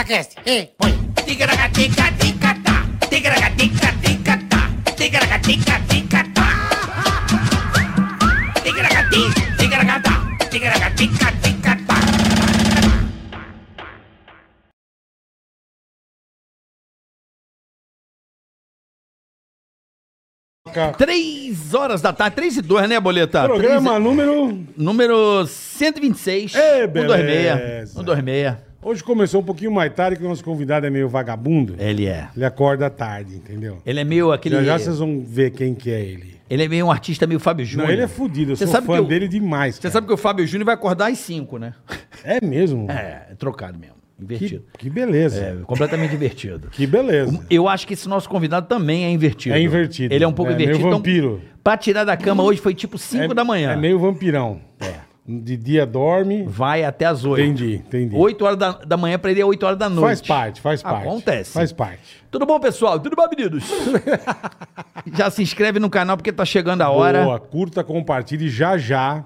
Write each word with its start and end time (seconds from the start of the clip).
Ticaracast. 0.00 0.32
Ei, 0.46 0.72
põe. 0.78 0.92
Ticaracatica-ticatá, 1.26 2.76
ticaracatica-ticatá, 3.10 4.60
ticaracatica-ticatá. 4.96 6.46
Ticaracati, 8.64 9.22
ticaracatá, 9.58 10.14
ticaracatica-ticatá. 10.50 11.96
Três 20.96 21.74
horas 21.74 22.00
da 22.00 22.12
tarde, 22.12 22.36
três 22.36 22.56
e 22.56 22.62
dois, 22.62 22.88
né, 22.88 23.00
Boleta? 23.00 23.44
Programa 23.44 23.90
Três 23.92 24.02
número. 24.04 24.50
e- 24.50 24.66
Número 24.76 25.46
126. 25.46 26.54
Ê, 26.54 26.86
126. 26.86 26.94
beleza. 26.94 27.86
126. 27.86 28.69
Hoje 28.82 29.04
começou 29.04 29.42
um 29.42 29.44
pouquinho 29.44 29.70
mais 29.70 29.92
tarde, 29.92 30.16
que 30.16 30.24
o 30.24 30.28
nosso 30.28 30.42
convidado 30.42 30.86
é 30.86 30.90
meio 30.90 31.06
vagabundo. 31.08 31.74
Ele 31.78 32.06
é. 32.06 32.28
Ele 32.34 32.44
acorda 32.46 32.88
tarde, 32.88 33.34
entendeu? 33.36 33.78
Ele 33.84 34.00
é 34.00 34.04
meio 34.04 34.32
aquele... 34.32 34.56
Já 34.56 34.62
já 34.62 34.78
vocês 34.78 34.98
vão 34.98 35.22
ver 35.22 35.50
quem 35.50 35.74
que 35.74 35.90
é 35.90 36.00
ele. 36.00 36.40
Ele 36.48 36.64
é 36.64 36.68
meio 36.68 36.86
um 36.86 36.90
artista 36.90 37.26
meio 37.26 37.38
Fábio 37.38 37.64
Júnior. 37.66 37.88
Não, 37.88 37.92
ele 37.94 38.02
é 38.02 38.08
fudido. 38.08 38.52
Eu 38.52 38.56
Você 38.56 38.66
sou 38.66 38.80
fã 38.82 38.94
que 38.94 38.98
eu- 39.00 39.04
dele 39.04 39.28
demais. 39.28 39.76
Você 39.76 39.90
sabe 39.90 40.06
que 40.06 40.12
o 40.12 40.16
Fábio 40.16 40.46
Júnior 40.46 40.64
vai 40.64 40.74
acordar 40.74 41.10
às 41.10 41.18
5, 41.18 41.58
né? 41.58 41.74
É 42.24 42.44
mesmo? 42.44 42.90
É, 42.90 43.26
é 43.30 43.34
trocado 43.38 43.78
mesmo. 43.78 43.96
Que, 44.16 44.24
Invertido. 44.24 44.64
que 44.78 44.90
beleza. 44.90 45.40
É, 45.40 45.56
completamente 45.64 46.14
invertido. 46.14 46.68
Que 46.72 46.86
beleza. 46.86 47.38
Eu 47.50 47.68
acho 47.68 47.86
que 47.86 47.94
esse 47.94 48.08
nosso 48.08 48.28
convidado 48.28 48.66
também 48.66 49.04
é 49.04 49.10
invertido. 49.10 49.54
É 49.54 49.60
invertido. 49.60 50.12
Ele 50.14 50.24
é 50.24 50.28
um 50.28 50.32
pouco 50.32 50.52
É, 50.52 50.56
meio 50.56 50.68
invertido. 50.70 50.90
vampiro. 50.90 51.40
Então, 51.42 51.50
pra 51.62 51.76
tirar 51.76 52.04
da 52.04 52.16
cama 52.16 52.42
hoje 52.42 52.60
foi 52.60 52.74
tipo 52.74 52.96
5 52.98 53.24
é, 53.32 53.34
da 53.34 53.44
manhã. 53.44 53.72
É 53.72 53.76
meio 53.76 53.98
vampirão. 53.98 54.60
É. 54.80 54.94
De 55.38 55.56
dia 55.56 55.86
dorme. 55.86 56.42
Vai 56.42 56.82
até 56.82 57.04
as 57.04 57.24
8. 57.24 57.40
Entendi, 57.40 57.74
entendi. 57.76 58.16
8 58.16 58.44
horas 58.44 58.58
da, 58.58 58.72
da 58.72 58.96
manhã 58.96 59.16
pra 59.16 59.30
ele 59.30 59.40
é 59.40 59.44
8 59.44 59.64
horas 59.64 59.78
da 59.78 59.88
noite. 59.88 60.06
Faz 60.06 60.20
parte, 60.22 60.60
faz 60.60 60.82
parte. 60.82 61.06
Acontece. 61.06 61.52
Faz 61.52 61.72
parte. 61.72 62.24
Tudo 62.30 62.44
bom, 62.44 62.58
pessoal? 62.58 62.98
Tudo 62.98 63.14
bom, 63.14 63.28
meninos? 63.28 63.64
já 65.14 65.30
se 65.30 65.42
inscreve 65.42 65.78
no 65.78 65.88
canal 65.88 66.16
porque 66.16 66.32
tá 66.32 66.44
chegando 66.44 66.82
a 66.82 66.90
hora. 66.90 67.22
Boa, 67.22 67.38
curta, 67.38 67.84
compartilhe 67.84 68.48
já 68.48 68.76
já. 68.76 69.24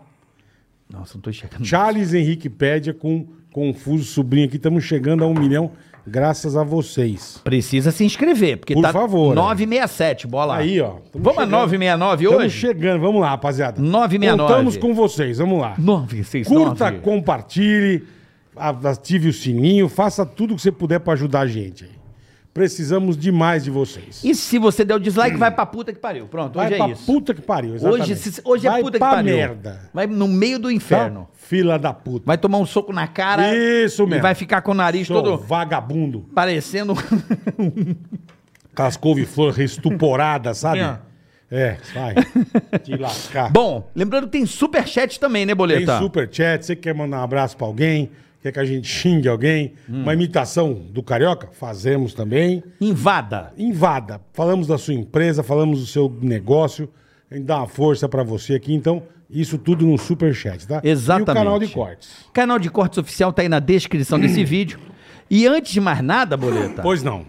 Nossa, 0.91 1.15
não 1.15 1.23
tô 1.23 1.33
chegando. 1.33 1.65
Charles 1.65 2.13
Henrique 2.13 2.51
Pédia 2.51 2.93
com 2.93 3.27
Confuso 3.53 4.05
Sobrinho 4.05 4.47
aqui. 4.47 4.57
Estamos 4.57 4.85
chegando 4.85 5.25
a 5.25 5.27
um 5.27 5.35
milhão 5.35 5.73
graças 6.07 6.57
a 6.57 6.63
vocês. 6.63 7.41
Precisa 7.45 7.91
se 7.91 8.05
inscrever, 8.05 8.59
porque 8.59 8.75
Por 8.75 8.83
tá 8.83 8.93
favor, 8.93 9.35
967, 9.35 10.27
bola. 10.27 10.57
Aí, 10.57 10.81
ó. 10.81 10.97
Vamos 11.15 11.39
a 11.39 11.45
chegando. 11.45 11.51
969 11.51 12.25
Estamos 12.25 12.45
hoje? 12.45 12.59
chegando, 12.59 13.01
vamos 13.01 13.21
lá, 13.21 13.31
rapaziada. 13.31 13.81
969. 13.81 14.43
Contamos 14.53 14.77
com 14.77 14.95
vocês, 14.95 15.39
vamos 15.39 15.61
lá. 15.61 15.75
969. 15.79 16.65
Curta, 16.65 16.93
compartilhe, 16.93 18.05
a- 18.57 18.71
ative 18.91 19.29
o 19.29 19.33
sininho, 19.33 19.89
faça 19.89 20.25
tudo 20.27 20.55
que 20.55 20.63
você 20.63 20.73
puder 20.73 21.01
pra 21.01 21.15
ajudar 21.15 21.41
a 21.41 21.47
gente 21.47 21.85
aí. 21.85 21.91
Precisamos 22.53 23.17
demais 23.17 23.65
de 23.65 23.71
vocês. 23.73 24.23
E 24.23 24.33
se 24.33 24.61
você 24.61 24.85
der 24.85 24.95
o 24.95 25.01
dislike, 25.01 25.37
vai 25.37 25.51
pra 25.51 25.67
puta 25.67 25.93
que 25.93 25.99
pariu. 25.99 26.27
Pronto, 26.29 26.55
Vai 26.55 26.69
hoje 26.69 26.77
pra 26.77 26.87
é 26.87 26.91
isso. 26.93 27.05
puta 27.05 27.35
que 27.35 27.43
pariu, 27.43 27.75
exatamente. 27.75 28.13
Hoje, 28.13 28.41
hoje 28.45 28.67
é 28.69 28.71
Vai 28.71 28.81
puta 28.81 28.93
que 28.93 28.99
pra 29.01 29.11
pariu. 29.11 29.35
merda. 29.37 29.91
Vai 29.93 30.07
no 30.07 30.29
meio 30.29 30.61
do 30.61 30.69
Tá? 30.69 31.27
Fila 31.47 31.79
da 31.79 31.93
puta. 31.93 32.25
Vai 32.27 32.39
tomar 32.39 32.59
um 32.59 32.65
soco 32.67 32.93
na 32.93 33.07
cara. 33.07 33.55
Isso 33.55 34.05
mesmo. 34.07 34.19
E 34.19 34.23
vai 34.23 34.35
ficar 34.35 34.63
com 34.63 34.71
o 34.73 34.75
nariz 34.75 35.07
Seu 35.07 35.17
todo 35.23 35.37
vagabundo. 35.37 36.27
parecendo. 36.35 36.95
Aquelas 38.73 38.97
couve-flor 38.97 39.53
restuporadas, 39.53 40.59
sabe? 40.59 40.81
É. 40.81 40.99
É, 41.51 41.77
vai. 41.95 42.15
Te 42.83 42.97
lascar. 42.97 43.51
Bom, 43.53 43.89
lembrando 43.95 44.25
que 44.25 44.33
tem 44.33 44.47
superchat 44.47 45.21
também, 45.21 45.45
né, 45.47 45.51
Tem 45.51 45.57
Boleta? 45.57 45.99
superchat, 45.99 46.65
você 46.67 46.75
quer 46.75 46.95
mandar 46.95 47.21
um 47.21 47.23
abraço 47.23 47.57
pra 47.57 47.67
alguém, 47.67 48.11
quer 48.43 48.51
que 48.51 48.59
a 48.59 48.65
gente 48.65 48.89
xingue 48.89 49.29
alguém, 49.29 49.75
Hum. 49.89 50.03
uma 50.03 50.15
imitação 50.15 50.73
do 50.73 51.03
Carioca? 51.03 51.49
Fazemos 51.53 52.13
também. 52.15 52.65
Invada. 52.81 53.53
Invada. 53.57 54.21
Falamos 54.33 54.67
da 54.67 54.79
sua 54.79 54.95
empresa, 54.95 55.43
falamos 55.45 55.79
do 55.81 55.87
seu 55.87 56.13
negócio, 56.23 56.89
a 57.31 57.35
gente 57.37 57.45
dá 57.45 57.59
uma 57.59 57.69
força 57.69 58.09
pra 58.09 58.25
você 58.25 58.55
aqui, 58.55 58.75
então, 58.75 59.03
isso 59.29 59.59
tudo 59.59 59.87
no 59.87 59.99
superchat, 59.99 60.67
tá? 60.67 60.81
Exatamente. 60.85 61.29
E 61.29 61.33
o 61.33 61.35
canal 61.35 61.59
de 61.59 61.69
cortes. 61.69 62.11
Canal 62.33 62.59
de 62.59 62.71
cortes 62.71 62.99
oficial 62.99 63.33
tá 63.33 63.43
aí 63.43 63.49
na 63.49 63.61
descrição 63.61 64.19
desse 64.19 64.43
vídeo. 64.45 64.79
E 65.31 65.47
antes 65.47 65.73
de 65.73 65.81
mais 65.81 66.03
nada, 66.03 66.37
Boleta, 66.37 66.83
Pois 66.83 67.03
não. 67.03 67.27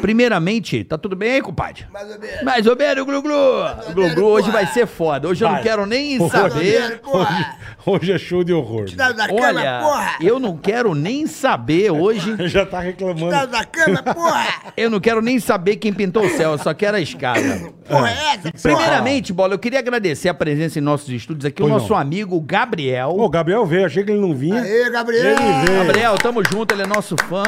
Primeiramente, 0.00 0.84
tá 0.84 0.96
tudo 0.96 1.14
bem 1.16 1.32
aí, 1.32 1.42
compadre? 1.42 1.84
Mais 1.92 2.10
ou 2.10 2.18
menos. 2.18 2.42
Mais 2.42 2.66
ou 2.66 2.76
menos, 2.76 3.04
Glu-Glu. 3.04 3.92
Glu-Glu, 3.94 4.24
hoje 4.26 4.50
vai 4.50 4.66
ser 4.66 4.86
foda. 4.86 5.28
Hoje 5.28 5.44
eu 5.44 5.48
não 5.48 5.54
Vai. 5.56 5.62
quero 5.62 5.86
nem 5.86 6.20
Hoje- 6.20 6.30
saber. 6.30 7.00
Hoje, 7.04 7.46
hoje 7.86 8.12
é 8.12 8.18
show 8.18 8.42
de 8.44 8.52
horror. 8.52 8.84
Tiraram 8.86 9.14
da 9.16 9.26
cama, 9.28 9.40
Olha, 9.40 9.80
porra! 9.82 10.16
eu 10.20 10.38
não 10.40 10.56
quero 10.56 10.94
nem 10.94 11.26
saber 11.26 11.90
hoje. 11.90 12.36
Já 12.48 12.64
tá 12.64 12.80
reclamando. 12.80 13.26
Tiraram 13.26 13.50
da 13.50 13.64
cama, 13.64 14.02
porra! 14.02 14.46
Eu 14.76 14.90
não 14.90 15.00
quero 15.00 15.20
nem 15.20 15.38
saber 15.40 15.76
quem 15.76 15.92
pintou 15.92 16.24
o 16.24 16.30
céu, 16.30 16.52
eu 16.52 16.58
só 16.58 16.72
quero 16.74 16.96
a 16.96 17.00
escada. 17.00 17.40
Porra, 17.88 18.08
é 18.10 18.12
essa? 18.34 18.38
porra? 18.38 18.52
Primeiramente, 18.62 19.32
Bola, 19.32 19.54
eu 19.54 19.58
queria 19.58 19.78
agradecer 19.78 20.28
a 20.28 20.34
presença 20.34 20.78
em 20.78 20.82
nossos 20.82 21.08
estúdios 21.08 21.44
aqui, 21.44 21.62
Pois 21.62 21.70
o 21.72 21.74
nosso 21.78 21.92
não. 21.92 21.98
amigo 22.00 22.40
Gabriel. 22.40 23.10
Ô, 23.10 23.24
o 23.24 23.28
Gabriel 23.28 23.64
veio, 23.66 23.86
achei 23.86 24.04
que 24.04 24.10
ele 24.10 24.20
não 24.20 24.34
vinha. 24.34 24.60
Aê, 24.62 24.90
Gabriel! 24.90 25.24
Ele 25.24 25.66
veio. 25.66 25.84
Gabriel, 25.86 26.14
tamo 26.18 26.42
junto, 26.44 26.74
ele 26.74 26.82
é 26.82 26.86
nosso 26.86 27.16
fã. 27.28 27.42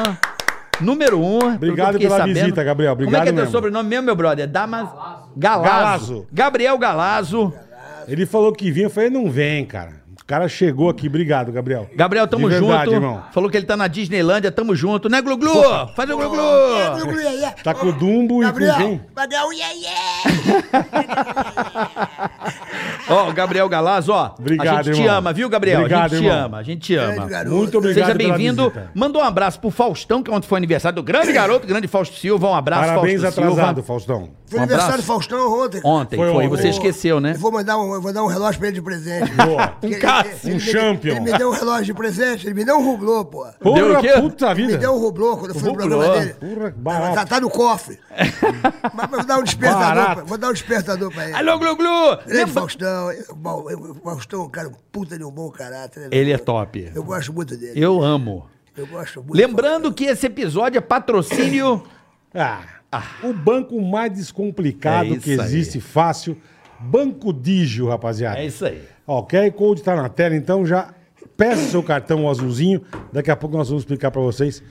Número 0.81 1.19
um. 1.19 1.55
Obrigado 1.55 1.97
pela 1.99 2.25
visita, 2.25 2.63
Gabriel, 2.63 2.95
Como 2.95 3.03
é 3.03 3.07
obrigado 3.07 3.23
que 3.23 3.29
é 3.29 3.43
teu 3.43 3.51
sobrenome 3.51 3.89
mesmo, 3.89 4.05
meu 4.05 4.15
brother? 4.15 4.47
Damas... 4.47 4.89
Galazo. 5.35 5.63
Galazo. 5.63 6.27
Gabriel 6.31 6.77
Galazo. 6.77 7.53
Ele 8.07 8.25
falou 8.25 8.51
que 8.51 8.71
vinha, 8.71 8.87
eu 8.87 8.89
falei, 8.89 9.09
não 9.09 9.29
vem, 9.29 9.65
cara. 9.65 10.01
O 10.21 10.25
cara 10.31 10.47
chegou 10.47 10.89
aqui, 10.89 11.07
obrigado, 11.07 11.51
Gabriel. 11.51 11.89
Gabriel, 11.95 12.25
tamo 12.27 12.47
De 12.49 12.55
verdade, 12.55 12.85
junto. 12.85 12.95
irmão. 12.95 13.23
Falou 13.31 13.49
que 13.49 13.57
ele 13.57 13.65
tá 13.65 13.75
na 13.75 13.87
Disneylândia, 13.87 14.51
tamo 14.51 14.75
junto. 14.75 15.09
Né, 15.09 15.21
Glu-Glu? 15.21 15.53
Faz 15.95 16.09
o 16.09 16.17
Glu-Glu. 16.17 16.41
Tá 17.63 17.73
com 17.73 17.87
o 17.87 17.91
Dumbo 17.91 18.35
e 18.41 18.45
com 18.45 18.51
Gabriel, 18.51 18.75
quem? 18.75 19.01
Gabriel, 19.15 19.51
yeah, 19.51 19.73
yeah! 19.73 20.21
Ó, 23.09 23.29
o 23.29 23.33
Gabriel 23.33 23.67
Galazo, 23.67 24.11
ó. 24.11 24.35
Obrigado, 24.37 24.67
A 24.79 24.81
gente 24.83 24.95
te 24.95 25.01
irmão. 25.01 25.17
ama, 25.17 25.33
viu, 25.33 25.49
Gabriel? 25.49 25.79
Obrigado, 25.79 26.01
a 26.05 26.07
gente 26.07 26.23
irmão. 26.25 26.31
te 26.39 26.45
ama, 26.45 26.57
a 26.57 26.63
gente 26.63 26.81
te 26.81 26.95
ama. 26.95 27.25
Grande. 27.25 27.49
Muito 27.49 27.77
obrigado 27.77 28.05
Seja 28.05 28.17
bem-vindo. 28.17 28.71
Manda 28.93 29.17
um 29.19 29.23
abraço 29.23 29.59
pro 29.59 29.69
Faustão, 29.71 30.23
que 30.23 30.31
ontem 30.31 30.47
foi 30.47 30.57
aniversário 30.57 30.95
do 30.95 31.03
grande 31.03 31.31
garoto, 31.33 31.65
grande 31.67 31.87
Fausto 31.87 32.15
Silva. 32.17 32.47
Um 32.47 32.55
abraço, 32.55 32.87
Parabéns 32.89 33.21
Fausto 33.21 33.39
atrasado, 33.41 33.65
Silva. 33.75 33.83
Faustão. 33.83 34.29
Foi 34.45 34.59
Um 34.59 34.63
aniversário 34.63 34.97
do 34.97 35.03
Faustão 35.03 35.63
ontem. 35.63 35.81
Ontem 35.83 36.15
Foi 36.17 36.31
foi, 36.31 36.47
você 36.49 36.69
esqueceu, 36.69 37.19
né? 37.21 37.31
Eu 37.35 37.39
vou 37.39 37.51
mandar 37.53 37.77
um, 37.77 37.93
eu 37.93 38.01
vou 38.01 38.11
dar 38.13 38.21
um 38.23 38.27
relógio 38.27 38.59
pra 38.59 38.67
ele 38.67 38.75
de 38.75 38.81
presente. 38.81 39.31
Boa. 39.31 39.73
Ele- 39.81 39.95
Cássio, 39.95 40.31
ele- 40.43 40.43
um 40.43 40.47
ele 40.49 40.53
me- 40.65 40.71
champion. 40.71 41.11
Ele 41.11 41.19
me 41.21 41.37
deu 41.37 41.49
um 41.49 41.53
relógio 41.53 41.85
de 41.85 41.93
presente, 41.93 42.47
ele 42.47 42.53
me 42.53 42.65
deu 42.65 42.77
um 42.77 42.83
rublô, 42.83 43.23
pô. 43.25 43.45
Porra, 43.61 43.75
Deu 43.81 43.97
o 43.97 44.01
quê? 44.01 44.11
puta 44.19 44.45
Ele 44.47 44.55
vida. 44.55 44.71
me 44.73 44.77
deu 44.77 44.91
um 44.93 44.99
rublô 44.99 45.37
quando 45.37 45.53
eu 45.53 45.59
fui 45.59 45.69
no 45.69 45.75
programa 45.75 46.07
dele. 46.19 46.33
Porra, 46.33 46.73
barato. 46.75 47.15
Tá, 47.15 47.25
tá 47.25 47.39
no 47.39 47.49
cofre. 47.49 47.97
Mas 48.93 49.09
vou 49.09 49.23
dar 49.25 49.37
um 49.39 49.43
despertador, 49.43 50.15
pra, 50.15 50.23
vou 50.25 50.37
dar 50.37 50.49
um 50.49 50.53
despertador 50.53 51.11
pra 51.13 51.25
ele. 51.25 51.33
Alô, 51.35 51.57
Glu-Glu. 51.57 52.17
Grande 52.17 52.33
Lembra- 52.33 52.53
Faustão. 52.53 52.90
Eu- 52.91 53.91
O 53.91 53.93
Faustão, 54.03 54.49
cara, 54.49 54.69
um 54.69 54.73
puta 54.91 55.17
de 55.17 55.23
um 55.23 55.31
bom 55.31 55.49
caráter. 55.49 56.01
né, 56.01 56.07
Ele 56.11 56.31
é 56.31 56.37
top. 56.37 56.91
Eu 56.93 57.03
gosto 57.03 57.31
muito 57.33 57.55
dele. 57.57 57.73
Eu 57.79 58.01
amo. 58.03 58.47
Eu 58.75 58.87
gosto 58.87 59.21
muito. 59.21 59.35
Lembrando 59.35 59.93
que 59.93 60.05
esse 60.05 60.25
episódio 60.27 60.77
é 60.77 60.81
patrocínio... 60.81 61.83
Ah, 62.33 62.63
o 63.23 63.33
banco 63.33 63.79
mais 63.81 64.11
descomplicado 64.11 65.15
É 65.15 65.17
que 65.17 65.31
existe, 65.31 65.79
fácil. 65.79 66.37
Banco 66.79 67.31
Digio, 67.33 67.87
rapaziada. 67.87 68.39
É 68.39 68.45
isso 68.45 68.65
aí. 68.65 68.81
Ó, 69.07 69.19
o 69.19 69.25
QR 69.27 69.51
Code 69.51 69.81
tá 69.83 69.95
na 69.95 70.09
tela, 70.09 70.35
então 70.35 70.65
já 70.65 70.93
peça 71.37 71.69
seu 71.69 71.81
cartão 71.83 72.29
azulzinho. 72.29 72.81
Daqui 73.11 73.29
a 73.31 73.35
pouco 73.35 73.55
nós 73.57 73.67
vamos 73.69 73.83
explicar 73.83 74.11
pra 74.11 74.21
vocês 74.21 74.61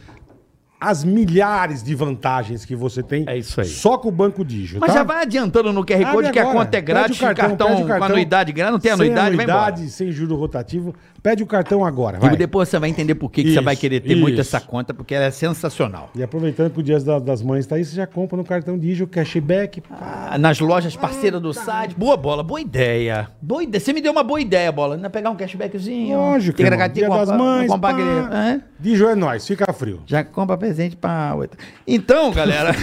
as 0.81 1.05
milhares 1.05 1.83
de 1.83 1.95
vantagens 1.95 2.65
que 2.65 2.75
você 2.75 3.03
tem 3.03 3.25
É 3.29 3.37
isso 3.37 3.61
aí. 3.61 3.67
só 3.67 3.99
com 3.99 4.09
o 4.09 4.13
Banco 4.13 4.43
Digio, 4.45 4.81
Mas 4.81 4.89
tá? 4.93 4.99
já 5.01 5.03
vai 5.05 5.23
adiantando 5.23 5.73
no 5.73 5.85
QR 5.85 5.99
Code 5.99 6.07
Abre 6.09 6.31
que 6.31 6.39
a 6.39 6.43
agora. 6.43 6.59
conta 6.59 6.69
é 6.79 6.81
Pede 6.81 6.87
grátis, 6.87 7.17
o 7.17 7.21
cartão, 7.21 7.49
cartão, 7.49 7.69
pede 7.69 7.83
o 7.83 7.87
com 7.87 8.05
anuidade 8.05 8.53
grátis, 8.53 8.73
não 8.73 8.81
tem 8.81 8.91
sem 8.91 8.95
anuidade, 8.95 9.35
embora. 9.35 9.53
anuidade, 9.53 9.91
sem 9.91 10.11
juro 10.11 10.37
rotativo. 10.37 10.95
Pede 11.23 11.43
o 11.43 11.47
cartão 11.47 11.85
agora, 11.85 12.17
E 12.17 12.21
vai. 12.21 12.37
depois 12.37 12.69
você 12.69 12.79
vai 12.79 12.89
entender 12.89 13.15
por 13.15 13.31
que, 13.31 13.43
que 13.43 13.53
você 13.53 13.61
vai 13.61 13.77
querer 13.77 14.01
ter 14.01 14.15
muito 14.15 14.41
isso. 14.41 14.57
essa 14.57 14.61
conta, 14.61 14.95
porque 14.95 15.15
ela 15.15 15.27
é 15.27 15.31
sensacional. 15.31 16.11
E 16.15 16.23
aproveitando 16.23 16.71
que 16.73 16.81
o 16.81 16.83
Dia 16.83 16.99
das, 16.99 17.43
Mães 17.43 17.67
tá 17.67 17.77
aí, 17.77 17.85
você 17.85 17.95
já 17.95 18.07
compra 18.07 18.37
no 18.39 18.45
cartão 18.45 18.79
Digio, 18.79 19.07
cashback. 19.07 19.83
Ah, 19.91 20.39
nas 20.39 20.61
lojas 20.61 20.97
parceiras 20.97 21.41
do 21.41 21.53
site. 21.53 21.95
Boa 21.95 22.17
bola, 22.17 22.43
boa 22.43 22.61
ideia. 22.61 23.29
Boa 23.43 23.63
ideia. 23.63 23.81
Você 23.81 23.93
me 23.93 24.01
deu 24.01 24.13
uma 24.13 24.23
boa 24.23 24.41
ideia, 24.41 24.73
bola. 24.73 24.95
Ainda 24.95 25.11
pegar 25.11 25.31
um 25.31 25.37
cashbackzinho. 25.37 26.17
Lógico, 26.17 26.57
Tem 26.57 26.71
que. 26.71 26.89
Dia 26.89 27.09
das 27.09 27.31
Mães, 27.31 27.71
comprar 27.71 27.99
é? 28.01 28.61
Digio 28.79 29.09
é 29.09 29.15
nóis, 29.15 29.47
fica 29.47 29.71
frio. 29.73 30.03
Já 30.07 30.25
compra 30.25 30.57
presente 30.57 30.97
pra 30.97 31.35
outra. 31.35 31.59
Então, 31.87 32.31
galera. 32.31 32.71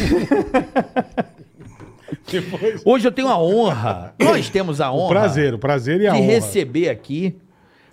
Hoje 2.86 3.08
eu 3.08 3.12
tenho 3.12 3.28
a 3.28 3.42
honra. 3.42 4.14
Nós 4.20 4.50
temos 4.50 4.80
a 4.80 4.92
honra. 4.92 5.06
O 5.06 5.10
prazer, 5.10 5.54
o 5.54 5.60
prazer 5.60 6.02
e 6.02 6.08
a 6.08 6.12
de 6.12 6.18
honra. 6.18 6.28
receber 6.28 6.90
aqui, 6.90 7.36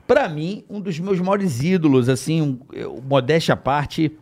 pra 0.07 0.29
mim, 0.29 0.65
um 0.69 0.81
dos 0.81 0.99
meus 0.99 1.21
maiores 1.21 1.63
ídolos, 1.63 2.09
assim, 2.09 2.43
um, 2.43 2.59
eu, 2.73 3.03
modéstia 3.07 3.55
à 3.55 3.57
parte, 3.57 4.13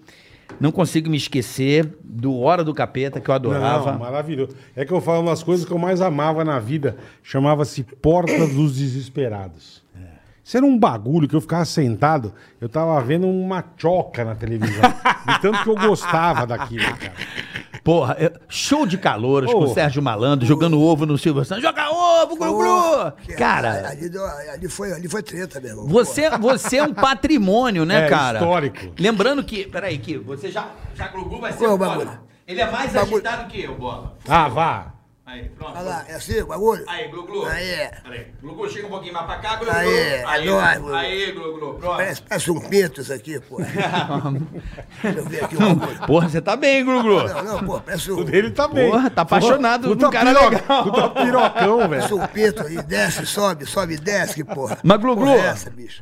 não 0.61 0.71
consigo 0.71 1.11
me 1.11 1.17
esquecer 1.17 1.97
do 2.05 2.39
Hora 2.39 2.63
do 2.63 2.75
Capeta, 2.75 3.21
que 3.21 3.29
eu 3.29 3.35
adorava. 3.35 3.93
Não, 3.93 3.99
maravilhoso. 3.99 4.55
É 4.77 4.85
que 4.85 4.93
eu 4.93 5.01
falo 5.01 5.23
umas 5.23 5.43
coisas 5.43 5.65
que 5.67 5.73
eu 5.73 5.79
mais 5.79 6.01
amava 6.01 6.45
na 6.45 6.59
vida. 6.59 6.97
Chamava-se 7.23 7.83
Porta 7.83 8.47
dos 8.47 8.77
Desesperados. 8.77 9.83
Isso 10.45 10.57
era 10.57 10.67
um 10.67 10.77
bagulho 10.77 11.29
que 11.29 11.37
eu 11.37 11.41
ficava 11.41 11.65
sentado, 11.65 12.33
eu 12.61 12.69
tava 12.69 13.01
vendo 13.01 13.29
uma 13.29 13.65
choca 13.77 14.25
na 14.25 14.35
televisão. 14.35 14.83
de 15.29 15.41
tanto 15.41 15.63
que 15.63 15.71
eu 15.71 15.77
gostava 15.77 16.45
daquilo, 16.47 16.85
cara. 16.97 17.15
Porra, 17.85 18.17
show 18.49 18.87
de 18.87 18.97
calouros 18.97 19.53
com 19.53 19.59
Ô. 19.59 19.65
o 19.65 19.75
Sérgio 19.75 20.01
Malandro, 20.01 20.47
jogando 20.47 20.81
ovo 20.81 21.05
no 21.05 21.19
Silvio 21.19 21.45
Santos. 21.45 21.65
Joga 21.65 21.91
ovo, 21.91 22.37
glu! 22.37 23.13
Que- 23.27 23.33
Cara, 23.35 23.89
Ali, 23.89 24.09
ali 24.55 24.69
foi, 24.69 24.93
ali 24.93 25.09
foi 25.09 25.23
treta, 25.23 25.61
meu 25.61 25.71
irmão. 25.71 25.89
você, 25.89 26.31
você 26.39 26.77
é 26.77 26.85
um 26.85 26.95
patrimônio, 26.95 27.85
né, 27.85 28.07
É, 28.07 28.09
cara? 28.09 28.39
histórico. 28.39 28.93
Lembrando 28.99 29.43
que, 29.43 29.67
peraí, 29.67 29.99
que 29.99 30.17
você 30.17 30.49
já, 30.51 30.69
já 30.95 31.09
Glu 31.09 31.41
vai 31.41 31.53
ser 31.53 31.77
bagulho? 31.77 32.11
Ele 32.47 32.61
é 32.61 32.71
mais 32.71 32.95
agitado 32.97 33.47
que 33.49 33.63
eu, 33.63 33.75
Bola. 33.75 34.15
Ah, 34.29 34.49
vá. 34.49 34.93
Aí, 35.25 35.49
pronto. 35.51 35.71
Olha 35.79 35.89
lá, 35.89 36.05
é 36.09 36.15
assim 36.15 36.41
o 36.41 36.47
bagulho? 36.49 36.85
Aí, 36.89 37.07
Glu 37.09 37.25
Glu. 37.25 37.47
Aí. 37.47 37.89
Peraí. 38.03 38.27
Glu 38.43 38.55
Glu, 38.57 38.69
chega 38.69 38.87
um 38.89 38.91
pouquinho 38.91 39.15
mais 39.15 39.25
pra 39.27 39.37
cá, 39.37 39.55
Glu 39.57 39.67
Glu. 39.67 39.75
Aí, 39.79 39.89
é 39.97 40.25
aí, 40.27 40.47
nóis, 40.51 40.79
Glu. 40.79 40.95
aí, 40.95 41.33
Glu 41.33 41.53
Glu. 41.59 41.75
Pronto. 41.75 41.97
Parece, 41.97 42.23
parece 42.23 42.51
um 42.51 42.61
pinto 42.61 43.01
isso 43.01 43.13
aqui, 43.13 43.39
pô. 43.41 43.59
Deixa 45.03 45.19
eu 45.19 45.25
ver 45.25 45.45
aqui 45.45 45.57
o 45.57 45.59
bagulho. 45.77 46.07
Porra, 46.09 46.29
você 46.29 46.41
tá 46.41 46.57
bem, 46.57 46.85
Glu 46.85 47.03
Glu. 47.05 47.29
Não, 47.29 47.45
não, 47.45 47.65
pô, 47.65 47.81
parece 47.81 48.11
um, 48.11 48.29
Ele 48.29 48.51
tá 48.51 48.67
bem. 48.67 48.91
Porra, 48.91 49.11
tá 49.11 49.23
apaixonado 49.23 49.89
Puta 49.89 50.07
num 50.07 50.11
cara 50.13 50.35
piro- 50.35 50.49
legal. 50.51 50.83
Puta 50.85 51.11
pirocão, 51.11 51.79
parece 51.89 52.09
velho. 52.09 52.23
um 52.23 52.27
pinto 52.27 52.67
aí, 52.67 52.83
desce, 52.83 53.25
sobe, 53.25 53.65
sobe, 53.65 53.97
desce, 53.99 54.35
que 54.35 54.45
porra. 54.45 54.77
Mas, 54.83 54.99
Glu 55.01 55.15
Glu, 55.15 55.27
Porra 55.27 55.57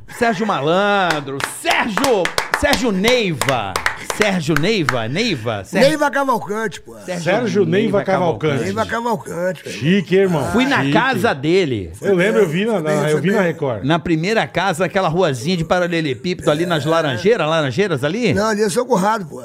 é? 0.09 0.13
Sérgio 0.15 0.47
Malandro, 0.47 1.37
Sérgio, 1.61 2.23
Sérgio 2.61 2.93
Neiva, 2.93 3.73
Sérgio 4.19 4.55
Neiva, 4.61 5.09
Neiva, 5.09 5.65
Sérgio, 5.65 5.89
Neiva 5.89 6.11
Cavalcante, 6.11 6.81
pô. 6.83 6.95
Sérgio 7.23 7.65
Neiva 7.65 8.05
Cavalcante. 8.05 8.65
Neiva 8.65 8.85
Cavalcante. 8.85 9.63
velho. 9.65 9.77
Chique, 9.79 10.15
irmão. 10.17 10.45
Fui 10.53 10.67
na 10.67 10.81
Chique. 10.81 10.93
casa 10.93 11.35
dele, 11.35 11.91
Eu 12.03 12.15
lembro, 12.15 12.41
eu 12.43 12.49
vi 12.49 12.67
na, 12.67 12.81
na- 12.81 13.11
eu 13.11 13.19
vi 13.21 13.31
na. 13.31 13.41
Record. 13.41 13.85
na 13.85 13.99
primeira 13.99 14.47
casa, 14.47 14.85
aquela 14.85 15.09
ruazinha 15.09 15.57
de 15.57 15.65
paralelepípedo 15.65 16.51
ali 16.51 16.67
nas 16.67 16.85
Laranjeiras, 16.85 17.49
Laranjeiras 17.49 18.05
ali? 18.05 18.35
Não, 18.35 18.49
ali 18.49 18.63
é 18.63 18.69
seu 18.69 18.85
currado, 18.85 19.25
pô. 19.27 19.43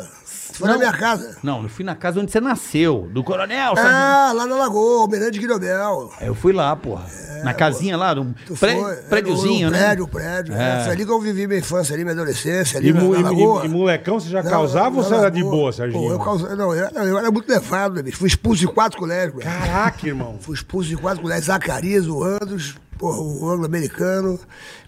Foi 0.58 0.68
na 0.68 0.74
Não. 0.74 0.80
minha 0.80 0.94
casa. 0.94 1.38
Não, 1.44 1.64
eu 1.64 1.70
fui 1.70 1.84
na 1.86 1.96
casa 1.96 2.20
onde 2.20 2.32
você 2.32 2.40
nasceu, 2.40 3.08
do 3.12 3.24
Coronel, 3.24 3.76
Sérgio. 3.76 3.92
Ah, 3.94 4.32
lá 4.36 4.46
na 4.46 4.56
Lagoa, 4.56 5.02
Almirante 5.02 5.38
Guilhermel. 5.40 6.12
Eu 6.22 6.34
fui 6.36 6.54
lá, 6.54 6.76
porra. 6.76 7.06
na 7.44 7.54
casinha 7.54 7.96
lá, 7.98 8.14
um 8.20 8.34
Tu 8.48 8.56
pré- 8.56 8.76
foi? 8.80 8.96
prédiozinho, 8.96 9.70
né? 9.70 9.78
Prédio, 9.80 10.08
prédio. 10.08 10.54
É. 10.56 10.80
É. 10.80 10.84
Foi 10.84 10.94
ali 10.94 11.06
que 11.06 11.12
eu 11.12 11.20
vivi 11.20 11.46
minha 11.48 11.60
infância, 11.60 11.94
ali, 11.94 12.04
minha 12.04 12.14
adolescência, 12.14 12.80
ali 12.80 12.90
E, 12.90 12.94
na, 12.94 13.02
na 13.04 13.20
e- 13.20 13.22
Lagoa. 13.24 13.64
e- 13.64 13.66
e 13.66 13.70
molecão, 13.70 14.20
você 14.20 14.30
já 14.30 14.42
Não, 14.42 14.50
causava 14.50 14.96
ou 14.96 15.02
na 15.04 15.08
você 15.10 15.16
era 15.16 15.30
de 15.30 15.44
boa, 15.44 15.66
Pô, 15.68 15.72
Serginho? 15.72 16.12
eu, 16.12 16.20
causa- 16.20 16.56
não, 16.56 16.74
eu, 16.74 16.88
eu 16.90 17.18
era 17.20 17.30
muito 17.30 17.48
levado, 17.50 17.96
né, 17.96 18.02
bicho? 18.02 18.18
Fui 18.18 18.28
expulso 18.28 18.62
de 18.62 18.68
quatro 18.68 18.98
colégios. 18.98 19.44
Caraca, 19.44 20.08
irmão. 20.08 20.38
Fui 20.40 20.56
expulso 20.56 20.90
de 20.90 20.98
quatro 20.98 21.22
colégios. 21.22 21.46
Zacarias, 21.46 22.08
o 22.08 22.24
Andros, 22.24 22.76
porra, 22.98 23.20
o 23.20 23.50
anglo-americano. 23.50 24.40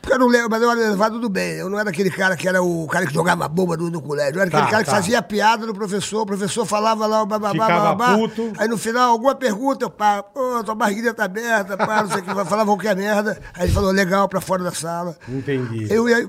Porque 0.01 0.13
eu 0.13 0.19
não 0.19 0.27
lembro, 0.27 0.49
mas 0.49 0.61
eu 0.61 0.71
era 0.71 0.79
levado 0.89 1.19
do 1.19 1.29
bem. 1.29 1.53
Eu 1.55 1.69
não 1.69 1.77
era 1.79 1.89
aquele 1.89 2.09
cara 2.09 2.35
que 2.37 2.47
era 2.47 2.61
o 2.61 2.87
cara 2.87 3.05
que 3.05 3.13
jogava 3.13 3.47
bomba 3.47 3.75
no, 3.75 3.89
no 3.89 4.01
colégio. 4.01 4.35
Eu 4.35 4.41
era 4.41 4.47
aquele 4.49 4.63
Tá, 4.63 4.69
cara 4.71 4.83
que 4.83 4.89
tá. 4.89 4.95
fazia 4.95 5.21
piada 5.21 5.65
no 5.65 5.73
professor, 5.73 6.21
o 6.21 6.25
professor 6.25 6.65
falava 6.65 7.05
lá, 7.05 7.21
o 7.23 7.25
bababá, 7.25 7.51
Ficava 7.65 8.15
puto. 8.17 8.53
Aí 8.57 8.67
no 8.67 8.77
final, 8.77 9.11
alguma 9.11 9.35
pergunta, 9.35 9.83
eu 9.85 9.89
pá, 9.89 10.23
pô, 10.23 10.63
tua 10.63 10.75
barriguinha 10.75 11.13
tá 11.13 11.25
aberta, 11.25 11.75
pá, 11.77 12.03
não 12.03 12.09
sei 12.09 12.19
o 12.19 12.23
que, 12.23 12.29
falava 12.33 12.65
qualquer 12.65 12.95
merda. 12.95 13.37
Aí 13.53 13.65
ele 13.65 13.73
falou, 13.73 13.91
legal, 13.91 14.27
pra 14.29 14.39
fora 14.41 14.63
da 14.63 14.71
sala. 14.71 15.15
Entendi. 15.27 15.87
Eu 15.89 16.07
ia 16.07 16.25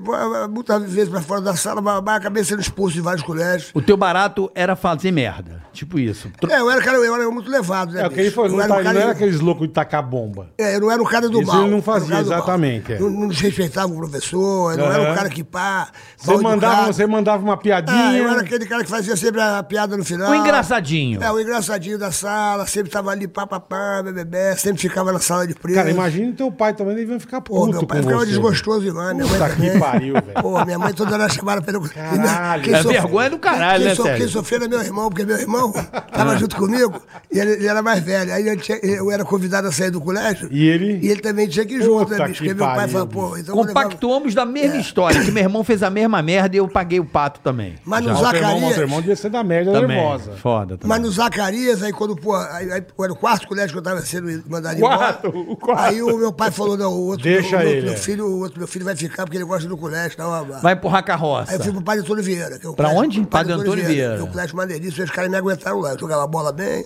muitas 0.49 0.83
vezes 0.91 1.09
pra 1.09 1.21
fora 1.21 1.41
da 1.41 1.55
sala, 1.55 1.81
babá, 1.81 2.15
acabei 2.15 2.43
sendo 2.43 2.61
expulso 2.61 2.95
de 2.95 3.01
vários 3.01 3.23
colégios. 3.23 3.71
O 3.73 3.81
teu 3.81 3.95
barato 3.97 4.51
era 4.53 4.75
fazer 4.75 5.11
merda. 5.11 5.63
Tipo 5.71 5.99
isso. 5.99 6.29
É, 6.49 6.59
eu 6.59 6.69
era, 6.69 6.81
cara, 6.81 6.97
eu 6.97 7.15
era 7.15 7.29
muito 7.31 7.49
levado, 7.49 7.93
né? 7.93 8.01
É 8.03 8.07
o 8.07 8.09
que 8.09 8.15
ele 8.15 8.23
bicho? 8.23 8.35
falou, 8.35 8.49
Eu 8.51 8.57
não, 8.57 8.63
era 8.63 8.73
um 8.73 8.77
tá- 8.77 8.83
cara- 8.83 8.93
não 8.93 9.01
era 9.01 9.11
aqueles 9.11 9.39
loucos 9.39 9.67
de 9.67 9.73
tacar 9.73 10.03
bomba. 10.03 10.47
É, 10.57 10.75
eu 10.75 10.81
não 10.81 10.91
era 10.91 11.01
um 11.01 11.05
cara 11.05 11.29
do 11.29 11.41
Isso 11.41 11.51
mal. 11.51 11.61
ele 11.61 11.71
não 11.71 11.81
fazia, 11.81 12.09
cara 12.09 12.21
exatamente, 12.21 12.93
é. 12.93 12.99
Não, 12.99 13.09
não 13.09 13.31
desrespeitava 13.59 13.93
o 13.93 13.97
professor, 13.97 14.77
não 14.77 14.85
era 14.85 15.03
Aham. 15.03 15.11
um 15.11 15.15
cara 15.15 15.29
que 15.29 15.43
pá. 15.43 15.89
Você 16.17 16.37
mandava, 16.37 16.87
você 16.93 17.05
mandava 17.07 17.43
uma 17.43 17.53
Ah, 17.53 17.57
piadinha. 17.57 18.17
eu 18.17 18.29
era 18.29 18.41
aquele 18.41 18.65
cara 18.65 18.83
que 18.83 18.89
fazia 18.89 19.15
sempre 19.15 19.41
a 19.41 19.61
piada 19.63 19.97
no 19.97 20.03
final. 20.05 20.31
O 20.31 20.35
engraçadinho. 20.35 21.21
É, 21.21 21.31
o 21.31 21.39
engraçadinho 21.39 21.97
da 21.97 22.11
sala, 22.11 22.65
sempre 22.65 22.89
tava 22.91 23.11
ali 23.11 23.27
pá, 23.27 23.45
pá, 23.45 23.59
pá, 23.59 24.01
bebê, 24.03 24.55
sempre 24.57 24.81
ficava 24.81 25.11
na 25.11 25.19
sala 25.19 25.45
de 25.45 25.53
preso. 25.53 25.77
Cara, 25.77 25.91
imagina 25.91 26.33
teu 26.33 26.51
pai 26.51 26.73
também, 26.73 26.97
ele 26.97 27.11
ia 27.11 27.19
ficar 27.19 27.41
Pô, 27.41 27.55
puto 27.65 27.71
meu 27.71 27.85
pai 27.87 28.01
ficava 28.01 28.19
você. 28.19 28.27
desgostoso 28.27 28.81
demais, 28.81 29.15
minha 29.15 29.27
mãe 29.27 29.39
Puta 29.39 29.55
que 29.55 29.79
pariu, 29.79 30.13
velho. 30.13 30.41
Pô, 30.41 30.65
minha 30.65 30.79
mãe 30.79 30.93
toda 30.93 31.13
hora 31.13 31.29
chamava 31.29 31.61
pelo... 31.61 31.81
Caralho. 31.89 32.63
Quem 32.63 32.73
É 32.73 32.81
sofre- 32.81 32.99
vergonha 33.01 33.29
do 33.29 33.39
caralho, 33.39 33.79
quem 33.79 33.87
né, 33.89 33.95
so- 33.95 34.03
Sérgio? 34.03 34.19
Quem 34.25 34.27
sofreu 34.33 34.59
era 34.61 34.69
meu 34.69 34.81
irmão, 34.81 35.09
porque 35.09 35.25
meu 35.25 35.37
irmão 35.37 35.71
tava 36.11 36.37
junto 36.37 36.55
comigo 36.55 37.01
e 37.31 37.39
ele, 37.39 37.51
ele 37.53 37.67
era 37.67 37.81
mais 37.81 38.03
velho. 38.03 38.33
Aí 38.33 38.47
eu, 38.47 38.57
tinha- 38.57 38.77
eu 38.83 39.11
era 39.11 39.23
convidado 39.23 39.67
a 39.67 39.71
sair 39.71 39.91
do 39.91 40.01
colégio. 40.01 40.47
E 40.51 40.67
ele? 40.67 40.99
E 41.01 41.09
ele 41.09 41.21
também 41.21 41.47
tinha 41.47 41.65
que 41.65 41.75
ir 41.75 41.81
junto, 41.83 42.11
né, 42.11 42.27
bicho? 42.27 42.41
que 42.43 42.49
Porque 42.49 42.53
meu 42.63 42.65
pai 42.75 42.87
falou, 42.87 43.07
pô, 43.07 43.37
então 43.53 43.65
Compactuamos 43.65 44.33
da 44.33 44.45
mesma 44.45 44.77
história, 44.77 45.23
que 45.23 45.31
meu 45.31 45.43
irmão 45.43 45.63
fez 45.63 45.83
a 45.83 45.89
mesma 45.89 46.21
merda 46.21 46.55
e 46.55 46.59
eu 46.59 46.67
paguei 46.67 46.99
o 46.99 47.05
pato 47.05 47.39
também. 47.41 47.75
Mas 47.85 48.01
no 48.03 48.09
irmão, 48.09 48.23
Zacarias. 48.23 48.73
teu 48.75 48.83
irmão 48.83 48.99
devia 49.01 49.15
ser 49.15 49.29
da 49.29 49.43
média 49.43 49.71
Também. 49.71 49.97
nervosa. 49.97 50.31
Foda 50.37 50.77
também. 50.77 50.87
Mas 50.87 51.01
no 51.01 51.11
Zacarias, 51.11 51.81
aí 51.83 51.91
quando, 51.91 52.15
pô, 52.15 52.35
aí, 52.35 52.71
aí, 52.71 52.83
era 53.01 53.11
o 53.13 53.15
quarto 53.15 53.47
colégio 53.47 53.71
que 53.71 53.77
eu 53.77 53.83
tava 53.83 54.01
sendo 54.01 54.43
mandado 54.49 54.79
Quarto, 54.79 55.27
embora. 55.27 55.51
o 55.51 55.55
quarto. 55.55 55.81
Aí 55.83 56.01
o 56.01 56.17
meu 56.17 56.31
pai 56.33 56.51
falou, 56.51 56.77
não, 56.77 56.91
o 56.93 57.05
outro, 57.07 57.23
Deixa 57.23 57.57
meu, 57.59 57.67
ele, 57.67 57.81
meu 57.85 57.93
é. 57.93 57.97
filho, 57.97 58.25
o 58.25 58.39
outro 58.39 58.57
meu 58.59 58.67
filho 58.67 58.85
vai 58.85 58.95
ficar 58.95 59.23
porque 59.25 59.37
ele 59.37 59.45
gosta 59.45 59.67
do 59.67 59.77
colégio. 59.77 60.17
Blá. 60.17 60.59
Vai 60.61 60.73
empurrar 60.73 61.03
carroça. 61.03 61.51
Aí 61.51 61.57
eu 61.57 61.63
fui 61.63 61.71
pro 61.73 61.81
Padre 61.81 62.01
Antônio 62.01 62.23
Vieira. 62.23 62.59
Que 62.59 62.65
é 62.65 62.69
o 62.69 62.73
Pra 62.73 62.89
colégio- 62.89 63.19
onde? 63.19 63.27
Padre 63.27 63.53
Antônio 63.53 63.85
Vieira. 63.85 64.15
Que 64.15 64.21
é 64.21 64.23
o 64.23 64.27
colégio 64.27 64.55
maneiríssimo, 64.55 65.03
os 65.05 65.11
caras 65.11 65.29
me 65.29 65.37
aguentaram 65.37 65.79
lá. 65.79 65.91
Eu 65.93 65.99
jogava 65.99 66.25
bola 66.27 66.51
bem, 66.51 66.85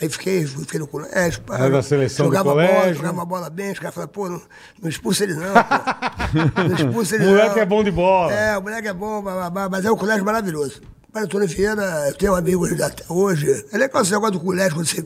aí 0.00 0.08
fiquei, 0.08 0.46
fiquei 0.46 0.80
no 0.80 0.86
colégio. 0.86 1.40
Pá, 1.42 1.56
Era 1.58 1.70
da 1.70 1.82
seleção 1.82 2.26
do 2.26 2.28
jogava 2.30 2.50
colégio. 2.50 2.76
Bola, 2.76 2.94
jogava 2.94 3.24
bola 3.24 3.50
bem, 3.50 3.72
os 3.72 3.78
caras 3.78 3.94
falaram, 3.94 4.12
pô, 4.12 4.28
não, 4.28 4.42
não 4.82 4.88
expulsa 4.88 5.24
ele 5.24 5.34
não, 5.34 5.52
pô. 5.52 6.62
Não 6.62 6.74
expulsa 6.74 7.14
ele 7.16 7.26
O 7.26 7.28
moleque 7.30 7.56
não. 7.56 7.62
é 7.62 7.66
bom 7.66 7.84
de 7.84 7.90
bola. 7.90 8.32
É, 8.32 8.56
o 8.56 8.62
moleque 8.62 8.88
é 8.88 8.92
bom, 8.94 9.22
blá, 9.22 9.68
mas 9.70 9.84
é 9.84 9.90
um 9.92 9.96
colégio 9.96 10.24
maravilhoso. 10.24 10.80
Padre 11.12 11.26
Antônio 11.26 11.46
Vieira, 11.48 11.82
eu 12.08 12.14
tenho 12.14 12.34
amigos 12.34 12.80
até 12.80 13.04
hoje. 13.08 13.66
É 13.70 13.76
legal 13.76 14.00
esse 14.02 14.10
negócio 14.12 14.32
do 14.32 14.40
colégio, 14.40 14.74
quando 14.76 14.86
você 14.86 15.04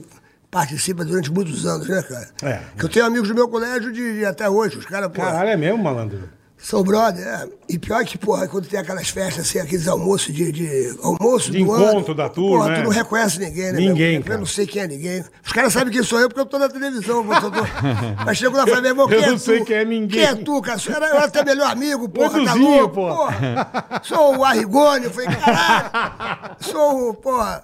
participa 0.50 1.05
durante 1.05 1.32
muitos 1.32 1.67
anos, 1.67 1.89
né, 1.89 2.00
cara? 2.03 2.29
É. 2.43 2.61
Que 2.79 2.85
eu 2.85 2.89
tenho 2.89 3.06
amigos 3.06 3.29
do 3.29 3.35
meu 3.35 3.49
colégio 3.49 3.93
de, 3.93 4.19
de 4.19 4.25
até 4.25 4.49
hoje. 4.49 4.79
Os 4.79 4.87
caras, 4.87 5.09
pô, 5.09 5.21
Caralho, 5.21 5.50
é 5.50 5.56
mesmo, 5.56 5.82
malandro? 5.82 6.29
São 6.67 6.83
brother, 6.83 7.25
é. 7.25 7.49
E 7.69 7.79
pior 7.79 8.05
que, 8.05 8.19
porra, 8.19 8.49
quando 8.49 8.67
tem 8.67 8.81
aquelas 8.81 9.09
festas, 9.09 9.47
assim, 9.47 9.61
aqueles 9.61 9.87
almoços 9.87 10.35
de. 10.35 10.51
de 10.51 10.99
almoço 11.01 11.53
De 11.53 11.59
do 11.59 11.63
encontro 11.63 11.99
ano, 11.99 12.15
da 12.15 12.29
turma, 12.29 12.57
Porra, 12.59 12.71
né? 12.71 12.77
tu 12.81 12.83
não 12.83 12.91
reconhece 12.91 13.39
ninguém, 13.39 13.73
né? 13.73 13.79
Ninguém. 13.79 14.25
Eu 14.27 14.39
não 14.39 14.47
sei 14.47 14.67
quem 14.67 14.83
é 14.83 14.89
ninguém. 14.89 15.25
Os 15.45 15.53
caras 15.53 15.73
sabem 15.73 15.93
quem 15.93 16.03
sou 16.03 16.19
eu 16.19 16.27
porque 16.29 16.41
eu 16.41 16.45
tô 16.47 16.59
na 16.59 16.69
televisão. 16.69 17.19
Eu 17.19 17.41
tô. 17.41 17.51
Mas 18.27 18.37
chego 18.37 18.57
lá 18.57 18.65
e 18.65 18.69
falo, 18.69 18.83
meu 18.83 18.91
irmão, 18.91 19.09
Eu 19.09 19.17
quem 19.17 19.29
não 19.29 19.35
é 19.37 19.39
sei 19.39 19.59
tu? 19.61 19.65
quem 19.65 19.77
é 19.77 19.85
ninguém. 19.85 20.09
Quem 20.09 20.25
é 20.25 20.35
tu, 20.35 20.61
cara? 20.61 20.81
Eu 20.85 20.95
era, 20.97 21.07
eu 21.07 21.17
era 21.19 21.31
teu 21.31 21.45
melhor 21.45 21.71
amigo, 21.71 22.09
porra, 22.09 22.45
tá 22.45 22.55
louco? 22.55 22.95
pô. 22.97 23.09
Porra. 23.15 24.01
Sou 24.03 24.37
o 24.39 24.45
Arrigone. 24.45 25.05
Eu 25.05 25.11
falei, 25.13 25.29
caralho. 25.37 26.57
Sou 26.59 27.11
o, 27.11 27.15
porra. 27.15 27.63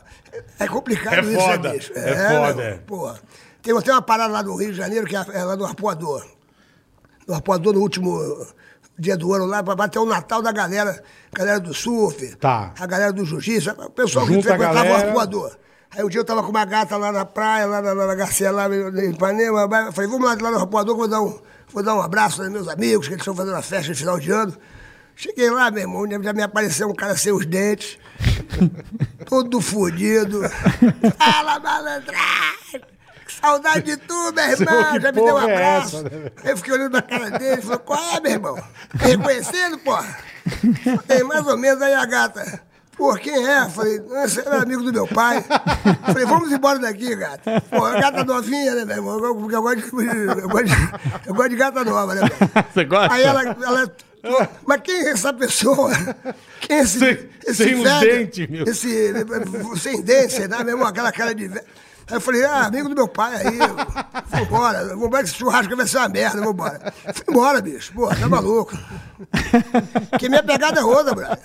É 0.60 0.68
complicado 0.68 1.14
É 1.28 1.32
isso, 1.32 1.40
foda, 1.40 1.68
né, 1.70 1.74
bicho? 1.74 1.92
é 1.96 2.04
meu 2.04 2.14
foda, 2.40 2.62
irmão, 2.62 2.62
é. 2.62 2.74
Porra. 2.86 3.20
Tem 3.60 3.76
até 3.76 3.90
uma 3.90 4.00
parada 4.02 4.32
lá 4.32 4.44
no 4.44 4.54
Rio 4.54 4.70
de 4.70 4.76
Janeiro, 4.78 5.06
que 5.08 5.16
é, 5.16 5.24
é 5.32 5.42
lá 5.42 5.56
no 5.56 5.64
Arpoador 5.64 6.24
no 7.26 7.34
Arpoador 7.34 7.72
no 7.72 7.80
último 7.80 8.18
dia 8.98 9.16
do 9.16 9.32
ano 9.32 9.46
lá, 9.46 9.62
pra 9.62 9.74
bater 9.74 9.98
o 9.98 10.04
Natal 10.04 10.42
da 10.42 10.52
galera, 10.52 11.02
galera 11.32 11.58
do 11.60 11.72
surf, 11.74 12.36
Tá. 12.36 12.72
a 12.78 12.86
galera 12.86 13.12
do 13.12 13.24
jiu-jitsu, 13.24 13.70
o 13.70 13.90
pessoal 13.90 14.26
que 14.26 14.34
Junta 14.34 14.54
a 14.54 14.56
frequentava 14.56 14.80
o 14.80 14.88
galera. 14.88 15.08
Arpoador. 15.08 15.56
Aí 15.90 16.02
um 16.04 16.08
dia 16.08 16.20
eu 16.20 16.24
tava 16.24 16.42
com 16.42 16.50
uma 16.50 16.64
gata 16.64 16.96
lá 16.96 17.12
na 17.12 17.24
praia, 17.24 17.66
lá 17.66 17.82
na, 17.82 17.94
na, 17.94 18.14
Garcia, 18.14 18.50
lá 18.50 18.66
em 18.68 19.10
Ipanema, 19.10 19.62
eu 19.86 19.92
falei, 19.92 20.10
vamos 20.10 20.26
lá, 20.26 20.36
lá 20.40 20.50
no 20.50 20.58
Arpoador 20.60 20.94
que 20.94 21.02
eu 21.02 21.08
vou 21.08 21.08
dar 21.08 21.20
um, 21.20 21.38
vou 21.70 21.82
dar 21.82 21.94
um 21.94 22.00
abraço 22.00 22.42
aos 22.42 22.50
meus 22.50 22.68
amigos, 22.68 23.08
que 23.08 23.14
eles 23.14 23.22
estão 23.22 23.34
fazendo 23.34 23.54
uma 23.54 23.62
festa 23.62 23.92
de 23.92 23.98
final 23.98 24.18
de 24.18 24.30
ano. 24.30 24.56
Cheguei 25.14 25.50
lá, 25.50 25.70
meu 25.70 25.82
irmão, 25.82 26.06
já 26.22 26.32
me 26.32 26.42
apareceu 26.42 26.88
um 26.88 26.94
cara 26.94 27.14
sem 27.16 27.32
os 27.32 27.44
dentes, 27.44 27.98
todo 29.28 29.60
fudido. 29.60 30.40
Fala, 31.18 31.60
malandragem! 31.60 32.91
Saudade 33.42 33.82
de 33.82 33.96
tu, 33.96 34.32
meu 34.32 34.44
irmão! 34.50 35.00
Já 35.00 35.12
me 35.12 35.20
deu 35.20 35.34
um 35.34 35.38
é 35.48 35.54
abraço. 35.54 35.96
essa, 35.98 36.02
né? 36.08 36.30
Aí 36.44 36.50
eu 36.52 36.56
fiquei 36.56 36.72
olhando 36.74 36.92
na 36.92 37.02
cara 37.02 37.30
dele 37.30 37.58
e 37.60 37.62
falou, 37.62 37.78
qual 37.80 38.00
é, 38.16 38.20
meu 38.20 38.32
irmão? 38.32 38.54
Tá 38.56 39.06
reconhecendo, 39.06 39.78
porra? 39.78 40.16
Falei, 41.06 41.22
mais 41.24 41.46
ou 41.46 41.58
menos 41.58 41.82
aí 41.82 41.92
a 41.94 42.04
gata. 42.06 42.60
Pô, 42.96 43.14
quem 43.14 43.46
é? 43.48 43.68
Falei, 43.70 44.00
esse 44.24 44.40
era 44.40 44.62
amigo 44.62 44.82
do 44.82 44.92
meu 44.92 45.08
pai. 45.08 45.42
Falei, 46.06 46.24
vamos 46.26 46.52
embora 46.52 46.78
daqui, 46.78 47.16
gata. 47.16 47.60
Pô, 47.70 47.84
a 47.84 47.92
gata 48.00 48.22
novinha, 48.24 48.74
né, 48.74 48.84
meu 48.84 48.96
irmão? 48.96 49.18
Eu- 49.24 49.34
Porque 49.34 49.56
eu 49.56 49.62
gosto 49.62 49.76
de, 49.80 49.86
eu 49.86 50.48
gosto 50.48 50.64
de, 50.66 51.28
eu 51.28 51.34
gosto 51.34 51.48
de 51.50 51.56
gata 51.56 51.84
nova, 51.84 52.14
né, 52.14 52.20
velho? 52.20 52.52
Você 52.72 52.84
gosta? 52.84 53.14
Aí 53.14 53.22
ela, 53.24 53.42
ela. 53.42 53.92
Mas 54.64 54.80
quem 54.84 54.94
é 55.06 55.10
essa 55.10 55.32
pessoa? 55.32 55.90
Quem 56.60 56.76
é 56.78 56.82
esse, 56.82 56.98
Sem- 57.00 57.28
esse 57.44 57.64
sem 57.64 57.82
velho? 57.82 58.00
dentes, 58.00 58.48
meu. 58.48 58.64
Esse. 58.68 59.12
Sem 59.80 60.00
dentes, 60.02 60.36
sei 60.36 60.46
lá, 60.46 60.58
meu 60.62 60.74
irmão, 60.74 60.86
aquela 60.86 61.10
cara 61.10 61.34
de 61.34 61.48
velho. 61.48 61.64
Aí 62.12 62.16
eu 62.16 62.20
falei, 62.20 62.44
ah, 62.44 62.66
amigo 62.66 62.90
do 62.90 62.94
meu 62.94 63.08
pai 63.08 63.34
aí, 63.36 63.58
vambora, 64.28 64.94
vambora 64.94 65.22
que 65.22 65.30
esse 65.30 65.38
churrasco 65.38 65.74
vai 65.74 65.86
ser 65.86 65.96
uma 65.96 66.10
merda, 66.10 66.42
vambora. 66.42 66.92
Fui 67.14 67.24
embora, 67.26 67.62
bicho, 67.62 67.90
pô, 67.94 68.06
tá 68.14 68.28
maluco. 68.28 68.76
Que 70.18 70.28
minha 70.28 70.42
pegada 70.42 70.80
é 70.80 70.84
outra, 70.84 71.14
brother. 71.14 71.38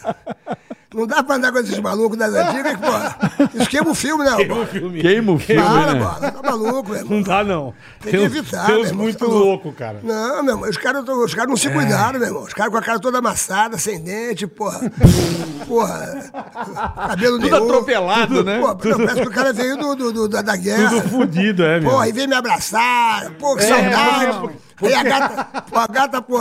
Não 0.94 1.06
dá 1.06 1.22
pra 1.22 1.36
andar 1.36 1.51
com 1.51 1.60
esses 1.60 1.77
malucos 1.79 2.17
das 2.17 2.34
antigas, 2.34 2.75
que, 2.77 2.82
porra. 2.82 3.17
Isso 3.56 3.70
queima 3.70 3.89
o 3.89 3.94
filme, 3.94 4.24
né, 4.24 4.36
Queima 4.38 4.56
o 4.56 4.65
filme. 4.65 5.01
Queima 5.01 5.32
o 5.34 5.38
filme, 5.39 5.62
Para, 5.62 5.94
né? 5.94 6.00
Bola. 6.00 6.32
Tá 6.32 6.41
maluco, 6.50 6.89
meu 6.89 6.98
irmão. 7.00 7.17
Não 7.17 7.22
dá, 7.24 7.44
não. 7.44 7.74
Tem 8.01 8.12
que 8.13 8.17
uns- 8.20 8.24
evitar, 8.24 8.65
Tem 8.67 8.82
uns 8.82 8.91
muito 8.94 9.20
tá 9.20 9.25
louco. 9.25 9.74
cara. 9.74 10.00
Não, 10.01 10.41
meu 10.44 10.56
irmão, 10.56 10.70
os 10.70 10.77
caras 10.77 11.03
os 11.06 11.34
caras 11.34 11.50
não 11.50 11.58
se 11.58 11.70
cuidaram, 11.70 12.17
meu 12.20 12.27
irmão. 12.29 12.44
Os 12.44 12.53
caras 12.53 12.72
com 12.72 12.77
a 12.77 12.82
cara 12.82 13.00
toda 13.00 13.17
amassada, 13.17 13.77
sem 13.77 14.00
dente, 14.01 14.48
porra. 14.48 14.79
Porra. 15.67 16.24
Cabelo 17.10 17.39
Tudo 17.39 17.51
nenhum. 17.51 17.63
atropelado, 17.65 18.44
né? 18.44 18.60
Pô, 18.60 18.67
não, 18.67 18.75
parece 18.98 19.22
que 19.22 19.27
o 19.27 19.32
cara 19.32 19.51
veio 19.53 19.75
do, 19.77 19.96
do- 19.96 20.13
do- 20.13 20.27
da, 20.29 20.41
da 20.41 20.56
guerra. 20.56 20.89
Tudo 20.89 21.10
fudido, 21.10 21.63
é, 21.63 21.79
meu. 21.82 21.91
Porra, 21.91 22.08
e 22.08 22.12
veio 22.13 22.29
me 22.29 22.36
abraçar. 22.36 23.29
Pô, 23.32 23.56
que 23.58 23.63
É, 23.63 23.67
saudade. 23.67 24.39
porque- 24.39 24.58
Aí 24.86 24.94
a 24.94 25.03
gata, 25.03 25.44
pô, 25.63 25.79
a 25.79 25.88
gata, 25.88 26.22
pô, 26.22 26.38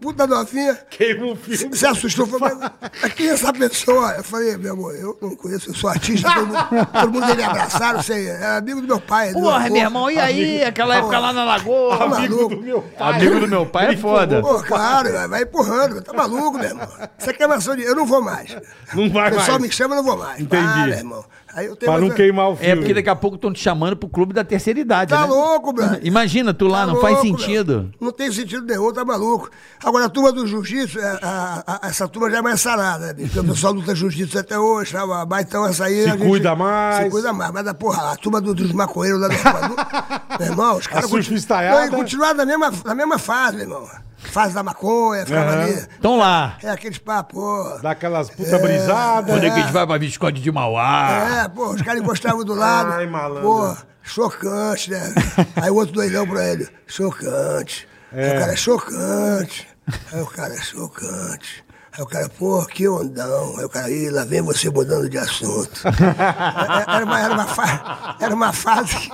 puta 0.00 0.26
novinha. 0.26 0.74
Queima 0.90 1.26
o 1.26 1.36
filme. 1.36 1.76
Se 1.76 1.86
assustou, 1.86 2.26
falou, 2.26 2.58
mas 3.02 3.12
quem 3.14 3.28
é 3.28 3.30
essa 3.32 3.52
pessoa? 3.52 4.12
Eu 4.16 4.24
falei, 4.24 4.56
meu 4.56 4.72
amor, 4.74 4.94
eu 4.94 5.16
não 5.20 5.34
conheço, 5.36 5.70
eu 5.70 5.74
sou 5.74 5.90
artista, 5.90 6.32
todo 6.32 6.46
mundo, 6.46 6.86
todo 6.92 7.12
mundo 7.12 7.36
me 7.36 7.42
abraçar, 7.42 7.94
não 7.94 8.02
sei, 8.02 8.28
é 8.28 8.56
amigo 8.58 8.80
do 8.80 8.86
meu 8.86 9.00
pai. 9.00 9.32
do 9.32 9.40
meu 9.40 9.42
Porra, 9.50 9.64
avô. 9.64 9.72
meu 9.72 9.82
irmão, 9.82 10.10
e 10.10 10.18
aí? 10.18 10.62
Aquela 10.64 10.96
época 10.96 11.18
lá 11.18 11.32
na 11.32 11.44
Lagoa. 11.44 11.96
Tá 11.98 12.04
Amigo 12.04 12.34
maluco. 12.36 12.56
do 12.56 12.62
meu 12.62 12.82
pai. 12.82 13.14
Amigo 13.16 13.40
do 13.40 13.48
meu 13.48 13.66
pai 13.66 13.94
é 13.94 13.96
foda. 13.96 14.40
Pô, 14.40 14.62
claro, 14.62 15.28
vai- 15.28 15.42
empurrando, 15.42 16.02
tá 16.02 16.12
maluco, 16.12 16.58
meu 16.58 16.68
irmão. 16.68 16.88
Isso 17.18 17.30
aqui 17.30 17.42
é 17.42 17.46
maçã 17.46 17.76
de... 17.76 17.82
Eu 17.82 17.94
não 17.96 18.06
vou 18.06 18.22
mais. 18.22 18.56
Não 18.94 19.08
vai 19.10 19.28
O 19.30 19.34
pessoal 19.36 19.58
mais. 19.58 19.62
me 19.62 19.70
chama, 19.72 19.94
eu 19.96 20.02
não 20.02 20.04
vou 20.04 20.16
mais. 20.18 20.40
Entendi. 20.40 20.62
Ah, 20.66 20.86
meu 20.86 20.96
irmão. 20.98 21.24
Aí 21.54 21.66
eu 21.66 21.74
tenho 21.76 21.90
Pra 21.90 22.00
não 22.00 22.08
mais- 22.08 22.16
queimar 22.16 22.48
o 22.50 22.56
filme. 22.56 22.72
É 22.72 22.76
porque 22.76 22.94
daqui 22.94 23.08
a 23.08 23.16
pouco 23.16 23.34
estão 23.36 23.52
te 23.52 23.60
chamando 23.60 23.96
pro 23.96 24.08
clube 24.08 24.32
da 24.32 24.44
terceira 24.44 24.78
idade, 24.78 25.10
Tá 25.10 25.22
né? 25.22 25.26
louco, 25.26 25.72
brother. 25.74 26.00
Imagina, 26.02 26.54
tu 26.54 26.66
lá, 26.68 26.80
Tá 26.80 26.86
não 26.92 27.00
faz 27.00 27.14
louco, 27.22 27.28
sentido. 27.40 27.90
meu. 27.98 28.08
Não 28.08 28.12
tem 28.12 28.30
sentido 28.32 28.64
nenhum, 28.66 28.92
tá 28.92 29.04
maluco. 29.04 29.50
Agora, 29.84 30.04
a 30.04 30.08
turma 30.08 30.30
do 30.32 30.46
jiu-jitsu, 30.46 30.98
é, 31.00 31.18
a- 31.22 31.62
a- 31.66 31.88
essa 31.88 32.06
turma 32.06 32.30
já 32.30 32.38
é 32.38 32.42
mais 32.42 32.60
sarada, 32.60 33.08
né? 33.08 33.14
Porque 33.14 33.38
o 33.40 33.44
pessoal 33.44 33.72
luta 33.72 33.94
jiu-jitsu 33.94 34.38
até 34.38 34.58
hoje, 34.58 34.92
tá? 34.92 35.04
mas 35.28 35.46
então 35.46 35.66
essa 35.66 35.84
aí. 35.86 36.04
Se 36.04 36.08
a 36.10 36.12
gente- 36.16 36.26
cuida 36.28 36.54
mais. 36.54 37.04
Se 37.04 37.10
cuida 37.10 37.32
mais. 37.32 37.50
Mas, 37.52 37.66
a 37.66 37.74
porra, 37.74 38.12
a 38.12 38.16
turma 38.16 38.40
do- 38.40 38.54
dos 38.54 38.72
maconheiros 38.72 39.20
lá 39.20 39.28
do 39.28 39.34
Meu 40.38 40.48
irmão, 40.48 40.76
os 40.76 40.86
caras. 40.86 41.10
continu-. 41.10 41.40
Não, 41.48 41.84
e 41.86 41.90
continuaram 41.90 42.36
na 42.36 42.46
mesma, 42.46 42.72
na 42.84 42.94
mesma 42.94 43.18
fase, 43.18 43.56
meu 43.56 43.64
irmão. 43.66 43.88
Fase 44.22 44.54
da 44.54 44.62
maconha, 44.62 45.24
ficava 45.24 45.50
Aham. 45.50 45.62
ali. 45.62 45.86
Então 45.98 46.18
lá. 46.18 46.56
É 46.62 46.70
aqueles 46.70 46.98
papos, 46.98 47.34
pô. 47.34 47.78
Dá 47.82 47.90
aquelas 47.92 48.30
puta 48.30 48.58
brisadas. 48.58 49.30
Quando 49.34 49.44
é 49.44 49.50
que 49.50 49.58
a 49.58 49.62
gente 49.62 49.72
vai 49.72 49.86
pra 49.86 49.98
Visconde 49.98 50.40
de 50.42 50.52
Mauá? 50.52 51.42
É, 51.44 51.48
pô, 51.48 51.70
os 51.70 51.82
caras 51.82 52.00
encostavam 52.00 52.44
do 52.44 52.54
lado. 52.54 52.92
Ai, 52.92 53.06
malandro. 53.06 53.42
Pô, 53.42 53.76
chocante, 54.02 54.90
né? 54.90 55.14
Aí 55.56 55.70
o 55.70 55.74
outro 55.74 55.94
doidão 55.94 56.26
pra 56.26 56.46
ele, 56.46 56.68
chocante. 56.86 57.88
Aí 58.12 58.36
o 58.36 58.40
cara 58.40 58.52
é 58.52 58.56
chocante. 58.56 59.68
Aí 60.12 60.20
o 60.20 60.26
cara 60.26 60.54
é 60.54 60.58
chocante. 60.58 61.64
Aí 62.00 62.04
o 62.04 62.06
cara, 62.06 62.30
pô, 62.30 62.64
que 62.64 62.88
ondão. 62.88 63.58
Aí 63.58 63.64
o 63.66 63.68
cara, 63.68 63.90
ih, 63.90 64.08
lá 64.08 64.24
vem 64.24 64.40
você 64.40 64.70
mudando 64.70 65.06
de 65.06 65.18
assunto. 65.18 65.82
Era, 66.88 67.04
uma, 67.04 67.20
era, 67.20 67.34
uma 67.34 67.46
fa... 67.46 68.16
era 68.18 68.34
uma 68.34 68.52
fase. 68.54 68.96
que- 68.96 69.10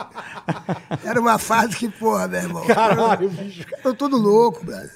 Era 1.04 1.20
uma 1.20 1.36
fase 1.36 1.76
que, 1.76 1.88
porra, 1.88 2.28
meu 2.28 2.40
irmão. 2.42 2.64
Caralho, 2.64 3.28
bicho. 3.28 3.58
Os 3.60 3.64
caras 3.66 3.82
tão 3.82 3.92
tudo 3.94 4.16
louco, 4.16 4.64
velho. 4.64 4.88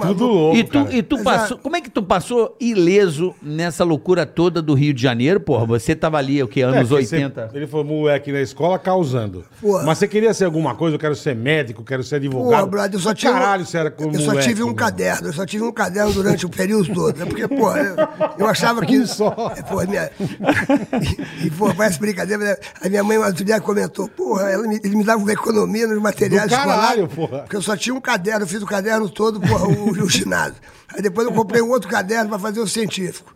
Tudo 0.00 0.26
louco, 0.26 0.56
E 0.56 0.64
tu, 0.64 0.84
cara. 0.84 0.96
e 0.96 1.02
tu 1.02 1.22
passou. 1.22 1.58
Como 1.58 1.76
é 1.76 1.80
que 1.80 1.90
tu 1.90 2.02
passou 2.02 2.56
ileso 2.60 3.34
nessa 3.42 3.84
loucura 3.84 4.24
toda 4.24 4.62
do 4.62 4.74
Rio 4.74 4.94
de 4.94 5.02
Janeiro? 5.02 5.40
Porra, 5.40 5.66
você 5.66 5.94
tava 5.94 6.16
ali, 6.18 6.42
o 6.42 6.48
que, 6.48 6.60
É, 6.60 6.64
anos 6.64 6.88
porque 6.88 7.04
você- 7.06 7.16
80? 7.16 7.50
ele 7.54 7.66
foi 7.66 7.82
moleque 7.84 8.30
na 8.32 8.40
escola 8.40 8.78
causando. 8.78 9.44
Porra. 9.60 9.84
Mas 9.84 9.98
você 9.98 10.06
queria 10.08 10.32
ser 10.32 10.44
alguma 10.44 10.74
coisa? 10.74 10.96
Eu 10.96 11.00
quero 11.00 11.14
ser 11.16 11.34
médico, 11.34 11.82
quero 11.84 12.02
ser 12.04 12.16
advogado. 12.16 12.48
Porra, 12.60 12.66
brother, 12.66 12.94
eu 12.94 13.00
só 13.02 13.12
tive. 13.14 13.32
Caralho, 13.32 13.64
você 13.66 13.76
era 13.78 13.90
como 13.90 14.14
Eu 14.14 14.20
só 14.20 14.26
moleque, 14.26 14.48
tive 14.48 14.62
um 14.62 14.66
meu. 14.66 14.74
caderno, 14.74 15.28
eu 15.28 15.32
só 15.32 15.44
tive 15.44 15.64
um 15.64 15.72
caderno 15.72 16.12
durante 16.12 16.46
o 16.46 16.48
período 16.48 16.92
todo. 16.94 17.16
Né? 17.16 17.24
Porque, 17.24 17.48
pô, 17.48 17.76
eu, 17.76 17.96
eu 18.38 18.46
achava 18.46 18.84
que. 18.86 18.98
Um 18.98 19.06
só. 19.06 19.52
É, 19.56 19.62
pô, 19.62 19.82
minha, 19.86 20.10
e, 21.44 21.50
pô, 21.50 21.72
parece 21.74 21.98
brincadeira, 21.98 22.42
né? 22.44 22.56
A 22.82 22.88
minha 22.88 23.02
mãe 23.04 23.18
outro 23.18 23.44
dia 23.44 23.60
comentou, 23.60 24.08
porra, 24.08 24.50
ela 24.50 24.66
me, 24.66 24.76
ele 24.82 24.96
me 24.96 25.04
dava 25.04 25.22
uma 25.22 25.32
economia 25.32 25.86
nos 25.86 26.00
materiais 26.00 26.48
Do 26.48 26.56
caralho, 26.56 27.04
escolares. 27.04 27.14
porra. 27.14 27.38
Porque 27.42 27.56
eu 27.56 27.62
só 27.62 27.76
tinha 27.76 27.94
um 27.94 28.00
caderno, 28.00 28.42
eu 28.42 28.46
fiz 28.48 28.62
o 28.62 28.66
caderno 28.66 29.08
todo, 29.08 29.40
porra, 29.40 29.66
o, 29.68 29.87
o 29.90 30.08
ginásio. 30.08 30.56
Aí 30.88 31.02
depois 31.02 31.26
eu 31.26 31.32
comprei 31.32 31.62
um 31.62 31.70
outro 31.70 31.88
caderno 31.88 32.30
pra 32.30 32.38
fazer 32.38 32.60
o 32.60 32.66
científico. 32.66 33.34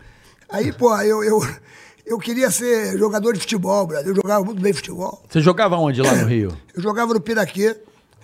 Aí, 0.49 0.73
pô, 0.73 0.95
eu, 0.99 1.23
eu, 1.25 1.41
eu 2.05 2.19
queria 2.19 2.51
ser 2.51 2.99
jogador 2.99 3.33
de 3.33 3.41
futebol, 3.41 3.87
brother. 3.87 4.09
Eu 4.09 4.17
jogava 4.17 4.45
muito 4.45 4.61
bem 4.61 4.73
futebol. 4.73 5.23
Você 5.29 5.41
jogava 5.41 5.77
onde 5.77 6.03
lá 6.03 6.15
no 6.15 6.27
Rio? 6.27 6.57
Eu 6.75 6.83
jogava 6.83 7.15
no 7.15 7.21
Piraquê, 7.21 7.77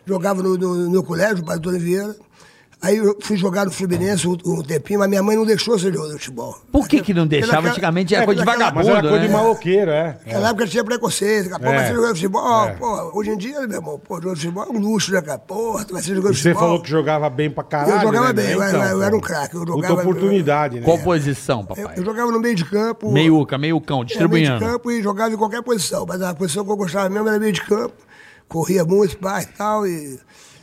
jogava 0.07 0.43
no, 0.43 0.57
no, 0.57 0.75
no 0.75 0.91
meu 0.91 1.03
colégio, 1.03 1.45
Antônio 1.49 1.81
Vieira. 1.81 2.17
Aí 2.81 2.97
eu 2.99 3.17
fui 3.21 3.37
jogar 3.37 3.65
no 3.65 3.73
Fluminense 3.73 4.29
um, 4.29 4.37
um 4.47 4.63
tempinho, 4.63 5.01
mas 5.01 5.09
minha 5.09 5.21
mãe 5.21 5.35
não 5.35 5.45
deixou 5.45 5.77
ser 5.77 5.93
jogador 5.93 6.13
de 6.13 6.19
futebol. 6.21 6.57
Por 6.71 6.87
que 6.87 7.01
que 7.03 7.13
não 7.13 7.27
deixava? 7.27 7.55
naquela- 7.57 7.73
Antigamente 7.73 8.15
era 8.15 8.23
é, 8.23 8.27
coisa 8.27 8.41
de 8.41 8.47
naquela- 8.47 8.71
Mas 8.73 8.87
era 8.87 8.95
vagabundo, 8.95 9.09
coisa 9.19 9.27
de 9.27 9.33
né? 9.33 9.37
maloqueiro, 9.41 9.91
é. 9.91 9.99
é. 9.99 10.07
Naquela 10.27 10.49
época 10.51 10.67
tinha 10.69 10.85
preconceito, 10.85 11.51
cara. 11.51 11.61
Pô, 11.61 11.69
É. 11.71 11.75
vai 11.75 11.87
ser 11.89 11.95
jogador 11.95 12.13
de 12.15 12.21
futebol, 12.21 12.65
É. 12.67 12.71
pô, 12.75 13.11
hoje 13.19 13.31
em 13.31 13.37
dia, 13.37 13.61
meu 13.67 13.79
irmão, 13.79 13.99
pô, 13.99 14.15
jogador 14.15 14.35
de 14.37 14.41
futebol 14.43 14.65
é 14.65 14.69
um 14.69 14.79
luxo, 14.79 15.13
né, 15.13 15.21
cara? 15.21 15.39
Porra, 15.41 15.85
tu 15.85 15.93
vai 15.93 16.03
ser 16.03 16.15
jogador 16.15 16.31
E 16.31 16.37
de 16.37 16.39
você 16.41 16.49
futebol. 16.51 16.63
falou 16.69 16.83
que 16.83 16.89
jogava 16.89 17.29
bem 17.29 17.51
pra 17.51 17.65
caralho. 17.65 17.93
Eu 17.95 18.01
jogava 18.01 18.27
né, 18.29 18.33
bem, 18.33 18.47
meu? 18.47 18.57
eu 18.59 18.63
era- 18.63 18.91
eu 18.91 19.03
era 19.03 19.17
um 19.17 19.21
pô. 19.21 19.27
craque, 19.27 19.55
eu 19.57 19.61
Puta 19.63 19.73
jogava- 19.73 20.01
oportunidade, 20.01 20.77
né? 20.79 20.85
Qual 20.85 20.99
posição, 20.99 21.61
Eu, 21.63 21.67
papai? 21.67 21.95
eu 21.99 22.05
jogava 22.05 22.31
no 22.31 22.39
meio 22.39 22.55
de 22.55 22.65
campo. 22.65 23.11
Meiuca, 23.11 23.59
meiucão, 23.59 23.97
É, 23.97 23.99
meio 23.99 24.07
distribuindo. 24.07 24.53
de 24.57 24.65
campo 24.65 24.89
e 24.93 25.03
jogava 25.03 25.35
em 25.35 25.37
qualquer 25.37 25.63
posição. 25.65 26.07
Mas 26.07 26.23
a 26.23 26.33
posição 26.33 26.65
que 26.65 26.71
eu 26.71 26.77
gostava 26.77 27.09
mesmo 27.09 27.29
era 27.29 27.41
meio 27.41 27.53
de 27.53 27.63
campo. 27.63 27.95
Corria 28.47 28.85
muito, 28.85 29.19
pai 29.19 29.43
e 29.43 29.47
tal. 29.47 29.85
E 29.85 30.17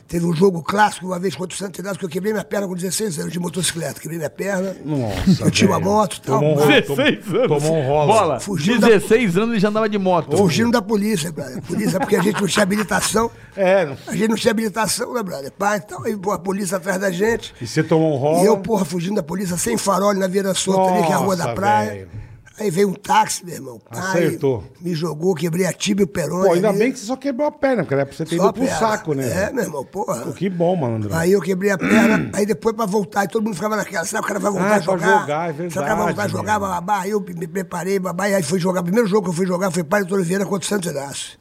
teve 0.08 0.24
um 0.26 0.32
jogo 0.32 0.62
clássico 0.62 1.06
uma 1.06 1.18
vez 1.18 1.34
contra 1.34 1.54
o 1.54 1.58
Santo 1.58 1.80
Inácio 1.80 1.98
que 1.98 2.04
eu 2.04 2.08
quebrei 2.08 2.32
minha 2.32 2.44
perna 2.44 2.66
com 2.68 2.74
16 2.74 3.18
anos 3.18 3.32
de 3.32 3.38
motocicleta. 3.40 4.00
Quebrei 4.00 4.18
minha 4.18 4.30
perna. 4.30 4.76
Nossa, 4.84 5.44
Eu 5.44 5.50
tinha 5.50 5.68
uma 5.70 5.80
moto 5.80 6.16
e 6.16 6.20
tal. 6.20 6.38
Tomou 6.38 6.52
um 6.54 6.56
pá. 6.56 6.62
rolo. 6.64 6.80
16 6.80 7.34
anos. 7.34 7.48
Tomou 7.48 7.76
um 7.78 7.86
rolo. 7.86 8.06
Bola, 8.12 8.40
Fugiu 8.40 8.78
da- 8.80 8.86
16 8.88 9.36
anos 9.36 9.56
e 9.56 9.58
já 9.60 9.68
andava 9.68 9.88
de 9.88 9.98
moto. 9.98 10.36
Fugindo 10.36 10.70
da 10.70 10.80
polícia, 10.82 11.32
brother. 11.32 11.60
Polícia, 11.62 11.98
porque 11.98 12.16
a 12.16 12.22
gente 12.22 12.40
não 12.40 12.48
tinha 12.48 12.62
habilitação. 12.62 13.30
É, 13.56 13.84
não- 13.86 13.96
A 14.06 14.12
gente 14.16 14.28
não 14.28 14.36
tinha 14.36 14.50
habilitação, 14.50 15.12
né, 15.14 15.22
brother? 15.22 15.50
Pai 15.52 15.78
e 15.78 15.80
tal. 15.80 16.04
Aí, 16.04 16.16
pô, 16.16 16.32
a 16.32 16.38
polícia 16.38 16.76
atrás 16.76 16.98
da 17.00 17.10
gente. 17.10 17.54
e 17.60 17.66
você 17.66 17.82
tomou 17.82 18.14
um 18.14 18.16
rolo. 18.18 18.42
E 18.42 18.46
eu, 18.46 18.56
porra, 18.58 18.84
fugindo 18.84 19.16
da 19.16 19.22
polícia, 19.22 19.56
sem 19.56 19.76
farol 19.76 20.14
na 20.14 20.26
Vieira 20.28 20.54
Solta 20.54 20.92
ali, 20.94 21.06
que 21.06 21.12
é 21.12 21.14
a 21.14 21.18
rua 21.18 21.36
da 21.36 21.52
praia. 21.54 21.90
velho. 21.90 22.25
Aí 22.58 22.70
veio 22.70 22.88
um 22.88 22.94
táxi, 22.94 23.44
meu 23.44 23.54
irmão. 23.54 23.80
Acertou. 23.90 24.64
Me 24.80 24.94
jogou, 24.94 25.34
quebrei 25.34 25.66
a 25.66 25.72
tíbia 25.72 26.02
e 26.02 26.04
o 26.04 26.08
perón. 26.08 26.42
Pô, 26.44 26.52
ainda 26.52 26.70
ali. 26.70 26.78
bem 26.78 26.92
que 26.92 26.98
você 26.98 27.04
só 27.04 27.14
quebrou 27.16 27.46
a 27.46 27.52
perna, 27.52 27.82
porque 27.82 27.94
era 27.94 28.06
pra 28.06 28.16
você 28.16 28.24
ter 28.24 28.36
Só 28.36 28.44
ido 28.44 28.52
pro 28.54 28.66
saco, 28.66 29.12
né? 29.12 29.28
É, 29.48 29.52
meu 29.52 29.64
irmão, 29.64 29.84
porra. 29.84 30.22
Pô, 30.22 30.32
que 30.32 30.48
bom, 30.48 30.74
malandro. 30.74 31.14
Aí 31.14 31.32
eu 31.32 31.40
quebrei 31.42 31.70
a 31.70 31.76
perna, 31.76 32.30
aí 32.34 32.46
depois 32.46 32.74
pra 32.74 32.86
voltar, 32.86 33.24
e 33.24 33.28
todo 33.28 33.44
mundo 33.44 33.54
ficava 33.54 33.76
naquela, 33.76 34.04
será 34.06 34.20
que 34.20 34.24
o 34.24 34.28
cara 34.28 34.40
vai 34.40 34.50
voltar 34.52 34.66
Ah, 34.66 34.76
a 34.76 34.80
pra 34.80 34.80
jogar? 34.96 35.20
jogar, 35.20 35.50
é 35.50 35.52
Será 35.54 35.68
que 35.68 35.78
o 35.78 35.82
cara 35.82 35.86
vai 35.94 35.96
voltar 35.96 36.10
a 36.22 36.26
verdade, 36.26 36.32
jogar, 36.32 36.58
meu. 36.60 36.68
babá? 36.68 37.00
Aí 37.00 37.10
eu 37.10 37.20
me 37.20 37.46
preparei, 37.46 37.98
babá, 37.98 38.28
e 38.30 38.34
aí 38.36 38.42
fui 38.42 38.58
jogar. 38.58 38.80
O 38.80 38.84
primeiro 38.84 39.06
jogo 39.06 39.24
que 39.24 39.30
eu 39.30 39.34
fui 39.34 39.46
jogar 39.46 39.70
foi 39.70 39.84
Padre 39.84 40.06
Antônio 40.06 40.24
Vieira 40.24 40.44
contra 40.46 40.64
o 40.64 40.68
Santos 40.68 40.90
Inácio. 40.90 41.38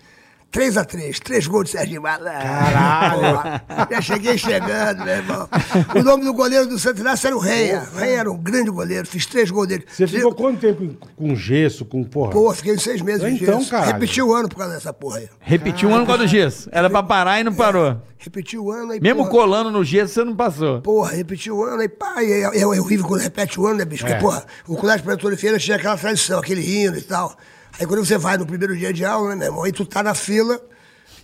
3x3, 0.55 1.19
três 1.19 1.47
gols 1.47 1.65
de 1.65 1.71
Serginho 1.71 2.01
Malandro. 2.01 2.31
Caralho. 2.31 3.62
Já 3.91 4.01
cheguei 4.01 4.38
chegando, 4.38 5.03
meu 5.03 5.13
irmão. 5.15 5.50
O 5.95 6.03
nome 6.03 6.24
do 6.24 6.33
goleiro 6.33 6.67
do 6.67 6.79
Santos 6.79 7.01
Inácio 7.01 7.27
era 7.27 7.35
o 7.35 7.39
Reia. 7.39 7.83
O 7.93 7.97
Reia 7.97 8.19
era 8.19 8.31
um 8.31 8.38
grande 8.38 8.69
goleiro, 8.71 9.05
fiz 9.07 9.25
três 9.25 9.51
gols 9.51 9.67
dele. 9.67 9.85
Você 9.88 10.07
ficou 10.07 10.33
quanto 10.33 10.59
tempo 10.59 10.95
com 11.15 11.35
gesso, 11.35 11.83
com 11.85 12.03
porra? 12.03 12.31
Pô, 12.31 12.53
fiquei 12.53 12.77
seis 12.79 13.01
meses 13.01 13.21
Então, 13.24 13.59
gesso. 13.59 13.69
caralho. 13.71 13.93
Repeti 13.93 14.21
o 14.21 14.33
ano 14.33 14.47
por 14.50 14.57
causa 14.57 14.74
dessa 14.75 14.93
porra 14.93 15.17
aí. 15.19 15.29
Repetiu 15.39 15.89
um 15.89 15.95
ano 15.95 16.05
com 16.05 16.13
a 16.13 16.17
do 16.17 16.27
gesso. 16.27 16.69
Era 16.71 16.89
pra 16.89 17.03
parar 17.03 17.39
e 17.39 17.43
não 17.43 17.53
parou. 17.53 18.01
Repeti 18.17 18.57
o 18.57 18.71
ano 18.71 18.93
aí. 18.93 19.00
Mesmo 19.01 19.19
porra, 19.19 19.29
colando 19.29 19.71
no 19.71 19.83
gesso, 19.83 20.13
você 20.13 20.24
não 20.24 20.35
passou. 20.35 20.81
Porra, 20.81 21.12
repetiu 21.12 21.57
o 21.57 21.63
ano, 21.63 21.81
aí 21.81 21.89
pá, 21.89 22.24
e 22.24 22.31
é, 22.31 22.41
é, 22.57 22.62
é 22.62 22.65
horrível 22.65 23.05
quando 23.05 23.21
repete 23.21 23.59
o 23.59 23.67
ano, 23.67 23.77
né, 23.79 23.85
bicho? 23.85 24.05
É. 24.05 24.09
Porque, 24.09 24.21
porra, 24.24 24.43
o 24.67 24.75
colégio 24.75 25.03
para 25.03 25.13
Antônio 25.13 25.38
Feira 25.38 25.59
tinha 25.59 25.77
aquela 25.77 25.97
tradição, 25.97 26.39
aquele 26.39 26.62
hino 26.62 26.97
e 26.97 27.01
tal. 27.01 27.35
Aí 27.79 27.86
quando 27.86 28.05
você 28.05 28.17
vai 28.17 28.38
no 28.38 28.46
primeiro 28.46 28.75
dia 28.75 28.94
de 28.94 29.03
aula, 29.03 29.29
né, 29.29 29.36
meu 29.36 29.46
irmão, 29.48 29.63
aí 29.63 29.72
tu 29.72 29.86
tá 29.86 30.01
na 30.01 30.13
fila 30.13 30.60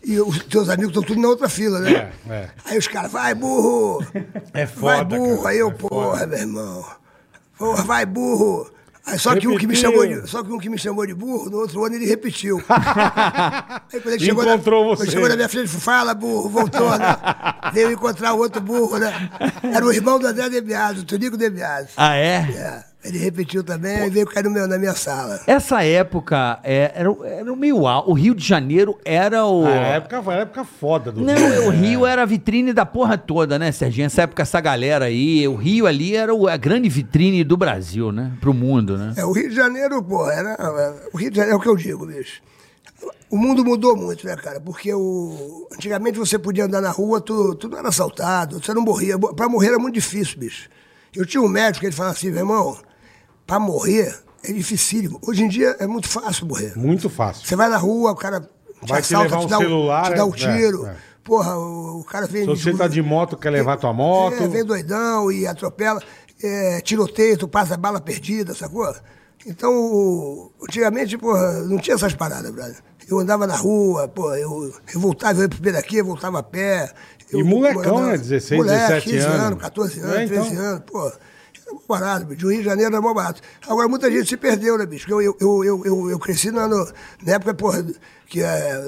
e 0.03 0.20
os 0.20 0.43
teus 0.46 0.67
amigos 0.70 0.89
estão 0.89 1.03
tudo 1.03 1.22
na 1.22 1.27
outra 1.29 1.48
fila, 1.48 1.79
né? 1.79 2.12
É, 2.29 2.34
é. 2.34 2.50
Aí 2.65 2.77
os 2.77 2.88
caras, 2.88 3.12
vai 3.12 3.34
burro! 3.34 4.03
É 4.53 4.65
Vai 4.65 4.67
foda, 4.67 5.15
burro! 5.17 5.38
cara, 5.38 5.50
aí 5.50 5.60
eu, 5.60 5.70
é 5.70 5.74
porra, 5.74 6.17
foda. 6.20 6.27
meu 6.27 6.39
irmão. 6.39 6.86
Porra, 7.58 7.84
vai 7.84 8.05
burro! 8.05 8.72
Aí 9.05 9.17
só 9.17 9.36
que, 9.36 9.48
um 9.48 9.58
que 9.58 9.65
me 9.65 9.75
chamou 9.75 10.05
de, 10.05 10.29
só 10.29 10.43
que 10.43 10.51
um 10.51 10.60
que 10.60 10.70
me 10.70 10.77
chamou 10.77 11.05
de 11.08 11.13
burro, 11.13 11.50
no 11.50 11.58
outro 11.58 11.84
ano 11.84 11.96
ele 11.96 12.05
repetiu. 12.05 12.58
Aí 12.70 14.00
quando 14.00 14.13
ele 14.13 14.24
chegou, 14.25 14.46
na, 14.46 14.53
Encontrou 14.53 14.86
quando 14.96 14.98
você. 15.00 15.12
chegou 15.12 15.27
na 15.27 15.36
minha 15.36 15.50
frente, 15.50 15.62
ele 15.63 15.67
falou, 15.70 15.81
fala, 15.81 16.13
burro, 16.13 16.50
voltou, 16.50 16.89
né? 16.98 17.17
Veio 17.74 17.91
encontrar 17.91 18.34
o 18.34 18.38
outro 18.38 18.62
burro, 18.62 18.98
né? 19.00 19.29
Era 19.74 19.84
o 19.86 19.91
irmão 19.91 20.20
do 20.20 20.27
André 20.27 20.50
Debiado, 20.50 21.01
o 21.01 21.03
Tonico 21.03 21.36
Debiado. 21.36 21.88
Ah, 21.98 22.15
é? 22.15 22.36
É, 22.55 22.84
ele 23.03 23.17
repetiu 23.17 23.63
também, 23.63 23.96
aí 23.98 24.10
veio 24.10 24.27
cair 24.27 24.43
no 24.43 24.51
meu, 24.51 24.67
na 24.67 24.77
minha 24.77 24.93
sala. 24.93 25.39
Essa 25.48 25.84
época 25.84 26.60
é, 26.63 26.91
era, 26.96 27.10
era 27.25 27.51
o 27.51 27.55
meio 27.55 27.88
alto. 27.88 28.12
O 28.12 28.13
Rio 28.13 28.36
de 28.36 28.46
Janeiro 28.46 28.98
era 29.03 29.46
o. 29.46 29.65
A 29.65 29.70
época, 29.72 30.22
foi 30.22 30.36
a 30.36 30.38
época 30.39 30.63
foda 30.63 31.12
do 31.12 31.22
Não, 31.22 31.34
Rio. 31.36 31.67
o 31.67 31.70
Rio 31.70 32.05
era 32.05 32.22
a 32.22 32.25
vitrine 32.25 32.72
da 32.74 32.86
porra 32.86 33.17
toda, 33.17 33.58
né, 33.58 33.72
Serginho? 33.72 34.05
Essa 34.05 34.22
época, 34.24 34.43
essa 34.43 34.62
galera 34.62 35.05
aí, 35.05 35.48
o 35.48 35.55
Rio 35.55 35.88
ali 35.88 36.15
era 36.15 36.34
o- 36.34 36.48
a 36.48 36.58
grande 36.58 36.89
vitrine 36.89 37.43
do 37.43 37.58
Brasil, 37.58 38.12
né? 38.12 38.31
Pro 38.39 38.53
mundo, 38.53 38.98
né? 38.98 39.13
É, 39.17 39.25
o 39.25 39.31
Rio 39.31 39.50
de 39.50 39.55
Janeiro, 39.55 40.01
pô, 40.03 40.29
era. 40.29 40.55
O 41.13 41.17
Rio 41.17 41.31
de 41.31 41.38
Janeiro 41.38 41.55
é 41.55 41.60
o 41.60 41.62
que 41.62 41.70
eu 41.70 41.75
digo, 41.75 42.05
bicho. 42.05 42.41
O 43.31 43.38
mundo 43.38 43.63
mudou 43.65 43.96
muito, 43.96 44.27
né, 44.27 44.36
cara? 44.36 44.60
Porque 44.60 44.93
o, 44.93 45.67
antigamente 45.74 46.20
você 46.20 46.38
podia 46.38 46.65
andar 46.65 46.81
na 46.81 46.91
rua, 46.91 47.20
tu, 47.20 47.55
tu 47.55 47.67
não 47.67 47.79
era 47.79 47.88
assaltado, 47.89 48.62
você 48.62 48.74
não 48.74 48.81
morria. 48.84 49.17
Pra 49.17 49.50
morrer 49.50 49.70
era 49.70 49.79
muito 49.79 49.96
difícil, 49.96 50.38
bicho. 50.38 50.70
Eu 51.15 51.25
tinha 51.25 51.41
um 51.41 51.48
médico 51.48 51.79
que 51.79 51.88
ele 51.88 51.96
falava 51.96 52.15
assim, 52.15 52.29
meu 52.29 52.39
irmão, 52.39 52.77
pra 53.51 53.60
morrer, 53.60 54.17
é 54.46 54.53
dificílimo. 54.53 55.20
Hoje 55.27 55.43
em 55.43 55.50
dia 55.50 55.75
é 55.77 55.86
muito 55.86 56.08
fácil 56.08 56.46
morrer. 56.46 56.72
Muito 56.77 57.10
fácil. 57.10 57.46
Você 57.46 57.53
vai 57.53 57.67
na 57.67 57.75
rua, 57.75 58.12
o 58.12 58.15
cara 58.15 58.39
te 58.39 58.48
Vai 58.88 59.01
te 59.01 59.13
assalta, 59.13 59.24
levar 59.36 59.39
te 59.39 59.46
um 59.46 59.50
dá 59.50 59.58
celular, 59.58 60.03
te 60.10 60.15
dá 60.15 60.25
um 60.25 60.29
é, 60.29 60.31
tiro. 60.31 60.86
é. 60.88 60.96
Porra, 61.22 61.58
o, 61.58 62.00
o 62.00 62.03
cara 62.05 62.25
vem... 62.27 62.43
Se 62.43 62.48
você 62.48 62.74
tá 62.74 62.88
de 62.88 63.01
moto, 63.01 63.36
quer 63.36 63.50
levar 63.50 63.75
tua 63.75 63.91
moto. 63.91 64.41
É, 64.41 64.48
vem 64.48 64.63
doidão 64.63 65.29
e 65.29 65.46
atropela. 65.46 66.01
É, 66.41 66.79
tiroteio, 66.79 67.38
tu 67.38 67.46
passa 67.46 67.75
bala 67.75 68.00
perdida, 68.00 68.55
sacou? 68.55 68.89
Então, 69.46 70.50
antigamente, 70.63 71.17
porra, 71.17 71.51
não 71.63 71.77
tinha 71.77 71.96
essas 71.96 72.13
paradas, 72.13 72.51
brother. 72.51 72.77
Eu 73.10 73.20
andava 73.20 73.46
na 73.46 73.58
rua, 73.58 74.08
pô, 74.08 74.34
eu, 74.34 74.74
eu 74.93 75.00
voltava, 75.01 75.39
eu 75.39 75.43
ia 75.43 75.50
pro 75.50 75.74
daqui, 75.74 75.98
eu 75.98 76.05
voltava 76.05 76.39
a 76.39 76.43
pé. 76.43 76.89
E 77.34 77.38
Eu 77.38 77.46
molecão, 77.46 77.96
morava- 77.96 78.12
né? 78.13 78.17
16, 78.17 78.62
moleque, 78.62 78.79
17 78.79 79.10
15 79.10 79.25
anos. 79.25 79.39
anos, 79.41 79.62
14 79.62 80.00
anos, 80.00 80.15
É, 80.15 80.24
então. 80.24 80.41
13 80.46 80.55
anos, 80.55 80.84
pô. 80.89 81.12
Era 81.72 81.74
mó 81.74 81.82
barato, 81.88 82.25
bicho. 82.25 82.48
Rio 82.50 82.60
de 82.60 82.66
Janeiro 82.66 82.92
era 82.92 83.01
mó 83.01 83.13
barato. 83.13 83.42
Agora, 83.68 83.88
muita 83.88 84.10
gente 84.12 84.28
se 84.30 84.38
perdeu, 84.38 84.78
né, 84.78 84.86
bicho? 84.86 85.10
Eu, 85.10 85.22
eu, 85.22 85.38
eu, 85.40 85.63
eu, 85.66 85.86
eu, 85.86 86.10
eu 86.12 86.20
cresci 86.20 86.51
na, 86.51 86.68
no- 86.68 86.92
na 87.24 87.34
época, 87.34 87.54
porra, 87.54 87.86
que 88.28 88.42
é, 88.42 88.84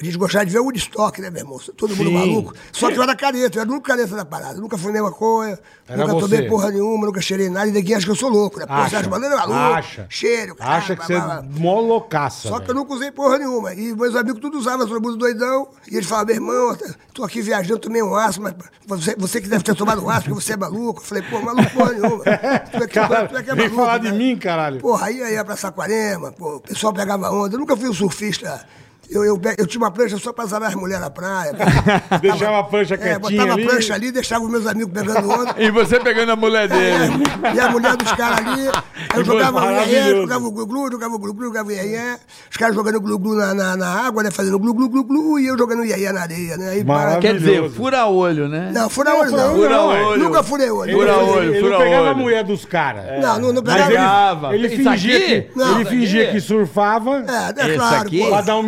a 0.00 0.04
gente 0.04 0.18
gostava 0.18 0.46
de 0.46 0.52
ver 0.52 0.60
o 0.60 0.64
Woodstock, 0.64 1.20
né, 1.20 1.30
meu 1.30 1.42
irmão? 1.42 1.58
Todo 1.76 1.94
mundo 1.94 2.08
Sim. 2.08 2.14
maluco. 2.14 2.54
Só 2.72 2.90
que 2.90 2.96
eu 2.98 3.02
era 3.02 3.14
careta, 3.14 3.58
eu 3.58 3.62
era 3.62 3.70
único 3.70 3.86
careta 3.86 4.16
da 4.16 4.24
parada. 4.24 4.54
Eu 4.54 4.60
nunca 4.62 4.78
fumei 4.78 5.00
maconha, 5.02 5.58
Era 5.86 5.98
nunca 5.98 6.14
você. 6.14 6.20
tomei 6.20 6.48
porra 6.48 6.70
nenhuma, 6.70 7.06
nunca 7.06 7.20
cheirei 7.20 7.50
nada. 7.50 7.68
E 7.68 7.72
ninguém 7.72 7.94
acha 7.96 8.06
que 8.06 8.10
eu 8.12 8.16
sou 8.16 8.28
louco, 8.30 8.58
né? 8.58 8.66
Pô, 8.66 8.72
Acha. 8.72 8.90
Sérgio 8.90 9.10
Malandro 9.10 9.36
é 9.36 9.40
maluco. 9.40 9.58
Acha. 9.74 10.06
Cheiro, 10.08 10.54
caralho, 10.54 10.78
Acha 10.78 10.96
que 10.96 11.06
você 11.06 11.14
blá, 11.14 11.24
blá, 11.26 11.44
é 11.56 11.60
mó 11.60 11.80
loucaça. 11.80 12.48
Só 12.48 12.58
que 12.60 12.70
eu 12.70 12.74
nunca 12.74 12.94
usei 12.94 13.10
porra 13.10 13.38
nenhuma. 13.38 13.74
E 13.74 13.94
meus 13.94 14.14
amigos 14.16 14.40
tudo 14.40 14.58
usavam, 14.58 14.86
todo 14.86 15.00
mundo 15.02 15.16
doidão. 15.16 15.68
E 15.90 15.96
eles 15.96 16.06
falavam, 16.08 16.26
meu 16.28 16.36
irmão, 16.36 16.78
tô 17.12 17.24
aqui 17.24 17.42
viajando, 17.42 17.80
tomei 17.80 18.02
um 18.02 18.14
aço, 18.14 18.40
mas 18.40 18.54
você, 18.86 19.14
você 19.18 19.40
que 19.40 19.48
deve 19.48 19.62
ter 19.64 19.74
tomado 19.74 20.02
um 20.04 20.08
aço, 20.08 20.28
porque 20.28 20.42
você 20.42 20.54
é 20.54 20.56
maluco. 20.56 21.00
Eu 21.02 21.04
falei, 21.06 21.22
pô, 21.24 21.40
maluco 21.40 21.70
porra 21.72 21.92
nenhuma. 21.92 22.24
Tu 22.70 22.76
é 22.76 22.86
que, 22.86 22.94
Cara, 22.94 23.28
tu 23.28 23.36
é 23.36 23.42
que 23.42 23.50
é 23.50 23.54
maluco, 23.54 23.76
falar 23.76 23.98
de 23.98 24.04
cara. 24.06 24.16
mim, 24.16 24.36
caralho. 24.38 24.80
Porra, 24.80 25.06
aí 25.06 25.16
ia 25.16 25.44
pra 25.44 25.56
Saquarema, 25.56 26.32
pô, 26.32 26.56
o 26.56 26.60
pessoal 26.60 26.92
pegava 26.92 27.30
onda. 27.30 27.54
Eu 27.54 27.58
nunca 27.60 27.76
fui 27.76 27.88
um 27.88 27.92
surfista. 27.94 28.64
Eu, 29.10 29.24
eu, 29.24 29.40
eu 29.58 29.66
tinha 29.66 29.80
uma 29.82 29.90
prancha 29.90 30.16
só 30.18 30.32
pra 30.32 30.46
zarar 30.46 30.68
as 30.68 30.74
mulheres 30.74 31.02
na 31.02 31.10
praia. 31.10 31.52
Deixava 32.22 32.60
a 32.60 32.62
prancha 32.64 32.94
É, 32.94 32.98
quietinha 32.98 33.18
botava 33.18 33.52
ali. 33.54 33.64
a 33.64 33.68
prancha 33.68 33.94
ali, 33.94 34.12
deixava 34.12 34.44
os 34.44 34.50
meus 34.50 34.66
amigos 34.66 34.92
pegando 34.92 35.28
onda. 35.30 35.54
E 35.60 35.70
você 35.70 35.98
pegando 35.98 36.30
a 36.32 36.36
mulher 36.36 36.68
dele. 36.68 37.24
É, 37.42 37.54
e 37.54 37.60
a 37.60 37.68
mulher 37.70 37.96
dos 37.96 38.10
caras 38.12 38.38
ali, 38.46 38.66
eu 38.66 38.72
Foi 39.14 39.24
jogava 39.24 39.66
o 39.66 39.70
iê, 39.88 40.10
jogava 40.16 40.44
o 40.46 40.50
glu-glu, 40.52 40.90
jogava 40.92 41.14
o 41.14 41.18
glu-glu, 41.18 41.44
jogava 41.46 41.68
o 41.68 41.72
iê, 41.72 42.16
os 42.50 42.56
caras 42.56 42.74
jogando 42.74 43.00
glu-glu 43.00 43.34
na, 43.34 43.52
na, 43.54 43.76
na 43.76 43.88
água, 44.06 44.22
né, 44.22 44.30
fazendo 44.30 44.58
glu-glu-glu-glu, 44.58 45.38
e 45.40 45.46
eu 45.46 45.58
jogando 45.58 45.84
iê 45.84 46.12
na 46.12 46.20
areia, 46.22 46.56
né, 46.56 46.68
aí 46.70 46.84
Maravilhoso. 46.84 47.10
para... 47.12 47.20
Quer 47.20 47.34
dizer, 47.38 47.70
fura 47.70 48.06
olho, 48.06 48.48
né? 48.48 48.70
Não, 48.72 48.88
fura 48.88 49.14
olho 49.14 49.30
não. 49.32 49.54
fura 49.56 49.68
Não, 49.70 49.86
olho. 49.88 50.22
Nunca 50.24 50.42
furei 50.42 50.70
olho. 50.70 50.90
Ele, 50.90 50.98
Fura 51.00 51.12
Nunca 51.20 51.42
ele- 51.42 51.68
não 51.70 51.78
pegava 51.78 52.10
a 52.10 52.14
mulher 52.14 52.44
dos 52.44 52.64
caras. 52.64 53.04
Não, 53.20 53.38
não, 53.40 53.52
não 53.52 53.62
Mas 53.64 53.86
pegava. 53.86 54.54
ele, 54.54 54.68
fingia, 54.68 55.20
que, 55.20 55.50
Não, 55.56 55.72
ele 55.72 55.82
isso 55.82 55.90
fingia 55.90 56.22
aqui? 56.22 56.32
que 56.32 56.40
surfava 56.40 57.24
É, 57.26 57.72
é 57.72 57.74
claro, 57.76 58.10
pra 58.28 58.40
dar 58.42 58.56
um 58.56 58.62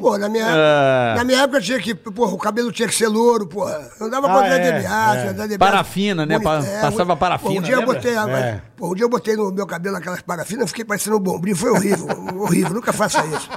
Pô, 0.00 0.16
na 0.18 0.28
minha, 0.28 0.44
É. 0.46 1.14
na 1.16 1.24
minha 1.24 1.42
época 1.42 1.60
tinha 1.60 1.78
que, 1.80 1.94
porra, 1.94 2.32
o 2.34 2.38
cabelo 2.38 2.70
tinha 2.72 2.88
que 2.88 2.94
ser 2.94 3.08
louro, 3.08 3.46
porra. 3.46 3.88
Eu 4.00 4.06
andava 4.06 4.28
com 4.28 4.34
Ah, 4.34 4.46
é, 4.46 4.58
DBA, 4.58 5.16
é. 5.16 5.28
André 5.28 5.46
DBA. 5.48 5.58
Parafina, 5.58 6.26
né? 6.26 6.38
Pa- 6.38 6.60
passava 6.80 7.04
muito- 7.04 7.16
parafina, 7.18 7.60
um 7.60 7.62
dia 7.62 7.74
eu 7.74 7.84
botei, 7.86 8.16
a- 8.16 8.28
É. 8.30 8.60
pô, 8.76 8.92
um 8.92 8.94
dia 8.94 9.04
eu 9.04 9.08
botei 9.08 9.36
no 9.36 9.50
meu 9.52 9.66
cabelo 9.66 9.96
aquelas 9.96 10.20
parafinas, 10.22 10.68
fiquei 10.70 10.84
parecendo 10.84 11.16
um 11.16 11.20
bombril, 11.20 11.56
foi 11.56 11.70
horrível, 11.70 12.06
horrível, 12.40 12.74
nunca 12.74 12.92
faça 12.92 13.24
isso. 13.26 13.48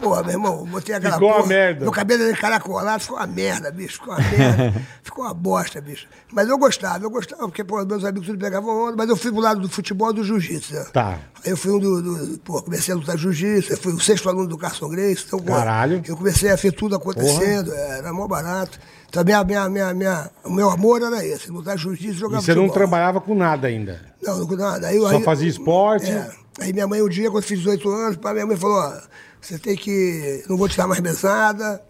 Porra, 0.00 0.22
meu 0.22 0.32
irmão, 0.32 0.66
botei 0.66 0.94
aquela 0.94 1.14
Ficou 1.14 1.28
uma 1.28 1.36
porra, 1.36 1.48
merda. 1.48 1.80
Meu 1.82 1.92
cabelo 1.92 2.22
era 2.22 2.32
encaracolado, 2.32 3.02
ficou 3.02 3.18
uma 3.18 3.26
merda, 3.26 3.70
bicho, 3.70 3.94
ficou 3.94 4.14
uma 4.14 4.28
merda, 4.30 4.80
ficou 5.02 5.24
uma 5.24 5.34
bosta, 5.34 5.80
bicho. 5.80 6.08
Mas 6.32 6.48
eu 6.48 6.58
gostava, 6.58 7.04
eu 7.04 7.10
gostava, 7.10 7.42
porque, 7.42 7.62
pô, 7.62 7.84
meus 7.84 8.04
amigos 8.04 8.26
tudo 8.26 8.38
pegavam 8.38 8.88
onda, 8.88 8.96
mas 8.96 9.08
eu 9.08 9.16
fui 9.16 9.30
pro 9.30 9.40
lado 9.40 9.60
do 9.60 9.68
futebol 9.68 10.10
e 10.10 10.14
do 10.14 10.24
jiu-jitsu, 10.24 10.74
né? 10.74 10.86
Tá. 10.92 11.18
Aí 11.44 11.50
eu 11.50 11.56
fui 11.56 11.72
um 11.72 11.78
do, 11.78 12.02
do 12.02 12.38
pô, 12.38 12.62
comecei 12.62 12.94
a 12.94 12.96
lutar 12.96 13.18
jiu-jitsu, 13.18 13.72
eu 13.72 13.76
fui 13.76 13.92
o 13.92 14.00
sexto 14.00 14.28
aluno 14.28 14.46
do 14.46 14.56
Carson 14.56 14.88
Grace, 14.88 15.24
então, 15.26 15.38
Caralho. 15.40 16.02
eu 16.06 16.16
comecei 16.16 16.50
a 16.50 16.56
ver 16.56 16.72
tudo 16.72 16.96
acontecendo, 16.96 17.72
era 17.74 18.12
mó 18.12 18.26
barato. 18.26 18.78
Então, 19.08 19.24
minha, 19.24 19.42
minha, 19.42 19.68
minha, 19.68 19.92
minha, 19.92 20.30
o 20.44 20.50
meu 20.50 20.70
amor 20.70 21.02
era 21.02 21.24
esse, 21.26 21.50
lutar 21.50 21.76
jiu-jitsu 21.76 22.06
e 22.06 22.10
E 22.10 22.14
jogar 22.14 22.40
você 22.40 22.54
não 22.54 22.68
trabalhava 22.68 23.20
com 23.20 23.34
nada 23.34 23.66
ainda. 23.66 24.00
Não, 24.22 24.38
não 24.38 24.56
nada. 24.56 24.86
Aí, 24.86 24.98
Só 25.00 25.08
aí, 25.08 25.22
fazia 25.22 25.48
esporte. 25.48 26.10
É. 26.10 26.30
Aí 26.60 26.72
minha 26.72 26.86
mãe, 26.86 27.02
um 27.02 27.08
dia, 27.08 27.30
quando 27.30 27.42
eu 27.42 27.48
fiz 27.48 27.58
18 27.58 27.88
anos, 27.90 28.16
minha 28.16 28.46
mãe 28.46 28.56
falou, 28.56 28.78
ó, 28.78 28.92
você 29.40 29.58
tem 29.58 29.76
que. 29.76 30.44
Não 30.48 30.56
vou 30.56 30.68
te 30.68 30.76
dar 30.76 30.86
mais 30.86 31.00
mesada. 31.00 31.82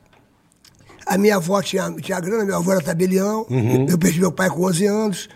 A 1.07 1.19
minha 1.19 1.37
avó 1.37 1.61
tinha, 1.63 1.91
tinha 1.95 2.21
grana, 2.21 2.45
minha 2.45 2.57
avó 2.57 2.73
era 2.73 2.81
tabelião. 2.81 3.47
Uhum. 3.51 3.87
Eu 3.89 3.99
perdi 3.99 4.21
meu 4.21 4.31
pai 4.31 4.49
com 4.49 4.65
11 4.65 4.87
anos. 4.87 5.29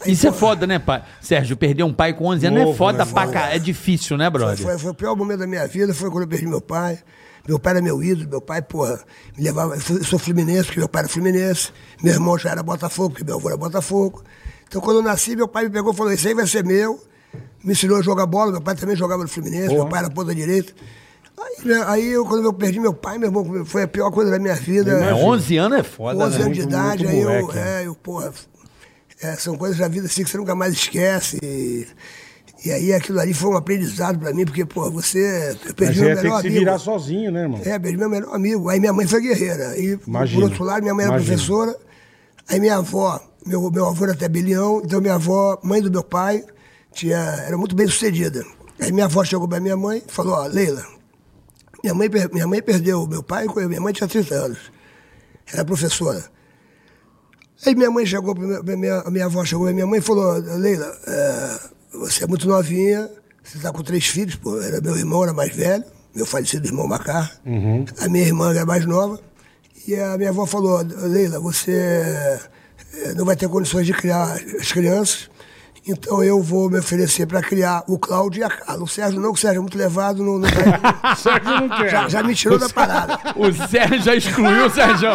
Aí, 0.00 0.12
Isso 0.12 0.26
é 0.26 0.32
foda, 0.32 0.66
né, 0.66 0.78
pai? 0.78 1.04
Sérgio, 1.20 1.56
perder 1.56 1.84
um 1.84 1.92
pai 1.92 2.12
com 2.14 2.26
11 2.26 2.46
anos 2.46 2.60
é 2.60 2.64
Novo, 2.64 2.76
foda 2.76 3.04
né? 3.04 3.12
pra 3.12 3.28
cá. 3.28 3.54
É 3.54 3.58
difícil, 3.58 4.16
né, 4.16 4.24
Foi, 4.30 4.40
brother? 4.40 4.58
foi, 4.58 4.78
foi 4.78 4.90
o 4.90 4.94
pior 4.94 5.14
momento 5.14 5.40
da 5.40 5.46
minha 5.46 5.66
vida, 5.68 5.94
foi 5.94 6.10
quando 6.10 6.22
eu 6.22 6.28
perdi 6.28 6.46
meu 6.46 6.60
pai. 6.60 6.98
Meu 7.46 7.58
pai 7.58 7.74
era 7.74 7.82
meu 7.82 8.02
ídolo, 8.02 8.28
meu 8.28 8.40
pai, 8.40 8.62
porra, 8.62 8.98
me 9.36 9.44
levava. 9.44 9.76
Eu 9.76 10.04
sou 10.04 10.18
fluminense, 10.18 10.64
porque 10.64 10.80
meu 10.80 10.88
pai 10.88 11.02
era 11.02 11.08
fluminense. 11.08 11.70
Meu 12.02 12.14
irmão 12.14 12.38
já 12.38 12.50
era 12.50 12.62
Botafogo, 12.62 13.10
porque 13.10 13.24
meu 13.24 13.36
avô 13.36 13.48
era 13.48 13.56
Botafogo. 13.56 14.24
Então, 14.66 14.80
quando 14.80 14.96
eu 14.96 15.02
nasci, 15.02 15.36
meu 15.36 15.46
pai 15.46 15.64
me 15.64 15.70
pegou 15.70 15.92
e 15.92 15.96
falou: 15.96 16.12
Isso 16.12 16.26
aí 16.26 16.34
vai 16.34 16.46
ser 16.46 16.64
meu. 16.64 16.98
Me 17.62 17.72
ensinou 17.72 17.98
a 17.98 18.02
jogar 18.02 18.26
bola, 18.26 18.50
meu 18.52 18.62
pai 18.62 18.74
também 18.74 18.96
jogava 18.96 19.22
no 19.22 19.28
Fluminense, 19.28 19.68
Porra. 19.68 19.80
meu 19.80 19.88
pai 19.88 20.00
era 20.00 20.10
ponta 20.10 20.34
direita. 20.34 20.72
Aí, 21.36 21.66
né, 21.68 21.84
aí 21.86 22.06
eu, 22.12 22.24
quando 22.24 22.44
eu 22.44 22.52
perdi 22.52 22.78
meu 22.78 22.94
pai, 22.94 23.18
meu 23.18 23.28
irmão, 23.28 23.64
foi 23.64 23.82
a 23.82 23.88
pior 23.88 24.10
coisa 24.10 24.30
da 24.30 24.38
minha 24.38 24.54
vida. 24.54 24.92
É, 24.92 25.12
11 25.14 25.56
anos 25.56 25.78
é 25.78 25.82
foda, 25.82 26.18
11 26.24 26.38
né? 26.38 26.44
anos 26.44 26.56
de 26.56 26.62
Muito- 26.62 26.72
idade, 26.72 27.04
muito 27.04 27.16
aí 27.16 27.22
eu, 27.22 27.40
moleque, 27.46 27.58
é, 27.58 27.86
eu, 27.86 27.94
porra, 27.94 28.32
é, 29.20 29.34
são 29.36 29.56
coisas 29.56 29.76
da 29.78 29.88
vida 29.88 30.06
assim 30.06 30.22
que 30.24 30.30
você 30.30 30.36
nunca 30.36 30.54
mais 30.54 30.72
esquece. 30.74 31.38
E, 31.42 31.86
e 32.64 32.70
aí 32.72 32.92
aquilo 32.94 33.18
ali 33.20 33.34
foi 33.34 33.50
um 33.50 33.56
aprendizado 33.56 34.18
pra 34.18 34.32
mim, 34.32 34.44
porque, 34.44 34.64
pô, 34.64 34.90
você. 34.90 35.50
Eu 35.50 35.58
Mas 35.64 35.72
perdi 35.74 35.98
você 35.98 36.04
meu 36.04 36.08
ia 36.10 36.14
ter 36.16 36.20
que 36.20 36.22
melhor 36.24 36.40
se 36.40 36.46
amigo. 36.46 36.60
virar 36.60 36.78
sozinho, 36.78 37.32
né, 37.32 37.42
irmão? 37.42 37.60
É, 37.64 37.78
perdi 37.78 37.96
meu 37.98 38.08
melhor 38.08 38.34
amigo. 38.34 38.68
Aí 38.68 38.78
minha 38.80 38.92
mãe 38.92 39.06
foi 39.06 39.20
guerreira. 39.20 39.68
Aí, 39.70 39.98
Imagino. 40.06 40.40
por 40.42 40.48
outro 40.50 40.64
lado, 40.64 40.82
minha 40.82 40.94
mãe 40.94 41.04
era 41.06 41.14
professora. 41.16 41.76
Aí 42.48 42.60
minha 42.60 42.76
avó, 42.76 43.20
meu, 43.46 43.70
meu 43.70 43.86
avô 43.88 44.04
era 44.04 44.14
tabelião, 44.14 44.80
então 44.84 45.00
minha 45.00 45.14
avó, 45.14 45.58
mãe 45.64 45.80
do 45.82 45.90
meu 45.90 46.04
pai, 46.04 46.44
tinha, 46.92 47.16
era 47.46 47.56
muito 47.58 47.74
bem 47.74 47.86
sucedida. 47.86 48.44
Aí 48.80 48.92
minha 48.92 49.06
avó 49.06 49.24
chegou 49.24 49.48
pra 49.48 49.58
minha 49.60 49.76
mãe 49.76 50.02
e 50.06 50.12
falou, 50.12 50.34
ó, 50.34 50.46
Leila, 50.46 50.84
minha 51.84 51.94
mãe, 51.94 52.08
minha 52.32 52.46
mãe 52.46 52.62
perdeu 52.62 53.06
meu 53.06 53.22
pai 53.22 53.46
minha 53.68 53.80
mãe 53.80 53.92
tinha 53.92 54.08
30 54.08 54.34
anos. 54.34 54.58
Era 55.52 55.64
professora. 55.64 56.24
Aí 57.66 57.74
minha 57.74 57.90
mãe 57.90 58.06
chegou, 58.06 58.34
minha, 58.34 59.02
minha, 59.10 59.24
avó 59.26 59.44
chegou 59.44 59.70
minha 59.72 59.86
mãe 59.86 59.98
e 59.98 60.02
falou, 60.02 60.32
Leila, 60.32 60.98
é, 61.06 61.58
você 61.92 62.24
é 62.24 62.26
muito 62.26 62.48
novinha, 62.48 63.10
você 63.42 63.58
está 63.58 63.70
com 63.70 63.82
três 63.82 64.06
filhos, 64.06 64.34
pô, 64.36 64.60
era 64.60 64.80
meu 64.80 64.96
irmão 64.96 65.22
era 65.22 65.32
mais 65.32 65.54
velho, 65.54 65.84
meu 66.14 66.26
falecido 66.26 66.66
irmão 66.66 66.86
Macar, 66.86 67.30
a 68.00 68.08
minha 68.08 68.26
irmã 68.26 68.50
era 68.50 68.66
mais 68.66 68.84
nova, 68.84 69.20
e 69.86 69.94
a 69.94 70.16
minha 70.18 70.30
avó 70.30 70.44
falou, 70.44 70.78
Leila, 70.82 71.40
você 71.40 71.72
eh, 71.72 73.14
não 73.14 73.24
vai 73.24 73.36
ter 73.36 73.48
condições 73.48 73.86
de 73.86 73.94
criar 73.94 74.38
as 74.60 74.72
crianças, 74.72 75.30
então 75.86 76.24
eu 76.24 76.40
vou 76.42 76.70
me 76.70 76.78
oferecer 76.78 77.26
para 77.26 77.42
criar 77.42 77.84
o 77.86 77.98
Cláudio 77.98 78.40
e 78.40 78.44
a 78.44 78.48
Carla. 78.48 78.82
O 78.82 78.88
Sérgio 78.88 79.20
não, 79.20 79.32
que 79.32 79.38
o 79.38 79.40
Sérgio 79.40 79.58
é 79.58 79.60
muito 79.60 79.76
levado, 79.76 80.18
não, 80.24 80.38
não 80.38 80.48
vai- 80.48 81.16
Sérgio 81.16 81.50
não 81.60 81.68
quer. 81.68 81.90
já, 81.90 82.08
já 82.08 82.22
me 82.22 82.34
tirou 82.34 82.58
da 82.58 82.68
parada. 82.68 83.18
O 83.36 83.52
Sérgio 83.68 84.02
já 84.02 84.14
excluiu 84.14 84.66
o 84.66 84.70
Sérgio. 84.70 85.08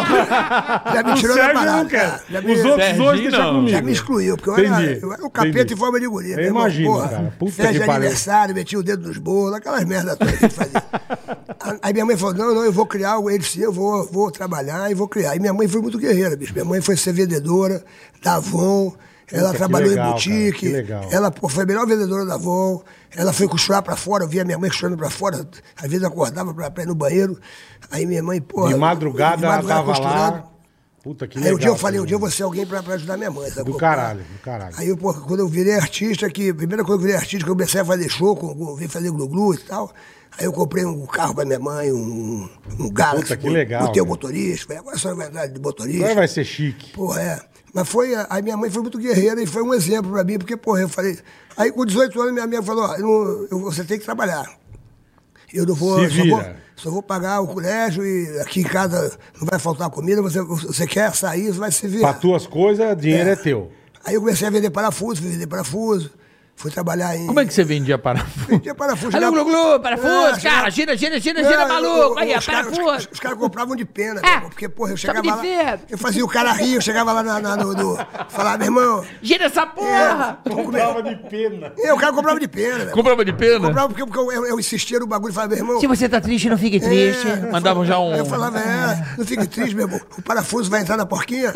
Já 0.92 1.02
me 1.02 1.12
O 1.12 1.14
tirou 1.14 1.36
da 1.36 1.42
Sérgio 1.42 1.58
parada. 1.60 1.76
não 1.82 1.88
quer. 1.88 2.20
Já 2.30 2.40
me- 2.40 2.52
Os 2.52 2.64
outros 2.64 2.84
Serginho, 2.84 3.04
dois 3.04 3.20
deixam 3.20 3.46
comigo. 3.54 3.68
Já 3.68 3.82
me 3.82 3.92
excluiu, 3.92 4.36
porque 4.36 4.50
eu 4.50 4.56
era, 4.66 4.82
eu 4.92 5.12
era 5.12 5.24
o 5.26 5.30
capeta 5.30 5.58
entendi. 5.58 5.74
em 5.74 5.76
forma 5.76 6.00
de 6.00 6.06
guria. 6.06 6.36
Eu 6.40 6.48
imagino, 6.50 6.92
porra. 6.92 7.08
cara. 7.08 7.34
Puta 7.38 7.52
Festa 7.52 7.72
que 7.84 7.90
aniversário, 7.90 8.54
metia 8.54 8.78
o 8.78 8.82
dedo 8.82 9.08
nos 9.08 9.18
bolos, 9.18 9.54
aquelas 9.54 9.84
merdas 9.84 10.16
todas 10.16 10.36
que 10.36 10.44
ele 10.44 10.52
fazia. 10.52 10.82
Aí 11.82 11.92
minha 11.92 12.04
mãe 12.06 12.16
falou, 12.16 12.34
não, 12.34 12.54
não, 12.54 12.64
eu 12.64 12.72
vou 12.72 12.86
criar 12.86 13.18
ele 13.30 13.42
sim, 13.44 13.60
eu 13.60 13.72
vou, 13.72 14.06
vou 14.10 14.30
trabalhar 14.30 14.90
e 14.90 14.94
vou 14.94 15.06
criar. 15.08 15.36
E 15.36 15.40
minha 15.40 15.52
mãe 15.52 15.68
foi 15.68 15.80
muito 15.80 15.98
guerreira, 15.98 16.36
bicho. 16.36 16.52
Minha 16.52 16.64
mãe 16.64 16.80
foi 16.80 16.96
ser 16.96 17.12
vendedora 17.12 17.84
da 18.22 18.34
Avon, 18.36 18.92
ela 19.32 19.52
trabalhou 19.52 19.90
legal, 19.90 20.08
em 20.08 20.12
boutique, 20.12 20.72
ela 21.10 21.30
pô, 21.30 21.48
foi 21.48 21.64
a 21.64 21.66
melhor 21.66 21.86
vendedora 21.86 22.24
da 22.26 22.34
Avon, 22.34 22.82
ela 23.14 23.32
foi 23.32 23.46
costurar 23.48 23.82
pra 23.82 23.96
fora, 23.96 24.24
eu 24.24 24.28
via 24.28 24.44
minha 24.44 24.58
mãe 24.58 24.70
costurando 24.70 24.96
pra 24.96 25.10
fora, 25.10 25.46
às 25.76 25.88
vezes 25.88 26.04
acordava 26.04 26.52
pra, 26.52 26.70
pra 26.70 26.82
ir 26.82 26.86
no 26.86 26.94
banheiro, 26.94 27.38
aí 27.90 28.06
minha 28.06 28.22
mãe, 28.22 28.40
pô... 28.40 28.68
De 28.68 28.74
madrugada 28.74 29.46
ela 29.46 29.62
tava 29.62 29.98
lá. 29.98 30.50
Puta 31.02 31.26
que 31.26 31.38
Aí 31.38 31.44
legal. 31.44 31.56
um 31.56 31.60
dia 31.60 31.68
eu 31.68 31.76
falei, 31.76 31.98
um 32.00 32.04
dia 32.04 32.14
eu 32.14 32.20
vou 32.20 32.30
ser 32.30 32.42
alguém 32.42 32.66
pra, 32.66 32.82
pra 32.82 32.94
ajudar 32.94 33.16
minha 33.16 33.30
mãe. 33.30 33.50
sabe? 33.50 33.70
Do 33.70 33.78
caralho, 33.78 34.20
do 34.20 34.38
caralho. 34.42 34.74
Aí, 34.76 34.94
pô, 34.94 35.14
quando 35.14 35.40
eu 35.40 35.48
virei 35.48 35.74
artista, 35.74 36.28
que, 36.28 36.50
a 36.50 36.54
primeira 36.54 36.84
coisa 36.84 36.98
que 36.98 37.04
eu 37.04 37.06
virei 37.06 37.16
artista, 37.16 37.44
que 37.44 37.50
eu 37.50 37.54
comecei 37.54 37.80
a 37.80 37.84
fazer 37.86 38.08
show, 38.10 38.36
com, 38.36 38.76
vim 38.76 38.86
fazer 38.86 39.10
glu-glu 39.10 39.54
e 39.54 39.58
tal. 39.58 39.90
Aí 40.38 40.44
eu 40.44 40.52
comprei 40.52 40.84
um 40.84 41.06
carro 41.06 41.34
pra 41.34 41.46
minha 41.46 41.58
mãe, 41.58 41.90
um, 41.90 42.48
um 42.78 42.90
Galaxy. 42.92 43.22
Puta, 43.22 43.36
que 43.38 43.46
pô, 43.46 43.52
legal, 43.52 43.86
Botei 43.86 44.02
o 44.02 44.06
motorista, 44.06 44.66
falei, 44.66 44.78
agora 44.78 44.98
só 44.98 45.14
vai 45.14 45.28
andar 45.28 45.46
de 45.46 45.58
motorista. 45.58 46.00
Agora 46.00 46.14
vai 46.16 46.28
ser 46.28 46.44
chique. 46.44 46.92
Porra, 46.92 47.20
é. 47.22 47.40
Mas 47.72 47.88
foi, 47.88 48.14
a 48.14 48.42
minha 48.42 48.56
mãe 48.56 48.68
foi 48.70 48.82
muito 48.82 48.98
guerreira 48.98 49.40
e 49.42 49.46
foi 49.46 49.62
um 49.62 49.72
exemplo 49.72 50.10
pra 50.10 50.24
mim, 50.24 50.38
porque, 50.38 50.56
porra, 50.56 50.80
eu 50.80 50.88
falei. 50.88 51.18
Aí 51.56 51.70
com 51.70 51.84
18 51.86 52.20
anos 52.20 52.32
minha 52.34 52.46
mãe 52.46 52.62
falou, 52.62 52.84
ó, 52.84 52.96
eu 52.96 53.48
eu- 53.50 53.60
você 53.60 53.84
tem 53.84 53.98
que 53.98 54.04
trabalhar. 54.04 54.44
Eu 55.52 55.66
não 55.66 55.74
vou, 55.74 55.98
só 56.08 56.24
vou, 56.28 56.44
só 56.76 56.90
vou 56.90 57.02
pagar 57.02 57.40
o 57.40 57.48
colégio 57.48 58.04
e 58.06 58.40
aqui 58.40 58.60
em 58.60 58.64
casa 58.64 59.18
não 59.40 59.46
vai 59.46 59.58
faltar 59.58 59.90
comida, 59.90 60.22
você, 60.22 60.40
você 60.42 60.86
quer 60.86 61.14
sair, 61.14 61.46
você 61.52 61.58
vai 61.58 61.72
se 61.72 61.86
virar. 61.88 62.14
tuas 62.14 62.46
coisas, 62.46 62.96
dinheiro 62.96 63.30
é, 63.30 63.36
teu. 63.36 63.70
Aí 64.04 64.14
eu 64.14 64.20
comecei 64.20 64.46
a 64.46 64.50
vender 64.50 64.70
parafuso, 64.70 65.20
fui 65.22 65.30
vender 65.30 65.46
parafuso. 65.46 66.10
Fui 66.60 66.70
trabalhar 66.70 67.16
em. 67.16 67.26
Como 67.26 67.40
é 67.40 67.46
que 67.46 67.54
você 67.54 67.64
vendia 67.64 67.96
parafuso? 67.96 68.46
Vendia 68.46 68.74
parafuso. 68.74 69.16
Alô, 69.16 69.32
Glu, 69.32 69.44
Glu, 69.46 69.80
parafuso, 69.80 70.36
É, 70.36 70.40
cara, 70.42 70.68
gira, 70.68 70.94
gira, 70.94 71.18
gira, 71.18 71.42
gira, 71.42 71.66
Não, 71.66 71.68
maluco, 71.68 72.18
aí, 72.18 72.36
os 72.36 72.44
caras- 72.44 72.66
parafuso. 72.76 72.96
Os, 72.96 73.08
os 73.12 73.18
caras 73.18 73.38
compravam 73.38 73.74
de 73.74 73.86
pena, 73.86 74.20
É. 74.20 74.22
meu 74.22 74.30
irmão, 74.34 74.50
porque, 74.50 74.68
porra, 74.68 74.90
eu 74.90 74.96
chegava 74.98 75.26
lá. 75.26 75.42
Eu 75.88 75.96
fazia 75.96 76.22
o 76.22 76.28
cara 76.28 76.52
rir, 76.52 76.74
eu 76.74 76.80
chegava 76.82 77.12
lá 77.12 77.22
na, 77.22 77.40
na- 77.40 77.56
no, 77.56 77.72
no. 77.72 77.98
Falava, 78.28 78.58
meu 78.58 78.66
irmão. 78.66 79.04
Gira 79.22 79.46
essa 79.46 79.66
porra! 79.66 80.38
Comprava 80.50 81.02
de 81.02 81.16
pena. 81.30 81.72
Eu, 81.78 81.94
o 81.96 81.98
cara 81.98 82.12
comprava 82.12 82.38
de 82.38 82.46
pena. 82.48 82.86
Comprava 82.90 83.24
de 83.24 83.32
pena? 83.32 83.66
Comprava 83.66 83.88
porque, 83.88 84.04
porque 84.04 84.18
eu, 84.18 84.30
eu, 84.30 84.46
eu 84.48 84.60
insistia 84.60 84.98
no 84.98 85.06
bagulho 85.06 85.30
e 85.30 85.34
falava, 85.34 85.54
meu 85.54 85.64
irmão. 85.64 85.80
Se 85.80 85.86
você 85.86 86.10
tá 86.10 86.20
triste, 86.20 86.50
não 86.50 86.58
fique 86.58 86.78
triste. 86.78 87.26
É, 87.26 87.36
Mandavam 87.50 87.86
já 87.86 87.98
um... 87.98 88.14
Eu 88.14 88.26
falava, 88.26 88.58
é, 88.60 89.14
não 89.16 89.24
fique 89.24 89.46
triste, 89.46 89.74
meu 89.74 89.86
irmão. 89.86 89.98
O 90.18 90.20
parafuso 90.20 90.68
vai 90.70 90.82
entrar 90.82 90.98
na 90.98 91.06
porquinha. 91.06 91.54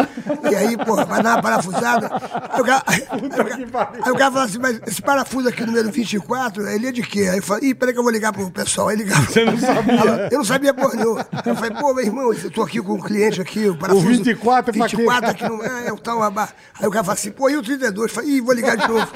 E 0.50 0.54
aí, 0.56 0.78
porra, 0.78 1.04
vai 1.04 1.22
dar 1.22 1.34
uma 1.36 1.42
parafusada. 1.42 2.10
Aí 2.50 2.60
o 2.62 2.64
cara, 2.64 2.82
aí, 2.86 3.02
o 3.02 3.28
cara- 3.30 3.92
aí 4.02 4.12
o 4.12 4.16
cara 4.16 4.30
falava 4.30 4.44
assim, 4.44 4.58
mas 4.58 4.93
esse 4.94 5.02
parafuso 5.02 5.48
aqui, 5.48 5.64
número 5.66 5.90
24, 5.90 6.68
ele 6.68 6.86
é 6.88 6.92
de 6.92 7.02
quê? 7.02 7.28
Aí 7.30 7.38
eu 7.38 7.42
falei, 7.42 7.70
ih, 7.70 7.74
peraí 7.74 7.92
que 7.92 7.98
eu 7.98 8.02
vou 8.04 8.12
ligar 8.12 8.32
pro 8.32 8.48
pessoal. 8.50 8.88
Aí 8.88 8.96
ligava. 8.96 9.22
Você 9.26 9.44
não 9.44 9.58
sabia? 9.58 10.28
Eu 10.30 10.38
não 10.38 10.44
sabia 10.44 10.72
porra 10.74 10.94
nenhuma. 10.94 11.26
Eu 11.44 11.54
falei, 11.56 11.70
pô, 11.72 11.92
meu 11.94 12.04
irmão, 12.04 12.32
eu 12.32 12.50
tô 12.50 12.62
aqui 12.62 12.80
com 12.80 12.94
um 12.94 13.00
cliente 13.00 13.40
aqui, 13.40 13.68
o 13.68 13.76
parafuso. 13.76 14.06
24 14.06 14.70
é 14.74 14.78
pra 14.78 14.88
quê? 14.88 14.96
24 14.96 15.30
aqui 15.30 15.48
no. 15.48 15.62
É, 15.64 15.88
é 15.88 15.92
o 15.92 15.96
tal 15.98 16.22
abá. 16.22 16.48
Aí 16.80 16.86
o 16.86 16.90
cara 16.90 17.02
fala 17.04 17.14
assim, 17.14 17.30
pô, 17.32 17.48
e 17.50 17.56
o 17.56 17.62
32? 17.62 18.08
Eu 18.10 18.14
falei, 18.14 18.30
ih, 18.30 18.40
vou 18.40 18.54
ligar 18.54 18.76
de 18.76 18.86
novo. 18.88 19.06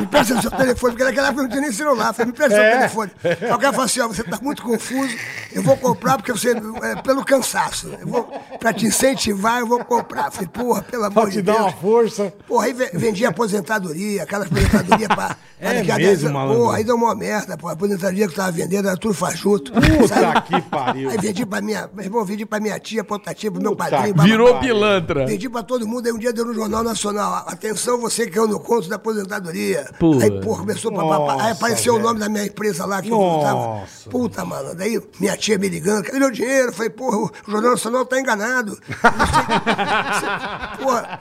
Me 0.00 0.06
presta 0.08 0.34
o 0.34 0.42
seu 0.42 0.50
telefone, 0.50 0.92
porque 0.92 1.04
naquela 1.04 1.28
época 1.28 1.40
eu 1.40 1.44
não 1.44 1.50
tinha 1.50 1.60
nem 1.62 1.72
celular. 1.72 2.08
Eu 2.08 2.14
falei, 2.14 2.26
me 2.32 2.36
presta 2.36 2.58
o 2.58 2.60
É. 2.60 2.64
seu 2.70 2.78
telefone. 2.78 3.10
Aí 3.24 3.52
o 3.52 3.58
cara 3.58 3.72
fala 3.72 3.84
assim, 3.84 4.00
ó, 4.00 4.08
você 4.08 4.22
tá 4.24 4.38
muito 4.42 4.62
confuso, 4.62 5.14
eu 5.52 5.62
vou 5.62 5.76
comprar 5.76 6.16
porque 6.16 6.32
você, 6.32 6.50
é, 6.82 7.02
pelo 7.02 7.24
cansaço. 7.24 7.90
Eu 8.00 8.06
vou, 8.06 8.24
pra 8.58 8.72
te 8.72 8.86
incentivar, 8.86 9.60
eu 9.60 9.66
vou 9.66 9.84
comprar. 9.84 10.26
Eu 10.26 10.32
falei, 10.32 10.48
porra, 10.48 10.82
pelo 10.82 11.04
amor 11.04 11.22
Pra 11.22 11.30
de 11.30 11.36
te 11.36 11.42
dar 11.42 11.52
Deus. 11.54 11.64
uma 11.66 11.72
força. 11.72 12.32
Porra, 12.46 12.66
aí 12.66 12.72
ve- 12.72 12.90
vendia 12.94 13.28
aposentadoria, 13.28 14.22
aquela 14.22 14.44
aposentadoria 14.64 15.08
pra. 15.08 15.36
É 15.60 15.82
pra 15.82 15.96
mesmo, 15.96 16.24
10 16.24 16.32
malandro? 16.32 16.58
Porra, 16.62 16.76
aí 16.76 16.84
deu 16.84 16.94
uma 16.96 17.14
merda, 17.14 17.56
pô. 17.56 17.68
A 17.68 17.72
aposentadoria 17.72 18.26
que 18.26 18.32
eu 18.32 18.36
tava 18.36 18.50
vendendo 18.52 18.86
era 18.88 18.96
tudo 18.98 19.14
fajuto. 19.14 19.72
Puta 19.72 20.08
Sabe? 20.14 20.42
que 20.42 20.60
pariu. 20.62 21.08
Aí 21.08 21.16
vendi 21.16 21.46
pra 21.46 21.62
minha. 21.62 21.88
Meu 21.94 22.04
irmão, 22.04 22.22
vendi 22.24 22.44
pra 22.44 22.60
minha 22.60 22.78
tia, 22.78 23.02
pra 23.02 23.14
outra 23.14 23.32
tia, 23.32 23.50
pro 23.50 23.62
meu 23.62 23.70
Puta 23.74 23.88
padrinho. 23.88 24.14
Virou 24.24 24.48
bababá. 24.48 24.60
pilantra. 24.66 25.24
Vendi 25.26 25.48
pra 25.48 25.62
todo 25.62 25.86
mundo, 25.88 26.04
aí 26.06 26.12
um 26.12 26.18
dia 26.18 26.34
deu 26.34 26.44
no 26.44 26.52
Jornal 26.52 26.82
Nacional. 26.82 27.44
Atenção, 27.46 27.98
você 27.98 28.26
que 28.28 28.38
é 28.38 28.42
no 28.46 28.60
conto 28.60 28.88
da 28.90 28.96
aposentadoria. 28.96 29.88
Pô. 29.98 30.18
Aí, 30.20 30.30
porra, 30.42 30.60
começou 30.60 30.90
a 30.90 30.94
papapá. 30.96 31.32
Aí 31.32 31.38
Nossa, 31.38 31.50
apareceu 31.52 31.94
velho. 31.94 32.04
o 32.04 32.08
nome 32.08 32.20
da 32.20 32.28
minha 32.28 32.44
empresa 32.44 32.84
lá 32.84 33.00
que 33.00 33.08
eu 33.10 33.16
Nossa. 33.18 33.46
tava. 33.46 34.10
Puta, 34.10 34.44
mano. 34.44 34.74
Daí 34.74 35.00
minha 35.18 35.36
tia 35.36 35.56
me 35.56 35.68
ligando, 35.70 36.04
cadê 36.04 36.18
meu 36.18 36.30
dinheiro? 36.30 36.68
Eu 36.68 36.72
falei, 36.74 36.90
porra, 36.90 37.16
o 37.16 37.30
Jornal 37.48 37.70
Nacional 37.70 38.04
tá 38.04 38.20
enganado. 38.20 38.76
Porra. 40.82 41.18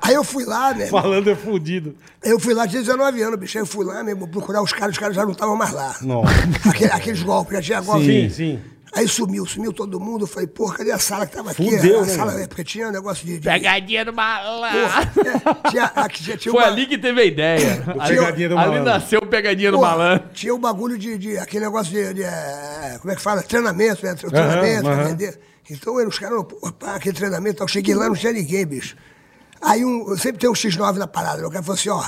Aí 0.00 0.14
eu 0.14 0.24
fui 0.24 0.44
lá, 0.44 0.72
né? 0.72 0.86
Falando 0.86 1.28
é 1.28 1.34
fudido. 1.34 1.94
Eu 2.22 2.38
fui 2.38 2.54
lá, 2.54 2.66
tinha 2.68 2.81
19 2.82 3.22
anos, 3.22 3.38
bicho. 3.38 3.58
Aí 3.58 3.62
eu 3.62 3.66
fui 3.66 3.84
lá 3.84 4.02
mesmo, 4.02 4.26
procurar 4.28 4.62
os 4.62 4.72
caras, 4.72 4.92
os 4.94 4.98
caras 4.98 5.14
já 5.16 5.24
não 5.24 5.32
estavam 5.32 5.56
mais 5.56 5.72
lá. 5.72 5.96
Nossa. 6.02 6.32
Aquele- 6.68 6.92
aqueles 6.92 7.22
golpes, 7.22 7.54
já 7.54 7.62
tinha 7.62 7.80
golpe. 7.80 8.04
Sim, 8.04 8.30
sim. 8.30 8.60
Aí 8.94 9.08
sumiu, 9.08 9.46
sumiu 9.46 9.72
todo 9.72 9.98
mundo. 9.98 10.24
Eu 10.24 10.26
falei, 10.26 10.46
porra, 10.46 10.76
cadê 10.76 10.92
a 10.92 10.98
sala 10.98 11.26
que 11.26 11.34
tava 11.34 11.50
aqui? 11.52 11.64
Fudeu, 11.78 12.00
a 12.00 12.02
né, 12.06 12.12
sala, 12.14 12.32
mano? 12.32 12.44
é, 12.44 12.46
porque 12.46 12.62
tinha 12.62 12.88
um 12.88 12.92
negócio 12.92 13.24
de. 13.24 13.38
de 13.38 13.48
Pegadinha 13.48 14.04
do 14.04 14.12
malandro. 14.12 14.80
porra, 14.82 15.12
é, 15.64 15.70
tinha, 15.70 15.84
aqui, 15.84 16.22
tinha, 16.22 16.36
tinha 16.36 16.52
Foi 16.52 16.60
uma- 16.62 16.68
ali 16.70 16.84
que 16.86 16.98
teve 16.98 17.18
a 17.18 17.24
ideia. 17.24 17.82
Ali, 17.98 18.16
Pegadinha 18.16 18.48
do 18.50 18.58
ali 18.58 18.68
malandro. 18.68 18.92
nasceu 18.92 19.20
o 19.20 19.26
pegadinha 19.26 19.70
do 19.72 19.80
malandro. 19.80 20.28
Tinha 20.34 20.54
o 20.54 20.58
bagulho 20.58 20.98
de, 20.98 21.16
de- 21.16 21.38
aquele 21.38 21.64
negócio 21.64 21.90
de, 21.90 22.12
de, 22.12 22.22
eh, 22.22 22.98
como 23.00 23.12
é 23.12 23.16
que 23.16 23.22
fala? 23.22 23.42
Treinamento, 23.42 24.04
né? 24.04 24.14
Treinamento, 24.14 24.82
pra 24.82 24.92
aham. 24.92 25.04
vender. 25.04 25.40
Então 25.70 25.98
eram 25.98 26.10
os 26.10 26.18
caras, 26.18 26.44
porra, 26.44 26.72
pá, 26.72 26.94
aquele 26.96 27.16
treinamento. 27.16 27.62
Eu 27.62 27.68
cheguei 27.68 27.94
lá, 27.94 28.08
não 28.08 28.14
tinha 28.14 28.32
ninguém, 28.32 28.66
bicho. 28.66 28.94
Aí 29.62 29.82
um, 29.86 30.14
sempre 30.18 30.36
tem 30.38 30.50
um 30.50 30.52
X9 30.52 30.96
na 30.98 31.06
parada. 31.06 31.40
né? 31.40 31.46
O 31.46 31.50
cara 31.50 31.62
falou 31.62 31.78
assim, 31.78 31.88
ó, 31.88 32.02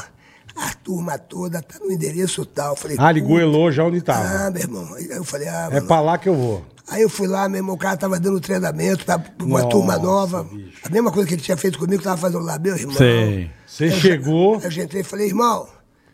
a 0.57 0.73
turma 0.75 1.19
toda 1.19 1.61
tá 1.63 1.79
no 1.81 1.91
endereço 1.91 2.45
tal. 2.47 2.77
Falei, 2.77 2.97
Ah, 3.01 3.11
ligou 3.13 3.31
puta, 3.31 3.43
Elô 3.43 3.71
já 3.73 3.85
onde 3.85 4.01
tava. 4.01 4.47
Ah, 4.47 4.51
meu 4.51 4.63
irmão. 4.63 4.95
Aí 4.95 5.09
eu 5.11 5.25
falei, 5.25 5.49
ah, 5.49 5.69
É 5.71 5.75
mano. 5.75 5.87
pra 5.87 6.01
lá 6.01 6.19
que 6.19 6.29
eu 6.29 6.35
vou. 6.35 6.65
Aí 6.87 7.01
eu 7.01 7.09
fui 7.09 7.27
lá, 7.27 7.49
meu 7.49 7.59
irmão, 7.59 7.75
o 7.75 7.79
cara 7.79 7.97
tava 7.97 8.21
dando 8.21 8.39
treinamento 8.41 9.07
pra 9.07 9.17
uma 9.41 9.59
Nossa, 9.61 9.71
turma 9.71 9.97
nova. 9.97 10.45
bicho. 10.45 10.79
A 10.85 10.91
mesma 10.91 11.11
coisa 11.11 11.27
que 11.27 11.35
ele 11.35 11.41
tinha 11.43 11.57
feito 11.57 11.79
comigo, 11.79 12.03
tava 12.03 12.19
fazendo 12.19 12.45
lá, 12.45 12.59
meu 12.59 12.77
irmão. 12.77 12.95
Sei. 12.95 13.51
Você 13.67 13.91
chegou. 13.91 14.61
Eu 14.63 14.71
já 14.71 14.83
entrei 14.85 15.01
e 15.01 15.05
falei, 15.05 15.27
irmão, 15.29 15.67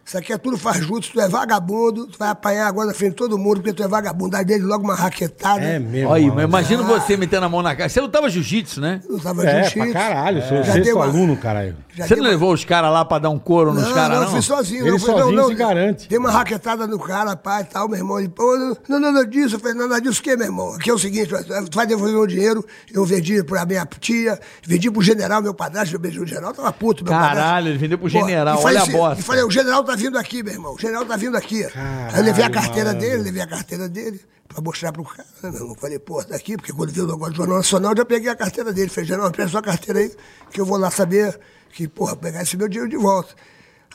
isso 0.05 0.19
aqui 0.19 0.33
é 0.33 0.39
tudo 0.39 0.57
faz 0.59 0.79
junto, 0.85 1.09
tu 1.11 1.21
é 1.21 1.29
vagabundo, 1.29 2.07
tu 2.07 2.19
vai 2.19 2.29
apanhar 2.31 2.67
agora 2.67 2.89
na 2.89 2.95
frente 2.95 3.11
de 3.11 3.17
todo 3.17 3.39
mundo, 3.39 3.57
porque 3.57 3.73
tu 3.73 3.83
é 3.83 3.89
vagabundo. 3.89 4.37
Aí 4.37 4.45
dele 4.45 4.65
logo 4.65 4.83
uma 4.85 4.95
raquetada. 4.95 5.61
É 5.63 5.79
mesmo. 5.79 6.09
Olha 6.11 6.33
aí, 6.33 6.45
imagina 6.45 6.83
você 6.83 7.17
metendo 7.17 7.47
a 7.47 7.49
mão 7.49 7.63
na 7.63 7.77
cara. 7.77 7.89
Você 7.89 8.01
lutava 8.01 8.29
jiu-jitsu, 8.29 8.81
né? 8.81 9.01
Eu 9.09 9.21
tava 9.21 9.47
É, 9.47 9.65
jiu-jitsu. 9.65 9.93
caralho. 9.93 10.43
Sou 10.49 10.65
sexto 10.65 10.83
dei 10.83 10.93
uma- 10.93 11.05
aluno, 11.05 11.37
caralho. 11.37 11.77
já 11.95 12.07
Você 12.09 12.17
não 12.17 12.23
uma- 12.25 12.31
levou 12.31 12.53
os 12.53 12.65
caras 12.65 12.91
lá 12.93 13.05
pra 13.05 13.19
dar 13.19 13.31
um 13.31 13.39
couro 13.39 13.73
nos 13.73 13.85
Não, 13.85 13.93
caras, 13.95 14.11
não, 14.11 14.17
não? 14.17 14.25
eu 14.25 14.31
fui 14.31 14.43
sozinho. 14.43 14.83
Ele 14.83 14.91
não, 14.93 14.99
fui, 14.99 15.11
sozinho 15.11 15.37
não, 15.37 15.49
se 15.49 15.55
garante. 15.55 16.09
Dei 16.09 16.19
uma 16.19 16.31
raquetada 16.31 16.87
no 16.87 16.99
cara, 16.99 17.37
pai 17.37 17.63
e 17.63 17.65
tal, 17.67 17.89
meu 17.89 17.99
irmão. 17.99 18.19
Ele, 18.19 18.29
pô, 18.29 18.57
não, 18.57 18.77
não, 18.89 19.13
nada 19.13 19.27
disso. 19.27 19.57
Eu 19.57 19.61
falei, 19.61 19.75
nada 19.77 20.01
disso 20.01 20.21
o 20.21 20.23
quê, 20.25 20.35
meu 20.37 20.47
irmão? 20.47 20.75
Aqui 20.75 20.91
é 20.91 20.93
o 20.95 20.99
seguinte, 20.99 21.29
tu 21.71 21.75
vai 21.77 21.87
devolver 21.87 22.15
meu 22.15 22.27
dinheiro, 22.27 22.65
eu 22.93 23.05
vendi 23.05 23.43
pra 23.45 23.65
minha 23.65 23.87
tia, 24.01 24.39
vendi 24.67 24.91
pro 24.91 25.03
general, 25.03 25.41
meu 25.43 25.55
padrasto, 25.55 25.95
eu 25.95 26.01
vendi 26.01 26.19
o 26.19 26.27
general, 26.27 26.53
tava 26.53 26.73
puto, 26.73 27.05
meu 27.05 27.13
padrasto. 27.13 27.37
Caralho, 27.37 27.69
ele 27.69 27.79
vendeu 27.79 27.99
pro 27.99 28.11
Pô, 28.11 28.19
general, 28.19 28.57
falei 28.59 28.77
olha 28.77 28.81
a 28.81 28.83
assim- 28.83 28.93
bosta. 28.93 29.21
E 29.21 29.23
falei, 29.23 29.45
o 29.45 29.51
general 29.51 29.85
tá 29.91 29.97
vindo 29.97 30.19
aqui, 30.19 30.43
meu 30.43 30.53
irmão, 30.53 30.75
o 30.75 30.79
general 30.79 31.05
tá 31.05 31.17
vindo 31.17 31.37
aqui. 31.37 31.65
Aí 31.65 32.19
eu 32.19 32.25
levei 32.25 32.45
a 32.45 32.51
carteira 32.51 32.91
malandro. 32.93 33.09
dele, 33.11 33.23
levei 33.23 33.43
a 33.43 33.47
carteira 33.47 33.89
dele. 33.89 34.21
Pra 34.49 34.61
mostrar 34.61 34.91
pro 34.93 35.05
cara, 35.05 35.25
né, 35.45 35.51
meu 35.51 35.61
irmão? 35.61 35.77
Falei, 35.77 35.99
pô, 36.01 36.25
tá 36.25 36.35
aqui, 36.35 36.57
porque 36.57 36.73
quando 36.73 36.91
viu 36.91 37.05
o 37.05 37.07
negócio 37.07 37.33
do 37.33 37.37
Jornal 37.37 37.59
Nacional, 37.59 37.93
eu 37.93 37.97
já 37.99 38.05
peguei 38.05 38.29
a 38.31 38.35
carteira 38.35 38.73
dele. 38.73 38.89
Falei, 38.91 39.07
general, 39.09 39.31
presta 39.31 39.51
sua 39.53 39.63
carteira 39.63 40.01
aí, 40.01 40.13
que 40.51 40.61
eu 40.61 40.67
vou 40.67 40.77
lá 40.77 40.91
saber 40.91 41.39
que, 41.73 41.87
porra, 41.87 42.17
pegar 42.17 42.43
esse 42.43 42.57
meu 42.57 42.69
dinheiro 42.69 42.91
de 42.91 42.97
volta. 42.97 43.33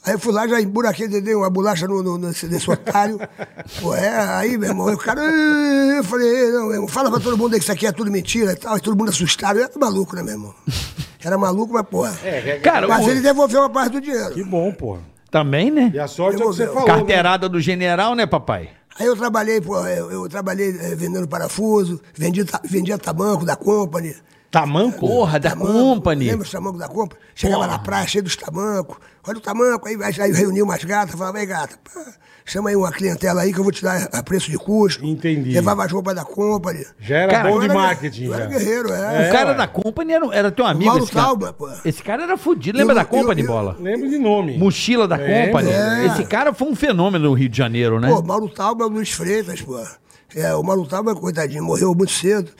Aí 0.05 0.13
eu 0.13 0.19
fui 0.19 0.31
lá, 0.31 0.47
já 0.47 0.61
emburaquei, 0.61 1.07
dei 1.09 1.35
uma 1.35 1.49
bolacha 1.49 1.85
no, 1.87 2.01
no, 2.01 2.17
nesse, 2.17 2.45
nesse 2.47 2.69
otário. 2.71 3.19
Pô, 3.81 3.93
é, 3.95 4.17
aí, 4.37 4.57
meu 4.57 4.69
irmão, 4.69 4.93
o 4.93 4.97
cara. 4.97 5.21
Eu 5.23 6.03
falei, 6.05 6.27
"Ei, 6.29 6.51
não, 6.53 6.63
meu 6.67 6.73
irmão, 6.75 6.87
fala 6.87 7.09
pra 7.11 7.19
todo 7.19 7.37
mundo 7.37 7.53
aí 7.53 7.59
que 7.59 7.63
isso 7.65 7.71
aqui 7.73 7.85
é 7.87 7.91
tudo 7.91 8.09
mentira 8.09 8.53
e 8.53 8.55
tal. 8.55 8.77
E 8.77 8.79
todo 8.81 8.95
mundo 8.97 9.09
assustado. 9.09 9.57
Eu 9.59 9.65
era 9.65 9.73
maluco, 9.79 10.15
né, 10.15 10.21
meu 10.23 10.33
irmão? 10.35 10.55
Era 11.21 11.37
maluco, 11.37 11.73
mas, 11.73 11.85
porra. 11.87 12.17
Cara, 12.59 12.87
mas 12.87 13.05
o- 13.05 13.09
ele 13.09 13.19
devolveu 13.19 13.59
uma 13.61 13.69
parte 13.69 13.93
do 13.93 13.99
dinheiro. 14.01 14.31
Que 14.33 14.43
bom, 14.43 14.71
porra. 14.71 15.01
Também, 15.35 15.69
né? 15.69 15.91
E 15.93 15.99
a 15.99 16.07
sorte 16.07 16.41
é 16.41 16.45
o 16.45 16.49
que 16.49 16.55
você 16.55 16.65
falou. 16.65 16.81
né? 16.81 16.85
Carteirada 16.87 17.49
do 17.49 17.59
general, 17.59 18.15
né, 18.15 18.25
papai? 18.25 18.69
Aí 18.97 19.05
eu 19.05 19.17
trabalhei, 19.17 19.59
pô, 19.59 19.75
eu, 19.85 20.09
eu 20.09 20.29
trabalhei 20.29 20.69
eh, 20.69 20.95
vendendo 20.95 21.27
parafuso, 21.27 21.99
vendi, 22.13 22.45
ta- 22.45 22.61
vendia 22.63 22.97
tamanco 22.97 23.43
da 23.43 23.57
Company. 23.57 24.15
Tamanco? 24.49 24.99
Porra, 25.05 25.37
da 25.37 25.49
Tamanco, 25.49 25.73
Company. 25.73 26.27
Lembra 26.29 26.45
os 26.45 26.49
tamancos 26.51 26.79
da 26.79 26.87
Company? 26.87 27.19
Chegava 27.35 27.67
na 27.67 27.77
praia 27.79 28.07
cheio 28.07 28.23
dos 28.23 28.37
tamancos. 28.37 28.95
Olha 29.27 29.37
o 29.37 29.41
tamanco, 29.41 29.89
aí, 29.89 29.97
aí 30.01 30.31
reuniu 30.31 30.63
umas 30.63 30.81
gatas, 30.85 31.13
falava, 31.19 31.37
ei 31.41 31.45
gata, 31.45 31.77
pá, 31.83 32.13
chama 32.45 32.69
aí 32.69 32.75
uma 32.75 32.91
clientela 32.91 33.41
aí 33.41 33.51
que 33.51 33.59
eu 33.59 33.63
vou 33.63 33.71
te 33.73 33.81
dar 33.83 34.07
a 34.13 34.21
preço 34.23 34.49
de 34.51 34.57
custo. 34.57 35.03
Entendi. 35.05 35.51
Levava 35.51 35.83
as 35.83 35.91
roupas 35.91 36.15
da 36.15 36.23
Company. 36.23 36.85
Já 36.99 37.17
era 37.17 37.31
Cara, 37.31 37.49
bom 37.49 37.59
de 37.59 37.65
era- 37.65 37.73
marketing, 37.73 38.23
eu 38.25 38.29
já. 38.29 38.35
era 38.37 38.45
guerreiro, 38.45 38.93
é. 38.93 39.27
O 39.29 39.31
cara 39.31 39.53
da 39.53 39.67
Company 39.67 40.13
era, 40.13 40.25
era 40.35 40.51
teu 40.51 40.65
amigo, 40.65 40.85
Mauro 40.91 41.03
esse 41.03 41.11
cara. 41.11 41.25
Tauba, 41.25 41.53
pô. 41.53 41.69
Esse 41.83 42.03
cara 42.03 42.23
era 42.23 42.37
fudido. 42.37 42.77
Lembra 42.77 42.93
Eu- 42.93 42.99
da 42.99 43.05
Company, 43.05 43.41
eu- 43.41 43.47
eu- 43.47 43.53
bola? 43.53 43.75
Lembro 43.79 44.09
de 44.09 44.17
nome. 44.17 44.57
Mochila 44.57 45.07
da 45.07 45.15
Lembro, 45.15 45.51
Company. 45.53 45.71
é. 45.71 46.05
Esse 46.05 46.23
cara 46.25 46.53
foi 46.53 46.67
um 46.69 46.75
fenômeno 46.75 47.25
no 47.29 47.33
Rio 47.33 47.49
de 47.49 47.57
Janeiro, 47.57 47.99
né? 47.99 48.09
Pô, 48.09 48.21
Mauro 48.21 48.47
Tauba 48.47 48.83
é 48.83 48.87
o 48.87 48.89
Luiz 48.89 49.11
Freitas, 49.11 49.61
pô. 49.61 49.79
É, 50.35 50.53
o 50.53 50.61
Mauro 50.61 50.85
Tauba, 50.85 51.15
coitadinho, 51.15 51.63
morreu 51.63 51.95
muito 51.95 52.11
cedo. 52.11 52.51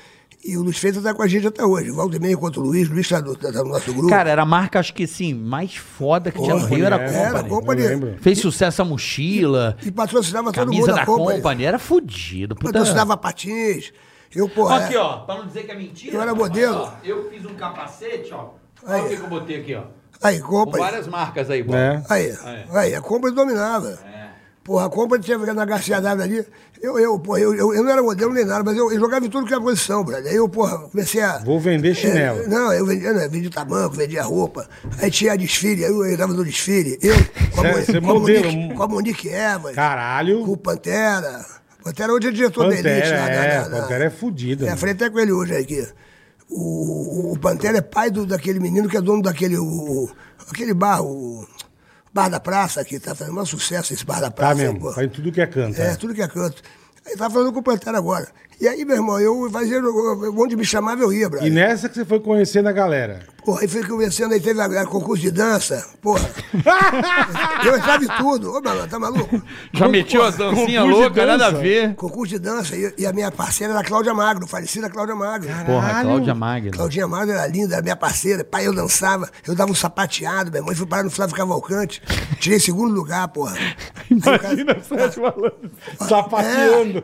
E 0.47 0.55
o 0.57 0.61
Luiz 0.61 0.77
Freitas 0.77 1.01
tá 1.01 1.11
com 1.11 1.23
a 1.23 1.27
gente 1.27 1.47
até 1.47 1.65
hoje. 1.65 1.89
E 1.89 2.19
meia 2.19 2.37
contra 2.37 2.59
o 2.61 2.63
Luiz, 2.63 2.87
o 2.87 2.93
Luiz 2.93 3.09
tá, 3.09 3.19
do- 3.19 3.35
tá 3.35 3.51
no 3.51 3.69
nosso 3.69 3.91
grupo. 3.91 4.09
Cara, 4.09 4.29
era 4.29 4.43
a 4.43 4.45
marca, 4.45 4.79
acho 4.79 4.93
que 4.93 5.07
sim, 5.07 5.33
mais 5.33 5.75
foda 5.75 6.31
que 6.31 6.39
tinha 6.39 6.53
no 6.55 6.67
Rio, 6.67 6.85
era 6.85 6.97
a 6.97 6.99
é. 6.99 7.05
Company. 7.07 7.25
Era, 7.25 7.43
Company. 7.43 7.81
Eu 7.81 7.89
lembro. 7.89 8.15
Fez 8.21 8.37
sucesso 8.37 8.79
a 8.83 8.85
mochila, 8.85 9.75
E 9.83 9.91
patrocinava 9.91 10.51
todo 10.51 10.67
mundo 10.67 10.73
camisa 10.73 10.91
da 10.91 10.99
da 10.99 11.05
Company. 11.05 11.37
Company. 11.37 11.63
Era 11.65 11.79
fudido. 11.79 12.55
Puta... 12.55 12.71
Patrocinava 12.73 13.17
patins. 13.17 13.91
Eu, 14.35 14.45
é. 14.45 14.73
Aqui, 14.83 14.95
ó, 14.97 15.17
pra 15.19 15.35
não 15.35 15.47
dizer 15.47 15.63
que 15.63 15.71
é 15.71 15.75
mentira. 15.75 16.15
Eu 16.15 16.21
era 16.21 16.35
modelo. 16.35 16.77
ó, 16.77 16.91
eu 17.03 17.27
fiz 17.31 17.43
um 17.45 17.55
capacete, 17.55 18.31
ó. 18.31 18.49
Aí. 18.85 19.01
Olha 19.01 19.05
o 19.05 19.17
que 19.17 19.23
eu 19.23 19.27
botei 19.29 19.61
aqui, 19.61 19.73
ó. 19.73 19.83
Aí, 20.21 20.39
Com 20.39 20.47
Company. 20.49 20.83
várias 20.83 21.07
marcas 21.07 21.49
aí, 21.49 21.63
bola. 21.63 21.77
É. 21.79 22.03
Aí, 22.09 22.37
aí, 22.71 22.95
a 22.95 23.01
Company 23.01 23.33
dominava. 23.35 23.97
Porra, 24.65 24.87
a 24.87 24.89
Company 24.89 25.23
tinha 25.23 25.37
na 25.37 25.63
Garcia 25.63 26.01
Dada 26.01 26.23
ali. 26.23 26.43
Eu, 26.81 26.97
eu, 26.97 27.19
porra, 27.19 27.39
eu, 27.39 27.53
eu, 27.53 27.71
eu 27.71 27.83
não 27.83 27.91
era 27.91 28.01
modelo 28.01 28.33
nem 28.33 28.43
nada, 28.43 28.63
mas 28.63 28.75
eu, 28.75 28.91
eu 28.91 28.99
jogava 28.99 29.23
em 29.23 29.29
tudo 29.29 29.45
que 29.45 29.53
era 29.53 29.61
posição, 29.61 30.03
brother. 30.03 30.25
Aí 30.31 30.35
eu, 30.35 30.49
porra, 30.49 30.89
comecei 30.89 31.21
a. 31.21 31.37
Vou 31.37 31.59
vender 31.59 31.93
chinelo. 31.93 32.41
É, 32.41 32.47
não, 32.47 32.73
eu 32.73 32.83
vendia, 32.83 33.13
né, 33.13 33.27
vendia 33.27 33.51
tamanco, 33.51 33.95
vendia 33.95 34.23
roupa. 34.23 34.67
Aí 34.99 35.11
tinha 35.11 35.37
desfile, 35.37 35.85
aí 35.85 35.91
eu 35.91 36.03
entrava 36.11 36.33
no 36.33 36.43
desfile. 36.43 36.97
Eu, 36.99 37.13
com 37.53 37.61
a, 37.61 37.73
Cê- 37.75 37.83
cê 37.93 38.01
com 38.01 38.09
a. 38.09 38.13
Monique, 38.19 38.73
com 38.73 38.83
a 38.83 38.87
Monique 38.87 39.27
Evans, 39.29 39.69
com 39.69 39.75
Caralho. 39.75 40.49
o 40.49 40.57
Pantera. 40.57 41.45
Pantera 41.83 42.11
hoje 42.11 42.27
é 42.27 42.31
diretor 42.31 42.67
da 42.67 42.75
Pantera, 42.75 42.89
Elite. 42.97 43.11
lá, 43.11 43.29
é. 43.29 43.57
na- 43.59 43.63
na- 43.63 43.69
na- 43.69 43.81
Pantera 43.83 44.05
é 44.05 44.09
fudido. 44.09 44.63
É, 44.63 44.69
mano. 44.69 44.79
falei 44.79 44.95
até 44.95 45.09
com 45.11 45.19
ele 45.19 45.31
hoje 45.31 45.55
aqui. 45.55 45.87
O, 46.49 47.33
o 47.33 47.39
Pantera 47.39 47.77
é 47.77 47.81
pai 47.81 48.09
do, 48.09 48.25
daquele 48.25 48.59
menino 48.59 48.89
que 48.89 48.97
é 48.97 49.01
dono 49.01 49.21
daquele. 49.21 49.57
O, 49.59 49.63
o- 49.65 50.09
aquele 50.49 50.73
bar, 50.73 51.03
o. 51.03 51.45
Bar 52.15 52.29
da 52.29 52.39
Praça, 52.39 52.85
que 52.85 52.97
tá 52.97 53.13
fazendo 53.13 53.37
um 53.37 53.45
sucesso 53.45 53.91
esse 53.93 54.05
bar 54.05 54.21
da 54.21 54.31
Tá 54.31 54.37
Praça. 54.37 54.53
aí, 54.53 54.67
mesmo. 54.67 54.79
pô. 54.79 54.93
Faz 54.93 55.11
tudo 55.11 55.33
que 55.33 55.41
é 55.41 55.45
canto. 55.45 55.81
É, 55.81 55.87
é. 55.91 55.95
tudo 55.97 56.13
que 56.15 56.21
é 56.21 56.27
canto. 56.29 56.63
Ele 57.05 57.17
tava 57.17 57.33
falando 57.33 57.51
com 57.51 57.59
o 57.59 57.63
Pantera 57.63 57.97
agora. 57.97 58.29
E 58.59 58.67
aí, 58.67 58.85
meu 58.85 58.95
irmão, 58.95 59.19
eu 59.19 59.49
fazia. 59.51 59.79
Onde 60.37 60.55
me 60.55 60.65
chamava, 60.65 61.01
eu 61.01 61.11
ia, 61.11 61.29
brother. 61.29 61.47
E 61.47 61.51
nessa 61.51 61.89
que 61.89 61.95
você 61.95 62.05
foi 62.05 62.19
conhecendo 62.19 62.69
a 62.69 62.71
galera. 62.71 63.19
Porra, 63.43 63.61
aí 63.61 63.67
fui 63.67 63.83
conversando, 63.85 64.33
aí 64.33 64.39
teve 64.39 64.59
a, 64.59 64.65
a 64.65 64.85
concurso 64.87 65.21
de 65.21 65.29
dança. 65.29 65.85
Porra. 66.01 66.27
eu 67.63 67.77
entrava 67.77 68.03
em 68.03 68.07
tudo. 68.17 68.51
Ô, 68.51 68.61
malandro, 68.61 68.87
tá 68.89 68.97
maluco? 68.97 69.39
Já 69.71 69.87
meteu 69.87 70.23
as 70.23 70.35
dancinhas 70.35 70.83
loucas, 70.87 71.27
nada 71.27 71.45
a 71.47 71.51
ver. 71.51 71.93
Concurso 71.93 72.33
de 72.33 72.39
dança. 72.39 72.75
E, 72.75 72.91
e 72.97 73.05
a 73.05 73.13
minha 73.13 73.29
parceira 73.31 73.73
era 73.73 73.81
a 73.81 73.83
Cláudia 73.83 74.15
Magro, 74.15 74.47
falecida 74.47 74.89
Cláudia 74.89 75.13
Magro. 75.15 75.47
Porra, 75.65 75.87
Caralho. 75.87 76.07
Cláudia 76.09 76.33
Magno. 76.33 76.71
Claudinha 76.71 77.07
Magro 77.07 77.33
era 77.35 77.45
linda, 77.45 77.75
era 77.75 77.83
minha 77.83 77.95
parceira. 77.95 78.43
Pai, 78.43 78.65
eu 78.65 78.73
dançava, 78.73 79.29
eu 79.47 79.53
dava 79.53 79.71
um 79.71 79.75
sapateado, 79.75 80.49
meu 80.51 80.61
irmão. 80.61 80.73
E 80.73 80.75
fui 80.75 80.87
parar 80.87 81.03
no 81.03 81.11
Flávio 81.11 81.35
Cavalcante. 81.35 82.01
Tirei 82.39 82.59
segundo 82.59 82.93
lugar, 82.95 83.27
porra. 83.27 83.55
Aí 83.55 84.17
o 84.17 84.21
cara- 84.21 84.37
Imagina 84.55 84.73
você 84.75 85.11
falando, 85.11 85.71
sapateando. 85.99 87.03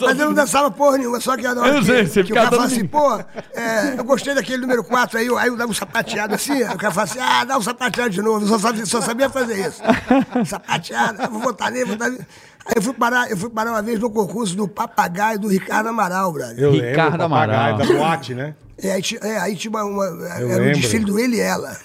Mas 0.00 0.18
eu 0.18 0.26
não 0.26 0.34
dançava 0.34 0.70
porra 0.70 0.87
nenhuma, 0.96 1.20
só 1.20 1.36
que 1.36 1.46
a 1.46 1.50
hora 1.50 1.68
Eu 1.74 1.80
que, 1.80 1.84
sei, 1.86 2.06
você 2.06 2.24
que 2.24 2.32
o 2.32 2.34
cara 2.34 2.50
fala 2.50 2.64
assim, 2.64 2.86
pô, 2.86 3.18
é, 3.54 3.94
eu 3.98 4.04
gostei 4.04 4.34
daquele 4.34 4.58
número 4.62 4.82
4 4.84 5.18
aí, 5.18 5.26
eu- 5.26 5.36
aí 5.36 5.48
eu 5.48 5.56
dava 5.56 5.70
um 5.70 5.74
sapateado 5.74 6.34
assim, 6.34 6.62
aí 6.62 6.74
o 6.74 6.78
cara 6.78 6.92
fala 6.92 7.04
assim, 7.04 7.18
ah, 7.20 7.44
dá 7.44 7.58
um 7.58 7.62
sapateado 7.62 8.10
de 8.10 8.22
novo, 8.22 8.44
eu 8.44 8.48
só, 8.48 8.58
sabia- 8.58 8.86
só 8.86 9.00
sabia 9.00 9.28
fazer 9.28 9.66
isso. 9.68 9.82
sapateado, 10.46 11.22
eu 11.22 11.30
vou 11.30 11.40
votar 11.40 11.70
nele, 11.70 11.84
vou 11.84 11.94
votar 11.94 12.10
nele. 12.10 12.26
Aí 12.66 12.72
eu 12.76 12.82
fui 12.82 12.92
parar, 12.92 13.30
eu 13.30 13.36
fui 13.36 13.48
parar 13.50 13.70
uma 13.72 13.82
vez 13.82 13.98
no 13.98 14.10
concurso 14.10 14.54
do 14.54 14.68
papagaio 14.68 15.38
do 15.38 15.48
Ricardo 15.48 15.88
Amaral, 15.88 16.32
brother. 16.32 16.58
Eu 16.58 16.70
lembro, 16.70 16.86
Ricardo 16.88 17.14
o 17.14 17.18
papagaio 17.18 17.74
Amaral. 17.74 17.78
da 17.78 17.84
boate, 17.94 18.34
né? 18.34 18.54
É, 18.80 18.92
aí, 18.92 19.02
é, 19.22 19.38
aí 19.40 19.56
tinha 19.56 19.70
uma, 19.70 19.84
uma- 19.84 20.26
era 20.28 20.44
lembro. 20.44 20.72
desfile 20.80 21.04
do 21.04 21.18
ele 21.18 21.36
e 21.36 21.40
ela. 21.40 21.76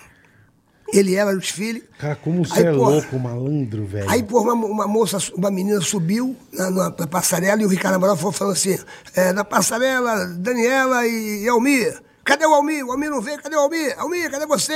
Ele 0.94 1.12
e 1.12 1.16
ela 1.16 1.34
no 1.34 1.40
desfile. 1.40 1.84
Cara, 1.98 2.16
como 2.16 2.46
você 2.46 2.60
Aí, 2.60 2.66
é 2.68 2.74
porra, 2.74 2.92
louco, 2.92 3.20
malandro, 3.20 3.86
velho. 3.86 4.10
Aí, 4.10 4.22
pô, 4.24 4.42
uma, 4.42 4.54
uma 4.54 4.88
moça, 4.88 5.18
uma 5.36 5.50
menina 5.50 5.82
subiu 5.82 6.36
na, 6.54 6.70
na- 6.70 6.94
na 6.98 7.08
passarela 7.08 7.62
e 7.62 7.66
o 7.66 7.70
Ricardo 7.70 7.96
Amaral 7.96 8.16
foi 8.16 8.32
falando 8.32 8.54
assim: 8.54 8.78
é, 9.16 9.34
na 9.34 9.44
passarela, 9.44 10.26
Daniela 10.38 11.06
e, 11.08 11.44
e 11.44 11.48
Almir. 11.50 12.00
Cadê 12.26 12.46
o 12.46 12.54
Almir? 12.54 12.86
O 12.86 12.92
Almir 12.94 13.10
não 13.10 13.22
veio, 13.22 13.38
cadê 13.42 13.54
o 13.56 13.60
Almir? 13.60 13.94
Almir, 14.00 14.32
cadê 14.32 14.46
você? 14.46 14.74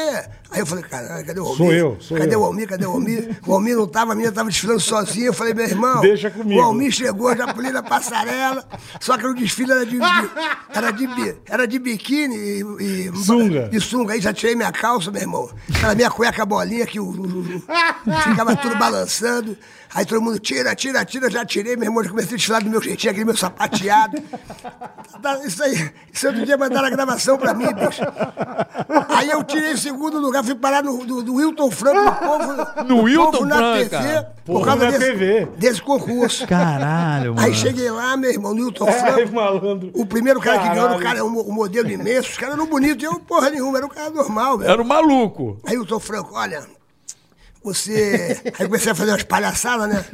Aí 0.51 0.59
eu 0.59 0.65
falei, 0.65 0.83
caralho, 0.83 1.25
cadê 1.25 1.39
o 1.39 1.43
Almir? 1.45 1.57
Sou 1.57 1.71
eu, 1.73 1.97
sou 2.01 2.17
cadê 2.17 2.35
eu. 2.35 2.41
o 2.41 2.43
Almir? 2.43 2.67
Cadê 2.67 2.85
o 2.85 2.91
Almir? 2.91 3.39
O 3.47 3.53
Almir 3.53 3.77
não 3.77 3.87
tava, 3.87 4.11
a 4.11 4.15
menina 4.15 4.33
tava 4.33 4.49
desfilando 4.49 4.81
sozinha. 4.81 5.27
Eu 5.27 5.33
falei, 5.33 5.53
meu 5.53 5.63
irmão, 5.65 6.01
Deixa 6.01 6.29
comigo. 6.29 6.59
o 6.59 6.63
Almir 6.63 6.91
chegou, 6.91 7.33
já 7.35 7.53
pulei 7.53 7.71
na 7.71 7.81
passarela, 7.81 8.65
só 8.99 9.17
que 9.17 9.25
o 9.25 9.33
desfile 9.33 9.71
era 9.71 9.85
de, 9.85 9.97
era 10.73 10.91
de, 10.91 11.35
era 11.47 11.65
de 11.67 11.79
biquíni 11.79 12.35
e, 12.35 13.07
e 13.09 13.15
Sunga. 13.15 13.69
de 13.69 13.79
sunga. 13.79 14.13
Aí 14.13 14.19
já 14.21 14.33
tirei 14.33 14.53
minha 14.53 14.71
calça, 14.73 15.09
meu 15.09 15.21
irmão. 15.21 15.49
Aquela 15.73 15.95
minha 15.95 16.11
cueca 16.11 16.45
bolinha 16.45 16.85
que 16.85 16.99
o, 16.99 17.05
o- 17.05 17.37
o- 17.57 18.21
ficava 18.29 18.57
tudo 18.57 18.75
balançando. 18.77 19.57
Aí 19.93 20.05
todo 20.05 20.21
mundo 20.21 20.37
tira, 20.39 20.75
tira, 20.75 21.03
tira, 21.05 21.29
já 21.29 21.45
tirei, 21.45 21.75
meu 21.75 21.85
irmão, 21.85 22.03
já 22.03 22.09
comecei 22.09 22.33
a 22.33 22.37
desfilar 22.37 22.63
do 22.63 22.69
meu 22.69 22.81
jeitinho, 22.81 23.11
aquele 23.11 23.25
meu 23.25 23.37
sapateado. 23.37 24.21
Tá, 25.21 25.39
Isso 25.45 25.63
aí, 25.63 25.91
isso 26.13 26.27
outro 26.27 26.45
dia 26.45 26.57
mandaram 26.57 26.87
a 26.87 26.91
gravação 26.91 27.37
pra 27.37 27.53
mim, 27.53 27.65
bicho. 27.73 28.01
Aí 29.09 29.29
eu 29.29 29.43
tirei 29.43 29.73
o 29.73 29.77
segundo 29.77 30.19
lugar, 30.19 30.43
fui 30.43 30.55
parar 30.55 30.83
no, 30.83 31.05
do, 31.05 31.23
do 31.23 31.35
Wilton 31.35 31.71
Franco, 31.71 32.01
no 32.01 32.11
povo, 32.15 32.83
No 32.87 33.01
Wilton 33.03 33.31
povo 33.31 33.45
na 33.45 33.55
Franco, 33.57 33.77
TV, 33.77 33.89
cara. 33.89 34.35
por 34.45 34.65
causa 34.65 34.85
na 34.85 34.91
desse, 34.91 35.05
TV. 35.05 35.47
desse 35.57 35.81
concurso. 35.81 36.45
Caralho, 36.47 37.33
mano. 37.35 37.47
Aí 37.47 37.53
cheguei 37.53 37.89
lá, 37.89 38.15
meu 38.17 38.29
irmão, 38.31 38.53
no 38.53 38.65
Wilton 38.65 38.87
Ai, 38.87 38.93
Franco. 39.15 39.33
malandro. 39.35 39.91
O 39.95 40.05
primeiro 40.05 40.39
cara 40.39 40.59
que 40.59 40.69
ganhou, 40.69 40.83
Caralho. 40.83 40.99
o 40.99 41.03
cara, 41.03 41.25
um, 41.25 41.49
um 41.49 41.53
modelo 41.53 41.89
imenso, 41.89 42.29
os 42.31 42.37
caras 42.37 42.55
eram 42.55 42.67
bonitos, 42.67 43.03
eu 43.03 43.19
porra 43.21 43.49
nenhuma, 43.49 43.77
era 43.77 43.85
um 43.85 43.89
cara 43.89 44.09
normal, 44.09 44.57
velho. 44.57 44.69
Era 44.71 44.81
um 44.81 44.85
maluco. 44.85 45.59
Aí 45.65 45.77
o 45.77 45.85
Tom 45.85 45.99
Franco, 45.99 46.31
olha, 46.35 46.63
você. 47.73 48.37
Aí 48.59 48.65
comecei 48.65 48.91
a 48.91 48.95
fazer 48.95 49.11
umas 49.11 49.23
palhaçadas, 49.23 49.87
né? 49.89 50.05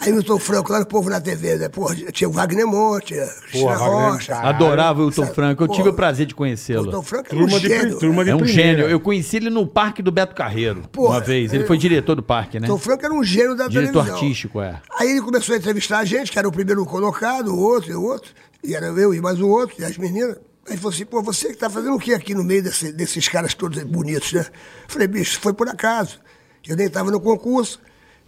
Aí 0.00 0.12
o 0.12 0.22
Tom 0.22 0.38
Franco, 0.38 0.72
lá 0.72 0.80
no 0.80 0.86
Povo 0.86 1.10
na 1.10 1.20
TV, 1.20 1.56
né? 1.56 1.68
Porra, 1.68 1.94
tinha 2.12 2.28
o 2.28 2.32
Wagner 2.32 2.66
Monte, 2.66 3.18
a 3.18 3.26
Cristina 3.26 3.76
Wagner, 3.76 4.12
Rocha. 4.12 4.34
Adorava 4.36 5.02
o 5.02 5.12
Sabe, 5.12 5.34
Franco. 5.34 5.62
Eu 5.64 5.68
pô, 5.68 5.74
tive 5.74 5.88
o 5.90 5.94
prazer 5.94 6.26
de 6.26 6.34
O 6.34 6.36
conhecê-lo. 6.36 6.90
Tom 6.90 7.02
Franco 7.02 7.26
era 7.30 7.36
Turma 7.38 7.56
um 7.56 7.60
de, 7.60 7.68
gênio. 7.68 7.98
turma 7.98 8.24
de 8.24 8.30
É 8.30 8.34
um 8.34 8.38
primeira. 8.38 8.62
gênio. 8.78 8.88
Eu 8.88 9.00
conheci 9.00 9.36
ele 9.36 9.50
no 9.50 9.66
parque 9.66 10.02
do 10.02 10.10
Beto 10.10 10.34
Carreiro. 10.34 10.82
Porra, 10.92 11.14
uma 11.16 11.20
vez. 11.20 11.52
Ele 11.52 11.64
é- 11.64 11.66
foi 11.66 11.76
diretor 11.78 12.14
do 12.14 12.22
parque, 12.22 12.58
né? 12.60 12.66
Tom 12.66 12.78
Franco 12.78 13.04
era 13.04 13.12
um 13.14 13.22
gênio 13.24 13.54
da 13.54 13.68
Diretor 13.68 13.92
televisão. 14.04 14.14
artístico, 14.16 14.60
é. 14.60 14.80
Aí 14.98 15.10
ele 15.10 15.20
começou 15.22 15.54
a 15.54 15.58
entrevistar 15.58 15.98
a 15.98 16.04
gente, 16.04 16.30
que 16.30 16.38
era 16.38 16.48
o 16.48 16.52
primeiro 16.52 16.84
colocado, 16.86 17.48
o 17.54 17.58
outro 17.58 17.90
e 17.90 17.94
o 17.94 18.02
outro. 18.02 18.30
E 18.62 18.74
era 18.74 18.86
eu 18.86 19.14
e 19.14 19.20
mais 19.20 19.40
o 19.40 19.48
outro, 19.48 19.76
e 19.78 19.84
as 19.84 19.96
meninas. 19.96 20.36
Aí 20.66 20.74
ele 20.74 20.76
falou 20.76 20.92
assim, 20.94 21.06
pô, 21.06 21.22
você 21.22 21.48
que 21.48 21.54
tá 21.56 21.70
fazendo 21.70 21.94
o 21.94 21.98
que 21.98 22.12
aqui 22.12 22.34
no 22.34 22.44
meio 22.44 22.62
desse- 22.62 22.92
desses 22.92 23.26
caras 23.26 23.54
todos 23.54 23.82
bonitos, 23.82 24.32
né? 24.34 24.44
Falei, 24.86 25.08
bicho, 25.08 25.40
foi 25.40 25.52
por 25.54 25.66
acaso. 25.68 26.20
Eu 26.66 26.76
nem 26.76 26.88
tava 26.88 27.10
no 27.10 27.20
concurso, 27.20 27.80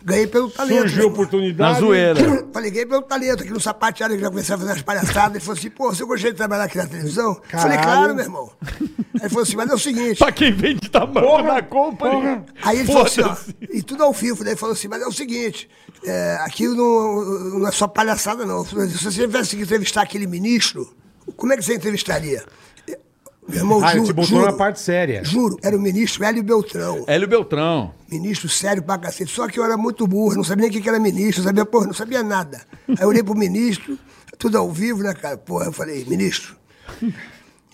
ganhei 0.04 0.26
pelo 0.26 0.50
talento. 0.50 0.78
Surgiu 0.80 0.96
a 0.96 1.00
irmão. 1.02 1.12
oportunidade. 1.12 1.74
Na 1.74 1.80
zoeira. 1.80 2.48
Falei, 2.52 2.70
ganhei 2.70 2.86
pelo 2.86 3.02
talento, 3.02 3.42
aqui 3.42 3.52
no 3.52 3.60
sapateado, 3.60 4.14
que 4.14 4.20
já 4.20 4.28
comecei 4.30 4.54
a 4.54 4.58
fazer 4.58 4.70
umas 4.70 4.82
palhaçadas. 4.82 5.34
Ele 5.36 5.40
falou 5.44 5.58
assim, 5.58 5.70
pô, 5.70 5.92
você 5.94 6.04
gostaria 6.04 6.32
de 6.32 6.36
trabalhar 6.38 6.64
aqui 6.64 6.78
na 6.78 6.86
televisão? 6.86 7.34
Falei, 7.50 7.78
Caralho. 7.78 7.82
claro, 7.82 8.14
meu 8.14 8.24
irmão. 8.24 8.50
Aí 8.60 9.20
ele 9.22 9.28
falou 9.28 9.42
assim, 9.42 9.56
mas 9.56 9.70
é 9.70 9.74
o 9.74 9.78
seguinte... 9.78 10.18
Pra 10.22 10.32
quem 10.32 10.52
vende 10.52 10.88
tamanho 10.88 11.26
Porra, 11.26 11.42
na 11.54 11.62
company. 11.62 12.10
porra. 12.10 12.44
Aí 12.62 12.78
ele 12.78 12.86
falou 12.86 13.06
assim, 13.06 13.20
ó, 13.20 13.36
e 13.70 13.82
tudo 13.82 14.02
ao 14.02 14.12
vivo, 14.12 14.42
daí 14.42 14.54
ele 14.54 14.58
falou 14.60 14.72
assim, 14.72 14.88
mas 14.88 15.02
é 15.02 15.06
o 15.06 15.12
seguinte, 15.12 15.68
é, 16.04 16.38
aqui 16.40 16.66
não, 16.66 17.24
não 17.60 17.68
é 17.68 17.70
só 17.72 17.86
palhaçada, 17.86 18.44
não. 18.44 18.64
Se 18.64 18.74
você 18.74 19.10
tivesse 19.10 19.56
que 19.56 19.62
entrevistar 19.62 20.02
aquele 20.02 20.26
ministro, 20.26 20.92
como 21.36 21.52
é 21.52 21.56
que 21.56 21.62
você 21.62 21.74
entrevistaria? 21.74 22.44
Meu 23.48 23.58
irmão, 23.58 23.82
Ah, 23.84 23.90
ele 23.90 24.00
juro, 24.00 24.06
te 24.06 24.12
botou 24.12 24.28
juro, 24.38 24.46
na 24.46 24.52
parte 24.52 24.80
séria. 24.80 25.24
Juro, 25.24 25.58
era 25.62 25.76
o 25.76 25.80
ministro 25.80 26.24
Hélio 26.24 26.42
Beltrão. 26.44 27.04
Hélio 27.08 27.26
Beltrão. 27.26 27.92
Ministro 28.10 28.48
sério 28.48 28.82
pra 28.82 28.96
cacete. 28.98 29.32
Só 29.32 29.48
que 29.48 29.58
eu 29.58 29.64
era 29.64 29.76
muito 29.76 30.06
burro, 30.06 30.36
não 30.36 30.44
sabia 30.44 30.62
nem 30.62 30.70
o 30.70 30.72
que 30.72 30.80
que 30.80 30.88
era 30.88 31.00
ministro, 31.00 31.42
não 31.42 31.48
sabia, 31.48 31.64
porra, 31.66 31.86
não 31.86 31.94
sabia 31.94 32.22
nada. 32.22 32.60
Aí 32.88 32.96
eu 33.00 33.08
olhei 33.08 33.22
pro 33.22 33.34
ministro, 33.34 33.98
tudo 34.38 34.56
ao 34.58 34.70
vivo, 34.70 35.02
né, 35.02 35.12
cara? 35.12 35.36
Porra, 35.36 35.66
eu 35.66 35.72
falei, 35.72 36.04
ministro, 36.04 36.56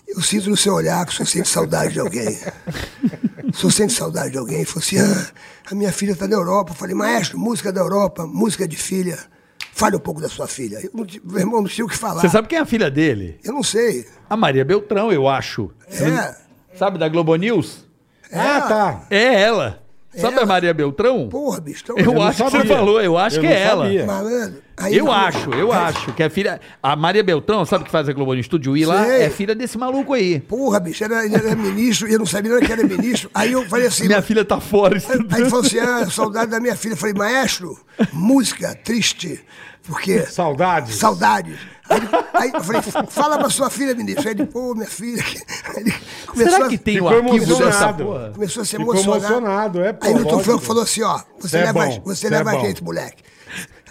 eu 0.06 0.22
sinto 0.22 0.48
no 0.48 0.56
seu 0.56 0.72
olhar 0.72 1.04
que 1.04 1.12
o 1.12 1.14
senhor 1.16 1.26
sente 1.26 1.48
saudade 1.48 1.92
de 1.92 2.00
alguém. 2.00 2.38
O 3.52 3.56
senhor 3.56 3.70
sente 3.70 3.92
saudade 3.92 4.30
de 4.30 4.38
alguém? 4.38 4.56
Ele 4.58 4.64
falou 4.64 4.82
assim, 4.82 4.98
ah, 4.98 5.26
a 5.70 5.74
minha 5.74 5.92
filha 5.92 6.16
tá 6.16 6.26
na 6.26 6.34
Europa. 6.34 6.72
Eu 6.72 6.76
falei, 6.76 6.94
maestro, 6.94 7.38
música 7.38 7.70
da 7.70 7.80
Europa, 7.82 8.26
música 8.26 8.66
de 8.66 8.76
filha. 8.76 9.18
Fale 9.78 9.94
um 9.94 10.00
pouco 10.00 10.20
da 10.20 10.28
sua 10.28 10.48
filha. 10.48 10.80
Eu 10.82 10.90
não 10.92 11.06
meu 11.22 11.38
irmão, 11.38 11.62
não 11.62 11.68
tinha 11.68 11.84
o 11.84 11.88
que 11.88 11.96
falar. 11.96 12.20
Você 12.20 12.28
sabe 12.28 12.48
quem 12.48 12.58
é 12.58 12.62
a 12.62 12.66
filha 12.66 12.90
dele? 12.90 13.38
Eu 13.44 13.52
não 13.52 13.62
sei. 13.62 14.04
A 14.28 14.36
Maria 14.36 14.64
Beltrão, 14.64 15.12
eu 15.12 15.28
acho. 15.28 15.70
É. 15.88 16.34
Sabe 16.76 16.98
da 16.98 17.08
Globo 17.08 17.36
News? 17.36 17.86
Ah, 18.32 18.60
tá. 18.62 19.06
É 19.08 19.40
ela. 19.40 19.80
Sabe 20.16 20.34
Ela? 20.34 20.42
a 20.42 20.46
Maria 20.46 20.72
Beltrão? 20.72 21.28
Porra, 21.28 21.60
bicho. 21.60 21.82
Então, 21.84 21.96
Eu 21.98 22.22
acho 22.22 22.42
que 22.42 22.50
você 22.50 22.64
falou, 22.64 23.00
eu 23.00 23.18
acho 23.18 23.36
Eu 23.36 23.40
que 23.42 23.46
é 23.46 23.60
ela. 23.60 24.06
Malandro. 24.06 24.62
Aí 24.76 24.96
Eu 24.96 25.04
ele- 25.06 25.14
acho, 25.14 25.50
eu 25.52 25.70
Aí- 25.72 25.78
acho 25.80 26.12
que 26.14 26.22
a 26.22 26.30
filha. 26.30 26.60
A 26.82 26.96
Maria 26.96 27.22
Beltrão, 27.22 27.64
sabe 27.66 27.84
que 27.84 27.90
faz 27.90 28.08
a 28.08 28.12
Globo 28.12 28.32
News 28.32 28.46
Estúdio 28.46 28.74
I 28.76 28.86
lá? 28.86 29.06
É 29.06 29.28
filha 29.28 29.54
desse 29.54 29.76
maluco 29.76 30.14
aí. 30.14 30.40
Porra, 30.40 30.80
bicho, 30.80 31.04
era, 31.04 31.24
ele 31.26 31.34
era 31.34 31.54
ministro, 31.54 32.08
e 32.08 32.14
eu 32.14 32.18
não 32.18 32.26
sabia 32.26 32.52
nem 32.54 32.64
que 32.64 32.72
era 32.72 32.82
ministro. 32.84 33.30
Aí 33.34 33.52
eu 33.52 33.68
falei 33.68 33.86
assim. 33.88 34.06
Minha 34.06 34.22
filha 34.22 34.44
tá 34.44 34.58
fora 34.60 34.96
Aí 34.96 35.02
ele 35.04 35.22
estudando. 35.22 35.50
falou 35.50 35.64
assim: 35.66 35.78
ah, 35.78 36.08
saudade 36.10 36.50
da 36.50 36.58
minha 36.60 36.74
filha. 36.76 36.94
Eu 36.94 36.96
falei, 36.96 37.14
maestro, 37.14 37.78
música 38.12 38.74
triste. 38.82 39.40
Porque. 39.88 40.22
Saudades. 40.26 40.96
Saudades. 40.96 41.58
Aí, 41.88 42.00
aí 42.34 42.50
eu 42.52 42.62
falei, 42.62 42.82
fala 43.08 43.38
pra 43.38 43.48
sua 43.48 43.70
filha, 43.70 43.94
ministro. 43.94 44.28
Aí 44.28 44.34
ele, 44.34 44.44
pô, 44.46 44.74
minha 44.74 44.86
filha. 44.86 45.24
Ele 45.74 45.90
começou 46.26 46.52
Será 46.52 46.66
a- 46.66 46.68
que 46.68 46.76
tem 46.78 47.00
o 47.00 47.08
Ficou 47.08 47.16
arquivo 47.26 47.46
dessa 47.46 47.62
emocionado. 47.62 48.04
porra? 48.04 48.30
Começou 48.34 48.62
a 48.62 48.64
se 48.66 48.76
Ficou 48.76 48.94
emocionar. 48.94 49.18
emocionado, 49.18 49.80
é, 49.82 49.92
pô, 49.94 50.06
Aí 50.06 50.12
o 50.12 50.16
lógico. 50.18 50.38
Franco 50.40 50.60
falou 50.62 50.82
assim, 50.82 51.02
ó, 51.02 51.20
você 51.40 51.48
Cê 51.48 51.56
é 51.58 51.60
leva, 51.64 51.86
bom, 51.86 52.00
você 52.04 52.20
cê 52.20 52.26
é 52.26 52.30
leva 52.30 52.52
bom. 52.52 52.60
jeito, 52.60 52.84
moleque. 52.84 53.22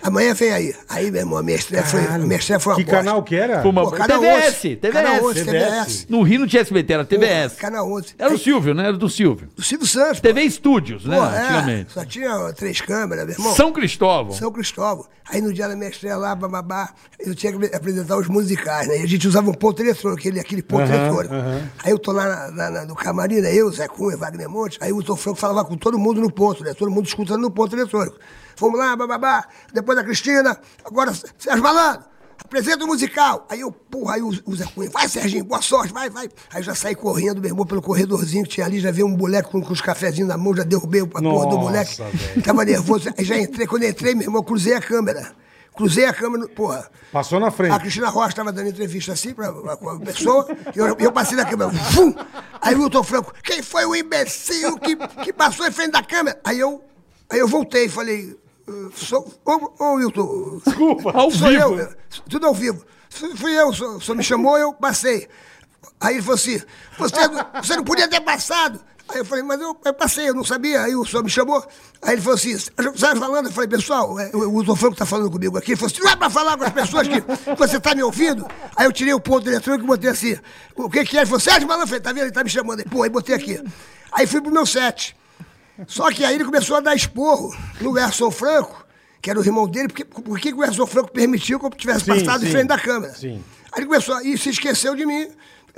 Amanhã 0.03 0.33
vem 0.33 0.51
aí. 0.51 0.75
Aí, 0.87 1.11
meu 1.11 1.21
irmão, 1.21 1.37
a 1.37 1.43
minha 1.43 1.57
estreia 1.57 1.83
foi, 1.83 1.99
a 1.99 2.03
Caralho. 2.03 2.27
minha 2.27 2.37
estreia 2.39 2.59
foi 2.59 2.73
uma 2.73 2.77
Que 2.79 2.83
bosta. 2.85 2.97
canal 2.97 3.23
que 3.23 3.35
era? 3.35 3.61
Pô, 3.61 3.73
canal 3.91 4.19
TVS, 4.21 4.47
11, 4.57 4.75
TVS. 4.77 4.93
Canal 4.93 5.25
11, 5.25 5.45
TVS. 5.45 6.05
No 6.09 6.21
Rio 6.23 6.39
não 6.39 6.47
tinha 6.47 6.61
SBT, 6.61 6.93
era 6.93 7.05
TVS. 7.05 7.53
Canal 7.55 7.91
11. 7.91 8.15
Era 8.17 8.33
o 8.33 8.37
Silvio, 8.37 8.73
né? 8.73 8.83
Era 8.87 8.97
do 8.97 9.09
Silvio. 9.09 9.49
o 9.57 9.61
Silvio 9.61 9.87
Santos. 9.87 10.19
pô. 10.19 10.27
TV 10.27 10.41
Estúdios, 10.43 11.05
né? 11.05 11.17
Pô, 11.17 11.25
é, 11.25 11.41
Antigamente. 11.41 11.91
só 11.93 12.05
tinha 12.05 12.53
três 12.53 12.79
câmeras, 12.81 13.25
meu 13.25 13.35
irmão. 13.35 13.53
São 13.55 13.71
Cristóvão. 13.71 14.33
São 14.33 14.51
Cristóvão. 14.51 15.05
Aí 15.29 15.41
no 15.41 15.51
dia 15.51 15.67
da 15.67 15.75
minha 15.75 15.89
estreia 15.89 16.15
lá, 16.15 16.33
bababá, 16.33 16.89
eu 17.19 17.35
tinha 17.35 17.51
que 17.51 17.75
apresentar 17.75 18.15
os 18.17 18.29
musicais, 18.29 18.87
né? 18.87 18.99
E 19.01 19.03
a 19.03 19.07
gente 19.07 19.27
usava 19.27 19.49
um 19.49 19.53
ponto 19.53 19.81
eletrônico, 19.81 20.21
aquele, 20.21 20.39
aquele 20.39 20.61
ponto 20.63 20.83
eletrônico. 20.89 21.33
Aí 21.83 21.91
eu 21.91 21.99
tô 21.99 22.13
lá 22.13 22.25
na- 22.25 22.51
na- 22.51 22.69
na- 22.69 22.85
no 22.85 22.95
camarim, 22.95 23.41
né? 23.41 23.53
Eu, 23.53 23.69
Zé 23.69 23.89
Cunha, 23.89 24.15
Wagner 24.15 24.47
Monte, 24.49 24.77
aí 24.79 24.93
o 24.93 25.03
Tom 25.03 25.17
Franco 25.17 25.37
falava 25.37 25.65
com 25.67 25.75
todo 25.75 25.99
mundo 25.99 26.21
no 26.21 26.31
ponto, 26.31 26.63
né? 26.63 26.73
Todo 26.73 26.89
mundo 26.89 27.05
escutando 27.07 27.41
no 27.41 27.51
ponto 27.51 27.75
eletrônico. 27.75 28.15
Vamos 28.59 28.79
lá, 28.79 28.95
bababá, 28.95 29.45
depois 29.73 29.97
da 29.97 30.03
Cristina, 30.03 30.59
agora 30.83 31.13
Sérgio 31.37 31.63
Malandro. 31.63 32.05
Apresenta 32.39 32.85
o 32.85 32.87
musical. 32.87 33.45
Aí 33.49 33.61
eu, 33.61 33.71
porra, 33.71 34.15
aí 34.15 34.21
o, 34.21 34.29
o 34.45 34.55
Zé 34.55 34.65
Cunha, 34.73 34.89
vai, 34.91 35.09
Serginho, 35.09 35.43
boa 35.43 35.61
sorte, 35.61 35.91
vai, 35.91 36.09
vai. 36.09 36.29
Aí 36.53 36.59
eu 36.59 36.63
já 36.63 36.75
saí 36.75 36.95
correndo, 36.95 37.41
meu 37.41 37.49
irmão, 37.49 37.65
pelo 37.65 37.81
corredorzinho 37.81 38.43
que 38.43 38.51
tinha 38.51 38.65
ali, 38.65 38.79
já 38.79 38.91
vi 38.91 39.03
um 39.03 39.09
moleque 39.09 39.49
com, 39.49 39.59
com 39.61 39.73
os 39.73 39.81
cafezinhos 39.81 40.29
na 40.29 40.37
mão, 40.37 40.55
já 40.55 40.63
derrubei 40.63 41.01
a 41.01 41.07
porra 41.07 41.49
do 41.49 41.57
moleque. 41.57 41.95
velho. 41.97 42.41
Tava 42.43 42.63
nervoso. 42.63 43.09
Aí 43.17 43.25
já 43.25 43.37
entrei, 43.37 43.65
quando 43.65 43.83
entrei, 43.83 44.13
meu 44.13 44.25
irmão, 44.25 44.43
cruzei 44.43 44.73
a 44.75 44.81
câmera. 44.81 45.33
Cruzei 45.75 46.05
a 46.05 46.13
câmera, 46.13 46.47
porra. 46.47 46.89
Passou 47.11 47.39
na 47.39 47.51
frente. 47.51 47.71
A 47.71 47.79
Cristina 47.79 48.09
Rocha 48.09 48.29
estava 48.29 48.51
dando 48.51 48.69
entrevista 48.69 49.13
assim 49.13 49.33
pra 49.33 49.51
uma, 49.51 49.99
pessoa, 49.99 50.47
e 50.75 50.79
eu, 50.79 50.95
eu 50.99 51.11
passei 51.11 51.35
na 51.35 51.45
câmera. 51.45 51.69
Vum! 51.69 52.13
Aí 52.61 52.75
o 52.75 52.83
Wilton 52.83 53.03
Franco, 53.03 53.33
quem 53.43 53.61
foi 53.61 53.85
o 53.85 53.95
imbecil 53.95 54.77
que, 54.77 54.95
que 54.95 55.33
passou 55.33 55.67
em 55.67 55.71
frente 55.71 55.91
da 55.91 56.03
câmera? 56.03 56.39
Aí 56.43 56.59
eu, 56.59 56.83
aí 57.29 57.39
eu 57.39 57.47
voltei 57.47 57.85
e 57.85 57.89
falei, 57.89 58.35
sou, 58.95 59.33
ô, 59.45 59.71
ô, 59.83 59.93
Wilton, 59.95 60.61
Desculpa. 60.65 61.11
Ao 61.11 61.31
sou 61.31 61.47
vivo. 61.49 61.75
eu, 61.79 61.95
tudo 62.29 62.47
ao 62.47 62.53
vivo. 62.53 62.83
Fui 63.09 63.51
eu, 63.57 63.69
o 63.69 63.73
senhor 63.73 64.01
o 64.09 64.15
me 64.15 64.23
chamou, 64.23 64.57
eu 64.57 64.73
passei. 64.73 65.27
Aí 65.99 66.15
ele 66.15 66.21
falou 66.21 66.35
assim, 66.35 66.61
você, 66.97 67.27
não- 67.27 67.45
você 67.63 67.75
não 67.75 67.83
podia 67.83 68.07
ter 68.07 68.21
passado. 68.21 68.79
Aí 69.09 69.19
eu 69.19 69.25
falei, 69.25 69.41
mas 69.41 69.59
eu, 69.61 69.75
eu 69.85 69.93
passei, 69.93 70.27
eu 70.29 70.33
não 70.33 70.43
sabia. 70.43 70.81
Aí 70.81 70.93
o 70.93 71.05
senhor 71.05 71.23
me 71.23 71.29
chamou. 71.29 71.65
Aí 72.01 72.13
ele 72.15 72.21
falou 72.21 72.35
assim, 72.35 72.57
você 72.57 72.69
estava 72.93 73.17
falando? 73.19 73.45
Eu 73.45 73.51
falei, 73.53 73.69
pessoal, 73.69 74.19
é, 74.19 74.29
o 74.33 74.51
Wilton 74.57 74.75
Franco 74.75 74.93
está 74.93 75.05
falando 75.05 75.31
comigo 75.31 75.57
aqui. 75.57 75.71
Ele 75.71 75.77
falou 75.77 75.91
assim, 75.91 76.03
não 76.03 76.11
é 76.11 76.15
para 76.17 76.29
falar 76.29 76.57
com 76.57 76.65
as 76.65 76.73
pessoas 76.73 77.07
que 77.07 77.23
você 77.55 77.77
está 77.77 77.95
me 77.95 78.03
ouvindo? 78.03 78.45
Aí 78.75 78.85
eu 78.85 78.91
tirei 78.91 79.13
o 79.13 79.19
ponto 79.19 79.47
eletrônico 79.47 79.85
e 79.85 79.87
botei 79.87 80.09
assim, 80.09 80.37
o 80.75 80.89
que 80.89 81.05
que 81.05 81.15
é? 81.17 81.21
Ele 81.21 81.25
falou, 81.25 81.39
Sérgio 81.39 81.67
Malandro, 81.67 81.99
tá 82.01 82.11
vendo? 82.11 82.23
Ele 82.25 82.31
tá 82.31 82.43
me 82.43 82.49
chamando. 82.49 82.83
Pô, 82.89 83.01
aí 83.03 83.09
botei 83.09 83.33
aqui. 83.33 83.63
Aí 84.11 84.27
fui 84.27 84.41
pro 84.41 84.51
meu 84.51 84.65
set. 84.65 85.15
Só 85.85 86.11
que 86.11 86.23
aí 86.23 86.35
ele 86.35 86.45
começou 86.45 86.77
a 86.77 86.79
dar 86.79 86.95
esporro 86.95 87.55
no 87.79 87.97
Erson 87.97 88.31
Franco, 88.31 88.85
que 89.21 89.29
era 89.29 89.39
o 89.39 89.43
irmão 89.43 89.67
dele, 89.67 89.89
porque, 89.89 90.05
porque 90.05 90.53
o 90.53 90.63
Erson 90.63 90.87
Franco 90.87 91.11
permitiu 91.11 91.59
que 91.59 91.65
eu 91.65 91.69
tivesse 91.71 92.05
Sim, 92.05 92.11
passado 92.19 92.41
sim. 92.41 92.47
em 92.47 92.51
frente 92.51 92.67
da 92.67 92.79
câmera. 92.79 93.13
Sim. 93.13 93.43
Aí 93.71 93.79
ele 93.79 93.85
começou, 93.85 94.19
e 94.21 94.37
se 94.37 94.49
esqueceu 94.49 94.95
de 94.95 95.05
mim. 95.05 95.27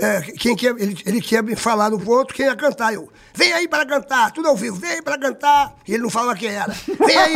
É, 0.02 0.22
quem 0.22 0.56
quer, 0.56 0.74
ele, 0.78 0.98
ele 1.06 1.22
quer 1.22 1.44
me 1.44 1.56
falar 1.56 1.90
no 1.90 2.00
ponto, 2.00 2.34
quem 2.34 2.46
ia 2.46 2.56
cantar. 2.56 2.94
Eu, 2.94 3.10
vem 3.34 3.52
aí 3.52 3.68
para 3.68 3.86
cantar, 3.86 4.32
tudo 4.32 4.48
ao 4.48 4.56
vivo, 4.56 4.78
vem 4.78 4.92
aí 4.92 5.02
para 5.02 5.18
cantar. 5.18 5.76
E 5.88 5.94
ele 5.94 6.04
não 6.04 6.10
falava 6.10 6.38
quem 6.38 6.50
era. 6.50 6.74
Vem 7.06 7.18
aí, 7.18 7.36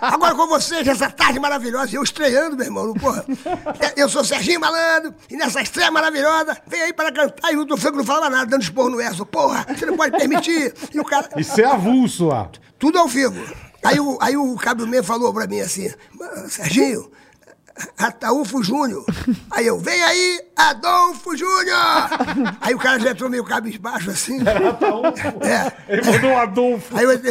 agora 0.00 0.34
com 0.34 0.46
vocês, 0.46 0.86
essa 0.88 1.10
tarde 1.10 1.38
maravilhosa. 1.38 1.94
Eu 1.94 2.02
estreando, 2.02 2.56
meu 2.56 2.64
irmão, 2.64 2.94
porra. 2.94 3.24
Eu 3.96 4.08
sou 4.08 4.24
Serginho 4.24 4.60
Malandro, 4.60 5.14
e 5.30 5.36
nessa 5.36 5.60
estreia 5.60 5.90
maravilhosa, 5.90 6.56
vem 6.66 6.80
aí 6.82 6.92
para 6.94 7.12
cantar. 7.12 7.52
E 7.52 7.56
o 7.56 7.60
Wilton 7.60 7.76
Franco 7.76 7.98
não 7.98 8.04
falava 8.04 8.30
nada, 8.30 8.46
dando 8.46 8.62
esporro 8.62 8.88
no 8.90 9.00
Erson. 9.00 9.24
Porra, 9.26 9.66
você 9.68 9.84
não 9.84 9.96
pode 9.96 10.16
permitir. 10.16 10.72
E 10.94 10.98
o 11.00 11.04
cara, 11.04 11.28
Isso 11.36 11.60
é 11.60 11.64
avulso 11.64 12.26
lá. 12.28 12.50
tudo 12.78 12.98
ao 12.98 13.06
vivo. 13.06 13.38
Aí 13.84 14.00
o, 14.00 14.18
aí 14.20 14.36
o 14.36 14.56
Cabo 14.56 14.86
Man 14.86 15.02
falou 15.02 15.32
pra 15.32 15.46
mim 15.46 15.60
assim, 15.60 15.88
Serginho, 16.48 17.10
Ataúfo 17.96 18.62
Júnior. 18.62 19.04
Aí 19.50 19.66
eu, 19.66 19.78
vem 19.78 20.02
aí, 20.02 20.40
Adolfo 20.56 21.36
Júnior! 21.36 22.08
Aí 22.60 22.74
o 22.74 22.78
cara 22.78 22.98
já 22.98 23.10
entrou 23.10 23.30
meio 23.30 23.44
cabisbaixo 23.44 24.10
assim. 24.10 24.38
É. 24.40 25.92
Ele 25.92 26.02
mandou 26.10 26.30
um 26.30 26.38
Adolfo. 26.38 26.96
Aí 26.96 27.04
eu 27.04 27.10
mandei 27.10 27.30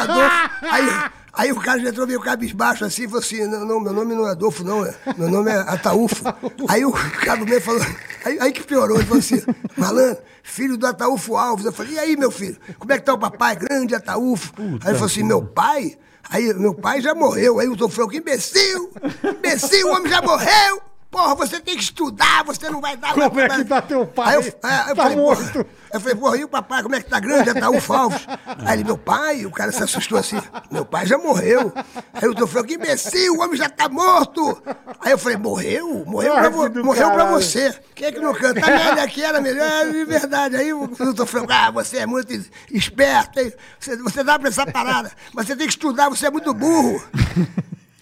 Adolfo. 0.00 0.50
Aí, 0.62 1.10
aí 1.32 1.52
o 1.52 1.60
cara 1.60 1.80
já 1.80 1.88
entrou 1.88 2.06
meio 2.06 2.20
cabisbaixo 2.20 2.84
assim 2.84 3.04
e 3.04 3.06
falou 3.06 3.20
assim: 3.20 3.46
não, 3.46 3.64
não, 3.64 3.80
meu 3.80 3.92
nome 3.92 4.14
não 4.14 4.26
é 4.26 4.30
Adolfo, 4.32 4.64
não, 4.64 4.84
é, 4.84 4.94
meu 5.16 5.30
nome 5.30 5.50
é 5.50 5.58
Ataúfo. 5.58 6.24
Aí 6.68 6.84
o 6.84 6.92
Cabo 6.92 7.46
Man 7.46 7.60
falou, 7.60 7.80
aí, 8.24 8.38
aí 8.40 8.52
que 8.52 8.62
piorou, 8.62 8.96
ele 8.96 9.06
falou 9.06 9.20
assim: 9.20 9.42
malandro, 9.76 10.18
filho 10.42 10.76
do 10.76 10.86
Ataúfo 10.86 11.36
Alves. 11.36 11.64
Eu 11.64 11.72
falei: 11.72 11.94
e 11.94 11.98
aí, 11.98 12.16
meu 12.16 12.30
filho, 12.30 12.56
como 12.78 12.92
é 12.92 12.98
que 12.98 13.04
tá 13.04 13.14
o 13.14 13.18
papai? 13.18 13.56
Grande 13.56 13.94
Ataúfo. 13.94 14.52
aí 14.58 14.64
ele 14.64 14.80
falou 14.94 15.06
assim: 15.06 15.22
meu 15.22 15.42
pai? 15.42 15.96
Aí 16.30 16.52
meu 16.54 16.74
pai 16.74 17.00
já 17.00 17.14
morreu. 17.14 17.58
Aí 17.58 17.68
o 17.68 17.76
Tom 17.76 17.88
Franco, 17.88 18.14
imbecil! 18.14 18.90
Imbecil, 19.24 19.86
o 19.88 19.92
homem 19.92 20.10
já 20.10 20.20
morreu! 20.22 20.87
Porra, 21.10 21.34
você 21.34 21.58
tem 21.58 21.74
que 21.74 21.82
estudar, 21.82 22.44
você 22.44 22.68
não 22.68 22.82
vai 22.82 22.94
dar... 22.94 23.14
Como 23.14 23.40
é 23.40 23.48
que 23.48 23.64
tá 23.64 23.80
teu 23.80 24.06
pai? 24.06 24.28
Aí 24.28 24.34
eu, 24.34 24.42
é, 24.42 24.90
eu 24.90 24.94
Tá 24.94 25.02
falei, 25.02 25.16
morto. 25.16 25.52
porra, 25.52 25.66
eu 25.94 26.00
falei, 26.00 26.14
porra, 26.14 26.36
e 26.36 26.44
o 26.44 26.48
papai, 26.48 26.82
como 26.82 26.94
é 26.94 27.00
que 27.00 27.08
tá 27.08 27.18
grande? 27.18 27.48
Ataúfo 27.48 27.92
Alves. 27.94 28.26
Aí 28.66 28.74
ele, 28.76 28.84
meu 28.84 28.98
pai, 28.98 29.46
o 29.46 29.50
cara 29.50 29.72
se 29.72 29.82
assustou 29.82 30.18
assim, 30.18 30.38
meu 30.70 30.84
pai 30.84 31.06
já 31.06 31.16
morreu. 31.16 31.72
Aí 32.12 32.28
o 32.28 32.34
Tom 32.34 32.46
Franco, 32.46 32.70
imbecil, 32.72 33.32
o 33.36 33.40
homem 33.42 33.56
já 33.56 33.70
tá 33.70 33.88
morto. 33.88 34.62
Aí 35.00 35.12
eu 35.12 35.18
falei, 35.18 35.38
morreu? 35.38 36.04
Morreu, 36.06 36.34
pra, 36.34 36.48
vo- 36.50 36.84
morreu 36.84 37.10
pra 37.10 37.24
você. 37.24 37.74
Quem 37.94 38.08
é 38.08 38.12
que 38.12 38.20
não 38.20 38.34
canta? 38.34 38.60
A 38.66 38.70
merda 38.70 39.02
aqui 39.02 39.24
era 39.24 39.40
melhor, 39.40 39.90
de 39.90 40.04
verdade. 40.04 40.56
Aí 40.56 40.74
o 40.74 40.88
Tom 41.14 41.24
Franco, 41.26 41.50
ah, 41.50 41.70
você 41.70 41.98
é 41.98 42.06
muito 42.06 42.34
esperto, 42.70 43.40
hein? 43.40 43.50
Você, 43.80 43.96
você 43.96 44.22
dá 44.22 44.38
pra 44.38 44.50
essa 44.50 44.66
parada, 44.66 45.10
mas 45.32 45.46
você 45.46 45.56
tem 45.56 45.66
que 45.66 45.72
estudar, 45.72 46.10
você 46.10 46.26
é 46.26 46.30
muito 46.30 46.52
burro. 46.52 47.02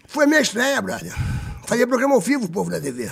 Foi 0.09 0.25
a 0.25 0.27
minha 0.27 0.41
estreia, 0.41 0.83
brother. 0.83 1.15
Fazia 1.67 1.87
programa 1.87 2.15
ao 2.15 2.21
vivo, 2.21 2.47
o 2.47 2.49
povo 2.49 2.71
da 2.71 2.81
TV. 2.81 3.11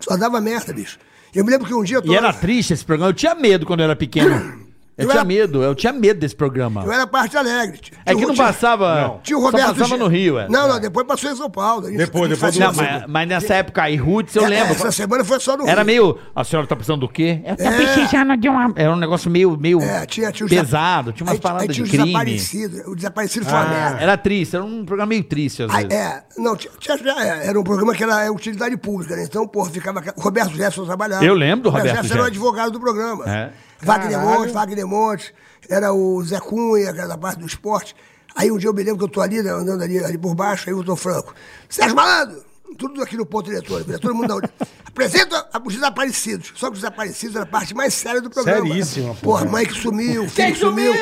Só 0.00 0.16
dava 0.16 0.40
merda, 0.40 0.72
bicho. 0.72 0.98
Eu 1.34 1.44
me 1.44 1.50
lembro 1.50 1.66
que 1.66 1.74
um 1.74 1.84
dia 1.84 1.98
eu 1.98 2.02
tô 2.02 2.12
E 2.12 2.16
era 2.16 2.32
triste 2.32 2.72
esse 2.72 2.84
programa. 2.84 3.10
Eu 3.10 3.14
tinha 3.14 3.34
medo 3.34 3.66
quando 3.66 3.80
eu 3.80 3.84
era 3.84 3.96
pequeno. 3.96 4.63
Eu, 4.96 5.02
Eu 5.04 5.08
tinha 5.08 5.18
era- 5.20 5.24
medo, 5.24 5.60
eu 5.62 5.74
tinha 5.74 5.92
medo 5.92 6.20
desse 6.20 6.36
programa. 6.36 6.84
Eu 6.84 6.92
era 6.92 7.04
parte 7.04 7.36
alegre. 7.36 7.78
Tinha- 7.78 7.98
É 8.06 8.14
que 8.14 8.24
não 8.24 8.34
passava. 8.34 9.00
Não. 9.02 9.20
Tinha 9.24 9.36
o 9.36 9.40
só 9.40 9.46
Roberto 9.48 9.74
passava 9.76 9.96
no 9.96 10.06
Rio, 10.06 10.38
é. 10.38 10.48
Não, 10.48 10.68
não, 10.68 10.78
depois 10.78 11.04
passou 11.04 11.30
em 11.32 11.34
São 11.36 11.50
Paulo. 11.50 11.88
Depois, 11.90 12.30
depois 12.30 12.56
Não, 12.56 12.72
mas, 12.72 13.04
mas 13.08 13.28
nessa 13.28 13.54
época 13.54 13.82
aí, 13.82 13.96
Roots, 13.96 14.36
eu 14.36 14.44
É, 14.44 14.48
lembro. 14.48 14.72
Essa 14.72 14.92
semana 14.92 15.24
foi 15.24 15.40
só 15.40 15.56
no 15.56 15.66
Era 15.66 15.82
Rio. 15.82 15.86
meio. 15.86 16.18
A 16.34 16.44
senhora 16.44 16.66
tá 16.68 16.76
precisando 16.76 17.00
do 17.00 17.08
quê? 17.08 17.40
Eu 17.44 17.56
tô 17.56 17.62
É. 17.64 17.70
precisando 17.72 18.36
de 18.36 18.48
uma. 18.48 18.72
Era 18.76 18.92
um 18.92 18.96
negócio 18.96 19.28
meio, 19.28 19.56
meio 19.58 19.80
É, 19.80 20.06
tinha, 20.06 20.30
tinha 20.30 20.48
pesado, 20.48 21.12
tinha 21.12 21.24
umas 21.24 21.32
aí- 21.32 21.36
aí 21.38 21.42
paradas 21.42 21.74
tinha 21.74 21.84
de 21.84 21.90
crime. 21.90 22.06
desaparecidos. 22.06 22.80
O 22.86 22.94
desaparecido 22.94 23.46
foi 23.46 23.54
uma 23.54 23.64
merda. 23.68 24.00
Era 24.00 24.16
triste, 24.16 24.54
era 24.54 24.64
um 24.64 24.84
programa 24.84 25.08
meio 25.08 25.24
triste 25.24 25.64
às 25.64 25.74
Aí, 25.74 25.88
vezes. 25.88 26.04
é, 26.04 26.22
não, 26.38 26.54
tinha, 26.54 26.72
tinha- 26.78 26.96
é, 27.18 27.48
era 27.48 27.58
um 27.58 27.64
programa 27.64 27.92
que 27.96 28.02
era 28.04 28.24
é, 28.24 28.30
utilidade 28.30 28.76
pública, 28.76 29.16
né? 29.16 29.24
Então, 29.24 29.44
porra, 29.48 29.70
ficava. 29.70 30.00
O 30.16 30.20
Roberto 30.20 30.50
Jefferson 30.52 30.84
trabalhava. 30.84 31.24
Eu 31.24 31.34
lembro 31.34 31.64
do 31.64 31.70
Roberto 31.70 31.88
Jefferson 31.96 32.14
era 32.14 32.22
o 32.22 32.26
advogado 32.26 32.70
do 32.70 32.78
programa. 32.78 33.24
É. 33.28 33.50
Wagner. 33.84 34.18
Montes, 34.20 34.52
Wagner 34.52 34.86
Montes, 34.86 35.32
era 35.68 35.92
o 35.92 36.22
Zé 36.24 36.38
Cunha, 36.40 36.92
que 36.92 36.98
era 36.98 37.08
da 37.08 37.18
parte 37.18 37.38
do 37.40 37.46
esporte. 37.46 37.94
Aí 38.36 38.50
um 38.50 38.58
dia 38.58 38.68
eu 38.68 38.74
me 38.74 38.82
lembro 38.82 38.98
que 38.98 39.04
eu 39.04 39.08
tô 39.08 39.20
ali, 39.20 39.42
né, 39.42 39.50
andando 39.50 39.82
ali, 39.82 40.02
ali 40.04 40.18
por 40.18 40.34
baixo, 40.34 40.68
aí 40.68 40.74
o 40.74 40.82
Dom 40.82 40.96
Franco. 40.96 41.34
Sérgio 41.68 41.94
Malandro! 41.94 42.42
Tudo 42.76 43.00
aqui 43.02 43.16
no 43.16 43.24
ponto 43.24 43.48
né? 43.52 43.60
Todo 43.62 44.14
mundo 44.14 44.40
da 44.40 44.48
Apresenta 44.84 45.46
os 45.64 45.74
desaparecidos. 45.74 46.52
Só 46.56 46.66
que 46.68 46.72
os 46.74 46.80
desaparecidos 46.80 47.36
era 47.36 47.44
a 47.44 47.48
parte 47.48 47.72
mais 47.74 47.94
séria 47.94 48.20
do 48.20 48.28
programa. 48.30 48.66
Seríssima, 48.66 49.14
porra. 49.14 49.40
Porra, 49.42 49.44
mãe 49.44 49.64
que 49.66 49.74
sumiu, 49.74 50.28
filho 50.28 50.52
que 50.52 50.58
sumiu. 50.58 50.92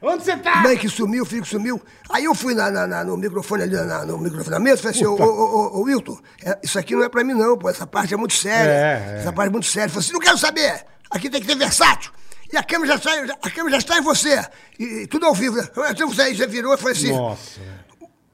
Onde 0.00 0.22
você 0.24 0.36
tá? 0.36 0.56
Mãe 0.62 0.76
que 0.76 0.88
sumiu, 0.88 1.24
filho 1.24 1.42
que 1.42 1.48
sumiu. 1.48 1.80
Aí 2.10 2.24
eu 2.24 2.34
fui 2.34 2.54
na, 2.54 2.70
na- 2.70 2.86
na- 2.86 3.04
no 3.04 3.16
microfone 3.16 3.64
ali, 3.64 3.74
na- 3.74 4.04
no 4.04 4.16
microfone 4.18 4.50
da 4.50 4.60
mesa, 4.60 4.82
falei 4.82 4.96
assim, 4.96 5.06
ô, 5.06 5.14
ô, 5.16 5.24
ô, 5.24 5.78
ô, 5.78 5.82
Wilton, 5.82 6.16
é, 6.44 6.56
isso 6.62 6.78
aqui 6.78 6.94
não 6.94 7.02
é 7.02 7.08
pra 7.08 7.24
mim 7.24 7.34
não, 7.34 7.58
pô, 7.58 7.68
essa 7.68 7.84
parte 7.86 8.14
é 8.14 8.16
muito 8.16 8.34
séria. 8.34 8.70
É, 8.70 9.14
é. 9.16 9.18
Essa 9.20 9.32
parte 9.32 9.48
é 9.48 9.52
muito 9.52 9.66
séria. 9.66 9.88
Falou 9.88 10.00
assim, 10.00 10.12
não 10.12 10.20
quero 10.20 10.38
saber, 10.38 10.84
aqui 11.10 11.30
tem 11.30 11.40
que 11.40 11.46
ter 11.46 11.56
versátil. 11.56 12.12
E 12.52 12.56
a 12.56 12.62
câmera 12.62 12.96
já 12.96 13.12
a 13.42 13.50
câmera 13.50 13.72
já 13.72 13.78
está 13.78 13.98
em 13.98 14.02
você. 14.02 14.44
E, 14.78 14.84
e 15.02 15.06
tudo 15.06 15.26
ao 15.26 15.34
vivo. 15.34 15.58
Então 15.90 16.08
você 16.08 16.22
aí 16.22 16.34
já 16.34 16.46
virou 16.46 16.72
e 16.72 16.76
falou 16.76 16.92
assim, 16.92 17.12
Nossa. 17.12 17.60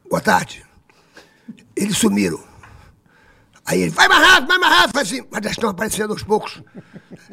boa 0.08 0.20
tarde. 0.20 0.64
Eles 1.76 1.98
sumiram. 1.98 2.42
Aí 3.66 3.82
ele, 3.82 3.90
vai 3.90 4.06
mais 4.08 4.26
rápido, 4.26 4.48
vai 4.48 4.58
mais 4.58 4.74
rápido. 4.74 4.92
Falei 4.92 5.06
assim, 5.06 5.28
mas 5.30 5.44
já 5.44 5.50
estão 5.50 5.70
aparecendo 5.70 6.12
aos 6.12 6.22
poucos. 6.22 6.62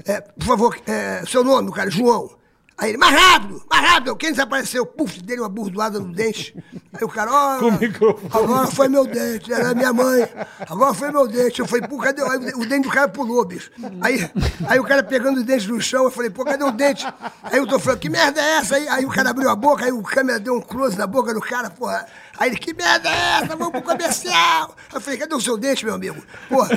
É, 0.05 0.21
por 0.21 0.45
favor, 0.45 0.81
é, 0.87 1.23
seu 1.27 1.43
nome, 1.43 1.71
cara, 1.71 1.91
João. 1.91 2.40
Aí 2.81 2.89
ele, 2.89 2.97
mais 2.97 3.13
rápido, 3.15 3.61
mais 3.69 3.85
rápido. 3.87 4.15
Quem 4.15 4.31
desapareceu? 4.31 4.83
Puf, 4.87 5.21
dele 5.21 5.41
uma 5.41 5.49
burdoada 5.49 5.99
no 5.99 6.11
dente. 6.11 6.55
Aí 6.91 7.03
o 7.03 7.07
cara, 7.07 7.31
ó, 7.31 7.59
Com 7.59 7.67
o 7.67 7.71
microfone. 7.79 8.29
agora 8.33 8.67
foi 8.71 8.87
meu 8.87 9.05
dente, 9.05 9.53
era 9.53 9.75
minha 9.75 9.93
mãe. 9.93 10.27
Agora 10.67 10.91
foi 10.91 11.11
meu 11.11 11.27
dente. 11.27 11.59
Eu 11.59 11.67
falei, 11.67 11.87
pô, 11.87 11.99
cadê? 11.99 12.23
Aí 12.23 12.37
o 12.55 12.65
dente 12.65 12.87
do 12.87 12.89
cara 12.89 13.07
pulou, 13.07 13.45
bicho. 13.45 13.69
Aí, 14.01 14.27
aí 14.67 14.79
o 14.79 14.83
cara 14.83 15.03
pegando 15.03 15.41
o 15.41 15.43
dente 15.43 15.67
no 15.67 15.79
chão, 15.79 16.05
eu 16.05 16.11
falei, 16.11 16.31
pô, 16.31 16.43
cadê 16.43 16.63
o 16.63 16.71
dente? 16.71 17.05
Aí 17.43 17.59
eu 17.59 17.67
tô 17.67 17.77
falando, 17.77 17.99
que 17.99 18.09
merda 18.09 18.41
é 18.41 18.57
essa? 18.57 18.75
Aí, 18.75 18.87
aí 18.89 19.05
o 19.05 19.09
cara 19.09 19.29
abriu 19.29 19.47
a 19.51 19.55
boca, 19.55 19.85
aí 19.85 19.91
o 19.91 20.01
câmera 20.01 20.39
deu 20.39 20.55
um 20.55 20.61
close 20.61 20.97
na 20.97 21.05
boca 21.05 21.35
do 21.35 21.39
cara, 21.39 21.69
porra. 21.69 22.07
Aí 22.41 22.49
ele, 22.49 22.57
que 22.57 22.73
merda 22.73 23.07
é 23.07 23.43
essa? 23.43 23.55
Vamos 23.55 23.69
pro 23.69 23.83
comercial. 23.83 24.75
Eu 24.91 24.99
falei, 24.99 25.19
cadê 25.19 25.35
o 25.35 25.39
seu 25.39 25.57
dente, 25.59 25.85
meu 25.85 25.93
amigo? 25.93 26.23
Porra, 26.49 26.69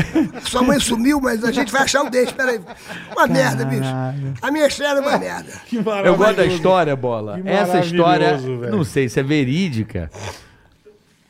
sua 0.46 0.62
mãe 0.62 0.78
sumiu, 0.78 1.18
mas 1.22 1.42
a 1.42 1.50
gente 1.50 1.72
vai 1.72 1.82
achar 1.84 2.02
o 2.02 2.10
dente, 2.10 2.34
peraí. 2.34 2.60
Uma 3.16 3.26
merda, 3.26 3.64
bicho. 3.64 3.88
A 4.42 4.50
minha 4.50 4.66
estreia 4.66 4.90
era 4.90 5.00
uma 5.00 5.16
merda. 5.16 5.52
Que 5.66 5.76
Eu 5.78 6.16
gosto 6.16 6.36
da 6.36 6.44
história, 6.44 6.94
bola. 6.94 7.40
Que 7.40 7.48
Essa 7.48 7.78
história, 7.80 8.36
velho. 8.36 8.70
não 8.70 8.84
sei 8.84 9.08
se 9.08 9.18
é 9.18 9.22
verídica. 9.22 10.10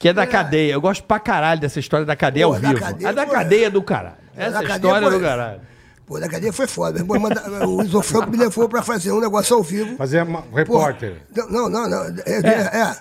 Que 0.01 0.09
é 0.09 0.13
da 0.13 0.27
cadeia. 0.27 0.73
Eu 0.73 0.81
gosto 0.81 1.05
pra 1.05 1.21
caralho 1.21 1.61
dessa 1.61 1.79
história 1.79 2.05
da 2.05 2.17
cadeia 2.17 2.47
Pô, 2.49 2.55
ao 2.55 2.61
da 2.61 2.69
vivo. 2.71 2.81
cadeia 2.81 3.09
a 3.09 3.13
da 3.13 3.27
foi- 3.27 3.35
cadeia 3.37 3.67
é 3.67 3.71
do 3.71 3.83
caralho. 3.83 4.17
Da 4.35 4.43
Essa 4.43 4.53
cadeia 4.63 4.75
história 4.77 5.07
é 5.07 5.11
do 5.11 5.21
caralho. 5.21 5.61
Pô, 6.07 6.19
da 6.19 6.29
cadeia 6.29 6.53
foi 6.53 6.67
foda. 6.67 6.99
Depois 6.99 7.23
manda- 7.23 7.43
O 7.67 7.83
Iso 7.83 8.03
Franco 8.03 8.31
me 8.33 8.37
levou 8.37 8.69
pra 8.69 8.83
fazer 8.83 9.13
um 9.13 9.21
negócio 9.21 9.55
ao 9.57 9.63
vivo. 9.63 9.97
Fazer 9.97 10.23
uma- 10.25 10.43
Pô, 10.43 10.57
repórter. 10.57 11.23
Não, 11.49 11.69
não, 11.71 11.89
não. 11.89 12.03
É, 12.27 12.33
é, 12.43 12.81
é. 12.81 12.97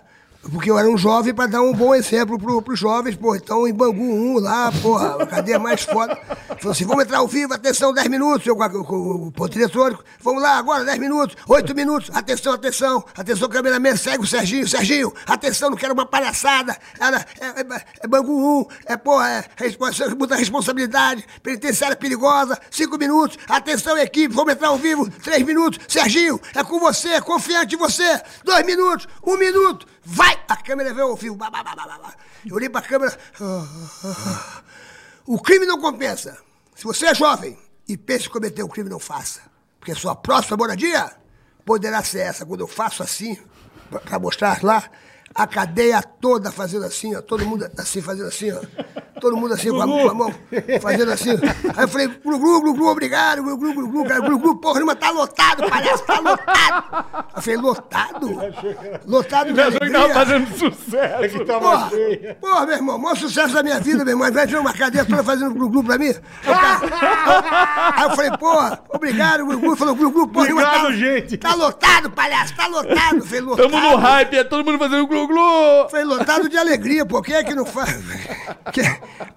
Porque 0.51 0.69
eu 0.69 0.77
era 0.77 0.89
um 0.89 0.97
jovem 0.97 1.33
para 1.33 1.47
dar 1.47 1.61
um 1.61 1.71
bom 1.73 1.95
exemplo 1.95 2.37
pro, 2.37 2.61
pros 2.61 2.77
jovens, 2.77 3.15
pô. 3.15 3.33
Então, 3.33 3.65
em 3.65 3.73
Bangu 3.73 4.03
1, 4.03 4.39
lá, 4.39 4.71
porra, 4.81 5.23
a 5.23 5.25
cadeia 5.25 5.57
mais 5.57 5.83
foda. 5.83 6.17
Falou 6.59 6.71
assim: 6.71 6.85
vamos 6.85 7.05
entrar 7.05 7.19
ao 7.19 7.27
vivo, 7.27 7.53
atenção, 7.53 7.93
10 7.93 8.07
minutos. 8.09 8.45
Eu 8.45 8.55
com, 8.55 9.27
o 9.27 9.31
ponto 9.31 9.57
eletrônico. 9.57 10.03
Vamos 10.21 10.43
lá, 10.43 10.57
agora, 10.57 10.83
10 10.83 10.99
minutos, 10.99 11.37
8 11.47 11.73
minutos. 11.73 12.09
Atenção, 12.13 12.53
atenção. 12.53 13.05
Atenção, 13.15 13.47
cameraman, 13.47 13.95
segue 13.95 14.23
o 14.23 14.27
Serginho. 14.27 14.67
Serginho, 14.67 15.13
atenção, 15.25 15.69
não 15.69 15.77
quero 15.77 15.93
uma 15.93 16.05
palhaçada. 16.05 16.77
Era, 16.99 17.25
é, 17.39 17.61
é, 17.61 17.85
é 18.01 18.07
Bangu 18.07 18.61
1, 18.61 18.65
é, 18.85 18.97
porra, 18.97 19.29
é, 19.29 19.45
responsa- 19.55 20.13
muita 20.13 20.35
responsabilidade. 20.35 21.25
Penitenciária 21.41 21.95
perigosa, 21.95 22.59
5 22.69 22.97
minutos. 22.97 23.37
Atenção, 23.47 23.97
equipe, 23.97 24.33
vamos 24.33 24.53
entrar 24.53 24.67
ao 24.67 24.77
vivo, 24.77 25.09
3 25.09 25.43
minutos. 25.43 25.79
Serginho, 25.87 26.39
é 26.53 26.63
com 26.63 26.79
você, 26.79 27.21
confiante 27.21 27.75
em 27.75 27.77
você. 27.77 28.21
2 28.43 28.65
minutos, 28.65 29.07
1 29.25 29.31
um 29.33 29.37
minuto. 29.37 29.92
Vai! 30.03 30.39
A 30.47 30.57
câmera 30.57 30.93
veio 30.93 31.07
ao 31.07 31.35
bah. 31.35 31.51
Eu 32.45 32.55
olhei 32.55 32.69
câmera. 32.81 33.17
ah, 33.39 33.67
ah, 34.03 34.15
ah. 34.17 34.63
O 35.25 35.39
crime 35.39 35.65
não 35.65 35.79
compensa. 35.79 36.37
Se 36.75 36.83
você 36.83 37.07
é 37.07 37.15
jovem 37.15 37.57
e 37.87 37.95
pensa 37.95 38.25
em 38.25 38.29
cometer 38.29 38.63
um 38.63 38.67
crime, 38.67 38.89
não 38.89 38.99
faça. 38.99 39.41
Porque 39.79 39.95
sua 39.95 40.15
próxima 40.15 40.57
moradia 40.57 41.11
poderá 41.65 42.03
ser 42.03 42.19
essa. 42.19 42.45
Quando 42.45 42.61
eu 42.61 42.67
faço 42.67 43.01
assim, 43.03 43.37
pra 44.05 44.19
mostrar 44.19 44.63
lá, 44.63 44.89
A 45.35 45.47
cadeia 45.47 46.01
toda 46.01 46.51
fazendo 46.51 46.85
assim, 46.85 47.15
ó. 47.15 47.21
Todo 47.21 47.45
mundo 47.45 47.67
assim, 47.77 48.01
fazendo 48.01 48.27
assim, 48.27 48.51
ó. 48.51 48.59
Todo 49.19 49.37
mundo 49.37 49.53
assim, 49.53 49.69
com 49.69 49.81
a, 49.81 49.87
mão- 49.87 50.01
com 50.01 50.09
a 50.09 50.13
mão, 50.13 50.33
fazendo 50.81 51.11
assim. 51.11 51.29
Aí 51.75 51.83
eu 51.85 51.87
falei, 51.87 52.07
glu, 52.07 52.37
glu, 52.37 52.61
glu, 52.61 52.73
glu, 52.73 52.87
obrigado, 52.89 53.41
glu, 53.41 53.57
glu, 53.57 53.73
glu, 53.73 53.87
glu, 53.87 54.05
cara, 54.05 54.19
glu, 54.19 54.37
glu, 54.37 54.55
porra, 54.57 54.95
tá 54.95 55.09
lotado, 55.11 55.69
palhaço, 55.69 56.03
tá 56.03 56.19
lotado. 56.19 57.05
Eu 57.35 57.41
falei, 57.41 57.57
lotado? 57.57 58.39
Lotado 59.07 59.53
de 59.53 59.61
Achou 59.61 59.79
que 59.79 59.89
tava 59.91 60.03
alegria. 60.05 60.13
fazendo 60.25 60.47
sucesso. 60.57 61.23
É 61.23 61.29
que 61.29 61.45
tava 61.45 61.59
Porra, 61.61 61.89
cheia. 61.89 62.37
porra, 62.41 62.65
meu 62.65 62.75
irmão, 62.75 62.97
maior 62.99 63.15
sucesso 63.15 63.53
da 63.53 63.63
minha 63.63 63.79
vida, 63.79 64.03
meu 64.03 64.11
irmão. 64.13 64.25
Ao 64.25 64.31
invés 64.31 64.49
de 64.49 64.55
uma 64.57 64.73
cadeia 64.73 65.05
toda 65.05 65.23
fazendo 65.23 65.53
glu-glu 65.53 65.83
pra 65.83 65.97
mim. 65.97 66.07
Aí, 66.07 66.15
cara- 66.43 67.93
aí 67.97 68.03
eu 68.03 68.15
falei, 68.15 68.31
porra, 68.37 68.79
obrigado, 68.89 69.45
glu-glu. 69.45 69.75
Falou, 69.75 69.95
glu-glu, 69.95 70.27
porra. 70.27 70.49
Obrigado, 70.51 70.83
tá, 70.87 70.91
gente. 70.91 71.37
Tá 71.37 71.55
lotado, 71.55 72.11
palhaço, 72.11 72.55
tá 72.55 72.67
lotado. 72.67 73.15
Eu 73.17 73.23
falei, 73.25 73.41
lotado. 73.41 73.69
Tamo 73.71 73.79
no 73.79 73.95
hype, 73.95 74.35
é 74.37 74.43
todo 74.43 74.65
mundo 74.65 74.77
fazendo 74.77 75.07
glu-glu. 75.27 75.89
Foi 75.89 76.03
lotado 76.03 76.47
de 76.49 76.57
alegria, 76.57 77.05
pô. 77.05 77.21
Quem 77.21 77.35
é 77.35 77.43
que 77.43 77.53
não 77.55 77.65
faz? 77.65 77.95
Que- 78.71 78.81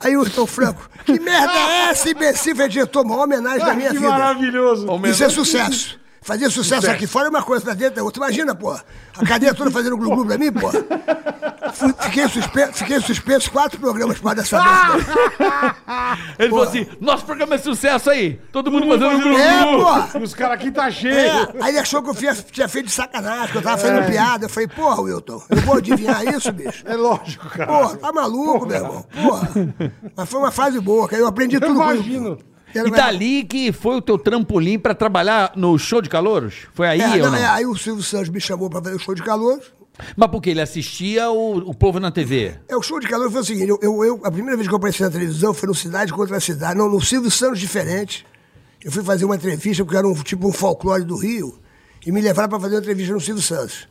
Aí 0.00 0.16
o 0.16 0.22
Hilton 0.24 0.46
Franco, 0.46 0.88
que 1.04 1.18
merda 1.18 1.52
é 1.52 1.90
essa, 1.90 2.08
imbecil? 2.10 2.54
Diretor, 2.68 3.04
maior 3.04 3.24
homenagem 3.24 3.64
da 3.66 3.74
minha 3.74 3.90
que 3.90 3.96
vida. 3.98 4.08
maravilhoso. 4.08 4.86
Isso 5.06 5.24
é 5.24 5.28
sucesso. 5.28 5.98
Fazer 6.26 6.50
sucesso, 6.50 6.90
aqui 6.90 7.06
fora 7.06 7.28
é 7.28 7.30
uma 7.30 7.40
coisa, 7.40 7.64
pra 7.64 7.72
dentro 7.72 8.00
é 8.00 8.02
outra. 8.02 8.24
Imagina, 8.24 8.52
pô. 8.52 8.72
A 8.72 9.24
cadeia 9.24 9.54
toda 9.54 9.70
fazendo 9.70 9.96
glu-glu 9.96 10.26
pra 10.26 10.36
mim, 10.36 10.50
pô. 10.50 10.70
Fiquei, 12.00 12.28
suspenso, 12.28 12.72
fiquei 12.72 13.00
suspenso 13.00 13.50
quatro 13.52 13.78
programas 13.78 14.16
por 14.16 14.24
causa 14.24 14.36
dessa 14.36 14.60
merda. 14.60 15.76
Ele 16.36 16.48
falou 16.50 16.64
assim: 16.64 16.84
nosso 17.00 17.24
programa 17.24 17.54
é 17.54 17.58
sucesso 17.58 18.10
aí. 18.10 18.40
Todo 18.50 18.72
mundo 18.72 18.88
fazendo 18.88 19.22
glu-glu. 19.22 19.38
É, 19.38 20.08
pô. 20.10 20.18
E 20.18 20.22
os 20.24 20.34
caras 20.34 20.54
aqui 20.56 20.72
tá 20.72 20.90
cheio. 20.90 21.14
É, 21.14 21.48
aí 21.60 21.68
ele 21.70 21.78
achou 21.78 22.02
que 22.02 22.10
eu 22.10 22.14
tinha, 22.16 22.34
tinha 22.34 22.68
feito 22.68 22.86
de 22.86 22.92
sacanagem, 22.92 23.52
que 23.52 23.58
eu 23.58 23.62
tava 23.62 23.78
fazendo 23.78 24.04
piada. 24.06 24.46
Eu 24.46 24.50
falei, 24.50 24.66
porra, 24.66 25.02
Wilton, 25.02 25.40
eu 25.48 25.56
vou 25.58 25.76
adivinhar 25.76 26.26
isso, 26.26 26.50
bicho? 26.52 26.82
É 26.86 26.96
lógico, 26.96 27.48
cara. 27.50 27.66
Porra, 27.66 27.96
tá 27.98 28.12
maluco, 28.12 28.66
meu 28.66 28.76
irmão? 28.76 29.06
Porra. 29.14 29.48
Mas 30.16 30.28
foi 30.28 30.40
uma 30.40 30.50
fase 30.50 30.80
boa, 30.80 31.06
cara. 31.08 31.22
Eu 31.22 31.28
aprendi 31.28 31.54
Eu 31.54 31.60
tudo 31.60 31.74
com 31.76 31.92
imagino. 31.92 32.36
E 32.84 32.90
dali 32.90 33.44
que 33.44 33.72
foi 33.72 33.96
o 33.96 34.02
teu 34.02 34.18
trampolim 34.18 34.78
pra 34.78 34.94
trabalhar 34.94 35.52
no 35.56 35.78
show 35.78 36.00
de 36.02 36.08
calouros? 36.08 36.54
Foi 36.74 36.86
aí 36.88 37.00
É, 37.00 37.08
ou 37.12 37.18
não, 37.18 37.30
não? 37.30 37.36
é, 37.36 37.46
aí 37.46 37.66
o 37.66 37.76
Silvio 37.76 38.02
Santos 38.02 38.28
me 38.28 38.40
chamou 38.40 38.68
pra 38.68 38.82
fazer 38.82 38.96
o 38.96 38.98
show 38.98 39.14
de 39.14 39.22
calor. 39.22 39.60
Mas 40.14 40.30
porque 40.30 40.50
ele 40.50 40.60
assistia 40.60 41.30
o, 41.30 41.70
o 41.70 41.74
povo 41.74 41.98
na 41.98 42.10
TV? 42.10 42.54
É, 42.68 42.76
o 42.76 42.82
show 42.82 43.00
de 43.00 43.08
calor 43.08 43.30
foi 43.30 43.40
o 43.40 43.44
seguinte, 43.44 43.68
eu, 43.70 43.78
eu- 43.80 44.04
eu- 44.04 44.20
a 44.24 44.30
primeira 44.30 44.54
vez 44.56 44.68
que 44.68 44.74
eu 44.74 44.76
apareci 44.76 45.00
na 45.02 45.10
televisão 45.10 45.54
foi 45.54 45.68
no 45.68 45.74
Cidade 45.74 46.12
contra 46.12 46.36
a 46.36 46.40
Cidade, 46.40 46.78
não, 46.78 46.88
no 46.90 47.00
Silvio 47.00 47.30
Santos 47.30 47.58
Diferente. 47.60 48.26
Eu 48.84 48.92
fui 48.92 49.02
fazer 49.02 49.24
uma 49.24 49.36
entrevista, 49.36 49.82
porque 49.84 49.96
era 49.96 50.06
um, 50.06 50.14
tipo 50.14 50.46
um 50.48 50.52
folclore 50.52 51.02
do 51.02 51.16
Rio, 51.16 51.58
e 52.04 52.12
me 52.12 52.20
levaram 52.20 52.48
para 52.50 52.60
fazer 52.60 52.74
uma 52.74 52.80
entrevista 52.82 53.14
no 53.14 53.20
Silvio 53.20 53.42
Santos. 53.42 53.88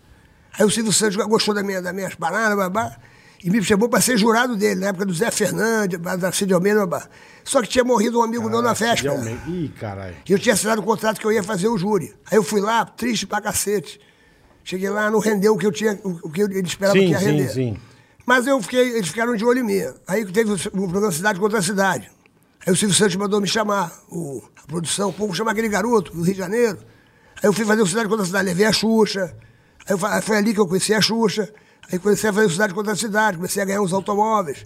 Aí 0.58 0.64
o 0.66 0.70
Silvio 0.70 0.94
Santos 0.94 1.16
gostou 1.26 1.54
da 1.56 1.64
minha, 1.64 1.82
das 1.82 1.94
minhas 1.94 2.14
paradas, 2.16 2.56
babá, 2.56 2.96
e 3.46 3.50
me 3.52 3.64
chamou 3.64 3.88
para 3.88 4.02
ser 4.02 4.18
jurado 4.18 4.56
dele, 4.56 4.80
na 4.80 4.88
época 4.88 5.06
do 5.06 5.14
Zé 5.14 5.30
Fernandes, 5.30 6.00
da 6.00 6.32
Cid 6.32 6.52
Almeida. 6.52 6.88
Só 7.44 7.62
que 7.62 7.68
tinha 7.68 7.84
morrido 7.84 8.18
um 8.18 8.24
amigo 8.24 8.50
meu 8.50 8.60
na 8.60 8.74
véspera. 8.74 9.14
Realmente. 9.14 9.48
Ih, 9.48 9.70
caralho. 9.80 10.16
E 10.28 10.32
eu 10.32 10.40
tinha 10.40 10.54
assinado 10.56 10.82
o 10.82 10.84
contrato 10.84 11.20
que 11.20 11.28
eu 11.28 11.32
ia 11.32 11.44
fazer 11.44 11.68
o 11.68 11.78
júri. 11.78 12.12
Aí 12.26 12.40
eu 12.40 12.44
fui 12.44 12.60
lá, 12.60 12.84
triste 12.84 13.28
pra 13.28 13.40
cacete. 13.40 14.02
Cheguei 14.64 14.90
lá, 14.90 15.12
não 15.12 15.20
rendeu 15.20 15.54
o 15.54 15.60
que 15.60 15.66
eu 15.68 15.72
tinha, 15.72 16.00
o 16.04 16.28
que 16.28 16.42
ele 16.42 16.62
esperava 16.62 16.98
Sim, 16.98 17.06
que 17.06 17.12
ia 17.12 17.20
sim, 17.20 17.26
render. 17.26 17.50
sim. 17.50 17.78
Mas 18.26 18.48
eu 18.48 18.60
fiquei, 18.64 18.98
eles 18.98 19.10
ficaram 19.10 19.36
de 19.36 19.46
olho 19.46 19.60
em 19.60 19.64
mim. 19.64 19.94
Aí 20.08 20.26
teve 20.26 20.52
o 20.52 20.56
o 20.56 20.90
programa 20.90 21.12
Cidade 21.12 21.40
contra 21.40 21.60
a 21.60 21.62
Cidade. 21.62 22.10
Aí 22.66 22.74
o 22.74 22.76
Silvio 22.76 22.98
Santos 22.98 23.16
mandou 23.16 23.40
me 23.40 23.48
chamar, 23.48 23.94
o, 24.10 24.42
a 24.58 24.66
produção, 24.66 25.14
pô, 25.14 25.28
vou 25.28 25.36
chamar 25.36 25.52
aquele 25.52 25.70
garoto 25.70 26.12
do 26.12 26.24
Rio 26.24 26.34
de 26.34 26.40
Janeiro. 26.40 26.80
Aí 27.36 27.48
eu 27.48 27.54
fui 27.54 27.64
fazer 27.64 27.84
o 27.84 27.86
Cidade 27.86 28.10
contra 28.10 28.24
a 28.24 28.26
Cidade, 28.26 28.46
levei 28.46 28.66
a 28.66 28.74
Xuxa. 28.74 29.36
Aí 29.88 29.94
eu 29.94 30.00
foi 30.24 30.36
ali 30.36 30.52
que 30.52 30.60
eu 30.60 30.66
conheci 30.68 30.96
a 30.96 31.00
Xuxa. 31.00 31.48
Aí 31.92 32.00
comecei 32.00 32.30
a 32.30 32.34
fazer 32.34 32.50
Cidade 32.52 32.74
contra 32.74 32.94
a 32.94 32.96
Cidade, 32.96 33.38
comecei 33.38 33.62
a 33.62 33.66
ganhar 33.66 33.82
uns 33.82 33.94
automóveis. 33.94 34.66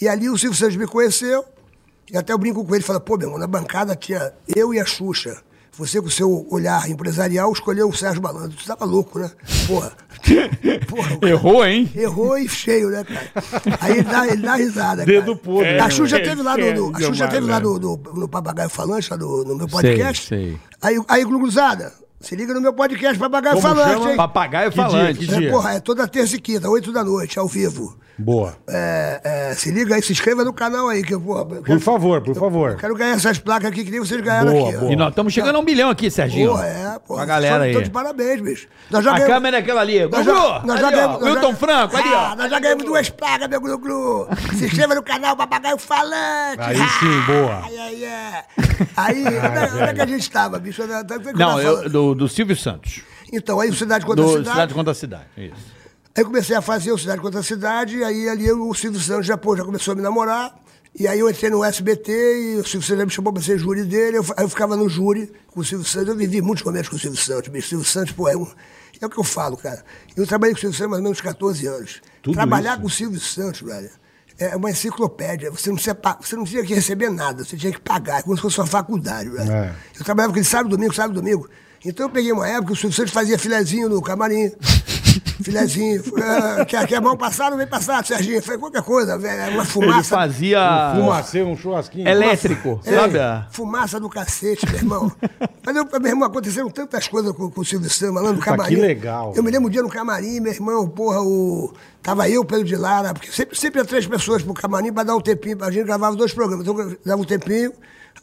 E 0.00 0.08
ali 0.08 0.28
o 0.28 0.38
Silvio 0.38 0.58
Santos 0.58 0.76
me 0.76 0.86
conheceu. 0.86 1.44
E 2.10 2.16
até 2.16 2.32
eu 2.32 2.38
brinco 2.38 2.64
com 2.64 2.74
ele, 2.74 2.84
fala, 2.84 3.00
pô, 3.00 3.16
meu 3.16 3.28
irmão, 3.28 3.38
na 3.38 3.46
bancada 3.46 3.94
tinha 3.96 4.32
eu 4.54 4.72
e 4.74 4.80
a 4.80 4.84
Xuxa. 4.84 5.40
Você, 5.74 6.00
com 6.02 6.06
o 6.08 6.10
seu 6.10 6.46
olhar 6.50 6.90
empresarial, 6.90 7.50
escolheu 7.50 7.88
o 7.88 7.96
Sérgio 7.96 8.20
Malandro. 8.22 8.54
Tu 8.58 8.66
tava 8.66 8.84
louco, 8.84 9.18
né? 9.18 9.30
Porra. 9.66 9.92
Porra, 10.86 11.16
cara- 11.16 11.30
Errou, 11.30 11.64
hein? 11.64 11.90
Errou 11.96 12.36
e 12.36 12.46
cheio, 12.46 12.90
né, 12.90 13.02
cara? 13.04 13.78
Aí 13.80 13.92
ele 13.92 14.02
dá, 14.02 14.26
ele 14.28 14.42
dá 14.42 14.54
risada. 14.56 15.04
Dedo 15.06 15.34
podre. 15.34 15.78
A 15.78 15.88
Xuxa 15.88 16.16
É, 16.18 16.20
teve 16.20 16.42
lá 16.42 16.58
no, 16.58 16.90
no- 16.90 16.96
a 16.96 17.00
Xuxa 17.00 17.26
teve 17.26 17.46
lá 17.46 17.58
malandro. 17.58 17.80
no, 17.80 17.96
no, 17.96 18.20
no 18.20 18.28
Papagaio 18.28 18.68
Falante, 18.68 19.10
lá 19.10 19.16
no, 19.16 19.44
no 19.44 19.56
meu 19.56 19.66
podcast. 19.66 20.28
sei. 20.28 20.58
Aí, 20.82 21.00
aí, 21.08 21.24
Gluguzada, 21.24 21.92
se 22.22 22.36
liga 22.36 22.54
no 22.54 22.60
meu 22.60 22.72
podcast 22.72 23.18
Papagaio 23.18 23.56
Como 23.60 23.68
Falante, 23.74 23.92
chama? 23.98 24.10
hein? 24.12 24.16
Papagaio 24.16 24.70
Que 24.70 24.76
dia, 24.76 24.84
falante. 24.88 25.26
que 25.26 25.34
É, 25.34 25.38
dia? 25.38 25.50
porra, 25.50 25.72
é 25.74 25.80
toda 25.80 26.06
terça 26.08 26.36
e 26.36 26.40
quinta, 26.40 26.68
oito 26.70 26.92
da 26.92 27.04
noite, 27.04 27.38
ao 27.38 27.46
vivo. 27.48 27.96
Boa. 28.22 28.56
É, 28.68 29.20
é, 29.50 29.54
se 29.54 29.70
liga 29.70 29.94
aí, 29.94 30.02
se 30.02 30.12
inscreva 30.12 30.44
no 30.44 30.52
canal 30.52 30.88
aí, 30.88 31.02
que 31.02 31.14
eu, 31.14 31.20
porra, 31.20 31.40
eu 31.40 31.46
Por 31.46 31.62
quero, 31.64 31.80
favor, 31.80 32.20
por 32.22 32.34
favor. 32.34 32.76
quero 32.76 32.94
ganhar 32.94 33.14
essas 33.16 33.38
placas 33.38 33.70
aqui 33.70 33.84
que 33.84 33.90
nem 33.90 34.00
vocês 34.00 34.20
ganharam 34.20 34.52
Boa, 34.52 34.68
aqui. 34.70 34.78
boa. 34.78 34.92
E 34.92 34.96
nós 34.96 35.08
estamos 35.10 35.32
chegando 35.32 35.56
a 35.56 35.58
um 35.58 35.62
milhão 35.62 35.90
aqui, 35.90 36.10
Serginho. 36.10 36.50
Porra, 36.50 36.66
é, 36.66 36.98
porra. 37.06 37.22
A 37.22 37.26
galera 37.26 37.64
aí. 37.64 37.72
Tô 37.72 37.82
de 37.82 37.90
parabéns, 37.90 38.40
bicho. 38.40 38.68
Nós 38.90 39.04
já 39.04 39.10
A 39.10 39.14
ganhamos- 39.14 39.34
câmera 39.34 39.56
é 39.56 39.60
aquela 39.60 39.80
ali. 39.80 40.06
Nós 40.08 40.24
já, 40.24 40.62
nós 40.64 40.80
já 40.80 40.86
ali, 40.86 40.96
ó. 40.96 40.98
ganhamos. 40.98 41.20
nós 41.20 41.28
já- 41.34 41.40
Wilton 41.40 41.56
Franco, 41.56 41.96
ali, 41.96 42.08
Ah, 42.14 42.30
ó. 42.32 42.36
nós 42.36 42.50
já 42.50 42.58
ganhamos 42.60 42.84
duas 42.84 43.10
pragas, 43.10 43.48
meu 43.48 43.60
Glu-Glu. 43.60 44.28
Se 44.58 44.64
inscreva 44.66 44.94
no 44.94 45.02
canal 45.02 45.36
Papagaio 45.36 45.78
Falante. 45.78 46.58
Aí 46.60 46.76
sim, 46.76 47.20
boa. 47.26 47.60
Ai, 47.64 47.76
ai, 47.78 48.04
ai. 48.04 48.44
Aí, 48.96 49.24
onde, 49.26 49.36
é- 49.36 49.70
onde 49.72 49.82
é 49.90 49.94
que 49.94 50.00
a 50.00 50.06
gente 50.06 50.20
estava, 50.22 50.58
bicho? 50.58 50.82
É 50.82 50.84
eu 50.86 51.32
Não, 51.36 51.60
eu, 51.60 51.88
do, 51.90 52.14
do 52.14 52.28
Silvio 52.28 52.56
Santos. 52.56 53.00
Então, 53.32 53.58
aí 53.60 53.70
o 53.70 53.74
Cidade 53.74 54.04
contra 54.04 54.22
a 54.22 54.26
Do 54.26 54.30
Cidade. 54.32 54.50
Cidade 54.50 54.74
contra 54.74 54.92
a 54.92 54.94
Cidade. 54.94 55.24
Isso. 55.36 55.81
Aí 56.14 56.22
eu 56.22 56.26
comecei 56.26 56.54
a 56.54 56.60
fazer 56.62 56.92
o 56.92 56.98
Cidade 56.98 57.20
contra 57.20 57.40
a 57.40 57.42
Cidade, 57.42 57.96
e 57.98 58.04
aí 58.04 58.28
ali 58.28 58.52
o 58.52 58.74
Silvio 58.74 59.00
Santos 59.00 59.26
já, 59.26 59.36
pô, 59.36 59.56
já 59.56 59.64
começou 59.64 59.92
a 59.92 59.94
me 59.94 60.02
namorar. 60.02 60.54
E 60.94 61.08
aí 61.08 61.18
eu 61.20 61.30
entrei 61.30 61.48
no 61.50 61.64
SBT 61.64 62.12
e 62.12 62.56
o 62.56 62.64
Silvio 62.66 62.86
Santos 62.86 63.04
me 63.06 63.10
chamou 63.10 63.32
pra 63.32 63.42
ser 63.42 63.58
júri 63.58 63.82
dele. 63.84 64.18
Eu, 64.18 64.26
aí 64.36 64.44
eu 64.44 64.48
ficava 64.48 64.76
no 64.76 64.88
júri 64.90 65.32
com 65.48 65.60
o 65.60 65.64
Silvio 65.64 65.86
Santos. 65.86 66.08
Eu 66.08 66.16
vivi 66.16 66.42
muitos 66.42 66.62
momentos 66.64 66.90
com 66.90 66.96
o 66.96 66.98
Silvio 66.98 67.18
Santos. 67.18 67.48
O 67.48 67.62
Silvio 67.62 67.86
Santos, 67.86 68.12
pô, 68.12 68.28
é, 68.28 68.36
um, 68.36 68.46
é 69.00 69.06
o 69.06 69.08
que 69.08 69.18
eu 69.18 69.24
falo, 69.24 69.56
cara. 69.56 69.82
Eu 70.14 70.26
trabalhei 70.26 70.52
com 70.54 70.58
o 70.58 70.60
Silvio 70.60 70.76
Santos 70.76 70.90
mais 70.90 70.98
ou 71.00 71.04
menos 71.04 71.20
14 71.22 71.66
anos. 71.66 72.02
Tudo 72.22 72.34
Trabalhar 72.34 72.72
isso? 72.72 72.80
com 72.82 72.86
o 72.88 72.90
Silvio 72.90 73.20
Santos, 73.20 73.62
velho, 73.62 73.88
é 74.38 74.54
uma 74.54 74.70
enciclopédia. 74.70 75.50
Você 75.50 75.70
não, 75.70 75.78
pa- 75.94 76.18
você 76.20 76.36
não 76.36 76.44
tinha 76.44 76.62
que 76.62 76.74
receber 76.74 77.08
nada, 77.08 77.42
você 77.42 77.56
tinha 77.56 77.72
que 77.72 77.80
pagar. 77.80 78.18
É 78.18 78.22
como 78.22 78.36
se 78.36 78.42
fosse 78.42 78.58
uma 78.60 78.66
faculdade, 78.66 79.30
velho. 79.30 79.50
É. 79.50 79.74
Eu 79.98 80.04
trabalhava 80.04 80.34
com 80.34 80.38
ele 80.38 80.44
sábado, 80.46 80.68
domingo, 80.76 80.92
sábado, 80.94 81.14
domingo. 81.14 81.48
Então 81.82 82.04
eu 82.06 82.10
peguei 82.10 82.32
uma 82.32 82.46
época 82.46 82.66
que 82.66 82.72
o 82.74 82.76
Silvio 82.76 82.94
Santos 82.94 83.14
fazia 83.14 83.38
filezinho 83.38 83.88
no 83.88 84.02
camarim. 84.02 84.52
Filezinho. 85.42 86.02
Ah, 86.22 86.64
quer, 86.64 86.86
quer 86.86 87.00
mão 87.00 87.16
passada? 87.16 87.56
Vem 87.56 87.66
passar, 87.66 88.04
Serginho. 88.04 88.42
Foi 88.42 88.56
qualquer 88.58 88.82
coisa, 88.82 89.18
velho. 89.18 89.40
É 89.40 89.48
Uma 89.50 89.62
Ele 89.62 89.64
fumaça. 89.70 90.16
fazia 90.16 90.92
Fumaceiro, 90.94 91.48
um 91.48 91.56
churrasquinho. 91.56 92.08
elétrico, 92.08 92.80
É, 92.84 92.94
sabe? 92.94 93.18
Fumaça 93.50 93.98
do 93.98 94.08
cacete, 94.08 94.64
meu 94.66 94.76
irmão. 94.76 95.12
Mas, 95.64 95.76
eu, 95.76 95.84
meu 96.00 96.10
irmão, 96.10 96.28
aconteceram 96.28 96.70
tantas 96.70 97.08
coisas 97.08 97.32
com, 97.32 97.50
com 97.50 97.60
o 97.60 97.64
Silvio 97.64 97.90
Santos, 97.90 98.14
malandro, 98.14 98.34
no 98.36 98.38
Puta, 98.40 98.50
camarim. 98.52 98.74
que 98.76 98.80
legal. 98.80 99.32
Eu 99.36 99.42
me 99.42 99.50
lembro 99.50 99.68
um 99.68 99.70
dia 99.70 99.82
no 99.82 99.88
camarim, 99.88 100.40
meu 100.40 100.52
irmão, 100.52 100.88
porra, 100.88 101.20
o... 101.22 101.72
Tava 102.02 102.28
eu, 102.28 102.44
Pedro 102.44 102.64
de 102.64 102.74
Lara, 102.76 103.12
porque 103.14 103.30
sempre, 103.30 103.56
sempre 103.56 103.80
ia 103.80 103.84
três 103.84 104.06
pessoas 104.06 104.42
pro 104.42 104.52
camarim 104.54 104.92
pra 104.92 105.04
dar 105.04 105.14
um 105.16 105.20
tempinho. 105.20 105.56
A 105.64 105.70
gente 105.70 105.84
gravava 105.84 106.16
dois 106.16 106.32
programas, 106.32 106.66
então 106.66 106.78
eu 106.80 106.96
dava 107.04 107.20
um 107.20 107.24
tempinho. 107.24 107.72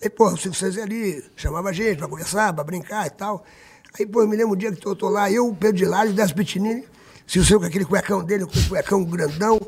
Aí, 0.01 0.09
porra, 0.09 0.33
o 0.33 0.37
Silvio 0.37 0.57
Santos 0.59 0.75
ia 0.77 0.83
ali, 0.83 1.23
chamava 1.35 1.69
a 1.69 1.73
gente 1.73 1.97
pra 1.97 2.07
conversar, 2.07 2.53
pra 2.53 2.63
brincar 2.63 3.07
e 3.07 3.09
tal. 3.09 3.43
Aí, 3.97 4.05
pô, 4.05 4.21
eu 4.21 4.27
me 4.27 4.35
lembro 4.35 4.53
um 4.53 4.57
dia 4.57 4.71
que 4.71 4.85
eu 4.85 4.95
tô 4.95 5.09
lá, 5.09 5.31
eu, 5.31 5.53
Pedro 5.53 5.77
de 5.77 5.85
Lara 5.85 6.07
e 6.07 6.11
o 6.11 6.13
Décio 6.13 6.35
Pitinini, 6.35 6.85
Santos 7.25 7.59
com 7.59 7.65
aquele 7.65 7.85
cuecão 7.85 8.23
dele, 8.23 8.45
com 8.45 8.57
o 8.57 8.67
cuecão 8.67 9.03
grandão, 9.03 9.59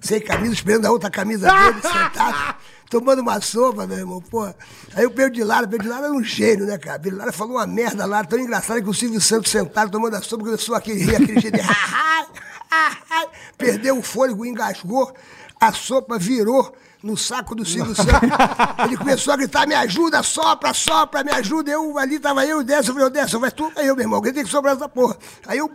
sem 0.00 0.20
camisa, 0.20 0.54
esperando 0.54 0.86
a 0.86 0.90
outra 0.90 1.10
camisa 1.10 1.50
dele, 1.50 1.80
sentado 1.82 2.56
tomando 2.90 3.20
uma 3.20 3.40
sopa, 3.40 3.86
meu 3.86 3.98
irmão, 3.98 4.20
pô. 4.20 4.52
Aí 4.94 5.06
o 5.06 5.10
Pedro 5.12 5.30
de 5.30 5.44
Lara, 5.44 5.64
o 5.64 5.68
Pedro 5.68 5.84
de 5.84 5.88
Lara 5.88 6.06
era 6.06 6.12
um 6.12 6.24
gênio, 6.24 6.66
né, 6.66 6.76
cara? 6.76 6.98
O 6.98 7.00
Pedro 7.00 7.16
de 7.16 7.18
Lara 7.20 7.32
falou 7.32 7.54
uma 7.54 7.66
merda 7.66 8.04
lá, 8.04 8.24
tão 8.24 8.38
engraçada 8.38 8.82
que 8.82 8.88
o 8.88 8.92
Silvio 8.92 9.20
Santos 9.20 9.50
sentado 9.50 9.92
tomando 9.92 10.16
a 10.16 10.20
sopa, 10.20 10.44
começou 10.44 10.74
aquele 10.74 11.04
rir, 11.04 11.14
aquele 11.14 11.40
jeito 11.40 11.54
de 11.54 11.60
ha, 11.62 12.26
ha, 12.70 12.98
ha. 13.08 13.28
perdeu 13.56 13.96
o 13.96 14.02
fôlego, 14.02 14.44
engasgou, 14.44 15.14
a 15.60 15.72
sopa 15.72 16.18
virou 16.18 16.74
no 17.02 17.16
saco 17.16 17.54
do 17.54 17.64
Silvio 17.64 17.94
Santos. 17.94 18.12
Ele 18.84 18.96
começou 18.96 19.32
a 19.32 19.36
gritar, 19.36 19.66
me 19.66 19.74
ajuda, 19.74 20.22
sopra, 20.22 20.74
sopra, 20.74 21.24
me 21.24 21.30
ajuda. 21.32 21.70
Eu 21.70 21.96
ali, 21.98 22.18
tava 22.18 22.44
eu, 22.44 22.62
desce, 22.62 22.88
eu 22.90 22.94
falei, 22.94 23.10
desce, 23.10 23.36
vai 23.38 23.50
tu, 23.50 23.70
aí 23.76 23.86
eu, 23.86 23.94
meu 23.96 24.04
irmão, 24.04 24.16
alguém 24.16 24.32
tem 24.32 24.44
que 24.44 24.50
sobrar 24.50 24.76
essa 24.76 24.88
porra. 24.88 25.16
Aí 25.46 25.58
eu, 25.58 25.70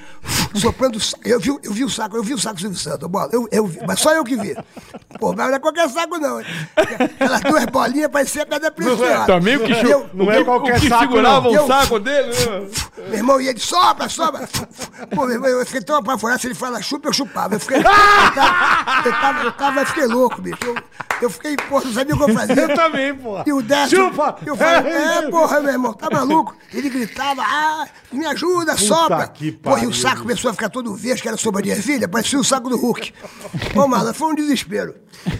soprando, 0.56 0.96
o 0.96 1.00
saco, 1.00 1.22
eu 1.26 1.38
vi, 1.40 1.48
eu 1.62 1.72
vi 1.72 1.84
o 1.84 1.90
saco, 1.90 2.16
eu 2.16 2.22
vi 2.22 2.34
o 2.34 2.38
saco 2.38 2.56
do 2.56 2.60
Silvio 2.60 2.78
Santos, 2.78 3.08
bola, 3.08 3.28
eu, 3.32 3.46
eu 3.52 3.66
vi, 3.66 3.78
mas 3.86 4.00
só 4.00 4.12
eu 4.14 4.24
que 4.24 4.36
vi. 4.36 4.56
Pô, 5.18 5.34
mas 5.34 5.48
não 5.48 5.54
é 5.54 5.58
qualquer 5.58 5.88
saco 5.90 6.18
não? 6.18 6.38
Aquelas 6.76 7.40
duas 7.42 7.64
bolinhas 7.66 8.10
pareciam 8.10 8.46
pedra 8.46 8.70
preciosa. 8.70 9.26
Também 9.26 9.56
o 9.56 9.60
que, 9.64 9.72
Eu- 9.72 10.08
Não 10.14 10.30
é 10.30 10.38
que- 10.38 10.44
qualquer 10.44 10.76
o 10.78 10.80
que 10.80 10.88
saco, 10.88 11.02
segurava 11.02 11.40
não. 11.42 11.50
o 11.50 11.54
Eu- 11.56 11.66
saco 11.66 11.98
dele. 12.00 12.28
né? 12.28 12.68
Meu 13.10 13.14
irmão, 13.18 13.40
e 13.40 13.48
ele 13.48 13.58
sopra, 13.58 14.08
sopra. 14.08 14.46
Pô, 15.14 15.22
meu 15.24 15.34
irmão, 15.36 15.48
eu 15.48 15.64
fiquei 15.66 15.80
tão 15.80 15.96
apavorado, 15.96 16.38
se 16.40 16.46
ele 16.46 16.54
fala 16.54 16.80
chupa, 16.82 17.08
eu 17.08 17.12
chupava. 17.14 17.54
Eu 17.54 17.60
fiquei. 17.60 17.78
Eu 17.78 17.82
tava, 17.82 19.08
eu 19.08 19.12
tava, 19.12 19.42
eu 19.44 19.52
tava 19.52 19.80
eu 19.80 19.86
fiquei 19.86 20.06
louco, 20.06 20.40
bicho. 20.42 20.58
Eu, 20.76 20.82
Eu 21.22 21.30
fiquei, 21.30 21.56
porra, 21.56 21.84
não 21.84 21.92
sabia 21.92 22.14
o 22.14 22.18
que 22.18 22.30
eu 22.30 22.34
fazia. 22.34 22.54
Eu 22.60 22.74
também, 22.74 23.14
porra. 23.14 23.44
E 23.46 23.52
o 23.52 23.62
Décio, 23.62 23.98
Chupa! 23.98 24.38
eu 24.46 24.56
falei, 24.56 24.92
é, 24.92 25.30
porra, 25.30 25.60
meu 25.60 25.72
irmão, 25.72 25.92
tá 25.92 26.08
maluco? 26.10 26.56
Ele 26.72 26.88
gritava, 26.88 27.42
ah, 27.42 27.86
me 28.12 28.26
ajuda, 28.26 28.76
sopra. 28.76 29.26
que 29.28 29.52
Porra, 29.52 29.84
e 29.84 29.86
o 29.86 29.94
saco 29.94 30.22
começou 30.22 30.50
a 30.50 30.54
ficar 30.54 30.68
todo 30.68 30.94
verde, 30.94 31.22
que 31.22 31.28
era 31.28 31.36
sopa 31.36 31.60
de 31.62 31.70
ervilha, 31.70 32.08
parecia 32.08 32.38
o 32.38 32.44
saco 32.44 32.68
do 32.68 32.76
Hulk. 32.76 33.12
Ô, 33.76 33.86
mano, 33.86 34.14
foi 34.14 34.32
um 34.32 34.34
desespero. 34.34 34.94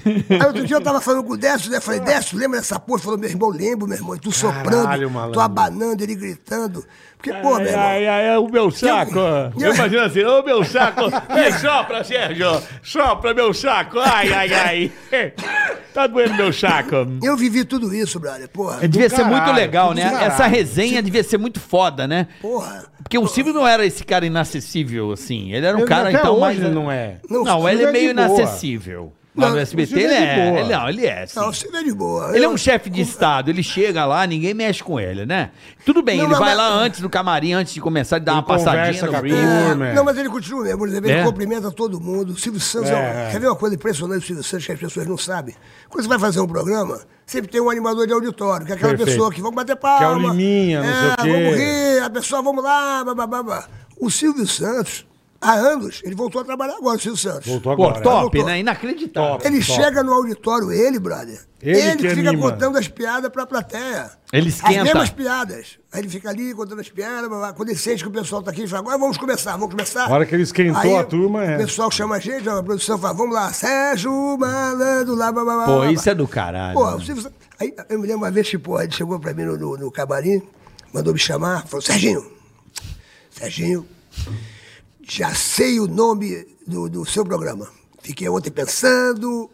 Aí 0.05 0.47
outro 0.47 0.67
dia 0.67 0.77
eu 0.77 0.81
tava 0.83 1.01
falando 1.01 1.25
com 1.25 1.33
o 1.33 1.37
Décio, 1.37 1.71
né? 1.71 1.79
Eu 1.79 1.83
falei, 1.83 2.01
Décio, 2.01 2.39
lembra 2.39 2.59
dessa 2.61 2.79
porra? 2.79 2.99
Ele 2.99 3.05
falou, 3.05 3.19
meu 3.19 3.31
irmão, 3.31 3.49
lembro, 3.49 3.89
meu 3.89 3.97
irmão. 3.97 4.15
E 4.15 4.19
tu 4.19 4.31
soprando, 4.33 5.01
tu 5.01 5.11
malandro. 5.11 5.41
abanando, 5.41 6.03
ele 6.03 6.15
gritando. 6.15 6.85
Porque, 7.23 7.33
pô, 7.35 7.57
meu 7.57 7.67
irmão. 7.67 7.81
Ai, 7.81 8.07
ai, 8.09 8.29
ai, 8.31 8.37
o 8.39 8.49
meu 8.49 8.71
saco. 8.71 9.19
Eu- 9.19 9.53
Eu 9.61 9.75
imagino 9.75 10.03
assim, 10.03 10.25
ô 10.25 10.43
meu 10.43 10.65
saco. 10.65 11.03
Vem, 11.35 11.53
sopra, 11.53 12.03
Sérgio. 12.03 12.63
Sopra 12.83 13.35
meu 13.35 13.53
saco. 13.53 13.99
Ai, 14.01 14.33
ai, 14.33 14.51
ai. 14.55 14.93
Tá 15.93 16.07
doendo 16.07 16.35
meu 16.35 16.53
saco. 16.53 16.95
Eu 17.23 17.37
vivi 17.37 17.65
tudo 17.65 17.93
isso, 17.93 18.21
brother, 18.21 18.49
porra. 18.49 18.87
Devia 18.89 19.09
ser 19.11 19.25
muito 19.25 19.39
caralho, 19.41 19.57
legal, 19.57 19.89
do 19.89 19.97
né? 19.97 20.05
caralho. 20.09 20.25
Essa 20.27 20.47
resenha 20.47 21.03
devia 21.03 21.25
ser 21.25 21.37
muito 21.37 21.59
foda, 21.59 22.07
né? 22.07 22.29
Porra. 22.41 22.85
Porque 23.03 23.19
o 23.19 23.27
Silvio 23.27 23.53
não 23.53 23.67
era 23.67 23.85
esse 23.85 24.05
cara 24.05 24.25
inacessível, 24.25 25.11
assim. 25.11 25.53
Ele 25.53 25.67
era 25.67 25.77
um 25.77 25.81
Ele- 25.81 25.89
cara, 25.89 26.09
até 26.09 26.19
então, 26.19 26.35
hoje 26.41 26.61
mais... 26.61 26.73
não 26.73 26.91
é. 26.93 27.17
Não, 27.29 27.43
Não, 27.43 27.69
ele 27.69 27.85
é 27.85 27.89
é 27.89 27.93
meio 27.93 28.11
inacessível. 28.11 29.13
Lá 29.41 29.47
Não, 29.47 29.55
no 29.55 29.59
o 29.59 29.63
SBT 29.63 29.87
Silvio 29.89 30.07
ele 30.07 30.15
é 30.15 30.19
de 30.21 30.25
é. 30.41 30.51
boa. 30.51 30.61
Ele, 30.61 30.73
não, 30.75 30.89
ele 30.89 31.07
é, 31.07 31.27
sim. 31.27 31.41
Não, 31.41 31.53
você 31.53 31.69
é 31.77 31.83
de 31.83 31.93
boa. 31.95 32.29
Ele 32.37 32.45
é 32.45 32.47
Eu- 32.47 32.51
um 32.53 32.57
chefe 32.57 32.91
de 32.91 33.01
Estado, 33.01 33.49
ele 33.51 33.63
chega 33.63 34.05
lá, 34.05 34.27
ninguém 34.27 34.53
mexe 34.55 34.83
com 34.85 35.01
ele, 35.01 35.25
né? 35.27 35.51
Tudo 35.85 36.03
bem, 36.03 36.19
Não, 36.19 36.25
ele 36.25 36.31
mas- 36.33 36.39
vai 36.41 36.55
lá 36.55 36.69
antes 36.69 37.01
do 37.01 37.09
camarim, 37.09 37.53
antes 37.55 37.73
de 37.73 37.81
começar, 37.81 38.19
de 38.19 38.25
dar 38.27 38.33
Ele 38.33 38.41
uma 38.41 38.47
passadinha 38.47 39.03
no 39.03 39.09
com 39.11 39.17
a 39.17 39.21
ring. 39.21 39.31
turma. 39.31 39.87
É, 39.89 39.91
é. 39.91 39.95
não, 39.95 40.05
mas 40.05 40.19
ele 40.19 40.29
continua 40.29 40.63
mesmo. 40.65 40.87
Ele 40.87 41.11
É? 41.11 41.25
cumprimenta 41.25 41.71
todo 41.71 42.01
mundo. 42.01 42.33
O 42.33 42.37
Silvio 42.37 42.61
Santos 42.61 42.91
é. 42.91 42.95
É, 42.95 43.29
é. 43.29 43.33
Quer 43.33 43.41
ver 43.41 43.47
uma 43.49 43.57
coisa 43.57 43.75
impressionante 43.75 44.21
do 44.21 44.27
Silvio 44.27 44.45
Santos 44.45 44.67
que 44.67 44.73
as 44.73 44.79
pessoas 44.81 45.07
não 45.07 45.17
sabem? 45.19 45.55
Quando 45.89 46.03
você 46.05 46.09
vai 46.09 46.19
fazer 46.19 46.41
um 46.41 46.47
programa, 46.47 47.01
sempre 47.25 47.51
tem 47.51 47.61
um 47.61 47.71
animador 47.71 48.07
de 48.07 48.13
auditório, 48.13 48.67
que 48.67 48.73
é 48.73 48.75
aquela 48.75 48.91
Perfeito. 48.91 49.11
pessoa 49.17 49.33
que 49.33 49.41
vamos 49.41 49.57
bater 49.57 49.77
palma. 49.77 49.99
Que 49.99 50.05
é 50.05 50.09
o 50.09 50.19
Liminha, 50.33 50.83
não 50.83 50.87
sei 50.89 51.09
o 51.09 51.17
quê. 51.17 51.43
Vamos 51.43 51.57
rir, 51.59 52.03
a 52.05 52.11
pessoa, 52.11 52.43
vamos 52.43 52.63
lá, 52.65 53.05
babá. 53.05 53.65
O 53.99 54.11
Silvio 54.11 54.47
Santos, 54.47 55.07
há 55.41 55.53
anos, 55.55 56.01
ele 56.05 56.15
voltou 56.15 56.41
a 56.41 56.45
trabalhar 56.45 56.75
agora, 56.77 56.97
o 56.97 57.01
Silvio 57.01 57.19
Santos. 57.19 57.47
Voltou 57.47 57.77
Pô, 57.77 57.85
agora. 57.87 58.03
top, 58.03 58.21
Voltou. 58.39 58.45
né? 58.47 58.59
Inacreditável. 58.61 59.31
Top. 59.33 59.47
Ele 59.47 59.63
chega 59.63 60.03
no 60.03 60.13
auditório, 60.13 60.71
ele, 60.73 60.99
brother. 60.99 61.41
Ele 61.63 61.79
Ele, 61.79 61.97
que 61.97 62.09
fica 62.15 62.31
anima. 62.31 62.51
contando 62.51 62.79
as 62.79 62.89
piadas 62.89 63.31
pra 63.31 63.45
plateia. 63.47 64.11
Ele 64.33 64.49
esquenta. 64.49 64.79
As 64.81 64.85
mesmas 64.85 65.11
piadas. 65.11 65.79
Aí 65.93 66.01
ele 66.01 66.09
fica 66.09 66.31
ali 66.31 66.55
contando 66.55 66.81
as 66.81 66.89
piadas. 66.89 67.29
Quando 67.55 67.69
ele 67.69 67.79
sente 67.79 68.03
que 68.03 68.09
o 68.09 68.13
pessoal 68.13 68.43
tá 68.43 68.51
aqui, 68.51 68.63
ele 68.63 68.69
fala, 68.69 68.81
agora 68.81 68.97
vamos 68.97 69.19
começar, 69.19 69.53
vamos 69.53 69.69
começar. 69.71 70.07
A 70.07 70.11
hora 70.11 70.25
que 70.25 70.35
ele 70.35 70.43
esquentou 70.45 70.99
a 70.99 71.05
turma, 71.05 71.45
é. 71.45 71.57
O 71.57 71.59
pessoal 71.59 71.91
chama 71.91 72.17
a 72.17 72.19
gente, 72.19 72.49
a 72.49 72.63
produção 72.63 72.97
fala, 72.99 73.13
vamos 73.13 73.35
lá, 73.35 73.53
Sérgio 73.53 74.11
Malandro, 74.39 75.15
lá, 75.15 75.31
blá, 75.31 75.45
blá, 75.45 75.55
blá, 75.57 75.65
Pô, 75.67 75.77
blá, 75.81 75.93
isso 75.93 76.05
blá. 76.05 76.13
é 76.13 76.15
do 76.15 76.27
caralho. 76.29 76.75
Pô, 76.79 76.95
o 76.95 77.01
Silvio 77.03 77.23
Santos- 77.25 77.39
aí 77.59 77.75
eu 77.91 77.99
me 77.99 78.07
lembro 78.07 78.23
uma 78.23 78.31
vez 78.31 78.49
que, 78.49 78.57
pô, 78.57 78.81
ele 78.81 78.93
chegou 78.93 79.21
pra 79.21 79.35
mim 79.35 79.45
no, 79.45 79.59
no, 79.59 79.77
no 79.77 79.91
camarim, 79.91 80.41
mandou 80.95 81.13
me 81.13 81.19
chamar, 81.21 81.67
falou, 81.67 81.83
Serginho, 81.83 82.25
Serginho, 83.31 83.87
já 85.11 85.35
sei 85.35 85.81
o 85.81 85.89
nome 85.89 86.47
do, 86.65 86.89
do 86.89 87.05
seu 87.05 87.25
programa. 87.25 87.69
Fiquei 88.01 88.29
ontem 88.29 88.51
pensando, 88.51 89.51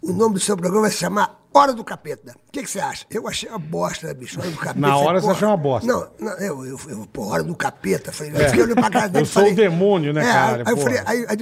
o 0.00 0.12
nome 0.12 0.34
do 0.34 0.40
seu 0.40 0.56
programa 0.56 0.82
vai 0.82 0.90
se 0.92 0.98
chamar 0.98 1.43
Hora 1.56 1.72
do 1.72 1.84
Capeta. 1.84 2.32
O 2.48 2.50
que, 2.52 2.66
você 2.66 2.80
acha? 2.80 3.04
Eu 3.08 3.28
achei 3.28 3.48
uma 3.48 3.58
bosta, 3.60 4.08
né, 4.08 4.14
bicho? 4.14 4.40
Hora 4.40 4.50
do 4.50 4.56
Capeta. 4.56 4.80
Na 4.80 4.88
Falei, 4.88 5.06
hora 5.06 5.20
você 5.20 5.30
achou 5.30 5.48
uma 5.48 5.56
bosta. 5.56 5.86
Não, 5.86 6.06
não 6.18 6.32
eu, 6.38 6.66
eu, 6.66 6.78
eu 6.88 7.08
pô, 7.12 7.28
Hora 7.28 7.44
do 7.44 7.54
Capeta. 7.54 8.10
Falei, 8.10 8.32
eu 8.34 8.40
fiquei 8.48 8.62
olhando 8.64 8.80
pra 8.80 8.90
cara 8.90 9.06
dele 9.08 9.22
Eu 9.22 9.22
e 9.22 9.26
sou 9.26 9.42
falei... 9.42 9.52
o 9.52 9.56
demônio, 9.56 10.12
né, 10.12 10.28
é, 10.28 10.32
cara? 10.32 10.62
Aí, 10.66 10.72
eu 10.72 10.76
falei, 10.76 10.98
aí, 11.06 11.26
aí, 11.28 11.36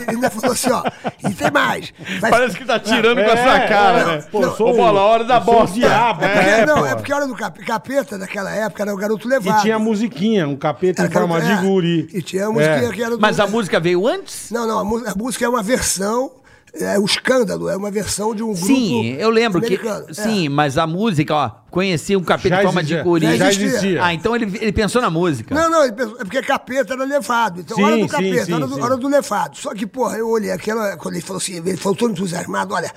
ele 0.00 0.10
ainda 0.16 0.30
falou 0.30 0.52
assim, 0.52 0.70
ó, 0.70 0.82
e 1.28 1.34
tem 1.34 1.50
mais. 1.50 1.92
Vai- 2.18 2.30
Parece 2.30 2.56
que 2.56 2.64
tá 2.64 2.80
tirando 2.80 3.22
com 3.22 3.30
a 3.30 3.34
É, 3.34 3.42
sua 3.42 3.68
cara, 3.68 3.98
é, 4.00 4.04
né? 4.16 4.24
pô, 4.32 4.42
eu 4.42 4.56
sou 4.56 4.82
a 4.86 4.92
hora 4.92 5.24
da 5.24 5.36
eu 5.36 5.40
bosta. 5.40 5.74
diabo, 5.78 6.24
É 6.24 6.60
é, 6.60 6.66
não, 6.66 6.86
é 6.86 6.94
porque 6.94 7.12
a 7.12 7.16
hora 7.16 7.26
do 7.26 7.34
cap- 7.34 7.62
capeta 7.64 8.16
daquela 8.18 8.50
época 8.54 8.82
era 8.82 8.94
o 8.94 8.96
garoto 8.96 9.26
E 9.26 9.30
levado. 9.30 9.60
tinha 9.60 9.76
a 9.76 9.78
musiquinha, 9.78 10.48
um 10.48 10.56
capeta 10.56 11.02
em 11.02 11.04
Era 11.04 11.12
forma 11.12 11.38
garoto- 11.38 11.60
de 11.60 11.66
é, 11.66 11.68
guri. 11.70 12.08
E 12.14 12.22
tinha 12.22 12.46
a 12.46 12.50
musiquinha 12.50 12.88
É. 12.88 12.92
que 12.92 13.02
era 13.02 13.16
do... 13.16 13.20
Mas 13.20 13.38
a 13.38 13.46
música 13.46 13.78
veio 13.78 14.06
antes? 14.08 14.50
Não, 14.50 14.66
não, 14.66 14.78
a 14.78 15.14
música 15.14 15.44
é 15.44 15.48
uma 15.48 15.62
versão, 15.62 16.30
é 16.74 16.98
o 16.98 17.04
escândalo, 17.04 17.68
é 17.68 17.76
uma 17.76 17.90
versão 17.90 18.34
de 18.34 18.42
um 18.42 18.52
grupo 18.52 18.66
Sim, 18.66 19.12
eu 19.14 19.28
lembro 19.30 19.60
que. 19.60 19.74
americano. 19.76 20.06
É. 20.08 20.14
Sim, 20.14 20.48
mas 20.48 20.78
a 20.78 20.86
música, 20.86 21.34
ó, 21.34 21.50
conhecia 21.70 22.18
um 22.18 22.22
capeta 22.24 22.60
em 22.60 22.62
forma 22.62 22.82
de 22.82 23.02
guri. 23.02 23.36
Já 23.36 23.50
existia. 23.50 24.02
Ah, 24.04 24.14
então 24.14 24.34
ele, 24.34 24.46
ele 24.60 24.72
pensou 24.72 25.02
na 25.02 25.10
música. 25.10 25.54
Não, 25.54 25.70
não, 25.70 25.84
ele 25.84 25.92
pensou- 25.92 26.16
é 26.18 26.24
porque 26.24 26.42
capeta 26.42 26.94
era 26.94 27.04
levado. 27.04 27.60
Então, 27.60 27.76
Sim, 27.76 27.82
hora 27.84 27.96
do 27.96 28.02
sim, 28.02 28.08
capeta, 28.08 28.44
sim, 28.46 28.52
hora, 28.54 28.66
do, 28.66 28.74
sim. 28.74 28.80
hora 28.80 28.96
do 28.96 29.08
levado. 29.08 29.56
Só 29.56 29.74
que, 29.74 29.86
porra, 29.86 30.16
eu 30.16 30.28
olhei 30.28 30.50
aquela. 30.50 30.96
Quando 30.96 31.14
ele 31.14 31.22
falou 31.22 31.38
assim, 31.38 31.56
ele 31.56 31.76
falou 31.76 31.96
todo 31.96 32.12
entusiasmado: 32.12 32.74
olha, 32.74 32.90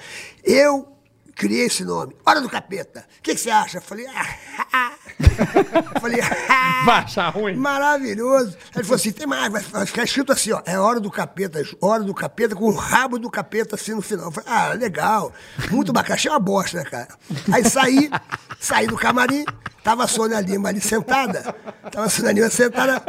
eu 0.44 0.88
criei 1.36 1.66
esse 1.66 1.84
nome, 1.84 2.16
Hora 2.26 2.40
do 2.42 2.50
Capeta. 2.50 3.06
O 3.20 3.22
que, 3.22 3.36
que 3.36 3.40
você 3.42 3.50
acha? 3.52 3.82
Falei, 3.82 4.08
ah, 4.08 4.92
Eu 5.94 6.02
falei, 6.02 6.20
ah, 6.22 6.84
Vai 6.86 7.00
achar 7.00 7.30
ruim. 7.30 7.56
Maravilhoso. 7.56 8.56
Aí 8.74 8.78
ele 8.78 8.84
falou 8.84 8.96
assim: 8.96 9.12
tem 9.12 9.26
mais, 9.28 9.52
vai, 9.52 9.62
vai 9.62 9.86
ficar 9.86 10.04
escrito 10.04 10.32
assim, 10.32 10.52
ó. 10.52 10.62
É 10.66 10.78
hora 10.80 11.00
do 11.00 11.10
capeta, 11.12 11.62
hora 11.82 12.04
do 12.04 12.14
capeta, 12.14 12.56
com 12.56 12.66
o 12.66 12.76
rabo 12.76 13.18
do 13.20 13.30
capeta 13.30 13.76
assim 13.76 13.94
no 13.94 14.02
final. 14.02 14.26
Eu 14.26 14.32
falei, 14.32 14.50
ah, 14.50 14.74
legal. 14.74 15.32
Muito 15.72 15.92
bacana. 15.94 16.16
Achei 16.16 16.30
uma 16.32 16.40
bosta, 16.40 16.78
né, 16.78 16.86
cara? 16.86 17.08
Aí 17.52 17.64
saí, 17.70 18.10
saí 18.60 18.88
do 18.88 18.96
camarim, 18.96 19.46
tava 19.84 20.04
a 20.04 20.08
Sônia 20.08 20.40
Lima 20.42 20.70
ali 20.70 20.82
sentada. 20.82 21.56
Tava 21.92 22.06
a 22.08 22.10
Sônia 22.10 22.32
Lima 22.34 22.50
sentada. 22.50 23.02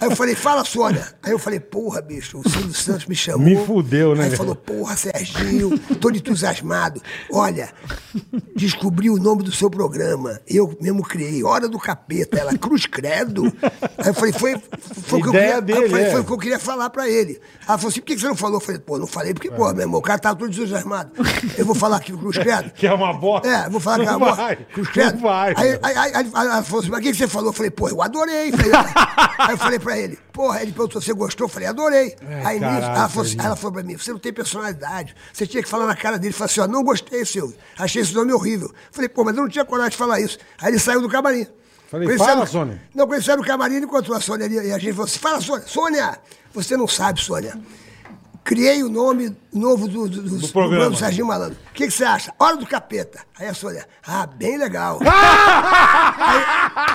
Aí 0.00 0.08
eu 0.08 0.16
falei, 0.16 0.34
fala, 0.34 0.64
Sônia. 0.64 1.06
Aí 1.22 1.32
eu 1.32 1.38
falei, 1.38 1.60
porra, 1.60 2.00
bicho, 2.02 2.40
o 2.40 2.48
Silvio 2.48 2.74
Santos 2.74 3.06
me 3.06 3.14
chamou. 3.14 3.40
Me 3.40 3.56
fudeu, 3.64 4.14
né, 4.14 4.24
Aí 4.24 4.28
velho? 4.30 4.36
falou, 4.38 4.56
porra, 4.56 4.96
Serginho, 4.96 5.78
tô 6.00 6.10
entusiasmado. 6.10 7.00
Olha, 7.30 7.61
descobri 8.54 9.10
o 9.10 9.16
nome 9.16 9.42
do 9.42 9.52
seu 9.52 9.70
programa. 9.70 10.40
Eu 10.46 10.76
mesmo 10.80 11.02
criei, 11.02 11.42
Hora 11.42 11.68
do 11.68 11.78
Capeta. 11.78 12.38
Ela, 12.38 12.56
Cruz 12.56 12.86
Credo. 12.86 13.52
Aí 13.98 14.08
eu 14.08 14.14
falei, 14.14 14.32
foi, 14.32 14.60
foi 14.80 15.18
o 15.18 15.22
que 15.22 15.28
eu 15.28 15.32
queria, 15.32 15.60
dele, 15.60 15.88
falei, 15.88 16.04
é. 16.04 16.10
foi 16.10 16.20
o 16.20 16.24
que 16.24 16.32
eu 16.32 16.38
queria 16.38 16.58
falar 16.58 16.90
pra 16.90 17.08
ele. 17.08 17.40
Ela 17.66 17.78
falou 17.78 17.90
assim, 17.90 18.00
por 18.00 18.06
que 18.06 18.18
você 18.18 18.26
não 18.26 18.36
falou? 18.36 18.56
Eu 18.56 18.60
falei, 18.60 18.80
pô, 18.80 18.98
não 18.98 19.06
falei 19.06 19.34
porque, 19.34 19.50
pô, 19.50 19.72
meu 19.72 19.82
irmão, 19.82 19.98
o 19.98 20.02
cara 20.02 20.18
tá 20.18 20.34
todo 20.34 20.50
entusiasmado. 20.50 21.12
Eu 21.56 21.66
vou 21.66 21.74
falar 21.74 21.96
aqui 21.96 22.12
o 22.12 22.18
Cruz 22.18 22.38
Credo. 22.38 22.72
Que 22.82 22.86
é 22.86 22.92
uma 22.92 23.12
bosta. 23.12 23.48
É, 23.48 23.68
vou 23.68 23.80
falar 23.80 24.00
que 24.00 24.10
é 24.10 24.16
uma 24.16 24.18
bosta. 24.18 24.56
Cruz 24.72 24.88
Credo. 24.88 25.18
vai. 25.20 25.54
Aí, 25.56 25.78
aí, 25.82 25.96
aí, 25.96 26.12
aí 26.14 26.26
ela 26.34 26.62
falou 26.62 26.80
assim, 26.80 26.90
mas 26.90 27.00
o 27.00 27.02
que 27.02 27.14
você 27.14 27.28
falou? 27.28 27.50
Eu 27.50 27.52
falei, 27.52 27.70
pô, 27.70 27.88
eu 27.88 28.02
adorei. 28.02 28.50
Falei, 28.52 28.72
aí 29.38 29.52
eu 29.52 29.58
falei 29.58 29.78
pra 29.78 29.98
ele, 29.98 30.18
porra, 30.32 30.62
ele 30.62 30.72
perguntou, 30.72 31.00
você 31.00 31.12
gostou? 31.12 31.44
Eu 31.46 31.48
falei, 31.48 31.68
adorei. 31.68 32.16
É, 32.28 32.46
aí 32.46 32.58
nisso, 32.58 32.70
caralho, 32.70 32.96
ela 32.96 33.08
falou, 33.08 33.26
assim, 33.26 33.36
ela 33.38 33.56
falou 33.56 33.72
pra 33.72 33.82
mim, 33.82 33.96
você 33.96 34.12
não 34.12 34.18
tem 34.18 34.32
personalidade. 34.32 35.14
Você 35.32 35.46
tinha 35.46 35.62
que 35.62 35.68
falar 35.68 35.86
na 35.86 35.96
cara 35.96 36.18
dele. 36.18 36.32
Falei 36.32 36.50
assim, 36.50 36.60
ó, 36.60 36.66
não 36.66 36.82
gostei, 36.82 37.24
Achei 37.78 38.02
esse 38.02 38.14
nome 38.14 38.32
horrível. 38.32 38.72
Falei, 38.90 39.08
pô, 39.08 39.24
mas 39.24 39.36
eu 39.36 39.42
não 39.42 39.48
tinha 39.48 39.64
coragem 39.64 39.90
de 39.90 39.96
falar 39.96 40.20
isso. 40.20 40.38
Aí 40.60 40.70
ele 40.70 40.78
saiu 40.78 41.00
do 41.00 41.08
camarim. 41.08 41.46
Falei, 41.90 42.08
ele 42.08 42.18
fala, 42.18 42.46
Sônia. 42.46 42.80
Não, 42.94 43.06
saiu 43.20 43.38
do 43.38 43.44
camarim, 43.44 43.76
ele 43.76 43.84
encontrou 43.84 44.16
a 44.16 44.20
Sônia 44.20 44.46
ali. 44.46 44.54
E 44.54 44.72
a 44.72 44.78
gente 44.78 44.92
falou 44.92 45.06
assim, 45.06 45.18
fala, 45.18 45.40
Sônia. 45.40 45.66
Sônia, 45.66 46.18
você 46.54 46.76
não 46.76 46.88
sabe, 46.88 47.20
Sônia. 47.20 47.58
Criei 48.44 48.82
o 48.82 48.88
nome 48.88 49.36
novo 49.52 49.86
do, 49.86 50.08
do, 50.08 50.22
do, 50.22 50.38
do 50.38 50.48
programa. 50.48 50.90
do 50.90 50.96
Serginho 50.96 51.26
Malandro. 51.26 51.56
O 51.70 51.74
que, 51.74 51.86
que 51.86 51.92
você 51.92 52.04
acha? 52.04 52.32
Hora 52.38 52.56
do 52.56 52.66
Capeta. 52.66 53.20
Aí 53.38 53.46
a 53.48 53.54
Sônia, 53.54 53.86
ah, 54.06 54.26
bem 54.26 54.58
legal. 54.58 54.98
aí, 56.20 56.44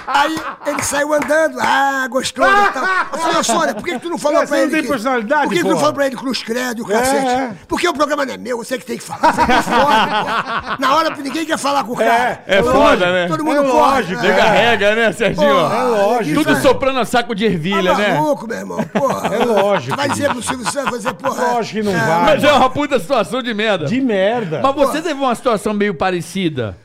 aí 0.08 0.72
ele 0.74 0.84
saiu 0.84 1.14
andando, 1.14 1.58
ah, 1.60 2.08
gostou. 2.10 2.46
e 2.46 2.72
tal. 2.74 2.84
Eu 3.14 3.18
falei, 3.20 3.38
ô, 3.38 3.44
Sônia, 3.44 3.74
por 3.76 3.84
que, 3.84 3.92
que 3.94 4.00
tu 4.00 4.10
não 4.10 4.18
falou 4.18 4.42
É, 4.44 4.46
pra 4.46 4.48
você 4.48 4.56
não 4.56 4.64
ele? 4.64 4.72
tem 4.72 4.82
que- 4.84 4.88
personalidade, 4.90 5.44
Por 5.44 5.50
que, 5.54 5.56
que 5.58 5.64
tu 5.66 5.70
não 5.72 5.78
falou 5.80 5.94
pra 5.94 6.06
ele 6.08 6.16
Cruz 6.16 6.44
Credo 6.44 6.82
e 6.82 6.84
o 6.84 6.92
É, 6.92 7.00
cacete? 7.00 7.26
é. 7.28 7.52
Porque 7.68 7.88
o 7.88 7.94
programa 7.94 8.26
não 8.26 8.34
é 8.34 8.38
meu, 8.38 8.58
você 8.58 8.78
que 8.78 8.86
tem 8.86 8.98
que 8.98 9.04
falar. 9.04 9.34
Você 9.34 9.46
que 9.46 9.62
foda, 9.64 10.76
pô. 10.78 10.82
Na 10.82 10.96
hora 10.96 11.10
ninguém 11.16 11.46
quer 11.46 11.58
falar 11.58 11.84
com 11.84 11.94
o 11.94 11.98
cara. 11.98 12.44
é 12.46 12.62
Todo 12.62 12.72
foda, 12.74 12.90
mundo- 13.06 13.14
né? 13.14 13.28
Todo 13.28 13.44
mundo 13.46 13.58
É 13.58 13.64
corre. 13.64 13.74
lógico, 13.80 14.26
é. 14.26 14.36
Carrega, 14.36 14.96
né, 14.96 15.12
Serginho? 15.14 15.48
Porra, 15.48 15.76
É 15.78 15.84
lógico. 15.84 16.44
Tudo 16.44 16.52
é- 16.58 16.62
soprando 16.62 17.00
a 17.00 17.06
saco 17.06 17.34
de 17.36 17.46
ervilha, 17.46 17.92
Tá 17.94 17.98
né? 17.98 18.14
maluco, 18.16 18.48
meu 18.48 18.58
irmão. 18.58 18.84
Porra. 18.94 19.28
É 19.36 19.46
lógico, 19.46 19.96
Vai 19.96 20.10
dizer 20.10 20.30
pro 20.30 20.42
Silvio 20.44 20.70
Santos, 20.72 20.90
vai 20.92 21.00
dizer, 21.00 21.14
porra. 21.14 21.37
Lógico 21.42 21.78
que 21.78 21.84
não 21.84 21.92
é, 21.92 22.06
vai. 22.06 22.24
Mas 22.36 22.44
é 22.44 22.52
uma 22.54 22.70
puta 22.70 23.00
situação 23.00 23.42
de 23.42 23.54
merda. 23.54 23.86
De 23.86 24.02
merda. 24.02 24.60
Mas 24.62 24.76
você 24.76 25.02
teve 25.02 25.14
uma 25.20 25.36
situação 25.36 25.74
meio 25.74 25.94
parecida 25.94 26.78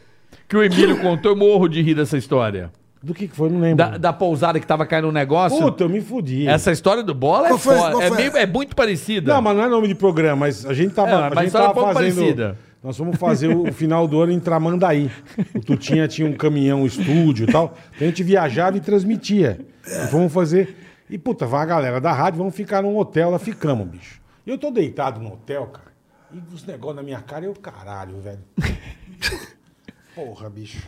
que 0.49 0.57
o 0.57 0.63
Emílio 0.63 0.99
contou, 1.01 1.33
eu 1.33 1.37
morro 1.37 1.69
de 1.69 1.81
rir 1.83 1.95
dessa 1.95 2.17
história. 2.19 2.71
Do 3.03 3.13
que 3.15 3.27
que 3.27 3.35
foi? 3.35 3.49
Não 3.51 3.59
lembro. 3.59 3.77
Da, 3.85 3.99
da 3.99 4.13
pousada 4.13 4.61
que 4.61 4.67
tava 4.67 4.87
caindo 4.87 5.09
um 5.09 5.13
negócio. 5.13 5.59
Puta, 5.59 5.83
eu 5.85 5.89
me 5.89 6.01
fudi. 6.01 6.47
Essa 6.47 6.71
história 6.71 7.03
do 7.03 7.13
bola 7.13 7.47
é 7.47 7.49
Qual 7.49 7.59
foi? 7.59 7.75
foda. 7.77 7.91
Qual 7.93 8.03
É, 8.03 8.09
foi? 8.09 8.17
meio- 8.17 8.37
é 8.37 8.47
muito 8.47 8.77
parecida. 8.77 9.35
Não, 9.35 9.43
mas 9.43 9.57
não 9.57 9.65
é 9.65 9.69
nome 9.69 9.89
de 9.89 9.95
programa, 9.97 10.37
mas 10.37 10.65
a 10.65 10.73
gente 10.73 10.95
tava, 10.95 11.11
É, 11.11 11.15
mas 11.15 11.33
a 11.33 11.35
gente 11.37 11.47
história 11.47 11.67
tava 11.69 11.81
um 11.81 11.83
pouco 11.83 11.95
fazendo. 11.95 12.15
parecida. 12.17 12.59
Nós 12.85 12.97
fomos 12.97 13.17
fazer 13.17 13.49
o 13.49 13.73
final 13.73 14.07
do 14.07 14.21
ano 14.21 14.33
em 14.33 14.39
Tramandaí. 14.41 15.11
O 15.55 15.61
Tutinha 15.61 16.07
tinha 16.07 16.29
um 16.29 16.33
caminhão, 16.33 16.83
um 16.83 16.87
estúdio 16.87 17.49
e 17.49 17.53
tal. 17.53 17.75
Então 17.95 18.07
a 18.07 18.11
gente 18.11 18.23
viajava 18.23 18.77
e 18.77 18.81
transmitia. 18.81 19.59
E 19.85 20.07
fomos 20.09 20.33
fazer. 20.33 20.77
E 21.11 21.19
puta, 21.19 21.45
vai 21.45 21.63
a 21.63 21.67
galera 21.67 22.01
da 22.01 22.13
rádio, 22.13 22.39
vamos 22.39 22.55
ficar 22.55 22.83
num 22.83 22.97
hotel, 22.97 23.31
lá 23.31 23.39
ficamos, 23.39 23.87
bicho. 23.89 24.21
E 24.47 24.51
eu 24.51 24.59
tô 24.59 24.71
deitado 24.71 25.21
no 25.21 25.33
hotel, 25.33 25.67
cara. 25.67 25.93
E 26.33 26.55
os 26.55 26.65
negócios 26.65 26.97
na 26.97 27.03
minha 27.03 27.21
cara, 27.21 27.45
eu 27.45 27.55
caralho, 27.55 28.21
velho. 28.21 28.41
Porra, 30.15 30.51
bicho. 30.51 30.87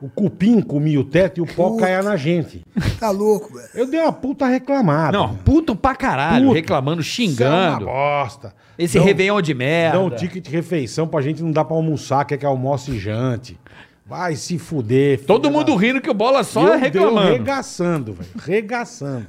o 0.00 0.08
cupim 0.08 0.60
comia 0.62 0.98
o 0.98 1.04
teto 1.04 1.38
e 1.38 1.40
o 1.42 1.46
pó 1.46 1.76
caía 1.76 2.02
na 2.02 2.16
gente. 2.16 2.64
Tá 2.98 3.10
louco, 3.10 3.52
velho. 3.54 3.68
Eu 3.74 3.86
dei 3.90 4.00
uma 4.00 4.12
puta 4.12 4.46
reclamada. 4.46 5.16
Não, 5.16 5.28
meu. 5.28 5.36
puto 5.44 5.76
pra 5.76 5.94
caralho, 5.94 6.44
Puto. 6.46 6.54
reclamando, 6.54 7.00
Isso 7.02 7.20
é 7.20 7.22
uma 7.24 7.28
xingando. 7.36 7.84
bosta. 7.86 8.54
Esse 8.78 8.96
Dão- 8.98 9.06
Réveillon 9.06 9.42
de 9.42 9.54
merda. 9.54 9.98
Dá 9.98 10.04
um 10.04 10.10
ticket 10.10 10.44
de 10.44 10.50
refeição 10.50 11.06
pra 11.06 11.20
gente 11.20 11.42
não 11.42 11.52
dá 11.52 11.64
pra 11.64 11.76
almoçar, 11.76 12.24
quer 12.24 12.38
que 12.38 12.46
almoce 12.46 12.92
e 12.92 12.98
jante. 12.98 13.58
Vai 14.06 14.34
se 14.34 14.58
fuder. 14.58 15.24
Todo 15.26 15.50
mundo 15.50 15.74
da- 15.74 15.80
rindo 15.80 16.00
que 16.00 16.10
o 16.10 16.14
bola 16.14 16.42
só 16.42 16.66
eu, 16.66 16.72
é 16.74 16.76
reclamando. 16.76 17.28
Eu 17.28 17.32
regaçando, 17.34 18.12
velho. 18.14 18.30
Regaçando. 18.38 19.26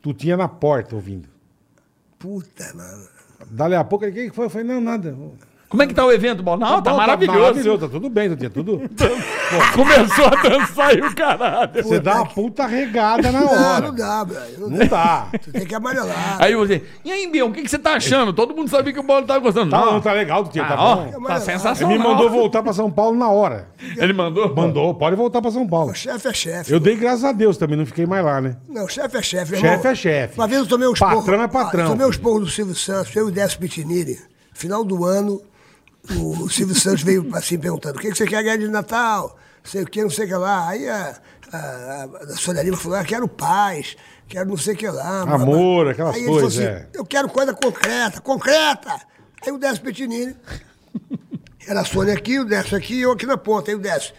Tu 0.00 0.14
tinha 0.14 0.36
na 0.36 0.48
porta 0.48 0.94
ouvindo. 0.94 1.28
Puta, 2.18 2.72
mano. 2.74 3.08
Dali 3.50 3.74
a 3.74 3.84
pouco, 3.84 4.04
o 4.04 4.12
que 4.12 4.30
foi? 4.30 4.46
Eu 4.46 4.50
falei, 4.50 4.66
não, 4.66 4.80
nada. 4.80 5.16
Como 5.68 5.82
é 5.82 5.86
que 5.86 5.92
tá 5.92 6.04
o 6.06 6.10
evento, 6.10 6.42
bola? 6.42 6.56
Não, 6.58 6.80
tá, 6.82 6.92
bom, 6.92 6.96
maravilhoso. 6.96 7.38
maravilhoso, 7.40 7.78
tá 7.78 7.88
tudo 7.88 8.08
bem, 8.08 8.34
tinha 8.34 8.48
tudo. 8.48 8.80
Começou 9.74 10.24
a 10.26 10.48
dançar 10.48 10.96
e 10.96 11.00
o 11.02 11.14
caralho. 11.14 11.70
Você 11.82 12.00
dá 12.00 12.14
uma 12.16 12.26
puta 12.26 12.66
regada 12.66 13.30
na 13.30 13.40
Não, 13.40 13.48
hora. 13.52 13.86
não 13.88 13.94
dá, 13.94 14.24
velho. 14.24 14.60
Não, 14.60 14.68
Não 14.70 14.86
dá. 14.86 15.28
Tu 15.42 15.52
tem 15.52 15.66
que 15.66 15.74
amarelar. 15.74 16.36
Aí 16.38 16.54
você, 16.54 16.82
e 17.04 17.12
aí, 17.12 17.30
Bion, 17.30 17.48
o 17.48 17.52
que, 17.52 17.62
que 17.62 17.68
você 17.70 17.78
tá 17.78 17.92
achando? 17.94 18.32
Todo 18.32 18.54
mundo 18.54 18.70
sabia 18.70 18.92
que 18.92 18.98
o 18.98 19.02
bola 19.02 19.22
tava 19.26 19.40
gostando. 19.40 19.70
Tá, 19.70 19.78
não, 19.84 19.92
não, 19.94 20.00
tá 20.00 20.12
legal, 20.12 20.42
tu 20.44 20.50
tinha, 20.50 20.64
Ah, 20.64 20.68
tá 20.68 20.82
ó, 20.82 20.96
bom. 20.96 21.02
tá 21.02 21.16
Ele 21.18 21.32
Ele 21.34 21.40
sensacional. 21.40 21.96
me 21.98 22.02
mandou 22.02 22.30
voltar 22.30 22.62
pra 22.62 22.72
São 22.72 22.90
Paulo 22.90 23.16
na 23.18 23.28
hora. 23.28 23.68
Ele 23.96 24.12
mandou? 24.14 24.54
Mandou, 24.54 24.94
pode 24.94 25.16
voltar 25.16 25.42
pra 25.42 25.50
São 25.50 25.66
Paulo. 25.66 25.90
O 25.90 25.94
chefe 25.94 26.28
é 26.28 26.32
chefe. 26.32 26.72
Eu 26.72 26.80
dei 26.80 26.96
graças 26.96 27.24
a 27.24 27.32
Deus 27.32 27.56
também, 27.58 27.76
não 27.76 27.84
fiquei 27.86 28.06
mais 28.06 28.24
lá, 28.24 28.40
né? 28.40 28.56
Não, 28.68 28.88
chefe 28.88 29.16
é 29.18 29.22
chefe. 29.22 29.52
meu 29.52 29.60
Chefe 29.60 29.74
irmão. 29.76 29.92
é 29.92 29.94
chefe. 29.94 30.38
Uma 30.40 30.46
vez 30.48 30.60
eu 30.62 30.66
tomei 30.66 30.88
os 30.88 30.98
Patrão 30.98 31.22
porros- 31.22 31.40
é 31.40 31.48
patrão, 31.48 31.84
Eu 31.84 31.90
tomei 31.90 32.06
os 32.06 32.16
porros 32.16 32.40
do 32.40 32.48
Silvio 32.50 32.74
Santos, 32.74 33.14
eu 33.14 33.26
e 33.26 33.28
o 33.28 33.32
Décio 33.32 33.58
Pitinini. 33.58 34.18
Final 34.54 34.82
do 34.82 35.04
ano, 35.04 35.40
o 36.10 36.48
Silvio 36.48 36.74
Santos 36.74 37.02
veio 37.02 37.28
assim 37.34 37.58
perguntando: 37.58 37.98
o 37.98 38.00
que 38.00 38.10
que 38.10 38.16
você 38.16 38.26
quer 38.26 38.42
ganhar 38.42 38.56
de 38.56 38.68
Natal? 38.68 39.36
Sei 39.64 39.82
o 39.82 39.86
que, 39.86 40.02
não 40.02 40.10
sei 40.10 40.24
o 40.24 40.28
que 40.28 40.34
lá. 40.34 40.68
Aí 40.68 40.88
a, 40.88 41.20
a, 41.52 42.04
a 42.32 42.36
Sônia 42.36 42.62
Lima 42.62 42.76
falou: 42.76 42.98
ah, 42.98 43.04
quero 43.04 43.28
paz, 43.28 43.96
quero 44.26 44.48
não 44.48 44.56
sei 44.56 44.74
o 44.74 44.76
que 44.76 44.88
lá. 44.88 45.22
Amor, 45.22 45.88
aquelas 45.88 46.14
Aí 46.14 46.20
ele 46.22 46.26
falou 46.26 46.40
coisas, 46.42 46.58
assim, 46.64 46.68
é. 46.68 46.88
Eu 46.94 47.04
quero 47.04 47.28
coisa 47.28 47.52
concreta, 47.52 48.20
concreta. 48.20 49.00
Aí 49.44 49.52
o 49.52 49.58
Décio 49.58 49.82
Pitinini. 49.82 50.34
Era 51.66 51.80
a 51.82 51.84
Sônia 51.84 52.14
aqui, 52.14 52.38
o 52.38 52.44
Décio 52.46 52.76
aqui 52.76 52.94
e 52.94 53.02
eu 53.02 53.12
aqui 53.12 53.26
na 53.26 53.36
ponta. 53.36 53.70
Aí 53.70 53.74
o 53.74 53.78
Décio. 53.78 54.14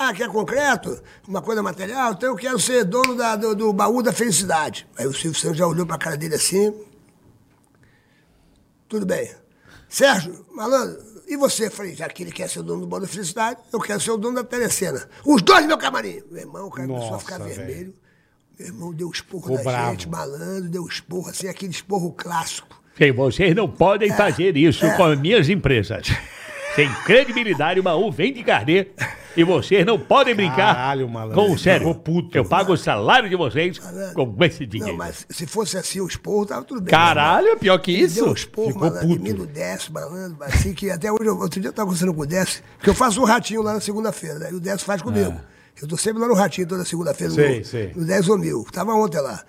Ah, 0.00 0.12
quer 0.12 0.28
concreto? 0.28 1.00
Uma 1.26 1.40
coisa 1.40 1.62
material? 1.62 2.12
Então 2.12 2.28
eu 2.30 2.36
quero 2.36 2.58
ser 2.58 2.84
dono 2.84 3.14
da- 3.16 3.36
do, 3.36 3.54
do 3.54 3.72
baú 3.72 4.02
da 4.02 4.12
felicidade. 4.12 4.86
Aí 4.96 5.06
o 5.06 5.12
Silvio 5.12 5.38
Santos 5.40 5.58
já 5.58 5.66
olhou 5.66 5.86
pra 5.86 5.96
cara 5.98 6.16
dele 6.16 6.34
assim. 6.34 6.74
Tudo 8.88 9.06
bem. 9.06 9.30
Sérgio, 9.88 10.44
malandro, 10.52 11.02
e 11.28 11.36
você? 11.36 11.68
Falei, 11.70 11.94
já 11.94 12.08
que 12.08 12.22
ele 12.22 12.32
quer 12.32 12.48
ser 12.48 12.60
o 12.60 12.62
dono 12.62 12.86
do 12.86 13.00
da 13.00 13.06
felicidade, 13.06 13.60
eu 13.72 13.78
quero 13.80 14.00
ser 14.00 14.10
o 14.12 14.16
dono 14.16 14.36
da 14.36 14.44
telecena. 14.44 15.08
Os 15.24 15.42
dois 15.42 15.62
no 15.62 15.68
meu 15.68 15.78
camarim. 15.78 16.22
Meu 16.30 16.40
irmão, 16.40 16.66
o 16.66 16.70
cara 16.70 16.88
começou 16.88 17.08
a 17.08 17.12
Nossa, 17.12 17.24
ficar 17.24 17.38
velho. 17.38 17.54
vermelho. 17.54 17.94
Meu 18.58 18.68
irmão 18.68 18.92
deu 18.92 19.10
esporro 19.10 19.42
Ficou 19.42 19.56
na 19.58 19.62
bravo. 19.62 19.90
gente, 19.92 20.08
malandro, 20.08 20.68
deu 20.68 20.86
esporro, 20.86 21.28
assim, 21.28 21.46
aquele 21.48 21.70
esporro 21.72 22.10
clássico. 22.12 22.82
Sim, 22.96 23.12
vocês 23.12 23.54
não 23.54 23.68
podem 23.68 24.10
fazer 24.16 24.56
isso 24.56 24.84
É. 24.84 24.96
com 24.96 25.04
as 25.04 25.20
minhas 25.20 25.48
empresas. 25.48 26.08
Sem 26.78 26.88
credibilidade, 27.04 27.80
uma 27.80 27.96
U 27.96 28.12
vem 28.12 28.32
de 28.32 28.44
carnê 28.44 28.86
e 29.36 29.42
vocês 29.42 29.84
não 29.84 29.98
podem 29.98 30.32
brincar 30.32 30.76
Caralho, 30.76 31.08
malandro. 31.08 31.34
com 31.44 31.52
o 31.52 31.58
sério. 31.58 31.92
Puto. 31.92 32.38
Eu 32.38 32.44
pago 32.44 32.72
o 32.72 32.76
salário 32.76 33.28
de 33.28 33.34
vocês 33.34 33.80
Malandro. 33.80 34.14
com 34.36 34.44
esse 34.44 34.64
dinheiro. 34.64 34.92
Não, 34.92 34.98
mas 34.98 35.26
se 35.28 35.44
fosse 35.44 35.76
assim 35.76 36.00
o 36.00 36.06
esporro, 36.06 36.46
tava 36.46 36.64
tudo 36.64 36.80
bem. 36.80 36.90
Caralho, 36.92 37.48
é 37.48 37.56
pior 37.56 37.78
que 37.78 37.90
isso. 37.90 38.14
deu 38.14 38.28
um 38.28 38.32
esporro, 38.32 38.68
Ficou 38.68 38.82
malandro, 38.90 39.08
puto. 39.08 39.22
mim 39.22 39.46
Décio, 39.46 39.92
malandro, 39.92 40.36
assim, 40.44 40.72
que 40.72 40.88
até 40.88 41.10
hoje, 41.10 41.26
eu- 41.26 41.36
outro 41.36 41.60
dia 41.60 41.70
eu 41.70 41.72
tava 41.72 41.86
conversando 41.86 42.14
com 42.14 42.20
o 42.22 42.26
Décio, 42.26 42.62
porque 42.76 42.90
eu 42.90 42.94
faço 42.94 43.20
um 43.20 43.24
ratinho 43.24 43.60
lá 43.62 43.74
na 43.74 43.80
segunda-feira, 43.80 44.38
né? 44.38 44.50
E 44.52 44.54
o 44.54 44.60
Décio 44.60 44.86
faz 44.86 45.02
comigo. 45.02 45.34
Eu 45.82 45.88
tô 45.88 45.96
sempre 45.96 46.20
lá 46.22 46.28
no 46.28 46.34
ratinho 46.34 46.68
toda 46.68 46.84
segunda-feira, 46.84 47.32
É. 47.42 47.58
No, 47.58 47.64
sei. 47.64 47.92
no 47.96 48.04
10 48.04 48.28
ou 48.28 48.38
mil. 48.38 48.64
Tava 48.72 48.92
ontem 48.94 49.20
lá. 49.20 49.42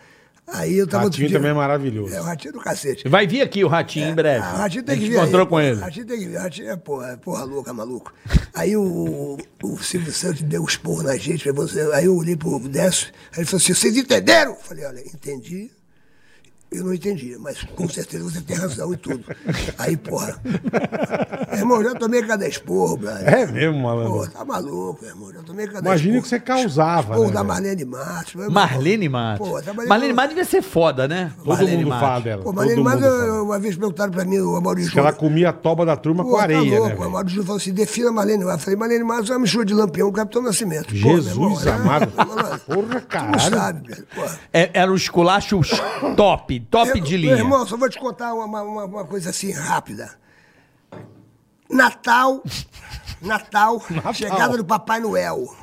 Aí 0.52 0.78
eu 0.78 0.88
tava. 0.88 1.06
Ratinho 1.06 1.32
também 1.32 1.52
é 1.52 1.54
maravilhoso. 1.54 2.14
É, 2.14 2.22
o 2.22 2.24
ratinho 2.24 2.54
do 2.54 2.60
cacete. 2.60 3.08
Vai 3.08 3.28
vir 3.28 3.42
aqui 3.42 3.64
o 3.64 3.68
Ratinho 3.68 4.10
em 4.10 4.16
breve. 4.16 4.46
Ah, 4.46 4.54
o 4.56 4.58
Ratinho 4.58 4.84
tem 4.84 4.96
a 4.96 4.98
que 4.98 5.08
vir. 5.08 5.16
encontrou 5.16 5.42
aí, 5.42 5.48
com 5.48 5.60
ele. 5.60 5.78
O 5.78 5.80
Ratinho 5.82 6.06
tem 6.06 6.20
que 6.20 6.28
vir. 6.28 6.38
O 6.38 6.40
Ratinho 6.40 6.70
é 6.70 6.78
porra, 6.78 7.08
é 7.12 7.18
porra 7.18 7.44
louca, 7.44 7.74
maluco. 7.74 8.14
Aí 8.54 8.76
o, 8.76 9.38
o 9.64 9.78
Silvio 9.78 10.12
Santos 10.12 10.42
deu 10.42 10.62
um 10.62 10.66
esporro 10.66 11.04
na 11.04 11.16
gente. 11.18 11.48
Aí 11.94 12.06
eu 12.06 12.16
olhei 12.16 12.36
pro 12.36 12.60
Décio, 12.60 13.08
aí 13.32 13.40
ele 13.40 13.46
falou 13.46 13.62
assim: 13.62 13.74
vocês 13.74 13.98
entenderam? 13.98 14.52
Eu 14.52 14.58
Falei, 14.58 14.86
olha, 14.86 15.00
entendi. 15.02 15.72
Eu 16.72 16.84
não 16.84 16.94
entendi, 16.94 17.36
mas 17.40 17.64
com 17.76 17.90
certeza 17.90 18.24
você 18.24 18.42
tem 18.42 18.56
razão 18.56 18.94
e 18.94 18.98
tudo. 18.98 19.24
Aí, 19.80 19.98
porra. 19.98 20.40
Meu 21.50 21.58
irmão, 21.58 21.84
já 21.84 21.96
tomei 21.96 22.22
cada 22.22 22.48
esporro, 22.48 22.96
brother. 22.96 23.28
É 23.28 23.46
mesmo, 23.48 23.80
malandro. 23.82 24.12
Pô, 24.20 24.28
tá 24.28 24.46
maluco, 24.46 25.00
meu 25.02 25.10
irmão. 25.10 25.34
Já 25.34 25.42
tomei 25.42 25.66
cada 25.66 25.80
Imagina 25.80 26.18
esporro. 26.18 26.20
o 26.20 26.22
que 26.22 26.30
você 26.30 26.40
causava, 26.40 27.14
Esporro 27.14 27.28
né, 27.30 27.34
da? 27.34 27.44
Marlene 27.44 27.86
Matos. 27.86 28.36
meu. 28.36 28.52
Marlene 28.52 29.10
Matos. 29.10 29.48
Pô, 29.50 29.60
trabalhei 29.62 29.90
Marlene 29.90 30.12
com- 30.14 30.16
Matos 30.18 30.30
devia 30.36 30.46
ser 30.46 30.62
foda, 30.62 31.08
né? 31.08 31.32
Todo 31.38 31.48
Marlene 31.48 31.78
mundo 31.78 31.90
Matos. 31.90 32.08
fala 32.08 32.20
dela. 32.22 32.38
Pô, 32.44 32.50
todo 32.50 32.56
Marlene 32.58 32.84
Matos, 32.84 33.02
mundo 33.02 33.14
eu- 33.16 33.20
fala. 33.30 33.44
uma 33.44 33.60
vez 33.60 33.76
perguntaram 33.76 34.12
pra 34.12 34.26
mim, 34.26 34.38
o 34.40 34.56
Amaury 34.56 34.90
que 34.92 35.00
ela 35.00 35.12
comia 35.14 35.50
a 35.50 35.54
toba 35.54 35.86
da 35.88 35.98
turma 35.98 36.24
Pô, 36.24 36.30
com 36.30 36.38
tá 36.38 36.44
areia, 36.44 36.80
louco. 36.80 36.88
né, 36.90 36.96
o? 37.00 37.04
Amaury 37.04 37.30
Júnior 37.30 37.46
falou 37.48 37.58
assim, 37.58 37.74
defina 37.74 38.12
Marlene 38.12 38.44
Matos. 38.44 38.60
Eu 38.60 38.64
falei, 38.66 38.80
Marlene 38.80 39.04
Matos 39.04 39.30
é 39.32 39.34
uma 39.34 39.40
mistura 39.40 39.66
de 39.66 39.74
Lampião 39.74 40.08
com 40.10 40.14
Capitão 40.14 40.44
Nascimento. 40.44 40.90
Pô, 40.90 40.94
Jesus 40.94 41.28
irmão, 41.30 41.60
era- 41.62 41.76
amado. 41.76 42.14
malandro, 42.16 42.60
Porra, 42.60 42.82
Tu 42.84 42.94
não 42.94 43.02
caralho. 43.02 43.40
sabe, 43.58 43.88
velho. 43.90 44.08
Porra. 44.14 44.40
É- 44.54 44.70
era 44.72 44.92
o 44.92 44.96
esculacho 44.96 45.60
top, 46.16 46.59
top 46.60 46.90
Eu- 46.90 47.00
de 47.04 47.12
Meu 47.18 47.22
linha. 47.22 47.34
irmão, 47.38 47.66
só 47.68 47.76
vou 47.78 47.90
te 47.90 48.00
contar 48.00 48.34
uma, 48.34 48.62
uma, 48.62 48.86
uma 48.86 49.06
coisa 49.06 49.30
assim 49.30 49.52
rápida. 49.52 50.10
Natal, 51.70 52.42
Natal, 53.22 53.80
chegada 54.14 54.58
do 54.58 54.66
Papai 54.66 55.00
Noel. 55.00 55.56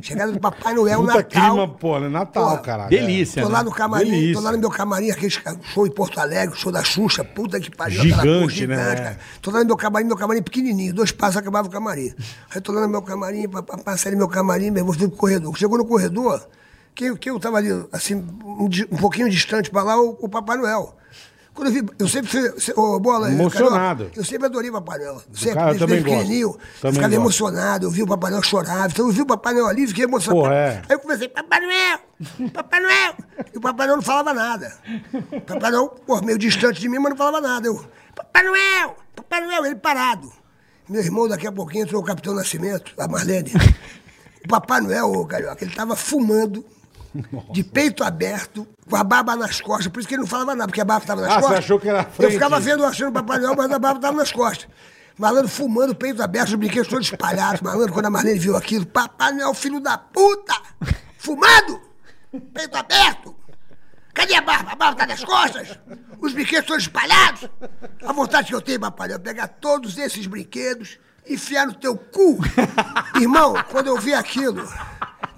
Chegada 0.00 0.32
do 0.32 0.40
Papai 0.40 0.72
Noel, 0.74 1.00
Puta 1.02 1.14
Natal. 1.14 1.50
clima, 1.50 1.68
pô, 1.68 1.98
né? 2.00 2.08
Natal, 2.08 2.44
Porra, 2.48 2.58
caralho. 2.62 2.90
Delícia, 2.90 3.42
Tô 3.42 3.48
né? 3.48 3.54
lá 3.54 3.62
no 3.62 3.70
camarim, 3.70 4.10
Delícia. 4.10 4.34
tô 4.34 4.40
lá 4.40 4.52
no 4.52 4.58
meu 4.58 4.70
camarim, 4.70 5.10
aquele 5.10 5.30
show 5.30 5.86
em 5.86 5.90
Porto 5.90 6.18
Alegre, 6.18 6.56
show 6.56 6.72
da 6.72 6.82
Xuxa, 6.82 7.22
puta 7.22 7.60
que 7.60 7.70
pariu. 7.70 8.00
Gigante, 8.02 8.64
aquela 8.64 8.76
porra 8.76 8.94
né? 8.94 8.94
cara. 9.02 9.18
Tô 9.42 9.50
lá 9.50 9.60
no 9.60 9.66
meu 9.66 9.76
camarim, 9.76 10.06
meu 10.06 10.16
camarim 10.16 10.42
pequenininho, 10.42 10.94
dois 10.94 11.12
passos 11.12 11.36
acabava 11.36 11.68
o 11.68 11.70
camarim. 11.70 12.14
Aí 12.54 12.60
tô 12.62 12.72
lá 12.72 12.80
no 12.80 12.88
meu 12.88 13.02
camarim, 13.02 13.46
pa- 13.46 13.62
pa- 13.62 13.76
passei 13.78 14.10
no 14.12 14.18
meu 14.18 14.28
camarim, 14.28 14.70
meu 14.70 14.80
irmão, 14.80 14.94
fui 14.94 15.06
pro 15.06 15.16
corredor. 15.18 15.54
Chegou 15.56 15.76
no 15.76 15.84
corredor, 15.84 16.48
quem, 16.94 17.16
quem 17.16 17.32
eu 17.32 17.40
tava 17.40 17.58
ali, 17.58 17.68
assim, 17.92 18.14
um, 18.14 18.68
um 18.90 18.96
pouquinho 18.98 19.28
distante 19.30 19.70
pra 19.70 19.82
lá, 19.82 20.00
o, 20.00 20.16
o 20.20 20.28
Papai 20.28 20.56
Noel. 20.56 20.96
Quando 21.54 21.68
eu 21.68 21.72
vi, 21.74 21.86
eu 21.98 22.08
sempre 22.08 22.30
fui, 22.30 22.72
ô, 22.74 22.98
bola, 22.98 23.30
Emocionado. 23.30 24.04
Carioca, 24.04 24.18
eu 24.20 24.24
sempre 24.24 24.46
adorei 24.46 24.70
o 24.70 24.72
Papai 24.72 24.98
Noel. 24.98 25.22
Sempre, 25.34 25.54
cara, 25.54 25.74
eu 25.74 25.86
desde 25.86 26.04
pequenininho, 26.04 26.56
Também 26.80 26.94
ficava 26.94 27.08
gosto. 27.08 27.14
emocionado, 27.22 27.86
eu 27.86 27.90
vi 27.90 28.02
o 28.02 28.06
Papai 28.06 28.30
Noel 28.30 28.42
chorar, 28.42 28.90
então 28.90 29.06
eu 29.06 29.12
vi 29.12 29.20
o 29.20 29.26
Papai 29.26 29.52
Noel 29.52 29.66
ali, 29.66 29.86
fiquei 29.86 30.04
emocionado. 30.04 30.48
Pô, 30.48 30.50
é. 30.50 30.80
Aí 30.88 30.94
eu 30.94 30.98
comecei, 30.98 31.28
Papai 31.28 31.60
Noel, 31.60 31.98
Papai 32.54 32.80
Noel. 32.80 33.14
E 33.52 33.58
o 33.58 33.60
Papai 33.60 33.86
Noel 33.86 33.96
não 33.96 34.02
falava 34.02 34.32
nada. 34.32 34.72
O 35.30 35.40
Papai 35.42 35.70
Noel, 35.70 35.88
pô, 36.06 36.20
meio 36.22 36.38
distante 36.38 36.80
de 36.80 36.88
mim, 36.88 36.98
mas 36.98 37.10
não 37.10 37.16
falava 37.18 37.40
nada. 37.40 37.66
Eu, 37.66 37.84
Papai 38.14 38.42
Noel, 38.44 38.96
Papai 39.14 39.40
Noel, 39.42 39.66
ele 39.66 39.74
parado. 39.74 40.32
Meu 40.88 41.02
irmão, 41.02 41.28
daqui 41.28 41.46
a 41.46 41.52
pouquinho, 41.52 41.84
entrou 41.84 42.00
o 42.00 42.04
Capitão 42.04 42.34
Nascimento, 42.34 42.92
a 42.98 43.06
Marlene. 43.06 43.52
O 44.44 44.48
Papai 44.48 44.80
Noel, 44.80 45.12
ô, 45.12 45.26
Carioca, 45.26 45.62
ele 45.64 45.74
tava 45.74 45.94
fumando, 45.94 46.64
de 47.52 47.62
peito 47.64 48.02
aberto, 48.02 48.66
com 48.88 48.96
a 48.96 49.04
barba 49.04 49.36
nas 49.36 49.60
costas, 49.60 49.88
por 49.88 50.00
isso 50.00 50.08
que 50.08 50.14
ele 50.14 50.22
não 50.22 50.28
falava 50.28 50.54
nada, 50.54 50.66
porque 50.68 50.80
a 50.80 50.84
barba 50.84 51.02
estava 51.04 51.20
nas 51.20 51.30
Ah, 51.30 51.34
você 51.34 51.40
costas. 51.42 51.58
achou 51.58 51.78
que 51.80 51.88
era 51.88 52.00
a 52.00 52.02
Eu 52.04 52.10
frente? 52.10 52.32
ficava 52.32 52.60
vendo, 52.60 52.84
achando 52.84 53.10
o 53.10 53.12
Papai 53.12 53.38
Noel, 53.38 53.54
mas 53.56 53.70
a 53.70 53.78
barba 53.78 53.98
estava 53.98 54.16
nas 54.16 54.32
costas. 54.32 54.68
Malandro 55.18 55.48
fumando, 55.48 55.94
peito 55.94 56.22
aberto, 56.22 56.48
os 56.48 56.54
brinquedos 56.54 56.88
todos 56.88 57.06
espalhados. 57.06 57.60
Malandro, 57.60 57.92
quando 57.92 58.06
a 58.06 58.10
Marlene 58.10 58.38
viu 58.38 58.56
aquilo, 58.56 58.86
Papai 58.86 59.32
Noel, 59.32 59.52
filho 59.54 59.78
da 59.80 59.98
puta! 59.98 60.54
Fumado! 61.18 61.80
Peito 62.54 62.76
aberto! 62.76 63.36
Cadê 64.14 64.34
a 64.34 64.40
barba? 64.42 64.72
A 64.72 64.74
barba 64.74 64.96
tá 64.96 65.06
nas 65.06 65.22
costas! 65.22 65.78
Os 66.20 66.32
brinquedos 66.32 66.66
todos 66.66 66.82
espalhados! 66.84 67.48
A 68.06 68.12
vontade 68.12 68.48
que 68.48 68.54
eu 68.54 68.60
tenho, 68.62 68.80
Papai 68.80 69.08
Noel, 69.08 69.20
é 69.20 69.22
pegar 69.22 69.48
todos 69.48 69.98
esses 69.98 70.26
brinquedos, 70.26 70.98
enfiar 71.28 71.66
no 71.66 71.74
teu 71.74 71.94
cu! 71.96 72.38
Irmão, 73.20 73.54
quando 73.70 73.88
eu 73.88 73.98
vi 73.98 74.14
aquilo. 74.14 74.66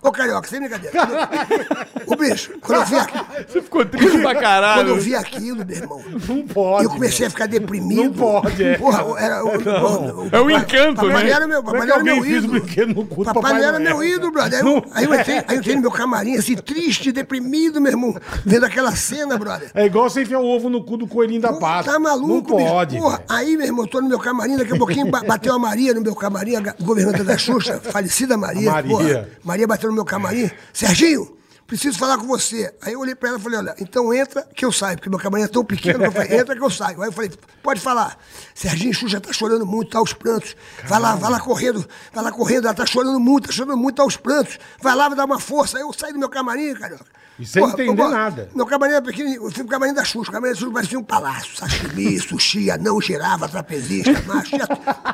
Ô, 0.05 0.12
Carioca, 0.12 0.46
sem 0.48 0.61
brincadeira. 0.61 0.94
O 2.07 2.16
bicho, 2.16 2.52
quando 2.61 2.80
eu 2.80 2.86
vi 2.86 2.96
aquilo. 2.96 3.24
Você 3.48 3.62
ficou 3.62 3.84
triste 3.86 4.18
pra 4.18 4.34
caralho. 4.34 4.80
Quando 4.82 4.88
eu 4.90 5.00
vi 5.00 5.14
aquilo, 5.14 5.64
meu 5.64 5.76
irmão. 5.76 6.02
Não 6.28 6.42
pode. 6.46 6.84
Eu 6.84 6.90
comecei 6.90 7.26
a 7.26 7.30
ficar 7.30 7.46
deprimido. 7.46 8.05
Não 8.05 8.12
pode, 8.12 8.62
é. 8.62 8.76
Porra, 8.76 9.05
era, 9.18 9.42
o. 9.42 10.28
É 10.30 10.40
o 10.40 10.50
encanto, 10.50 10.96
Papai 10.96 11.09
né? 11.09 11.14
Noel 11.22 11.34
era 11.36 11.46
meu, 11.46 11.59
é 11.61 11.62
Papai 11.62 11.90
era 11.90 12.02
meu 12.02 12.26
ídolo. 12.26 12.61
Papai 12.61 13.34
Papai 13.34 13.64
era 13.64 13.78
meu 13.78 14.05
ídolo, 14.05 14.30
brother. 14.32 14.62
Aí 14.92 15.05
eu, 15.07 15.14
entrei, 15.14 15.38
aí 15.38 15.44
eu 15.48 15.57
entrei 15.57 15.76
no 15.76 15.80
meu 15.82 15.90
camarim, 15.90 16.36
assim, 16.36 16.55
triste, 16.57 17.11
deprimido, 17.11 17.80
meu 17.80 17.92
irmão, 17.92 18.14
vendo 18.44 18.64
aquela 18.66 18.94
cena, 18.94 19.38
brother. 19.38 19.70
É 19.74 19.86
igual 19.86 20.09
você 20.11 20.22
enfiar 20.22 20.40
o 20.40 20.46
ovo 20.46 20.68
no 20.68 20.84
cu 20.84 20.98
do 20.98 21.07
coelhinho 21.09 21.40
da 21.40 21.55
Páscoa. 21.55 21.94
Tá 21.94 21.98
maluco, 21.98 22.59
Não 22.59 22.66
pode. 22.66 22.98
Porra, 22.98 23.22
aí, 23.28 23.57
meu 23.57 23.66
irmão, 23.66 23.86
tô 23.86 24.02
no 24.02 24.09
meu 24.11 24.18
camarim, 24.18 24.59
daqui 24.59 24.74
a 24.74 24.76
pouquinho 24.76 25.11
ba- 25.11 25.22
bateu 25.26 25.55
a 25.55 25.59
Maria 25.59 25.94
no 25.94 26.02
meu 26.02 26.14
camarim, 26.14 26.57
a 26.57 26.61
governanta 26.82 27.24
da 27.24 27.38
Xuxa, 27.38 27.80
falecida 27.80 28.36
Maria. 28.36 28.70
Maria. 28.70 28.90
Porra, 28.90 29.28
Maria 29.42 29.66
bateu 29.66 29.88
no 29.88 29.93
meu 29.95 30.05
camarim. 30.05 30.51
Serginho, 30.72 31.36
preciso 31.66 31.99
falar 31.99 32.18
com 32.18 32.26
você. 32.26 32.72
Aí 32.82 32.92
eu 32.92 33.01
olhei 33.01 33.14
pra 33.14 33.30
ela 33.30 33.38
e 33.38 33.40
falei, 33.40 33.59
olha, 33.59 33.74
então 33.80 34.12
entra 34.12 34.42
que 34.55 34.64
eu 34.64 34.72
saio, 34.72 34.97
porque 34.97 35.09
meu 35.09 35.18
camarim 35.18 35.45
é 35.45 35.49
tão 35.49 35.64
pequeno 35.64 35.99
que 35.99 36.07
eu 36.07 36.12
falei, 36.12 36.38
entra 36.38 36.55
que 36.55 36.62
eu 36.62 36.70
saio. 36.70 37.03
Aí 37.03 37.09
eu 37.09 37.12
falei, 37.12 37.30
pode 37.62 37.80
falar. 37.80 38.18
Serginho 38.55 38.92
Xuxa 38.95 39.20
tá 39.20 39.32
chorando 39.32 39.66
muito, 39.66 39.90
tá 39.90 39.99
aos 39.99 40.12
prantos. 40.12 40.57
Vai 40.86 41.01
lá, 41.01 41.14
vai 41.16 41.30
lá 41.30 41.40
correndo, 41.40 41.86
vai 42.12 42.24
lá 42.24 42.32
correndo, 42.32 42.66
ela 42.66 42.74
tá 42.74 42.86
chorando 42.86 43.18
muito, 43.18 43.47
tá 43.47 43.53
chorando 43.53 43.76
muito, 43.76 43.97
tá 43.97 44.03
aos 44.03 44.16
prantos. 44.16 44.59
Vai 44.80 44.95
lá, 44.95 45.09
vai 45.09 45.16
dar 45.16 45.24
uma 45.24 45.40
força. 45.40 45.78
Aí 45.78 45.82
eu 45.82 45.92
saí 45.92 46.12
do 46.12 46.18
meu 46.18 46.28
camarim, 46.28 46.74
cara. 46.74 46.99
E 47.38 47.45
sem 47.45 47.64
entender 47.64 48.09
nada. 48.09 48.49
Meu 48.55 48.64
camarim 48.64 48.92
era 48.92 49.03
pequeno, 49.03 49.34
eu 49.34 49.51
fui 49.51 49.64
pro 49.64 49.68
camarim 49.68 49.92
da 49.92 50.05
Xuxa. 50.05 50.30
O 50.30 50.32
camarim 50.32 50.53
da 50.53 50.59
Xuxa 50.59 50.72
parecia 50.72 50.99
um 50.99 51.03
palácio. 51.03 51.57
Sashimi, 51.57 52.18
sushi, 52.20 52.70
anão, 52.70 53.01
girava, 53.01 53.49
trapezista, 53.49 54.12
macho. 54.26 54.53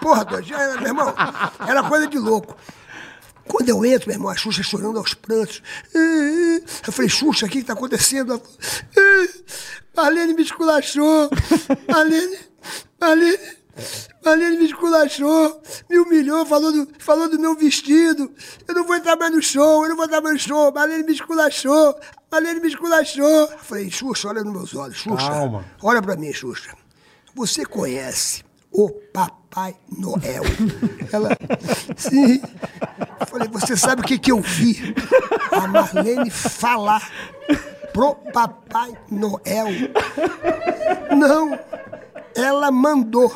Porra, 0.03 0.24
doido, 0.24 0.49
meu 0.78 0.89
irmão, 0.89 1.14
era 1.66 1.83
coisa 1.85 2.07
de 2.07 2.18
louco. 2.18 2.57
Quando 3.51 3.68
eu 3.68 3.84
entro, 3.84 4.09
meu 4.09 4.14
irmão, 4.14 4.30
a 4.30 4.36
Xuxa 4.36 4.62
chorando 4.62 4.98
aos 4.98 5.12
prantos. 5.12 5.61
Eu 6.86 6.92
falei, 6.92 7.09
Xuxa, 7.09 7.46
o 7.46 7.48
que 7.48 7.59
está 7.59 7.72
acontecendo? 7.72 8.40
Marlene 9.94 10.34
me 10.34 10.42
esculachou. 10.42 11.28
Marlene, 11.90 12.38
Marlene, 13.01 13.38
Marlene 14.24 14.57
me 14.57 14.66
esculachou, 14.66 15.61
me 15.90 15.98
humilhou, 15.98 16.46
falou 16.46 16.70
do, 16.70 16.88
falou 17.01 17.28
do 17.28 17.40
meu 17.40 17.57
vestido. 17.57 18.32
Eu 18.68 18.74
não 18.74 18.84
vou 18.84 18.94
entrar 18.94 19.16
mais 19.16 19.32
no 19.32 19.42
show, 19.42 19.82
eu 19.82 19.88
não 19.88 19.96
vou 19.96 20.05
entrar 20.05 20.20
mais 20.20 20.34
no 20.34 20.40
show. 20.40 20.72
Marlene 20.72 21.03
me 21.03 21.12
esculachou, 21.12 21.98
Marlene 22.30 22.61
me 22.61 22.68
esculachou. 22.68 23.24
Eu 23.51 23.59
falei, 23.59 23.90
Xuxa, 23.90 24.28
olha 24.28 24.44
nos 24.44 24.53
meus 24.53 24.74
olhos, 24.76 24.96
Xuxa. 24.96 25.28
Calma. 25.28 25.64
Olha 25.82 26.01
pra 26.01 26.14
mim, 26.14 26.32
Xuxa. 26.32 26.72
Você 27.34 27.64
conhece 27.64 28.44
o 28.73 28.89
Papai 29.12 29.75
Noel? 29.99 30.43
Ela, 31.12 31.31
sim. 31.97 32.41
Eu 33.21 33.27
falei, 33.27 33.49
você 33.49 33.77
sabe 33.77 34.03
o 34.03 34.05
que, 34.05 34.18
que 34.18 34.33
eu 34.33 34.41
vi? 34.41 34.95
A 35.51 35.66
Marlene 35.66 36.31
falar 36.31 37.11
pro 37.93 38.14
Papai 38.33 38.93
Noel. 39.11 39.68
Não. 41.16 41.59
Ela 42.35 42.71
mandou 42.71 43.35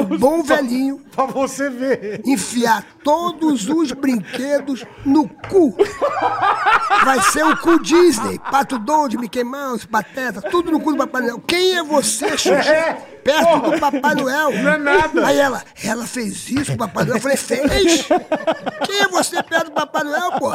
o 0.00 0.18
bom 0.18 0.42
velhinho 0.42 1.00
Pra 1.14 1.26
você 1.26 1.70
ver. 1.70 2.20
enfiar 2.26 2.84
todos 3.02 3.68
os 3.68 3.92
brinquedos 3.92 4.84
no 5.04 5.28
cu. 5.28 5.74
Vai 7.04 7.20
ser 7.22 7.44
o 7.44 7.56
cu 7.56 7.80
Disney, 7.82 8.38
Pato 8.50 8.78
Donde, 8.78 9.16
Mickey 9.16 9.42
Mouse, 9.44 9.86
Pateta, 9.86 10.42
tudo 10.42 10.70
no 10.70 10.80
cu 10.80 10.92
do 10.92 10.98
Papai 10.98 11.22
Noel. 11.22 11.40
Quem 11.46 11.76
é 11.76 11.82
você, 11.82 12.36
Xuxa? 12.36 12.98
Perto 13.24 13.70
do 13.70 13.80
Papai 13.80 14.14
Noel. 14.14 14.50
Não 14.62 14.72
é 14.72 14.78
nada. 14.78 15.26
Aí 15.26 15.38
ela, 15.38 15.62
ela 15.82 16.06
fez 16.06 16.48
isso 16.50 16.66
com 16.66 16.74
o 16.74 16.78
Papai 16.78 17.04
Noel. 17.04 17.16
Eu 17.16 17.22
falei, 17.22 17.36
fez? 17.36 18.06
Quem 18.86 19.00
é 19.00 19.08
você 19.08 19.42
perto 19.42 19.66
do 19.66 19.72
Papai 19.72 20.04
Noel, 20.04 20.32
pô? 20.32 20.52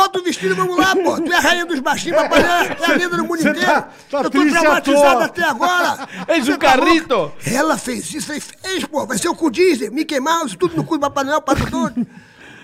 Bota 0.00 0.18
o 0.18 0.22
vestido 0.22 0.52
e 0.52 0.56
vamos 0.56 0.78
lá, 0.78 0.96
pô. 0.96 1.20
Tu 1.20 1.30
é 1.30 1.36
a 1.36 1.40
rainha 1.40 1.66
dos 1.66 1.78
baixinhos, 1.80 2.16
Papai 2.22 2.42
Noel. 2.42 2.76
É 2.80 2.84
a 2.86 2.96
lenda 2.96 3.16
do 3.18 3.24
mundo 3.24 3.42
Você 3.42 3.50
inteiro. 3.50 3.66
tá- 3.66 3.88
tá 4.10 4.20
Eu 4.22 4.30
tô 4.30 4.46
traumatizado 4.50 5.22
até 5.24 5.42
agora. 5.44 6.08
És 6.28 6.44
Você 6.46 6.52
um 6.52 6.56
tá 6.56 6.66
carrito. 6.78 7.32
Ela 7.46 7.76
fez 7.76 8.14
isso, 8.14 8.26
falei, 8.26 8.40
fez, 8.40 8.84
pô, 8.86 9.04
vai 9.06 9.18
ser 9.18 9.28
o 9.28 9.34
cu 9.34 9.50
Disney, 9.50 9.90
Mickey 9.90 10.18
Mouse, 10.18 10.56
tudo 10.56 10.74
no 10.74 10.84
cu 10.84 10.96
do 10.96 11.00
Papai 11.02 11.24
Noel, 11.24 11.42
Pato 11.42 11.66
Doido. 11.70 12.06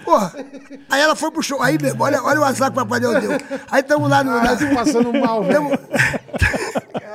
Porra. 0.03 0.33
Aí 0.89 1.01
ela 1.03 1.17
foi 1.17 1.31
pro 1.33 1.43
show. 1.43 1.61
Aí, 1.61 1.77
meu, 1.83 1.95
olha, 1.99 2.23
olha 2.23 2.41
o 2.41 2.45
azar 2.45 2.71
que 2.73 2.79
o 2.79 2.85
Papai 2.85 3.01
Noel 3.01 3.21
deu. 3.21 3.31
Aí 3.71 3.83
tamo 3.83 4.07
lá 4.09 4.23
no. 4.25 4.31
Ai, 4.39 4.57
tô 4.57 4.75
passando 4.75 5.13
mal, 5.13 5.45
Tamo- 5.45 5.69
velho. 5.71 5.81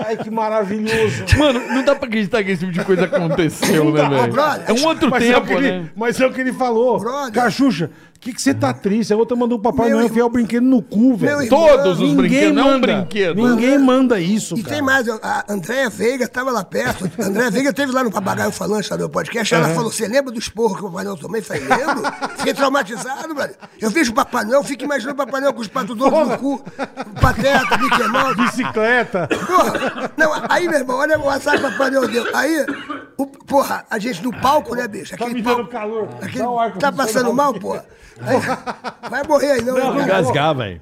Ai, 0.05 0.17
que 0.17 0.30
maravilhoso. 0.30 1.24
Mano, 1.38 1.59
não 1.69 1.84
dá 1.84 1.95
pra 1.95 2.07
acreditar 2.07 2.43
que 2.43 2.51
esse 2.51 2.59
tipo 2.65 2.72
de 2.74 2.84
coisa 2.84 3.05
aconteceu, 3.05 3.91
né, 3.91 4.09
velho? 4.09 4.36
É 4.67 4.74
um 4.74 4.86
outro 4.86 5.09
Mas 5.09 5.24
é, 5.24 5.30
o 5.30 5.34
tempo, 5.36 5.47
que 5.47 5.53
ele, 5.53 5.72
né? 5.72 5.89
mas 5.95 6.19
é 6.19 6.26
o 6.28 6.34
que 6.34 6.41
ele 6.41 6.53
falou. 6.53 6.99
Brother. 6.99 7.32
Cachucha, 7.32 7.89
que, 8.22 8.34
que 8.34 8.41
você 8.41 8.53
tá 8.53 8.72
triste? 8.72 9.11
A 9.11 9.17
outra 9.17 9.36
mandou 9.36 9.57
o 9.57 9.61
Papai 9.61 9.88
Meu 9.88 9.95
Noel 9.97 10.05
irmão- 10.05 10.11
enfiar 10.11 10.26
o 10.26 10.30
brinquedo 10.30 10.63
no 10.63 10.82
cu, 10.82 11.15
velho. 11.15 11.41
irmão- 11.41 11.59
Todos 11.67 11.93
os 11.93 11.99
Ninguém 11.99 12.15
brinquedos, 12.15 12.55
não 12.55 12.69
é 12.72 12.76
um 12.76 12.80
brinquedo. 12.82 13.36
Ninguém 13.49 13.78
manda 13.80 14.19
isso, 14.19 14.55
E 14.55 14.61
cara. 14.63 14.76
tem 14.76 14.82
mais, 14.84 15.09
a 15.09 15.43
Andréia 15.49 15.89
Veiga 15.89 16.26
estava 16.26 16.51
lá 16.51 16.63
perto. 16.63 17.09
A 17.19 17.26
Andréia 17.26 17.49
Veiga 17.49 17.74
teve 17.74 17.91
lá 17.91 18.03
no 18.03 18.11
Papagaio 18.11 18.51
Falante, 18.51 18.89
lá 18.91 18.95
no 18.97 19.01
meu 19.01 19.09
podcast. 19.09 19.53
Ela 19.55 19.69
falou: 19.69 19.91
Você 19.91 20.07
lembra 20.07 20.32
do 20.32 20.38
esporro 20.39 20.76
que 20.76 20.82
o 20.86 20.89
Papai 20.89 21.03
Noel 21.03 21.17
tomei? 21.17 21.41
Eu 21.41 21.45
falei: 21.45 21.63
Lembro. 21.63 22.03
Fiquei 22.38 22.53
traumatizado, 22.53 23.34
brother. 23.34 23.55
Eu 23.80 23.89
vejo 23.89 24.11
o 24.11 24.15
Papai 24.15 24.45
Noel, 24.45 24.63
fico 24.63 24.84
imaginando 24.84 25.15
o 25.22 25.26
Papai 25.26 25.41
Noel 25.41 25.53
com 25.53 25.61
os 25.61 25.67
patos 25.67 25.97
doidos 25.97 26.28
no 26.28 26.38
cu, 26.38 26.53
o 26.55 27.19
Pateta, 27.19 27.78
Mickey 27.80 28.07
Mouse. 28.07 28.36
Bicicleta. 28.36 29.28
Porra, 29.28 30.11
não, 30.15 30.32
aí, 30.47 30.67
meu 30.67 30.78
irmão, 30.80 30.97
olha 30.97 31.19
o 31.19 31.30
azar 31.30 31.59
que 31.59 31.65
o 31.65 31.72
Papai 31.72 31.89
Noel 31.89 32.07
deu. 32.07 32.26
Aí, 32.36 32.65
o- 33.17 33.26
porra, 33.26 33.84
a 33.89 33.97
gente 33.97 34.24
no 34.24 34.32
palco, 34.32 34.76
né, 34.76 34.88
bicho? 34.88 35.17
Tá 35.17 35.26
me 35.28 35.41
dando 35.41 35.55
palco- 35.55 35.72
calor. 35.72 36.07
Aquele, 36.22 36.39
Dá 36.43 36.49
um 36.49 36.59
ar 36.59 36.78
tá 36.78 36.91
passando 36.91 37.34
mal, 37.34 37.53
porra? 37.53 37.84
Aí, 38.26 39.09
vai 39.09 39.24
morrer 39.24 39.51
aí, 39.51 39.61
não. 39.61 39.74
Vou 39.76 39.93
não, 39.93 40.05
Gasgar, 40.05 40.55
velho. 40.55 40.82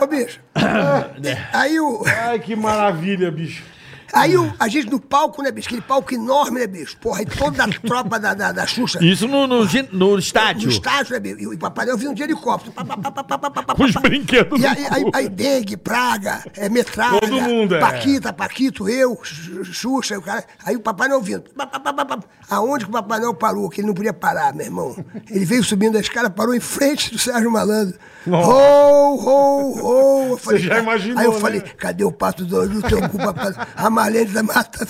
Ô, 0.00 0.06
bicho. 0.06 0.40
Aí 1.52 1.78
o. 1.78 2.02
Ai, 2.06 2.38
que 2.38 2.56
maravilha, 2.56 3.30
bicho. 3.30 3.64
Aí 4.12 4.36
o- 4.36 4.52
a 4.58 4.68
gente 4.68 4.90
no 4.90 5.00
palco, 5.00 5.42
né, 5.42 5.50
bicho? 5.50 5.68
Aquele 5.68 5.80
palco 5.82 6.12
enorme, 6.14 6.60
né, 6.60 6.66
bicho? 6.66 6.96
Porra, 6.98 7.20
aí 7.20 7.26
toda 7.26 7.64
a 7.64 7.68
tropa 7.68 8.18
da, 8.18 8.34
da, 8.34 8.52
da 8.52 8.66
Xuxa. 8.66 8.98
Isso 9.04 9.26
no, 9.26 9.46
no, 9.46 9.66
gi- 9.66 9.88
no 9.92 10.18
estádio. 10.18 10.66
No 10.68 10.72
estádio, 10.72 11.12
né, 11.14 11.20
bicho? 11.20 11.40
E 11.40 11.46
o 11.46 11.58
Papai 11.58 11.86
Noel 11.86 11.96
vinha 11.98 12.14
de 12.14 12.22
helicóptero. 12.22 12.72
Pá, 12.72 12.84
pá, 12.84 12.96
pá, 12.96 13.10
pá, 13.10 13.24
pá, 13.24 13.38
pá, 13.38 13.50
pá, 13.50 13.62
pá, 13.62 13.74
Com 13.74 13.84
os 13.84 13.92
pá. 13.92 14.00
brinquedos 14.00 14.58
E 14.58 14.62
no 14.62 14.68
aí, 14.68 14.86
aí, 14.90 15.04
cu. 15.04 15.10
aí 15.14 15.28
dengue, 15.28 15.76
praga, 15.76 16.44
é, 16.56 16.68
metralha. 16.68 17.20
Todo 17.20 17.40
mundo, 17.40 17.74
é. 17.74 17.80
Paquita, 17.80 18.32
Paquito, 18.32 18.88
eu, 18.88 19.18
Xu- 19.22 19.64
Xuxa, 19.64 20.18
o 20.18 20.22
cara. 20.22 20.44
Aí 20.64 20.76
o 20.76 20.80
Papai 20.80 21.08
Noel 21.08 21.22
vindo. 21.22 21.44
Pá, 21.56 21.66
pá, 21.66 21.80
pá, 21.80 21.92
pá, 21.92 22.04
pá. 22.04 22.18
Aonde 22.50 22.84
que 22.84 22.90
o 22.90 22.92
Papai 22.92 23.18
Noel 23.20 23.34
parou? 23.34 23.68
Que 23.70 23.80
ele 23.80 23.88
não 23.88 23.94
podia 23.94 24.12
parar, 24.12 24.54
meu 24.54 24.66
irmão. 24.66 25.04
Ele 25.30 25.44
veio 25.44 25.64
subindo 25.64 25.96
a 25.96 26.00
escada, 26.00 26.28
parou 26.28 26.54
em 26.54 26.60
frente 26.60 27.10
do 27.10 27.18
Sérgio 27.18 27.50
Malandro. 27.50 27.98
Ho, 28.26 29.14
ho, 29.16 29.80
ho. 29.82 30.28
Eu 30.32 30.36
falei, 30.38 30.60
já 30.60 30.68
"Cara-" 30.70 30.82
imaginou, 30.82 31.18
Aí 31.18 31.24
eu 31.26 31.32
né? 31.32 31.40
falei, 31.40 31.60
cadê 31.60 32.04
o 32.04 32.12
pato 32.12 32.44
do 32.44 32.68
do 32.68 32.82
teu 32.82 33.00
cu, 33.08 33.18
papai? 33.18 33.52
A 33.76 33.90
Marlene 33.90 34.30
da 34.30 34.42
Mata. 34.42 34.86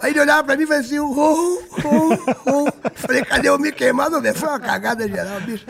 Aí 0.00 0.10
ele 0.10 0.20
olhava 0.20 0.44
pra 0.44 0.56
mim 0.56 0.64
e 0.64 0.66
falou 0.66 0.80
assim, 0.80 0.98
ho, 0.98 1.12
ho, 1.12 2.12
ho. 2.46 2.72
Falei, 2.94 3.24
cadê 3.24 3.48
o 3.50 3.58
Mouse? 3.58 4.20
velho? 4.20 4.34
Foi 4.34 4.48
uma 4.48 4.60
cagada 4.60 5.06
geral, 5.08 5.40
bicho. 5.42 5.64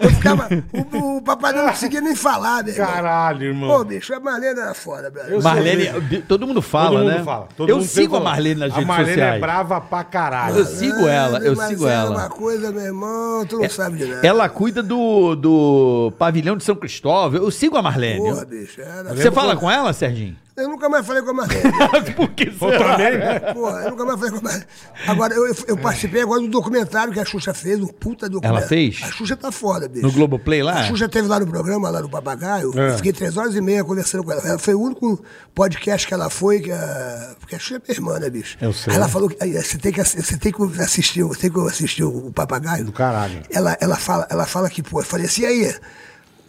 Eu 0.00 0.10
ficava, 0.10 0.48
o, 0.72 1.16
o 1.18 1.22
papai 1.22 1.52
não 1.52 1.68
conseguia 1.68 2.00
nem 2.00 2.14
falar, 2.16 2.66
irmão. 2.66 2.86
Caralho, 2.86 3.42
irmão. 3.46 3.68
Pô, 3.70 3.84
bicho, 3.84 4.12
a 4.14 4.20
Marlene 4.20 4.58
era 4.60 4.74
foda, 4.74 5.10
velho. 5.10 5.34
Eu 5.34 5.42
Marlene, 5.42 6.22
todo 6.28 6.46
mundo 6.46 6.60
fala, 6.62 6.90
Todo 6.90 6.98
mundo 7.04 7.16
né? 7.18 7.22
fala. 7.24 7.48
todo 7.56 7.68
eu 7.68 7.76
mundo 7.78 7.86
sigo 7.86 8.16
a 8.16 8.18
fala. 8.18 8.30
Marlene 8.30 8.60
nas 8.60 8.70
A 8.72 8.74
redes 8.74 8.88
Marlene 8.88 9.12
sociais. 9.12 9.36
é 9.36 9.38
brava 9.40 9.80
pra 9.80 10.04
caralho. 10.04 10.56
Eu 10.58 10.64
sigo 10.66 11.06
ela, 11.08 11.38
eu 11.38 11.54
Mas 11.56 11.68
sigo 11.68 11.86
é 11.88 11.92
ela. 11.94 12.10
uma 12.10 12.28
coisa, 12.28 12.70
meu 12.72 12.82
irmão, 12.82 13.46
tu 13.46 13.58
não 13.58 13.70
sabe 13.70 13.98
de 13.98 14.06
nada. 14.06 14.26
Ela 14.26 14.48
cuida 14.48 14.82
do, 14.82 15.34
do 15.36 16.12
pavilhão 16.24 16.56
de 16.56 16.64
São 16.64 16.74
Cristóvão. 16.74 17.42
Eu 17.42 17.50
sigo 17.50 17.76
a 17.76 17.82
Marlene. 17.82 18.18
Porra, 18.18 18.44
bicho, 18.46 18.80
era... 18.80 19.14
Você 19.14 19.30
fala 19.30 19.56
com 19.56 19.70
ela, 19.70 19.92
Serginho? 19.92 20.36
Eu 20.56 20.68
nunca 20.68 20.88
mais 20.88 21.04
falei 21.04 21.20
com 21.20 21.30
a 21.30 21.34
Marlene. 21.34 21.62
Por 22.16 22.30
que 22.30 22.44
Eu 22.44 22.78
também, 22.78 23.18
né? 23.18 23.40
Porra, 23.52 23.82
eu 23.82 23.90
nunca 23.90 24.04
mais 24.04 24.20
falei 24.20 24.30
com 24.32 24.38
a 24.38 24.42
Marlene. 24.42 24.66
Agora, 25.06 25.34
eu, 25.34 25.54
eu, 25.66 25.76
participei 25.76 26.22
agora 26.22 26.40
do 26.40 26.48
documentário 26.48 27.12
que 27.12 27.18
a 27.18 27.24
Xuxa 27.24 27.52
fez, 27.52 27.80
um 27.80 27.88
puta 27.88 28.28
documentário. 28.28 28.58
Ela 28.58 28.66
fez? 28.66 29.00
A 29.02 29.10
Xuxa 29.10 29.36
tá 29.36 29.50
foda, 29.50 29.88
bicho. 29.88 30.06
No 30.06 30.12
Globoplay 30.12 30.62
lá? 30.62 30.80
A 30.80 30.84
Xuxa 30.84 31.08
teve 31.08 31.26
lá 31.28 31.40
no 31.40 31.46
programa, 31.46 31.90
lá 31.90 32.00
no 32.00 32.08
Papagaio. 32.08 32.72
É. 32.78 32.90
Eu 32.90 32.96
Fiquei 32.96 33.12
três 33.12 33.36
horas 33.36 33.54
e 33.54 33.60
meia 33.60 33.84
conversando 33.84 34.22
com 34.24 34.32
ela. 34.32 34.40
Ela 34.42 34.58
foi 34.58 34.74
o 34.74 34.80
único 34.80 35.22
podcast 35.54 36.06
que 36.06 36.14
ela 36.14 36.30
foi, 36.30 36.60
que 36.60 36.70
a... 36.70 37.34
porque 37.40 37.56
a 37.56 37.58
Xuxa 37.58 37.76
é 37.76 37.80
minha 37.86 37.98
irmã, 37.98 38.18
né, 38.20 38.30
bicho? 38.30 38.56
Eu 38.60 38.72
sei. 38.72 38.92
Aí 38.92 38.96
ela 38.96 39.08
falou 39.08 39.28
que 39.28 39.36
você 39.36 39.76
tem 39.76 39.92
que, 39.92 40.04
você 40.04 40.36
tem 40.38 40.52
que 40.52 40.62
assistir, 40.80 41.24
você 41.24 41.40
tem 41.40 41.50
que 41.50 41.60
assistir 41.68 42.04
o 42.04 42.30
Papagaio. 42.32 42.84
Do 42.84 42.92
caralho. 42.92 43.42
Ela, 43.50 43.76
ela, 43.80 43.96
fala, 43.96 44.26
ela 44.30 44.46
fala 44.46 44.70
que, 44.70 44.82
pô, 44.82 45.00
eu 45.00 45.04
falei 45.04 45.26
assim, 45.26 45.44
aí, 45.44 45.74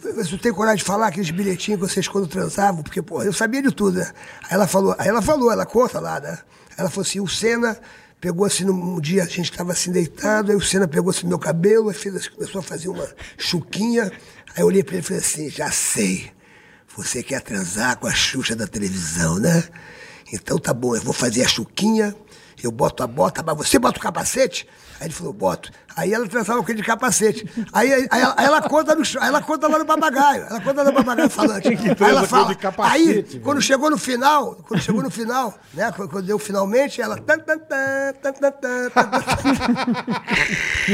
você 0.00 0.38
tem 0.38 0.52
coragem 0.52 0.78
de 0.78 0.84
falar 0.84 1.08
aqueles 1.08 1.30
bilhetinhos 1.30 1.80
que 1.80 1.88
vocês 1.88 2.08
quando 2.08 2.26
transavam? 2.26 2.82
Porque, 2.82 3.02
pô, 3.02 3.22
eu 3.22 3.32
sabia 3.32 3.62
de 3.62 3.70
tudo, 3.72 3.98
né? 3.98 4.10
Aí 4.44 4.54
ela 4.54 4.66
falou, 4.66 4.94
aí 4.98 5.08
ela 5.08 5.22
falou, 5.22 5.50
ela 5.50 5.66
conta 5.66 5.98
lá, 6.00 6.20
né? 6.20 6.38
Ela 6.76 6.90
falou 6.90 7.06
assim, 7.06 7.20
o 7.20 7.28
Senna 7.28 7.78
pegou 8.20 8.46
assim, 8.46 8.64
num 8.64 9.00
dia 9.00 9.22
a 9.22 9.26
gente 9.26 9.50
estava 9.50 9.72
assim 9.72 9.90
deitado, 9.90 10.50
aí 10.50 10.56
o 10.56 10.60
Senna 10.60 10.86
pegou 10.86 11.10
assim 11.10 11.26
meu 11.26 11.38
cabelo, 11.38 11.92
fez 11.92 12.14
assim, 12.16 12.30
começou 12.30 12.60
a 12.60 12.62
fazer 12.62 12.88
uma 12.88 13.08
chuquinha. 13.38 14.12
Aí 14.54 14.62
eu 14.62 14.66
olhei 14.66 14.82
pra 14.82 14.94
ele 14.94 15.02
e 15.02 15.06
falei 15.06 15.22
assim, 15.22 15.50
já 15.50 15.70
sei, 15.70 16.30
você 16.96 17.22
quer 17.22 17.40
transar 17.40 17.98
com 17.98 18.06
a 18.06 18.12
Xuxa 18.12 18.54
da 18.56 18.66
televisão, 18.66 19.38
né? 19.38 19.64
Então 20.32 20.58
tá 20.58 20.74
bom, 20.74 20.96
eu 20.96 21.02
vou 21.02 21.12
fazer 21.12 21.42
a 21.42 21.48
chuquinha, 21.48 22.14
eu 22.64 22.70
boto 22.72 23.02
a 23.02 23.06
bota, 23.06 23.42
mas 23.44 23.56
você 23.56 23.78
bota 23.78 23.98
o 23.98 24.02
capacete? 24.02 24.66
Aí 24.98 25.08
ele 25.08 25.12
falou, 25.14 25.32
boto. 25.32 25.70
Aí 25.94 26.12
ela 26.14 26.26
transava 26.26 26.62
com 26.62 26.70
ele 26.70 26.80
de 26.80 26.86
capacete. 26.86 27.44
Aí, 27.70 27.92
aí, 27.92 28.08
aí 28.10 28.20
ela, 28.22 28.34
aí 28.38 28.46
ela 28.46 28.62
conta 28.62 28.94
no 28.94 29.02
aí 29.02 29.28
ela 29.28 29.42
conta 29.42 29.68
lá 29.68 29.78
no 29.78 29.84
papagaio. 29.84 30.44
Ela 30.44 30.60
conta 30.60 30.84
no 30.84 30.92
papagaio 30.92 31.28
falante. 31.28 31.76
Que 31.76 31.88
Aí 32.02 32.10
ela 32.10 32.26
fala. 32.26 32.54
capacete, 32.54 32.94
aí, 32.96 33.22
velho. 33.22 33.40
quando 33.42 33.60
chegou 33.60 33.90
no 33.90 33.98
final, 33.98 34.54
quando 34.66 34.80
chegou 34.80 35.02
no 35.02 35.10
final, 35.10 35.54
né? 35.74 35.92
Quando, 35.94 36.08
quando 36.10 36.24
deu 36.26 36.38
finalmente, 36.38 37.00
ela. 37.02 37.18
tan. 37.18 37.36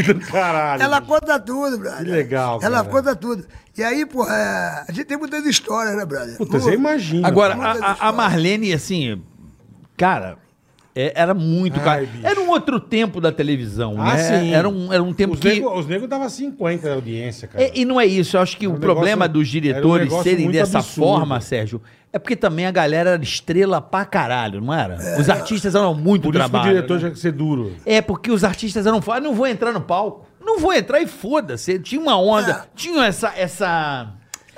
Do 0.04 0.20
caralho. 0.26 0.82
Ela 0.82 1.00
conta 1.00 1.38
tudo, 1.38 1.78
brother. 1.78 2.04
Que 2.04 2.10
legal, 2.10 2.58
Ela 2.62 2.78
cara. 2.78 2.88
conta 2.90 3.16
tudo. 3.16 3.46
E 3.76 3.82
aí, 3.82 4.04
porra, 4.04 4.34
é, 4.34 4.84
a 4.88 4.92
gente 4.92 5.04
tem 5.06 5.16
muitas 5.16 5.44
histórias, 5.46 5.94
né, 5.96 6.04
brother? 6.04 6.36
Puta, 6.36 6.58
você 6.58 6.74
imagina. 6.74 7.26
Agora, 7.26 7.54
a- 7.54 8.08
a. 8.08 8.12
Marlene, 8.12 8.72
assim, 8.72 9.22
cara, 9.96 10.38
É, 10.94 11.12
era 11.14 11.32
muito 11.32 11.78
Ai, 11.78 11.84
caro. 11.84 12.06
bicho. 12.06 12.26
Era 12.26 12.40
um 12.40 12.50
outro 12.50 12.78
tempo 12.78 13.18
da 13.20 13.32
televisão, 13.32 13.94
Ah, 13.98 14.12
né? 14.14 14.18
sim. 14.18 14.52
Era 14.54 14.68
um, 14.68 14.92
era 14.92 15.02
um 15.02 15.14
tempo 15.14 15.32
Os 15.34 15.40
que... 15.40 15.48
nego, 15.48 15.72
os 15.78 15.86
nego 15.86 16.06
dava 16.06 16.28
50 16.28 16.86
da 16.88 16.94
audiência, 16.94 17.48
cara. 17.48 17.64
É, 17.64 17.70
e 17.74 17.84
não 17.86 17.98
é 17.98 18.04
isso, 18.04 18.36
eu 18.36 18.40
acho 18.42 18.56
que 18.58 18.66
Era 18.66 18.74
o 18.74 18.76
um 18.76 18.80
problema 18.80 19.26
negócio- 19.26 19.32
dos 19.32 19.48
um 19.48 19.50
diretores 19.52 20.04
negócio 20.08 20.30
serem 20.30 20.50
dessa 20.50 20.78
absurdo. 20.80 21.06
forma, 21.06 21.40
Sérgio, 21.40 21.80
é 22.12 22.18
porque 22.18 22.36
também 22.36 22.66
a 22.66 22.70
galera 22.70 23.10
era 23.12 23.22
estrela 23.22 23.80
pra 23.80 24.04
caralho, 24.04 24.60
não 24.60 24.74
era? 24.74 24.96
Os 25.18 25.30
artistas 25.30 25.74
eram 25.74 25.94
muito 25.94 26.24
Por 26.24 26.34
isso 26.34 26.42
que 26.42 26.46
o 26.46 26.50
trabalho. 26.50 26.74
diretor 26.74 26.94
né? 26.94 27.00
tinha 27.00 27.10
que 27.10 27.18
ser 27.18 27.32
duro. 27.32 27.74
É, 27.86 28.02
porque 28.02 28.30
os 28.30 28.44
artistas 28.44 28.86
eram 28.86 29.00
falavam, 29.00 29.30
não 29.30 29.34
vou 29.34 29.46
entrar 29.46 29.72
no 29.72 29.80
palco. 29.80 30.26
Não 30.44 30.58
vou 30.58 30.74
entrar 30.74 31.00
e 31.00 31.06
foda-se. 31.06 31.78
Tinha 31.78 32.00
uma 32.02 32.20
onda, 32.20 32.50
É. 32.50 32.62
tinha 32.74 33.06
essa 33.06 33.32
essa 33.34 34.12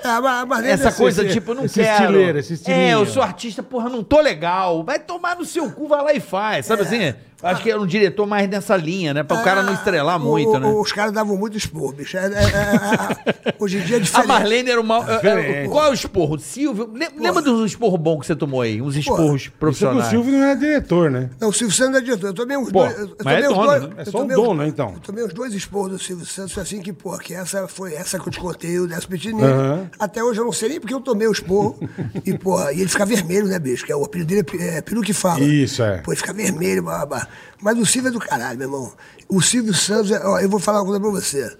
É, 0.05 0.19
mas, 0.21 0.47
mas 0.47 0.65
essa 0.65 0.87
esse- 0.89 0.97
coisa 0.97 1.23
esse- 1.23 1.33
tipo, 1.33 1.51
eu 1.51 1.55
não 1.55 1.65
esse 1.65 1.79
quero. 1.81 2.03
estileiro, 2.03 2.37
esse 2.39 2.53
estilinho. 2.53 2.81
é, 2.81 2.93
eu 2.93 3.05
sou 3.05 3.23
artista, 3.23 3.63
porra, 3.63 3.89
não 3.89 4.03
tô 4.03 4.21
legal. 4.21 4.83
Vai 4.83 4.99
tomar 4.99 5.35
no 5.35 5.45
seu 5.45 5.71
cu, 5.71 5.87
vai 5.87 6.03
lá 6.03 6.13
e 6.13 6.19
faz, 6.19 6.65
sabe 6.65 6.83
assim? 6.83 7.13
Acho 7.51 7.63
que 7.63 7.69
era 7.71 7.79
um 7.79 7.85
diretor 7.85 8.25
mais 8.25 8.49
nessa 8.49 8.75
linha, 8.75 9.13
né, 9.13 9.23
para 9.23 9.39
o 9.39 9.43
cara 9.43 9.61
não 9.63 9.73
estrelar 9.73 10.15
Ah, 10.15 10.19
muito, 10.19 10.51
o- 10.51 10.59
né? 10.59 10.67
Os 10.67 10.91
caras 10.91 11.11
davam 11.11 11.37
muito 11.37 11.57
esporro, 11.57 11.93
bicho. 11.93 12.17
É- 12.17 12.25
é- 12.25 12.29
é- 12.33 13.49
é- 13.49 13.55
hoje 13.59 13.77
em 13.77 13.81
dia 13.81 13.97
é 13.97 13.99
A 13.99 14.01
diferente. 14.03 14.27
Marlene 14.27 14.71
era 14.71 14.81
uma. 14.81 14.97
é, 15.21 15.67
qual 15.67 15.85
é 15.85 15.89
o 15.89 15.93
esporro? 15.93 16.39
Silvio. 16.39 16.89
lem- 16.93 17.09
Lembra 17.19 17.41
dos 17.41 17.71
esporros 17.71 17.99
bons 17.99 18.19
que 18.21 18.25
você 18.27 18.35
tomou 18.35 18.61
aí? 18.61 18.81
Uns 18.81 18.95
esporros 18.95 19.41
Isso 19.41 19.47
é 19.47 19.49
que 19.51 19.55
o 19.55 19.59
profissionais. 19.59 20.05
Silvio 20.07 20.31
não 20.33 20.43
era 20.43 20.55
diretor, 20.55 21.09
né? 21.11 21.29
Não, 21.39 21.49
o 21.49 21.53
Silvio 21.53 21.75
Santos 21.75 21.99
é 21.99 22.01
diretor. 22.01 22.27
Eu 22.27 22.33
tomei 22.33 22.57
uns 22.57 22.71
Pô, 22.71 22.79
dois. 22.83 22.97
Eu, 22.99 23.15
mas 23.23 23.43
é 23.43 23.47
dono, 23.47 23.63
dois- 23.65 23.83
né? 23.83 23.89
É 23.97 24.01
eu 24.01 24.11
só 24.11 24.23
o 24.23 24.27
dono, 24.27 24.53
né, 24.61 24.67
então? 24.67 24.91
Eu 24.95 24.99
tomei 24.99 25.23
os 25.23 25.33
dois 25.33 25.53
esporros 25.53 25.91
do 25.91 25.99
Silvio 25.99 26.25
Santos, 26.25 26.57
assim 26.57 26.81
que, 26.81 26.91
pô, 26.93 27.17
que 27.17 27.33
essa 27.33 27.67
foi 27.67 27.93
essa 27.93 28.19
que 28.19 28.27
eu 28.27 28.31
te 28.31 28.39
contei, 28.39 28.79
o 28.79 28.87
Décio 28.87 29.07
Pitininho. 29.09 29.45
Aham. 29.45 29.89
Até 29.99 30.23
hoje 30.23 30.39
eu 30.39 30.45
não 30.45 30.51
sei 30.51 30.69
nem 30.69 30.79
porque 30.79 30.93
eu 30.93 31.01
tomei 31.01 31.27
o 31.27 31.31
esporro. 31.31 31.77
e, 32.25 32.37
pô, 32.37 32.59
e 32.71 32.81
ele 32.81 32.87
fica 32.89 33.05
vermelho, 33.05 33.47
né, 33.47 33.59
bicho? 33.59 33.85
Que 33.85 33.91
é 33.91 33.95
o 33.95 34.03
apelido 34.03 34.29
dele 34.29 34.45
é, 34.63 34.77
é 34.77 34.81
Peru 34.81 35.01
que 35.01 35.13
fala. 35.13 35.39
Isso, 35.41 35.83
é. 35.83 35.97
Pô, 35.99 36.11
ele 36.11 36.17
fica 36.17 36.33
vermelho, 36.33 36.83
babá. 36.83 37.27
Mas 37.61 37.77
o 37.77 37.85
Silvio 37.85 38.09
é 38.09 38.11
do 38.11 38.19
caralho, 38.19 38.57
meu 38.57 38.67
irmão. 38.67 38.93
O 39.27 39.41
Silvio 39.41 39.73
Santos, 39.73 40.11
é- 40.11 40.25
ó, 40.25 40.39
eu 40.39 40.49
vou 40.49 40.59
falar 40.59 40.79
uma 40.79 40.85
coisa 40.85 40.99
pra 40.99 41.09
você. 41.09 41.57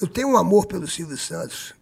Eu 0.00 0.06
tenho 0.08 0.28
um 0.28 0.36
amor 0.36 0.66
pelo 0.66 0.86
Silvio 0.88 1.16
Santos, 1.16 1.74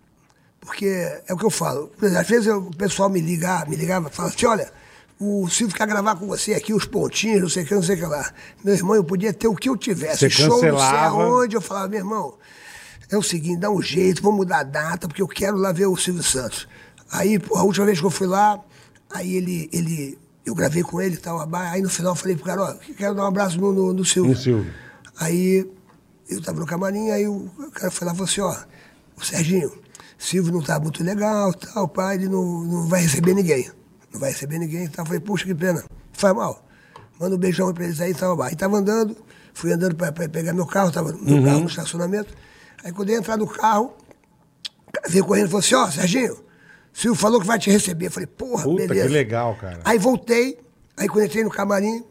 porque 0.61 0.87
é 1.27 1.33
o 1.33 1.37
que 1.37 1.45
eu 1.45 1.51
falo. 1.51 1.91
Às 2.19 2.27
vezes 2.29 2.49
o 2.49 2.71
pessoal 2.71 3.09
me 3.09 3.21
liga, 3.21 3.65
me 3.67 3.77
ligava 3.77 4.09
e 4.09 4.13
fala 4.13 4.29
assim, 4.29 4.47
olha, 4.47 4.73
o 5.21 5.49
Silvio 5.49 5.77
quer 5.77 5.87
gravar 5.87 6.17
com 6.17 6.27
você 6.27 6.55
aqui, 6.55 6.73
os 6.73 6.85
pontinhos, 6.85 7.43
não 7.43 7.49
sei 7.49 7.63
o 7.65 7.67
que, 7.67 7.75
não 7.75 7.83
sei 7.83 7.97
o 7.97 7.99
que 7.99 8.07
lá. 8.07 8.33
Meu 8.65 8.75
irmão, 8.75 8.95
eu 8.97 9.05
podia 9.05 9.33
ter 9.33 9.49
o 9.49 9.55
que 9.55 9.69
eu 9.69 9.77
tivesse. 9.77 10.19
Você 10.19 10.31
show, 10.31 10.49
não 10.49 10.79
sei 10.79 10.99
aonde. 10.99 11.57
Eu 11.57 11.61
falava, 11.61 11.89
meu 11.89 11.99
irmão, 11.99 12.39
é 13.11 13.17
o 13.17 13.23
seguinte, 13.23 13.61
dá 13.61 13.71
um 13.71 13.81
jeito, 13.83 14.23
vou 14.23 14.33
mudar 14.33 14.61
a 14.61 14.63
data, 14.65 15.09
porque 15.09 15.23
eu 15.23 15.29
quero 15.29 15.57
lá 15.57 15.73
ver 15.73 15.87
o 15.87 15.97
Silvio 15.97 16.23
Santos. 16.23 16.69
Aí, 17.11 17.39
pô, 17.39 17.57
a 17.57 17.63
última 17.63 17.87
vez 17.87 17.99
que 18.01 18.07
eu 18.07 18.11
fui 18.11 18.27
lá, 18.27 18.61
aí 19.11 19.35
ele, 19.35 19.69
ele 19.73 20.19
eu 20.49 20.55
gravei 20.55 20.83
com 20.83 21.01
ele 21.01 21.15
e 21.15 21.19
tal, 21.19 21.49
aí 21.55 21.83
no 21.83 21.89
final 21.89 22.13
eu 22.13 22.17
falei 22.17 22.37
pro 22.37 22.45
cara, 22.45 22.63
ó, 22.63 22.75
quero 22.97 23.15
dar 23.15 23.25
um 23.25 23.27
abraço 23.27 23.61
no, 23.61 23.73
no, 23.73 23.93
no 23.93 24.05
Silvio. 24.05 24.33
No 24.33 24.39
Silvio. 24.39 24.73
Aí 25.19 25.71
eu 26.29 26.43
tava 26.43 26.61
no 26.61 26.67
camarim, 26.67 27.11
aí 27.11 27.27
o 27.27 27.51
cara 27.73 27.91
foi 27.91 28.07
lá 28.07 28.13
e 28.13 28.17
falou 28.17 28.31
assim, 28.31 28.41
ó, 28.41 28.57
o 29.17 29.25
Serginho, 29.25 29.73
Silvio 30.19 30.53
não 30.53 30.61
tá 30.61 30.81
muito 30.81 31.03
legal, 31.05 31.55
tal, 31.55 31.87
pai, 31.87 32.17
ele 32.17 32.29
não, 32.29 32.65
não 32.65 32.89
vai 32.89 33.03
receber 33.03 33.35
ninguém. 33.35 33.71
Não 34.13 34.19
vai 34.19 34.31
receber 34.31 34.59
ninguém 34.59 34.85
e 34.85 34.89
tal. 34.89 35.05
Eu 35.05 35.07
falei, 35.07 35.21
puxa, 35.21 35.45
que 35.45 35.55
pena. 35.55 35.85
Faz 36.13 36.35
mal. 36.35 36.65
Manda 37.21 37.37
um 37.37 37.39
beijão 37.39 37.73
pra 37.73 37.85
eles 37.85 38.01
aí 38.01 38.11
e 38.11 38.15
tal. 38.15 38.41
Aí 38.43 38.57
tava 38.57 38.77
andando, 38.77 39.17
fui 39.55 39.73
andando 39.73 39.95
pra, 39.95 40.11
pra 40.11 40.29
pegar 40.29 40.53
meu 40.53 40.67
carro, 40.67 40.91
tava 40.91 41.13
no 41.13 41.23
meu 41.23 41.45
carro 41.45 41.61
no 41.61 41.67
estacionamento. 41.67 42.35
Aí 42.85 42.93
quando 42.93 43.11
eu 43.11 43.15
ia 43.15 43.19
entrar 43.19 43.37
no 43.37 43.47
carro, 43.47 43.95
o 44.87 44.93
cara 44.93 45.09
veio 45.09 45.25
correndo 45.25 45.47
e 45.47 45.49
falou 45.49 45.61
assim, 45.61 45.75
ó, 45.75 45.91
Serginho, 45.91 46.37
Silvio 46.93 47.21
falou 47.21 47.41
que 47.41 47.47
vai 47.47 47.59
te 47.59 47.71
receber. 47.71 48.07
Eu 48.07 48.11
falei, 48.11 48.27
porra, 48.27 48.65
Puta, 48.65 48.87
beleza. 48.87 49.07
que 49.09 49.13
legal, 49.13 49.57
cara. 49.57 49.81
Aí 49.85 49.99
voltei, 49.99 50.59
aí 50.97 51.09
quando 51.09 51.27
entrei 51.27 51.45
no 51.45 51.51
camarim, 51.51 52.05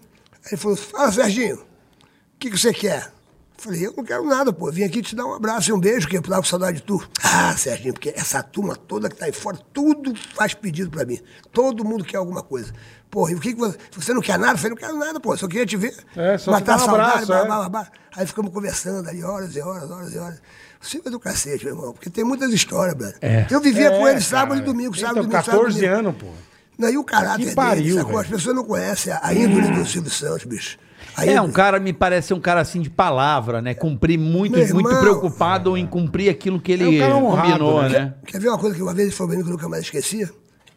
ele 0.47 0.57
falou, 0.57 0.77
fala, 0.77 1.11
Serginho, 1.11 1.55
o 1.57 2.39
que, 2.39 2.49
que 2.49 2.57
você 2.57 2.73
quer? 2.73 3.11
Falei, 3.57 3.87
eu 3.87 3.93
não 3.97 4.03
quero 4.03 4.23
nada, 4.23 4.53
pô. 4.53 4.71
Vim 4.71 4.83
aqui 4.83 5.01
te 5.01 5.15
dar 5.15 5.25
um 5.25 5.33
abraço 5.33 5.71
e 5.71 5.73
um 5.73 5.79
beijo, 5.79 6.07
que 6.07 6.15
eu 6.15 6.21
tava 6.21 6.37
com 6.37 6.43
saudade 6.47 6.77
de 6.77 6.83
tu. 6.83 7.03
Ah, 7.23 7.57
Serginho, 7.57 7.93
porque 7.93 8.13
essa 8.15 8.43
turma 8.43 8.75
toda 8.75 9.09
que 9.09 9.15
tá 9.15 9.25
aí 9.25 9.31
fora, 9.31 9.57
tudo 9.73 10.13
faz 10.35 10.53
pedido 10.53 10.91
pra 10.91 11.03
mim. 11.05 11.19
Todo 11.51 11.83
mundo 11.83 12.03
quer 12.05 12.17
alguma 12.17 12.43
coisa. 12.43 12.71
Pô, 13.09 13.27
e 13.27 13.33
o 13.33 13.39
que, 13.39 13.53
que 13.53 13.59
você. 13.59 13.77
Você 13.91 14.13
não 14.13 14.21
quer 14.21 14.37
nada? 14.37 14.53
Eu 14.53 14.57
falei, 14.57 14.69
não 14.69 14.77
quero 14.77 14.95
nada, 14.97 15.19
pô. 15.19 15.35
Só 15.35 15.47
queria 15.47 15.65
te 15.65 15.75
ver. 15.75 15.95
É, 16.15 16.37
só 16.37 16.51
matar 16.51 16.61
te 16.61 16.67
dar 16.67 16.75
um 16.75 16.85
saudade, 16.85 17.09
abraço, 17.09 17.25
blá, 17.25 17.39
é. 17.39 17.45
blá, 17.45 17.57
blá, 17.57 17.69
blá. 17.69 17.91
Aí 18.15 18.27
ficamos 18.27 18.53
conversando 18.53 19.09
ali 19.09 19.23
horas 19.23 19.55
e 19.55 19.59
horas, 19.59 19.89
horas 19.89 20.13
e 20.13 20.17
horas. 20.19 20.41
É 21.05 21.09
do 21.09 21.19
cacete, 21.19 21.65
meu 21.65 21.73
irmão, 21.75 21.91
porque 21.93 22.09
tem 22.09 22.23
muitas 22.23 22.51
histórias, 22.53 22.95
brother. 22.95 23.17
Eu 23.49 23.59
vivia 23.59 23.89
com 23.91 24.07
É, 24.07 24.11
ele 24.11 24.21
sábado 24.21 24.49
cara. 24.49 24.61
e 24.61 24.63
domingo, 24.63 24.95
sábado 24.95 25.17
e 25.17 25.27
Então, 25.27 25.29
domingo. 25.29 25.43
sábado 25.45 25.57
e 25.57 25.61
14 25.71 25.79
domingo. 25.81 25.99
anos, 25.99 26.15
pô. 26.21 26.27
Não, 26.77 26.89
e 26.89 26.97
o 26.97 27.03
caráter 27.03 27.47
Que 27.47 27.55
pariu, 27.55 27.83
dele, 27.83 27.93
sacou? 27.95 28.19
As 28.19 28.27
pessoas 28.27 28.55
não 28.55 28.63
conhecem 28.63 29.11
a, 29.11 29.19
a 29.23 29.33
índole 29.33 29.71
do 29.71 29.85
Silvio 29.85 30.11
Santos, 30.11 30.43
bicho. 30.45 30.77
A 31.15 31.25
É, 31.25 31.41
um 31.41 31.51
cara, 31.51 31.79
me 31.79 31.91
parece 31.91 32.33
um 32.33 32.39
cara 32.39 32.61
assim 32.61 32.79
de 32.81 32.89
palavra, 32.91 33.59
né? 33.61 33.73
Cumprir 33.73 34.19
muito, 34.19 34.55
Meu 34.55 34.67
muito 34.75 34.87
irmão. 34.87 35.01
preocupado 35.01 35.75
em 35.75 35.87
cumprir 35.87 36.29
aquilo 36.29 36.61
que 36.61 36.73
É 36.73 36.77
um 36.77 36.81
ele 36.83 37.03
honrado, 37.13 37.47
combinou, 37.47 37.81
né? 37.83 37.89
né? 37.89 38.13
Quer 38.27 38.39
ver 38.39 38.49
uma 38.49 38.59
coisa 38.59 38.75
que 38.75 38.81
uma 38.83 38.93
vez 38.93 39.07
ele 39.07 39.15
falou 39.15 39.29
pra 39.29 39.37
mim 39.37 39.43
que 39.43 39.49
eu 39.49 39.53
nunca 39.53 39.67
mais 39.67 39.83
esqueci? 39.85 40.29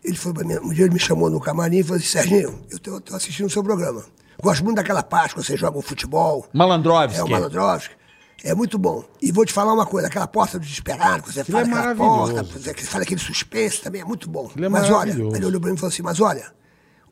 Ele 0.02 0.16
foi 0.16 0.32
pra 0.32 0.42
mim, 0.44 0.54
um 0.62 0.70
dia 0.72 0.84
ele 0.86 0.94
me 0.94 0.98
chamou 1.00 1.28
no 1.28 1.38
camarim 1.38 1.78
e 1.80 1.82
falou 1.82 1.98
assim, 1.98 2.06
Serginho, 2.06 2.58
eu 2.70 2.78
tô, 2.78 2.98
tô 3.02 3.14
assistindo 3.14 3.46
o 3.46 3.50
seu 3.50 3.62
programa. 3.62 4.02
Gosto 4.42 4.64
muito 4.64 4.76
daquela 4.78 5.02
parte 5.02 5.34
que 5.34 5.42
você 5.44 5.54
joga 5.54 5.76
o 5.76 5.82
futebol. 5.82 6.46
Malandrovski. 6.54 7.18
É 7.20 7.22
o 7.22 7.28
Malandrovski. 7.28 7.94
É 8.42 8.54
muito 8.54 8.78
bom. 8.78 9.04
E 9.20 9.30
vou 9.30 9.44
te 9.44 9.52
falar 9.52 9.72
uma 9.74 9.84
coisa, 9.86 10.08
aquela 10.08 10.26
porta 10.26 10.58
do 10.58 10.64
desesperado, 10.64 11.22
que 11.24 11.32
você 11.32 11.40
Aquilo 11.42 11.58
fala 11.58 11.68
é 11.68 11.78
aquela 11.78 11.94
porta, 11.94 12.42
você 12.44 12.74
que 12.74 12.86
fala 12.86 13.02
aquele 13.04 13.20
suspense 13.20 13.80
também, 13.82 14.00
é 14.00 14.04
muito 14.04 14.28
bom. 14.30 14.46
Aquilo 14.46 14.64
é 14.64 14.68
mas 14.68 14.90
olha, 14.90 15.12
ele 15.12 15.44
olhou 15.44 15.60
pra 15.60 15.68
mim 15.70 15.76
e 15.76 15.78
falou 15.78 15.92
assim, 15.92 16.02
mas 16.02 16.20
olha, 16.20 16.50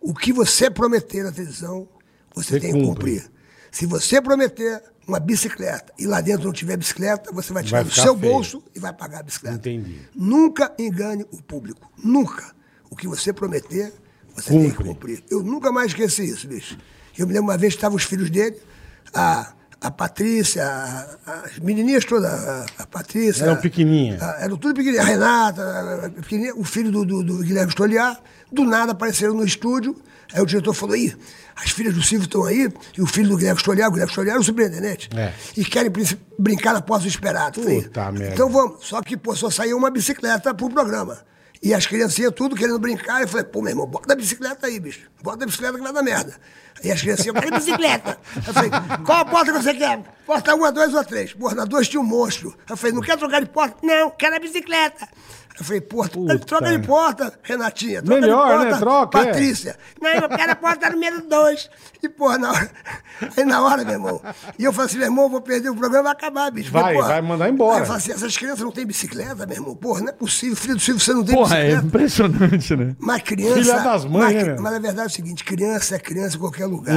o 0.01 0.15
que 0.15 0.33
você 0.33 0.71
prometer 0.71 1.25
na 1.25 1.33
televisão, 1.33 1.87
você, 2.35 2.53
Você 2.53 2.61
tem 2.61 2.73
que 2.73 2.79
cumpre. 2.81 3.13
cumprir. 3.21 3.31
Se 3.71 3.85
você 3.85 4.23
prometer 4.23 4.83
uma 5.07 5.21
bicicleta 5.21 5.93
e 5.99 6.07
lá 6.07 6.21
dentro 6.23 6.47
não 6.47 6.53
tiver 6.53 6.77
bicicleta, 6.79 7.31
você 7.33 7.53
vai 7.53 7.63
tirar 7.63 7.79
Vai 7.83 7.85
do 7.85 7.95
seu 7.95 8.17
feio. 8.17 8.33
bolso 8.33 8.63
e 8.75 8.79
vai 8.81 8.93
pagar 8.95 9.21
a 9.21 9.23
bicicleta. 9.23 9.57
Entendi. 9.57 10.01
Nunca 10.15 10.73
engane 10.79 11.27
o 11.31 11.43
público. 11.43 11.91
Nunca. 12.03 12.55
O 12.91 12.97
que 12.97 13.07
você 13.07 13.33
prometer, 13.33 13.93
você 14.35 14.49
tem 14.51 14.71
que 14.71 14.77
Cumpre. 14.77 14.85
cumprir. 14.89 15.25
Eu 15.31 15.43
nunca 15.43 15.71
mais 15.71 15.89
esqueci 15.89 16.25
isso, 16.25 16.49
bicho. 16.49 16.79
Eu 17.19 17.27
me 17.27 17.33
lembro 17.35 17.51
uma 17.51 17.59
vez 17.59 17.75
que 17.75 17.79
estavam 17.79 17.97
os 17.97 18.05
filhos 18.05 18.31
dele, 18.31 18.57
a, 19.13 19.53
a 19.81 19.91
Patrícia, 19.91 20.65
a- 20.65 21.43
as 21.45 21.59
menininhas 21.61 22.05
todas, 22.05 22.31
a, 22.33 22.67
a 22.81 22.87
Patrícia. 22.87 23.45
Eram 23.45 23.57
pequenininhas. 23.57 24.21
a- 24.23 24.39
eram 24.41 24.57
tudo 24.57 24.75
pequenininhas. 24.75 25.07
A 25.07 25.09
Renata, 25.11 26.13
pequenininha, 26.17 26.55
o 26.57 26.65
filho 26.65 26.91
do, 26.91 27.05
do, 27.05 27.23
do 27.23 27.39
Guilherme 27.39 27.71
Stoliar, 27.71 28.21
do 28.51 28.65
nada 28.65 28.93
apareceram 28.93 29.35
no 29.35 29.45
estúdio. 29.45 29.97
Aí 30.33 30.43
o 30.43 30.47
diretor 30.47 30.75
falou, 30.75 30.95
Ih, 30.95 31.17
as 31.57 31.71
filhas 31.71 31.95
do 31.95 32.03
Silvio 32.03 32.27
estão 32.27 32.45
aí, 32.45 32.69
e 32.97 33.01
o 33.01 33.07
filho 33.07 33.31
do 33.31 33.37
Guilherme 33.39 33.59
Stoliar, 33.61 33.89
o 33.89 33.93
Guilherme 33.93 34.13
Stoliar 34.13 34.35
era 34.35 34.41
o 34.41 34.45
superintendente, 34.45 35.09
É. 35.17 35.33
e 35.57 35.65
querem 35.65 35.91
brin- 35.91 36.19
brincar 36.39 36.75
na 36.75 36.83
porta 36.83 37.05
do 37.05 37.09
esperado. 37.09 37.61
Puta 37.63 38.13
merda. 38.13 38.35
Então 38.35 38.51
vamos. 38.51 38.85
Só 38.87 39.01
que, 39.01 39.17
pô, 39.17 39.35
só 39.35 39.49
saiu 39.51 39.77
uma 39.79 39.91
bicicleta 39.91 40.53
pro 40.53 40.69
programa. 40.69 41.19
E 41.63 41.75
as 41.75 41.87
criancinhas 41.87 42.33
tudo 42.35 42.55
querendo 42.55 42.79
brincar. 42.79 43.21
Eu 43.23 43.29
falei, 43.29 43.45
pô, 43.45 43.61
meu 43.61 43.71
irmão, 43.71 43.87
bota 43.87 44.13
a 44.13 44.17
bicicleta 44.17 44.67
aí, 44.67 44.79
bicho. 44.79 45.11
Bota 45.23 45.45
a 45.45 45.47
bicicleta 45.47 45.77
que 45.77 45.83
vai 45.83 45.93
dar 45.93 46.03
merda. 46.03 46.37
Aí 46.83 46.93
as 46.93 47.01
criancinhas, 47.01 47.35
eu 47.35 47.43
quero 47.43 47.57
bicicleta. 47.57 48.19
Eu 48.47 48.55
falei, 48.55 48.71
qual 49.05 49.19
a 49.19 49.25
porta 49.25 49.53
que 49.53 49.63
você 49.63 49.75
quer? 49.75 50.01
Porta 50.25 50.55
uma, 50.55 50.71
dois 50.71 50.95
ou 50.95 51.05
três? 51.05 51.33
Porra, 51.33 51.57
na 51.57 51.65
duas 51.65 51.89
tinha 51.89 52.01
um 52.01 52.05
monstro. 52.05 52.57
Eu 52.69 52.77
falei, 52.77 52.95
não 52.95 53.03
quer 53.03 53.17
trocar 53.19 53.41
de 53.41 53.49
porta? 53.49 53.77
Não, 53.83 54.11
quero 54.11 54.37
a 54.37 54.39
bicicleta. 54.39 55.09
Eu 55.59 55.65
falei, 55.65 55.81
porra, 55.81 56.09
Puta. 56.09 56.39
troca 56.39 56.71
de 56.79 56.87
porta, 56.87 57.33
Renatinha. 57.43 58.01
Troca 58.01 58.21
Melhor, 58.21 58.47
de 58.47 58.53
porta, 58.55 58.71
né? 58.71 58.79
Troca, 58.79 59.19
é. 59.19 59.25
Patrícia. 59.27 59.77
Não, 60.01 60.11
eu 60.11 60.29
quero 60.29 60.53
a 60.53 60.55
porta 60.57 60.91
número 60.91 61.29
dois. 61.29 61.69
E, 62.01 62.09
porra, 62.09 62.39
na 62.39 62.53
hora, 62.53 62.71
aí 63.37 63.45
na 63.45 63.61
hora, 63.61 63.85
meu 63.85 63.95
irmão. 63.95 64.21
E 64.57 64.63
eu 64.63 64.73
falei 64.73 64.87
assim, 64.87 64.99
meu 64.99 65.07
irmão, 65.07 65.29
vou 65.29 65.41
perder 65.41 65.71
o 65.71 65.75
programa, 65.75 66.05
vai 66.05 66.13
acabar, 66.13 66.51
bicho. 66.53 66.71
Vai, 66.71 66.95
porra. 66.95 67.09
vai 67.09 67.23
mandar 67.23 67.49
embora. 67.49 67.75
Aí 67.77 67.83
eu 67.83 67.87
falei 67.87 68.03
assim, 68.03 68.13
essas 68.13 68.37
crianças 68.37 68.61
não 68.61 68.71
têm 68.71 68.87
bicicleta, 68.87 69.47
meu 69.47 69.57
irmão? 69.57 69.75
Porra, 69.75 70.01
não 70.03 70.09
é 70.11 70.13
possível. 70.13 70.55
Filho 70.55 70.77
do 70.77 70.81
Silvio, 70.81 71.01
você 71.05 71.13
não 71.13 71.25
tem 71.25 71.35
Porra, 71.35 71.57
é 71.57 71.63
bicicleta. 71.65 71.87
impressionante, 71.87 72.77
né? 72.77 72.97
Mas 73.01 73.23
criança. 73.23 73.55
Filha 73.57 73.79
das 73.81 74.05
mães, 74.05 74.35
mas, 74.35 74.47
né, 74.47 74.57
mas 74.61 74.75
a 74.75 74.79
verdade 74.79 75.09
é 75.09 75.11
o 75.11 75.11
seguinte: 75.11 75.43
criança 75.45 75.97
é 75.97 75.99
criança 75.99 76.37
em 76.37 76.41
qualquer 76.41 76.67
lugar. 76.67 76.95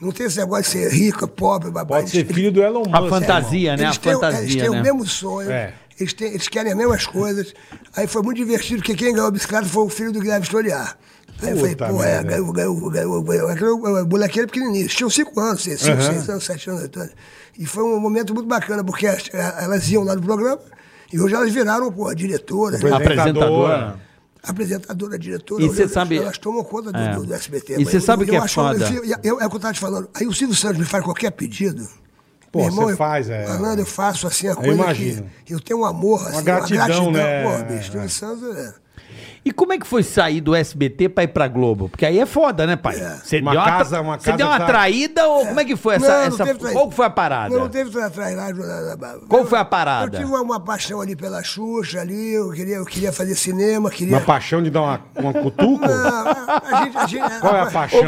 Não 0.00 0.12
tem 0.12 0.26
esse 0.26 0.38
negócio 0.38 0.62
de 0.62 0.68
ser 0.70 0.92
rico, 0.92 1.26
pobre, 1.26 1.72
babá. 1.72 1.96
Pode 1.96 2.10
ser 2.10 2.24
filho 2.24 2.52
do 2.52 2.62
Elon 2.62 2.84
Musk. 2.86 2.94
A 2.94 3.08
fantasia, 3.08 3.76
né? 3.76 3.82
A 3.82 3.86
Eles 3.86 3.98
têm, 3.98 4.12
eles 4.12 4.20
fantasia, 4.20 4.62
têm 4.62 4.70
né? 4.70 4.78
o 4.78 4.82
mesmo 4.84 5.04
sonho. 5.04 5.50
É. 5.50 5.74
Eles, 5.98 6.12
têm- 6.12 6.28
eles 6.32 6.48
querem 6.48 6.72
as 6.72 6.78
mesmas 6.78 7.06
coisas. 7.06 7.52
Aí 7.96 8.06
foi 8.06 8.22
muito 8.22 8.36
divertido, 8.36 8.76
porque 8.80 8.94
quem 8.94 9.12
ganhou 9.12 9.26
a 9.28 9.30
bicicleta 9.30 9.66
foi 9.66 9.84
o 9.84 9.88
filho 9.88 10.12
do 10.12 10.20
Guilherme 10.20 10.44
Stoliar. 10.46 10.96
Aí 11.42 11.50
eu 11.50 11.56
falei, 11.56 11.76
pô, 11.76 12.02
é, 12.02 12.22
ganhou, 12.24 12.52
ganhou, 12.52 12.90
ganhou, 12.90 13.22
ganhou. 13.22 13.48
Aquele 13.48 13.70
o 13.70 14.06
moleque 14.06 14.38
era 14.40 14.46
pequenininho, 14.48 14.82
eles 14.82 14.94
tinham 14.94 15.08
cinco 15.10 15.38
anos, 15.40 15.62
seis, 15.62 15.80
cinco, 15.80 16.00
Aham. 16.00 16.12
seis 16.12 16.28
anos, 16.28 16.44
sete 16.44 16.68
anos, 16.70 16.82
oito 16.82 16.98
anos. 17.00 17.12
E 17.58 17.64
foi 17.66 17.82
um 17.84 17.98
momento 18.00 18.34
muito 18.34 18.46
bacana, 18.48 18.82
porque 18.84 19.06
as- 19.06 19.28
elas 19.32 19.88
iam 19.90 20.02
lá 20.04 20.14
no 20.16 20.22
programa 20.22 20.60
e 21.12 21.20
hoje 21.20 21.34
elas 21.34 21.52
viraram, 21.52 21.92
pô, 21.92 22.12
diretoras? 22.14 22.80
Apresentadora. 22.84 24.00
apresentadora, 24.42 25.18
diretora. 25.18 25.62
E 25.62 25.68
você 25.68 25.86
sabe- 25.88 26.16
Elas 26.18 26.38
tomam 26.38 26.62
conta 26.64 26.90
do, 26.92 26.98
É. 26.98 27.14
do- 27.14 27.26
do 27.26 27.34
SBT. 27.34 27.74
E 27.74 27.78
mas 27.78 27.88
você 27.90 27.96
eu- 27.96 28.00
sabe 28.00 28.22
o 28.22 28.24
eu 28.24 28.28
que 28.30 28.36
é 28.36 28.38
acho- 28.38 28.54
foda? 28.54 28.88
Eu, 28.88 29.04
eu- 29.22 29.40
é 29.40 29.46
o 29.46 29.48
que 29.50 29.54
eu 29.54 29.58
estava 29.58 29.74
te 29.74 29.80
falando. 29.80 30.08
Aí 30.14 30.26
o 30.26 30.32
Silvio 30.32 30.56
Santos 30.56 30.78
me 30.78 30.84
faz 30.84 31.04
qualquer 31.04 31.30
pedido. 31.32 31.86
Pô, 32.50 32.60
meu 32.60 32.68
irmão, 32.68 32.84
você 32.86 32.92
eu- 32.92 32.96
faz, 32.96 33.28
é. 33.30 33.46
Malandro, 33.48 33.82
eu 33.82 33.86
faço 33.86 34.26
assim 34.26 34.48
a 34.48 34.54
coisa 34.54 34.72
imagino. 34.72 35.30
que 35.44 35.54
eu 35.54 35.60
tenho 35.60 35.80
um 35.80 35.84
amor, 35.84 36.26
assim, 36.26 36.42
gratidão, 36.44 37.10
né? 37.10 37.44
Pô, 37.44 37.64
bicho, 37.64 37.96
É. 37.98 38.08
Santos 38.08 38.56
é... 38.56 38.74
E 39.48 39.50
como 39.52 39.72
é 39.72 39.78
que 39.78 39.86
foi 39.86 40.02
sair 40.02 40.42
do 40.42 40.54
SBT 40.54 41.08
pra 41.08 41.24
ir 41.24 41.28
pra 41.28 41.48
Globo? 41.48 41.88
Porque 41.88 42.04
aí 42.04 42.18
é 42.18 42.26
foda, 42.26 42.66
né, 42.66 42.76
pai? 42.76 42.96
Você 43.24 43.38
Uma 43.40 43.52
deu 43.52 43.62
casa- 43.62 44.00
uma 44.02 44.18
Você 44.20 44.26
casa 44.26 44.36
deu 44.36 44.46
uma 44.46 44.58
tá- 44.58 44.66
traída 44.66 45.26
ou 45.26 45.46
como 45.46 45.58
é 45.58 45.64
que 45.64 45.74
foi 45.74 45.94
essa. 45.94 46.06
Não, 46.06 46.14
não 46.18 46.22
essa- 46.26 46.44
teve 46.44 46.58
traída. 46.58 46.78
qual 46.78 46.88
que 46.90 46.94
foi 46.94 47.06
a 47.06 47.10
parada? 47.10 47.48
Não, 47.54 47.60
não 47.60 47.68
teve 47.70 47.90
tra- 47.90 48.10
trairagem. 48.10 48.62
nada. 48.66 49.20
Qual 49.26 49.46
foi 49.46 49.58
a 49.58 49.64
parada? 49.64 50.04
Eu 50.04 50.10
tive 50.20 50.24
uma, 50.30 50.42
uma 50.42 50.60
paixão 50.60 51.00
ali 51.00 51.16
pela 51.16 51.42
Xuxa, 51.42 52.02
ali, 52.02 52.34
eu 52.34 52.50
queria, 52.50 52.76
eu 52.76 52.84
queria 52.84 53.10
fazer 53.10 53.34
cinema, 53.36 53.88
queria... 53.90 54.16
Uma 54.18 54.20
paixão 54.22 54.62
de 54.62 54.68
dar 54.68 54.82
uma, 54.82 55.00
uma 55.16 55.32
cutuco? 55.32 55.82
Ah, 55.86 56.62
a 56.70 56.84
gente, 56.84 56.96
a 56.98 57.06
gente, 57.06 57.40
Qual 57.40 57.56
é 57.56 57.60
a 57.62 57.66
paixão? 57.70 58.00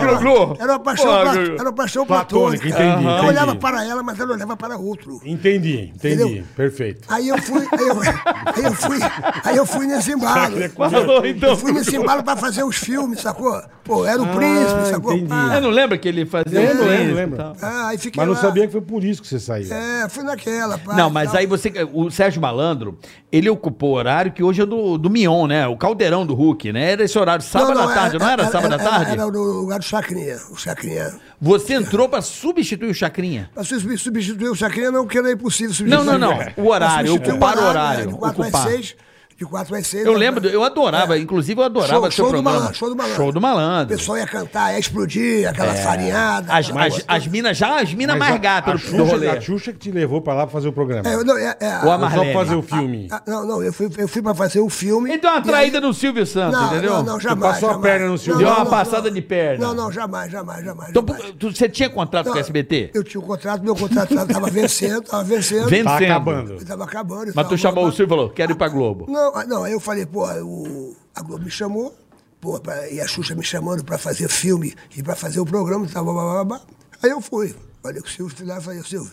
Era 0.61 0.73
uma 0.73 0.81
paixão, 0.81 1.07
pla- 1.07 1.33
era 1.33 1.63
uma 1.63 1.73
paixão 1.73 2.05
Platônica, 2.07 2.63
platônica. 2.65 2.69
entendi, 2.69 3.07
Eu 3.07 3.13
entendi. 3.13 3.27
olhava 3.29 3.57
para 3.57 3.83
ela, 3.87 4.03
mas 4.03 4.21
ela 4.21 4.33
olhava 4.35 4.57
para 4.59 4.77
outro. 4.77 5.19
Entendi, 5.25 5.91
entendi. 5.95 6.23
Entendeu? 6.23 6.45
Perfeito. 6.55 7.07
Aí 7.09 7.29
eu 7.29 7.39
fui, 7.41 7.67
aí 7.73 7.89
eu, 7.89 8.01
aí 8.57 8.65
eu 8.65 8.73
fui, 8.75 8.99
aí 9.45 9.57
eu 9.57 9.65
fui 9.65 9.87
nesse 9.87 10.13
embalo. 10.13 10.57
Falou, 10.91 11.25
então. 11.31 11.51
Eu 11.51 11.57
fui 11.57 11.73
nesse 11.73 11.97
embalo 11.97 12.23
pra 12.23 12.37
fazer 12.37 12.63
os 12.63 12.77
filmes, 12.77 13.21
sacou? 13.21 13.61
Pô, 13.85 14.05
era 14.05 14.23
o 14.23 14.27
príncipe, 14.29 14.87
sacou? 14.91 15.13
Ah, 15.13 15.17
entendi. 15.17 15.55
Eu 15.55 15.61
não 15.63 15.71
lembro 15.71 15.99
que 15.99 16.07
ele 16.09 16.25
fazia 16.27 16.61
Lembro, 16.61 16.85
um 16.85 16.87
lembro, 16.87 16.97
príncipe 16.97 17.15
lembro. 17.15 17.53
Ah, 17.61 17.89
aí 17.89 17.99
fiquei 17.99 18.19
Mas 18.21 18.27
não 18.29 18.35
lá. 18.35 18.41
sabia 18.41 18.67
que 18.67 18.73
foi 18.73 18.81
por 18.81 19.03
isso 19.03 19.21
que 19.23 19.27
você 19.29 19.41
saiu. 19.41 19.73
É, 19.73 20.09
fui 20.09 20.23
naquela, 20.23 20.79
pá. 20.79 20.95
Não, 20.95 21.11
mas 21.11 21.31
tal. 21.33 21.41
aí 21.41 21.47
você. 21.47 21.73
O 21.93 22.11
Sérgio 22.11 22.41
Malandro, 22.41 22.99
ele 23.33 23.49
ocupou 23.51 23.91
o 23.91 23.95
horário 23.95 24.33
que 24.33 24.43
hoje 24.43 24.63
é 24.63 24.67
do, 24.67 24.97
do 24.97 25.11
Mion, 25.11 25.47
né? 25.47 25.67
O 25.67 25.77
caldeirão 25.77 26.25
do 26.25 26.35
Hulk, 26.35 26.73
né? 26.73 26.93
Era 26.93 27.05
esse 27.05 27.19
horário, 27.19 27.45
sábado 27.45 27.81
à 27.81 27.89
tarde, 27.93 28.19
não 28.19 28.29
era, 28.29 28.47
sábado 28.49 28.75
à 28.75 28.79
tarde? 28.79 29.13
Era, 29.13 29.27
no 29.27 29.43
lugar 29.43 29.79
do 29.79 29.85
Chacrinha, 29.85 30.37
o 30.51 30.57
Chacrinha. 30.57 31.13
Você 31.41 31.75
entrou 31.75 32.09
pra 32.09 32.21
substituir 32.23 32.91
o 32.91 32.95
Chacrinha. 32.95 33.51
Pra 33.55 33.65
substituir 33.65 34.51
o 34.51 34.55
Chacrinha 34.55 34.91
não, 34.91 35.07
que 35.07 35.19
era 35.19 35.33
impossível 35.33 35.75
substituir. 35.75 36.05
Não, 36.05 36.19
não, 36.19 36.37
não. 36.37 36.39
O 36.65 36.69
horário, 36.69 37.15
ocupar 37.15 37.57
o 37.59 37.63
horário, 37.65 38.07
né, 38.07 38.13
De 38.13 38.19
4 38.19 38.43
ocupar. 38.43 38.67
às 38.67 38.73
6. 38.73 38.97
De 39.41 39.47
4 39.47 39.75
às 39.75 39.87
6. 39.87 40.05
Eu 40.05 40.13
lembro, 40.13 40.47
eu 40.47 40.63
adorava, 40.63 41.17
inclusive 41.17 41.59
eu 41.59 41.65
adorava 41.65 41.93
Show- 41.95 42.03
seu 42.03 42.11
show 42.11 42.27
do 42.27 42.31
programa. 42.33 42.53
malandro, 42.59 42.75
show 42.79 42.89
do 42.91 42.95
malandro. 42.97 43.17
Show 43.17 43.33
do 43.33 43.39
O 43.39 43.41
malandro. 43.43 43.97
pessoal 43.97 44.19
ia 44.19 44.27
cantar, 44.27 44.73
ia 44.75 44.79
explodir, 44.79 45.49
aquela 45.49 45.75
farinhada. 45.77 46.53
As, 46.53 46.69
aquela 46.69 46.85
as, 46.87 47.05
as 47.09 47.27
minas 47.27 47.57
já, 47.57 47.81
as 47.81 47.95
minas 47.95 48.19
mais 48.19 48.35
a- 48.35 48.37
gatas 48.37 48.83
a 48.87 48.91
do, 48.91 48.97
do 48.99 49.05
rolê. 49.05 49.29
A 49.31 49.41
Xuxa 49.41 49.73
que 49.73 49.79
te 49.79 49.91
levou 49.91 50.21
pra 50.21 50.35
lá 50.35 50.43
pra 50.47 50.53
fazer 50.53 50.69
o 50.69 50.75
programa. 50.75 51.09
É, 51.09 51.25
não, 51.25 51.39
é, 51.39 51.57
é, 51.59 51.69
O 51.79 51.87
Ou 51.87 51.93
só 51.93 51.99
Marlene. 51.99 52.33
pra 52.33 52.41
fazer 52.45 52.55
o 52.55 52.61
filme. 52.63 53.09
Ah, 53.11 53.23
não, 53.27 53.47
não, 53.47 53.63
eu 53.63 53.73
fui, 53.73 53.89
eu 53.97 54.07
fui 54.09 54.21
pra 54.21 54.35
fazer 54.35 54.61
o 54.61 54.69
filme. 54.69 55.09
Ele 55.13 55.21
deu 55.23 55.31
uma 55.31 55.39
e 55.41 55.43
traída 55.43 55.79
aí- 55.79 55.85
no 55.85 55.95
Silvio 55.95 56.27
Santos, 56.27 56.61
Não, 56.61 56.67
entendeu? 56.67 56.91
não, 56.93 57.03
não, 57.03 57.21
jamais. 57.21 57.55
passou 57.55 57.71
a 57.71 57.79
perna 57.79 58.09
no 58.09 58.19
Silvio. 58.19 58.45
Deu 58.45 58.55
uma 58.55 58.67
passada 58.67 59.11
de 59.11 59.23
perna. 59.23 59.69
Não, 59.69 59.75
não, 59.75 59.91
jamais, 59.91 60.31
jamais, 60.31 60.63
jamais. 60.63 60.91
Então, 60.91 61.03
você 61.51 61.67
tinha 61.67 61.89
contrato 61.89 62.27
com 62.31 62.37
o 62.37 62.39
SBT? 62.39 62.91
Eu 62.93 63.03
tinha 63.03 63.19
um 63.19 63.27
contrato, 63.27 63.63
meu 63.65 63.75
contrato 63.75 64.15
tava 64.15 64.51
vencendo, 64.51 65.01
tava 65.01 65.25
vencendo. 65.25 65.67
Vencendo. 65.67 65.87
Tá 65.87 65.97
acabando. 65.97 66.63
Tava 66.63 66.85
acabando. 66.85 67.33
Mas 67.35 67.49
tu 67.49 67.57
chamou 67.57 67.87
o 67.87 67.91
Silvio 67.91 68.05
e 68.05 68.09
falou, 68.11 68.29
quero 68.29 68.53
ir 68.53 68.55
pra 68.55 68.69
Globo. 68.69 69.07
Não, 69.09 69.30
ah, 69.35 69.45
não, 69.45 69.65
aí 69.65 69.73
eu 69.73 69.81
falei, 69.81 70.07
pô, 70.07 70.25
o, 70.43 70.97
a 71.15 71.23
Globo 71.23 71.45
me 71.45 71.51
chamou, 71.51 71.95
pô, 72.41 72.59
pra- 72.61 72.89
e 72.89 73.01
a 73.01 73.07
Xuxa 73.07 73.35
me 73.35 73.43
chamando 73.45 73.85
pra 73.85 73.99
fazer 73.99 74.29
filme 74.29 74.75
e 74.97 75.03
pra 75.03 75.15
fazer 75.15 75.41
o 75.41 75.45
programa 75.47 75.87
tal, 75.93 76.05
blá, 76.05 76.13
blá, 76.15 76.23
blá, 76.33 76.45
blá. 76.45 76.61
Aí 77.03 77.11
eu 77.11 77.21
fui. 77.21 77.55
Falei 77.83 78.01
com 78.01 78.07
o 78.07 78.11
Silvio, 78.11 78.37
fui 78.37 78.47
lá 78.47 78.59
e 78.59 78.63
falei, 78.63 78.83
Silvio, 78.83 79.13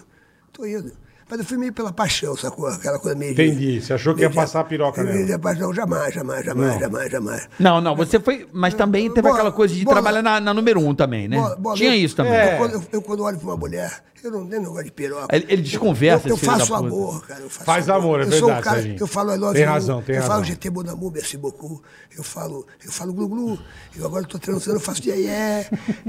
tô 0.51 0.65
indo. 0.65 0.91
Mas 1.29 1.39
eu 1.39 1.45
fui 1.45 1.57
meio 1.57 1.73
pela 1.73 1.91
paixão, 1.91 2.37
sacou? 2.37 2.67
Aquela 2.67 2.97
coisa 2.99 3.17
meio. 3.17 3.35
de- 3.35 3.43
Entendi. 3.45 3.81
Você 3.81 3.91
achou 3.93 4.15
que 4.15 4.21
ia 4.21 4.29
de- 4.29 4.35
passar 4.35 4.61
a 4.61 4.63
piroca 4.63 5.03
nela. 5.03 5.25
de 5.25 5.37
paixão, 5.37 5.73
jamais, 5.73 6.13
jamais, 6.13 6.45
jamais, 6.45 6.79
jamais, 6.79 7.11
jamais. 7.11 7.49
Não, 7.59 7.81
não, 7.81 7.93
você 7.97 8.17
foi. 8.17 8.47
Mas 8.53 8.73
também 8.73 9.09
teve 9.09 9.23
Bola- 9.23 9.35
aquela 9.35 9.51
coisa 9.51 9.73
de 9.75 9.83
bola- 9.83 9.95
trabalhar 9.95 10.21
na, 10.21 10.39
na 10.39 10.53
número 10.53 10.79
um 10.79 10.95
também, 10.95 11.27
né? 11.27 11.35
Bola- 11.35 11.55
bola, 11.57 11.75
Tinha 11.75 11.89
eu- 11.97 12.05
isso 12.05 12.15
também. 12.15 12.31
É. 12.31 12.53
Eu, 12.53 12.57
quando, 12.57 12.73
eu, 12.75 12.83
eu 12.93 13.01
quando 13.01 13.23
olho 13.23 13.37
pra 13.37 13.47
uma 13.47 13.57
mulher, 13.57 14.01
eu 14.23 14.31
não 14.31 14.47
tenho 14.47 14.61
negócio 14.63 14.83
de 14.85 14.91
piroca. 14.91 15.35
Ele- 15.35 15.45
ele 15.49 15.61
desconversa, 15.61 16.27
Eu, 16.27 16.31
eu 16.33 16.37
faço 16.37 16.59
da 16.59 16.65
puta. 16.65 16.77
amor, 16.87 17.27
cara. 17.27 17.41
Eu 17.41 17.49
faço 17.49 17.65
Faz 17.65 17.89
amor, 17.89 18.19
é 18.21 18.23
eu 18.23 18.31
sou 18.31 18.49
um 18.49 18.53
verdade, 18.53 18.63
cara. 18.87 18.95
Eu 18.99 19.07
falo 19.07 19.33
I 19.33 19.37
love 19.37 19.53
Tem 19.53 19.63
you, 19.63 19.69
razão, 19.69 20.01
tem 20.01 20.15
Eu 20.15 20.21
razão. 20.21 20.35
falo 20.35 20.45
GT 20.45 20.69
Bonamu, 20.69 21.11
merci 21.11 21.37
beaucoup. 21.37 21.81
Eu 22.17 22.23
falo, 22.23 22.65
eu 22.85 22.91
falo 22.91 23.13
glu 23.13 23.27
glu. 23.27 23.59
Eu 23.95 24.05
agora 24.05 24.25
tô 24.25 24.39
transando, 24.39 24.77
eu 24.77 24.79
faço 24.81 25.07
iê 25.07 25.15
iê, 25.15 25.65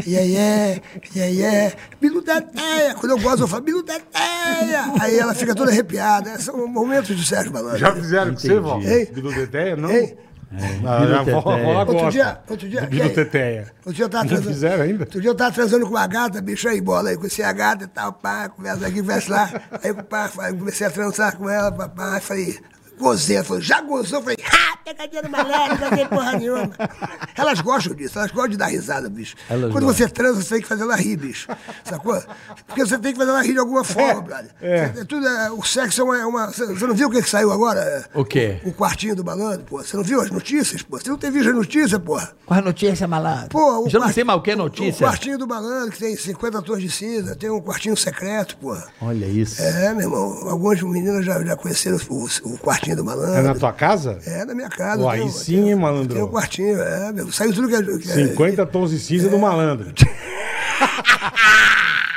iê 0.06 0.80
iê, 1.14 1.30
iê 1.30 1.72
Bilu 2.00 2.22
da 2.22 2.40
teia. 2.40 2.94
Quando 2.94 3.12
eu 3.12 3.18
gosto, 3.18 3.42
eu 3.42 3.48
falo 3.48 3.62
Bilu 3.62 3.82
da 3.82 3.98
teia. 4.00 4.92
Aí 5.00 5.18
ela 5.18 5.34
fica 5.34 5.54
toda 5.54 5.70
arrepiada. 5.70 6.38
São 6.40 6.66
momentos 6.66 7.16
de 7.16 7.26
Sérgio 7.26 7.52
Malandro. 7.52 7.78
Já 7.78 7.94
fizeram 7.94 8.32
com 8.34 8.40
você, 8.40 8.60
Val? 8.60 8.80
Ei. 8.82 9.06
Bidu 9.06 9.32
Teteia? 9.34 9.76
Não? 9.76 9.90
Ei. 9.90 10.16
Não, 10.50 11.00
Bidu 11.00 11.14
a 11.14 11.20
avó- 11.20 11.50
a 11.50 11.82
avó 11.82 11.84
Teteia. 11.84 12.04
Outro 12.04 12.10
dia, 12.10 12.38
outro 12.48 12.68
dia. 12.68 12.80
Bidu 12.82 13.02
quem? 13.02 13.12
Teteia. 13.14 13.66
Outro 13.78 13.92
dia 13.92 14.04
eu 14.04 14.08
tava 14.08 14.24
Não 14.24 14.28
transando. 14.30 14.50
fizeram 14.54 14.82
ainda? 14.84 15.04
Outro 15.04 15.20
dia 15.20 15.30
eu 15.30 15.34
tava 15.34 15.52
transando 15.54 15.84
com 15.86 15.90
uma 15.92 16.06
gata, 16.06 16.40
bicho 16.40 16.68
aí, 16.68 16.80
bola 16.80 17.10
aí, 17.10 17.16
conheci 17.16 17.42
a 17.42 17.52
gata 17.52 17.84
e 17.84 17.86
tal, 17.86 18.12
pá, 18.14 18.48
conversa 18.48 18.86
aqui, 18.86 19.00
conversa 19.00 19.30
lá. 19.32 19.50
Aí 19.82 19.92
pá, 19.94 20.30
comecei 20.58 20.86
a 20.86 20.90
transar 20.90 21.36
com 21.36 21.50
ela, 21.50 21.70
papá, 21.70 22.18
falei, 22.20 22.58
gozei. 22.98 23.42
Falou, 23.42 23.62
já 23.62 23.80
gozou? 23.80 24.18
Eu 24.18 24.22
falei, 24.22 24.36
ah, 24.44 24.76
pegadinha 24.84 25.22
do 25.22 25.30
malandro, 25.30 25.78
não 25.80 25.90
tem 25.96 26.06
porra 26.08 26.32
nenhuma. 26.38 26.70
Elas 27.36 27.60
gostam 27.60 27.94
disso, 27.94 28.18
elas 28.18 28.32
gostam 28.32 28.48
de 28.50 28.56
dar 28.56 28.66
risada, 28.66 29.08
bicho. 29.08 29.36
Elas 29.48 29.70
Quando 29.70 29.84
gostam. 29.86 30.06
você 30.08 30.12
transa, 30.12 30.42
você 30.42 30.54
tem 30.54 30.62
que 30.62 30.66
fazer 30.66 30.82
ela 30.82 30.96
rir, 30.96 31.16
bicho. 31.16 31.46
Sacou? 31.84 32.20
Porque 32.66 32.84
você 32.84 32.98
tem 32.98 33.12
que 33.12 33.18
fazer 33.18 33.30
ela 33.30 33.42
rir 33.42 33.52
de 33.52 33.60
alguma 33.60 33.84
forma, 33.84 34.22
brother. 34.22 34.50
é. 34.60 34.88
Você- 34.88 35.04
tudo 35.04 35.24
é- 35.26 35.50
o 35.52 35.62
sexo 35.62 36.00
é 36.00 36.04
uma, 36.04 36.18
é 36.18 36.26
uma- 36.26 36.46
Você 36.48 36.86
não 36.86 36.94
viu 36.96 37.06
o 37.06 37.10
que, 37.12 37.22
que 37.22 37.30
saiu 37.30 37.52
agora? 37.52 38.04
O 38.12 38.24
quê? 38.24 38.60
O 38.64 38.72
quartinho 38.72 39.14
do 39.14 39.24
malandro, 39.24 39.64
pô. 39.66 39.78
Você 39.78 39.96
não 39.96 40.02
viu 40.02 40.20
as 40.20 40.30
notícias, 40.32 40.82
pô? 40.82 40.98
Você 40.98 41.08
não 41.08 41.16
tem 41.16 41.30
visto 41.30 41.48
as 41.50 41.54
notícias, 41.54 42.00
porra? 42.02 42.32
Qual 42.44 42.58
a 42.58 42.62
notícia, 42.62 43.06
malandro? 43.06 43.48
Pô, 43.50 43.84
o 43.84 43.88
Já 43.88 44.00
não 44.00 44.08
sei 44.12 44.24
mais 44.24 44.38
o 44.40 44.42
que 44.42 44.50
é 44.50 44.54
O 44.54 44.58
notícia. 44.58 45.06
quartinho 45.06 45.38
do 45.38 45.46
malandro, 45.46 45.92
que 45.92 45.98
tem 46.00 46.16
50 46.16 46.60
tons 46.60 46.80
de 46.80 46.90
cinza, 46.90 47.36
tem 47.36 47.48
um 47.50 47.60
quartinho 47.60 47.96
secreto, 47.96 48.56
pô. 48.56 48.76
Olha 49.00 49.26
isso. 49.26 49.62
É, 49.62 49.94
meu 49.94 50.02
irmão, 50.08 50.48
algumas 50.50 50.82
meninas 50.82 51.24
já, 51.24 51.40
já 51.44 51.54
conheceram 51.56 51.98
o, 52.10 52.24
o 52.24 52.58
quartinho 52.58 52.87
do 52.96 53.04
malandro. 53.04 53.34
É 53.34 53.42
na 53.42 53.54
tua 53.54 53.72
casa? 53.72 54.18
É, 54.26 54.44
na 54.44 54.54
minha 54.54 54.68
casa. 54.68 55.02
Pô, 55.02 55.08
aí 55.08 55.20
um- 55.22 55.28
sim, 55.30 55.68
hein, 55.68 55.74
malandro? 55.74 56.14
Tem 56.14 56.22
um 56.22 56.28
quartinho, 56.28 56.80
é, 56.80 57.12
meu. 57.12 57.30
Saiu 57.32 57.52
tudo 57.52 57.68
que 57.68 57.74
é. 57.74 57.82
que 57.82 58.10
é- 58.10 58.26
50 58.28 58.66
tons 58.66 58.90
de 58.90 58.98
cinza 58.98 59.28
do 59.28 59.38
malandro. 59.38 59.92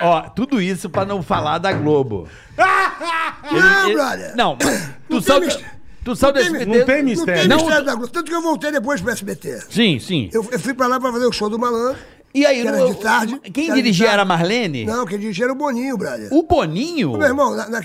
Ó, 0.01 0.21
tudo 0.29 0.59
isso 0.61 0.89
pra 0.89 1.05
não 1.05 1.21
falar 1.21 1.57
da 1.59 1.71
Globo. 1.73 2.27
Não, 3.51 3.85
Ele- 3.85 3.93
brother. 3.95 4.35
Não, 4.35 4.55
tu 4.57 4.65
Não 5.09 5.39
mis- 5.39 5.59
Tu 6.03 6.15
saiu 6.15 6.33
do 6.33 6.39
não 6.39 6.43
tem- 6.43 6.43
SBT. 6.45 6.65
não 6.65 6.71
tem 6.73 6.77
Não 6.79 6.85
tem 6.85 7.03
mistério. 7.03 7.47
Não, 7.49 7.57
mistério 7.57 7.85
da 7.85 7.93
Globo. 7.95 8.07
Tanto 8.11 8.25
que 8.29 8.33
eu 8.35 8.41
voltei 8.41 8.71
depois 8.71 8.99
pro 9.01 9.11
SBT. 9.11 9.59
Sim, 9.69 9.99
sim. 9.99 10.29
Eu, 10.33 10.47
eu 10.51 10.59
fui 10.59 10.73
pra 10.73 10.87
lá 10.87 10.99
pra 10.99 11.11
fazer 11.11 11.25
o 11.25 11.31
show 11.31 11.47
do 11.49 11.59
malandro. 11.59 11.99
E 12.33 12.45
aí, 12.45 12.61
que 12.61 12.67
era 12.67 12.77
no- 12.77 12.93
de 12.93 13.01
tarde. 13.01 13.39
quem 13.43 13.51
que 13.51 13.61
era 13.71 13.75
dirigia 13.75 14.05
tarde. 14.07 14.13
era 14.13 14.21
a 14.21 14.25
Marlene? 14.25 14.85
Não, 14.85 15.05
quem 15.05 15.19
dirigia 15.19 15.45
era 15.45 15.53
o 15.53 15.55
Boninho, 15.55 15.97
brother. 15.97 16.29
O 16.31 16.43
Boninho? 16.43 17.11
Meu 17.17 17.27
irmão, 17.27 17.55
na- 17.55 17.67
na- 17.69 17.81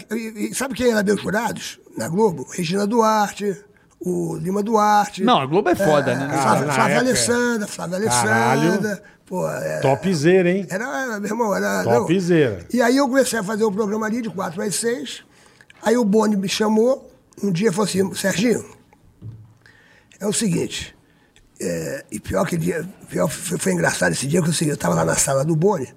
sabe 0.54 0.74
quem 0.74 0.90
era 0.90 1.02
meus 1.02 1.20
jurados 1.20 1.80
na 1.96 2.08
Globo? 2.08 2.46
Regina 2.52 2.86
Duarte, 2.86 3.56
o 4.00 4.36
Lima 4.36 4.62
Duarte. 4.62 5.24
Não, 5.24 5.38
a 5.40 5.46
Globo 5.46 5.68
é 5.70 5.74
foda, 5.74 6.14
né? 6.14 6.28
Cara, 6.28 6.42
Flávia, 6.42 6.72
Flávia 6.72 6.98
Alessandra, 6.98 7.66
Flávia 7.66 8.00
Caralho. 8.08 8.62
Alessandra. 8.62 9.02
Pô, 9.26 9.48
é, 9.50 9.80
Topzera, 9.80 10.48
hein? 10.48 10.64
era, 10.70 10.84
era, 11.02 11.18
meu 11.20 11.30
irmão, 11.30 11.52
era. 11.54 11.82
Topzera. 11.82 12.58
não. 12.58 12.66
E 12.72 12.80
aí 12.80 12.96
eu 12.96 13.08
comecei 13.08 13.38
a 13.38 13.42
fazer 13.42 13.64
o 13.64 13.72
programa 13.72 14.06
ali 14.06 14.22
de 14.22 14.30
4 14.30 14.62
às 14.62 14.76
6. 14.76 15.24
Aí 15.82 15.96
o 15.96 16.04
Boni 16.04 16.36
me 16.36 16.48
chamou, 16.48 17.10
um 17.42 17.50
dia 17.50 17.72
falou 17.72 17.86
assim, 17.88 18.14
Serginho, 18.14 18.64
é 20.20 20.26
o 20.26 20.32
seguinte. 20.32 20.95
É, 21.60 22.04
e 22.10 22.20
pior 22.20 22.46
que 22.46 22.56
dia, 22.56 22.86
pior 23.08 23.28
foi, 23.28 23.58
foi 23.58 23.72
engraçado 23.72 24.12
esse 24.12 24.26
dia 24.26 24.42
que 24.42 24.48
eu, 24.48 24.52
segui, 24.52 24.70
eu 24.70 24.76
tava 24.76 24.94
lá 24.94 25.04
na 25.04 25.16
sala 25.16 25.44
do 25.44 25.56
Boni, 25.56 25.88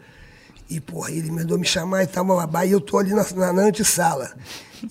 e 0.70 0.80
porra, 0.80 1.12
ele 1.12 1.32
mandou 1.32 1.58
me 1.58 1.66
chamar 1.66 2.04
e 2.04 2.08
tal, 2.08 2.24
babá, 2.26 2.66
e 2.66 2.72
eu 2.72 2.80
tô 2.80 2.98
ali 2.98 3.12
na, 3.12 3.26
na, 3.36 3.54
na 3.54 3.62
antessala. 3.64 4.32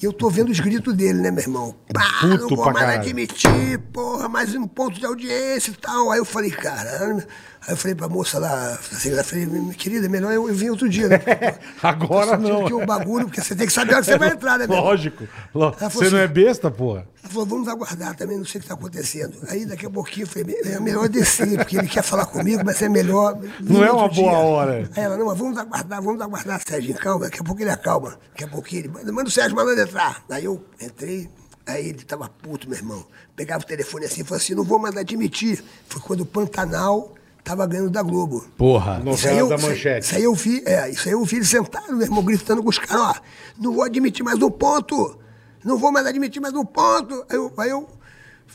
E 0.01 0.05
eu 0.05 0.12
tô 0.12 0.28
vendo 0.28 0.51
os 0.51 0.61
gritos 0.61 0.95
dele, 0.95 1.20
né, 1.20 1.30
meu 1.30 1.43
irmão? 1.43 1.74
Pá, 1.93 2.03
Puto 2.20 2.49
não 2.51 2.57
vou 2.57 2.64
mais 2.66 2.76
caralho. 2.78 3.01
admitir, 3.01 3.78
porra, 3.93 4.28
mais 4.28 4.55
um 4.55 4.66
ponto 4.66 4.99
de 4.99 5.07
audiência 5.07 5.70
e 5.70 5.74
tal. 5.74 6.11
Aí 6.11 6.18
eu 6.18 6.24
falei, 6.24 6.51
caramba. 6.51 7.24
Aí 7.66 7.72
eu 7.72 7.76
falei 7.76 7.95
pra 7.95 8.09
moça 8.09 8.39
lá, 8.39 8.78
assim, 8.93 9.11
eu 9.11 9.24
falei, 9.24 9.47
querida, 9.76 10.07
é 10.07 10.09
melhor 10.09 10.32
eu, 10.32 10.49
eu 10.49 10.55
vim 10.55 10.70
outro 10.70 10.89
dia, 10.89 11.09
né? 11.09 11.18
Agora 11.82 12.32
Eu 12.32 12.39
não. 12.39 12.64
Tinha 12.66 12.76
um 12.78 12.86
bagulho, 12.86 13.26
porque 13.26 13.41
você 13.43 13.55
tem 13.55 13.66
que 13.66 13.72
saber 13.72 13.93
a 13.95 13.97
hora 13.97 14.05
que 14.05 14.11
você 14.12 14.18
vai 14.18 14.30
entrar, 14.30 14.59
né, 14.59 14.66
meu 14.66 14.76
irmão? 14.76 14.91
Lógico. 14.91 15.24
Ela 15.55 15.72
falou 15.72 15.91
Você 15.91 15.99
não 16.05 16.07
assim- 16.07 16.16
é 16.18 16.28
besta, 16.28 16.70
porra? 16.70 17.07
Ela 17.20 17.32
falou, 17.32 17.47
vamos 17.47 17.68
aguardar 17.68 18.14
também, 18.14 18.39
não 18.39 18.45
sei 18.45 18.59
o 18.59 18.61
que 18.62 18.66
está 18.66 18.74
acontecendo. 18.74 19.36
Aí 19.49 19.66
daqui 19.66 19.84
a 19.86 19.91
pouquinho 19.91 20.22
eu 20.24 20.28
falei, 20.28 20.57
é 20.64 20.78
melhor 20.80 21.09
descer, 21.09 21.57
porque 21.59 21.76
ele 21.76 21.89
quer 21.89 22.03
falar 22.03 22.26
comigo, 22.26 22.62
mas 22.64 22.80
é 22.80 22.89
melhor. 22.89 23.36
vir 23.39 23.53
Não 23.61 23.84
é 23.84 23.91
uma 23.91 24.05
outro 24.05 24.22
boa 24.22 24.39
hora. 24.39 24.89
Aí 24.97 25.03
ela, 25.03 25.16
não, 25.16 25.26
mas 25.26 25.36
vamos 25.39 25.59
aguardar, 25.59 26.01
vamos 26.01 26.20
aguardar, 26.22 26.61
Sérgio, 26.66 26.95
calma, 26.95 27.24
daqui 27.24 27.41
a 27.41 27.45
pouco 27.45 27.61
ele 27.61 27.70
acalma. 27.70 28.16
Daqui 28.30 28.45
a 28.45 28.49
pouquinho 28.49 28.80
ele 28.82 28.89
manda, 28.89 29.12
manda 29.12 29.28
o 29.28 29.32
Sérgio 29.32 29.57
Malandro 29.57 29.78
entrar. 29.79 30.24
Aí 30.29 30.45
eu 30.45 30.64
entrei, 30.81 31.29
aí 31.66 31.89
ele 31.89 32.05
tava 32.05 32.29
puto, 32.29 32.68
meu 32.68 32.79
irmão. 32.79 33.05
Pegava 33.37 33.62
o 33.62 33.66
telefone 33.66 34.05
assim 34.05 34.22
e 34.22 34.24
falou 34.24 34.41
assim, 34.41 34.55
não 34.55 34.64
vou 34.64 34.79
mais 34.79 34.97
admitir. 34.97 35.62
Foi 35.89 36.01
quando 36.01 36.20
o 36.22 36.26
Pantanal 36.26 37.14
tava 37.49 37.66
ganhando 37.66 37.91
da 37.91 38.03
Globo. 38.03 38.47
Porra. 38.57 38.97
Isso 38.97 39.05
Novela 39.05 39.39
eu, 39.39 39.49
da 39.49 39.59
Manchete. 39.59 40.07
isso 40.07 40.16
aí 40.16 40.22
eu 40.24 40.35
vi, 40.35 40.62
é, 40.66 40.91
isso 40.91 41.09
aí 41.09 41.14
eu 41.14 41.24
vi 41.24 41.37
ele 41.37 41.45
sentado, 41.47 41.93
meu 41.93 42.03
irmão, 42.03 42.22
gritando 42.22 42.62
com 42.62 42.68
os 42.68 42.79
caras, 42.79 43.16
ó, 43.16 43.20
não 43.59 43.72
vou 43.72 43.85
admitir 43.85 44.22
mais 44.22 44.41
um 44.43 44.51
ponto, 44.51 45.18
não 45.64 45.79
vou 45.79 45.91
mais 45.91 46.07
admitir 46.07 46.43
mais 46.43 46.55
um 46.55 46.64
ponto. 46.64 47.24
Aí 47.29 47.37
eu, 47.37 47.53
aí 47.57 47.70
eu, 47.70 47.89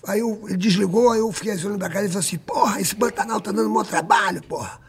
aí 0.08 0.20
eu 0.20 0.42
ele 0.48 0.58
desligou, 0.58 1.12
aí 1.12 1.20
eu 1.20 1.32
fiquei 1.32 1.54
olhando 1.54 1.80
pra 1.80 1.90
cara 1.90 2.06
e 2.06 2.10
falei 2.10 2.20
assim, 2.20 2.38
porra, 2.38 2.80
esse 2.80 2.96
Pantanal 2.96 3.42
tá 3.42 3.52
dando 3.52 3.70
maior 3.70 3.86
trabalho, 3.86 4.44
porra. 4.44 4.80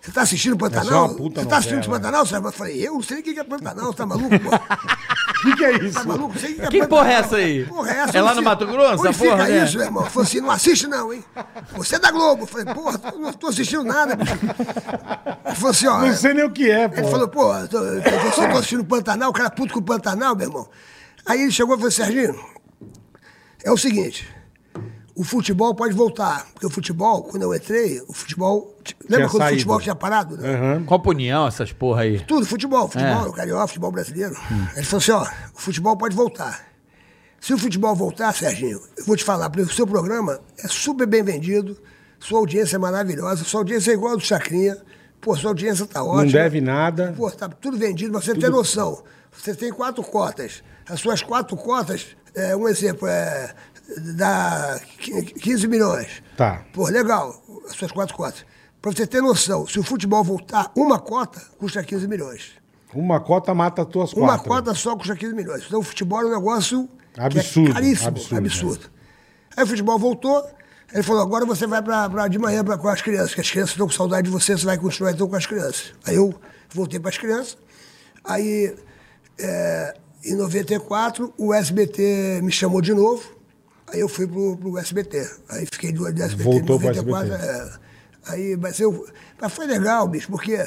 Você 0.00 0.12
tá 0.12 0.22
assistindo 0.22 0.54
é 0.54 0.58
Pantanal? 0.58 1.08
Você 1.08 1.44
tá 1.46 1.56
assistindo 1.56 1.78
novela. 1.78 1.98
Pantanal, 1.98 2.26
Sérgio? 2.26 2.46
Eu 2.46 2.52
falei, 2.52 2.88
eu 2.88 2.94
não 2.94 3.02
sei 3.02 3.16
nem 3.16 3.30
o 3.30 3.34
que 3.34 3.40
é 3.40 3.44
Pantanal, 3.44 3.92
tá 3.92 4.06
maluco, 4.06 4.38
pô? 4.38 4.48
O 4.54 5.42
que, 5.42 5.56
que 5.56 5.64
é 5.64 5.84
isso? 5.84 5.94
Tá 5.94 6.04
maluco? 6.04 6.34
Não 6.34 6.40
sei 6.40 6.52
o 6.52 6.56
que, 6.56 6.80
Que 6.80 6.86
porra 6.86 7.10
é 7.10 7.14
essa 7.14 7.36
aí? 7.36 7.64
Porra, 7.66 7.90
é 7.90 7.98
essa? 7.98 8.18
É 8.18 8.22
lá 8.22 8.34
no 8.34 8.42
Mato 8.42 8.66
Grosso, 8.66 9.06
essa 9.06 9.18
porra, 9.18 9.38
fica 9.38 9.48
né? 9.48 9.64
isso, 9.64 9.76
meu 9.76 9.86
irmão? 9.86 10.04
Falei 10.04 10.28
assim, 10.28 10.40
não 10.40 10.50
assiste 10.50 10.86
não, 10.86 11.12
hein? 11.12 11.24
Você 11.72 11.96
é 11.96 11.98
da 11.98 12.10
Globo. 12.12 12.44
Eu 12.44 12.46
falei, 12.46 12.72
porra, 12.72 13.00
eu 13.12 13.18
não 13.18 13.32
tô 13.32 13.48
assistindo 13.48 13.82
nada, 13.84 14.14
bicho. 14.14 14.32
Ele 14.32 15.54
falou 15.56 15.70
assim, 15.70 15.86
ó... 15.88 16.00
Não 16.00 16.14
sei 16.14 16.32
nem 16.32 16.44
o 16.44 16.50
que 16.50 16.70
é, 16.70 16.88
pô. 16.88 16.96
Ele 16.96 17.10
falou, 17.10 17.28
pô, 17.28 17.54
eu 17.54 17.68
tô, 17.68 17.78
eu 17.78 18.02
tô, 18.02 18.10
eu 18.10 18.50
tô 18.50 18.56
assistindo 18.58 18.84
Pantanal, 18.84 19.30
o 19.30 19.32
cara 19.32 19.50
puto 19.50 19.74
com 19.74 19.80
o 19.80 19.82
Pantanal, 19.82 20.36
meu 20.36 20.46
irmão. 20.46 20.68
Aí 21.26 21.42
ele 21.42 21.50
chegou 21.50 21.74
e 21.74 21.78
falou, 21.78 21.90
Serginho, 21.90 22.38
é 23.64 23.70
o 23.70 23.76
seguinte, 23.76 24.26
o 25.18 25.24
futebol 25.24 25.74
pode 25.74 25.92
voltar. 25.94 26.46
Porque 26.52 26.64
o 26.66 26.70
futebol, 26.70 27.24
quando 27.24 27.42
eu 27.42 27.52
entrei, 27.52 28.00
o 28.06 28.12
futebol... 28.12 28.74
Lembra 29.08 29.28
quando 29.28 29.42
saído. 29.42 29.56
o 29.56 29.58
futebol 29.58 29.80
tinha 29.80 29.94
parado? 29.96 30.36
Né? 30.36 30.54
Aham. 30.54 30.84
Copa 30.84 31.10
União, 31.10 31.48
essas 31.48 31.72
porra 31.72 32.02
aí. 32.02 32.20
Tudo, 32.20 32.46
futebol, 32.46 32.88
futebol, 32.88 33.26
É. 33.26 33.28
o 33.28 33.32
carioca, 33.32 33.66
futebol 33.66 33.90
brasileiro. 33.90 34.34
Ele 34.76 34.84
falou 34.86 35.02
assim, 35.02 35.10
ó, 35.10 35.22
o 35.54 35.60
futebol 35.60 35.96
pode 35.96 36.14
voltar. 36.14 36.68
Se 37.40 37.52
o 37.52 37.58
futebol 37.58 37.94
voltar, 37.96 38.32
Serginho, 38.32 38.80
eu 38.96 39.04
vou 39.04 39.16
te 39.16 39.24
falar, 39.24 39.50
porque 39.50 39.62
o 39.62 39.68
seu 39.74 39.86
programa 39.86 40.40
é 40.62 40.68
super 40.68 41.06
bem 41.06 41.22
vendido, 41.22 41.76
sua 42.20 42.38
audiência 42.38 42.76
é 42.76 42.78
maravilhosa, 42.78 43.42
sua 43.44 43.60
audiência 43.60 43.90
é 43.90 43.94
igual 43.94 44.12
a 44.12 44.16
do 44.16 44.22
Chacrinha, 44.22 44.76
pô, 45.20 45.36
sua 45.36 45.50
audiência 45.50 45.84
tá 45.86 46.02
ótima. 46.02 46.24
Não 46.24 46.32
deve 46.32 46.60
nada. 46.60 47.12
Pô, 47.16 47.28
tá 47.30 47.48
tudo 47.48 47.76
vendido, 47.76 48.12
mas 48.12 48.24
você 48.24 48.34
tem 48.34 48.50
noção. 48.50 49.02
Você 49.32 49.54
tem 49.54 49.72
quatro 49.72 50.02
cotas. 50.04 50.62
As 50.88 51.00
suas 51.00 51.22
quatro 51.22 51.56
cotas, 51.56 52.06
é, 52.34 52.56
um 52.56 52.68
exemplo, 52.68 53.06
é, 53.06 53.54
dá 53.96 54.80
qui- 55.00 55.22
15 55.22 55.66
milhões. 55.66 56.22
Tá. 56.36 56.62
Pô, 56.72 56.88
legal, 56.88 57.34
as 57.68 57.76
suas 57.76 57.90
quatro 57.92 58.14
cotas. 58.16 58.44
Pra 58.80 58.92
você 58.92 59.06
ter 59.06 59.20
noção, 59.20 59.66
se 59.66 59.78
o 59.78 59.82
futebol 59.82 60.22
voltar, 60.22 60.70
uma 60.76 60.98
cota 60.98 61.40
custa 61.58 61.82
15 61.82 62.06
milhões. 62.06 62.52
Uma 62.94 63.20
cota 63.20 63.52
mata 63.54 63.82
as 63.82 63.88
tuas 63.88 64.12
Uma 64.12 64.28
quatro. 64.38 64.48
cota 64.48 64.74
só 64.74 64.96
custa 64.96 65.14
15 65.16 65.34
milhões. 65.34 65.64
Então 65.66 65.80
o 65.80 65.82
futebol 65.82 66.22
é 66.22 66.26
um 66.26 66.30
negócio 66.30 66.88
que 67.12 67.20
Absurdo, 67.20 67.70
é 67.70 67.74
caríssimo, 67.74 68.08
absurdo, 68.08 68.36
absurdo. 68.38 68.90
Aí 69.56 69.64
o 69.64 69.66
futebol 69.66 69.98
voltou, 69.98 70.48
ele 70.92 71.02
falou, 71.02 71.20
agora 71.22 71.44
você 71.44 71.66
vai 71.66 71.82
pra, 71.82 72.08
pra 72.08 72.28
de 72.28 72.38
manhã 72.38 72.64
pra, 72.64 72.78
com 72.78 72.88
as 72.88 73.02
crianças, 73.02 73.34
que 73.34 73.40
as 73.40 73.50
crianças 73.50 73.70
estão 73.72 73.86
com 73.88 73.92
saudade 73.92 74.26
de 74.26 74.30
você, 74.30 74.56
você 74.56 74.64
vai 74.64 74.78
continuar 74.78 75.10
então 75.12 75.28
com 75.28 75.34
as 75.36 75.44
crianças. 75.44 75.92
Aí 76.06 76.14
eu 76.14 76.32
voltei 76.72 77.00
para 77.00 77.10
as 77.10 77.18
crianças, 77.18 77.58
aí 78.24 78.74
é, 79.38 79.94
em 80.24 80.36
94 80.36 81.34
o 81.36 81.52
SBT 81.52 82.40
me 82.42 82.52
chamou 82.52 82.80
de 82.80 82.94
novo, 82.94 83.22
aí 83.92 84.00
eu 84.00 84.08
fui 84.08 84.26
pro, 84.26 84.56
pro 84.56 84.78
SBT. 84.78 85.28
Aí 85.48 85.66
fiquei 85.70 85.92
do 85.92 86.12
do 86.12 86.22
SBT 86.22 86.42
Voltou 86.44 86.76
em 86.76 86.78
pro 86.80 86.88
94. 86.88 87.32
SBT. 87.34 87.46
é, 87.46 87.70
aí, 88.26 88.56
mas, 88.56 88.78
eu, 88.80 89.06
mas 89.40 89.52
foi 89.52 89.66
legal, 89.66 90.06
bicho, 90.08 90.28
porque 90.28 90.58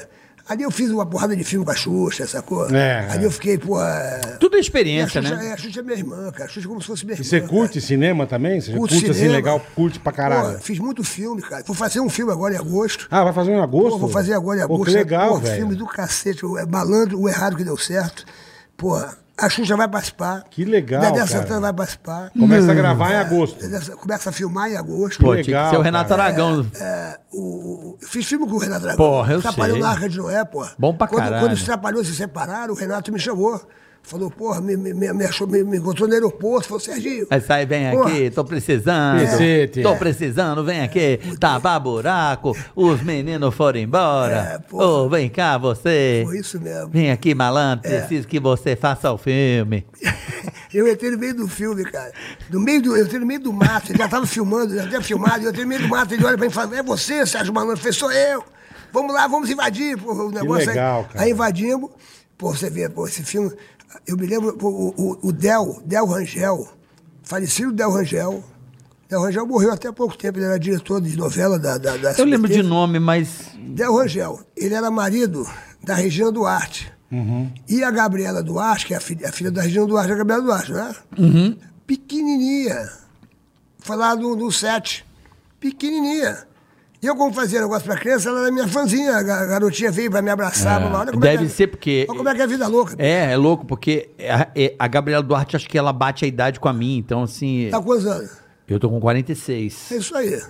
ali 0.48 0.64
eu 0.64 0.72
fiz 0.72 0.90
uma 0.90 1.06
porrada 1.06 1.36
de 1.36 1.44
filme 1.44 1.64
com 1.66 1.72
a 1.72 1.76
Xuxa, 1.76 2.28
sacou? 2.28 2.68
É, 2.70 3.08
ali 3.12 3.24
é. 3.24 3.28
eu 3.28 3.32
fiquei, 3.32 3.58
pô. 3.58 3.82
é, 3.82 4.20
Tudo 4.40 4.56
é 4.56 4.58
a 4.58 4.62
experiência, 4.62 5.22
Xuxa, 5.22 5.36
né? 5.36 5.54
a 5.54 5.58
Xuxa 5.58 5.80
é 5.80 5.84
minha 5.84 5.98
irmã, 5.98 6.32
cara. 6.32 6.46
A 6.46 6.48
Xuxa 6.48 6.68
é 6.68 6.70
como 6.70 6.82
se 6.82 6.88
fosse 6.88 7.06
minha 7.06 7.14
irmã. 7.14 7.22
E 7.26 7.28
você 7.28 7.40
cara. 7.40 7.50
curte 7.52 7.80
cinema 7.82 8.26
também? 8.28 8.60
Você 8.60 8.72
Curto 8.74 8.94
curte 8.96 9.12
assim 9.12 9.28
legal, 9.28 9.62
curte 9.76 10.00
pra 10.00 10.12
caralho. 10.12 10.58
Pô, 10.58 10.64
fiz 10.64 10.80
muito 10.80 11.04
filme, 11.04 11.42
cara. 11.42 11.64
Vou 11.66 11.76
fazer 11.76 12.00
um 12.00 12.10
filme 12.10 12.32
agora 12.32 12.54
em 12.54 12.58
agosto. 12.58 13.08
Ah, 13.12 13.24
vai 13.24 13.34
fazer 13.34 13.52
em 13.52 13.60
agosto? 13.62 13.92
Pô, 13.92 13.98
vou 14.00 14.10
fazer 14.10 14.34
agora 14.34 14.60
em 14.60 14.68
Pô, 14.68 14.74
agosto. 14.76 14.92
que 14.92 14.98
legal, 14.98 15.30
Pô, 15.30 15.38
velho. 15.40 15.56
filme 15.58 15.76
do 15.76 15.86
cacete. 15.86 16.44
É 16.58 16.66
Malandro, 16.66 17.20
o 17.20 17.30
errado 17.30 17.56
que 17.56 17.64
deu 17.64 17.78
certo. 17.78 18.26
Pô, 18.76 19.00
a 19.46 19.50
Xuxa 19.50 19.76
vai 19.76 19.88
participar. 19.88 20.44
Que 20.50 20.64
legal, 20.66 21.02
Dedé 21.02 21.16
cara. 21.16 21.28
Santana 21.28 21.60
vai 21.62 21.74
participar. 21.74 22.32
Começa 22.38 22.72
a 22.72 22.76
gravar 22.76 23.12
em 23.12 23.16
agosto. 23.18 23.60
Dedé- 23.60 23.96
Começa 23.96 24.30
a 24.30 24.34
filmar 24.34 24.70
em 24.72 24.78
agosto. 24.78 25.20
Pô, 25.20 25.32
legal, 25.32 25.44
tinha 25.44 25.64
que 25.64 25.70
ser 25.72 25.78
o 25.78 25.82
Renato 25.82 26.10
cara. 26.10 26.24
Aragão. 26.24 26.66
É, 26.80 27.20
o, 27.32 27.40
o- 27.40 27.98
eu 28.02 28.08
fiz 28.08 28.26
filme 28.26 28.48
com 28.48 28.56
o 28.56 28.60
Renato 28.60 28.82
Dragão. 28.82 28.98
Porra, 28.98 29.34
eu 29.34 29.42
Trapalhão 29.42 29.76
sei. 29.76 29.84
na 29.84 29.90
Arca 29.90 30.10
de 30.10 30.18
Noé, 30.18 30.46
pô. 30.46 30.66
Bom 30.78 30.94
pra 30.96 31.08
quando, 31.08 31.24
caralho. 31.24 31.44
Quando 31.46 31.54
os 31.54 31.64
Trapalhões 31.64 32.08
se 32.08 32.16
separaram, 32.16 32.74
o 32.74 32.78
Renato 32.78 33.12
me 33.12 33.20
chamou. 33.20 33.62
Falou, 34.04 34.30
porra, 34.30 34.60
me, 34.60 34.76
me, 34.76 34.94
me, 34.94 35.26
achou, 35.26 35.48
me, 35.48 35.64
me 35.64 35.78
encontrou 35.78 36.08
no 36.08 36.14
aeroporto. 36.14 36.68
Falou, 36.68 36.80
Serginho. 36.82 37.28
Aí 37.30 37.40
sai, 37.40 37.66
vem 37.66 37.92
porra, 37.92 38.10
aqui, 38.10 38.30
tô 38.32 38.44
precisando. 38.44 39.22
Cacete, 39.22 39.82
Tô 39.84 39.94
é. 39.94 39.96
precisando, 39.98 40.64
vem 40.66 40.82
aqui. 40.82 41.20
Tava 41.40 41.80
buraco, 41.80 42.56
os 42.76 43.02
meninos 43.02 43.54
foram 43.56 43.80
embora. 43.80 44.56
É, 44.56 44.60
porra. 44.60 44.86
Ô, 44.86 45.10
vem 45.10 45.30
cá 45.30 45.58
você. 45.58 46.24
Foi 46.26 46.40
isso 46.40 46.60
mesmo. 46.60 46.90
Vem 46.90 47.10
aqui, 47.12 47.34
malandro, 47.34 47.90
É. 47.90 48.00
preciso 48.00 48.28
que 48.28 48.40
você 48.40 48.76
faça 48.76 49.12
o 49.12 49.18
filme. 49.18 49.86
Eu 50.74 50.90
entrei 50.90 51.12
no 51.12 51.18
meio 51.18 51.36
do 51.36 51.48
filme, 51.50 51.84
cara. 51.84 52.14
No 52.50 52.58
meio 52.60 52.82
do, 52.82 52.96
eu 52.96 53.04
entrei 53.04 53.20
no 53.20 53.26
meio 53.26 53.42
do 53.42 53.52
mato, 53.52 53.92
ele 53.92 53.98
já 53.98 54.08
tava 54.08 54.26
filmando, 54.26 54.74
já 54.74 54.88
tinha 54.88 55.02
filmado, 55.02 55.44
eu 55.44 55.50
entrei 55.50 55.66
no 55.66 55.70
meio 55.70 55.82
do 55.82 55.90
mato, 55.90 56.14
ele 56.14 56.24
olha 56.24 56.38
pra 56.38 56.46
mim 56.46 56.50
e 56.50 56.54
fala, 56.54 56.78
é 56.78 56.82
você, 56.82 57.26
Sérgio 57.26 57.54
Malandro? 57.54 57.76
Eu 57.76 57.80
falei, 57.80 57.92
sou 57.94 58.10
eu. 58.10 58.42
Vamos 58.94 59.14
lá, 59.14 59.28
vamos 59.28 59.50
invadir. 59.50 59.98
Pô, 59.98 60.14
o 60.14 60.32
negócio 60.32 60.70
legal, 60.70 61.02
aí. 61.02 61.06
cara. 61.14 61.26
Aí 61.26 61.32
invadimos. 61.32 61.90
Pô, 62.38 62.54
você 62.56 62.70
vê, 62.70 62.88
pô, 62.88 63.06
esse 63.06 63.22
filme. 63.22 63.52
Eu 64.08 64.18
me 64.18 64.26
lembro, 64.26 64.58
o, 64.62 64.94
o, 64.96 65.28
o 65.28 65.32
Del, 65.32 65.82
Del 65.86 66.06
Rangel, 66.06 66.68
falecido 67.24 67.72
Del 67.72 67.92
Rangel. 67.92 68.44
Del 69.10 69.20
Rangel 69.20 69.46
morreu 69.46 69.72
até 69.72 69.88
há 69.90 69.94
pouco 69.94 70.18
tempo, 70.18 70.38
ele 70.40 70.46
era 70.46 70.58
diretor 70.60 71.02
de 71.02 71.18
novela 71.18 71.60
da. 71.60 71.78
da, 71.78 71.98
da 71.98 72.12
Eu 72.14 72.26
lembro 72.26 72.50
de 72.52 72.64
nome, 72.64 73.00
mas. 73.00 73.50
Del 73.58 73.96
Rangel, 73.96 74.40
ele 74.56 74.74
era 74.74 74.90
marido 74.90 75.46
da 75.84 75.96
Regina 75.96 76.32
Duarte. 76.32 76.92
E 77.68 77.84
a 77.84 77.92
Gabriela 77.92 78.42
Duarte, 78.42 78.86
que 78.86 78.94
é 78.94 78.98
a 78.98 79.02
filha, 79.02 79.28
a 79.28 79.32
filha 79.34 79.52
da 79.52 79.62
Regina 79.64 79.86
Duarte, 79.86 80.12
é 80.12 80.14
a 80.14 80.18
Gabriela 80.18 80.44
Duarte, 80.44 80.72
né? 80.72 80.96
Pequenininha. 81.86 82.90
Foi 83.80 83.98
lá 83.98 84.16
no, 84.16 84.36
no 84.36 84.50
set. 84.52 85.06
Pequenininha. 85.60 86.48
E 87.02 87.08
eu, 87.08 87.16
como 87.16 87.34
fazia 87.34 87.60
negócio 87.62 87.84
pra 87.86 87.98
criança, 87.98 88.30
ela 88.30 88.42
era 88.42 88.52
minha 88.52 88.68
fãzinha. 88.68 89.16
A 89.16 89.24
ga- 89.24 89.46
garotinha 89.48 89.92
veio 89.92 90.12
pra 90.12 90.22
me 90.22 90.30
abraçar. 90.30 90.80
olha 90.84 91.12
como 91.12 91.26
é 91.26 91.30
Deve 91.32 91.46
que 91.46 91.52
é- 91.52 91.56
ser 91.56 91.68
porque- 91.68 92.06
Olha 92.08 92.18
como 92.18 92.30
é 92.30 92.36
que 92.36 92.42
é 92.42 92.44
a 92.44 92.48
vida 92.48 92.68
louca. 92.68 92.96
É, 93.00 93.32
é 93.32 93.38
louco, 93.38 93.66
porque 93.66 94.10
a, 94.20 94.48
é- 94.56 94.76
a 94.78 94.88
Gabriela 94.88 95.24
Duarte, 95.24 95.56
acho 95.56 95.68
que 95.68 95.78
ela 95.78 95.92
bate 95.92 96.26
a 96.26 96.28
idade 96.28 96.60
com 96.60 96.70
a 96.70 96.74
minha, 96.74 97.00
então 97.00 97.24
assim. 97.24 97.70
Tá 97.72 97.80
com 97.80 97.86
quantos 97.86 98.06
anos? 98.06 98.32
Eu 98.68 98.80
tô 98.80 98.88
com 98.90 99.00
46. 99.00 99.92
É 99.92 99.98
isso 99.98 100.16
aí. 100.16 100.42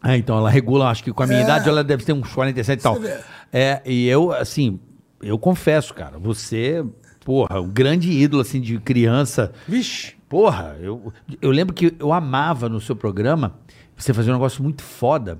Ah, 0.00 0.16
então 0.16 0.38
ela 0.38 0.48
regula, 0.48 0.88
acho 0.88 1.04
que 1.04 1.12
com 1.12 1.22
a 1.22 1.26
minha 1.26 1.40
É. 1.40 1.42
idade 1.42 1.68
ela 1.68 1.84
deve 1.84 2.04
ter 2.04 2.12
uns 2.14 2.32
47 2.32 2.80
e 2.80 2.82
tal. 2.82 2.98
Vê. 2.98 3.18
É, 3.52 3.82
e 3.84 4.08
eu, 4.08 4.32
assim, 4.32 4.80
eu 5.22 5.38
confesso, 5.38 5.92
cara, 5.92 6.18
você, 6.18 6.84
porra, 7.24 7.60
um 7.60 7.68
grande 7.68 8.10
ídolo, 8.10 8.40
assim, 8.40 8.60
de 8.60 8.78
criança. 8.78 9.52
Vixe. 9.66 10.14
Porra, 10.28 10.76
eu, 10.80 11.12
eu 11.42 11.50
lembro 11.50 11.74
que 11.74 11.94
eu 11.98 12.12
amava 12.12 12.68
no 12.68 12.80
seu 12.80 12.96
programa, 12.96 13.56
você 13.96 14.14
fazia 14.14 14.32
um 14.32 14.36
negócio 14.36 14.62
muito 14.62 14.82
foda, 14.82 15.38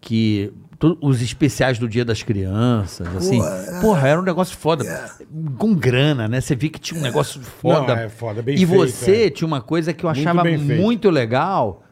que 0.00 0.52
os 1.00 1.20
especiais 1.20 1.76
do 1.78 1.88
Dia 1.88 2.04
das 2.04 2.22
Crianças, 2.22 3.08
assim, 3.16 3.42
era- 3.42 3.80
porra, 3.80 4.08
era 4.08 4.20
um 4.20 4.22
negócio 4.22 4.56
foda, 4.56 4.84
É. 4.84 5.24
com 5.58 5.74
grana, 5.74 6.28
né? 6.28 6.40
Você 6.40 6.54
via 6.54 6.70
que 6.70 6.78
tinha 6.78 7.00
um 7.00 7.02
negócio 7.02 7.40
foda. 7.40 7.94
Não, 7.96 8.02
é 8.02 8.08
foda, 8.08 8.40
bem 8.42 8.54
E 8.54 8.58
feito, 8.64 8.70
você 8.92 9.26
é. 9.26 9.30
tinha 9.30 9.46
uma 9.46 9.60
coisa 9.60 9.92
que 9.92 10.04
eu 10.04 10.08
Muito 10.10 10.20
achava 10.20 10.42
bem 10.44 10.58
feito. 10.58 10.80
muito 10.80 11.10
legal, 11.10 11.82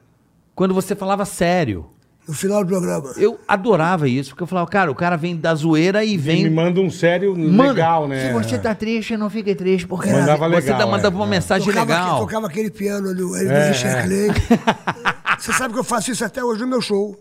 quando 0.55 0.73
você 0.73 0.95
falava 0.95 1.25
sério. 1.25 1.87
No 2.29 2.35
final 2.35 2.65
do 2.65 2.69
programa. 2.69 3.13
Eu 3.17 3.39
adorava 3.47 4.09
isso, 4.09 4.31
porque 4.31 4.43
eu 4.43 4.47
falava, 4.49 4.67
cara, 4.69 4.91
o 4.91 4.95
cara 4.97 5.15
vem 5.17 5.37
da 5.37 5.55
zoeira 5.55 6.05
e 6.05 6.13
Me 6.13 6.17
vem. 6.17 6.51
manda 6.51 6.81
um 6.81 6.91
sério 6.91 7.37
Manda, 7.37 7.71
legal, 7.73 8.09
né? 8.09 8.27
Se 8.29 8.33
você 8.33 8.59
tá 8.59 8.75
triste, 8.75 9.17
não 9.17 9.31
fique 9.31 9.55
triste, 9.55 9.87
porque 9.87 10.11
Mandava 10.11 10.49
você 10.49 10.55
legal, 10.73 10.79
dá, 10.79 10.87
mandava 10.87 11.15
é, 11.15 11.19
uma 11.19 11.27
é. 11.27 11.31
mensagem 11.31 11.67
tocava, 11.69 11.93
legal. 11.93 12.09
aque- 12.11 12.21
tocava 12.21 12.47
aquele 12.49 12.71
piano 12.71 13.15
do, 13.15 13.37
É, 13.37 13.69
Richard 13.71 13.97
é. 13.97 14.03
Clay. 14.05 14.29
Você 15.39 15.53
sabe 15.53 15.75
que 15.75 15.79
eu 15.81 15.85
faço 15.85 16.11
isso 16.11 16.25
até 16.25 16.43
hoje 16.43 16.63
no 16.63 16.67
meu 16.67 16.81
show. 16.81 17.17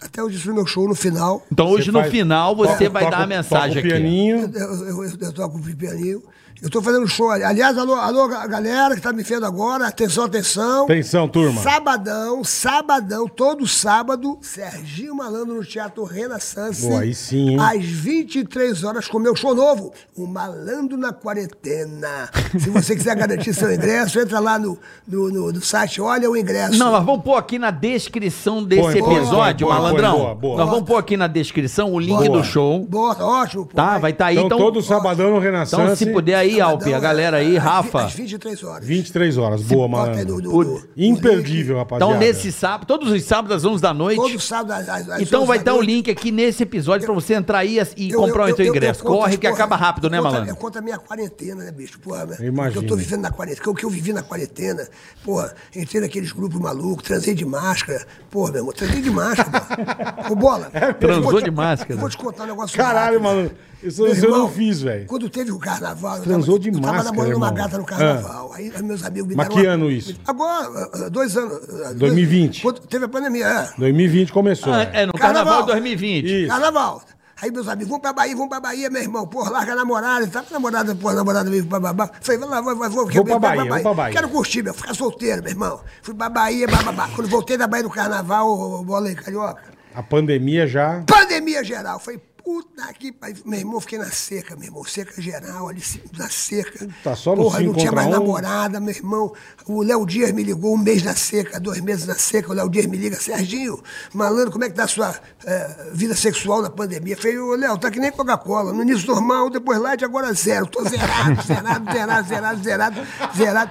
Até 0.00 0.22
hoje 0.22 0.46
no 0.48 0.54
meu 0.54 0.66
show, 0.66 0.88
no 0.88 0.94
final. 0.94 1.46
Então 1.52 1.68
hoje 1.68 1.84
Você 1.86 1.92
no 1.92 1.98
faz- 2.00 2.10
final 2.10 2.56
você 2.56 2.72
toca- 2.72 2.90
vai 2.90 3.04
toca- 3.04 3.16
dar 3.16 3.22
a 3.22 3.26
mensagem 3.26 3.68
toca 3.68 3.76
o 3.76 3.78
aqui. 3.80 3.88
pianinho. 3.88 4.50
Eu, 4.54 4.60
eu, 4.86 5.04
eu, 5.04 5.18
eu 5.20 5.32
toco 5.32 5.58
o 5.58 5.76
pianinho. 5.76 6.22
Eu 6.62 6.68
tô 6.68 6.82
fazendo 6.82 7.06
show. 7.08 7.30
ali. 7.30 7.42
Aliás, 7.42 7.78
alô, 7.78 7.94
alô, 7.94 8.28
ga- 8.28 8.46
galera 8.46 8.94
que 8.94 9.00
tá 9.00 9.12
me 9.12 9.22
vendo 9.22 9.46
agora. 9.46 9.86
Atenção, 9.86 10.24
atenção. 10.24 10.84
Atenção, 10.84 11.26
turma. 11.26 11.62
Sabadão, 11.62 12.44
sabadão, 12.44 13.26
todo 13.26 13.66
sábado, 13.66 14.38
Serginho 14.42 15.14
Malandro 15.14 15.54
no 15.54 15.64
Teatro 15.64 16.04
Renaissance. 16.04 16.86
Pô, 16.86 16.96
aí 16.98 17.14
sim, 17.14 17.50
hein? 17.50 17.58
Às 17.60 17.82
23 17.84 18.84
horas 18.84 19.08
com 19.08 19.18
meu 19.18 19.34
show 19.34 19.54
novo, 19.54 19.92
o 20.16 20.26
Malandro 20.26 20.98
na 20.98 21.12
Quarentena. 21.12 22.28
Se 22.58 22.68
você 22.70 22.94
quiser 22.94 23.16
garantir 23.16 23.54
seu 23.54 23.72
ingresso, 23.72 24.20
entra 24.20 24.38
lá 24.38 24.58
no, 24.58 24.78
no, 25.08 25.30
no- 25.30 25.52
no 25.52 25.60
site, 25.62 26.00
olha 26.00 26.30
o 26.30 26.36
ingresso. 26.36 26.76
Não, 26.78 26.90
nós 26.92 27.04
vamos 27.04 27.22
pôr 27.24 27.36
aqui 27.36 27.58
na 27.58 27.70
descrição 27.70 28.62
desse 28.62 28.82
Põe, 29.00 29.16
episódio, 29.16 29.66
põe, 29.66 29.74
põe, 29.76 29.82
malandrão. 29.82 30.18
boa, 30.18 30.34
boa. 30.34 30.56
Nós 30.58 30.68
vamos 30.70 30.84
pôr 30.84 30.96
aqui 30.96 31.16
na 31.16 31.26
descrição 31.26 31.92
o 31.92 31.98
link 31.98 32.16
Boa. 32.26 32.38
do 32.38 32.44
show. 32.44 32.84
Bota, 32.86 33.24
ótimo. 33.24 33.64
pô, 33.66 33.74
Tá, 33.76 33.98
vai 33.98 34.10
estar 34.10 34.26
aí. 34.26 34.36
Então, 34.36 34.46
Então, 34.46 34.58
todo 34.58 34.82
sabadão 34.82 35.30
no 35.30 35.38
Renaissance. 35.38 35.82
então 35.82 35.96
se 35.96 36.06
puder 36.06 36.34
aí, 36.34 36.49
Sabadão, 36.58 36.70
Alpe, 36.78 36.94
a 36.94 37.00
galera 37.00 37.36
aí, 37.38 37.46
às 37.46 37.52
vi- 37.52 37.58
Rafa. 37.58 38.04
Às 38.04 38.12
23 38.14 38.62
horas. 38.64 38.86
23 38.86 39.38
horas. 39.38 39.62
Boa, 39.62 39.88
Bota 39.88 40.10
aí 40.10 40.16
malandro. 40.24 40.34
no- 40.36 40.42
no- 40.42 40.50
Por- 40.50 40.64
no- 40.66 40.72
no 40.74 40.88
Imperdível, 40.96 41.74
link. 41.74 41.78
rapaziada. 41.78 42.12
Então, 42.14 42.18
nesse 42.18 42.52
sábado, 42.52 42.86
todos 42.86 43.10
os 43.12 43.22
sábados 43.24 43.56
às 43.56 43.64
11 43.64 43.82
da 43.82 43.92
noite. 43.94 44.16
Todo 44.20 44.40
sábado 44.40 44.72
às, 44.72 44.88
às, 44.88 45.08
às 45.08 45.20
Então 45.22 45.40
11 45.42 45.48
vai 45.48 45.58
da 45.58 45.62
estar 45.62 45.74
o 45.74 45.80
link 45.82 46.10
aqui 46.10 46.30
nesse 46.30 46.62
episódio 46.62 47.06
pra 47.06 47.14
você 47.14 47.34
entrar 47.34 47.58
aí 47.58 47.78
e 47.96 48.10
Eu- 48.10 48.20
comprar 48.20 48.48
eu- 48.48 48.52
o 48.54 48.56
teu 48.56 48.66
eu- 48.66 48.72
eu 48.72 48.76
ingresso. 48.76 49.02
Corre 49.04 49.36
que 49.36 49.46
porra- 49.46 49.54
acaba 49.54 49.76
rápido, 49.76 50.08
né, 50.10 50.20
malandro? 50.20 50.48
Eu 50.50 50.56
conto 50.56 50.78
a 50.78 50.82
minha 50.82 50.98
quarentena, 50.98 51.64
né, 51.64 51.70
bicho? 51.70 51.98
Porra, 52.00 52.26
né? 52.26 52.36
Imagino. 52.40 52.82
Eu 52.82 52.86
tô 52.88 52.96
vivendo 52.96 53.20
na 53.22 53.30
quarentena. 53.30 53.70
O 53.70 53.74
que 53.74 53.84
eu 53.84 53.90
vivi 53.90 54.12
na 54.12 54.22
quarentena, 54.22 54.88
porra, 55.24 55.54
entrei 55.74 56.00
naqueles 56.00 56.32
grupos 56.32 56.60
malucos, 56.60 57.04
transei 57.04 57.34
de 57.34 57.44
máscara. 57.44 58.06
Porra, 58.30 58.52
meu 58.52 58.60
irmão, 58.60 58.72
transei 58.72 59.00
de 59.02 59.10
máscara, 59.10 59.60
porra. 59.60 60.30
Ô, 60.30 60.34
bola. 60.36 60.70
Transou 61.00 61.24
eu 61.24 61.30
vou- 61.30 61.42
de 61.42 61.50
máscara? 61.50 61.98
Vou 62.00 62.08
te 62.08 62.16
contar 62.16 62.44
um 62.44 62.46
negócio 62.46 62.76
Caralho, 62.76 63.20
rápido. 63.20 63.52
Isso 63.82 64.02
Meu 64.02 64.12
eu 64.14 64.20
não 64.22 64.28
irmão, 64.36 64.48
fiz, 64.50 64.82
velho. 64.82 65.06
Quando 65.06 65.28
teve 65.30 65.50
o 65.52 65.58
carnaval, 65.58 66.16
eu 66.18 66.22
Transou 66.22 66.58
tava, 66.58 66.70
de 66.70 66.76
eu 66.76 66.80
tava 66.82 66.92
máscara, 66.96 67.10
namorando 67.16 67.36
uma 67.36 67.50
gata 67.50 67.78
no 67.78 67.84
carnaval. 67.84 68.52
Aí 68.54 68.72
aí 68.74 68.82
meus 68.82 69.02
amigos 69.04 69.28
me 69.28 69.34
Mas 69.36 69.48
deram 69.48 69.60
que 69.60 69.66
uma- 69.66 69.74
ano 69.74 69.90
isso? 69.90 70.20
Agora, 70.26 70.90
ah, 70.92 71.08
dois 71.08 71.36
anos. 71.36 71.54
ah, 71.54 71.84
dois- 71.86 71.96
2020. 71.96 72.62
Quando 72.62 72.80
teve 72.80 73.04
a 73.04 73.08
pandemia, 73.08 73.46
é. 73.46 73.70
2020 73.78 74.32
começou. 74.32 74.72
Ah, 74.72 74.82
é, 74.82 75.06
no 75.06 75.12
Carnaval, 75.14 75.44
Carnaval. 75.44 75.66
2020. 75.66 76.26
Isso. 76.42 76.48
Carnaval. 76.48 77.02
Aí 77.42 77.50
meus 77.50 77.66
amigos, 77.68 77.88
vamos 77.88 78.02
pra 78.02 78.12
Bahia, 78.12 78.34
vamos 78.34 78.50
pra 78.50 78.60
Bahia, 78.60 78.90
meu 78.90 79.00
irmão. 79.00 79.26
Porra, 79.26 79.50
larga 79.50 79.72
a 79.72 79.76
namorada. 79.76 80.26
Tá 80.26 80.42
com 80.42 80.48
a 80.50 80.52
namorada, 80.52 80.94
porra, 80.94 81.14
a 81.14 81.16
namorada 81.16 81.48
veio 81.48 81.64
pra 81.64 81.80
babá. 81.80 82.10
Falei, 82.20 82.38
vai 82.38 82.48
lá, 82.50 82.60
vai, 82.60 82.74
vai, 82.74 82.88
vou. 82.90 83.06
Vou 83.10 83.24
pra 83.24 83.38
Bahia, 83.38 83.64
vou 83.64 83.80
pra 83.80 83.94
Bahia. 83.94 84.12
Quero 84.14 84.28
curtir, 84.28 84.62
meu, 84.62 84.74
ficar 84.74 84.92
solteiro, 84.94 85.42
meu 85.42 85.50
irmão. 85.52 85.80
Fui 86.02 86.12
pra 86.12 86.28
Bahia, 86.28 86.66
bababá. 86.68 87.08
Quando 87.16 87.28
voltei 87.30 87.56
da 87.56 87.66
Bahia 87.66 87.84
do 87.84 87.88
Carnaval, 87.88 88.84
bola 88.84 89.08
aí, 89.08 89.14
carioca. 89.14 89.62
A 89.94 90.02
pandemia 90.02 90.66
já. 90.68 91.02
Pandemia 91.06 91.64
geral. 91.64 91.98
Falei, 91.98 92.20
puta 92.50 92.92
que 92.94 93.12
pariu. 93.12 93.36
Meu 93.44 93.60
irmão, 93.60 93.80
fiquei 93.80 93.98
na 93.98 94.10
seca, 94.10 94.56
meu 94.56 94.64
irmão. 94.64 94.84
Seca 94.84 95.22
geral, 95.22 95.68
ali 95.68 95.80
na 96.18 96.28
seca. 96.28 96.88
Tá 97.04 97.14
só 97.14 97.36
no 97.36 97.44
Porra, 97.44 97.60
não 97.60 97.74
tinha 97.74 97.92
mais 97.92 98.08
um. 98.08 98.10
namorada, 98.10 98.80
meu 98.80 98.92
irmão. 98.92 99.32
O 99.66 99.82
Léo 99.82 100.04
Dias 100.04 100.32
me 100.32 100.42
ligou 100.42 100.74
um 100.74 100.78
mês 100.78 101.04
na 101.04 101.14
seca, 101.14 101.60
dois 101.60 101.80
meses 101.80 102.06
na 102.08 102.16
seca. 102.16 102.50
O 102.50 102.52
Léo 102.54 102.68
Dias 102.68 102.86
me 102.86 102.96
liga, 102.96 103.16
Serginho, 103.16 103.80
malandro, 104.12 104.50
como 104.50 104.64
é 104.64 104.68
que 104.68 104.74
tá 104.74 104.84
a 104.84 104.88
sua 104.88 105.14
eh, 105.44 105.90
vida 105.92 106.16
sexual 106.16 106.60
na 106.60 106.70
pandemia? 106.70 107.16
Falei, 107.16 107.38
ô 107.38 107.54
Léo, 107.54 107.78
tá 107.78 107.88
que 107.88 108.00
nem 108.00 108.10
Coca-Cola. 108.10 108.72
No 108.72 108.82
início 108.82 109.06
normal, 109.06 109.48
depois 109.48 109.78
light, 109.78 110.04
agora 110.04 110.32
zero. 110.32 110.66
Tô 110.66 110.82
zerado, 110.88 111.42
zerado, 111.42 111.92
zerado, 111.92 112.28
zerado, 112.28 112.64
zerado, 112.64 113.06
zerado. 113.36 113.70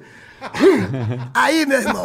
Aí, 1.34 1.66
meu 1.66 1.80
irmão, 1.80 2.02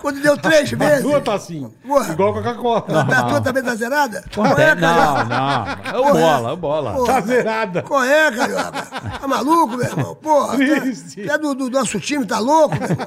quando 0.00 0.20
deu 0.20 0.36
três 0.36 0.72
A 0.72 0.76
meses. 0.76 1.02
tua 1.02 1.20
tá 1.20 1.34
assim. 1.34 1.70
Porra. 1.86 2.12
Igual 2.12 2.32
Coca-Cola. 2.34 2.84
A 3.16 3.22
tua 3.24 3.40
também 3.40 3.62
tá 3.62 3.74
zerada? 3.74 4.24
É, 4.26 4.34
Corre, 4.34 4.74
não, 4.74 5.24
não. 5.24 5.66
É 5.92 5.98
o 5.98 6.12
bola, 6.12 6.48
é 6.48 6.52
o 6.52 6.56
bola. 6.56 6.92
Porra. 6.94 7.06
Tá 7.14 7.20
zerada. 7.20 7.82
Corre, 7.82 8.30
carioca. 8.36 8.82
Tá 9.20 9.26
maluco, 9.28 9.76
meu 9.76 9.86
irmão? 9.86 10.14
Porra. 10.16 10.56
Triste. 10.56 11.22
Tu 11.22 11.30
é 11.30 11.38
do, 11.38 11.54
do 11.54 11.70
nosso 11.70 12.00
time, 12.00 12.24
tá 12.26 12.38
louco, 12.38 12.74
meu 12.78 12.88
irmão? 12.88 13.06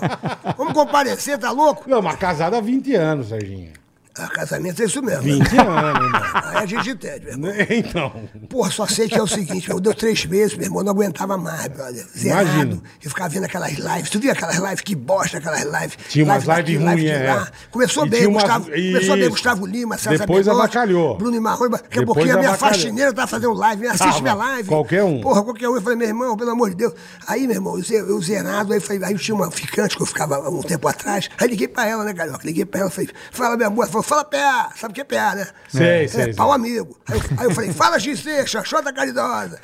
Vamos 0.58 0.74
comparecer, 0.74 1.38
tá 1.38 1.52
louco? 1.52 1.90
Não, 1.90 2.02
mas 2.02 2.16
casado 2.18 2.56
há 2.56 2.62
20 2.62 2.94
anos, 2.96 3.30
Serginho. 3.30 3.74
Ah, 4.18 4.28
casamento 4.28 4.82
é 4.82 4.86
isso 4.86 5.02
mesmo. 5.02 5.22
20 5.22 5.58
anos, 5.58 6.04
irmão. 6.04 6.22
Aí 6.44 6.58
a 6.58 6.66
gente 6.66 6.90
entende, 6.90 7.26
meu 7.38 7.52
irmão. 7.52 7.54
Então. 7.70 8.12
Porra, 8.50 8.70
só 8.72 8.86
sei 8.86 9.08
que 9.08 9.16
é 9.18 9.22
o 9.22 9.28
seguinte, 9.28 9.70
meu, 9.70 9.80
deu 9.80 9.94
três 9.94 10.26
meses, 10.26 10.58
meu 10.58 10.66
irmão, 10.66 10.84
não 10.84 10.92
aguentava 10.92 11.38
mais, 11.38 11.68
brother. 11.68 12.06
Zerado. 12.18 12.50
Imagino. 12.50 12.84
Eu 13.02 13.10
ficava 13.10 13.30
vendo 13.30 13.46
aquelas 13.46 13.72
lives. 13.74 14.10
Tu 14.10 14.20
via 14.20 14.34
aquelas 14.34 14.58
lives? 14.58 14.82
Que 14.82 14.96
bosta 14.96 15.38
aquelas 15.38 15.64
lives. 15.64 15.98
Tinha 16.10 16.26
umas 16.26 16.44
Live 16.44 16.72
lives 16.72 16.86
daqui, 16.86 17.02
ruins, 17.02 17.18
de 17.18 17.26
é. 17.26 17.48
Começou 17.72 18.06
E 18.06 18.10
bem, 18.10 18.28
umas- 18.28 18.44
Gustavo, 18.44 18.66
começou 18.66 19.14
bem 19.16 19.20
Isso. 19.22 19.30
Gustavo 19.30 19.66
Lima, 19.66 19.98
César 19.98 20.18
Depois 20.18 20.46
Belotti, 20.46 20.64
avacalhou. 20.78 21.18
Bruno 21.18 21.38
e 21.38 21.40
Marrone. 21.40 21.72
Daqui 21.72 22.00
a 22.00 22.06
pouquinho 22.06 22.34
a 22.36 22.40
minha 22.40 22.58
faxineira 22.58 23.14
tava 23.14 23.28
fazendo 23.28 23.54
live, 23.54 23.82
me 23.84 23.88
assiste 23.88 24.04
Tava. 24.06 24.22
minha 24.22 24.34
live. 24.36 24.68
Qualquer 24.68 25.04
um. 25.04 25.22
Porra, 25.22 25.44
qualquer 25.44 25.70
um. 25.70 25.76
Eu 25.76 25.82
falei, 25.82 25.98
meu 25.98 26.08
irmão, 26.08 26.36
pelo 26.36 26.50
amor 26.52 26.70
de 26.72 26.76
Deus. 26.76 26.94
Aí, 27.28 27.46
meu 27.48 27.56
irmão, 27.56 27.80
eu, 27.80 28.08
eu 28.08 28.22
zerado, 28.22 28.74
aí, 28.74 28.80
falei, 28.80 29.04
aí 29.04 29.14
eu 29.14 29.20
tinha 29.20 29.36
uma 29.36 29.50
ficante 29.52 29.96
que 29.96 30.02
eu 30.02 30.06
ficava 30.08 30.40
um 30.50 30.62
tempo 30.62 30.88
atrás. 30.88 31.30
Aí 31.38 31.48
liguei 31.48 31.68
pra 31.68 31.88
ela, 31.88 32.04
né, 32.04 32.14
Carioca? 32.14 32.46
Liguei 32.46 32.66
pra 32.66 32.82
ela, 32.82 32.90
falei, 32.90 33.10
fala, 33.32 33.56
minha 33.56 33.68
amor. 33.68 33.88
Falou, 34.02 34.04
fala 34.04 34.26
PA. 34.26 34.72
Sabe 34.76 34.92
o 34.92 34.96
que 34.96 35.02
é 35.02 35.04
PA, 35.04 35.36
né? 35.36 35.48
Sei, 35.68 36.06
é, 36.06 36.08
sei, 36.08 36.22
É, 36.22 36.24
sei. 36.26 36.34
pau 36.34 36.52
amigo. 36.52 37.00
Aí 37.08 37.18
eu, 37.18 37.24
aí 37.40 37.46
eu 37.46 37.52
falei, 37.52 37.74
fala 37.74 38.00
XC, 38.00 38.48
Xoxota 38.48 38.92
Caridosa. 38.94 39.60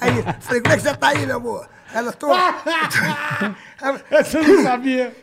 Aí, 0.00 0.24
falei, 0.40 0.60
como 0.60 0.74
é 0.74 0.76
que 0.76 0.82
você 0.82 0.94
tá 0.94 1.08
aí, 1.08 1.26
meu 1.26 1.36
amor? 1.36 1.68
Ela, 1.94 2.12
tô... 2.12 2.28
Essa 4.10 4.38
eu 4.38 4.48
não 4.48 4.62
sabia. 4.62 5.14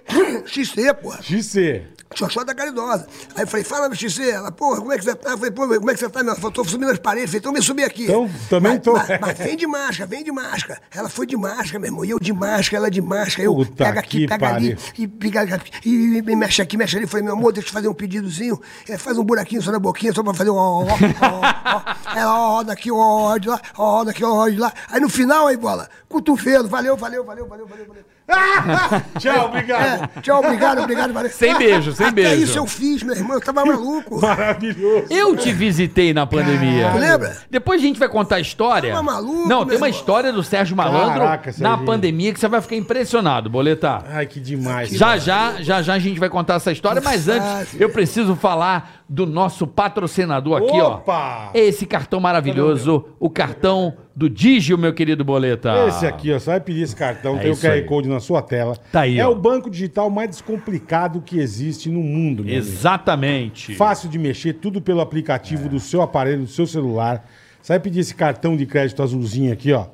XC, 0.46 0.94
porra. 0.96 1.22
XC. 1.22 1.88
Xoxota 2.16 2.56
Caridosa. 2.56 3.08
Aí 3.36 3.44
eu 3.44 3.48
falei, 3.48 3.64
fala, 3.64 3.88
meu 3.88 3.96
XC. 3.98 4.30
Ela, 4.32 4.52
porra, 4.52 4.80
como 4.80 4.92
é 4.92 4.98
que 4.98 5.04
você 5.04 5.16
tá? 5.16 5.32
Eu 5.32 5.38
falei, 5.38 5.52
pô, 5.52 5.68
como 5.68 5.92
é 5.92 5.94
que 5.94 6.00
você 6.00 6.10
tá? 6.10 6.20
Ela 6.22 6.36
falou, 6.36 6.52
tô 6.52 6.64
subindo 6.66 6.90
as 6.92 6.98
paredes. 6.98 7.30
Falei, 7.30 7.40
então 7.40 7.52
me 7.52 7.62
subir 7.62 7.84
aqui. 7.84 8.06
Então, 8.06 8.30
também 8.50 8.74
mas, 8.74 8.82
tô. 8.82 8.94
Mas, 8.94 9.08
mas 9.22 9.38
vem 9.38 9.56
de 9.56 9.68
máscara, 9.68 10.08
vem 10.08 10.24
de 10.24 10.32
máscara. 10.32 10.82
Ela 10.92 11.08
foi 11.08 11.28
de 11.28 11.38
máscara, 11.38 11.78
meu 11.80 11.88
irmão. 11.88 12.04
E 12.04 12.10
eu 12.10 12.20
de 12.20 12.34
máscara, 12.34 12.78
ela 12.78 12.92
de 12.92 13.02
máscara. 13.02 13.44
Eu 13.44 13.56
Puta 13.56 13.86
pego 13.86 14.00
aqui, 14.00 14.28
pega 14.28 14.48
ali, 14.56 14.76
pariu. 14.76 14.94
e, 14.98 15.08
pega, 15.08 15.62
e, 15.86 15.90
e, 15.90 16.18
e 16.18 16.36
mexe 16.36 16.62
aqui, 16.62 16.78
mexe 16.78 16.96
ali. 16.96 17.06
Eu 17.06 17.10
falei, 17.10 17.24
meu 17.24 17.34
amor, 17.34 17.54
deixa 17.54 17.68
eu 17.68 17.70
te 17.70 17.74
fazer 17.74 17.88
um 17.88 17.94
pedidozinho. 17.94 18.60
É, 18.88 18.98
faz 18.98 19.18
um 19.18 19.24
buraquinho 19.24 19.62
só 19.62 19.72
na 19.72 19.80
boquinha, 19.80 20.12
só 20.12 20.24
pra 20.24 20.34
fazer 20.34 20.50
um 20.50 20.56
ó, 20.56 20.84
ó, 20.84 20.88
ó, 20.88 21.76
ó. 21.76 22.18
Ela, 22.18 22.40
ó, 22.40 22.64
daqui, 22.64 22.92
ó, 22.92 22.96
ó, 22.98 23.38
de 23.38 23.48
lá, 23.50 23.62
ó, 23.78 24.00
ó, 24.00 24.04
daqui, 24.04 24.24
ó, 24.24 24.34
ó, 24.34 24.50
de 24.50 24.58
lá. 24.58 24.74
Aí 24.90 25.00
no 25.00 25.10
final, 25.10 25.48
aí, 25.48 25.58
bola, 25.58 25.88
cotovelo. 26.08 26.68
Valeu, 26.68 26.98
valeu, 26.98 27.24
valeu, 27.24 27.46
valeu, 27.48 27.68
valeu, 27.68 27.86
valeu. 27.88 28.04
Tchau, 29.20 29.46
obrigado. 29.48 30.04
É, 30.16 30.22
tchau, 30.22 30.40
obrigado, 30.40 30.82
obrigado, 30.82 31.14
valeu. 31.14 31.32
Sem 31.32 31.58
beijo, 31.58 31.92
sem 31.94 32.08
Até 32.08 32.16
beijo. 32.16 32.44
isso 32.44 32.58
eu 32.58 32.66
fiz, 32.66 33.04
meu 33.04 33.16
irmão, 33.16 33.36
eu 33.36 33.42
tava 33.42 33.66
maluco. 33.66 34.22
Maravilhoso. 34.22 35.06
Eu 35.10 35.36
te 35.36 35.52
visitei 35.52 36.14
na 36.14 36.26
pandemia. 36.26 36.92
Tu 36.92 36.98
lembra? 36.98 37.38
Depois 37.50 37.82
a 37.82 37.84
gente 37.86 38.00
vai 38.00 38.10
contar 38.10 38.36
a 38.38 38.40
história. 38.40 38.92
Tava 38.92 39.04
maluco, 39.04 39.48
Não, 39.48 39.66
tem 39.66 39.78
uma 39.78 39.88
irmão. 39.88 39.90
história 39.90 40.32
do 40.32 40.44
Sérgio 40.44 40.76
Malandro 40.76 41.20
Caraca, 41.22 41.54
na 41.58 41.78
pandemia 41.78 42.34
que 42.34 42.40
você 42.40 42.48
vai 42.48 42.62
ficar 42.62 42.76
impressionado, 42.76 43.50
Boletar. 43.50 44.04
Ai, 44.10 44.26
que 44.26 44.40
demais. 44.40 44.90
Já, 44.90 45.18
já, 45.18 45.56
já, 45.62 45.82
já 45.82 45.94
a 45.94 46.00
gente 46.00 46.20
vai 46.20 46.30
contar 46.30 46.56
essa 46.56 46.72
história, 46.72 47.02
mas 47.04 47.28
antes 47.28 47.80
eu 47.80 47.90
preciso 47.90 48.36
falar 48.36 48.99
do 49.12 49.26
nosso 49.26 49.66
patrocinador 49.66 50.58
aqui, 50.62 50.80
Opa! 50.80 51.48
ó. 51.48 51.58
Esse 51.58 51.88
cartão 51.88 52.20
maravilhoso, 52.20 53.06
o 53.20 53.28
cartão 53.28 53.96
do 54.16 54.30
Digio, 54.30 54.78
meu 54.78 54.94
querido 54.94 55.26
Boleta. 55.26 55.88
Esse 55.88 56.06
aqui, 56.06 56.32
ó, 56.32 56.38
você 56.38 56.52
vai 56.52 56.60
pedir 56.62 56.84
esse 56.84 56.96
cartão, 56.96 57.36
É 57.38 57.40
tem 57.40 57.50
o 57.50 57.54
isso 57.54 57.62
QR 57.66 57.72
aí. 57.74 57.82
Code 57.86 58.08
na 58.08 58.20
sua 58.20 58.42
tela. 58.44 58.78
Tá 58.92 59.02
aí, 59.02 59.18
É 59.20 59.26
ó. 59.28 59.32
o 59.32 59.36
banco 59.36 59.68
digital 59.68 60.12
mais 60.12 60.30
descomplicado 60.30 61.22
que 61.22 61.40
existe 61.40 61.90
no 61.90 62.02
mundo, 62.02 62.44
meu 62.44 62.54
amigo. 62.54 62.68
Exatamente. 62.68 63.74
Fácil 63.74 64.10
de 64.10 64.20
mexer, 64.20 64.54
tudo 64.54 64.80
pelo 64.80 65.02
aplicativo 65.02 65.68
do 65.68 65.80
seu 65.80 66.04
aparelho, 66.04 66.42
do 66.44 66.48
seu 66.48 66.68
celular. 66.68 67.28
Você 67.62 67.74
vai 67.74 67.80
pedir 67.80 68.02
esse 68.02 68.14
cartão 68.14 68.56
de 68.56 68.66
crédito 68.68 69.02
azulzinho 69.02 69.52
aqui, 69.52 69.74
ó. 69.74 69.88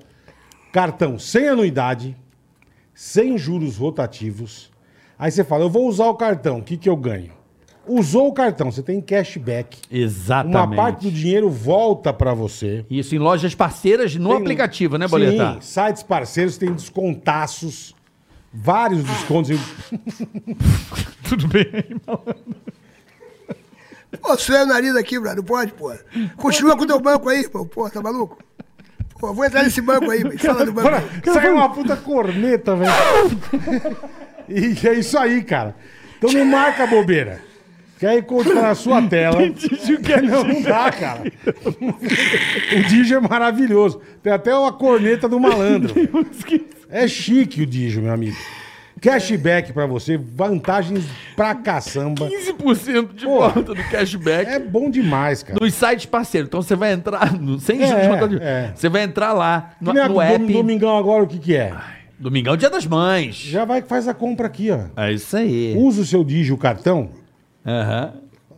Cartão 0.73 1.17
sem 1.17 1.47
anuidade, 1.47 2.17
sem 2.93 3.37
juros 3.37 3.77
rotativos. 3.77 4.69
Aí 5.17 5.31
você 5.31 5.43
fala, 5.43 5.63
eu 5.63 5.69
vou 5.69 5.87
usar 5.87 6.07
o 6.07 6.15
cartão, 6.15 6.57
o 6.59 6.61
que, 6.61 6.75
que 6.75 6.89
eu 6.89 6.97
ganho? 6.97 7.31
Usou 7.87 8.27
o 8.27 8.33
cartão, 8.33 8.71
você 8.71 8.81
tem 8.81 8.99
cashback. 9.01 9.77
Exatamente. 9.91 10.55
Uma 10.57 10.75
parte 10.75 11.01
do 11.03 11.11
dinheiro 11.11 11.49
volta 11.49 12.11
pra 12.13 12.33
você. 12.33 12.85
Isso 12.89 13.15
em 13.15 13.19
lojas 13.19 13.53
parceiras 13.55 14.15
no 14.15 14.29
Tem- 14.29 14.37
aplicativo, 14.39 14.97
né, 14.97 15.07
Boleta? 15.07 15.53
Sim, 15.53 15.61
sites 15.61 16.03
parceiros 16.03 16.57
tem 16.57 16.71
descontaços, 16.73 17.95
vários 18.53 19.03
descontos. 19.03 19.59
Tudo 21.27 21.47
bem, 21.47 21.65
Pô, 24.21 24.37
suei 24.37 24.61
o 24.61 24.65
nariz 24.65 24.95
aqui, 24.95 25.19
brother, 25.19 25.37
não 25.37 25.43
pode, 25.43 25.73
pô. 25.73 25.93
Continua 26.37 26.75
com 26.77 26.83
o 26.83 26.87
teu 26.87 26.99
banco 26.99 27.27
aí, 27.29 27.47
pô, 27.49 27.65
pô, 27.65 27.89
tá 27.89 28.01
maluco? 28.01 28.37
Pô, 29.19 29.33
vou 29.33 29.45
entrar 29.45 29.63
nesse 29.63 29.81
banco 29.81 30.09
aí, 30.09 30.37
fala 30.37 30.65
do 30.65 30.71
banco 30.73 30.89
aí. 30.89 31.33
Saiu 31.33 31.55
uma 31.55 31.69
puta 31.69 31.95
corneta, 31.95 32.75
velho. 32.75 32.91
E 34.47 34.77
é 34.87 34.93
isso 34.93 35.17
aí, 35.17 35.43
cara. 35.43 35.75
Então 36.19 36.31
não 36.31 36.45
marca 36.45 36.85
bobeira. 36.85 37.41
Quer 38.05 38.19
encontrar 38.19 38.61
na 38.61 38.75
sua 38.75 39.01
tela. 39.07 39.37
Não, 39.41 40.43
não 40.43 40.61
dá, 40.61 40.91
cara. 40.91 41.23
O 42.77 42.83
Digio 42.87 43.17
é 43.17 43.19
maravilhoso. 43.21 43.99
Tem 44.21 44.31
até 44.31 44.53
uma 44.55 44.71
corneta 44.71 45.27
do 45.27 45.39
malandro. 45.39 45.93
É 46.87 47.07
chique 47.07 47.63
o 47.63 47.65
Digio, 47.65 48.01
meu 48.03 48.13
amigo. 48.13 48.37
Cashback 49.01 49.73
pra 49.73 49.85
você, 49.85 50.17
vantagens 50.17 51.03
pra 51.35 51.53
caçamba. 51.55 52.29
15% 52.29 53.13
de 53.15 53.25
Pô. 53.25 53.39
volta 53.39 53.61
do 53.73 53.83
cashback. 53.89 54.49
É 54.49 54.59
bom 54.59 54.89
demais, 54.89 55.43
cara. 55.43 55.57
Nos 55.59 55.73
sites 55.73 56.05
parceiros. 56.05 56.47
Então 56.47 56.61
você 56.61 56.75
vai 56.75 56.93
entrar, 56.93 57.33
no, 57.33 57.59
sem 57.59 57.81
É, 57.81 57.87
juros 57.87 58.39
é. 58.41 58.71
Você 58.73 58.87
vai 58.87 59.01
entrar 59.03 59.33
lá 59.33 59.71
no, 59.81 59.91
Que 59.91 59.99
a 59.99 60.07
no 60.07 60.13
do 60.13 60.21
app. 60.21 60.37
Dom- 60.45 60.51
Domingão 60.53 60.95
agora, 60.97 61.23
o 61.23 61.27
que 61.27 61.39
que 61.39 61.55
é? 61.55 61.73
Domingão 62.17 62.53
é 62.53 62.57
dia 62.57 62.69
das 62.69 62.85
mães. 62.85 63.35
Já 63.35 63.65
vai 63.65 63.81
que 63.81 63.89
faz 63.89 64.07
a 64.07 64.13
compra 64.13 64.45
aqui, 64.47 64.69
ó. 64.71 64.79
É 64.95 65.11
isso 65.11 65.35
aí. 65.35 65.73
Usa 65.75 66.01
o 66.01 66.05
seu 66.05 66.23
Digio 66.23 66.55
cartão, 66.55 67.09
Aham. 67.65 68.13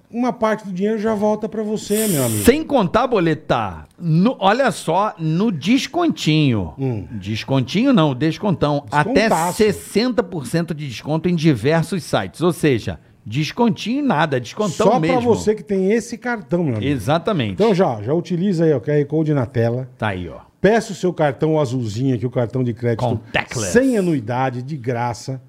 uma 0.09 0.31
parte 0.31 0.65
do 0.65 0.71
dinheiro 0.71 0.97
já 0.99 1.13
volta 1.13 1.49
pra 1.49 1.61
você, 1.63 2.07
meu 2.07 2.23
amigo. 2.25 2.43
Sem 2.43 2.63
contar, 2.63 3.07
boletar, 3.07 3.87
no- 3.99 4.37
olha 4.39 4.71
só, 4.71 5.13
no 5.19 5.51
descontinho. 5.51 6.73
Hum. 6.79 7.05
Descontinho 7.11 7.91
não, 7.93 8.13
descontão. 8.15 8.85
Até 8.91 9.13
Descontaço. 9.29 9.63
60% 9.63 10.73
de 10.73 10.87
desconto 10.87 11.27
em 11.29 11.35
diversos 11.35 12.03
sites. 12.03 12.41
Ou 12.41 12.53
seja, 12.53 12.99
descontinho 13.25 14.03
nada, 14.03 14.39
descontão 14.39 14.87
Só 14.93 14.99
mesmo. 14.99 15.17
pra 15.17 15.25
você 15.25 15.53
que 15.53 15.63
tem 15.63 15.91
esse 15.91 16.17
cartão, 16.17 16.63
meu 16.63 16.75
amigo. 16.77 16.89
Exatamente. 16.91 17.53
Então 17.53 17.75
já, 17.75 18.01
já 18.01 18.13
utiliza 18.13 18.63
aí, 18.65 18.73
ó, 18.73 18.77
o 18.77 18.81
QR 18.81 19.05
Code 19.05 19.33
na 19.33 19.45
tela. 19.45 19.89
Tá 19.97 20.07
aí, 20.09 20.29
ó. 20.29 20.39
peça 20.61 20.91
o 20.91 20.95
seu 20.95 21.13
cartão 21.13 21.59
azulzinho 21.59 22.15
aqui, 22.15 22.25
o 22.25 22.31
cartão 22.31 22.63
de 22.63 22.73
crédito. 22.73 23.05
Contactless. 23.05 23.71
Sem 23.73 23.97
anuidade, 23.97 24.61
de 24.63 24.75
graça. 24.77 25.41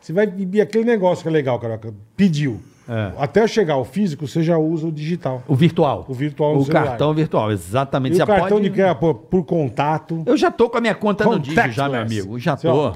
Você 0.00 0.12
vai 0.12 0.32
e 0.52 0.60
aquele 0.60 0.84
negócio 0.84 1.22
que 1.22 1.28
é 1.28 1.32
legal, 1.32 1.58
Carioca. 1.58 1.94
Pediu. 2.16 2.60
É. 2.88 3.12
Até 3.16 3.46
chegar 3.46 3.76
o 3.76 3.84
físico, 3.84 4.26
você 4.26 4.42
já 4.42 4.58
usa 4.58 4.86
o 4.88 4.92
digital. 4.92 5.42
O 5.46 5.54
virtual. 5.54 6.04
O 6.08 6.14
virtual 6.14 6.56
O 6.56 6.64
celular. 6.64 6.84
cartão 6.88 7.14
virtual, 7.14 7.52
exatamente. 7.52 8.14
E 8.14 8.16
Você 8.16 8.22
o 8.22 8.26
cartão 8.26 8.48
pode- 8.58 8.62
de 8.68 8.70
crédito 8.70 8.98
por, 8.98 9.14
por 9.14 9.44
contato. 9.44 10.22
Eu 10.26 10.36
já 10.36 10.50
tô 10.50 10.68
com 10.68 10.78
a 10.78 10.80
minha 10.80 10.94
conta 10.94 11.24
no 11.24 11.38
Digio 11.38 11.70
já, 11.72 11.88
meu 11.88 12.00
amigo. 12.02 12.38
Já 12.38 12.56
Você, 12.56 12.66
tô. 12.66 12.74
ó, 12.74 12.92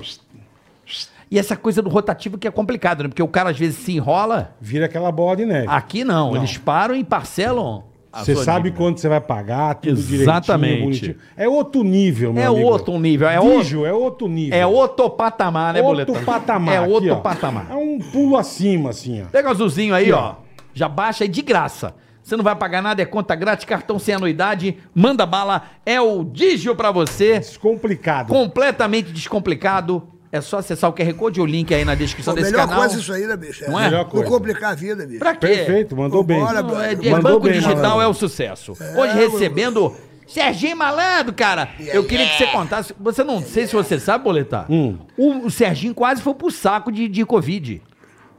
E 1.30 1.38
essa 1.38 1.56
coisa 1.56 1.82
do 1.82 1.88
rotativo 1.88 2.38
que 2.38 2.46
é 2.46 2.50
complicado, 2.50 3.02
né? 3.02 3.08
Porque 3.08 3.22
o 3.22 3.28
cara 3.28 3.50
às 3.50 3.58
vezes 3.58 3.76
se 3.78 3.92
enrola. 3.96 4.54
Vira 4.60 4.86
aquela 4.86 5.10
bola 5.10 5.36
de 5.36 5.44
neve. 5.46 5.66
Aqui 5.68 6.04
não. 6.04 6.30
Não. 6.30 6.36
Eles 6.36 6.56
param 6.58 6.94
e 6.94 7.02
parcelam. 7.02 7.84
Você 8.24 8.36
sabe 8.36 8.64
dívida. 8.70 8.76
quanto 8.76 9.00
você 9.00 9.08
vai 9.08 9.20
pagar, 9.20 9.74
tudo 9.76 9.98
Exatamente. 9.98 10.82
bonitinho. 10.82 11.16
É 11.36 11.48
outro 11.48 11.82
nível, 11.82 12.32
meu 12.32 12.42
É 12.42 12.46
amigo. 12.46 12.62
outro 12.68 12.98
nível. 12.98 13.28
É 13.28 13.34
é 13.36 13.92
outro 13.92 14.28
nível. 14.28 14.58
É 14.58 14.66
outro 14.66 15.10
patamar, 15.10 15.74
né, 15.74 15.82
outro 15.82 16.06
Boletão? 16.06 16.24
patamar. 16.24 16.74
É 16.74 16.78
aqui, 16.78 16.90
outro 16.90 17.12
ó. 17.12 17.16
patamar. 17.16 17.66
É 17.70 17.74
um 17.74 17.98
pulo 17.98 18.36
acima, 18.36 18.90
assim, 18.90 19.22
ó. 19.22 19.26
Pega 19.26 19.48
o 19.48 19.50
azulzinho 19.50 19.94
aí, 19.94 20.04
Aqui, 20.04 20.12
ó. 20.12 20.18
ó. 20.30 20.34
Já 20.74 20.88
baixa 20.88 21.24
aí 21.24 21.28
de 21.28 21.42
graça. 21.42 21.94
Você 22.22 22.36
não 22.36 22.42
vai 22.42 22.56
pagar 22.56 22.82
nada, 22.82 23.00
é 23.00 23.04
conta 23.04 23.36
grátis, 23.36 23.64
cartão 23.64 24.00
sem 24.00 24.12
anuidade, 24.14 24.78
manda 24.92 25.24
bala, 25.24 25.62
é 25.86 26.00
o 26.00 26.24
Digio 26.24 26.74
pra 26.74 26.90
você, 26.90 27.38
Descomplicado. 27.38 28.32
completamente 28.32 29.12
descomplicado. 29.12 30.08
É 30.36 30.40
só 30.40 30.58
acessar 30.58 30.90
o 30.90 30.92
QR 30.92 31.12
Code 31.14 31.40
ou 31.40 31.46
o 31.46 31.48
link 31.48 31.74
aí 31.74 31.84
na 31.84 31.94
descrição 31.94 32.34
Pô, 32.34 32.40
desse 32.40 32.52
melhor 32.52 32.66
canal. 32.68 32.82
coisa 32.84 33.00
isso 33.00 33.12
aí, 33.12 33.26
né, 33.26 33.36
bicho? 33.36 33.64
Não 33.68 33.80
é? 33.80 33.84
Melhor 33.84 34.04
Não 34.04 34.10
coisa. 34.10 34.28
complicar 34.28 34.72
a 34.72 34.74
vida, 34.74 35.06
bicho. 35.06 35.18
Pra 35.18 35.34
quê? 35.34 35.46
Perfeito, 35.46 35.96
mandou 35.96 36.22
bem. 36.22 36.38
Não, 36.40 36.80
é, 36.80 36.92
é 36.92 36.96
Mandou 37.10 37.32
banco 37.32 37.40
bem, 37.40 37.52
digital 37.54 37.76
malandro. 37.76 38.02
é 38.02 38.06
o 38.08 38.14
sucesso. 38.14 38.72
Hoje 38.96 39.14
recebendo 39.14 39.94
Serginho 40.26 40.76
Malandro, 40.76 41.32
cara. 41.32 41.68
Eu 41.78 42.04
queria 42.04 42.28
que 42.28 42.36
você 42.38 42.46
contasse. 42.48 42.94
Você 42.98 43.22
não 43.22 43.40
sei 43.40 43.66
se 43.66 43.72
você 43.74 43.98
sabe, 43.98 44.24
Boletar. 44.24 44.66
Hum. 44.70 44.98
O, 45.16 45.46
o 45.46 45.50
Serginho 45.50 45.94
quase 45.94 46.20
foi 46.20 46.34
pro 46.34 46.50
saco 46.50 46.90
de, 46.90 47.08
de 47.08 47.24
Covid. 47.24 47.80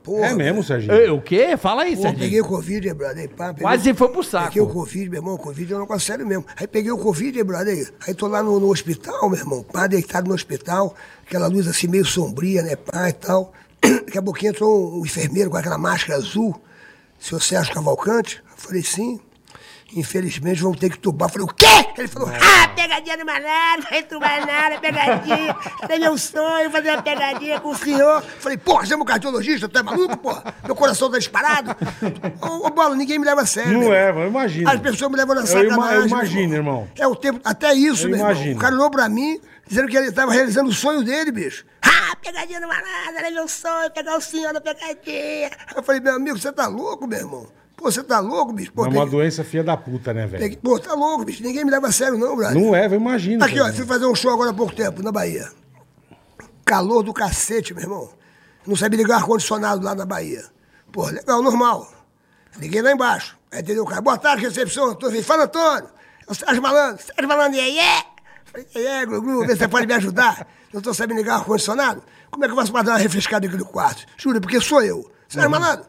Porra, 0.07 0.27
É 0.27 0.33
mesmo, 0.33 0.63
Serginho? 0.63 0.93
Ei, 0.93 1.09
o 1.09 1.21
quê? 1.21 1.57
Fala 1.57 1.81
aí, 1.83 1.97
Serginho. 1.97 2.17
peguei 2.23 2.39
o 2.39 2.45
Covid, 2.45 2.93
brother. 2.93 3.17
aí, 3.23 3.27
pá, 3.27 3.47
peguei- 3.49 3.61
Quase 3.63 3.93
foi 3.93 4.07
pro 4.07 4.23
saco. 4.23 4.47
Peguei 4.47 4.61
o 4.61 4.67
Covid, 4.67 5.09
meu 5.09 5.19
irmão, 5.19 5.33
o 5.35 5.37
Covid 5.37 5.73
é 5.73 5.75
um 5.75 5.79
negócio 5.81 6.07
sério 6.07 6.25
mesmo. 6.25 6.45
Aí 6.55 6.65
peguei 6.65 6.91
o 6.91 6.97
Covid, 6.97 7.43
brother, 7.43 7.73
aí, 7.77 7.87
aí 8.07 8.13
tô 8.13 8.25
lá 8.27 8.41
no, 8.41 8.57
no 8.57 8.69
hospital, 8.71 9.29
meu 9.29 9.37
irmão, 9.37 9.63
pá, 9.63 9.85
deitado 9.85 10.29
no 10.29 10.33
hospital, 10.33 10.95
aquela 11.25 11.47
luz 11.47 11.67
assim 11.67 11.87
meio 11.87 12.05
sombria, 12.05 12.61
né, 12.63 12.77
pá 12.77 13.09
e 13.09 13.13
tal. 13.13 13.51
Daqui 13.83 14.17
a 14.17 14.21
pouquinho 14.21 14.51
entrou 14.51 14.97
um 14.97 15.05
enfermeiro 15.05 15.49
com 15.49 15.57
aquela 15.57 15.77
máscara 15.77 16.17
azul, 16.17 16.55
seu 17.19 17.37
Sérgio 17.39 17.73
Cavalcante. 17.73 18.41
Eu 18.49 18.57
falei, 18.57 18.83
sim. 18.83 19.19
Infelizmente 19.95 20.61
vamos 20.61 20.79
ter 20.79 20.89
que 20.89 20.99
tubar. 20.99 21.27
Eu 21.27 21.29
falei, 21.29 21.45
o 21.45 21.53
quê? 21.53 21.65
Ele 21.97 22.07
falou, 22.07 22.29
ah, 22.29 22.67
pegadinha 22.69 23.17
do 23.17 23.25
não 23.25 23.81
vai 23.89 24.03
tubar 24.03 24.45
nada, 24.45 24.79
pegadinha. 24.79 25.55
Era 25.81 25.99
meu 25.99 26.17
sonho 26.17 26.69
fazer 26.69 26.91
uma 26.91 27.01
pegadinha 27.01 27.59
com 27.59 27.69
o 27.69 27.75
senhor. 27.75 28.21
Eu 28.21 28.41
falei, 28.41 28.57
porra, 28.57 28.85
você 28.85 28.93
é 28.93 28.97
um 28.97 29.05
cardiologista, 29.05 29.69
tu 29.69 29.79
é 29.79 29.83
maluco, 29.83 30.17
porra? 30.17 30.53
Meu 30.65 30.75
coração 30.75 31.09
tá 31.09 31.17
disparado. 31.17 31.75
Ô, 32.41 32.67
ô, 32.67 32.69
Bola, 32.69 32.95
ninguém 32.95 33.17
me 33.17 33.25
leva 33.25 33.41
a 33.41 33.45
sério. 33.45 33.73
Não 33.73 33.79
meu 33.79 33.93
é, 33.93 34.07
irmão. 34.07 34.23
eu 34.23 34.29
imagino. 34.29 34.69
As 34.69 34.79
pessoas 34.79 35.09
me 35.09 35.17
levam 35.17 35.35
na 35.35 35.45
sacanagem. 35.45 35.95
eu 35.95 36.07
imagino, 36.07 36.53
irmão. 36.53 36.87
É 36.97 37.07
o 37.07 37.15
tempo, 37.15 37.39
até 37.43 37.73
isso, 37.73 38.05
Eu 38.05 38.09
meu 38.09 38.19
irmão. 38.19 38.31
imagino. 38.31 38.55
O 38.57 38.59
cara 38.59 38.75
olhou 38.75 38.91
pra 38.91 39.07
mim, 39.07 39.39
dizendo 39.65 39.87
que 39.87 39.97
ele 39.97 40.11
tava 40.11 40.31
realizando 40.31 40.69
o 40.69 40.73
sonho 40.73 41.03
dele, 41.03 41.31
bicho. 41.31 41.65
Ah, 41.81 42.15
pegadinha 42.21 42.59
do 42.59 42.67
malandro, 42.67 43.17
era 43.17 43.31
meu 43.31 43.47
sonho, 43.47 43.89
pegar 43.91 44.17
o 44.17 44.21
senhor 44.21 44.53
na 44.53 44.61
pegadinha. 44.61 45.49
Eu 45.75 45.81
falei, 45.81 46.01
meu 46.01 46.15
amigo, 46.15 46.37
você 46.37 46.51
tá 46.51 46.67
louco, 46.67 47.07
meu 47.07 47.19
irmão? 47.19 47.47
Pô, 47.77 47.91
você 47.91 48.03
tá 48.03 48.19
louco, 48.19 48.51
bicho? 48.51 48.73
Pô, 48.73 48.85
É 48.85 48.89
uma 48.89 49.05
doença 49.05 49.43
filha 49.43 49.63
da 49.63 49.77
puta, 49.77 50.11
né, 50.13 50.25
velho? 50.27 50.41
peguei- 50.43 50.57
Pô, 50.57 50.77
tá 50.79 50.93
louco, 50.95 51.23
bicho. 51.23 51.41
Ninguém 51.43 51.63
me 51.63 51.69
leva 51.71 51.87
a 51.87 51.91
sério, 51.91 52.17
não, 52.17 52.35
brother. 52.35 52.59
Não 52.59 52.75
é, 52.75 52.87
eu 52.87 52.95
imagino. 52.95 53.43
Aqui, 53.45 53.59
ó, 53.61 53.71
fui 53.71 53.85
fazer 53.85 54.05
um 54.07 54.15
show 54.15 54.31
agora 54.33 54.49
há 54.49 54.53
pouco 54.53 54.73
tempo, 54.75 55.01
na 55.03 55.11
Bahia. 55.11 55.47
Calor 56.65 57.03
do 57.03 57.13
cacete, 57.13 57.73
meu 57.73 57.83
irmão. 57.83 58.09
Não 58.65 58.75
sabia 58.75 58.97
ligar 58.97 59.17
ar-condicionado 59.17 59.83
lá 59.85 59.95
na 59.95 60.05
Bahia. 60.05 60.43
Pô, 60.91 61.05
legal, 61.05 61.41
normal. 61.41 61.87
Liguei 62.57 62.81
lá 62.81 62.91
embaixo. 62.91 63.37
Aí 63.51 63.61
entendeu 63.61 63.83
o 63.83 63.87
cara, 63.87 64.01
boa 64.01 64.17
tarde, 64.17 64.43
recepção, 64.43 64.93
tô 64.95 65.09
vindo. 65.09 65.23
Fala, 65.23 65.43
Antônio. 65.43 65.89
É 66.27 66.31
o 66.31 66.35
Sérgio 66.35 66.61
Malandro. 66.61 67.01
Sérgio 67.05 67.27
Malandro, 67.27 67.57
e 67.57 67.61
aí, 67.61 67.79
é? 67.79 68.03
Falei, 68.45 68.67
e 68.75 68.87
aí, 68.87 69.05
Glu, 69.05 69.41
vê 69.45 69.53
se 69.53 69.59
você 69.59 69.67
pode 69.67 69.85
me 69.87 69.93
ajudar. 69.93 70.45
Não 70.73 70.81
tô 70.81 70.93
sabendo 70.93 71.17
ligar 71.17 71.35
ar-condicionado. 71.35 72.03
Como 72.29 72.43
é 72.43 72.47
que 72.47 72.51
eu 72.53 72.57
faço 72.57 72.71
pra 72.73 72.81
dar 72.81 72.93
uma 72.93 72.97
refrescada 72.97 73.47
aqui 73.47 73.55
no 73.55 73.65
quarto? 73.65 74.03
Juro, 74.17 74.41
porque 74.41 74.59
sou 74.59 74.81
eu. 74.83 75.09
Sérgio 75.29 75.49
Malandro, 75.49 75.85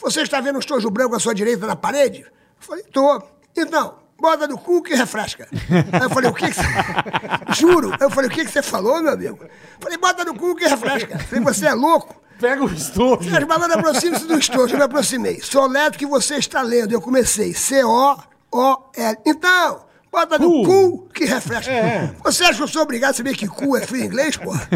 você 0.00 0.22
está 0.22 0.40
vendo 0.40 0.56
o 0.56 0.60
estojo 0.60 0.90
branco 0.90 1.14
à 1.14 1.20
sua 1.20 1.34
direita 1.34 1.66
na 1.66 1.76
parede? 1.76 2.22
Eu 2.22 2.30
falei, 2.58 2.84
tô. 2.84 3.22
Então, 3.56 3.96
bota 4.18 4.46
no 4.46 4.56
cu 4.58 4.82
que 4.82 4.94
refresca. 4.94 5.48
Aí 5.52 6.02
eu 6.02 6.10
falei, 6.10 6.30
o 6.30 6.34
que, 6.34 6.46
que 6.48 6.54
você... 6.54 6.62
Juro. 7.60 7.92
Aí 7.92 7.98
eu 8.00 8.10
falei, 8.10 8.30
o 8.30 8.32
que, 8.32 8.44
que 8.44 8.50
você 8.50 8.62
falou, 8.62 9.02
meu 9.02 9.12
amigo? 9.12 9.38
Eu 9.42 9.50
falei, 9.80 9.98
bota 9.98 10.24
no 10.24 10.34
cu 10.34 10.54
que 10.54 10.66
refresca. 10.66 11.14
Eu 11.14 11.18
falei, 11.20 11.44
você 11.44 11.66
é 11.66 11.74
louco? 11.74 12.20
Pega 12.40 12.64
o 12.64 12.72
estojo. 12.72 13.28
Sérgio 13.28 13.46
Malandro, 13.46 13.78
aproxime-se 13.78 14.24
do 14.26 14.38
estojo. 14.38 14.74
Eu 14.74 14.78
me 14.78 14.84
aproximei. 14.84 15.40
Soleto 15.42 15.98
que 15.98 16.06
você 16.06 16.36
está 16.36 16.62
lendo. 16.62 16.92
Eu 16.92 17.00
comecei. 17.00 17.52
C-O-O-L. 17.52 19.18
Então, 19.26 19.84
bota 20.10 20.38
no 20.38 20.64
Cu. 20.64 21.08
que 21.14 21.24
refresca. 21.24 21.70
É. 21.70 22.10
Você 22.24 22.44
acha 22.44 22.54
que 22.56 22.62
eu 22.62 22.68
sou 22.68 22.82
obrigado 22.82 23.10
a 23.10 23.14
saber 23.14 23.34
que 23.36 23.46
cu 23.46 23.76
é 23.76 23.80
frio 23.86 24.02
em 24.02 24.06
inglês, 24.06 24.36
porra? 24.36 24.68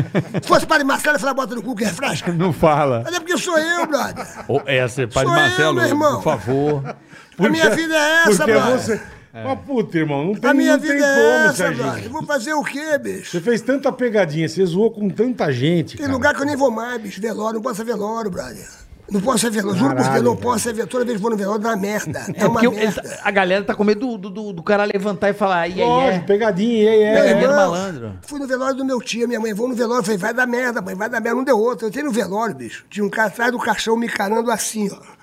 Se 0.43 0.49
fosse 0.49 0.67
para 0.67 0.85
Marcelo, 0.85 1.17
eu 1.17 1.21
falar 1.21 1.35
bota 1.35 1.55
no 1.55 1.63
cu 1.63 1.75
que 1.75 1.85
refresca. 1.85 2.33
Não 2.33 2.53
fala. 2.53 3.03
Mas 3.05 3.15
é 3.15 3.19
porque 3.21 3.37
sou 3.39 3.59
eu, 3.59 3.87
brother. 3.87 4.27
Ô, 4.49 4.61
essa, 4.67 5.07
Padre 5.09 5.13
Sou 5.13 5.37
eu, 5.37 5.43
Marcelo, 5.43 5.75
meu 5.75 5.85
irmão. 5.85 6.15
por 6.17 6.23
favor. 6.23 6.97
A 7.39 7.49
minha 7.49 7.71
vida 7.71 7.95
é 7.97 8.23
essa, 8.23 8.37
Porque 8.45 8.53
brother. 8.53 8.79
você... 8.79 9.01
Mas, 9.37 9.59
puta, 9.67 9.99
irmão, 9.99 10.27
não 10.27 10.35
tem, 10.37 10.49
A 10.49 10.55
minha 10.55 10.75
não 10.75 10.79
tem 10.79 10.93
vida 10.93 11.05
é 11.05 11.15
como, 11.17 11.49
essa, 11.49 11.55
Serginho. 11.57 11.83
brother. 11.85 12.05
Eu 12.05 12.11
Vou 12.13 12.23
fazer 12.25 12.55
o 12.55 12.63
quê, 12.63 12.97
bicho? 12.99 13.33
Você 13.33 13.41
fez 13.41 13.61
tanta 13.61 13.91
pegadinha, 13.91 14.49
você 14.49 14.65
zoou 14.65 14.93
com 14.93 15.09
tanta 15.11 15.53
gente, 15.53 15.97
Tem 15.97 16.07
cara. 16.07 16.13
lugar 16.13 16.35
que 16.37 16.43
eu 16.43 16.47
nem 16.47 16.55
vou 16.55 16.71
mais, 16.71 17.03
bicho. 17.03 17.21
Velório, 17.21 17.55
não 17.57 17.61
posso 17.63 17.75
ser 17.75 17.85
velório, 17.85 18.31
brother. 18.31 18.65
Não 19.11 19.21
posso 19.21 19.41
ser 19.41 19.51
velório. 19.51 19.79
Juro 19.79 19.95
por 19.95 20.05
Deus, 20.09 20.23
não 20.23 20.37
posso 20.37 20.61
ser 20.65 20.73
velório. 20.73 20.91
Toda 20.91 21.05
vez 21.05 21.17
que 21.17 21.23
vou 21.23 21.31
no 21.31 21.37
velório, 21.37 21.61
dá 21.61 21.71
uma 21.71 21.77
merda. 21.77 22.25
É, 22.35 22.43
É 22.43 22.47
uma 22.47 22.61
merda. 22.63 23.21
a 23.23 23.31
galera 23.31 23.63
tá 23.65 23.75
com 23.75 23.85
medo 23.85 24.17
do, 24.17 24.31
do, 24.31 24.53
do 24.53 24.63
cara 24.63 24.85
levantar 24.85 25.29
e 25.31 25.35
falar, 25.35 25.69
e 25.69 25.83
aí 25.83 26.21
pegadinha, 26.21 26.85
e 26.97 27.05
aí, 27.05 27.29
é, 27.29 27.47
malandro. 27.47 28.19
Fui 28.23 28.39
no 28.39 28.47
velório 28.47 28.75
do 28.77 28.85
meu 28.85 29.01
tio, 29.01 29.29
minha 29.29 29.39
mãe, 29.39 29.53
vou 29.53 29.69
no 29.69 29.75
velório, 29.75 30.03
falei, 30.03 30.19
vai 30.19 30.33
dar 30.33 30.47
merda, 30.47 30.81
mãe, 30.81 30.95
vai 30.95 31.09
dar 31.09 31.21
merda, 31.21 31.37
não 31.37 31.45
deu 31.45 31.59
outra. 31.59 31.87
Eu 31.87 31.91
tenho 31.93 32.07
no 32.07 32.13
velório, 32.13 32.55
bicho. 32.55 32.87
Tinha 32.89 33.05
um 33.05 33.11
cara 33.11 33.29
atrás 33.29 33.53
do 33.53 33.59
caixão 33.59 33.97
me 33.97 34.07
encarando 34.07 34.51
assim, 34.51 34.91
ó. 34.91 35.15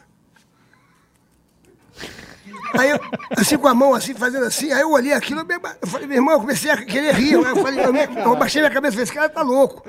Aí 2.78 2.90
eu, 2.90 3.00
assim 3.36 3.58
com 3.58 3.68
a 3.68 3.74
mão, 3.74 3.94
assim, 3.94 4.14
fazendo 4.14 4.46
assim, 4.46 4.72
aí 4.72 4.82
eu 4.82 4.92
olhei 4.92 5.12
aquilo, 5.12 5.42
eu, 5.42 5.62
eu 5.82 5.88
falei, 5.88 6.08
meu 6.08 6.18
irmão, 6.18 6.36
eu 6.36 6.40
comecei 6.40 6.72
a 6.72 6.78
querer 6.78 7.14
rir. 7.16 7.34
Eu 7.34 7.56
falei, 7.58 7.84
eu, 7.84 7.94
eu 7.94 8.36
baixei 8.38 8.62
minha 8.62 8.72
cabeça 8.72 8.94
e 8.94 8.96
falei, 8.96 9.04
esse 9.04 9.14
cara 9.14 9.28
tá 9.30 9.42
louco. 9.42 9.86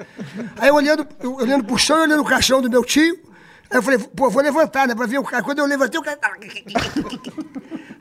Aí 0.59 0.69
eu 0.69 0.75
olhando, 0.75 1.07
eu 1.21 1.35
olhando 1.37 1.63
pro 1.65 1.79
chão, 1.79 1.99
e 1.99 2.03
olhando 2.03 2.23
o 2.23 2.25
caixão 2.25 2.61
do 2.61 2.69
meu 2.69 2.85
tio, 2.85 3.17
aí 3.73 3.79
eu 3.79 3.83
falei, 3.83 3.99
pô, 3.99 4.31
vou 4.31 4.43
levantar, 4.43 4.87
né, 4.87 4.95
pra 4.95 5.07
ver 5.07 5.19
o 5.19 5.25
cara. 5.25 5.43
Quando 5.43 5.59
eu 5.59 5.67
levantei, 5.67 5.99
o 5.99 6.03
cara 6.03 6.17
tava... 6.17 6.37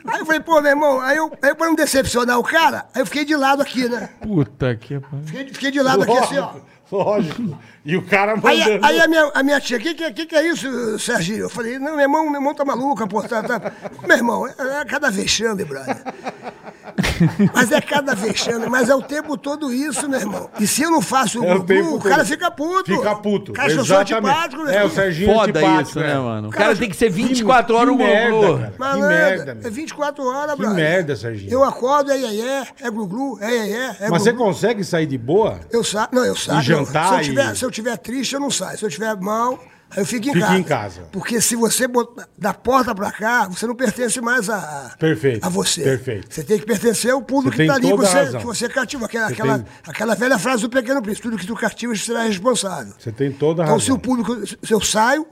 Aí 0.08 0.20
eu 0.20 0.26
falei, 0.26 0.42
pô, 0.42 0.60
meu 0.62 0.72
irmão, 0.72 1.00
aí 1.00 1.16
eu, 1.16 1.32
aí 1.42 1.54
pra 1.54 1.68
não 1.68 1.76
decepcionar 1.76 2.40
o 2.40 2.44
cara, 2.44 2.88
aí 2.94 3.02
eu 3.02 3.06
fiquei 3.06 3.24
de 3.24 3.36
lado 3.36 3.62
aqui, 3.62 3.88
né? 3.88 4.10
Puta 4.20 4.76
que 4.76 5.00
pariu. 5.00 5.26
Fiquei, 5.26 5.48
fiquei 5.54 5.72
de 5.72 5.80
lado 5.80 6.02
aqui 6.02 6.18
assim, 6.18 6.38
ó. 6.40 6.54
Lógico, 6.92 7.42
lógico. 7.42 7.60
E 7.84 7.98
o 7.98 8.02
cara 8.04 8.34
Aí, 8.44 8.60
mandando... 8.60 8.86
aí 8.86 9.02
a, 9.02 9.08
minha, 9.08 9.32
a 9.34 9.42
minha 9.44 9.60
tia, 9.60 9.78
o 9.78 9.80
que, 9.82 9.96
que, 9.96 10.12
que, 10.14 10.26
que 10.28 10.36
é 10.36 10.48
isso, 10.48 11.00
Serginho? 11.00 11.40
Eu 11.40 11.50
falei, 11.50 11.80
não, 11.80 11.94
meu 11.94 12.02
irmão, 12.02 12.24
meu 12.26 12.36
irmão 12.36 12.54
tá 12.54 12.64
maluco, 12.64 13.08
pô, 13.08 13.24
tá, 13.24 13.42
tá. 13.42 13.60
Meu 14.08 14.18
irmão, 14.18 14.48
é, 14.48 14.54
é 14.82 14.86
cada 14.86 15.10
vexame, 15.10 15.64
brother. 15.66 15.98
Mas 17.54 17.72
é 17.72 17.80
cada 17.80 18.14
vexame, 18.16 18.68
mas 18.68 18.90
é 18.90 18.96
o 18.96 19.02
tempo 19.02 19.38
todo 19.38 19.72
isso, 19.72 20.10
meu 20.10 20.20
irmão. 20.20 20.50
E 20.60 20.68
se 20.68 20.82
eu 20.82 20.92
não 20.92 21.02
faço 21.02 21.40
o 21.40 21.46
É 21.46 21.56
o 21.56 21.64
tempo 21.64 21.96
o 21.96 22.02
cara 22.02 22.26
fica 22.26 22.50
puto. 22.52 22.94
Fica 22.94 23.16
puto. 23.16 23.52
O 23.52 23.56
cara 23.56 23.72
eu 23.72 23.86
sou 23.86 23.98
antipático, 23.98 24.64
meu 24.64 24.72
É, 24.74 24.84
o. 24.84 24.90
Serginho 24.90 25.34
Foda 25.34 25.60
antipático, 25.60 25.82
isso, 25.90 26.00
né, 26.00 26.12
é. 26.12 26.16
mano? 26.18 26.48
O 26.50 26.52
Cara, 26.52 26.66
cara 26.66 26.78
tem 26.78 26.90
que 26.90 26.96
ser 26.96 27.06
Que- 27.06 27.12
24 27.28 27.76
horas 27.76 27.90
que 27.90 27.96
o 27.96 27.98
cara. 27.98 28.12
Que 28.12 29.02
merda, 29.02 29.52
é 29.52 29.56
meu. 29.56 29.72
24 29.72 30.26
horas, 30.26 30.52
Que 30.56 30.58
brother. 30.62 30.76
merda, 30.76 31.16
Serginho. 31.16 31.52
Eu 31.52 31.64
acordo, 31.64 32.12
é 32.12 32.18
é, 32.18 32.40
é, 32.40 32.68
é 32.82 32.90
glu-glu, 32.92 33.38
é 33.40 33.46
é, 33.56 33.70
é, 33.72 33.96
é 34.02 34.10
Mas 34.10 34.24
você 34.24 34.32
glu-glu. 34.32 34.54
consegue 34.54 34.84
sair 34.84 35.06
de 35.06 35.18
boa? 35.18 35.60
Eu 35.72 35.84
saio, 35.84 36.08
não, 36.12 36.26
eu 36.26 36.36
saio. 36.36 36.60
E 36.60 36.64
jantar 36.64 37.10
se, 37.10 37.16
eu 37.16 37.22
tiver, 37.22 37.54
e- 37.54 37.56
se 37.56 37.66
eu 37.72 37.74
tiver 37.74 37.98
triste, 37.98 38.34
eu 38.34 38.40
não 38.40 38.52
saio. 38.52 38.78
Se 38.78 38.84
eu 38.86 38.90
tiver 38.90 39.16
mal, 39.18 39.58
eu 39.96 40.06
fico 40.06 40.30
em 40.30 40.40
casa. 40.40 40.58
em 40.58 40.64
casa. 40.64 41.02
Porque 41.12 41.40
se 41.42 41.56
você 41.56 41.88
botar 41.88 42.28
da 42.38 42.54
porta 42.54 42.94
pra 42.94 43.12
cá, 43.12 43.48
você 43.48 43.66
não 43.68 43.76
pertence 43.76 44.20
mais 44.22 44.50
a, 44.50 44.94
Perfeito, 45.00 45.46
a 45.46 45.50
você. 45.50 45.82
perfeito. 45.84 46.34
Você 46.34 46.44
tem 46.44 46.60
que 46.60 46.66
pertencer 46.66 47.12
ao 47.12 47.22
público 47.22 47.56
Você 47.56 47.64
que 47.64 47.68
tá 47.70 47.80
tem 47.80 47.92
ali, 47.92 47.98
você, 47.98 48.38
que 48.38 48.46
você 48.46 48.70
cativa. 48.70 49.06
Aquela, 49.06 49.28
Você 49.28 49.34
aquela, 49.34 49.60
tem- 49.60 49.68
aquela 49.88 50.16
velha 50.16 50.38
frase 50.40 50.62
do 50.64 50.70
Pequeno 50.70 51.02
Príncipe: 51.02 51.24
tudo 51.30 51.38
que 51.38 51.48
tu 51.48 51.56
cativas 51.56 52.02
será 52.04 52.24
responsável. 52.24 52.94
Você 53.00 53.12
tem 53.12 53.32
toda 53.32 53.62
a 53.62 53.66
Então, 53.66 53.76
razão. 53.76 53.80
se 53.86 53.92
o 53.92 54.00
público. 54.00 54.36
Se 54.48 54.74
eu 54.74 54.80
saio, 54.82 55.26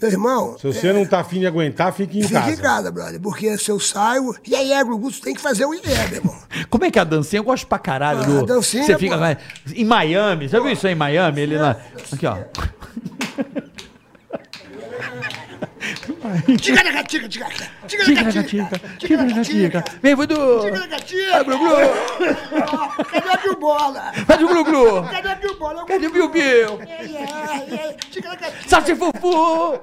meu 0.00 0.10
irmão. 0.10 0.56
Se 0.58 0.66
você 0.66 0.92
não 0.92 1.04
tá 1.04 1.20
afim 1.20 1.40
de 1.40 1.46
aguentar, 1.46 1.92
fique 1.92 2.18
em 2.20 2.22
Fica 2.22 2.40
casa. 2.40 2.52
em 2.52 2.56
casa, 2.56 2.90
brother. 2.92 3.20
Porque 3.20 3.58
se 3.58 3.70
eu 3.70 3.80
saio. 3.80 4.34
E 4.46 4.54
aí, 4.54 4.72
é, 4.72 4.84
Gugu, 4.84 5.10
tu 5.10 5.20
tem 5.20 5.34
que 5.34 5.40
fazer 5.40 5.64
o 5.64 5.74
iê, 5.74 5.80
meu 6.08 6.16
irmão. 6.18 6.36
Como 6.70 6.84
é 6.84 6.90
que 6.90 6.98
é 6.98 7.02
a 7.02 7.04
dancinha? 7.04 7.40
Eu 7.40 7.44
gosto 7.44 7.66
pra 7.66 7.78
caralho 7.78 8.20
Ah, 8.20 8.24
do. 8.24 8.38
a 8.40 8.42
dancinha, 8.46 8.84
Você 8.84 8.96
fica 8.96 9.18
pô. 9.18 9.72
em 9.74 9.84
Miami. 9.84 10.46
Já 10.48 10.60
viu 10.60 10.70
isso 10.70 10.86
aí 10.86 10.92
em 10.92 10.96
Miami? 10.96 11.40
Ele 11.40 11.58
lá. 11.58 11.76
Aqui, 12.12 12.26
ó. 12.26 12.36
Ticaracatica, 16.60 17.28
ticaracatica. 17.28 17.70
Ticaracatica. 17.86 18.80
Tica-tica. 18.98 19.84
Vem, 20.02 20.14
Voodoo. 20.14 20.60
Ticaracatica. 20.64 21.44
Glu, 21.44 21.58
glu. 21.58 21.70
Ó, 22.72 23.04
Cadê 23.04 23.28
o 23.28 23.42
Bill 23.42 23.56
Bola? 23.60 24.12
Cadê 24.26 24.44
o 24.44 24.48
Glu 24.48 24.64
Glu? 24.64 25.02
Cadê 25.04 25.28
o 25.28 25.36
Bill 25.36 25.58
Bola? 25.58 25.86
Cadê 25.86 26.06
o 26.06 26.12
Biu 26.12 26.28
Biu? 26.28 26.78
Ticaracatica. 28.10 28.68
Sacifufu. 28.68 29.80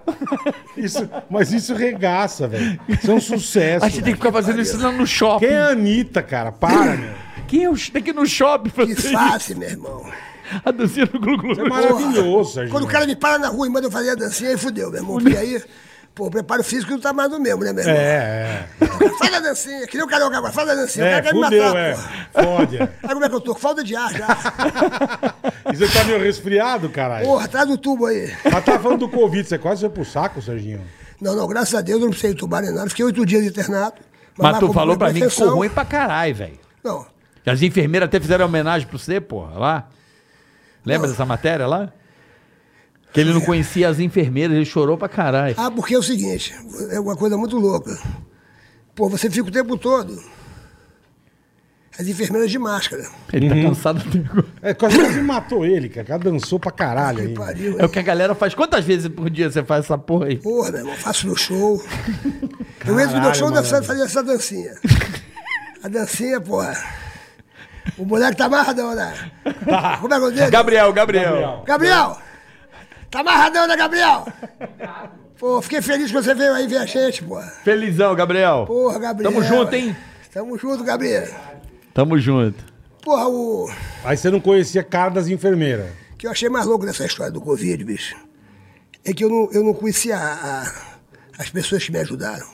Isso, 0.77 1.09
mas 1.29 1.51
isso 1.51 1.73
regaça, 1.73 2.47
velho. 2.47 2.79
Isso 2.87 3.11
é 3.11 3.13
um 3.13 3.21
sucesso. 3.21 3.85
A 3.85 3.89
gente 3.89 4.03
tem 4.03 4.13
que 4.13 4.19
ficar 4.19 4.31
fazendo 4.31 4.61
isso 4.61 4.77
lá 4.81 4.91
no 4.91 5.05
shopping. 5.07 5.45
Quem 5.47 5.55
é 5.55 5.61
a 5.61 5.67
Anitta, 5.69 6.21
cara? 6.21 6.51
Para, 6.51 6.95
meu. 6.97 7.13
Quem 7.47 7.63
é 7.63 7.69
o 7.69 7.75
tem 7.77 8.01
que 8.01 8.09
ir 8.09 8.13
no 8.13 8.25
shopping 8.25 8.69
Que 8.69 8.75
fazer 8.75 8.95
fácil, 9.11 9.57
meu 9.57 9.69
irmão. 9.69 10.05
a 10.63 10.71
dancinha 10.71 11.05
do 11.05 11.19
Glu 11.19 11.37
Glu? 11.37 11.65
É 11.65 11.69
maravilhoso, 11.69 12.53
Serginho. 12.53 12.71
Quando 12.71 12.83
o 12.85 12.87
cara 12.87 13.05
me 13.05 13.15
para 13.15 13.37
na 13.37 13.47
rua 13.49 13.67
e 13.67 13.69
manda 13.69 13.87
eu 13.87 13.91
fazer 13.91 14.11
a 14.11 14.15
dancinha, 14.15 14.49
aí 14.51 14.57
fudeu, 14.57 14.89
meu 14.89 14.99
irmão. 15.01 15.17
Porque 15.19 15.37
aí, 15.37 15.61
pô, 16.15 16.27
o 16.27 16.31
preparo 16.31 16.63
físico 16.63 16.91
não 16.91 16.99
tá 16.99 17.11
mais 17.13 17.29
do 17.29 17.39
mesmo, 17.39 17.63
né, 17.63 17.73
meu 17.73 17.83
irmão? 17.83 17.95
É, 17.97 18.67
é. 18.81 18.87
Faz 19.19 19.33
a 19.35 19.39
dancinha, 19.41 19.85
que 19.85 19.97
nem 19.97 20.05
o 20.05 20.09
carioca 20.09 20.37
agora, 20.37 20.51
faz 20.53 20.69
a 20.69 20.75
dancinha. 20.75 21.05
o 21.05 21.07
É, 21.07 21.11
cara 21.11 21.21
quer 21.23 21.33
me 21.33 21.43
fudeu, 21.43 21.63
matar, 21.63 21.77
é. 21.77 21.93
pô. 22.33 22.43
Fode. 22.43 22.77
é. 22.77 22.81
Aí 23.03 23.09
como 23.13 23.25
é 23.25 23.29
que 23.29 23.35
eu 23.35 23.41
tô? 23.41 23.53
Com 23.53 23.59
falta 23.59 23.83
de 23.83 23.95
ar 23.95 24.11
já. 24.13 24.27
E 25.71 25.75
você 25.75 25.87
tá 25.87 26.03
meio 26.03 26.19
resfriado, 26.19 26.87
caralho? 26.89 27.25
Porra, 27.25 27.47
traz 27.47 27.67
o 27.69 27.77
tubo 27.77 28.05
aí. 28.05 28.31
Mas 28.51 28.63
tá 28.63 28.77
falando 28.79 28.99
do 28.99 29.09
Covid, 29.09 29.47
você 29.49 29.57
quase 29.57 29.81
foi 29.81 29.89
pro 29.89 30.05
saco, 30.05 30.39
Serginho. 30.41 30.79
Não, 31.19 31.35
não, 31.35 31.47
graças 31.47 31.73
a 31.73 31.81
Deus 31.81 31.97
eu 31.99 32.03
não 32.05 32.09
precisei 32.11 32.31
entubar 32.33 32.61
nem 32.61 32.71
nada. 32.71 32.87
Fiquei 32.89 33.03
oito 33.03 33.25
dias 33.25 33.43
internado. 33.43 33.95
Mas 34.37 34.51
lá 34.53 34.59
tu 34.59 34.71
falou 34.71 34.95
pra 34.95 35.11
mim 35.11 35.21
que 35.21 35.29
ficou 35.29 35.55
ruim 35.55 35.69
pra 35.69 35.83
caralho, 35.83 36.35
velho. 36.35 36.59
Não, 36.83 37.05
As 37.45 37.61
enfermeiras 37.63 38.07
até 38.07 38.19
fizeram 38.19 38.45
homenagem 38.45 38.87
pra 38.87 38.97
você, 38.97 39.19
porra, 39.19 39.57
lá. 39.57 39.87
Lembra 40.85 41.07
dessa 41.07 41.25
matéria 41.25 41.65
lá? 41.65 41.91
Que 43.15 43.21
ele 43.21 43.33
não 43.33 43.41
conhecia 43.41 43.89
as 43.89 43.99
enfermeiras, 43.99 44.55
ele 44.55 44.65
chorou 44.65 44.97
pra 44.97 45.07
caralho. 45.09 45.55
Ah, 45.57 45.71
porque 45.71 45.95
é 45.95 45.97
o 45.97 46.03
seguinte, 46.03 46.53
é 46.91 46.99
uma 46.99 47.15
coisa 47.15 47.37
muito 47.37 47.57
louca. 47.57 47.97
Pô, 48.93 49.09
você 49.09 49.29
fica 49.29 49.47
o 49.47 49.51
tempo 49.51 49.77
todo. 49.77 50.21
As 51.97 52.05
enfermeiras 52.07 52.51
de 52.51 52.59
máscara. 52.59 53.05
Ele 53.31 53.47
tá 53.47 53.55
cansado 53.55 54.03
até 54.05 54.19
agora. 54.19 54.45
É, 54.61 54.73
quase 54.73 54.99
quase 54.99 55.21
matou 55.21 55.65
ele, 55.65 55.87
cara. 55.87 56.03
O 56.03 56.07
cara 56.07 56.19
dançou 56.23 56.59
pra 56.59 56.69
caralho 56.71 57.19
Que 57.19 57.27
aí. 57.27 57.33
pariu. 57.33 57.79
É 57.79 57.85
o 57.85 57.89
que 57.89 57.99
a 57.99 58.01
galera 58.01 58.35
faz. 58.35 58.53
Quantas 58.53 58.83
vezes 58.83 59.07
por 59.07 59.29
dia 59.29 59.49
você 59.49 59.63
faz 59.63 59.85
essa 59.85 59.97
porra 59.97 60.25
aí? 60.25 60.37
Porra, 60.37 60.71
meu 60.71 60.79
irmão, 60.81 60.95
faço 60.97 61.25
no 61.25 61.37
show. 61.37 61.81
eu 62.85 62.99
entro 62.99 63.15
no 63.15 63.21
meu 63.21 63.33
show 63.33 63.47
mano. 63.49 63.61
dançando, 63.61 63.85
fazendo 63.85 64.05
essa 64.07 64.21
dancinha. 64.21 64.75
A 65.81 65.87
dancinha, 65.87 66.41
porra. 66.41 66.75
O 67.97 68.03
moleque 68.03 68.35
tá 68.35 68.45
amarradão, 68.45 68.93
né? 68.93 69.13
Como 70.01 70.13
é 70.13 70.17
que 70.17 70.23
é 70.25 70.27
o 70.27 70.31
dele? 70.31 70.51
Gabriel, 70.51 70.91
Gabriel. 70.91 71.63
Gabriel! 71.65 72.17
Tá 73.15 73.21
amarradão, 73.21 73.65
né, 73.65 73.77
Gabriel? 73.77 74.25
Pô, 75.39 75.61
fiquei 75.61 75.81
feliz 75.81 76.07
que 76.07 76.13
você 76.13 76.33
veio 76.33 76.53
aí 76.53 76.67
ver 76.67 76.77
a 76.79 76.85
gente, 76.85 77.23
porra. 77.23 77.47
Felizão, 77.63 78.13
Gabriel. 78.13 78.65
Porra, 78.67 78.99
Gabriel. 78.99 79.31
Tamo 79.31 79.41
junto, 79.43 79.73
hein? 79.73 79.95
Tamo 80.33 80.57
junto, 80.57 80.83
Gabriel. 80.83 81.27
Tamo 81.93 82.19
junto. 82.19 82.61
Porra, 83.01 83.27
o 83.29 83.69
Aí 84.03 84.17
você 84.17 84.29
não 84.29 84.41
conhecia 84.41 84.83
cara 84.83 85.11
das 85.11 85.27
enfermeiras. 85.29 85.87
que 86.17 86.27
eu 86.27 86.31
achei 86.31 86.49
mais 86.49 86.65
louco 86.65 86.85
dessa 86.85 87.05
história 87.05 87.31
do 87.31 87.39
Covid, 87.39 87.83
bicho, 87.85 88.15
é 89.05 89.13
que 89.13 89.23
eu 89.23 89.29
não, 89.29 89.49
eu 89.53 89.63
não 89.63 89.73
conhecia 89.73 90.17
a- 90.17 90.63
a- 90.63 90.73
as 91.37 91.49
pessoas 91.49 91.83
que 91.85 91.91
me 91.93 91.99
ajudaram. 91.99 92.45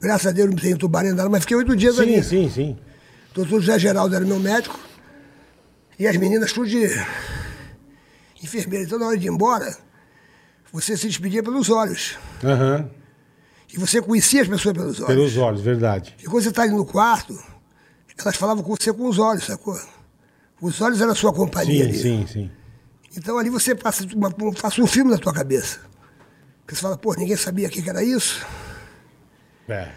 Graças 0.00 0.28
a 0.28 0.30
Deus 0.30 0.46
não 0.46 0.54
precisei 0.54 0.74
entubar 0.74 1.02
nem 1.02 1.12
nada, 1.12 1.28
mas 1.28 1.40
fiquei 1.40 1.56
oito 1.56 1.74
dias 1.74 1.96
Sim, 1.96 2.02
ali. 2.02 2.22
sim, 2.22 2.48
sim. 2.50 2.78
Doutor 3.34 3.60
José 3.60 3.78
Geraldo 3.80 4.14
era 4.14 4.24
meu 4.24 4.38
médico. 4.38 4.78
E 5.98 6.06
as 6.06 6.16
meninas 6.16 6.52
tudo 6.52 6.68
de 6.68 6.86
enfermeira. 8.42 8.84
Então, 8.84 8.98
na 8.98 9.06
hora 9.08 9.16
de 9.18 9.26
ir 9.26 9.30
embora, 9.30 9.76
você 10.72 10.96
se 10.96 11.06
despedia 11.08 11.42
pelos 11.42 11.68
olhos. 11.70 12.16
Aham. 12.44 12.90
E 13.72 13.78
você 13.78 14.02
conhecia 14.02 14.42
as 14.42 14.48
pessoas 14.48 14.76
pelos 14.76 14.96
olhos. 15.00 15.06
Pelos 15.06 15.36
olhos, 15.36 15.60
verdade. 15.60 16.14
E 16.20 16.24
quando 16.24 16.42
você 16.42 16.48
está 16.48 16.62
ali 16.62 16.72
no 16.72 16.84
quarto, 16.84 17.38
elas 18.18 18.36
falavam 18.36 18.62
com 18.64 18.74
você 18.76 18.92
com 18.92 19.08
os 19.08 19.18
olhos, 19.18 19.44
sacou? 19.44 19.78
Os 20.60 20.80
olhos 20.80 21.00
eram 21.00 21.12
a 21.12 21.14
sua 21.14 21.32
companhia 21.32 21.84
Sim, 21.84 21.90
ali. 21.90 21.98
sim, 21.98 22.26
sim. 22.26 22.50
Então 23.16 23.38
ali 23.38 23.48
você 23.48 23.74
passa, 23.74 24.04
uma, 24.14 24.28
um- 24.42 24.52
passa 24.52 24.82
um 24.82 24.86
filme 24.86 25.10
na 25.10 25.18
tua 25.18 25.32
cabeça. 25.32 25.80
Porque 26.60 26.74
você 26.74 26.82
fala, 26.82 26.98
pô, 26.98 27.14
ninguém 27.14 27.36
sabia 27.36 27.68
o 27.68 27.70
que 27.70 27.88
era 27.88 28.02
isso. 28.02 28.44
É. 29.68 29.88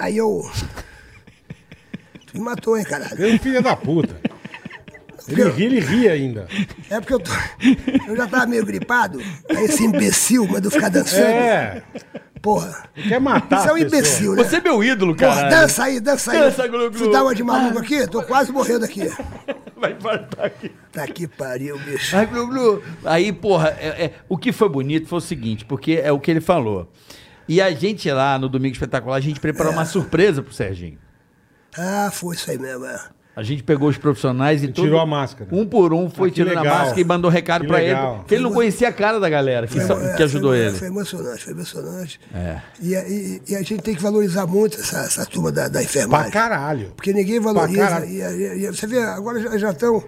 Aí 0.00 0.16
eu. 0.16 0.42
Tu 2.26 2.38
me 2.38 2.44
matou, 2.44 2.76
hein, 2.78 2.84
caralho. 2.84 3.34
Um 3.34 3.38
filho 3.38 3.62
da 3.62 3.76
puta. 3.76 4.18
Ele 5.28 5.48
ri, 5.50 5.64
ele 5.64 5.80
ri 5.80 6.08
ainda. 6.08 6.46
É 6.90 7.00
porque 7.00 7.14
eu 7.14 7.20
tô. 7.20 7.30
Eu 8.08 8.16
já 8.16 8.26
tava 8.26 8.46
meio 8.46 8.64
gripado. 8.66 9.20
Aí 9.50 9.64
esse 9.64 9.84
imbecil 9.84 10.46
mandou 10.46 10.70
ficar 10.70 10.88
dançando. 10.88 11.22
É. 11.22 11.82
Porra. 12.40 12.88
Ele 12.96 13.08
quer 13.08 13.20
matar 13.20 13.60
Isso 13.60 13.68
é 13.68 13.72
um 13.72 13.78
imbecil, 13.78 14.34
né? 14.34 14.42
Você 14.42 14.56
é 14.56 14.60
meu 14.60 14.82
ídolo, 14.82 15.14
Porra, 15.14 15.34
cara. 15.36 15.48
dança 15.48 15.84
aí, 15.84 16.00
dança 16.00 16.32
aí. 16.32 16.38
Dança, 16.40 16.66
Glu 16.66 16.90
Glu. 16.90 17.06
Tu 17.06 17.12
dá 17.12 17.22
uma 17.22 17.34
de 17.34 17.42
maluco 17.44 17.78
aqui? 17.78 18.04
Tô 18.08 18.20
quase 18.24 18.50
morrendo 18.50 18.84
aqui. 18.84 19.08
Vai 19.76 19.92
infartar 19.92 20.46
aqui. 20.46 20.72
Tá 20.92 21.06
que 21.06 21.28
pariu, 21.28 21.78
bicho. 21.78 22.16
Ai, 22.16 22.26
Glu 22.26 22.48
Glu. 22.48 22.82
Aí, 23.04 23.32
porra, 23.32 23.68
é- 23.78 24.04
é, 24.06 24.12
o 24.28 24.36
que 24.36 24.50
foi 24.52 24.68
bonito 24.68 25.06
foi 25.06 25.18
o 25.18 25.20
seguinte, 25.20 25.64
porque 25.64 26.00
é 26.02 26.10
o 26.10 26.18
que 26.18 26.30
ele 26.32 26.40
falou. 26.40 26.90
E 27.48 27.60
a 27.60 27.70
gente 27.70 28.10
lá 28.10 28.36
no 28.38 28.48
Domingo 28.48 28.72
Espetacular, 28.74 29.16
a 29.16 29.20
gente 29.20 29.38
preparou 29.38 29.72
uma 29.72 29.84
surpresa 29.84 30.42
pro 30.42 30.52
Serginho. 30.52 30.98
Ah, 31.78 32.10
foi 32.12 32.34
isso 32.34 32.50
aí 32.50 32.58
mesmo, 32.58 32.84
é. 32.86 33.00
A 33.34 33.42
gente 33.42 33.62
pegou 33.62 33.88
os 33.88 33.96
profissionais 33.96 34.62
e, 34.62 34.68
todo- 34.68 34.84
tirou 34.84 35.00
a 35.00 35.06
máscara. 35.06 35.48
Um 35.50 35.64
por 35.66 35.94
um 35.94 36.10
foi 36.10 36.28
Ah, 36.28 36.32
tirando 36.32 36.58
a 36.58 36.60
legal. 36.62 36.78
máscara 36.78 37.00
e 37.00 37.04
mandou 37.04 37.30
recado 37.30 37.66
pra 37.66 37.78
legal. 37.78 38.10
ele. 38.12 38.18
Porque 38.20 38.34
ele 38.34 38.42
não 38.42 38.52
conhecia 38.52 38.88
a 38.88 38.92
cara 38.92 39.18
da 39.18 39.28
galera 39.28 39.66
que, 39.66 39.78
É, 39.78 40.14
que 40.16 40.22
ajudou 40.22 40.50
foi, 40.50 40.58
ele. 40.58 40.76
Foi 40.76 40.88
emocionante, 40.88 41.44
foi 41.44 41.52
emocionante. 41.54 42.20
É. 42.34 42.58
E, 42.80 42.94
a- 42.94 43.08
e- 43.08 43.42
e 43.48 43.54
a 43.56 43.62
gente 43.62 43.78
tem 43.80 43.94
que 43.94 44.02
valorizar 44.02 44.46
muito 44.46 44.78
essa, 44.78 44.98
essa 45.00 45.24
turma 45.24 45.50
da, 45.50 45.64
da 45.64 45.70
Pra 45.70 45.82
enfermagem. 45.82 46.30
caralho. 46.30 46.92
Porque 46.94 47.12
ninguém 47.14 47.40
Pra 47.40 47.52
valoriza. 47.54 48.04
E, 48.06 48.20
e- 48.20 48.64
e- 48.64 48.66
você 48.66 48.86
vê, 48.86 48.98
agora 49.02 49.40
já- 49.40 49.56
já 49.58 49.70
estão 49.70 50.04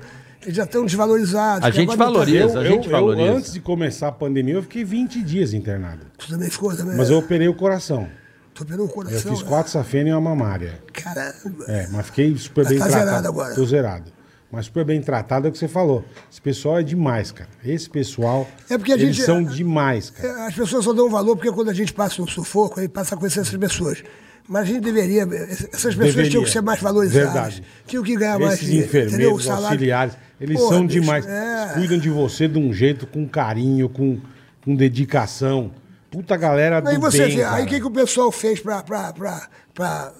já 0.46 0.64
estão 0.64 0.84
desvalorizados. 0.84 1.66
A 1.66 1.70
gente 1.70 1.88
tá- 1.88 1.96
valoriza. 1.96 2.38
Eu, 2.38 2.60
a 2.60 2.64
gente 2.66 2.84
eu- 2.84 2.92
valoriza. 2.92 3.26
eu, 3.26 3.36
antes 3.38 3.52
de 3.54 3.60
começar 3.60 4.08
a 4.08 4.12
pandemia, 4.12 4.52
eu 4.56 4.62
fiquei 4.62 4.84
20 4.84 5.22
dias 5.22 5.54
internado. 5.54 6.04
Tu 6.18 6.28
também 6.28 6.50
ficou 6.50 6.76
também? 6.76 6.94
Mas 6.98 7.08
eu 7.08 7.16
operei 7.16 7.48
o 7.48 7.54
coração. 7.54 8.06
Tô 8.54 8.64
perdendo 8.64 8.84
o 8.84 8.88
Eu 8.88 8.92
coração. 8.92 9.32
fiz 9.32 9.42
né? 9.42 9.48
quatro 9.48 9.72
safena 9.72 10.10
e 10.10 10.12
uma 10.12 10.20
mamária. 10.20 10.78
Caramba. 10.92 11.64
É, 11.66 11.88
mas 11.90 12.06
fiquei 12.06 12.36
super 12.36 12.62
Mas 12.64 12.68
bem 12.70 12.78
tá 12.78 12.86
tratado. 12.86 13.06
zerado 13.08 13.28
agora. 13.28 13.54
Tô 13.54 13.66
zerado. 13.66 14.12
Mas 14.52 14.66
super 14.66 14.84
bem 14.84 15.00
tratado 15.02 15.46
é 15.46 15.50
o 15.50 15.52
que 15.52 15.58
você 15.58 15.66
falou. 15.66 16.04
Esse 16.30 16.40
pessoal 16.40 16.78
é 16.78 16.82
demais, 16.84 17.32
cara. 17.32 17.50
Esse 17.64 17.90
pessoal, 17.90 18.46
É 18.70 18.78
porque 18.78 18.92
a 18.92 18.94
eles 18.94 19.16
gente- 19.16 19.26
são 19.26 19.42
demais, 19.42 20.10
cara. 20.10 20.28
É, 20.28 20.46
As 20.46 20.54
pessoas 20.54 20.84
só 20.84 20.92
dão 20.92 21.10
valor 21.10 21.34
porque 21.36 21.50
quando 21.50 21.70
a 21.70 21.74
gente 21.74 21.92
passa 21.92 22.22
um 22.22 22.26
sufoco, 22.28 22.78
aí 22.78 22.86
passa 22.88 23.16
a 23.16 23.18
conhecer 23.18 23.40
essas 23.40 23.56
pessoas. 23.56 24.04
Mas 24.48 24.62
a 24.62 24.64
gente 24.66 24.80
deveria. 24.82 25.22
Essas 25.22 25.66
pessoas 25.70 25.96
Deveria. 25.96 26.30
tinham 26.30 26.44
que 26.44 26.50
ser 26.50 26.60
mais 26.60 26.80
valorizadas. 26.80 27.32
Verdade. 27.32 27.62
Tinham 27.86 28.04
que 28.04 28.14
ganhar 28.14 28.38
mais 28.38 28.54
Esses 28.54 28.66
dinheiro? 28.66 28.86
O 28.86 28.88
enfermeiros, 28.90 29.48
auxiliares, 29.48 30.14
eles 30.40 30.60
Porra, 30.60 30.74
são 30.76 30.86
bicho, 30.86 31.00
demais. 31.00 31.26
é. 31.26 31.62
Eles 31.62 31.72
cuidam 31.72 31.98
de 31.98 32.10
você 32.10 32.46
de 32.46 32.58
um 32.58 32.72
jeito, 32.72 33.06
com 33.06 33.26
carinho, 33.26 33.88
com, 33.88 34.20
com 34.62 34.76
dedicação. 34.76 35.72
Puta 36.14 36.36
galera 36.36 36.80
do 36.80 36.88
Aí 36.88 36.96
você 36.98 37.26
bem, 37.26 37.36
vê, 37.36 37.42
cara. 37.42 37.56
aí 37.56 37.64
o 37.64 37.66
que, 37.66 37.80
que 37.80 37.86
o 37.86 37.90
pessoal 37.90 38.30
fez 38.30 38.60
para 38.60 38.84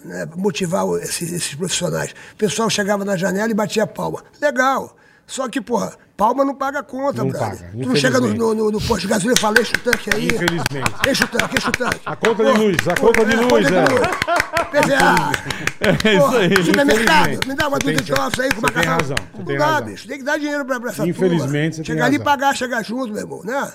né, 0.05 0.27
motivar 0.37 0.85
esses, 1.03 1.33
esses 1.33 1.55
profissionais? 1.55 2.11
O 2.33 2.37
pessoal 2.37 2.69
chegava 2.69 3.05
na 3.05 3.17
janela 3.17 3.51
e 3.51 3.55
batia 3.55 3.87
palma. 3.87 4.23
Legal. 4.43 4.97
Só 5.27 5.49
que, 5.49 5.59
porra, 5.59 5.95
palma 6.19 6.45
não 6.45 6.55
paga 6.55 6.83
conta, 6.83 7.23
Não 7.25 7.31
brother. 7.31 7.49
paga, 7.59 7.71
tu 7.73 7.89
não 7.89 7.97
chega 7.97 8.21
no, 8.21 8.35
no, 8.35 8.55
no- 8.55 8.71
no 8.73 8.79
posto 8.83 9.01
de 9.03 9.07
gasolina 9.09 9.35
e 9.39 9.41
fala, 9.41 9.59
enche 9.59 9.73
o 9.75 9.79
tanque 9.81 10.11
aí. 10.15 10.27
Infelizmente. 10.27 10.93
Enche 11.09 11.25
o 11.25 11.29
tanque, 11.29 11.57
enche 11.57 11.69
o 11.69 11.73
tanque. 11.73 12.01
A 12.05 12.15
conta 12.17 12.45
de 12.45 12.51
luz, 12.59 12.77
a 12.89 12.95
conta 12.95 13.25
de 13.25 13.37
luz, 13.37 13.67
é. 13.71 13.85
PVA. 14.65 15.33
É 16.05 16.15
isso 16.15 16.37
aí. 16.37 16.65
Supermercado, 16.65 17.47
me 17.47 17.55
dá 17.55 17.69
uma 17.69 17.79
dúzia 17.79 17.97
de 18.03 18.13
ovos 18.13 18.39
aí 18.41 18.51
com 18.53 18.61
você 18.61 18.73
tem 18.75 18.85
razão, 18.85 19.17
Não 19.39 19.45
tem 19.45 19.57
dá, 19.59 19.81
bicho. 19.81 20.07
Tem 20.09 20.19
que 20.19 20.25
dar 20.25 20.39
dinheiro 20.39 20.65
pra, 20.65 20.79
pra 20.81 20.91
essa 20.91 21.07
Infelizmente, 21.07 21.77
turma. 21.77 21.85
Chegar 21.87 22.05
ali 22.07 22.17
e 22.17 22.19
pagar, 22.19 22.55
chegar 22.55 22.83
junto, 22.85 23.09
meu 23.13 23.23
irmão, 23.23 23.43
né? 23.45 23.73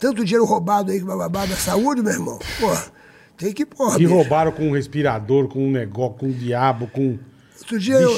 Tanto 0.00 0.24
dinheiro 0.24 0.44
roubado 0.46 0.90
aí, 0.90 0.98
bababá, 1.00 1.44
da 1.46 1.54
saúde, 1.56 2.02
meu 2.02 2.12
irmão. 2.12 2.38
Porra, 2.58 2.90
tem 3.36 3.52
que, 3.52 3.66
porra, 3.66 3.92
Que 3.98 4.04
bicho. 4.04 4.14
roubaram 4.14 4.50
com 4.50 4.66
um 4.68 4.72
respirador, 4.72 5.46
com 5.46 5.64
um 5.66 5.70
negócio, 5.70 6.14
com 6.18 6.26
um 6.26 6.32
diabo, 6.32 6.88
com. 6.88 7.18
Outro 7.58 7.78
dia, 7.78 7.96
eu, 7.96 8.10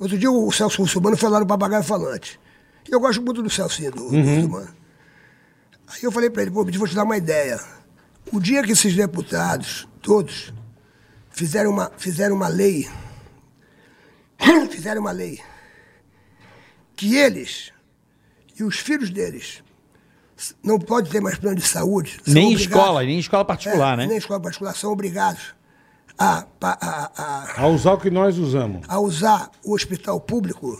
outro 0.00 0.16
dia 0.18 0.30
o 0.30 0.50
Celso 0.50 0.80
Russomano 0.82 1.16
foi 1.18 1.28
lá 1.28 1.38
no 1.38 1.46
Papagaio 1.46 1.82
Falante. 1.84 2.40
E 2.88 2.92
eu 2.94 2.98
gosto 2.98 3.20
muito 3.22 3.42
do 3.42 3.50
Celcinho, 3.50 3.92
do, 3.92 4.04
Uhum. 4.04 4.36
Russomano. 4.36 4.68
Aí 5.86 6.02
eu 6.02 6.10
falei 6.10 6.30
pra 6.30 6.42
ele, 6.42 6.50
pô, 6.50 6.64
vou 6.64 6.88
te 6.88 6.94
dar 6.94 7.04
uma 7.04 7.16
ideia. 7.18 7.60
O 8.32 8.40
dia 8.40 8.62
que 8.62 8.72
esses 8.72 8.94
deputados, 8.96 9.86
todos, 10.00 10.52
fizeram 11.30 11.70
uma, 11.70 11.92
fizeram 11.98 12.34
uma 12.36 12.48
lei, 12.48 12.88
fizeram 14.70 15.00
uma 15.02 15.12
lei, 15.12 15.40
que 16.96 17.14
eles 17.16 17.70
e 18.58 18.64
os 18.64 18.78
filhos 18.78 19.10
deles 19.10 19.62
não 20.62 20.78
podem 20.78 21.10
ter 21.10 21.20
mais 21.20 21.36
plano 21.38 21.56
de 21.56 21.66
saúde. 21.66 22.20
são 22.24 22.34
Nem 22.34 22.52
obrigados- 22.54 22.76
escola, 22.78 23.02
nem 23.02 23.18
escola 23.18 23.44
particular, 23.44 23.94
é, 23.94 23.96
né? 23.98 24.06
Nem 24.06 24.16
escola 24.18 24.40
particular, 24.40 24.74
são 24.76 24.92
obrigados 24.92 25.54
a, 26.18 26.46
a, 26.60 26.86
a, 26.86 27.12
a 27.56 27.62
A 27.62 27.66
usar 27.68 27.92
o 27.94 27.98
que 27.98 28.10
nós 28.10 28.38
usamos. 28.38 28.82
a 28.88 28.98
usar 29.00 29.50
o 29.64 29.74
hospital 29.74 30.20
público, 30.20 30.78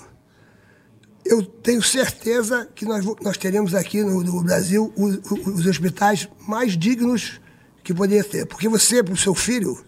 eu 1.24 1.42
tenho 1.44 1.82
certeza 1.82 2.68
que 2.74 2.84
nós, 2.84 3.04
nós 3.22 3.36
teremos 3.36 3.74
aqui 3.74 4.02
no, 4.02 4.22
no 4.22 4.42
Brasil 4.42 4.92
os, 4.96 5.18
os 5.46 5.66
hospitais 5.66 6.28
mais 6.46 6.76
dignos 6.76 7.40
que 7.84 7.92
poderia 7.92 8.24
ter. 8.24 8.46
Porque 8.46 8.68
você, 8.68 9.02
para 9.02 9.14
o 9.14 9.16
seu 9.16 9.34
filho, 9.34 9.78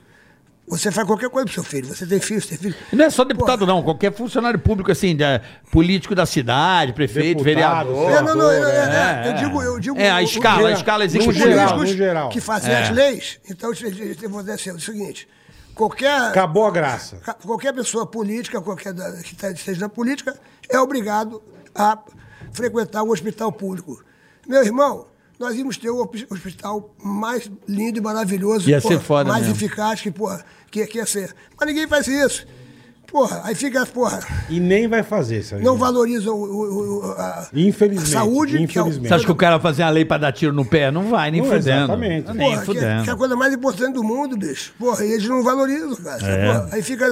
você 0.71 0.91
faz 0.91 1.07
qualquer 1.07 1.29
coisa 1.29 1.45
para 1.45 1.51
o 1.51 1.55
seu 1.55 1.65
filho. 1.65 1.89
Você 1.89 2.07
tem 2.07 2.21
filho, 2.21 2.41
você 2.41 2.49
tem 2.49 2.59
filho. 2.59 2.75
Não 2.93 3.05
é 3.05 3.11
só 3.11 3.25
deputado, 3.25 3.61
Pô, 3.61 3.67
não. 3.67 3.83
Qualquer 3.83 4.13
funcionário 4.15 4.59
público, 4.59 4.91
assim, 4.91 5.15
da- 5.17 5.41
político 5.71 6.15
da 6.15 6.25
cidade, 6.25 6.93
prefeito, 6.93 7.43
Deputado, 7.43 7.93
vereador. 7.95 8.11
É, 8.11 8.23
não, 8.23 8.35
não, 8.37 8.51
é, 8.51 8.57
é, 8.57 9.27
é, 9.27 9.29
eu 9.29 9.35
digo, 9.35 9.63
eu 9.63 9.81
digo. 9.81 9.99
É, 9.99 10.11
a 10.11 10.15
o- 10.15 10.19
o- 10.19 10.23
escala, 10.23 10.69
a 10.69 10.73
os 10.73 10.79
escala 10.79 10.99
no 10.99 11.05
executiva. 11.05 11.45
geral, 11.49 11.69
políticos 11.75 11.97
geral. 11.99 12.29
que 12.31 12.41
fazem 12.41 12.73
É. 12.73 12.83
as 12.83 12.91
leis, 12.91 13.41
então 13.51 13.71
eu 14.23 14.31
vou 14.31 14.43
dizer 14.43 14.73
o 14.75 14.81
seguinte: 14.81 15.29
qualquer. 15.75 16.21
Acabou 16.29 16.67
a 16.67 16.71
graça. 16.71 17.21
Qualquer 17.43 17.73
pessoa 17.75 18.07
política, 18.07 18.61
qualquer 18.61 18.95
que 19.25 19.35
tá- 19.35 19.51
esteja 19.51 19.81
na 19.81 19.89
política, 19.89 20.39
é 20.69 20.79
obrigado 20.79 21.43
a 21.75 21.99
frequentar 22.53 23.03
o 23.03 23.11
hospital 23.11 23.53
público. 23.53 24.03
Meu 24.49 24.63
irmão, 24.65 25.07
nós 25.39 25.55
íamos 25.57 25.77
ter 25.79 25.89
o 25.89 26.03
hospi- 26.03 26.27
hospital 26.31 26.95
mais 27.03 27.51
lindo 27.67 27.99
e 27.99 28.03
maravilhoso, 28.03 28.69
Ia 28.69 28.81
ser 28.81 28.99
foda 29.01 29.31
mais 29.31 29.47
mesmo. 29.47 29.57
eficaz 29.57 30.01
que, 30.01 30.11
porra, 30.11 30.45
que, 30.71 30.87
que 30.87 30.99
ia 30.99 31.07
ser. 31.07 31.35
Mas 31.59 31.67
ninguém 31.69 31.87
faz 31.89 32.07
isso. 32.07 32.47
Porra, 33.07 33.41
aí 33.43 33.57
fica, 33.57 33.85
porra, 33.87 34.21
E 34.49 34.61
nem 34.61 34.87
vai 34.87 35.03
fazer, 35.03 35.43
sabe? 35.43 35.65
não 35.65 35.77
valorizam 35.77 36.33
o, 36.33 36.45
o- 36.45 36.99
o- 37.09 37.11
a, 37.11 37.49
Infelizmente, 37.53 38.15
a 38.17 38.21
saúde. 38.21 38.53
que 38.69 38.79
é 38.79 38.83
o- 38.83 38.85
infelizmente. 38.87 39.09
Você 39.09 39.15
acha 39.15 39.25
que 39.25 39.33
o 39.33 39.35
cara 39.35 39.59
vai 39.59 39.73
fazer 39.73 39.83
uma 39.83 39.91
lei 39.91 40.05
pra 40.05 40.17
dar 40.17 40.31
tiro 40.31 40.53
no 40.53 40.65
pé? 40.65 40.93
Não 40.93 41.11
vai, 41.11 41.29
nem 41.29 41.41
Não, 41.41 41.49
fudendo. 41.49 41.71
exatamente. 41.71 42.33
Nem 42.33 42.51
Porra, 42.51 42.61
que, 42.61 42.67
fudendo. 42.67 43.03
que 43.03 43.11
é 43.11 43.13
a 43.13 43.17
coisa 43.17 43.35
mais 43.35 43.53
importante 43.53 43.95
do 43.95 44.05
mundo, 44.05 44.37
bicho. 44.37 44.73
Porra, 44.79 45.05
e 45.05 45.11
eles 45.11 45.27
não 45.29 45.43
valorizam, 45.43 45.97
cara. 45.97 46.25
É. 46.25 46.47
Porra, 46.53 46.69
aí 46.71 46.83
fica. 46.83 47.05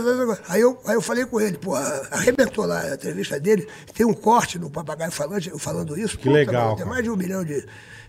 Aí 0.49 0.61
eu, 0.61 0.79
aí 0.87 0.95
eu 0.95 1.03
falei 1.03 1.27
com 1.27 1.41
ele, 1.41 1.59
porra, 1.59 2.03
arrebentou 2.13 2.65
lá 2.65 2.81
a 2.81 2.95
entrevista 2.95 3.41
dele. 3.41 3.67
Tem 3.93 4.07
um 4.07 4.15
corte 4.15 4.57
no 4.57 4.71
papagaio 4.71 5.11
falante, 5.11 5.51
falando 5.59 5.99
isso. 5.99 6.17
Que 6.17 6.29
legal, 6.29 6.77
Tem 6.77 6.87
mais 6.87 7.03
de 7.03 7.11
um 7.11 7.17
milhão 7.17 7.45
de. 7.45 7.67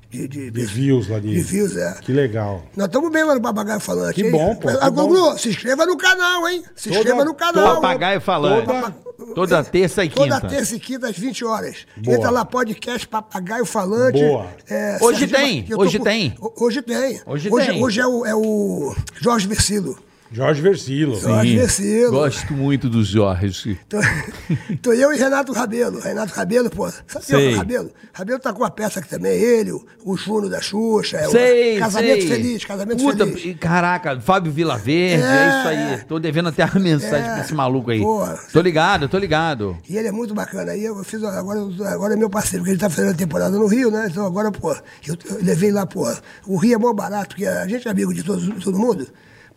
De, 0.09 0.27
de, 0.27 0.49
De 0.49 0.65
views 0.65 1.07
lá 1.07 1.19
de. 1.19 1.29
de 1.29 1.39
views, 1.41 1.77
é. 1.77 1.93
Que 2.01 2.11
legal. 2.11 2.63
Nós 2.75 2.87
estamos 2.87 3.11
bem 3.11 3.23
lá 3.23 3.35
no 3.35 3.41
Papagaio 3.41 3.79
Falante. 3.79 4.15
Que 4.15 4.23
hein? 4.25 4.31
bom, 4.31 4.55
pô, 4.55 4.67
que. 4.67 4.89
Gugu, 4.89 5.37
se 5.37 5.49
inscreva 5.49 5.85
no 5.85 5.95
canal, 5.97 6.47
hein? 6.49 6.63
Se 6.75 6.89
Toda- 6.89 6.99
inscreva 7.01 7.25
no 7.25 7.35
canal. 7.35 7.75
Papagaio 7.75 8.19
falando. 8.19 8.65
Toda- 8.65 9.09
Toda 9.35 9.63
terça 9.63 10.03
e 10.03 10.09
Toda 10.09 10.35
quinta. 10.39 10.47
terça 10.47 10.75
e 10.75 10.79
quinta 10.79 11.09
às 11.09 11.17
20 11.17 11.43
horas. 11.45 11.85
Boa. 11.97 12.15
Entra 12.17 12.29
lá, 12.31 12.43
podcast 12.45 13.05
Papagaio 13.07 13.65
Falante. 13.65 14.17
Boa. 14.19 14.47
É, 14.67 14.97
Hoje 15.01 15.27
tem, 15.27 15.67
hoje 15.77 15.97
com- 15.99 16.03
tem. 16.05 16.35
Ho- 16.39 16.53
Hoje 16.65 16.81
tem. 16.81 17.21
Hoje 17.27 17.49
hoje, 17.51 17.67
tem. 17.67 17.83
Hoje 17.83 17.99
é 17.99 18.07
o, 18.07 18.25
é 18.25 18.33
o 18.33 18.95
Jorge 19.21 19.47
Versilo. 19.47 19.99
Jorge 20.31 20.61
Versilo. 20.61 21.19
Jorge 21.19 21.57
Versilo. 21.57 22.11
Gosto 22.11 22.53
muito 22.53 22.87
do 22.87 23.03
Jorge. 23.03 23.79
Tô, 23.89 23.97
tô 24.79 24.93
eu 24.93 25.11
e 25.11 25.17
Renato 25.17 25.51
Rabelo. 25.53 25.99
Renato 25.99 26.33
Rabelo, 26.33 26.69
pô. 26.69 26.87
Sabe 27.07 27.25
quem 27.25 27.35
é 27.35 27.39
Sei. 27.39 27.53
o 27.53 27.57
Rabelo? 27.57 27.91
Rabelo 28.13 28.39
tá 28.39 28.53
com 28.53 28.59
uma 28.61 28.69
peça 28.69 28.99
aqui 28.99 29.09
também. 29.09 29.31
Ele, 29.31 29.71
o, 29.71 29.83
o 30.05 30.15
Júnior 30.15 30.51
da 30.51 30.61
Xuxa. 30.61 31.17
é 31.17 31.27
o 31.27 31.31
Sei, 31.31 31.79
Casamento 31.79 32.21
sei. 32.21 32.27
Feliz, 32.27 32.63
Casamento 32.65 33.03
Puta, 33.03 33.25
Feliz. 33.25 33.57
Caraca, 33.59 34.19
Fábio 34.21 34.51
Vilaverde, 34.51 35.23
é, 35.23 35.25
É, 35.25 35.49
isso 35.49 35.67
aí. 35.67 36.03
Tô 36.05 36.19
devendo 36.19 36.49
até 36.49 36.61
a 36.61 36.79
mensagem 36.79 37.27
É. 37.27 37.33
pra 37.33 37.41
esse 37.41 37.53
maluco 37.55 37.89
aí. 37.89 37.99
Porra. 37.99 38.37
Tô 38.53 38.61
ligado, 38.61 39.09
tô 39.09 39.17
ligado. 39.17 39.77
E 39.89 39.97
ele 39.97 40.09
é 40.09 40.11
muito 40.11 40.35
bacana. 40.35 40.73
Aí 40.73 40.85
eu 40.85 41.03
fiz, 41.03 41.23
agora, 41.23 41.59
agora 41.91 42.13
é 42.13 42.17
meu 42.17 42.29
parceiro, 42.29 42.59
porque 42.63 42.71
ele 42.73 42.79
tá 42.79 42.89
fazendo 42.89 43.11
a 43.11 43.15
temporada 43.15 43.57
no 43.57 43.65
Rio, 43.65 43.89
né? 43.89 44.07
Então 44.11 44.23
agora, 44.27 44.51
pô, 44.51 44.73
eu, 45.07 45.17
eu 45.25 45.37
levei 45.43 45.71
lá, 45.71 45.87
pô, 45.87 46.07
o 46.45 46.55
Rio 46.57 46.75
é 46.75 46.77
mó 46.77 46.93
barato, 46.93 47.29
porque 47.29 47.47
a 47.47 47.67
gente 47.67 47.87
é 47.87 47.91
amigo 47.91 48.13
de 48.13 48.21
todos, 48.21 48.63
todo 48.63 48.77
mundo. 48.77 49.07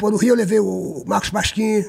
Pô, 0.03 0.11
no 0.11 0.17
Rio 0.17 0.31
eu 0.31 0.35
levei 0.37 0.59
o 0.59 1.05
Marcos 1.07 1.31
Pasquim, 1.31 1.77
a 1.77 1.85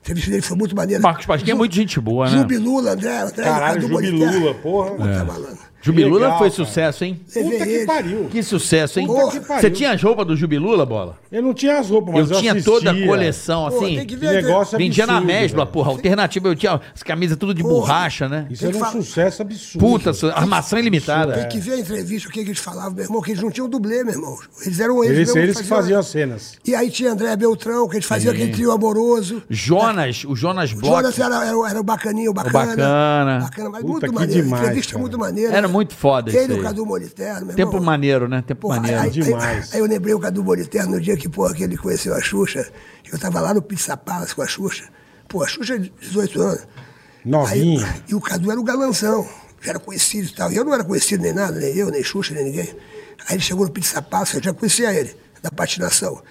entrevista 0.00 0.30
dele 0.30 0.40
foi 0.40 0.56
muito 0.56 0.74
maneira. 0.74 1.02
Marcos 1.02 1.26
Pasquim 1.26 1.50
é 1.50 1.52
Ju- 1.52 1.58
muito 1.58 1.74
gente 1.74 2.00
boa, 2.00 2.24
né? 2.24 2.38
Jubilula, 2.38 2.92
André, 2.92 3.18
André 3.18 3.44
Caralho, 3.44 3.80
do 3.82 3.88
Jubilula, 3.88 4.54
porra. 4.54 4.90
Puta, 4.92 5.24
malandro. 5.24 5.58
Jubilula 5.82 6.20
legal, 6.26 6.38
foi 6.38 6.50
cara. 6.50 6.64
sucesso, 6.64 7.04
hein? 7.04 7.20
Puta 7.26 7.40
que 7.64 7.72
ele. 7.72 7.86
pariu. 7.86 8.24
Que 8.30 8.42
sucesso, 8.42 9.00
hein? 9.00 9.06
Puta 9.06 9.30
que 9.30 9.40
pariu. 9.40 9.60
Você 9.62 9.70
tinha 9.70 9.92
as 9.92 10.02
roupas 10.02 10.26
do 10.26 10.36
Jubilula, 10.36 10.84
bola? 10.84 11.18
Eu 11.32 11.42
não 11.42 11.54
tinha 11.54 11.78
as 11.78 11.88
roupas, 11.88 12.14
mas 12.14 12.28
eu 12.30 12.36
eu, 12.36 12.40
tinha 12.40 12.52
assistia. 12.52 12.72
toda 12.72 12.90
a 12.90 13.06
coleção, 13.06 13.68
Pô, 13.70 13.76
assim. 13.76 13.96
tem 13.96 14.06
que 14.06 14.16
ver. 14.16 14.42
negócio 14.42 14.76
Vendia 14.76 15.06
na 15.06 15.14
absurdo, 15.18 15.32
Mesbla, 15.32 15.64
velho. 15.64 15.72
porra. 15.72 15.90
Alternativa, 15.90 16.48
eu 16.48 16.54
tinha 16.56 16.80
as 16.94 17.02
camisas 17.02 17.36
tudo 17.36 17.54
de 17.54 17.62
Porra. 17.62 17.74
borracha, 17.74 18.28
né? 18.28 18.46
Isso 18.50 18.66
era 18.66 18.76
um 18.76 18.78
falar- 18.78 18.92
sucesso 18.92 19.42
absurdo. 19.42 19.78
Puta, 19.86 20.12
su- 20.12 20.26
armação 20.28 20.78
ilimitada. 20.78 21.32
Tem 21.34 21.48
que 21.48 21.58
ver 21.58 21.72
a 21.74 21.78
entrevista, 21.78 22.28
o 22.28 22.32
que, 22.32 22.42
que 22.44 22.50
eles 22.50 22.60
falavam, 22.60 22.92
meu 22.92 23.04
irmão, 23.04 23.22
que 23.22 23.30
eles 23.30 23.42
não 23.42 23.50
tinham 23.50 23.68
dublê, 23.68 24.04
meu 24.04 24.12
irmão. 24.14 24.36
Eles 24.64 24.80
eram 24.80 25.02
eles, 25.02 25.16
Eles, 25.16 25.28
mesmo 25.28 25.40
eles 25.42 25.56
que 25.60 25.64
faziam 25.66 26.00
as 26.00 26.06
cenas. 26.08 26.58
E 26.66 26.74
aí 26.74 26.90
tinha 26.90 27.12
André 27.12 27.34
Beltrão, 27.36 27.88
que 27.88 27.96
eles 27.96 28.06
faziam 28.06 28.32
aquele 28.34 28.52
trio 28.52 28.70
amoroso. 28.72 29.42
Jonas, 29.48 30.24
o 30.24 30.34
Jonas 30.36 30.72
Bloch. 30.72 30.88
Jonas 30.94 31.18
era, 31.18 31.44
era, 31.46 31.70
era 31.70 31.80
o 31.80 31.84
bacaninho, 31.84 32.30
o 32.32 32.34
bacana. 32.34 32.66
bacana. 32.66 33.38
Bacana, 33.40 33.70
mas 33.70 33.82
muito 33.84 34.12
maneiro. 34.12 34.46
entrevista 34.48 34.98
muito 34.98 35.18
maneira. 35.18 35.56
Era 35.56 35.69
muito 35.70 35.94
foda 35.94 36.30
Ele 36.30 36.38
isso 36.38 36.50
e 36.50 36.54
aí. 36.54 36.60
o 36.60 36.62
Cadu 36.62 36.86
Moliterno, 36.86 37.46
meu 37.46 37.56
Tempo 37.56 37.70
irmão. 37.72 37.82
maneiro, 37.84 38.28
né? 38.28 38.42
Tempo 38.46 38.60
Porra, 38.62 38.76
maneiro. 38.76 39.00
aí, 39.00 39.06
aí- 39.06 39.10
Demais. 39.10 39.74
Aí, 39.74 39.80
eu 39.80 39.86
lembrei 39.86 40.14
o 40.14 40.20
Cadu 40.20 40.42
Moliterno 40.44 40.92
no 40.96 41.00
dia 41.00 41.16
que, 41.16 41.28
porra, 41.28 41.54
que 41.54 41.62
ele 41.62 41.76
conheceu 41.76 42.14
a 42.14 42.20
Xuxa. 42.20 42.70
Eu 43.10 43.18
tava 43.18 43.40
lá 43.40 43.54
no 43.54 43.62
Pizza 43.62 43.96
Palace 43.96 44.34
com 44.34 44.42
a 44.42 44.46
Xuxa. 44.46 44.84
Pô, 45.28 45.42
a 45.42 45.46
Xuxa 45.48 45.78
de 45.78 45.90
18 46.00 46.40
anos. 46.42 46.66
Novinha. 47.24 47.86
Aí, 47.86 48.02
e 48.08 48.14
o 48.14 48.20
Cadu 48.20 48.50
era 48.50 48.58
o 48.60 48.64
galanzão, 48.64 49.28
já 49.60 49.70
era 49.70 49.78
conhecido 49.78 50.28
e 50.28 50.32
tal. 50.34 50.50
E 50.52 50.56
eu 50.56 50.64
não 50.64 50.72
era 50.74 50.82
conhecido 50.84 51.22
nem 51.22 51.32
nada, 51.32 51.58
nem 51.60 51.76
eu, 51.76 51.90
nem 51.90 52.02
Xuxa, 52.02 52.34
nem 52.34 52.44
ninguém. 52.44 52.68
Aí 53.28 53.34
ele 53.36 53.42
chegou 53.42 53.66
no 53.66 53.70
Pizza 53.72 54.00
Palace, 54.00 54.36
eu 54.36 54.42
já 54.42 54.52
conhecia 54.54 54.92
ele, 54.92 55.14
da 55.42 55.50
patinação. 55.50 56.22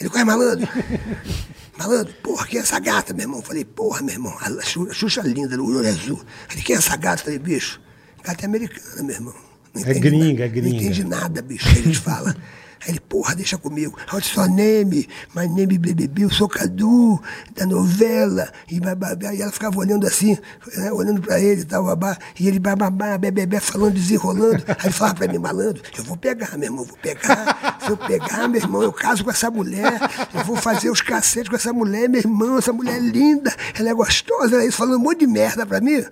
Ele, 0.00 0.10
qual 0.10 0.20
é 0.20 0.24
malandro? 0.24 0.68
malandro, 1.78 2.12
porra, 2.22 2.46
quem 2.46 2.58
é 2.58 2.62
essa 2.62 2.78
gata, 2.78 3.12
meu 3.14 3.22
irmão? 3.24 3.42
Falei, 3.42 3.64
porra, 3.64 4.02
meu 4.02 4.12
irmão, 4.14 4.36
a 4.40 4.62
Xu- 4.62 4.92
Xuxa 4.92 5.22
linda, 5.22 5.56
o 5.60 5.66
olho 5.78 5.88
azul. 5.88 6.20
Ele, 6.52 6.62
quem 6.62 6.76
é 6.76 6.78
essa 6.78 6.96
gata? 6.96 7.22
Falei, 7.24 7.38
bicho, 7.38 7.80
gata 8.24 8.42
é 8.42 8.46
americana, 8.46 9.02
meu 9.02 9.14
irmão. 9.14 9.34
Não 9.74 9.82
É 9.82 9.94
gringa, 9.94 10.24
nada, 10.26 10.44
é 10.44 10.48
gringa. 10.48 10.68
Não 10.68 10.76
entende 10.76 11.04
nada, 11.04 11.42
bicho. 11.42 11.68
Aí 11.68 11.78
eles 11.78 11.98
falam. 11.98 12.34
Aí 12.84 12.90
ele, 12.90 13.00
porra, 13.00 13.34
deixa 13.34 13.56
comigo. 13.58 13.96
What's 14.12 14.34
your 14.34 14.48
name? 14.48 15.08
My 15.34 15.46
name 15.48 15.78
Baby 15.78 16.06
Bill, 16.06 16.30
sou 16.30 16.48
Cadu, 16.48 17.20
da 17.56 17.64
novela. 17.66 18.48
E, 18.70 18.78
bababá. 18.80 19.32
e 19.34 19.40
ela 19.42 19.50
ficava 19.52 19.78
olhando 19.78 20.06
assim, 20.06 20.36
né, 20.76 20.92
olhando 20.92 21.20
pra 21.20 21.40
ele 21.40 21.62
e 21.62 21.64
tal, 21.64 21.84
babá. 21.84 22.16
E 22.38 22.46
ele, 22.46 22.58
bababá, 22.58 23.16
bebê, 23.18 23.58
falando, 23.60 23.94
desenrolando. 23.94 24.62
Aí 24.68 24.76
ele 24.84 24.92
falava 24.92 25.16
pra 25.16 25.28
mim, 25.28 25.38
malandro, 25.38 25.82
eu 25.96 26.04
vou 26.04 26.16
pegar, 26.16 26.56
meu 26.58 26.64
irmão, 26.64 26.84
vou 26.84 26.96
pegar. 26.98 27.78
Se 27.84 27.90
eu 27.90 27.96
pegar, 27.96 28.48
meu 28.48 28.60
irmão, 28.60 28.82
eu 28.82 28.92
caso 28.92 29.24
com 29.24 29.30
essa 29.30 29.50
mulher. 29.50 29.98
Eu 30.34 30.44
vou 30.44 30.56
fazer 30.56 30.90
os 30.90 31.00
cacetes 31.00 31.48
com 31.48 31.56
essa 31.56 31.72
mulher, 31.72 32.08
meu 32.08 32.20
irmão. 32.20 32.58
Essa 32.58 32.72
mulher 32.72 32.96
é 32.96 33.00
linda, 33.00 33.54
ela 33.78 33.88
é 33.90 33.94
gostosa. 33.94 34.54
Ela 34.56 34.64
é 34.64 34.68
isso, 34.68 34.76
falando 34.76 34.96
um 34.96 35.02
monte 35.02 35.20
de 35.20 35.26
merda 35.26 35.64
pra 35.64 35.80
mim. 35.80 36.04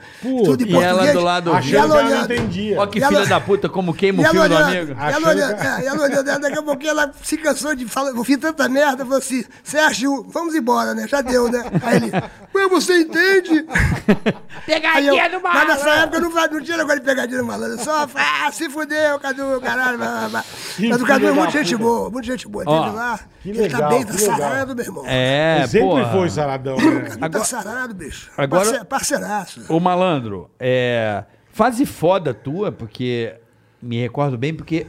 Tudo 0.45 0.65
em 0.65 0.71
E 0.71 0.77
ela 0.77 1.13
do 1.13 1.21
lado 1.21 1.51
E 1.51 1.55
Achando 1.55 1.75
ela 1.77 1.97
olhando. 2.05 2.33
entendia. 2.33 2.81
Ó 2.81 2.87
que 2.87 3.01
filha 3.01 3.17
ela- 3.19 3.27
da 3.27 3.41
puta, 3.41 3.69
como 3.69 3.93
queima 3.93 4.23
o 4.23 4.25
filme 4.25 4.49
do 4.49 4.57
amigo. 4.57 4.93
e 4.93 5.13
ela 5.13 5.29
olhando, 5.29 5.53
é, 5.61 5.85
ela 5.87 6.03
olhando, 6.03 6.41
daqui 6.41 6.59
a 6.63 6.65
pouquinho 6.67 6.91
ela 6.91 7.13
se 7.23 7.37
cansou 7.37 7.75
de 7.75 7.87
falar, 7.87 8.11
eu 8.11 8.25
fiz 8.25 8.39
tanta 8.39 8.69
merda, 8.69 9.05
falou 9.05 9.19
assim, 9.19 9.45
Sérgio, 9.63 10.25
vamos 10.29 10.55
embora, 10.55 10.95
né? 10.95 11.07
Já 11.09 11.21
deu, 11.21 11.51
né? 11.51 11.63
Aí 11.83 11.97
ele, 11.97 12.11
ué, 12.55 12.69
você 12.69 12.99
entende? 13.01 13.59
Eu, 13.59 14.41
Pegadinha 14.67 15.29
do 15.31 15.41
mas 15.41 15.69
nessa 15.69 15.85
malandro. 15.85 16.03
época 16.03 16.17
eu 16.17 16.21
não, 16.23 16.57
não 16.59 16.65
tinha 16.65 16.77
negócio 16.77 17.01
de 17.01 17.05
pegadinha 17.07 17.39
no 17.41 17.47
malandro, 17.47 17.83
só, 17.85 18.07
ah, 18.15 18.51
se 18.53 18.69
fudeu, 18.71 19.19
Cadu, 19.19 19.61
caralho, 19.61 19.99
blá, 19.99 20.29
blá, 20.29 20.45
Mas 20.79 21.03
o 21.03 21.05
Cadu 21.07 21.27
é 21.29 21.33
muito 21.33 21.53
gente 21.53 21.77
boa, 21.77 22.11
muito 22.11 22.25
gente 22.27 22.47
boa, 22.49 22.65
Ó, 22.67 22.85
teve 22.85 22.97
lá, 22.97 23.21
que 23.43 23.49
ele 23.51 23.69
tá 23.69 23.77
legal, 23.77 23.91
bem, 23.91 24.05
tá 24.07 24.13
que 24.15 24.21
legal. 24.21 24.39
sarado, 24.39 24.75
meu 24.77 24.85
irmão. 24.85 25.05
É, 25.07 25.57
Ele 25.59 25.67
sempre 25.69 25.89
porra. 25.89 26.13
foi 26.13 26.31
saradão, 26.31 26.77
né? 26.77 27.09
Ele 27.17 27.29
tá 27.29 27.45
sarado, 27.45 27.95
bicho. 27.95 28.31
Agora- 28.37 28.65
Parce- 28.71 28.85
Parceiraço. 28.85 29.63
Ô 29.69 29.81
malandro, 29.81 30.51
é, 30.61 31.25
fase 31.53 31.85
foda 31.87 32.33
tua, 32.33 32.71
porque 32.71 33.35
me 33.81 34.01
recordo 34.01 34.39
bem, 34.39 34.55
porque 34.55 34.87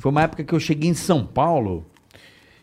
foi 0.00 0.10
uma 0.10 0.22
época 0.22 0.42
que 0.42 0.54
eu 0.54 0.58
cheguei 0.58 0.88
em 0.88 0.94
São 0.94 1.24
Paulo, 1.26 1.84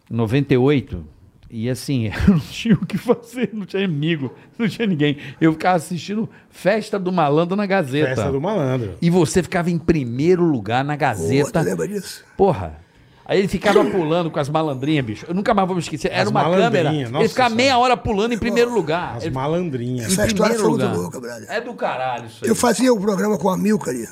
em 0.09 0.15
98, 0.15 1.05
e 1.51 1.69
assim, 1.69 2.07
eu 2.27 2.34
não 2.34 2.39
tinha 2.39 2.73
o 2.73 2.84
que 2.84 2.97
fazer, 2.97 3.51
não 3.53 3.64
tinha 3.65 3.85
amigo, 3.85 4.34
não 4.57 4.68
tinha 4.68 4.88
ninguém. 4.88 5.18
Eu 5.39 5.53
ficava 5.53 5.76
assistindo 5.77 6.27
Festa 6.49 6.97
do 6.97 7.11
Malandro 7.11 7.55
na 7.55 7.68
Gazeta. 7.68 8.07
Festa 8.15 8.31
do 8.31 8.41
malandro. 8.41 8.95
E 8.99 9.09
você 9.11 9.43
ficava 9.43 9.69
em 9.69 9.77
primeiro 9.77 10.43
lugar 10.43 10.84
na 10.84 10.95
Gazeta. 10.95 11.61
tu 11.61 11.65
lembra 11.65 11.88
disso? 11.88 12.26
Porra. 12.35 12.80
Aí 13.23 13.39
ele 13.39 13.47
ficava 13.49 13.84
pulando 13.85 14.31
com 14.31 14.39
as 14.39 14.47
malandrinhas, 14.49 15.05
bicho. 15.05 15.26
Eu 15.27 15.35
nunca 15.35 15.53
mais 15.53 15.68
vou 15.68 15.76
me 15.76 15.81
esquecer. 15.81 16.09
Era 16.11 16.23
As 16.23 16.30
uma 16.30 16.43
câmera. 16.49 16.91
nossa 17.09 17.18
Ele 17.23 17.30
ficava 17.30 17.53
meia 17.53 17.77
hora 17.77 17.95
pulando 17.97 18.34
em 18.34 18.38
primeiro 18.38 18.73
lugar. 18.73 19.18
As 19.18 19.26
Ele- 19.26 19.35
malandrinhas. 19.35 20.14
Essa 20.14 20.26
história 20.26 20.55
foi 20.55 20.69
muito 20.69 20.81
lugar. 20.81 20.95
louca, 20.97 21.19
brother. 21.19 21.45
É 21.51 21.59
do 21.61 21.73
caralho 21.73 22.26
isso 22.27 22.45
aí. 22.45 22.49
Eu 22.49 22.55
fazia 22.55 22.91
o 22.91 22.99
programa 22.99 23.38
com 23.38 23.49
a 23.49 23.57
Milcari. 23.57 24.07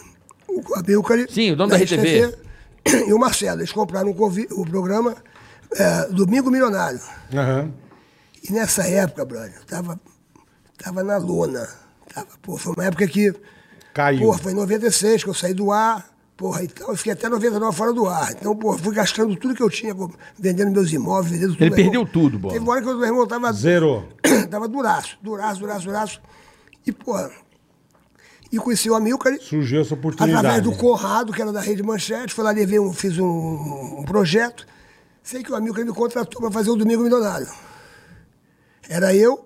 O 0.50 0.62
a 0.76 0.84
Milcari. 0.86 1.28
Sim, 1.30 1.52
o 1.52 1.56
dono 1.56 1.70
da 1.72 1.78
RTV. 1.78 2.36
E 2.86 3.14
o 3.14 3.20
Marcelo. 3.20 3.60
Eles 3.62 3.72
compraram 3.72 4.14
convi- 4.14 4.48
o 4.52 4.66
programa 4.66 5.16
é, 5.76 6.08
Domingo 6.10 6.52
Milionário. 6.52 7.00
Aham. 7.34 7.72
E 8.48 8.52
nessa 8.54 8.84
época, 8.88 9.26
brother, 9.26 9.56
eu 9.60 9.66
tava, 9.66 10.00
tava 10.78 11.04
na 11.04 11.18
lona. 11.18 11.68
Tava, 12.14 12.28
pô, 12.42 12.58
foi 12.58 12.74
uma 12.74 12.86
época 12.86 13.08
que. 13.08 13.34
Caiu. 13.94 14.20
Porra, 14.22 14.38
foi 14.40 14.52
em 14.52 14.56
96 14.56 15.24
que 15.24 15.30
eu 15.30 15.34
saí 15.34 15.54
do 15.54 15.72
ar. 15.72 16.14
Porra, 16.38 16.64
então 16.66 16.90
eu 16.90 16.98
fiquei 16.98 17.14
até 17.14 17.30
99 17.30 17.76
fora 17.76 17.94
do 17.94 18.06
ar. 18.08 18.34
Então, 18.34 18.54
porra, 18.56 18.78
fui 18.78 18.94
gastando 18.94 19.36
tudo 19.38 19.56
que 19.56 19.64
eu 19.64 19.70
tinha, 19.70 19.96
vendendo 20.38 20.70
meus 20.72 20.92
imóveis, 20.92 21.32
vendendo 21.32 21.54
tudo. 21.54 21.64
Ele 21.64 21.70
Meu 21.70 21.80
irmão- 21.80 21.92
perdeu 22.04 22.12
tudo, 22.14 22.38
bola. 22.38 22.54
Teve 22.54 22.66
uma 22.66 22.74
hora 22.74 22.82
que 22.82 22.90
o 22.90 22.98
meu 22.98 23.06
irmão 23.08 23.26
tava. 23.26 23.52
Zerou. 23.54 24.08
tava 24.52 24.68
duraço, 24.68 25.18
duraço, 25.24 25.60
duraço, 25.62 25.86
duraço. 25.86 26.22
E, 26.86 26.92
porra, 26.92 27.32
e 28.52 28.58
conheci 28.58 28.90
o 28.90 28.96
Amilcar. 28.96 29.38
Surgiu 29.42 29.82
essa 29.82 29.94
oportunidade. 29.94 30.46
Através 30.46 30.64
do 30.64 30.72
Conrado, 30.78 31.34
que 31.34 31.42
era 31.42 31.52
da 31.52 31.62
Rede 31.62 31.84
Manchete, 31.84 32.34
fui 32.34 32.44
lá, 32.44 32.52
levei 32.52 32.80
um, 32.80 32.94
fiz 32.94 33.18
um, 33.18 33.26
um 34.00 34.04
projeto. 34.06 34.66
Sei 35.24 35.44
que 35.44 35.52
o 35.52 35.56
Amilcar 35.56 35.84
me 35.86 35.92
contratou 35.94 36.40
para 36.42 36.52
fazer 36.52 36.70
o 36.70 36.76
Domingo 36.76 37.04
Milionário. 37.04 37.48
Era 38.88 39.14
eu. 39.16 39.46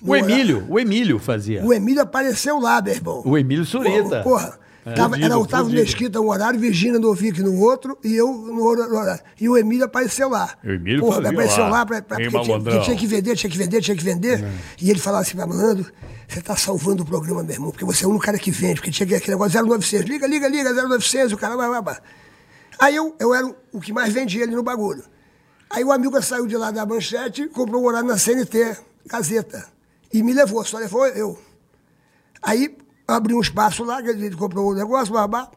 O 0.00 0.12
horário- 0.12 0.30
Emílio, 0.32 0.66
o 0.68 0.78
Emílio 0.78 1.18
fazia. 1.18 1.64
O 1.64 1.72
Emílio 1.72 2.00
apareceu 2.02 2.58
lá, 2.60 2.80
meu 2.80 2.94
irmão. 2.94 3.22
O 3.24 3.36
Emílio 3.36 3.64
Surita. 3.64 4.22
Porra, 4.22 4.58
tava, 4.94 5.10
Fudido, 5.10 5.26
era 5.26 5.38
Otávio 5.38 5.66
fudido. 5.66 5.82
Mesquita 5.82 6.20
um 6.20 6.28
horário, 6.28 6.58
Virgínia 6.58 6.98
Novick 6.98 7.40
no 7.42 7.60
outro 7.60 7.98
e 8.04 8.14
eu 8.14 8.32
no 8.32 8.62
outro 8.62 8.84
horário. 8.94 9.22
E 9.40 9.48
o 9.48 9.56
Emílio 9.56 9.84
apareceu 9.84 10.28
lá. 10.28 10.56
O 10.64 10.70
Emílio 10.70 11.00
Porra, 11.00 11.28
apareceu 11.28 11.64
lá. 11.64 11.70
lá, 11.70 11.86
pra, 11.86 12.02
pra, 12.02 12.16
porque, 12.16 12.30
tinha, 12.30 12.60
porque 12.60 12.80
tinha 12.80 12.96
que 12.96 13.06
vender, 13.06 13.36
tinha 13.36 13.50
que 13.50 13.58
vender, 13.58 13.80
tinha 13.80 13.96
que 13.96 14.04
vender. 14.04 14.44
E 14.80 14.90
ele 14.90 14.98
falava 14.98 15.22
assim, 15.22 15.36
malandro, 15.36 15.90
você 16.28 16.40
tá 16.40 16.56
salvando 16.56 17.02
o 17.02 17.06
programa, 17.06 17.42
meu 17.42 17.52
irmão, 17.52 17.70
porque 17.70 17.84
você 17.84 18.04
é 18.04 18.06
o 18.06 18.10
único 18.10 18.24
cara 18.24 18.38
que 18.38 18.50
vende, 18.50 18.76
porque 18.76 18.90
tinha 18.90 19.16
aquele 19.16 19.32
negócio 19.36 19.62
0900, 19.66 20.08
liga, 20.08 20.26
liga, 20.26 20.48
liga, 20.48 20.72
0900, 20.72 21.32
o 21.32 21.36
cara 21.36 21.56
vai, 21.56 21.68
vai, 21.68 21.82
vai. 21.82 21.98
Aí 22.78 22.94
eu, 22.94 23.16
eu 23.18 23.34
era 23.34 23.46
o 23.72 23.80
que 23.80 23.92
mais 23.92 24.12
vendia 24.12 24.44
ali 24.44 24.54
no 24.54 24.62
bagulho. 24.62 25.02
Aí 25.70 25.84
o 25.84 25.92
amigo 25.92 26.20
saiu 26.22 26.46
de 26.46 26.56
lá 26.56 26.70
da 26.70 26.86
manchete, 26.86 27.48
comprou 27.48 27.82
um 27.82 27.86
horário 27.86 28.08
na 28.08 28.16
CNT, 28.16 28.76
Gazeta, 29.06 29.66
e 30.12 30.22
me 30.22 30.32
levou, 30.32 30.64
só 30.64 30.78
levou 30.78 31.06
eu. 31.08 31.38
Aí 32.42 32.76
abri 33.08 33.34
um 33.34 33.40
espaço 33.40 33.82
lá, 33.82 34.02
que 34.02 34.10
a 34.10 34.16
gente 34.16 34.36
comprou 34.36 34.70
o 34.70 34.74
negócio, 34.74 35.12
babá. 35.12 35.50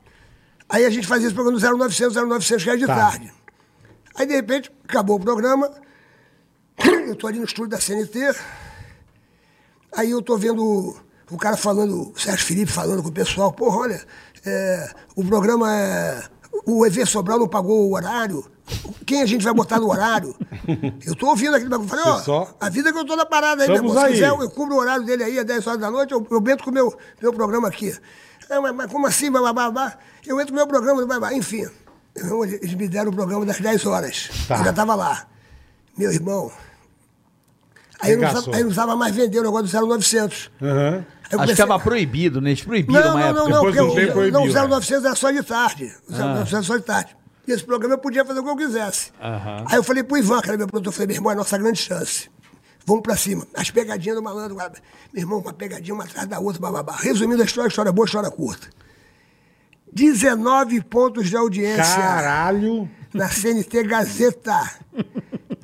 Aí 0.69 0.85
a 0.85 0.89
gente 0.89 1.05
fazia 1.05 1.27
esse 1.27 1.35
programa 1.35 1.59
no 1.59 1.77
0900, 1.77 2.15
0900, 2.15 2.63
que 2.63 2.69
era 2.69 2.79
de 2.79 2.87
Tá. 2.87 2.95
tarde. 2.95 3.31
Aí, 4.15 4.25
de 4.25 4.33
repente, 4.33 4.71
acabou 4.85 5.17
o 5.17 5.19
programa. 5.19 5.69
Eu 7.07 7.15
tô 7.15 7.27
ali 7.27 7.39
no 7.39 7.45
estúdio 7.45 7.69
da 7.71 7.79
CNT. 7.79 8.33
Aí 9.93 10.09
eu 10.11 10.21
tô 10.21 10.37
vendo 10.37 10.95
o 11.29 11.37
cara 11.37 11.57
falando, 11.57 12.13
o 12.15 12.19
Sérgio 12.19 12.45
Felipe 12.45 12.71
falando 12.71 13.03
com 13.03 13.09
o 13.09 13.11
pessoal, 13.11 13.51
porra, 13.51 13.77
olha, 13.79 14.05
é, 14.45 14.89
o 15.17 15.23
programa 15.25 15.69
é. 15.75 16.23
O 16.65 16.85
EV 16.85 17.05
Sobral 17.05 17.39
não 17.39 17.47
pagou 17.47 17.89
o 17.89 17.93
horário. 17.95 18.45
Quem 19.05 19.21
a 19.21 19.25
gente 19.25 19.43
vai 19.43 19.53
botar 19.53 19.79
no 19.79 19.89
horário? 19.89 20.35
Eu 21.05 21.15
tô 21.15 21.27
ouvindo 21.27 21.55
aquele 21.55 21.69
bagulho. 21.69 21.89
Falei, 21.89 22.05
ó, 22.05 22.19
só- 22.19 22.55
a 22.59 22.69
vida 22.69 22.91
que 22.93 22.97
eu 22.99 23.05
tô 23.05 23.15
na 23.15 23.25
parada 23.25 23.63
aí, 23.63 23.67
meu 23.67 23.77
irmão. 23.77 23.93
Se 23.93 23.99
aí. 23.99 24.13
quiser, 24.13 24.29
eu, 24.29 24.41
eu 24.41 24.49
cubro 24.49 24.75
o 24.75 24.79
horário 24.79 25.03
dele 25.05 25.23
aí 25.23 25.39
às 25.39 25.45
10 25.45 25.67
horas 25.67 25.79
da 25.81 25.89
noite, 25.91 26.11
eu, 26.13 26.25
eu 26.29 26.37
entro 26.39 26.63
com 26.63 26.69
o 26.71 26.73
meu, 26.73 26.95
meu 27.21 27.33
programa 27.33 27.67
aqui. 27.67 27.93
É, 28.49 28.59
mas, 28.59 28.73
mas 28.75 28.91
como 28.91 29.07
assim, 29.07 29.31
babá, 29.31 29.51
babá? 29.51 29.97
Eu 30.25 30.39
entro 30.39 30.53
com 30.53 30.53
o 30.53 30.55
meu 30.57 30.67
programa, 30.67 31.05
babá. 31.05 31.33
Enfim, 31.33 31.67
irmão, 32.15 32.45
eles 32.45 32.73
me 32.75 32.87
deram 32.87 33.09
o 33.11 33.13
programa 33.15 33.45
das 33.45 33.59
10 33.59 33.85
horas. 33.85 34.29
Tá. 34.47 34.59
Eu 34.59 34.63
já 34.65 34.73
tava 34.73 34.95
lá. 34.95 35.25
Meu 35.97 36.11
irmão. 36.11 36.51
Aí 37.99 38.11
eu, 38.11 38.17
não 38.17 38.27
Regaçou. 38.27 38.51
precisava, 38.51 38.55
aí 38.55 38.61
eu 38.61 38.65
não 38.65 38.69
precisava 38.69 38.95
mais 38.95 39.15
vender 39.15 39.39
o 39.39 39.43
negócio 39.43 39.79
do 39.79 39.87
0900. 39.97 40.51
Aham. 40.61 40.95
Aí 40.97 41.05
eu 41.31 41.39
Acho 41.39 41.47
que 41.47 41.61
estava 41.61 41.79
proibido, 41.79 42.41
né? 42.41 42.51
Eles 42.51 42.63
proibiram 42.63 43.01
não, 43.01 43.11
uma 43.11 43.19
não, 43.19 43.27
época. 43.27 43.39
não, 43.39 43.49
não, 43.49 43.71
Depois 43.71 43.75
porque 43.75 43.89
do 43.89 43.95
tempo 43.95 44.09
o, 44.09 44.13
proibiu, 44.13 44.33
não, 44.33 44.45
o 44.45 44.49
é. 44.49 44.67
0900 44.79 45.05
era 45.05 45.15
só 45.15 45.31
de 45.31 45.43
tarde. 45.43 45.95
O 46.07 46.11
0900 46.11 46.53
era 46.53 46.63
só 46.63 46.77
de 46.77 46.83
tarde. 46.83 47.15
E 47.47 47.51
esse 47.51 47.63
programa 47.63 47.95
eu 47.95 47.99
podia 47.99 48.23
fazer 48.23 48.39
o 48.39 48.43
que 48.43 48.49
eu 48.49 48.57
quisesse. 48.57 49.11
Aham. 49.21 49.65
Aí 49.67 49.77
eu 49.77 49.83
falei 49.83 50.03
pro 50.03 50.17
Ivan, 50.17 50.41
que 50.41 50.49
era 50.49 50.57
meu 50.57 50.67
produtor, 50.67 50.91
eu 50.91 50.95
falei, 50.95 51.07
meu 51.07 51.15
irmão, 51.15 51.31
é 51.31 51.33
a 51.33 51.37
nossa 51.37 51.57
grande 51.57 51.79
chance. 51.79 52.29
Vamos 52.85 53.03
pra 53.03 53.15
cima. 53.15 53.45
As 53.55 53.69
pegadinhas 53.71 54.15
do 54.17 54.23
malandro, 54.23 54.55
meu 54.55 54.69
irmão, 55.15 55.39
uma 55.39 55.53
pegadinha 55.53 55.93
uma 55.93 56.03
atrás 56.03 56.27
da 56.27 56.39
outra, 56.39 56.61
bababá. 56.61 56.95
Resumindo 56.97 57.41
a 57.41 57.45
história, 57.45 57.69
história 57.69 57.91
boa, 57.91 58.05
história 58.05 58.29
curta. 58.29 58.67
19 59.93 60.81
pontos 60.83 61.29
de 61.29 61.35
audiência 61.35 61.83
Caralho. 61.83 62.89
na 63.13 63.29
CNT 63.29 63.83
Gazeta. 63.83 64.71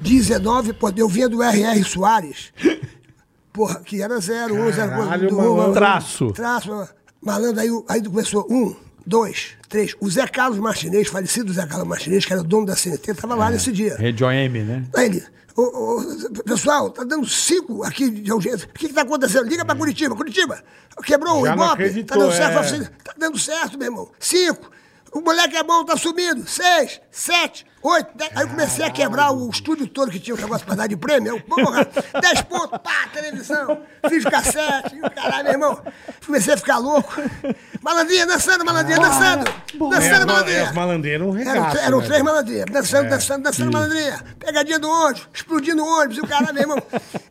19, 0.02 0.74
pô, 0.74 0.92
eu 0.96 1.08
vinha 1.08 1.30
do 1.30 1.42
R.R. 1.42 1.84
Soares. 1.84 2.52
Porra, 3.58 3.82
que 3.84 4.00
era 4.04 4.20
0, 4.20 4.54
1, 4.54 4.72
0, 4.72 4.90
Caralho, 4.92 5.36
malandro. 5.36 5.74
Traço. 5.74 6.32
Traço, 6.32 6.88
malandro, 7.20 7.60
aí, 7.60 7.72
o- 7.72 7.84
aí 7.90 8.04
começou 8.04 8.46
um, 8.52 8.76
dois, 9.04 9.54
três. 9.68 9.96
O 10.00 10.08
Zé 10.08 10.28
Carlos 10.28 10.60
Martinez, 10.60 11.08
falecido 11.08 11.52
Zé 11.52 11.66
Carlos 11.66 11.88
Martinez, 11.88 12.24
que 12.24 12.32
era 12.32 12.42
o 12.44 12.46
dono 12.46 12.68
da 12.68 12.76
CNT, 12.76 13.12
estava 13.12 13.34
lá 13.34 13.50
nesse 13.50 13.72
dia. 13.72 13.96
Rede 13.98 14.24
OM, 14.24 14.64
né? 14.64 14.84
Aí 14.96 15.08
ele, 15.08 15.24
"Ô, 15.56 15.64
ô, 15.64 16.44
pessoal, 16.44 16.92
tá 16.92 17.04
dando 17.04 17.28
cinco 17.28 17.84
aqui 17.84 18.12
de 18.12 18.30
audiência. 18.30 18.68
O 18.70 18.74
que 18.78 18.90
que 18.90 18.94
tá 18.94 19.02
acontecendo? 19.02 19.48
Liga 19.50 19.66
pra 19.66 19.74
Curitiba. 19.76 20.16
Curitiba, 20.16 20.64
quebrou 21.04 21.44
Já 21.44 21.52
o 21.52 21.56
Ibope? 21.56 22.04
Tá 22.04 22.16
dando 22.16 22.32
certo? 22.34 22.76
é. 22.76 22.80
Tá 23.04 23.14
dando 23.18 23.40
certo, 23.40 23.76
meu 23.76 23.88
irmão. 23.88 24.12
Cinco. 24.20 24.70
O 25.14 25.22
moleque 25.22 25.56
é 25.58 25.64
bom, 25.64 25.84
tá 25.86 25.96
subindo. 25.98 26.48
Seis, 26.48 27.00
sete, 27.10 27.66
oito, 27.82 28.10
dez. 28.16 28.30
Aí 28.36 28.44
eu 28.44 28.50
comecei 28.50 28.86
a 28.86 28.90
quebrar 28.92 29.32
o 29.32 29.50
estúdio 29.50 29.88
todo 29.88 30.12
que 30.12 30.20
tinha 30.20 30.36
o 30.36 30.40
negócio 30.40 30.66
pra 30.66 30.76
dar 30.76 30.88
de 30.88 30.96
prêmio. 30.98 31.30
Eu, 31.36 31.42
porra, 31.42 31.88
dez 32.22 32.42
pontos, 32.42 32.78
pá, 32.84 33.08
televisão. 33.14 33.82
Fiz 34.10 34.24
cassete, 34.26 34.96
o 35.02 35.10
caralho, 35.10 35.44
meu 35.46 35.54
irmão. 35.54 35.82
Comecei 36.26 36.54
a 36.54 36.58
ficar 36.58 36.78
louco. 36.78 37.14
Malandrinha, 37.82 38.26
dançando, 38.28 38.66
malandrinha, 38.66 39.00
dançando. 39.00 39.50
É, 39.50 39.78
Dançando, 39.78 40.02
as 40.02 40.02
mal- 40.02 40.20
é, 40.20 40.26
malandrinha. 40.26 40.64
as 40.64 40.74
malandreiras 40.74 41.28
não 41.28 41.38
Eram, 41.38 41.54
regaçam, 41.54 41.82
eram 41.82 42.00
né? 42.00 42.06
três 42.08 42.24
malandrinhas, 42.24 42.66
dançando, 42.72 43.10
dançando, 43.10 43.44
dançando 43.44 43.72
malandrinha. 43.74 44.24
Pegadinha 44.40 44.80
do 44.80 44.90
ônibus, 44.90 45.28
explodindo 45.34 45.84
o 45.84 45.88
ônibus, 45.88 46.18
e 46.18 46.22
o 46.22 46.28
cara, 46.28 46.52
meu 46.54 46.62
irmão, 46.64 46.84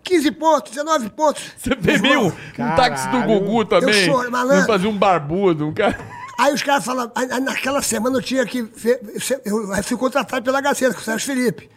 15 0.03 0.31
pontos, 0.33 0.73
19 0.73 1.11
pontos. 1.11 1.43
Você 1.57 1.75
bebeu 1.75 2.23
um, 2.23 2.27
um 2.29 2.77
táxi 2.77 3.07
do 3.09 3.19
Caralho. 3.19 3.41
Gugu 3.41 3.65
também. 3.67 3.95
Eu 4.07 4.13
choro, 4.13 4.31
malandro. 4.33 4.67
Fazia 4.67 4.89
um 4.89 4.97
barbudo, 4.97 5.67
um 5.69 5.75
cara. 5.75 5.99
Aí 6.39 6.53
os 6.53 6.63
caras 6.63 6.85
falam, 6.85 7.11
aí- 7.15 7.29
aí 7.31 7.41
naquela 7.41 7.81
semana 7.83 8.19
eu 8.19 8.23
tinha 8.23 8.45
que 8.45 8.63
ver, 8.63 9.01
eu, 9.45 9.83
fui 9.83 9.97
contratado 9.97 10.45
pela 10.45 10.61
Gazeta, 10.61 10.95
com 10.95 11.01
o 11.01 11.05
Sérgio 11.05 11.27
Felipe. 11.27 11.71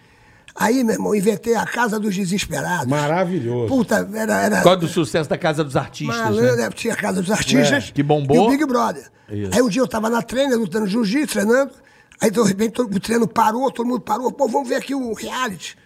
Aí, 0.55 0.83
meu 0.83 0.95
irmão, 0.95 1.15
inventei 1.15 1.55
a 1.55 1.65
Casa 1.65 1.97
dos 1.99 2.13
Desesperados. 2.13 2.87
Maravilhoso. 2.87 3.67
Puta, 3.67 4.09
era... 4.13 4.41
era 4.41 4.57
Por 4.57 4.63
causa 4.63 4.79
do 4.79 4.87
sucesso 4.87 5.29
da 5.29 5.37
Casa 5.37 5.63
dos 5.63 5.77
Artistas, 5.77 6.17
Malandro, 6.17 6.55
né? 6.57 6.63
né? 6.63 6.69
tinha 6.71 6.93
a 6.93 6.97
Casa 6.97 7.21
dos 7.21 7.31
Artistas. 7.31 7.89
É, 7.89 7.91
que 7.93 8.03
bombou. 8.03 8.35
E 8.35 8.39
o 8.39 8.49
Big 8.49 8.65
Brother. 8.65 9.09
Isso. 9.29 9.51
Aí 9.53 9.61
um 9.61 9.69
dia 9.69 9.81
eu 9.81 9.87
tava 9.87 10.09
na 10.09 10.21
treina, 10.21 10.57
lutando 10.57 10.87
jiu-jitsu, 10.87 11.33
treinando. 11.33 11.71
Aí, 12.19 12.29
de 12.29 12.41
repente, 12.41 12.71
todo, 12.73 12.93
o 12.93 12.99
treino 12.99 13.25
parou, 13.27 13.71
todo 13.71 13.87
mundo 13.87 14.01
parou. 14.01 14.29
Pô, 14.33 14.47
vamos 14.49 14.67
ver 14.67 14.75
aqui 14.75 14.93
o 14.93 15.13
reality. 15.13 15.77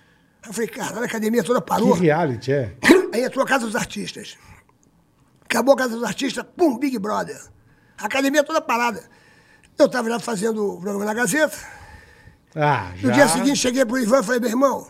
Aí 0.41 0.49
eu 0.49 0.53
falei, 0.53 0.69
caralho, 0.69 1.01
a 1.01 1.05
academia 1.05 1.43
toda 1.43 1.61
Que 1.61 1.67
parou. 1.67 1.93
reality 1.93 2.51
é? 2.51 2.73
Aí 3.13 3.23
entrou 3.23 3.43
a 3.43 3.47
Casa 3.47 3.67
dos 3.67 3.75
Artistas. 3.75 4.35
Acabou 5.45 5.75
a 5.75 5.77
Casa 5.77 5.93
dos 5.95 6.03
Artistas, 6.03 6.43
pum, 6.57 6.79
Big 6.79 6.97
Brother. 6.97 7.39
A 7.97 8.05
academia 8.05 8.43
toda 8.43 8.61
parada. 8.61 9.03
Eu 9.77 9.87
tava 9.89 10.09
já 10.09 10.19
fazendo 10.19 10.73
o 10.75 10.81
programa 10.81 11.05
na 11.05 11.13
Gazeta. 11.13 11.57
Ah, 12.55 12.91
já. 12.95 13.07
No 13.07 13.13
dia 13.13 13.27
seguinte, 13.27 13.55
cheguei 13.57 13.85
pro 13.85 13.97
Ivan 13.97 14.19
e 14.19 14.23
falei, 14.23 14.39
meu 14.39 14.49
irmão, 14.49 14.87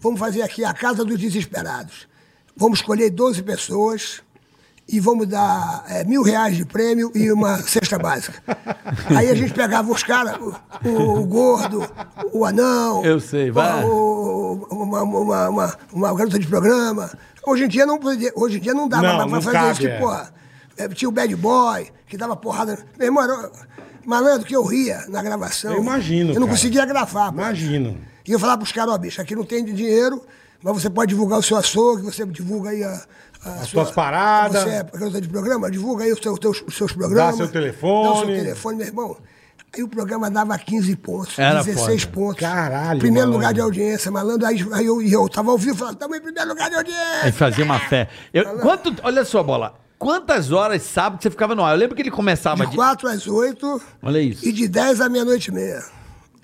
vamos 0.00 0.18
fazer 0.18 0.42
aqui 0.42 0.64
a 0.64 0.72
Casa 0.74 1.04
dos 1.04 1.18
Desesperados. 1.18 2.08
Vamos 2.56 2.80
escolher 2.80 3.10
12 3.10 3.42
pessoas 3.42 4.20
e 4.88 4.98
vamos 4.98 5.28
dar 5.28 5.84
é, 5.88 6.02
mil 6.04 6.22
reais 6.22 6.56
de 6.56 6.64
prêmio 6.64 7.12
e 7.14 7.30
uma 7.30 7.58
cesta 7.62 7.98
básica. 7.98 8.42
Aí 9.16 9.30
a 9.30 9.34
gente 9.34 9.52
pegava 9.54 9.92
os 9.92 10.02
caras, 10.02 10.36
o, 10.40 10.56
o- 10.88 11.20
o 11.20 11.26
gordo, 11.26 11.88
o 12.32 12.44
anão. 12.44 13.04
Eu 13.04 13.20
sei, 13.20 13.50
vai. 13.52 13.84
o- 13.84 14.66
uma, 14.70 15.02
uma, 15.02 15.48
uma, 15.48 15.78
uma 15.92 16.14
garota 16.16 16.38
de 16.38 16.46
programa. 16.48 17.10
Hoje 17.46 17.64
em 17.64 17.68
dia 17.68 17.86
não, 17.86 18.00
hoje 18.34 18.56
em 18.56 18.60
dia 18.60 18.74
não 18.74 18.88
dá 18.88 18.96
Não, 19.00 19.16
mais 19.18 19.30
não 19.30 19.40
fazer 19.42 19.52
cabe, 19.56 19.70
isso, 19.72 19.80
que, 19.82 19.86
é. 19.86 19.98
porra. 20.00 20.34
É, 20.78 20.88
tinha 20.88 21.08
o 21.08 21.12
bad 21.12 21.34
boy, 21.36 21.88
que 22.06 22.16
dava 22.16 22.34
porrada. 22.36 22.78
Meu 22.98 23.06
irmão, 23.08 23.22
era, 23.24 23.50
malandro, 24.06 24.46
que 24.46 24.54
eu 24.56 24.64
ria 24.64 25.04
na 25.08 25.22
gravação. 25.22 25.72
Eu 25.74 25.82
imagino, 25.82 26.30
Eu 26.30 26.34
não 26.40 26.46
cara. 26.46 26.50
conseguia 26.56 26.84
gravar. 26.86 27.32
pô. 27.32 27.38
Imagino. 27.38 27.98
E 28.26 28.32
eu 28.32 28.38
falava 28.38 28.58
pros 28.58 28.72
caras, 28.72 28.94
ó, 28.94 28.98
bicho, 28.98 29.20
aqui 29.20 29.34
não 29.34 29.44
tem 29.44 29.64
dinheiro, 29.64 30.22
mas 30.62 30.74
você 30.82 30.88
pode 30.90 31.10
divulgar 31.10 31.38
o 31.38 31.42
seu 31.42 31.56
açougue, 31.56 32.02
você 32.02 32.24
divulga 32.26 32.70
aí 32.70 32.82
a, 32.84 33.00
As 33.44 33.68
tuas 33.70 33.90
paradas. 33.90 34.62
Você 34.62 34.68
é 34.70 34.82
garota 34.84 35.20
de 35.20 35.28
programa, 35.28 35.70
divulga 35.70 36.04
aí 36.04 36.12
os 36.12 36.18
seus, 36.20 36.38
teus- 36.38 36.62
os 36.66 36.76
seus 36.76 36.92
programas. 36.92 37.36
seu 37.36 37.48
telefone. 37.48 38.04
Dá 38.04 38.10
o 38.12 38.16
seu 38.18 38.26
telefone, 38.26 38.76
meu 38.78 38.86
irmão. 38.86 39.16
Aí 39.74 39.82
o 39.82 39.88
programa 39.88 40.30
dava 40.30 40.58
15 40.58 40.96
pontos, 40.96 41.38
Era 41.38 41.62
16 41.62 42.02
foda. 42.04 42.14
pontos. 42.14 42.40
Caralho, 42.40 42.98
Primeiro 42.98 43.28
malandro. 43.28 43.32
lugar 43.48 43.54
de 43.54 43.60
audiência, 43.60 44.10
malandro. 44.10 44.46
Aí, 44.46 44.66
aí 44.72 44.86
eu, 44.86 45.00
eu 45.02 45.28
tava 45.28 45.50
ao 45.50 45.58
vivo 45.58 45.76
falando, 45.76 45.94
estamos 45.94 46.16
em 46.16 46.20
primeiro 46.22 46.48
lugar 46.48 46.70
de 46.70 46.76
audiência. 46.76 47.22
Aí 47.24 47.32
fazia 47.32 47.64
uma 47.66 47.78
fé. 47.78 48.08
Eu, 48.32 48.58
quanto, 48.60 48.94
olha 49.02 49.24
só, 49.26 49.42
bola. 49.42 49.74
Quantas 49.98 50.52
horas 50.52 50.82
sábado 50.82 51.20
você 51.22 51.28
ficava 51.30 51.54
no 51.54 51.64
ar? 51.64 51.72
Eu 51.74 51.78
lembro 51.78 51.96
que 51.96 52.02
ele 52.02 52.10
começava 52.10 52.64
De 52.64 52.70
de. 52.70 52.76
4 52.76 53.08
às 53.08 53.26
8 53.26 53.82
Olha 54.02 54.20
isso. 54.20 54.46
e 54.46 54.52
de 54.52 54.68
10 54.68 55.00
à 55.00 55.08
meia-noite 55.08 55.48
e 55.50 55.54
meia. 55.54 55.82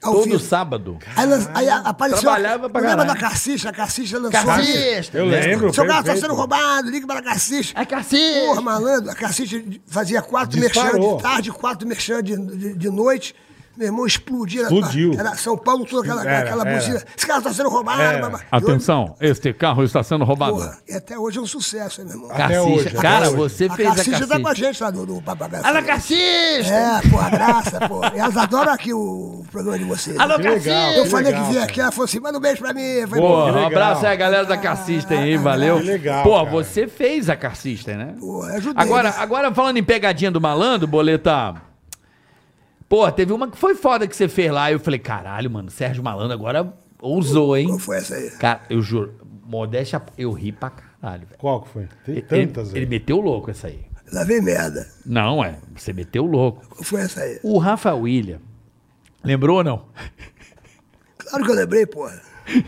Ao 0.03 0.13
Todo 0.15 0.25
vivo. 0.25 0.39
sábado. 0.39 0.99
Aí, 1.17 1.25
lan- 1.27 1.51
aí 1.55 1.69
apareceu. 1.71 2.21
Trabalhava 2.21 2.69
pra 2.69 2.81
lembra 2.83 3.07
da 3.07 3.17
Carcicha? 3.17 3.71
A 3.71 3.73
Carcicha 3.73 4.19
lançou. 4.19 4.33
Carcicha. 4.45 5.11
Eu 5.15 5.25
lembro. 5.25 5.73
Seu 5.73 5.87
carro 5.87 6.01
está 6.01 6.13
perfeito. 6.13 6.21
sendo 6.21 6.35
roubado, 6.35 6.91
liga 6.91 7.07
para 7.07 7.21
a 7.21 7.23
Carcicha. 7.23 7.73
É 7.79 7.87
Carcicha. 7.87 8.41
Porra, 8.47 8.61
malandro, 8.61 9.11
a 9.11 9.15
Carcicha 9.15 9.65
fazia 9.87 10.21
quatro 10.21 10.61
merchan 10.61 10.99
de 11.01 11.23
tarde, 11.23 11.51
quatro 11.53 11.89
merchan 11.89 12.23
de, 12.23 12.37
de, 12.37 12.75
de 12.75 12.91
noite. 12.91 13.35
Meu 13.77 13.87
irmão 13.89 14.07
explodia. 14.07 14.63
Explodiu. 14.63 15.15
Era 15.19 15.35
São 15.35 15.57
Paulo, 15.57 15.85
toda 15.85 16.03
aquela, 16.03 16.23
Era, 16.25 16.39
aquela 16.45 16.63
era. 16.69 16.77
buzina. 16.79 17.03
Esse 17.17 17.27
carro 17.27 17.43
tá 17.43 17.53
sendo 17.53 17.69
roubado. 17.69 18.01
Era. 18.03 18.41
Atenção, 18.51 19.17
este 19.21 19.53
carro 19.53 19.83
está 19.83 20.03
sendo 20.03 20.25
roubado. 20.25 20.55
Porra, 20.57 20.79
e 20.89 20.93
até 20.95 21.19
hoje 21.19 21.39
é 21.39 21.43
um 21.43 21.47
sucesso, 21.47 22.01
hein, 22.01 22.07
meu 22.07 22.17
irmão. 22.17 22.31
Até 22.31 22.43
Cacixa. 22.55 22.63
hoje, 22.63 22.89
até 22.89 22.99
Cara, 23.03 23.27
hoje. 23.29 23.37
você 23.37 23.65
a 23.67 23.73
fez 23.75 23.89
a 23.89 23.95
Cacixa 23.97 24.27
tá 24.27 24.41
com 24.41 24.47
a 24.47 24.51
Cacixa. 24.51 24.67
gente 24.67 24.83
lá 24.83 24.93
no, 24.93 25.07
no 25.07 25.23
Papagaio. 25.23 25.67
Alô, 25.67 25.83
Cacixa! 25.83 26.73
É, 26.75 27.01
pô, 27.11 27.19
a 27.19 27.31
graça, 27.31 27.89
pô. 27.89 28.05
Elas 28.05 28.37
adoram 28.37 28.73
aqui 28.73 28.93
o 28.95 29.45
programa 29.51 29.79
de 29.79 29.85
vocês. 29.85 30.19
Alô, 30.19 30.37
Que 30.37 30.43
legal, 30.43 30.55
Cacixa! 30.55 30.97
Eu 30.99 31.05
que 31.05 31.11
falei 31.11 31.27
legal, 31.33 31.45
que 31.45 31.51
vinha 31.51 31.65
aqui, 31.65 31.81
ela 31.81 31.91
falou 31.91 32.05
assim, 32.05 32.21
manda 32.21 32.39
um 32.39 32.41
beijo 32.41 32.61
pra 32.63 32.73
mim. 32.73 33.07
Falei, 33.09 33.25
um 33.25 33.67
abraço 33.67 34.07
aí 34.07 34.13
a 34.13 34.17
galera 34.17 34.45
da 34.47 34.57
Carcista 34.57 35.15
aí, 35.15 35.37
valeu. 35.37 35.79
Que 35.79 35.85
legal, 35.85 36.23
Pô, 36.23 36.45
você 36.47 36.87
fez 36.87 37.29
a 37.29 37.37
Carcista, 37.37 37.95
né? 37.97 38.15
pô, 38.21 38.43
ajudei. 38.45 38.83
Agora, 38.83 39.09
né? 39.11 39.15
agora 39.19 39.53
falando 39.53 39.77
em 39.79 39.83
pegadinha 39.85 40.31
do 40.31 40.41
malandro, 40.41 40.87
boleta. 40.87 41.55
Pô, 42.89 43.11
teve 43.11 43.33
uma 43.33 43.51
que 43.51 43.57
foi 43.57 43.75
foda 43.75 44.07
que 44.07 44.15
você 44.15 44.29
fez 44.29 44.51
lá. 44.53 44.71
Eu 44.71 44.79
falei, 44.79 44.99
caralho, 45.01 45.51
mano, 45.51 45.71
Sérgio 45.71 46.03
Malandro 46.03 46.33
agora 46.33 46.73
ousou, 47.01 47.57
hein? 47.57 47.67
Qual 47.69 47.79
foi 47.79 47.97
essa 47.99 48.15
aí? 48.15 48.31
Cara, 48.33 48.61
eu 48.71 48.81
juro, 48.83 49.15
modéstia, 49.45 50.03
eu 50.17 50.33
ri 50.33 50.53
pra 50.53 50.71
caralho, 50.71 51.27
velho. 51.27 51.39
Qual 51.39 51.63
que 51.63 51.69
foi? 51.71 51.89
Tem 52.05 52.15
Ele, 52.17 52.23
tantas, 52.23 52.69
ele 52.71 52.81
velho. 52.81 52.91
meteu 52.91 53.19
o 53.19 53.21
louco 53.21 53.51
essa 53.51 53.67
aí. 53.69 53.81
Lá 54.13 54.23
vem 54.25 54.41
merda. 54.43 54.87
Não, 55.05 55.43
é, 55.45 55.59
você 55.75 55.93
meteu 55.93 56.25
o 56.25 56.31
louco. 56.31 56.65
Qual 56.69 56.85
foi 56.85 57.01
essa 57.01 57.21
aí? 57.23 57.41
O 57.43 57.59
Rafa 57.59 57.95
William, 57.95 58.39
lembrou 59.25 59.59
ou 59.59 59.65
não? 59.65 59.87
Claro 61.19 61.45
que 61.45 61.51
eu 61.51 61.55
lembrei, 61.57 61.87
porra. 61.87 62.21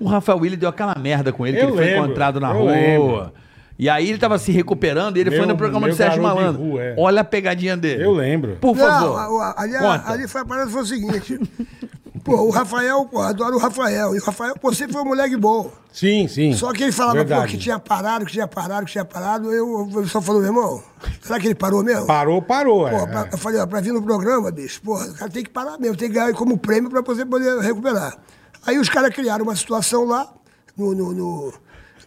O 0.00 0.08
Rafael 0.08 0.38
William 0.38 0.58
deu 0.58 0.68
aquela 0.68 0.96
merda 0.98 1.32
com 1.32 1.46
ele, 1.46 1.56
que 1.56 1.62
Eu 1.62 1.68
ele 1.68 1.76
foi 1.76 1.84
lembro, 1.84 2.04
encontrado 2.06 2.40
na 2.40 2.50
rua. 2.52 2.72
lembro. 2.72 3.32
E 3.78 3.88
aí 3.88 4.08
ele 4.08 4.18
tava 4.18 4.38
se 4.38 4.50
recuperando 4.50 5.16
e 5.16 5.20
ele 5.20 5.30
Meu- 5.30 5.38
foi 5.38 5.46
no 5.46 5.56
programa 5.56 5.88
do 5.88 5.94
Sérgio 5.94 6.20
Malandro. 6.22 6.60
rua, 6.60 6.82
é. 6.82 6.94
Olha 6.98 7.20
a 7.20 7.24
pegadinha 7.24 7.76
dele. 7.76 8.02
Eu 8.04 8.12
lembro. 8.12 8.56
Por 8.60 8.76
favor. 8.76 9.16
Não, 9.20 9.40
a- 9.40 9.50
a- 9.50 9.62
ali, 9.62 9.76
ali 9.76 10.28
foi 10.28 10.40
a 10.40 10.44
parada 10.44 10.70
foi 10.70 10.82
o 10.82 10.86
seguinte. 10.86 11.38
Pô, 12.24 12.34
o 12.42 12.50
Rafael, 12.50 13.06
pô, 13.06 13.20
adoro 13.22 13.56
o 13.56 13.58
Rafael. 13.58 14.14
E 14.14 14.18
o 14.18 14.22
Rafael, 14.22 14.54
pô, 14.60 14.70
sempre 14.74 14.92
foi 14.92 15.00
um 15.00 15.04
moleque 15.06 15.34
bom. 15.36 15.70
Sim, 15.90 16.28
sim. 16.28 16.52
Só 16.52 16.72
que 16.74 16.82
ele 16.82 16.92
falava, 16.92 17.18
Verdade. 17.18 17.40
pô, 17.42 17.48
que 17.48 17.56
tinha 17.56 17.78
parado, 17.78 18.26
que 18.26 18.32
tinha 18.32 18.46
parado, 18.46 18.84
que 18.84 18.92
tinha 18.92 19.04
parado. 19.04 19.50
Eu, 19.50 19.88
eu 19.94 20.06
só 20.08 20.20
falou, 20.20 20.42
meu 20.42 20.50
irmão, 20.50 20.82
será 21.22 21.38
que 21.38 21.46
ele 21.46 21.54
parou 21.54 21.82
mesmo? 21.82 22.06
Parou, 22.06 22.42
parou, 22.42 22.86
é. 22.86 22.90
Pô, 22.98 23.06
pra- 23.06 23.28
eu 23.32 23.38
falei, 23.38 23.60
ó, 23.60 23.66
pra 23.66 23.80
vir 23.80 23.92
no 23.92 24.02
programa, 24.02 24.50
bicho, 24.50 24.82
porra, 24.82 25.06
o 25.06 25.14
cara 25.14 25.30
tem 25.30 25.42
que 25.42 25.48
parar 25.48 25.78
mesmo, 25.78 25.96
tem 25.96 26.08
que 26.08 26.14
ganhar 26.16 26.34
como 26.34 26.58
prêmio 26.58 26.90
pra 26.90 27.00
você 27.00 27.24
poder 27.24 27.60
recuperar. 27.60 28.18
Aí 28.66 28.78
os 28.78 28.90
caras 28.90 29.14
criaram 29.14 29.44
uma 29.44 29.56
situação 29.56 30.04
lá, 30.04 30.28
no, 30.76 30.94
no- 30.94 31.12
no- 31.14 31.52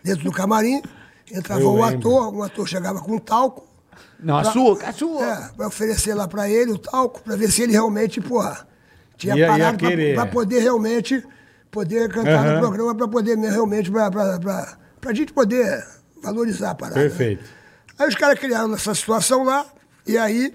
dentro 0.04 0.24
do 0.26 0.32
camarim, 0.32 0.84
entrava 1.34 1.62
Eu 1.62 1.70
um 1.74 1.84
lembro. 1.86 1.98
ator, 2.00 2.34
um 2.36 2.44
ator 2.44 2.68
chegava 2.68 3.00
com 3.02 3.14
um 3.14 3.20
talco, 3.20 3.68
Não, 4.20 4.38
açúcar, 4.38 4.90
açúcar. 4.90 5.24
é, 5.52 5.56
pra 5.56 5.68
oferecer 5.68 6.14
lá 6.14 6.28
pra 6.28 6.50
ele 6.50 6.72
o 6.72 6.78
talco, 6.78 7.22
pra 7.22 7.36
ver 7.36 7.52
se 7.52 7.62
ele 7.62 7.72
realmente, 7.74 8.20
porra, 8.22 8.68
tinha 9.18 9.36
Ia- 9.36 9.40
ia 9.42 9.48
parado 9.48 9.78
pra, 9.78 9.90
querer, 9.90 10.16
pra 10.16 10.24
é. 10.24 10.28
poder 10.28 10.60
realmente 10.60 11.26
poder 11.70 12.10
cantar 12.10 12.46
Aham. 12.46 12.54
no 12.56 12.60
programa, 12.60 12.96
pra 12.96 13.08
poder 13.08 13.38
mesmo, 13.38 13.54
realmente, 13.56 13.90
pra, 13.92 14.12
pra, 14.12 14.40
pra, 14.40 14.78
pra 15.00 15.14
gente 15.14 15.32
poder 15.34 15.86
valorizar 16.22 16.72
a 16.72 16.76
parada. 16.76 16.98
né? 17.02 17.08
Perfeito. 17.08 17.44
Aí 17.98 18.08
os 18.08 18.16
caras 18.16 18.38
criaram 18.40 18.74
essa 18.74 18.94
situação 18.96 19.44
lá, 19.44 19.66
e 20.06 20.18
aí 20.18 20.54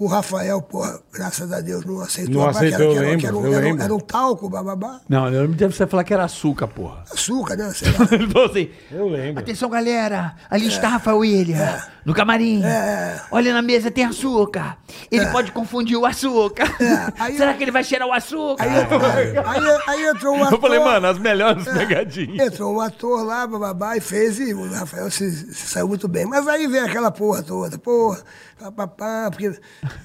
o 0.00 0.06
Rafael, 0.06 0.62
porra, 0.62 0.98
graças 1.12 1.52
a 1.52 1.60
Deus, 1.60 1.84
não 1.84 2.00
aceitou. 2.00 2.34
Não 2.42 2.48
aceitou, 2.48 2.80
eu 2.86 2.92
que 2.92 2.98
era, 2.98 3.06
lembro, 3.36 3.38
um- 3.38 3.46
eu 3.46 3.52
era 3.52 3.60
um- 3.60 3.68
lembro. 3.68 3.84
era 3.84 3.94
um 3.94 4.00
talco, 4.00 4.48
bababá, 4.48 5.00
Não, 5.08 5.26
eu 5.28 5.42
lembro 5.42 5.56
de 5.56 5.66
você 5.66 5.86
falar 5.86 6.04
que 6.04 6.14
era 6.14 6.24
açúcar, 6.24 6.66
porra. 6.66 7.04
açúcar, 7.12 7.54
né? 7.56 7.70
Sei 7.76 7.90
lá. 7.92 8.08
Ele 8.10 8.26
falou 8.30 8.48
assim: 8.48 8.70
Eu 8.90 9.08
lembro. 9.08 9.42
Atenção, 9.42 9.68
galera. 9.68 10.34
Ali 10.48 10.66
está 10.68 10.88
Rafa 10.88 11.12
William. 11.14 11.78
No 12.02 12.14
camarim. 12.14 12.62
É. 12.64 13.20
Olha 13.30 13.52
na 13.52 13.60
mesa, 13.60 13.90
tem 13.90 14.06
açúcar. 14.06 14.78
Ele 15.12 15.26
pode 15.26 15.52
confundir 15.52 15.98
o 15.98 16.06
açúcar. 16.06 16.64
É, 16.80 17.12
aí 17.22 17.36
Será 17.36 17.52
que 17.52 17.62
ele 17.62 17.70
vai 17.70 17.84
cheirar 17.84 18.08
o 18.08 18.12
açúcar? 18.12 18.64
Aí, 18.64 18.70
aí, 19.36 19.80
aí 19.86 20.06
entrou 20.08 20.34
um 20.34 20.42
ator. 20.42 20.54
Eu 20.54 20.60
falei, 20.62 20.78
mano, 20.80 21.06
as 21.06 21.18
melhores 21.18 21.64
pegadinhas. 21.64 22.46
Entrou 22.46 22.74
um 22.74 22.80
ator 22.80 23.22
lá, 23.22 23.46
bababá, 23.46 23.98
e 23.98 24.00
fez, 24.00 24.40
e 24.40 24.54
o 24.54 24.72
Rafael 24.72 25.10
se, 25.10 25.30
se 25.52 25.66
saiu 25.68 25.88
muito 25.88 26.08
bem. 26.08 26.24
Mas 26.24 26.48
aí 26.48 26.66
vem 26.66 26.80
aquela 26.80 27.10
porra 27.10 27.42
toda, 27.42 27.78
porra, 27.78 28.18
papapá, 28.58 29.28
porque 29.30 29.52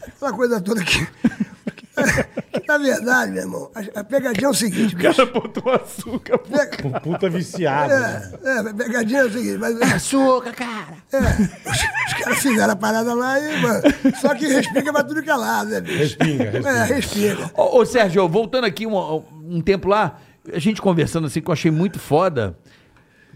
aquela 0.07 0.33
coisa 0.33 0.61
toda 0.61 0.83
que, 0.83 1.07
na 2.67 2.77
verdade, 2.77 3.31
meu 3.31 3.41
irmão, 3.43 3.71
a, 3.95 4.03
pegadinha 4.03 4.47
é 4.47 4.49
o 4.49 4.53
seguinte, 4.53 4.95
O 4.95 4.97
bicho. 4.97 5.15
cara 5.15 5.25
botou 5.31 5.71
açúcar. 5.73 6.37
pô. 6.39 6.49
Pe- 6.49 6.87
Um 6.87 6.91
puta 6.91 7.29
viciado. 7.29 7.93
né? 7.93 8.31
É, 8.43 8.49
é, 8.49 8.59
a 8.59 8.73
pegadinha 8.73 9.19
é 9.21 9.25
o 9.25 9.31
seguinte, 9.31 9.57
mas 9.57 9.79
é, 9.79 9.85
Açúcar, 9.93 10.53
cara. 10.53 10.87
os, 11.65 11.77
os 12.07 12.13
caras 12.23 12.39
fizeram 12.39 12.73
a 12.73 12.75
parada 12.75 13.13
lá 13.13 13.39
e, 13.39 13.61
mano, 13.61 13.81
só 14.19 14.35
que 14.35 14.47
respinga 14.47 14.91
pra 14.91 15.03
tudo 15.03 15.21
que 15.23 15.29
é 15.29 15.35
lado, 15.35 15.69
né, 15.69 15.79
bicho? 15.81 15.97
Respinga, 15.99 16.43
É, 16.43 16.49
respinga. 16.49 16.85
respinga. 17.35 17.51
Ô, 17.55 17.79
ô, 17.79 17.85
Sérgio, 17.85 18.27
voltando 18.27 18.65
aqui 18.65 18.85
um, 18.85 19.23
um 19.43 19.61
tempo 19.61 19.87
lá, 19.87 20.19
a 20.53 20.59
gente 20.59 20.81
conversando 20.81 21.27
assim, 21.27 21.41
que 21.41 21.49
eu 21.49 21.53
achei 21.53 21.71
muito 21.71 21.97
foda. 21.99 22.57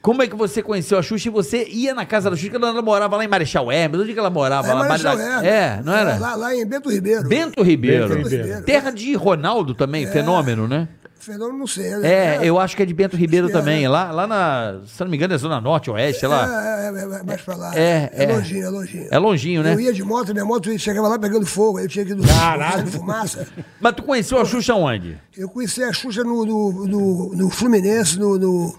Como 0.02 0.22
é 0.22 0.28
que 0.28 0.36
você 0.36 0.62
conheceu 0.62 0.98
a 0.98 1.02
Xuxa 1.02 1.28
e 1.28 1.32
você 1.32 1.66
ia 1.70 1.94
na 1.94 2.06
casa 2.06 2.30
da 2.30 2.36
Xuxa, 2.36 2.52
quando 2.52 2.68
ela 2.68 2.82
morava 2.82 3.18
lá 3.18 3.24
em 3.24 3.28
Marechal 3.28 3.72
Hermes? 3.72 4.02
Onde 4.02 4.14
que 4.14 4.20
ela 4.20 4.30
morava? 4.30 4.68
É, 4.68 4.74
lá, 4.74 4.88
Marechal 4.88 5.20
Hermes. 5.20 5.44
É, 5.44 5.82
não 5.84 5.94
era? 5.94 6.18
Lá, 6.18 6.36
lá 6.36 6.56
em 6.56 6.66
Bento 6.66 6.90
Ribeiro. 6.90 7.28
Bento 7.28 7.62
Ribeiro. 7.62 8.08
Bento 8.08 8.30
Ribeiro. 8.30 8.64
Terra 8.64 8.92
de 8.92 9.14
Ronaldo 9.16 9.74
também, 9.74 10.08
fenômeno, 10.08 10.68
né? 10.68 10.88
Fenômeno, 11.20 11.60
não 11.60 11.68
sei. 11.68 11.98
né? 11.98 12.38
É, 12.38 12.40
eu 12.44 12.58
acho 12.58 12.78
que 12.78 12.84
é 12.84 12.86
de 12.86 12.94
Bento 12.94 13.18
Ribeiro 13.18 13.50
é, 13.50 13.52
também. 13.52 13.82
né? 13.82 13.90
Lá, 13.90 14.10
lá 14.10 14.26
na, 14.26 14.80
se 14.86 15.02
não 15.02 15.10
me 15.10 15.18
engano, 15.18 15.34
é 15.34 15.38
Zona 15.38 15.60
Norte, 15.60 15.92
Oeste, 15.92 16.22
sei 16.22 16.30
lá. 16.30 16.48
É, 16.48 16.86
é, 16.86 16.88
é, 16.88 17.20
é 17.20 17.24
mais 17.24 17.42
pra 17.42 17.56
lá. 17.56 17.72
É, 17.76 18.10
é. 18.14 18.24
é. 18.24 18.34
longinho, 18.34 18.66
é 18.66 18.70
longinho. 18.70 19.08
É 19.12 19.20
longinho, 19.20 19.64
né? 19.64 19.74
Eu 19.74 19.82
ia 19.82 19.94
de 19.94 20.04
moto, 20.04 20.32
minha 20.32 20.46
moto 20.46 20.76
chegava 20.80 21.10
lá 21.10 21.20
pegando 21.20 21.46
fogo, 21.46 21.78
aí 21.78 21.86
eu 21.86 21.90
tinha 21.90 22.06
que 22.06 22.12
ir 22.12 22.16
do 22.16 22.26
Caralho. 22.26 22.88
fumaça. 22.88 23.46
Mas 23.82 23.96
tu 23.96 24.04
conheceu 24.04 24.40
a 24.40 24.46
Xuxa 24.46 24.74
onde? 24.76 25.18
Eu 25.38 25.50
conheci 25.50 25.84
a 25.84 25.92
Xuxa 25.92 26.24
no, 26.24 26.46
no, 26.46 26.88
no, 26.88 27.36
no 27.36 27.50
Fluminense, 27.50 28.18
no, 28.18 28.38
no, 28.38 28.76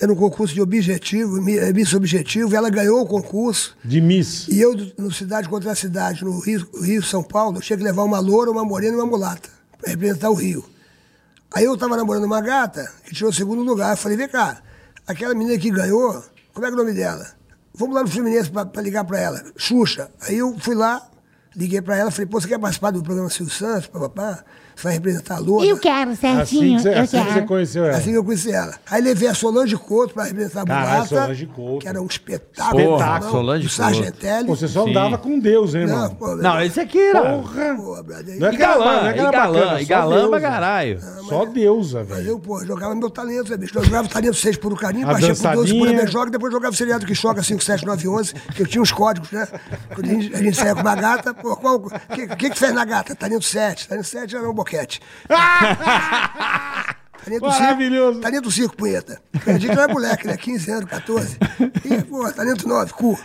era 0.00 0.12
um 0.12 0.16
concurso 0.16 0.52
de 0.52 0.60
objetivo, 0.60 1.38
eh, 1.48 1.72
Miss 1.72 1.94
Objetivo, 1.94 2.54
ela 2.54 2.68
ganhou 2.68 3.00
o 3.00 3.06
concurso. 3.06 3.76
De 3.84 4.00
Miss. 4.00 4.48
E 4.48 4.60
eu, 4.60 4.74
no 4.98 5.12
Cidade 5.12 5.48
contra 5.48 5.70
a 5.70 5.74
Cidade, 5.74 6.24
no 6.24 6.40
Rio, 6.40 6.66
Rio 6.82 7.02
São 7.02 7.22
Paulo, 7.22 7.58
eu 7.58 7.62
tinha 7.62 7.76
que 7.76 7.84
levar 7.84 8.02
uma 8.02 8.18
loura, 8.18 8.50
uma 8.50 8.64
morena 8.64 8.96
e 8.96 9.00
uma 9.00 9.06
mulata, 9.06 9.48
para 9.80 9.90
representar 9.90 10.30
o 10.30 10.34
Rio. 10.34 10.64
Aí 11.54 11.64
eu 11.64 11.74
estava 11.74 11.96
namorando 11.96 12.24
uma 12.24 12.40
gata, 12.40 12.92
que 13.04 13.14
tirou 13.14 13.30
o 13.30 13.32
segundo 13.32 13.62
lugar. 13.62 13.92
Eu 13.92 13.96
falei, 13.96 14.16
vem 14.16 14.28
cá, 14.28 14.60
aquela 15.06 15.34
menina 15.34 15.56
que 15.56 15.70
ganhou, 15.70 16.24
como 16.52 16.66
é 16.66 16.68
é 16.68 16.72
o 16.72 16.76
nome 16.76 16.92
dela? 16.92 17.26
Vamos 17.72 17.94
lá 17.94 18.02
no 18.02 18.08
Fluminense 18.08 18.50
para 18.50 18.82
ligar 18.82 19.04
para 19.04 19.20
ela. 19.20 19.44
Xuxa. 19.56 20.10
Aí 20.20 20.38
eu 20.38 20.56
fui 20.58 20.74
lá, 20.74 21.08
liguei 21.54 21.80
para 21.80 21.96
ela, 21.96 22.10
falei, 22.10 22.26
pô, 22.26 22.40
você 22.40 22.48
quer 22.48 22.58
participar 22.58 22.90
do 22.90 23.02
programa 23.02 23.30
Silvio 23.30 23.54
Santos, 23.54 23.86
papapá? 23.86 24.44
Você 24.74 24.82
vai 24.82 24.92
representar 24.94 25.36
a 25.36 25.38
loura? 25.38 25.66
Eu 25.66 25.78
quero, 25.78 26.10
Assim 26.10 26.20
certinho. 26.20 26.76
que 26.76 26.82
você, 26.82 26.88
eu 26.88 26.98
assim 27.00 27.24
que 27.24 27.32
você 27.32 27.42
conheceu 27.42 27.84
ela. 27.84 27.96
Assim 27.96 28.10
que 28.10 28.16
eu 28.18 28.24
conheci 28.24 28.52
ela. 28.52 28.74
Aí 28.90 29.00
levei 29.02 29.28
a 29.28 29.34
Solange 29.34 29.76
Couto 29.76 30.14
para 30.14 30.24
representar 30.24 30.62
a 30.62 30.64
Caralho, 30.66 30.90
mulata, 30.92 31.06
Solange 31.08 31.46
Couto. 31.46 31.78
que 31.80 31.88
era 31.88 32.02
um 32.02 32.06
espetáculo. 32.06 32.82
Porra, 32.84 33.14
irmão, 33.16 33.30
Solange 33.30 33.64
do 33.66 33.70
Sargentelli. 33.72 34.46
Pô, 34.46 34.56
você 34.56 34.68
só 34.68 34.84
Sim. 34.84 34.90
andava 34.90 35.18
com 35.18 35.38
Deus, 35.38 35.74
hein, 35.74 35.86
Não, 35.86 35.94
irmão? 35.94 36.14
pô, 36.16 36.36
Não, 36.36 36.60
esse 36.60 36.80
aqui 36.80 36.98
era. 37.00 37.22
Porra! 37.22 37.74
pô, 37.76 38.02
brother, 38.02 38.38
Não 38.40 38.48
é 38.48 38.54
E 38.54 38.58
ba- 38.58 38.58
galã, 38.58 38.84
não 39.02 39.06
é 39.08 39.12
e 39.12 39.16
galã, 39.16 39.30
bacana, 39.60 39.80
e 39.80 39.84
só 39.86 39.88
galã 39.94 40.28
pra 40.28 40.38
né? 40.40 40.48
caralho. 40.48 41.00
Só 41.28 41.44
deusa, 41.46 41.98
Mas 42.00 42.08
velho. 42.18 42.28
eu, 42.30 42.38
pô, 42.38 42.64
jogava 42.64 42.94
meu 42.94 43.10
talento, 43.10 43.50
né, 43.50 43.56
bicho? 43.56 43.78
Eu 43.78 43.84
jogava 43.84 44.08
talento 44.08 44.34
6 44.36 44.56
por 44.56 44.72
um 44.72 44.76
carinho, 44.76 45.06
baixei 45.06 45.34
por 45.34 45.54
12 45.54 45.78
por. 45.78 45.88
ABJ, 45.88 46.30
depois 46.30 46.52
jogava 46.52 46.74
seriado 46.76 47.06
que 47.06 47.14
choca 47.14 47.42
5, 47.42 47.62
7, 47.62 47.86
9, 47.86 48.08
11, 48.08 48.34
que 48.54 48.62
eu 48.62 48.66
tinha 48.66 48.82
uns 48.82 48.92
códigos, 48.92 49.30
né? 49.30 49.46
Quando 49.94 50.06
a 50.06 50.08
gente, 50.08 50.34
a 50.34 50.38
gente 50.38 50.56
saía 50.56 50.74
com 50.74 50.80
uma 50.80 50.94
gata, 50.96 51.32
pô, 51.32 51.56
qual. 51.56 51.76
O 51.76 51.90
que, 52.14 52.26
que 52.36 52.50
que 52.50 52.58
fez 52.58 52.74
na 52.74 52.84
gata? 52.84 53.14
Talento 53.14 53.44
7. 53.44 53.88
Talento 53.88 54.06
7 54.06 54.36
era 54.36 54.50
um 54.50 54.54
boquete. 54.64 55.00
Talento 57.24 57.46
Maravilhoso. 57.46 58.12
Cinco, 58.14 58.22
talento 58.22 58.50
5, 58.50 58.76
punheta. 58.76 59.22
A 59.46 59.52
gente 59.52 59.70
era 59.70 59.88
moleque, 59.88 60.26
né? 60.26 60.36
15 60.36 60.70
anos, 60.70 60.90
14. 60.90 61.38
E, 61.82 62.02
pô, 62.02 62.30
talento 62.30 62.68
9, 62.68 62.92
cu. 62.92 63.18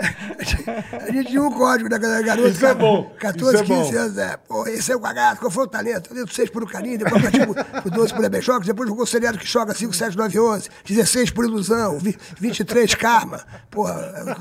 A 0.00 1.10
gente 1.12 1.28
tinha 1.28 1.42
um 1.42 1.52
código 1.52 1.88
da 1.88 1.98
da 1.98 2.22
garota. 2.22 2.48
Isso 2.48 2.64
é 2.66 2.74
bom, 2.74 3.12
14, 3.18 3.62
isso 3.62 3.72
é 3.72 3.76
15 3.76 3.92
bom. 3.92 3.98
anos, 3.98 4.18
é. 4.18 4.36
Pô, 4.48 4.66
esse 4.66 4.90
é 4.92 4.96
o 4.96 5.00
cagado, 5.00 5.38
qual 5.40 5.50
foi 5.50 5.64
o 5.64 5.66
talento? 5.66 6.08
Talento 6.08 6.32
6 6.34 6.50
por 6.50 6.62
um 6.62 6.66
carinho, 6.66 6.98
depois 6.98 7.22
partiu 7.22 7.52
pro- 7.54 7.64
pro 7.82 7.90
12 7.90 8.14
por 8.14 8.24
Abejocos, 8.24 8.66
depois 8.66 8.88
jogou 8.88 9.04
seriado 9.06 9.38
que 9.38 9.46
joga 9.46 9.74
5, 9.74 9.92
7, 9.94 10.16
9, 10.16 10.38
11, 10.40 10.68
16 10.86 11.30
por 11.30 11.44
ilusão, 11.44 11.98
vi- 11.98 12.16
23 12.40 12.94
karma. 12.94 13.44
Porra, 13.70 14.36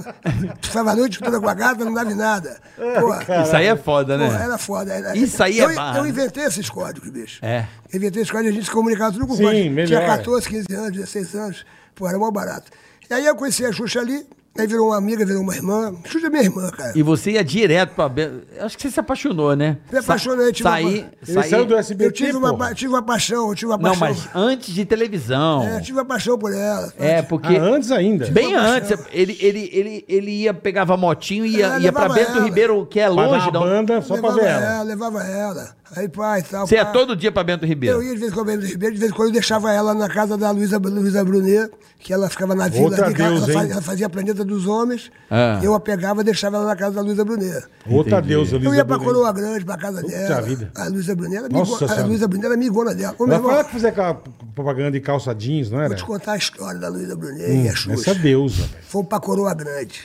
tu 0.61 0.67
ficava 0.67 0.91
a 0.91 0.95
noite 0.95 1.19
toda 1.19 1.39
com 1.39 1.49
a 1.49 1.53
gata, 1.53 1.83
não 1.83 1.93
dava 1.93 2.11
em 2.11 2.15
nada. 2.15 2.57
Porra, 2.99 3.43
Isso 3.43 3.55
aí 3.55 3.65
é 3.67 3.75
foda, 3.75 4.17
Pô, 4.17 4.23
né? 4.25 4.41
era 4.43 4.57
foda. 4.57 4.93
Era, 4.93 5.17
Isso 5.17 5.41
aí 5.43 5.59
é 5.59 5.65
eu, 5.65 5.75
barra, 5.75 5.99
Eu 5.99 6.07
inventei 6.07 6.43
esses 6.45 6.69
códigos, 6.69 7.09
bicho. 7.09 7.39
É. 7.43 7.67
Eu 7.91 7.97
inventei 7.97 8.21
esses 8.21 8.31
códigos, 8.31 8.51
a 8.53 8.55
gente 8.55 8.65
se 8.65 8.71
comunicava 8.71 9.11
tudo 9.11 9.27
com 9.27 9.35
Sim, 9.35 9.43
código. 9.43 9.69
melhor. 9.75 9.87
Tinha 10.01 10.05
14, 10.17 10.47
15 10.47 10.73
anos, 10.73 10.91
16 10.91 11.35
anos. 11.35 11.65
Pô, 11.95 12.07
era 12.07 12.17
mó 12.17 12.31
barato. 12.31 12.71
E 13.09 13.13
aí 13.13 13.25
eu 13.25 13.35
conheci 13.35 13.65
a 13.65 13.71
Xuxa 13.73 13.99
ali, 13.99 14.25
Aí 14.57 14.67
virou 14.67 14.87
uma 14.87 14.97
amiga, 14.97 15.25
virou 15.25 15.41
uma 15.41 15.55
irmã. 15.55 15.93
Xuxa 16.05 16.27
é 16.27 16.29
minha 16.29 16.43
irmã, 16.43 16.69
cara. 16.71 16.91
E 16.93 17.01
você 17.01 17.31
ia 17.31 17.43
direto 17.43 17.91
pra. 17.95 18.09
Be- 18.09 18.41
Acho 18.59 18.75
que 18.75 18.83
você 18.83 18.91
se 18.91 18.99
apaixonou, 18.99 19.55
né? 19.55 19.77
Me 19.91 19.99
apaixonei, 19.99 20.51
tive 20.51 20.67
Saí. 20.69 20.83
uma- 20.85 20.91
Ele 20.97 21.33
saí... 21.33 21.49
saiu 21.49 21.65
do 21.65 21.77
SBT, 21.77 22.05
Eu 22.05 22.11
tive 22.11 22.37
uma, 22.37 22.57
pa- 22.57 22.73
tive 22.73 22.91
uma 22.93 23.01
paixão, 23.01 23.47
eu 23.49 23.55
tive 23.55 23.71
uma 23.71 23.77
Não, 23.77 23.97
paixão. 23.97 24.07
mas 24.09 24.29
antes 24.35 24.73
de 24.73 24.83
televisão. 24.83 25.63
É, 25.63 25.77
eu 25.77 25.81
tive 25.81 25.97
uma 25.97 26.05
paixão 26.05 26.37
por 26.37 26.53
ela. 26.53 26.91
É, 26.97 27.21
porque. 27.21 27.55
Ah, 27.55 27.61
antes 27.61 27.89
ainda. 27.91 28.27
Bem 28.31 28.47
Uma 28.55 28.59
antes, 28.61 28.89
paixão. 28.89 29.05
ele, 29.13 29.37
ele, 29.39 29.69
ele, 29.71 30.05
ele 30.09 30.31
ia, 30.31 30.53
pegava 30.53 30.97
motinho 30.97 31.45
e 31.45 31.55
ia, 31.57 31.75
É, 31.75 31.79
ia 31.79 31.91
pra 31.93 32.03
levava 32.03 32.13
Bento 32.15 32.31
ela. 32.37 32.43
Ribeiro, 32.43 32.85
que 32.85 32.99
é 32.99 33.05
Pra 33.05 33.15
dar 33.15 33.21
longe. 33.27 33.45
uma 33.45 33.51
da 33.51 33.59
onde- 33.61 33.69
banda 33.69 34.01
só 34.01 34.17
pra 34.17 34.29
levava 34.29 34.35
ver 34.41 34.45
ela. 34.49 34.65
ela, 34.73 34.83
levava 34.83 35.23
ela. 35.23 35.78
Aí, 35.95 36.07
pai, 36.07 36.43
tal. 36.43 36.67
Você 36.67 36.75
ia 36.75 36.85
todo 36.85 37.15
dia 37.15 37.31
pra 37.31 37.43
Bento 37.43 37.65
Ribeiro. 37.65 37.97
Eu 37.97 38.03
ia 38.03 38.13
de 38.13 38.19
vez 38.19 38.31
em 38.31 38.35
quando 38.35 38.47
Bento 38.47 38.65
Ribeiro, 38.65 38.93
de 38.93 38.99
vez 38.99 39.11
em 39.11 39.15
quando 39.15 39.27
eu 39.29 39.33
deixava 39.33 39.71
ela 39.71 39.93
na 39.93 40.07
casa 40.07 40.37
da 40.37 40.51
Luísa 40.51 40.77
Luísa 40.77 41.23
Brunet, 41.25 41.71
que 41.99 42.13
ela 42.13 42.29
ficava 42.29 42.53
na 42.53 42.67
vila 42.67 42.83
Outra 42.85 43.05
ali, 43.07 43.15
que 43.15 43.21
ela, 43.21 43.31
deusa, 43.31 43.45
ela 43.45 43.51
hein? 43.51 43.57
fazia, 43.59 43.73
ela 43.73 43.81
fazia 43.81 44.09
Planeta 44.09 44.45
dos 44.45 44.67
Homens. 44.67 45.11
Ah. 45.31 45.59
Eu 45.63 45.73
a 45.73 45.79
pegava 45.79 46.21
e 46.21 46.23
deixava 46.23 46.57
ela 46.57 46.65
na 46.67 46.75
casa 46.75 46.95
da 46.95 47.01
Luísa 47.01 47.25
Brunet. 47.25 47.63
Outra 47.89 48.17
Entendi. 48.17 48.27
deusa, 48.29 48.55
Eu 48.55 48.59
Luísa 48.59 48.75
ia 48.77 48.85
pra 48.85 48.97
Brunet. 48.97 49.13
Coroa 49.15 49.33
Grande, 49.33 49.65
pra 49.65 49.77
casa 49.77 50.01
Puta 50.01 50.13
dela. 50.15 50.41
vida. 50.41 50.71
A 50.75 50.87
Luísa 50.87 51.15
Brunet, 51.15 51.37
ela 51.37 51.49
Nossa 51.49 51.85
migou, 51.85 51.97
a. 51.97 52.05
Luísa 52.05 52.27
Brunet 52.27 52.45
era 52.45 52.53
amigona 52.55 52.93
dela. 52.93 53.15
Ô, 53.17 53.25
Ela 53.27 53.63
que 53.63 53.71
fazia 53.71 53.89
aquela 53.89 54.13
propaganda 54.53 54.91
de 54.91 54.99
calça 54.99 55.33
jeans, 55.33 55.71
não 55.71 55.79
era? 55.79 55.87
vou 55.89 55.97
te 55.97 56.05
contar 56.05 56.33
a 56.33 56.37
história 56.37 56.79
da 56.79 56.87
Luísa 56.89 57.15
Brunet 57.15 57.51
Hum, 57.51 57.65
e 57.65 57.69
a 57.69 57.75
Xuxa. 57.75 58.11
essa 58.11 58.19
deusa. 58.19 58.69
Fomos 58.87 59.07
pra 59.07 59.19
Coroa 59.19 59.53
Grande. 59.55 60.01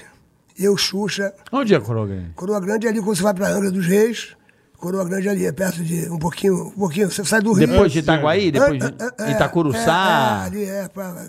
Eu, 0.59 0.77
Xuxa, 0.77 1.32
Onde 1.52 1.74
é 1.74 1.81
Coroga? 1.81 2.16
Coroa 2.36 2.61
Grande 2.61 2.86
é 2.86 2.90
ali 2.90 3.01
quando 3.02 3.16
você 3.16 3.23
vai 3.24 3.35
pra 3.35 3.48
Angra 3.51 3.70
dos 3.73 3.86
Reis. 3.86 4.36
Coroa 4.85 5.05
Grande 5.06 5.28
é 5.28 5.31
ali, 5.31 5.47
é 5.47 5.52
perto 5.52 5.82
de 5.82 6.11
um 6.11 6.19
pouquinho, 6.19 6.66
um 6.66 6.70
pouquinho. 6.73 7.11
Você 7.11 7.24
sai 7.24 7.40
do 7.40 7.55
Rio. 7.55 7.66
Depois 7.66 7.90
de 7.90 8.01
Itaguaí, 8.01 8.52
depois 8.52 8.78
de 8.78 8.85
É, 8.85 9.24
é, 9.24 9.28
é, 9.28 9.32
Itacuruçá. 9.32 10.43
É, 10.43 10.47
ali 10.47 10.65
é, 10.65 10.89
pra, 10.89 11.27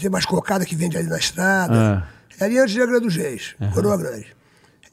tem 0.00 0.08
mais 0.08 0.24
cocada 0.24 0.64
que 0.64 0.74
vende 0.74 0.96
ali 0.96 1.08
na 1.08 1.18
estrada. 1.18 1.74
Ah. 1.74 2.08
É 2.40 2.44
ali 2.46 2.58
antes 2.58 2.72
de 2.72 2.80
Angra 2.80 2.98
dos 3.00 3.14
Reis, 3.14 3.54
Coroa 3.74 3.98
Grande. 3.98 4.34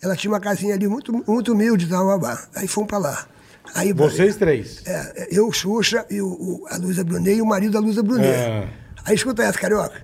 Ela 0.02 0.18
tinha 0.18 0.32
uma 0.32 0.40
casinha 0.42 0.76
ali 0.76 0.86
muito, 0.86 1.14
muito 1.26 1.54
humilde, 1.54 1.88
Tauabá. 1.88 2.44
Aí 2.56 2.68
fomos 2.68 2.90
pra 2.90 2.98
lá. 2.98 3.26
Aí, 3.74 3.94
Vocês 3.94 4.36
três. 4.36 4.82
é, 4.86 5.14
é, 5.24 5.28
eu, 5.32 5.50
Xuxa, 5.52 6.06
e 6.10 6.22
o, 6.22 6.28
o- 6.28 6.66
a 6.70 6.76
Luísa 6.78 7.04
Brunet 7.06 7.38
e 7.38 7.42
o 7.42 7.46
marido 7.46 7.72
da 7.72 7.80
Luísa 7.80 8.04
Brunet. 8.04 8.28
É. 8.28 8.68
Aí 9.06 9.16
escuta 9.16 9.44
essa, 9.44 9.58
carioca. 9.58 10.04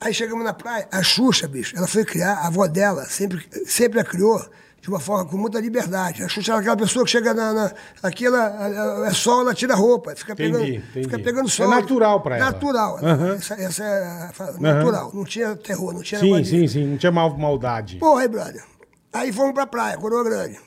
Aí 0.00 0.14
chegamos 0.14 0.42
na 0.44 0.54
praia, 0.54 0.88
a 0.90 1.02
Xuxa, 1.02 1.46
bicho, 1.46 1.76
ela 1.76 1.86
foi 1.86 2.04
criar, 2.04 2.32
a 2.34 2.46
avó 2.46 2.66
dela 2.66 3.04
sempre, 3.06 3.44
sempre 3.66 4.00
a 4.00 4.04
criou 4.04 4.44
de 4.88 4.94
uma 4.94 4.98
forma 5.00 5.26
com 5.26 5.36
muita 5.36 5.60
liberdade. 5.60 6.24
A 6.24 6.28
Xuxa 6.28 6.52
era 6.52 6.60
aquela 6.62 6.76
pessoa 6.76 7.04
que 7.04 7.10
chega 7.10 7.34
na. 7.34 7.52
na 7.52 7.72
aqui 8.02 8.24
ela, 8.24 9.06
é 9.06 9.12
sol, 9.12 9.42
ela 9.42 9.54
tira 9.54 9.74
a 9.74 9.76
roupa, 9.76 10.16
fica 10.16 10.34
pegando, 10.34 10.64
entendi. 10.64 11.04
fica 11.04 11.18
pegando 11.18 11.46
É 11.46 11.50
sol. 11.50 11.68
natural 11.68 12.22
pra 12.22 12.36
ela. 12.38 12.46
Natural. 12.46 12.98
Aham. 13.02 13.34
Essa, 13.34 13.54
essa 13.54 13.84
é 13.84 14.22
a, 14.28 14.30
fa- 14.32 14.52
natural. 14.58 15.10
Não 15.12 15.24
tinha 15.24 15.54
terror, 15.56 15.92
não 15.92 16.00
tinha 16.02 16.18
Sim, 16.20 16.42
sim, 16.42 16.66
sim. 16.66 16.86
Não 16.86 16.96
tinha 16.96 17.12
mal, 17.12 17.36
maldade. 17.36 17.96
Porra, 17.98 18.22
aí, 18.22 18.28
brother. 18.28 18.64
Aí 19.12 19.30
fomos 19.30 19.52
pra 19.52 19.66
praia, 19.66 19.98
Coroa 19.98 20.24
Grande. 20.24 20.58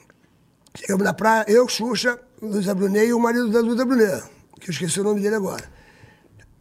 Chegamos 0.75 1.03
na 1.03 1.13
praia, 1.13 1.43
eu, 1.47 1.67
Xuxa, 1.67 2.19
Luísa 2.41 2.75
Brunet 2.75 3.07
e 3.07 3.13
o 3.13 3.19
marido 3.19 3.49
da 3.49 3.59
Luísa 3.59 3.83
Brunet, 3.85 4.23
que 4.59 4.69
eu 4.69 4.71
esqueci 4.71 5.01
o 5.01 5.03
nome 5.03 5.19
dele 5.19 5.35
agora. 5.35 5.63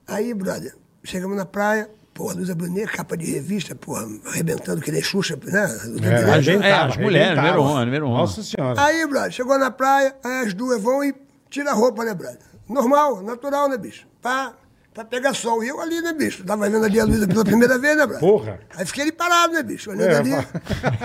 Aí, 0.06 0.32
brother, 0.34 0.74
chegamos 1.04 1.36
na 1.36 1.44
praia, 1.44 1.90
porra, 2.20 2.34
Luísa 2.34 2.54
Brunet, 2.54 2.86
capa 2.92 3.16
de 3.16 3.24
revista, 3.24 3.74
porra, 3.74 4.06
arrebentando 4.26 4.82
que 4.82 4.92
nem 4.92 5.02
Xuxa, 5.02 5.38
né? 5.42 5.78
É, 6.02 6.30
arrebentava, 6.30 6.92
as 6.92 6.96
mulheres, 6.98 7.36
número 7.36 7.62
um, 7.62 7.78
número 7.86 8.06
um. 8.08 8.12
Nossa 8.12 8.42
senhora. 8.42 8.78
Aí, 8.78 9.06
brother, 9.06 9.32
chegou 9.32 9.58
na 9.58 9.70
praia, 9.70 10.14
aí 10.22 10.46
as 10.46 10.52
duas 10.52 10.82
vão 10.82 11.02
e 11.02 11.14
tiram 11.48 11.70
a 11.70 11.74
roupa, 11.74 12.04
né, 12.04 12.12
brother? 12.12 12.38
Normal, 12.68 13.22
natural, 13.22 13.70
né, 13.70 13.78
bicho? 13.78 14.06
Pra, 14.20 14.52
pra 14.92 15.02
pegar 15.02 15.32
sol. 15.32 15.64
E 15.64 15.68
eu 15.68 15.80
ali, 15.80 16.02
né, 16.02 16.12
bicho? 16.12 16.44
Tava 16.44 16.68
vendo 16.68 16.84
ali 16.84 17.00
a 17.00 17.06
Luísa 17.06 17.26
pela 17.26 17.42
primeira 17.42 17.78
vez, 17.78 17.96
né, 17.96 18.04
brother? 18.04 18.20
Porra. 18.28 18.60
Aí 18.76 18.84
fiquei 18.84 19.04
ali 19.04 19.12
parado, 19.12 19.54
né, 19.54 19.62
bicho? 19.62 19.88
Olhando 19.90 20.10
É, 20.10 20.16
ali, 20.18 20.32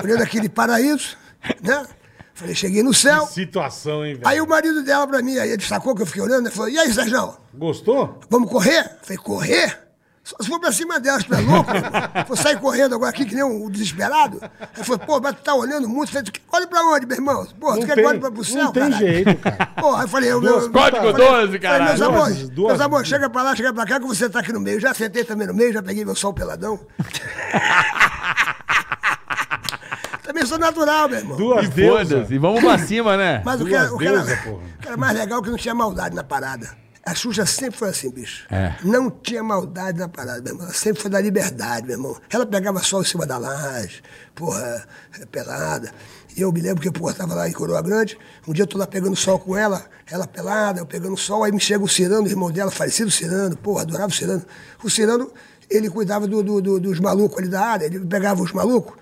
olhando 0.04 0.22
aquele 0.22 0.50
paraíso, 0.50 1.16
né? 1.64 1.86
Falei, 2.34 2.54
cheguei 2.54 2.84
no 2.84 2.94
céu. 2.94 3.26
Que 3.28 3.34
situação, 3.36 4.06
hein, 4.06 4.16
velho? 4.16 4.28
Aí 4.28 4.42
o 4.42 4.48
marido 4.48 4.84
dela 4.84 5.08
pra 5.08 5.22
mim, 5.22 5.38
aí 5.38 5.52
ele 5.52 5.64
sacou 5.64 5.96
que 5.96 6.02
eu 6.02 6.06
fiquei 6.06 6.22
olhando, 6.22 6.44
né? 6.44 6.52
Falou, 6.52 6.68
e 6.68 6.78
aí, 6.78 6.92
Sérgio? 6.92 7.38
Gostou? 7.54 8.20
Vamos 8.30 8.52
correr? 8.52 8.98
Falei, 9.02 9.18
correr? 9.18 9.85
Só 10.26 10.36
se 10.42 10.50
for 10.50 10.60
pra 10.60 10.72
cima 10.72 11.00
delas, 11.00 11.24
tu 11.24 11.36
é 11.36 11.40
louco? 11.40 11.70
Vou 12.28 12.36
sair 12.36 12.60
correndo 12.60 12.96
agora 12.96 13.12
aqui 13.12 13.26
que 13.26 13.36
nem 13.36 13.44
um 13.44 13.70
desesperado? 13.70 14.42
Aí 14.76 14.84
falou, 14.84 14.98
pô, 14.98 15.20
mas 15.22 15.36
tu 15.36 15.44
tá 15.44 15.54
olhando 15.54 15.88
muito. 15.88 16.12
Falei, 16.12 16.28
olha 16.52 16.66
pra 16.68 16.82
onde, 16.82 17.06
meu 17.06 17.16
irmão? 17.18 17.46
Pô, 17.60 17.74
tu 17.74 17.80
Não 17.82 17.86
quer 17.86 17.94
tem- 17.94 18.04
que 18.04 18.10
olhe 18.10 18.20
pra 18.20 18.32
pro 18.32 18.44
céu, 18.44 18.64
não 18.64 18.72
tem 18.72 18.84
caralho? 18.90 19.08
jeito, 19.08 19.36
cara. 19.38 19.66
Pô, 19.80 19.96
aí 19.96 20.08
falei, 20.08 20.32
eu, 20.32 20.42
Duas- 20.42 20.64
meu, 20.64 20.72
Código 20.72 21.12
falei- 21.12 21.14
12, 21.14 21.60
caralho. 21.60 21.60
Falei, 21.60 21.86
meus 21.86 22.00
Duas- 22.00 22.10
amores, 22.10 22.50
duas- 22.50 22.68
meus 22.70 22.82
amores, 22.82 23.08
chega 23.08 23.30
pra 23.30 23.44
lá, 23.44 23.56
chega 23.56 23.72
pra 23.72 23.86
cá, 23.86 24.00
que 24.00 24.08
você 24.08 24.28
tá 24.28 24.40
aqui 24.40 24.52
no 24.52 24.60
meio. 24.60 24.80
Já 24.80 24.96
sentei 24.96 25.24
também 25.24 25.46
no 25.46 25.54
meio, 25.54 25.72
já 25.72 25.84
peguei 25.84 26.04
meu 26.04 26.16
sol 26.16 26.34
peladão. 26.34 26.80
também 30.24 30.44
sou 30.46 30.58
natural, 30.58 31.08
meu 31.08 31.20
irmão. 31.20 31.38
Duas 31.38 31.66
E 31.66 31.70
deusas. 31.70 32.32
e 32.32 32.38
vamos 32.40 32.62
pra 32.62 32.80
cima, 32.80 33.16
né? 33.16 33.44
Mas 33.46 33.62
o 33.62 33.66
que, 33.66 33.70
Duas 33.70 33.84
era, 33.84 33.94
o, 33.94 33.98
que 34.00 34.08
era, 34.08 34.22
o 34.22 34.60
que 34.82 34.88
era 34.88 34.98
mais 34.98 35.16
legal 35.18 35.40
é 35.40 35.44
que 35.44 35.50
não 35.52 35.58
tinha 35.58 35.76
maldade 35.76 36.16
na 36.16 36.24
parada. 36.24 36.68
A 37.06 37.14
Xuxa 37.14 37.46
sempre 37.46 37.78
foi 37.78 37.90
assim, 37.90 38.10
bicho. 38.10 38.48
É. 38.50 38.74
Não 38.84 39.12
tinha 39.12 39.44
maldade 39.44 40.00
na 40.00 40.10
parada, 40.10 40.42
meu 40.42 40.54
irmão. 40.54 40.66
Ela 40.66 40.74
sempre 40.74 41.02
foi 41.04 41.12
da 41.12 41.22
liberdade, 41.22 41.86
meu 41.86 41.96
irmão. 41.98 42.18
Ela 42.32 42.46
pegava 42.48 42.82
sol 42.82 43.02
em 43.02 43.06
cima 43.06 43.28
da 43.28 43.38
laje, 43.38 44.02
porra, 44.34 44.84
pelada. 45.32 45.92
E 46.36 46.42
eu 46.42 46.52
me 46.52 46.60
lembro 46.62 46.82
que, 46.82 46.90
porra, 46.92 47.14
tava 47.14 47.36
lá 47.36 47.48
em 47.48 47.52
Coroa 47.54 47.82
Grande. 47.82 48.18
Um 48.48 48.54
dia 48.54 48.64
eu 48.64 48.68
tô 48.68 48.78
lá 48.80 48.88
pegando 48.88 49.16
sol 49.16 49.38
com 49.38 49.56
ela, 49.56 49.86
ela 50.10 50.26
pelada, 50.26 50.80
eu 50.80 50.86
pegando 50.86 51.16
sol. 51.16 51.44
Aí 51.44 51.52
me 51.52 51.60
chega 51.60 51.84
o 51.84 51.88
Cirano, 51.88 52.24
o 52.24 52.28
irmão 52.28 52.52
dela, 52.52 52.72
falecido 52.72 53.12
Cirano, 53.12 53.56
porra, 53.56 53.84
adorava 53.84 54.08
o 54.10 54.12
Cirano. 54.16 54.44
O 54.84 54.90
Cirano, 54.90 55.32
ele 55.70 55.90
cuidava 55.92 56.28
do- 56.28 56.42
do- 56.42 56.60
do- 56.62 56.80
dos 56.80 57.00
malucos 57.00 57.38
ali 57.38 57.48
da 57.50 57.62
área, 57.62 57.86
ele 57.86 58.00
pegava 58.00 58.42
os 58.42 58.52
malucos 58.52 58.96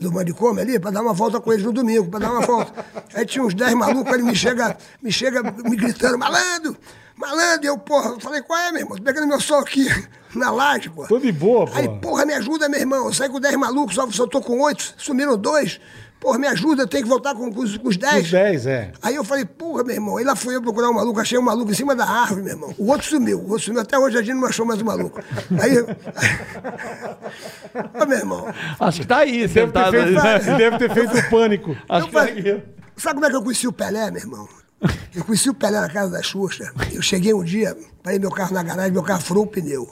do 0.00 0.10
manicômio 0.10 0.62
ali, 0.62 0.78
pra 0.78 0.90
dar 0.90 1.02
uma 1.02 1.12
volta 1.12 1.38
com 1.40 1.52
eles 1.52 1.64
no 1.64 1.72
domingo, 1.72 2.08
pra 2.08 2.20
dar 2.20 2.30
uma 2.32 2.40
volta. 2.46 2.72
Aí 3.12 3.26
tinha 3.26 3.44
uns 3.44 3.52
10 3.54 3.74
malucos, 3.74 4.12
ele 4.14 4.22
me 4.22 4.34
chega, 4.34 4.76
me 5.02 5.12
chega 5.12 5.42
me 5.42 5.76
gritando, 5.76 6.16
malandro, 6.16 6.76
malandro, 7.20 7.66
eu, 7.66 7.78
porra, 7.78 8.10
eu 8.10 8.20
falei, 8.20 8.42
qual 8.42 8.58
é, 8.58 8.72
meu 8.72 8.80
irmão? 8.82 8.96
Tô 8.96 9.02
pegando 9.02 9.26
meu 9.26 9.40
sol 9.40 9.60
aqui 9.60 9.86
na 10.34 10.50
laje, 10.50 10.88
porra. 10.90 11.08
Tô 11.08 11.18
de 11.18 11.30
boa, 11.30 11.68
Aí, 11.74 11.88
porra. 12.00 12.26
me 12.26 12.34
ajuda, 12.34 12.68
meu 12.68 12.80
irmão. 12.80 13.06
Eu 13.06 13.12
saí 13.12 13.28
com 13.28 13.40
10 13.40 13.56
malucos, 13.56 13.94
só, 13.94 14.10
só 14.10 14.26
tô 14.26 14.40
com 14.40 14.60
8, 14.60 14.94
sumiram 14.96 15.36
dois. 15.36 15.80
Porra, 16.18 16.38
me 16.38 16.46
ajuda, 16.48 16.82
eu 16.82 16.86
tenho 16.86 17.04
que 17.04 17.08
voltar 17.08 17.34
com, 17.34 17.50
com 17.50 17.60
os, 17.62 17.78
com 17.78 17.88
os 17.88 17.96
10. 17.96 18.26
Os 18.26 18.30
10, 18.30 18.66
é. 18.66 18.92
Aí 19.00 19.14
eu 19.14 19.24
falei, 19.24 19.46
porra, 19.46 19.82
meu 19.82 19.94
irmão. 19.94 20.18
Aí 20.18 20.24
lá 20.24 20.36
fui 20.36 20.54
eu 20.54 20.60
procurar 20.60 20.90
um 20.90 20.92
maluco, 20.92 21.18
achei 21.18 21.38
um 21.38 21.42
maluco 21.42 21.70
em 21.70 21.74
cima 21.74 21.96
da 21.96 22.04
árvore, 22.04 22.42
meu 22.42 22.52
irmão. 22.52 22.74
O 22.76 22.90
outro 22.90 23.08
sumiu, 23.08 23.38
o 23.38 23.48
outro 23.48 23.64
sumiu. 23.64 23.80
Até 23.80 23.98
hoje 23.98 24.18
a 24.18 24.22
gente 24.22 24.34
não 24.36 24.46
achou 24.46 24.66
mais 24.66 24.82
o 24.82 24.84
maluco. 24.84 25.18
Aí. 25.58 25.78
Ô, 28.02 28.06
meu 28.06 28.18
irmão. 28.18 28.52
Acho 28.78 29.00
que 29.00 29.06
tá 29.06 29.18
aí, 29.18 29.46
Deve 29.46 29.54
ter, 29.54 29.60
sentado 29.66 29.90
feito, 29.92 30.12
né? 30.12 30.38
deve 30.58 30.78
ter 30.78 30.92
feito 30.92 31.16
o 31.16 31.30
pânico. 31.30 31.76
Acho 31.88 32.04
Eu 32.04 32.08
que 32.08 32.12
tá 32.12 32.20
falei, 32.26 32.38
aqui. 32.38 32.62
sabe 32.98 33.14
como 33.14 33.24
é 33.26 33.30
que 33.30 33.36
eu 33.36 33.42
conheci 33.42 33.66
o 33.66 33.72
Pelé, 33.72 34.10
meu 34.10 34.20
irmão? 34.20 34.46
Eu 35.14 35.24
conheci 35.24 35.50
o 35.50 35.54
Pelé 35.54 35.80
na 35.80 35.88
casa 35.88 36.10
da 36.12 36.22
Xuxa. 36.22 36.72
Eu 36.92 37.02
cheguei 37.02 37.34
um 37.34 37.44
dia, 37.44 37.76
parei 38.02 38.18
meu 38.18 38.30
carro 38.30 38.54
na 38.54 38.62
garagem, 38.62 38.92
meu 38.92 39.02
carro 39.02 39.20
furou 39.20 39.44
o 39.44 39.46
pneu. 39.46 39.90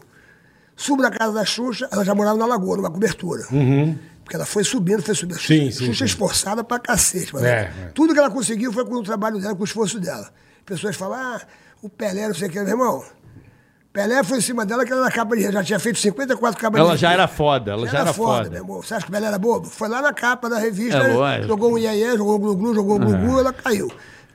Subo 0.77 1.03
na 1.03 1.11
casa 1.11 1.33
da 1.33 1.45
Xuxa, 1.45 1.89
ela 1.91 2.05
já 2.05 2.15
morava 2.15 2.39
na 2.39 2.47
lagoa, 2.47 2.77
numa 2.77 2.91
cobertura. 2.91 3.43
Porque 4.25 4.37
ela 4.37 4.47
foi 4.47 4.63
subindo, 4.63 5.03
foi 5.03 5.15
subindo. 5.15 5.37
Uhum. 5.37 5.43
Sim, 5.43 5.71
Xuxa 5.71 5.85
sim, 5.87 5.95
sim. 5.95 6.05
esforçada 6.05 6.63
pra 6.63 6.79
cacete. 6.79 7.35
mano. 7.35 7.47
É, 7.47 7.51
é. 7.51 7.91
Tudo 7.95 8.13
que 8.13 8.19
ela 8.21 8.31
conseguiu 8.31 8.73
foi 8.73 8.85
com 8.85 8.95
o 8.95 9.03
trabalho 9.03 9.41
dela, 9.41 9.55
com 9.55 9.63
o 9.63 9.65
esforço 9.65 9.99
dela. 9.99 10.31
Pessoas 10.65 10.95
falam, 10.97 11.19
ah, 11.19 11.41
o 11.83 11.89
Pelé, 11.89 12.29
não 12.29 12.35
sei 12.35 12.49
o 12.49 12.51
que, 12.51 12.61
meu 12.61 12.69
irmão. 12.69 13.05
Pelé 13.93 14.23
foi 14.23 14.39
em 14.39 14.41
cima 14.43 14.65
dela, 14.67 14.85
que 14.85 14.93
ela 14.93 15.07
era 15.07 15.15
capa 15.15 15.35
de 15.35 15.51
já 15.51 15.65
tinha 15.65 15.79
feito 15.81 15.99
54 15.99 16.61
capas 16.61 16.79
Ela 16.79 16.95
de 16.95 17.01
já 17.01 17.13
era 17.13 17.27
foda, 17.27 17.73
ela 17.73 17.87
já 17.89 18.01
era 18.01 18.13
foda. 18.13 18.49
meu 18.51 18.61
irmão. 18.61 18.83
Você 18.83 18.95
acha 18.95 19.05
que 19.07 19.11
o 19.11 19.13
Pelé 19.13 19.27
era 19.27 19.39
bobo? 19.39 19.67
Foi 19.67 19.89
lá 19.89 20.01
na 20.03 20.13
capa 20.13 20.49
da 20.49 20.59
revista, 20.59 20.99
É 20.99 21.43
jogou 21.43 21.73
um 21.73 21.79
iê 21.79 22.17
jogou 22.17 22.37
um 22.37 22.39
glu-glu, 22.39 22.75
jogou 22.75 22.97
um 22.97 23.01
glu-glu, 23.01 23.41
ela 23.41 23.53
caiu. 23.53 23.91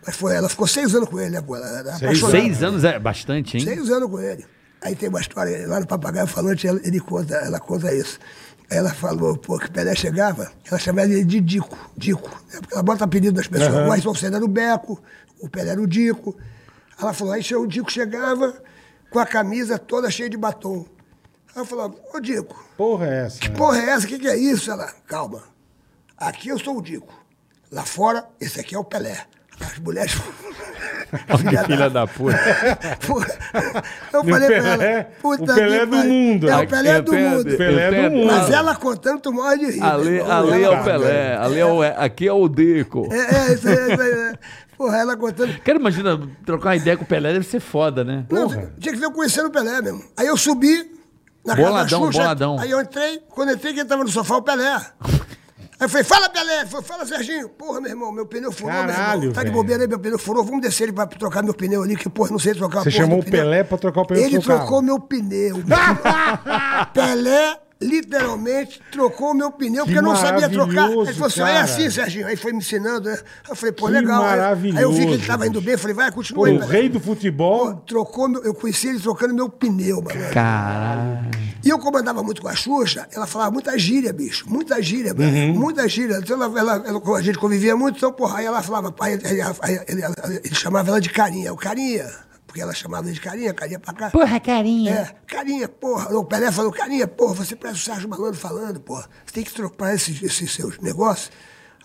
Mas 0.05 0.15
foi, 0.15 0.35
ela 0.35 0.49
ficou 0.49 0.67
seis 0.67 0.93
anos 0.93 1.07
com 1.09 1.19
ele, 1.19 1.29
né, 1.31 1.41
pô? 1.41 1.55
Ela 1.55 1.95
apaixonada. 1.95 2.31
Seis 2.31 2.61
anos 2.63 2.83
é 2.83 2.99
bastante, 2.99 3.57
hein? 3.57 3.63
Seis 3.63 3.89
anos 3.89 4.09
com 4.09 4.19
ele. 4.19 4.45
Aí 4.81 4.95
tem 4.95 5.07
uma 5.07 5.21
história, 5.21 5.65
lá 5.67 5.79
no 5.79 5.87
Papagaio 5.87 6.27
Falante, 6.27 6.67
ela, 6.67 6.79
ele 6.83 6.99
conta, 6.99 7.35
ela 7.35 7.59
conta 7.59 7.93
isso. 7.93 8.19
Ela 8.69 8.93
falou, 8.93 9.37
pô, 9.37 9.57
que 9.57 9.67
o 9.67 9.71
Pelé 9.71 9.95
chegava, 9.95 10.51
ela 10.69 10.79
chamava 10.79 11.07
ele 11.07 11.23
de 11.23 11.39
Dico, 11.39 11.77
Dico. 11.95 12.29
né? 12.51 12.59
Porque 12.59 12.73
ela 12.73 12.83
bota 12.83 13.05
apelido 13.05 13.35
das 13.35 13.47
pessoas. 13.47 13.73
Aham. 13.73 13.87
O 13.87 13.91
Ayrton 13.91 14.15
Senna 14.15 14.37
era 14.37 14.45
o 14.45 14.47
Beco, 14.47 15.01
o 15.39 15.47
Pelé 15.49 15.71
era 15.71 15.81
o 15.81 15.87
Dico. 15.87 16.35
Ela 16.99 17.13
falou, 17.13 17.33
aí 17.33 17.41
o 17.55 17.65
Dico 17.67 17.91
chegava 17.91 18.61
com 19.09 19.19
a 19.19 19.25
camisa 19.25 19.77
toda 19.77 20.09
cheia 20.11 20.29
de 20.29 20.37
batom. 20.37 20.85
Aí 21.55 21.61
eu 21.61 21.65
falava, 21.65 21.93
ô 22.13 22.19
Dico, 22.19 22.65
Porra 22.75 23.05
é 23.07 23.25
essa? 23.25 23.39
né? 23.47 23.55
porra 23.55 23.77
é 23.79 23.89
essa? 23.89 24.05
O 24.05 24.09
que, 24.09 24.19
que 24.19 24.27
é 24.27 24.35
isso? 24.37 24.69
Ela, 24.71 24.91
calma. 25.07 25.43
Aqui 26.17 26.49
eu 26.49 26.59
sou 26.59 26.77
o 26.77 26.81
Dico. 26.81 27.13
Lá 27.71 27.83
fora, 27.83 28.25
esse 28.39 28.59
aqui 28.59 28.75
é 28.75 28.79
o 28.79 28.83
Pelé. 28.83 29.25
As 29.71 29.79
mulheres. 29.79 30.15
Que 31.13 31.57
filha 31.65 31.91
da 31.91 32.07
puta. 32.07 32.35
Porra. 33.05 33.27
Eu 34.11 34.21
O 34.21 34.23
falei 34.25 34.47
pra 34.49 34.61
Pelé- 34.63 34.93
ela, 34.93 35.03
puta 35.21 35.43
o 35.43 35.55
Pelé 35.55 35.79
que 35.81 35.85
do 35.85 35.97
mundo. 35.97 36.49
É 36.49 36.55
o 36.55 36.57
Aqui 36.57 36.67
Pelé 36.71 36.97
eu 36.97 37.01
do 37.03 37.13
mundo. 37.13 37.57
Pelé 37.57 37.85
do 37.87 37.95
tenho- 37.95 38.11
mundo. 38.11 38.25
Mas 38.33 38.49
ela 38.49 38.75
contando, 38.75 39.19
tu 39.21 39.31
morre 39.31 39.57
de 39.59 39.65
rir. 39.73 39.83
Ali, 39.83 40.09
irmão. 40.15 40.31
ali 40.51 40.63
é 40.63 40.69
o 40.71 40.83
Pelé, 40.83 41.37
ali 41.37 41.59
é 41.59 41.65
o, 41.67 41.81
aqui 41.83 42.27
é 42.27 42.33
o 42.33 42.47
Deco. 42.49 43.07
É, 43.13 43.17
é, 43.17 43.53
isso 43.53 43.67
aí, 43.67 43.91
isso 43.93 44.01
aí. 44.01 44.11
é. 44.11 44.33
Porra, 44.75 44.97
ela 44.97 45.15
contando. 45.15 45.53
Quero 45.63 45.79
imaginar, 45.79 46.17
trocar 46.43 46.69
uma 46.69 46.75
ideia 46.77 46.97
com 46.97 47.03
o 47.03 47.07
Pelé 47.07 47.31
deve 47.33 47.45
ser 47.45 47.59
foda, 47.59 48.03
né? 48.03 48.25
Não, 48.31 48.47
Porra. 48.49 48.73
tinha 48.79 48.93
que 48.93 48.99
ver 48.99 49.05
eu 49.05 49.11
conhecendo 49.11 49.49
o 49.49 49.51
Pelé 49.51 49.81
mesmo. 49.83 50.03
Aí 50.17 50.25
eu 50.25 50.35
subi, 50.35 50.77
Na 51.45 51.53
casa 51.55 51.61
da 51.61 51.69
Boladão, 51.69 52.05
Xuxa. 52.07 52.19
boladão. 52.19 52.59
Aí 52.59 52.71
eu 52.71 52.81
entrei, 52.81 53.21
quando 53.29 53.49
eu 53.49 53.55
entrei, 53.55 53.71
quem 53.75 53.85
tava 53.85 54.03
no 54.03 54.09
sofá, 54.09 54.37
o 54.37 54.41
Pelé. 54.41 54.81
Aí 55.83 55.85
eu 55.85 55.89
falei, 55.89 56.03
fala, 56.05 56.29
Pelé. 56.29 56.65
Fala, 56.65 57.05
Serginho. 57.05 57.49
Porra, 57.49 57.81
meu 57.81 57.89
irmão, 57.91 58.09
meu 58.09 58.25
pneu 58.25 58.53
furou, 58.53 58.71
meu 58.71 58.87
Caralho, 58.87 59.23
irmão. 59.23 59.33
Tá 59.33 59.43
de 59.43 59.51
bobeira 59.51 59.83
aí, 59.83 59.87
meu 59.89 59.99
pneu 59.99 60.17
furou. 60.17 60.41
Vamos 60.41 60.61
descer 60.61 60.83
ele 60.83 60.93
pra 60.93 61.05
trocar 61.05 61.43
meu 61.43 61.53
pneu 61.53 61.83
ali, 61.83 61.97
que, 61.97 62.09
porra, 62.09 62.31
não 62.31 62.39
sei 62.39 62.53
trocar 62.53 62.83
Você 62.83 62.91
chamou 62.91 63.19
o 63.19 63.23
Pelé 63.23 63.65
pra 63.65 63.77
trocar 63.77 64.01
o 64.01 64.05
pneu 64.05 64.23
Ele 64.23 64.39
trocou 64.39 64.81
meu 64.81 64.97
pneu. 64.97 65.57
Pelé, 66.93 67.59
literalmente, 67.83 68.81
trocou 68.91 69.33
meu 69.33 69.51
pneu, 69.51 69.85
porque 69.85 69.97
eu 69.99 70.03
não 70.03 70.15
sabia 70.15 70.49
trocar. 70.49 70.73
maravilhoso, 70.73 71.09
Ele 71.09 71.13
falou 71.13 71.27
assim, 71.27 71.41
"Ah, 71.41 71.49
é 71.49 71.61
assim, 71.61 71.89
Serginho. 71.89 72.27
Aí 72.27 72.35
foi 72.35 72.51
me 72.51 72.59
ensinando, 72.59 73.09
né? 73.09 73.15
Aí 73.15 73.51
eu 73.51 73.55
falei, 73.55 73.71
pô, 73.73 73.85
Que 73.87 73.91
legal. 73.93 74.23
Aí- 74.23 74.39
Aí 74.39 74.83
eu 74.83 74.91
vi 74.91 74.97
que 74.97 75.01
ele 75.01 75.05
maravilhoso, 75.05 75.27
tava 75.27 75.47
indo 75.47 75.61
bem, 75.61 75.77
falei, 75.77 75.95
vai, 75.95 76.09
Pô, 76.09 76.15
continua 76.17 76.47
aí, 76.47 76.57
o 76.57 76.65
rei 76.65 76.89
do 76.89 76.99
Pô, 76.99 77.05
futebol. 77.07 77.75
trocou 77.87 78.27
meu, 78.29 78.43
eu 78.43 78.53
conheci 78.53 78.87
ele 78.87 78.99
trocando 78.99 79.33
meu 79.33 79.49
pneu, 79.49 80.01
mano. 80.01 80.19
Caralho. 80.31 81.31
E 81.63 81.69
eu 81.69 81.79
comandava 81.79 82.21
muito 82.23 82.41
com 82.41 82.47
a 82.47 82.55
Xuxa, 82.55 83.07
ela 83.13 83.25
falava 83.25 83.51
muita 83.51 83.77
gíria, 83.77 84.11
bicho. 84.11 84.45
Muita 84.49 84.81
gíria, 84.81 85.13
velho. 85.13 85.53
Uhum. 85.53 85.59
Muita 85.59 85.87
gíria. 85.87 86.17
Então 86.17 86.41
ela, 86.41 86.59
ela- 86.59 86.83
ela- 86.87 87.17
a 87.17 87.21
gente 87.21 87.37
convivia 87.37 87.75
muito, 87.75 87.97
então, 87.97 88.11
porra, 88.11 88.39
aí 88.39 88.45
ela 88.45 88.61
falava, 88.61 88.91
pai, 88.91 89.13
ele, 89.13 89.27
ele- 89.27 89.41
ele- 89.87 90.41
ele 90.43 90.55
chamava 90.55 90.89
ela 90.89 90.99
de 91.01 91.09
carinha, 91.09 91.53
o 91.53 91.57
carinha. 91.57 92.05
Porque 92.53 92.61
ela 92.61 92.71
chamava 92.75 93.07
ele 93.07 93.15
de 93.15 93.19
carinha, 93.19 93.51
carinha 93.51 93.79
pra 93.79 93.91
cá. 93.95 94.11
Porra, 94.11 94.39
carinha. 94.39 94.91
É, 94.91 95.05
carinha, 95.25 95.67
porra. 95.67 96.15
O 96.15 96.23
Pelé 96.23 96.51
falou, 96.51 96.71
carinha, 96.71 97.07
porra, 97.07 97.33
você 97.33 97.55
parece 97.55 97.79
o 97.79 97.83
Sérgio 97.83 98.07
Malandro 98.07 98.39
falando, 98.39 98.79
porra. 98.79 99.09
Você 99.25 99.33
tem 99.33 99.43
que 99.43 99.51
trocar 99.51 99.95
esses, 99.95 100.21
esses 100.21 100.53
seus 100.53 100.77
negócios. 100.77 101.31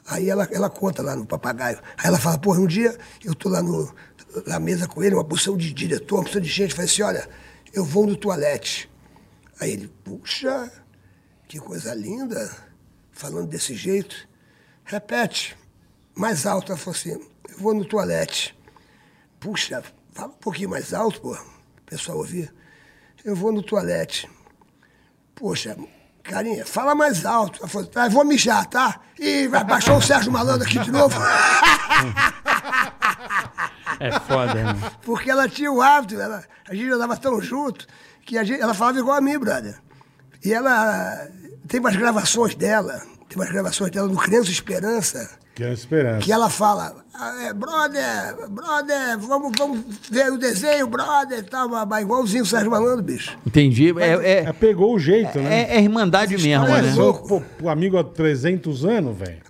Aí 0.07 0.29
ela, 0.29 0.47
ela 0.53 0.69
conta 0.69 1.01
lá 1.01 1.17
no 1.17 1.25
papagaio. 1.25 1.79
Aí 1.97 2.09
ela 2.09 2.19
fala, 2.19 2.37
porra, 2.37 2.61
um 2.61 2.67
dia 2.67 2.95
eu 3.25 3.35
tô 3.35 3.49
lá 3.49 3.63
no, 3.63 3.91
na 4.47 4.61
mesa 4.61 4.87
com 4.87 5.03
ele, 5.03 5.15
uma 5.15 5.25
porção 5.25 5.57
de 5.57 5.73
diretor, 5.73 6.17
uma 6.17 6.25
porção 6.25 6.43
de 6.43 6.51
gente. 6.51 6.75
Falei 6.75 6.91
assim, 6.91 7.01
olha, 7.01 7.27
eu 7.73 7.83
vou 7.83 8.07
no 8.07 8.15
toalete. 8.15 8.91
Aí 9.59 9.71
ele, 9.71 9.89
puxa, 10.05 10.71
que 11.49 11.59
coisa 11.59 11.95
linda, 11.95 12.55
falando 13.11 13.47
desse 13.47 13.75
jeito. 13.75 14.29
Repete, 14.85 15.57
mais 16.15 16.45
alto. 16.45 16.73
Ela 16.73 16.79
falou 16.79 16.95
assim, 16.95 17.13
eu 17.13 17.59
vou 17.59 17.73
no 17.73 17.87
toalete. 17.87 18.55
Puxa, 19.41 19.83
fala 20.19 20.33
um 20.33 20.39
pouquinho 20.39 20.71
mais 20.71 20.93
alto, 20.93 21.21
pô, 21.21 21.33
o 21.33 21.83
pessoal 21.87 22.19
ouvir. 22.19 22.53
Eu 23.25 23.37
vou 23.37 23.53
no 23.53 23.63
toalete. 23.63 24.29
Poxa, 25.35 25.77
carinha, 26.25 26.67
fala 26.67 26.93
mais 26.93 27.25
alto. 27.25 27.61
Ela 27.61 27.69
falou, 27.69 27.87
tá, 27.87 28.07
eu 28.07 28.11
vou 28.11 28.25
mijar, 28.25 28.67
tá? 28.67 29.01
Ih, 29.19 29.47
vai 29.47 29.63
baixar 29.63 29.97
o 29.97 30.03
Sérgio 30.03 30.33
Malandro 30.33 30.67
aqui 30.67 30.79
de 30.81 30.91
novo. 30.91 31.17
É 34.01 34.13
foda, 34.21 34.55
né? 34.55 34.93
Porque 35.03 35.29
ela 35.29 35.49
tinha 35.49 35.73
o 35.73 35.83
hábito, 35.83 36.21
ela, 36.21 36.45
a 36.69 36.75
gente 36.75 36.89
andava 36.89 37.17
tão 37.17 37.41
junto, 37.41 37.85
que 38.25 38.39
a 38.39 38.45
gente, 38.45 38.61
ela 38.61 38.73
falava 38.73 39.01
igual 39.01 39.17
a 39.17 39.21
mim, 39.21 39.37
brother. 39.37 39.77
E 40.45 40.53
ela 40.53 41.27
tem 41.67 41.81
umas 41.81 41.97
gravações 41.97 42.55
dela, 42.55 43.03
tem 43.29 43.37
umas 43.37 43.51
gravações 43.51 43.91
dela 43.91 44.07
no 44.07 44.17
Criança 44.17 44.53
Esperança, 44.53 45.39
Que 45.59 45.65
é 45.65 45.71
a 45.71 45.73
esperança. 45.73 46.21
que 46.25 46.31
ela 46.31 46.49
fala, 46.49 47.05
"Ah, 47.13 47.47
é, 47.49 47.53
brother, 47.53 48.49
brother, 48.49 49.19
vamos, 49.19 49.53
vamos 49.59 49.85
ver 50.09 50.31
o 50.31 50.39
desenho, 50.39 50.87
brother, 50.87 51.41
e 51.41 51.43
tal, 51.43 51.69
babá, 51.69 52.01
igualzinho 52.01 52.45
o 52.45 52.47
Sérgio 52.47 52.71
Malandro, 52.71 53.03
bicho. 53.03 53.37
Entendi. 53.45 53.93
É, 53.99 54.07
É, 54.07 54.45
é, 54.45 54.53
pegou 54.53 54.95
o 54.95 55.01
jeito, 55.01 55.37
né? 55.41 55.63
é, 55.63 55.77
é 55.79 55.81
irmandade 55.83 56.37
mesmo, 56.39 56.65
né? 56.65 56.91
é 56.91 56.95
pô, 56.95 57.43
o 57.61 57.69
amigo 57.69 57.99
há 57.99 58.05
300 58.05 58.85
anos, 58.85 59.19
velho. 59.19 59.43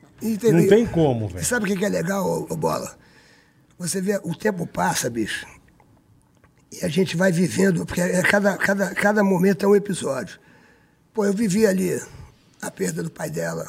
Não 0.50 0.66
tem 0.66 0.86
como, 0.86 1.28
velho. 1.28 1.44
Sabe 1.44 1.66
o 1.66 1.68
que 1.68 1.76
que 1.76 1.84
é 1.84 1.90
legal, 1.90 2.26
ô, 2.26 2.46
ô 2.54 2.56
Bola? 2.56 2.96
Você 3.78 4.00
vê, 4.00 4.18
o 4.24 4.34
tempo 4.34 4.66
passa, 4.66 5.10
bicho. 5.10 5.46
E 6.72 6.86
a 6.86 6.88
gente 6.88 7.18
vai 7.18 7.30
vivendo, 7.30 7.84
porque 7.84 8.00
é 8.00 8.22
cada, 8.22 8.56
cada, 8.56 8.94
cada 8.94 9.22
momento 9.22 9.66
é 9.66 9.68
um 9.68 9.76
episódio. 9.76 10.40
Pô, 11.12 11.26
eu 11.26 11.34
vivi 11.34 11.66
ali 11.66 12.00
a 12.62 12.70
perda 12.70 13.02
do 13.02 13.10
pai 13.10 13.28
dela. 13.28 13.68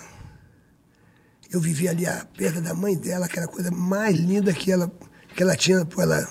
Eu 1.52 1.60
vivi 1.60 1.88
ali 1.88 2.06
a 2.06 2.26
perda 2.38 2.62
da 2.62 2.74
mãe 2.74 2.96
dela, 2.96 3.28
que 3.28 3.38
era 3.38 3.46
a 3.48 3.52
coisa 3.52 3.72
mais 3.72 4.16
linda 4.18 4.54
que 4.54 4.72
ela, 4.72 4.92
que 5.36 5.42
ela 5.42 5.56
tinha. 5.56 5.84
Pô, 5.86 6.02
ela, 6.02 6.28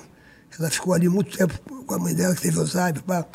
ela 0.58 0.70
ficou 0.70 0.94
ali 0.94 1.08
muito 1.08 1.36
tempo 1.36 1.58
com 1.84 1.94
a 1.94 1.98
mãe 1.98 2.14
dela, 2.14 2.34
que 2.34 2.42
teve 2.42 2.58
Alzheimer. 2.58 3.02
Pá. 3.02 3.26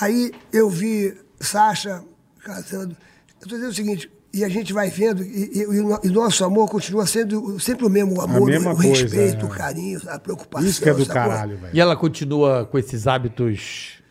Aí 0.00 0.32
eu 0.52 0.68
vi 0.68 1.14
Sasha 1.40 2.02
casando. 2.44 2.96
Eu 3.40 3.44
estou 3.44 3.58
dizendo 3.58 3.70
o 3.70 3.74
seguinte, 3.74 4.10
e 4.34 4.44
a 4.44 4.48
gente 4.48 4.72
vai 4.72 4.88
vendo, 4.90 5.22
e, 5.22 5.50
e- 5.52 5.58
e 5.60 5.66
o 5.66 5.82
no- 5.82 6.00
nosso 6.12 6.44
amor 6.44 6.68
continua 6.68 7.06
sendo 7.06 7.58
sempre 7.60 7.84
o 7.86 7.90
mesmo 7.90 8.18
o 8.18 8.20
amor, 8.20 8.46
mesma 8.48 8.72
o 8.72 8.76
coisa, 8.76 9.02
respeito, 9.02 9.44
é. 9.44 9.48
o 9.48 9.48
carinho, 9.48 10.00
a 10.08 10.18
preocupação. 10.18 10.68
Isso 10.68 10.80
que 10.82 10.88
é 10.88 10.94
do 10.94 11.06
caralho, 11.06 11.58
velho. 11.58 11.74
E 11.74 11.80
ela 11.80 11.96
continua 11.96 12.64
com 12.66 12.78
esses 12.78 13.06
hábitos. 13.06 14.01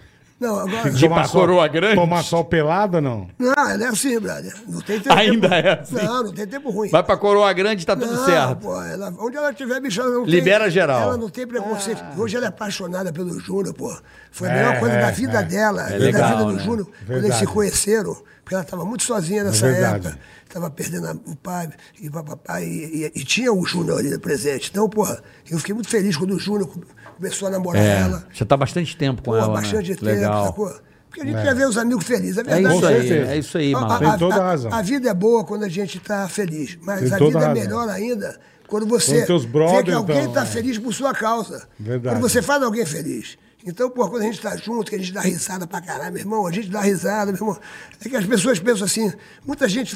Não, 0.41 0.57
agora. 0.57 0.89
De 0.89 1.07
pra 1.07 1.27
coroa 1.27 1.67
grande? 1.67 1.95
Tomar 1.95 2.23
sol 2.23 2.43
pelado 2.43 2.95
ou 2.97 3.01
não? 3.01 3.27
Não, 3.37 3.53
ela 3.69 3.83
é 3.83 3.87
assim, 3.87 4.19
brother. 4.19 4.51
Não 4.67 4.81
tem 4.81 4.99
tempo. 4.99 5.15
Ainda 5.15 5.47
é 5.55 5.79
assim? 5.79 5.95
Não, 5.95 6.23
não 6.23 6.33
tem 6.33 6.47
tempo 6.47 6.71
ruim. 6.71 6.89
Vai 6.89 7.03
pra 7.03 7.15
coroa 7.15 7.53
grande, 7.53 7.85
tá 7.85 7.95
tudo 7.95 8.11
Não, 8.11 8.25
certo. 8.25 8.55
Pô, 8.55 8.81
ela, 8.81 9.13
onde 9.19 9.37
ela 9.37 9.51
estiver 9.51 9.79
bichando, 9.79 10.09
não 10.11 10.25
Libera 10.25 10.63
tem, 10.63 10.73
geral. 10.73 11.01
Ela 11.01 11.17
não 11.17 11.29
tem 11.29 11.45
preconceito. 11.45 12.03
Hoje 12.17 12.35
ela 12.35 12.47
é 12.47 12.49
apaixonada 12.49 13.13
pelo 13.13 13.39
Júnior, 13.39 13.75
pô. 13.75 13.95
Foi 14.31 14.47
a 14.47 14.51
É, 14.51 14.55
melhor 14.55 14.79
coisa 14.79 14.95
é, 14.95 15.01
da 15.01 15.11
vida 15.11 15.39
é. 15.39 15.43
dela, 15.43 15.83
da 15.83 15.95
legal, 15.97 16.29
vida 16.31 16.43
do 16.45 16.53
né? 16.53 16.63
Júnior, 16.63 16.87
quando 17.05 17.23
eles 17.23 17.35
se 17.35 17.45
conheceram. 17.45 18.17
Porque 18.51 18.55
ela 18.55 18.63
estava 18.63 18.83
muito 18.85 19.03
sozinha 19.03 19.45
nessa 19.45 19.65
É 19.65 19.71
verdade. 19.71 20.07
época. 20.07 20.19
Estava 20.45 20.69
perdendo 20.69 21.07
a- 21.07 21.15
o 21.25 21.35
pai 21.37 21.69
e 22.01 22.09
papai, 22.09 22.65
e, 22.65 23.05
e- 23.05 23.11
e 23.21 23.23
tinha 23.23 23.53
o 23.53 23.65
Júnior 23.65 23.99
ali 23.99 24.17
presente. 24.19 24.69
Então, 24.69 24.89
porra, 24.89 25.23
eu 25.49 25.57
fiquei 25.57 25.73
muito 25.73 25.87
feliz 25.87 26.17
quando 26.17 26.31
o 26.35 26.39
Júnior 26.39 26.67
come- 26.67 26.85
começou 27.15 27.47
a 27.47 27.51
namorar 27.51 27.81
É, 27.81 28.01
ela. 28.01 28.27
já 28.33 28.45
tá 28.45 28.57
bastante 28.57 28.97
tempo 28.97 29.21
com 29.21 29.31
Pô, 29.31 29.37
ela, 29.37 29.47
bastante 29.53 29.91
né? 29.91 29.95
tempo, 29.95 30.05
Legal. 30.05 30.47
sacou? 30.47 30.69
Porque 31.07 31.21
a 31.21 31.25
gente 31.25 31.41
quer 31.41 31.55
ver 31.55 31.65
os 31.67 31.77
amigos 31.77 32.03
felizes, 32.05 32.37
é 32.39 32.41
É 32.41 32.43
verdade. 32.43 32.75
isso 32.75 32.81
Com 32.81 32.87
aí, 32.87 33.11
é 33.11 33.37
isso 33.37 33.57
aí, 33.57 33.73
A- 33.73 33.79
mano. 33.79 33.99
Tem 33.99 34.17
toda 34.17 34.35
a 34.35 34.39
a, 34.39 34.43
razão. 34.47 34.73
A 34.73 34.81
vida 34.81 35.09
é 35.09 35.13
boa 35.13 35.45
quando 35.45 35.63
a 35.63 35.69
gente 35.69 35.97
está 35.97 36.27
feliz, 36.27 36.77
mas 36.81 36.99
Tem 36.99 37.13
a 37.13 37.17
vida 37.17 37.39
a 37.39 37.51
é 37.51 37.53
melhor 37.53 37.87
ainda 37.87 38.37
quando 38.67 38.85
você 38.85 39.25
Quando 39.25 39.47
vê 39.77 39.83
que 39.83 39.91
alguém 39.93 40.25
está 40.25 40.41
é. 40.43 40.45
feliz 40.45 40.77
por 40.77 40.93
sua 40.93 41.13
causa. 41.13 41.65
Verdade. 41.79 42.15
Quando 42.17 42.21
você 42.29 42.41
faz 42.41 42.61
alguém 42.61 42.85
feliz. 42.85 43.37
Então, 43.65 43.89
pô, 43.89 44.09
quando 44.09 44.23
a 44.23 44.25
gente 44.25 44.37
está 44.37 44.55
junto, 44.57 44.89
que 44.89 44.95
a 44.95 44.99
gente 44.99 45.11
dá 45.13 45.21
risada 45.21 45.67
pra 45.67 45.79
caralho, 45.81 46.11
meu 46.13 46.21
irmão, 46.21 46.47
a 46.47 46.51
gente 46.51 46.69
dá 46.69 46.81
risada, 46.81 47.31
meu 47.31 47.35
irmão. 47.41 47.57
É 48.03 48.09
que 48.09 48.15
as 48.15 48.25
pessoas 48.25 48.59
pensam 48.59 48.85
assim, 48.85 49.13
muita 49.45 49.67
gente, 49.69 49.95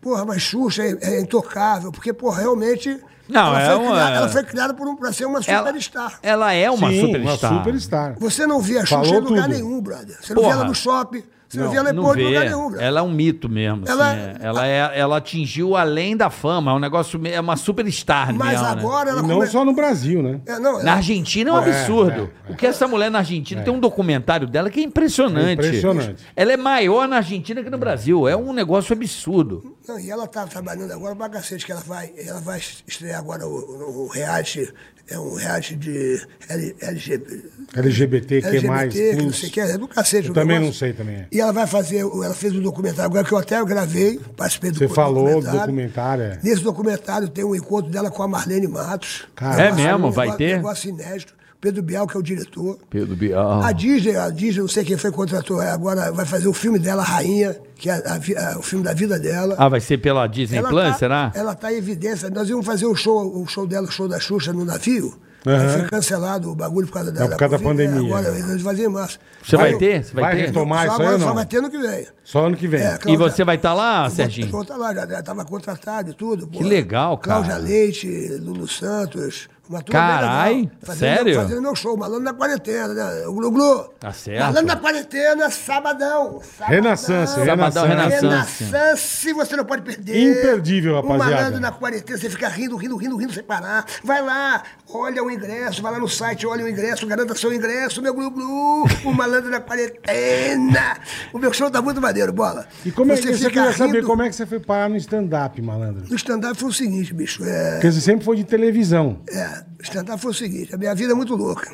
porra, 0.00 0.24
mas 0.24 0.42
Xuxa 0.42 0.82
é, 0.84 0.96
é 1.16 1.20
intocável, 1.20 1.90
porque, 1.90 2.12
porra, 2.12 2.40
realmente. 2.42 3.00
Não, 3.28 3.48
ela, 3.48 3.60
é 3.62 3.66
foi 3.66 3.74
uma- 3.76 3.92
criada, 3.94 4.16
ela 4.16 4.28
foi 4.30 4.44
criada 4.44 4.74
por 4.74 4.88
um, 4.88 4.96
pra 4.96 5.12
ser 5.12 5.26
uma 5.26 5.40
Ela, 5.46 5.66
superstar. 5.66 6.18
ela 6.22 6.52
é 6.54 6.70
uma 6.70 6.88
Sim, 6.88 7.00
superstar. 7.12 7.52
Uma 7.52 7.58
superstar. 7.64 8.16
Você 8.18 8.46
não 8.46 8.60
via 8.60 8.78
a 8.82 8.86
Xuxa 8.86 9.04
Falou 9.04 9.14
em 9.18 9.20
lugar 9.24 9.42
tudo. 9.44 9.52
nenhum, 9.54 9.80
brother. 9.82 10.16
Você 10.22 10.32
não 10.32 10.42
via 10.42 10.50
Porra. 10.50 10.60
ela 10.62 10.64
no 10.68 10.74
shopping, 10.74 11.22
você 11.48 11.58
não, 11.58 11.66
Não, 11.66 11.74
ela 11.76 12.14
vê. 12.14 12.24
lugar 12.24 12.44
nenhum, 12.44 12.68
brother. 12.68 12.86
Ela 12.86 13.00
é 13.00 13.02
um 13.02 13.10
mito 13.10 13.48
mesmo. 13.48 13.84
Ela- 13.88 14.10
assim, 14.10 14.20
é. 14.20 14.36
ela, 14.40 14.66
é, 14.66 14.90
ela 14.98 15.16
atingiu 15.16 15.76
além 15.76 16.16
da 16.16 16.28
fama. 16.28 16.72
É 16.72 16.74
um 16.74 16.78
negócio. 16.78 17.18
É 17.26 17.40
uma 17.40 17.56
superstar 17.56 18.34
Mas 18.34 18.50
mesmo, 18.60 18.64
né? 18.64 18.70
agora 18.82 19.10
ela 19.10 19.18
E 19.20 19.22
não 19.22 19.36
come- 19.36 19.46
só 19.46 19.64
no 19.64 19.72
Brasil, 19.74 20.22
né? 20.22 20.40
É, 20.46 20.58
não, 20.58 20.82
Na 20.82 20.94
Argentina 20.94 21.50
é 21.50 21.52
um 21.54 21.56
É, 21.62 21.68
absurdo. 21.70 22.30
é, 22.46 22.50
é. 22.50 22.52
O 22.52 22.56
que 22.56 22.66
essa 22.66 22.86
mulher 22.86 23.10
na 23.10 23.18
Argentina 23.20 23.62
tem 23.62 23.72
um 23.72 23.80
documentário 23.80 24.46
dela 24.46 24.68
que 24.68 24.80
é 24.80 24.82
impressionante. 24.82 25.48
É 25.48 25.52
impressionante. 25.52 26.22
Ela 26.36 26.52
é 26.52 26.56
maior 26.56 27.08
na 27.08 27.16
Argentina 27.16 27.62
que 27.62 27.70
no 27.70 27.78
Brasil. 27.78 28.28
É 28.28 28.36
um 28.36 28.52
negócio 28.52 28.92
absurdo. 28.92 29.76
Não, 29.88 29.98
e 29.98 30.10
ela 30.10 30.26
tá 30.26 30.46
trabalhando 30.46 30.92
agora 30.92 31.16
pra 31.16 31.28
cacete, 31.30 31.64
que 31.64 31.72
ela 31.72 31.80
vai, 31.86 32.12
ela 32.26 32.40
vai 32.40 32.58
estrear 32.86 33.18
agora 33.20 33.46
o, 33.46 34.04
o 34.04 34.08
reality, 34.08 34.70
é 35.10 35.18
um 35.18 35.34
reality 35.34 35.74
de 35.76 36.20
L, 36.48 36.76
LGB, 36.80 37.42
LGBT, 37.74 38.42
que 38.42 38.66
mais? 38.66 38.94
LGBT, 38.94 39.16
que 39.16 39.22
não 39.24 39.32
sei 39.32 39.48
o 39.48 39.52
que, 39.52 39.60
é 39.60 39.78
do 39.78 39.88
cacete. 39.88 40.28
Eu 40.28 40.34
também 40.34 40.58
negócio. 40.58 40.66
não 40.66 40.72
sei 40.74 40.92
também. 40.92 41.16
é. 41.16 41.26
E 41.32 41.40
ela 41.40 41.52
vai 41.52 41.66
fazer, 41.66 42.00
ela 42.00 42.34
fez 42.34 42.54
um 42.54 42.60
documentário 42.60 43.10
agora 43.10 43.24
que 43.24 43.32
eu 43.32 43.38
até 43.38 43.62
gravei, 43.64 44.20
participei 44.36 44.70
do 44.70 44.78
Você 44.78 44.88
falou 44.88 45.24
do 45.24 45.30
documentário. 45.34 45.60
documentário, 45.60 46.24
é. 46.24 46.38
Nesse 46.42 46.62
documentário 46.62 47.28
tem 47.28 47.44
um 47.44 47.54
encontro 47.54 47.90
dela 47.90 48.10
com 48.10 48.22
a 48.22 48.28
Marlene 48.28 48.66
Matos. 48.68 49.26
Cara, 49.34 49.62
É 49.64 49.72
um 49.72 49.76
mesmo? 49.76 50.10
Vai 50.12 50.28
um 50.30 50.36
ter? 50.36 50.56
negócio 50.56 50.88
inédito. 50.90 51.37
Pedro 51.60 51.82
Bial, 51.82 52.06
que 52.06 52.16
é 52.16 52.20
o 52.20 52.22
diretor. 52.22 52.78
Pedro 52.88 53.16
Bial. 53.16 53.62
A 53.62 53.72
Disney, 53.72 54.14
a 54.16 54.30
Disney, 54.30 54.60
não 54.60 54.68
sei 54.68 54.84
quem 54.84 54.96
foi 54.96 55.10
contratou, 55.10 55.60
ela 55.60 55.72
agora 55.74 56.12
vai 56.12 56.24
fazer 56.24 56.46
o 56.46 56.52
filme 56.52 56.78
dela, 56.78 57.02
Rainha, 57.02 57.56
que 57.74 57.90
é 57.90 57.94
a- 57.94 57.96
a 57.96 58.52
a- 58.54 58.58
o 58.58 58.62
filme 58.62 58.84
da 58.84 58.92
vida 58.94 59.18
dela. 59.18 59.56
Ah, 59.58 59.68
vai 59.68 59.80
ser 59.80 59.98
pela 59.98 60.26
Disney 60.28 60.62
Plus, 60.62 60.84
tá, 60.84 60.92
será? 60.94 61.32
Ela 61.34 61.54
tá 61.56 61.72
em 61.72 61.76
evidência. 61.76 62.30
Nós 62.30 62.48
íamos 62.48 62.64
fazer 62.64 62.86
o 62.86 62.94
show, 62.94 63.42
o 63.42 63.46
show 63.48 63.66
dela, 63.66 63.88
o 63.88 63.90
show 63.90 64.06
da 64.06 64.20
Xuxa 64.20 64.52
no 64.52 64.64
navio. 64.64 65.18
Aí 65.46 65.68
foi 65.78 65.88
cancelado 65.88 66.50
o 66.50 66.54
bagulho 66.54 66.86
por 66.88 66.94
causa 66.94 67.10
da, 67.12 67.24
É 67.24 67.28
por 67.28 67.36
causa 67.36 67.56
da 67.58 67.62
Covid, 67.62 67.82
né? 67.82 67.88
pandemia, 67.94 68.08
Agora, 68.16 68.30
né? 68.32 68.38
eles 68.40 68.60
vão 68.62 68.72
fazer 68.72 68.84
em 68.84 68.88
março. 68.88 69.18
Você 69.42 69.56
vai 69.56 69.70
Aí, 69.72 69.78
ter? 69.78 70.04
Você 70.04 70.12
vai, 70.14 70.24
vai 70.24 70.36
ter? 70.36 70.46
retomar 70.46 70.78
Só 70.78 70.84
isso 70.84 70.92
aí 70.92 71.00
agora 71.00 71.14
ou 71.14 71.20
só 71.20 71.26
não? 71.28 71.34
vai 71.36 71.46
ter 71.46 71.62
no 71.62 71.70
que 71.70 71.78
vem. 71.78 72.06
Só 72.24 72.46
ano 72.46 72.56
que 72.56 72.68
vem. 72.68 72.80
É, 72.82 72.94
E 72.94 72.98
Cláudia- 72.98 73.30
você 73.30 73.44
vai 73.44 73.56
estar 73.56 73.72
lá, 73.72 73.98
Eu 73.98 74.02
vou- 74.02 74.10
Serginho? 74.10 74.46
Eu 74.46 74.50
vou 74.50 74.62
estar 74.62 74.76
lá, 74.76 74.94
já 74.94 75.20
estava 75.20 75.44
contratado 75.44 76.10
e 76.10 76.14
tudo. 76.14 76.46
Que 76.48 76.62
legal, 76.62 77.16
cara. 77.18 77.44
Cláudia 77.44 77.56
Leite, 77.64 78.08
Lulu 78.42 78.66
Santos, 78.68 79.48
Uma 79.68 79.82
turma 79.82 80.00
bem 80.00 80.10
Carai, 80.10 80.54
legal. 80.54 80.70
Fazendo 80.82 80.98
sério? 80.98 81.32
Meu, 81.34 81.42
fazendo 81.42 81.62
meu 81.62 81.74
show, 81.76 81.96
Malandro 81.96 82.24
na 82.24 82.32
Quarentena, 82.32 82.88
né? 82.94 83.26
O 83.26 83.34
Glu 83.34 83.50
Glu. 83.50 83.84
Tá 84.00 84.12
certo. 84.12 84.40
Malandro 84.40 84.66
na 84.66 84.76
Quarentena, 84.76 85.50
sabadão. 85.50 86.40
sabadão. 86.42 86.68
Renaissance, 86.76 87.34
Sabadão, 87.34 87.86
Renaissance. 87.86 88.24
Renaissance. 88.24 88.64
Renaissance, 88.64 89.32
você 89.34 89.56
não 89.56 89.64
pode 89.64 89.82
perder. 89.82 90.38
Imperdível, 90.38 90.92
O 90.94 90.96
rapaziada. 91.02 91.34
Malandro 91.34 91.60
na 91.60 91.72
Quarentena, 91.72 92.18
você 92.18 92.30
fica 92.30 92.48
rindo, 92.48 92.76
rindo, 92.76 92.96
rindo, 92.96 93.16
rindo 93.16 93.32
sem 93.32 93.42
parar. 93.42 93.84
Vai 94.02 94.22
lá, 94.22 94.62
olha 94.92 95.22
o 95.22 95.30
ingresso, 95.30 95.82
vai 95.82 95.92
lá 95.92 95.98
no 95.98 96.08
site, 96.08 96.46
olha 96.46 96.64
o 96.64 96.68
ingresso, 96.68 97.06
garanta 97.06 97.34
seu 97.34 97.52
ingresso, 97.52 98.00
meu 98.00 98.14
Glu 98.14 98.30
Glu. 98.30 98.86
O 99.04 99.12
Malandro 99.12 99.50
na 99.50 99.60
Quarentena. 99.60 100.96
O 101.32 101.38
meu 101.38 101.52
show 101.52 101.70
tá 101.70 101.80
muito 101.82 102.00
maneiro, 102.00 102.32
bola. 102.32 102.66
E 102.84 102.90
como 102.90 103.12
é 103.12 103.16
que 103.16 103.22
você 103.22 103.34
fica 103.34 103.50
queria 103.50 103.72
saber 103.72 103.96
rindo. 103.96 104.06
como 104.06 104.22
é 104.22 104.28
que 104.28 104.34
você 104.34 104.46
foi 104.46 104.60
parar 104.60 104.88
no 104.88 104.96
stand-up, 104.96 105.60
malandro? 105.60 106.04
No 106.08 106.16
stand-up 106.16 106.58
foi 106.58 106.68
o 106.68 106.72
seguinte, 106.72 107.12
bicho. 107.12 107.44
É, 107.44 107.72
Porque 107.72 107.92
você 107.92 108.00
sempre 108.00 108.24
foi 108.24 108.36
de 108.36 108.44
televisão. 108.44 109.18
é, 109.28 109.57
o 109.57 109.57
stand-up 109.80 110.20
foi 110.20 110.30
o 110.30 110.34
seguinte, 110.34 110.74
a 110.74 110.78
minha 110.78 110.94
vida 110.94 111.12
é 111.12 111.14
muito 111.14 111.34
louca. 111.34 111.70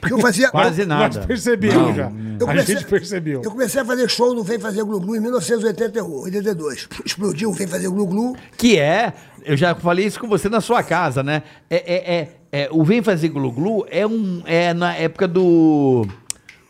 Porque 0.00 0.14
eu 0.14 0.18
fazia. 0.18 0.48
Quase 0.50 0.86
nada. 0.86 1.16
Nós 1.16 1.26
percebemos 1.26 1.96
já. 1.96 2.10
Eu 2.40 2.48
a 2.48 2.56
gente 2.56 2.84
percebeu. 2.86 3.42
Eu 3.42 3.50
comecei 3.50 3.80
a 3.80 3.84
fazer 3.84 4.08
show 4.08 4.34
no 4.34 4.42
Vem 4.42 4.58
Fazer 4.58 4.82
Glu 4.82 5.00
Glu 5.00 5.16
em 5.16 5.20
1981, 5.20 6.10
82. 6.10 6.88
Explodiu 7.04 7.50
o 7.50 7.52
Vem 7.52 7.66
Fazer 7.66 7.88
Glu 7.88 8.06
Glu. 8.06 8.36
Que 8.56 8.78
é, 8.78 9.12
eu 9.44 9.56
já 9.56 9.74
falei 9.74 10.06
isso 10.06 10.18
com 10.18 10.28
você 10.28 10.48
na 10.48 10.60
sua 10.60 10.82
casa, 10.82 11.22
né? 11.22 11.42
É, 11.68 11.76
é, 11.76 12.14
é, 12.14 12.28
é, 12.50 12.68
o 12.70 12.82
Vem 12.82 13.02
Fazer 13.02 13.28
Glu 13.28 13.52
Glu 13.52 13.86
é, 13.90 14.06
um, 14.06 14.42
é 14.46 14.72
na 14.72 14.94
época 14.94 15.28
do. 15.28 16.06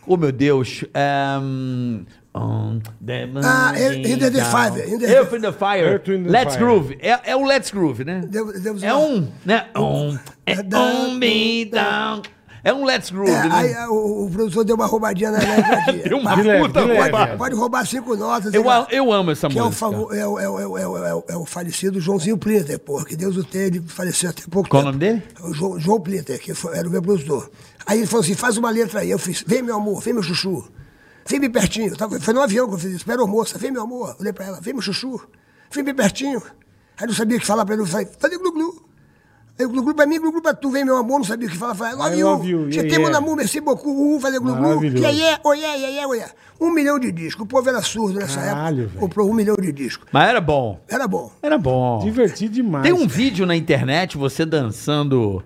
Oh, 0.07 0.17
meu 0.17 0.33
Deus. 0.33 0.85
Um, 1.41 2.05
on 2.35 2.81
the 3.05 3.29
Ah, 3.45 3.73
In 3.79 4.19
the 4.19 4.31
down. 4.31 4.45
Fire, 4.51 4.85
In 4.89 4.99
the- 4.99 5.07
Earth 5.07 5.33
in 5.35 5.41
the 5.41 5.53
Fire. 5.53 5.85
Earth 5.87 6.09
in 6.09 6.25
the 6.25 6.31
Let's 6.31 6.55
Fire. 6.55 6.65
Groove. 6.65 6.99
É, 7.01 7.31
é 7.31 7.37
o 7.37 7.45
Let's 7.45 7.71
Groove, 7.71 8.05
né? 8.05 8.23
Devo- 8.29 8.53
devo 8.53 8.85
é 8.85 8.95
um, 8.95 9.29
né? 9.45 9.67
On, 9.77 10.17
é 10.47 10.57
on 10.77 11.15
me 11.15 11.65
down. 11.67 12.23
É 12.67 12.73
um 12.73 12.83
Let's 12.87 13.11
Groove, 13.11 13.31
É, 13.31 13.43
né? 13.47 13.49
aí 13.53 13.75
ah, 13.75 13.91
o, 13.91 14.25
o 14.25 14.31
produtor 14.31 14.65
deu 14.65 14.75
uma 14.75 14.87
roubadinha 14.87 15.31
na 15.31 15.39
entradinha. 15.39 16.03
Deu 16.09 16.17
uma 16.19 16.35
De 16.35 16.43
puta 16.61 16.81
de 16.81 16.87
leve. 16.89 17.11
Pode, 17.11 17.37
pode 17.37 17.55
roubar 17.57 17.87
cinco 17.87 18.17
notas. 18.17 18.55
Eu, 18.55 18.71
a- 18.71 18.87
eu 18.91 19.13
amo 19.13 19.31
essa 19.33 19.49
que 19.49 19.59
é 19.59 19.63
o, 19.63 19.67
música. 19.67 19.85
é, 20.17 20.27
o, 20.27 20.39
é, 20.41 20.49
o, 20.49 20.59
é, 20.59 20.67
o, 20.67 20.79
é, 20.79 20.89
o, 20.89 20.97
é, 21.05 21.15
o, 21.15 21.25
é 21.29 21.37
o 21.37 21.45
falecido 21.45 22.01
Joãozinho 22.01 22.39
Plinter, 22.39 22.79
pô, 22.79 23.05
que 23.05 23.15
Deus 23.17 23.37
o 23.37 23.45
tenha, 23.45 23.67
ele 23.67 23.83
faleceu 23.87 24.31
até 24.31 24.43
pouco 24.51 24.69
Qual 24.71 24.83
o 24.83 24.87
tempo. 24.87 24.99
nome 24.99 24.99
dele? 24.99 25.23
O 25.43 25.53
João, 25.53 25.79
João 25.79 26.01
Plinter, 26.01 26.41
que 26.41 26.55
foi- 26.55 26.75
era 26.79 26.89
o 26.89 26.91
meu 26.91 27.03
produtor. 27.03 27.51
Aí 27.85 27.99
ele 27.99 28.07
falou 28.07 28.23
assim, 28.25 28.35
faz 28.35 28.57
uma 28.57 28.71
letra 28.71 29.01
aí. 29.01 29.11
Eu 29.11 29.19
fiz, 29.19 29.45
vem 29.47 29.63
meu 29.63 29.77
amor, 29.77 30.01
vem 30.01 30.15
meu 30.15 30.23
chuchu. 30.23 30.67
Vem 31.27 31.41
bem 31.41 31.51
pertinho. 31.51 31.89
Eu 31.89 31.97
tava- 31.97 32.21
Foi 32.21 32.35
no 32.35 32.41
avião 32.43 32.69
que 32.69 32.75
eu 32.75 32.79
fiz 32.79 32.89
isso. 32.89 32.97
Espera, 32.99 33.27
moça, 33.27 33.59
vem 33.59 33.71
meu 33.71 33.83
amor. 33.83 34.17
Olhei 34.21 34.33
pra 34.33 34.45
ela, 34.47 34.61
vem 34.61 34.73
meu 34.75 34.83
chuchu. 34.83 35.21
Vem 35.71 35.83
bem 35.85 35.95
pertinho. 35.95 36.43
Aí 36.99 37.07
não 37.07 37.15
sabia 37.15 37.37
o 37.37 37.41
que 37.41 37.47
falar 37.47 37.65
pra 37.65 37.75
ele. 37.75 37.83
Eu 37.83 37.87
falei, 37.87 38.07
falei 38.19 38.39
glu-glu. 38.39 38.83
Aí 39.59 39.67
glu 39.69 39.83
glu 39.85 39.95
pra 39.95 40.05
mim, 40.05 40.19
glu 40.21 40.33
glu 40.33 40.43
pra 40.43 40.53
tu, 40.53 40.69
vem 40.69 40.85
meu 40.85 40.97
amor, 40.97 41.19
não 41.19 41.25
sabia 41.25 41.47
o 41.47 41.51
que 41.51 41.57
falar. 41.57 41.77
Falei, 41.77 41.93
I 41.95 41.97
love 41.97 42.17
I 42.17 42.19
you. 42.21 42.29
love 42.29 42.49
you, 42.51 42.73
Você 42.73 42.83
tem 42.89 42.99
mon 42.99 43.09
é. 43.11 43.15
amour, 43.17 43.37
merci 43.37 43.61
beaucoup, 43.61 43.89
uh, 44.17 44.19
fazer 44.21 44.41
glu 44.41 44.53
glu. 44.53 44.63
Maravilhoso. 44.63 44.99
Yeah, 45.05 45.17
yeah, 45.17 45.41
oh 45.45 45.53
yeah, 45.55 45.75
yeah, 45.77 45.93
yeah, 45.95 46.09
oh 46.09 46.15
yeah. 46.15 46.35
Um 46.61 46.73
milhão 46.73 46.99
de 46.99 47.13
discos. 47.13 47.45
O 47.45 47.47
povo 47.47 47.69
era 47.69 47.81
surdo 47.81 48.19
nessa 48.19 48.41
Caralho, 48.41 48.81
época. 48.83 48.89
velho. 48.89 49.01
Comprou 49.01 49.31
um 49.31 49.35
milhão 49.35 49.55
de 49.55 49.71
discos. 49.73 50.09
Mas 50.13 50.29
era 50.29 50.41
bom. 50.41 50.81
Era 50.89 51.07
bom. 51.07 51.31
Era 51.41 51.57
bom. 51.57 52.01
Divertido 52.01 52.53
demais. 52.55 52.83
Tem 52.83 52.93
um 52.93 53.07
vídeo 53.07 53.47
na 53.47 53.55
internet, 53.55 54.17
você 54.19 54.45
dançando 54.45 55.41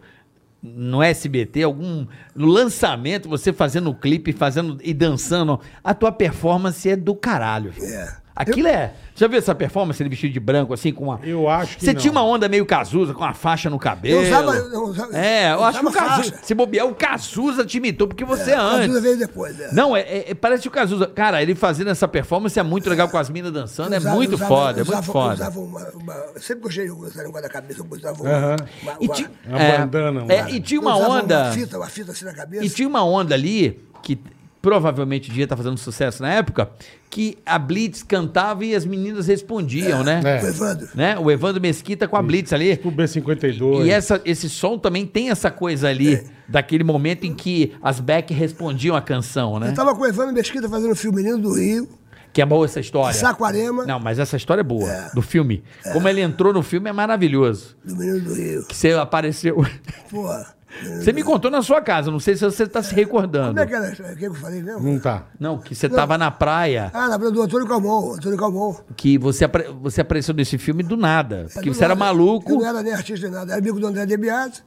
no 0.63 1.03
SBT, 1.03 1.63
algum 1.63 2.07
no 2.35 2.47
lançamento, 2.47 3.29
você 3.29 3.53
fazendo 3.53 3.91
o 3.91 3.95
clipe, 3.95 4.33
fazendo 4.33 4.79
e 4.83 4.93
dançando. 4.93 5.61
A 5.83 5.95
tua 5.95 6.13
performance 6.13 6.89
é 6.89 6.97
do 6.97 7.15
caralho. 7.15 7.73
É. 7.81 8.17
Aquilo 8.35 8.69
é. 8.69 8.95
Já 9.19 9.27
viu 9.27 9.39
essa 9.39 9.55
performance, 9.55 10.01
ele 10.03 10.09
vestido 10.09 10.33
de 10.33 10.39
branco, 10.39 10.73
assim, 10.73 10.93
com 10.93 11.05
uma. 11.05 11.21
Eu 11.25 11.49
acho 11.49 11.77
que 11.77 11.85
Você 11.85 11.93
não. 11.93 12.01
tinha 12.01 12.11
uma 12.13 12.23
onda 12.23 12.49
meio 12.49 12.65
Cazuza, 12.65 13.13
com 13.13 13.23
uma 13.25 13.35
faixa 13.35 13.69
no 13.69 13.79
cabelo. 13.79 14.21
Eu 14.23 14.27
usava- 14.29 14.55
eu 14.57 14.83
usava- 14.85 15.19
é, 15.19 15.49
eu 15.51 15.55
eu 15.55 15.65
acho 15.65 15.81
que 15.81 15.87
o 15.87 15.91
Cazuza. 15.93 16.31
faixa. 16.31 16.41
Se 16.45 16.55
bobear, 16.55 16.87
o 16.87 16.95
Cazuza 16.95 17.65
te 17.67 17.79
imitou, 17.79 18.07
porque 18.07 18.25
você 18.25 18.53
é, 18.53 18.57
antes. 18.57 18.87
Duda 18.89 19.01
veio 19.01 19.19
depois. 19.19 19.59
É. 19.59 19.73
Não, 19.73 19.97
é, 19.97 20.01
é- 20.03 20.31
é- 20.31 20.35
parece 20.35 20.69
o 20.69 20.71
Cazuza. 20.71 21.07
Cara, 21.09 21.43
ele 21.43 21.55
fazendo 21.57 21.91
essa 21.91 22.07
performance 22.07 22.57
é 22.59 22.63
muito 22.63 22.89
legal 22.89 23.09
com 23.09 23.19
as 23.19 23.29
minas 23.29 23.51
dançando, 23.53 23.93
é 23.93 23.99
Usava- 23.99 24.15
muito 24.15 24.35
usava- 24.35 24.49
foda, 24.49 24.71
é 24.71 24.85
muito 24.85 24.89
usava- 24.91 25.13
foda. 25.13 25.35
Usava 25.35 25.59
uma, 25.61 25.89
uma, 25.95 26.15
sempre 26.37 26.63
gostei 26.63 26.85
de 26.85 26.93
usar 26.93 27.23
negócio 27.25 27.43
da 27.43 27.49
cabeça, 27.49 27.81
eu 27.81 27.87
usava 27.91 28.23
uma, 28.23 28.31
Aham. 28.31 28.57
uma, 28.83 28.97
E, 29.01 29.07
uma- 29.09 29.17
Uma 29.49 29.59
é, 29.63 29.79
bandana, 29.79 30.23
um- 30.25 30.31
é, 30.31 30.51
e 30.53 30.61
tinha 30.61 30.81
uma 30.81 30.93
eu 30.93 31.11
onda. 31.11 31.43
Uma 31.45 31.53
fita, 31.53 31.77
uma 31.77 31.89
fita 31.89 32.13
assim 32.13 32.25
na 32.25 32.33
cabeça. 32.35 32.65
E 32.65 32.71
tinha 32.71 32.87
uma 32.87 33.05
onda 33.05 33.35
ali, 33.35 33.81
que 34.01 34.17
provavelmente 34.61 35.29
devia 35.29 35.45
estar 35.45 35.57
fazendo 35.57 35.79
sucesso 35.79 36.23
na 36.23 36.33
época, 36.33 36.71
que 37.11 37.39
a 37.47 37.59
Blitz 37.59 38.03
cantava 38.03 38.65
e 38.65 38.75
as 38.75 38.85
meninas 38.85 39.27
respondiam, 39.27 40.03
né? 40.05 40.21
É. 40.25 40.43
O 40.45 40.47
Evandro. 40.49 40.89
né? 40.95 41.19
O 41.19 41.31
Evandro 41.31 41.61
Mesquita 41.61 42.07
com 42.07 42.17
a 42.17 42.23
Blitz 42.23 42.53
ali. 42.53 42.77
Tipo 42.77 42.93
B52. 42.93 43.87
E 43.87 43.91
essa, 43.91 44.21
esse 44.25 44.49
som 44.51 44.77
também 44.79 45.07
tem 45.07 45.31
essa 45.31 45.51
coisa 45.51 45.89
ali, 45.89 46.23
daquele 46.49 46.85
momento 46.85 47.25
em 47.25 47.35
que 47.35 47.73
as 47.83 48.01
Beck 48.01 48.33
respondiam 48.35 48.95
a 48.97 49.01
canção, 49.01 49.59
né? 49.59 49.71
Eu 49.71 49.75
tava 49.75 49.95
com 49.95 50.03
o 50.03 50.07
Evandro 50.07 50.35
Mesquita 50.35 50.69
fazendo 50.69 50.93
o 50.93 50.97
filme 50.97 51.23
Menino 51.23 51.39
do 51.39 51.55
Rio, 51.55 51.89
Que 52.33 52.43
é 52.43 52.47
boa 52.47 52.67
essa 52.67 52.81
história. 52.81 53.19
Saquarema, 53.19 53.87
Não, 53.87 53.99
mas 53.99 54.19
essa 54.19 54.37
história 54.37 54.61
é 54.61 54.65
boa, 54.65 55.11
do 55.15 55.23
filme. 55.23 55.63
Como 55.93 56.07
ele 56.09 56.21
entrou 56.21 56.53
no 56.53 56.63
filme 56.63 56.91
é 56.91 56.93
maravilhoso. 56.93 57.77
do 57.85 57.97
Menino 57.97 58.21
do 58.21 58.35
Rio. 58.35 58.67
Que 58.67 58.77
você 58.77 58.93
apareceu. 58.93 59.65
Porra. 60.11 60.58
Você 61.01 61.13
me 61.13 61.23
contou 61.23 61.51
na 61.51 61.63
sua 61.63 61.81
casa, 61.81 62.11
não 62.11 62.21
sei 62.21 62.37
se 62.37 62.45
você 62.45 62.65
está 62.65 62.83
se 62.83 62.95
recordando. 62.95 63.49
Como 63.49 63.61
é 63.61 63.67
que 63.67 63.75
era? 63.75 63.89
O 63.91 63.97
que 64.15 64.17
que 64.17 64.25
eu 64.27 64.35
falei 64.35 64.63
mesmo? 64.63 64.81
Não 64.81 64.99
tá. 65.01 65.25
Não, 65.41 65.59
que 65.59 65.75
você 65.75 65.89
tava 65.89 66.19
na 66.19 66.31
praia, 66.31 66.91
Ah, 66.95 67.09
na 67.09 67.19
praia 67.19 67.33
do 67.33 67.41
Antônio 67.43 67.67
Calmon. 67.67 68.15
Antônio 68.15 68.37
Calmon. 68.39 68.75
que 68.97 69.17
você, 69.19 69.45
apare- 69.47 69.69
você 69.81 70.03
apareceu 70.03 70.35
nesse 70.35 70.59
filme 70.59 70.83
do 70.83 70.97
nada. 70.97 71.47
Porque 71.53 71.71
Do 71.71 71.75
você 71.75 71.85
era 71.85 71.95
nada. 71.95 72.05
maluco. 72.05 72.53
Eu 72.53 72.59
não 72.59 72.67
era 72.67 72.83
nem 72.83 72.93
artista 72.93 73.27
nem 73.29 73.35
nada. 73.37 73.53
Era 73.53 73.61
amigo 73.61 73.81
do 73.81 73.87
André 73.87 74.05
Debiato. 74.07 74.63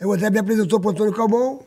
Aí 0.00 0.06
o 0.06 0.12
André 0.12 0.28
me 0.30 0.38
apresentou 0.38 0.78
pro 0.78 0.90
Antônio 0.90 1.12
Calmon. 1.14 1.58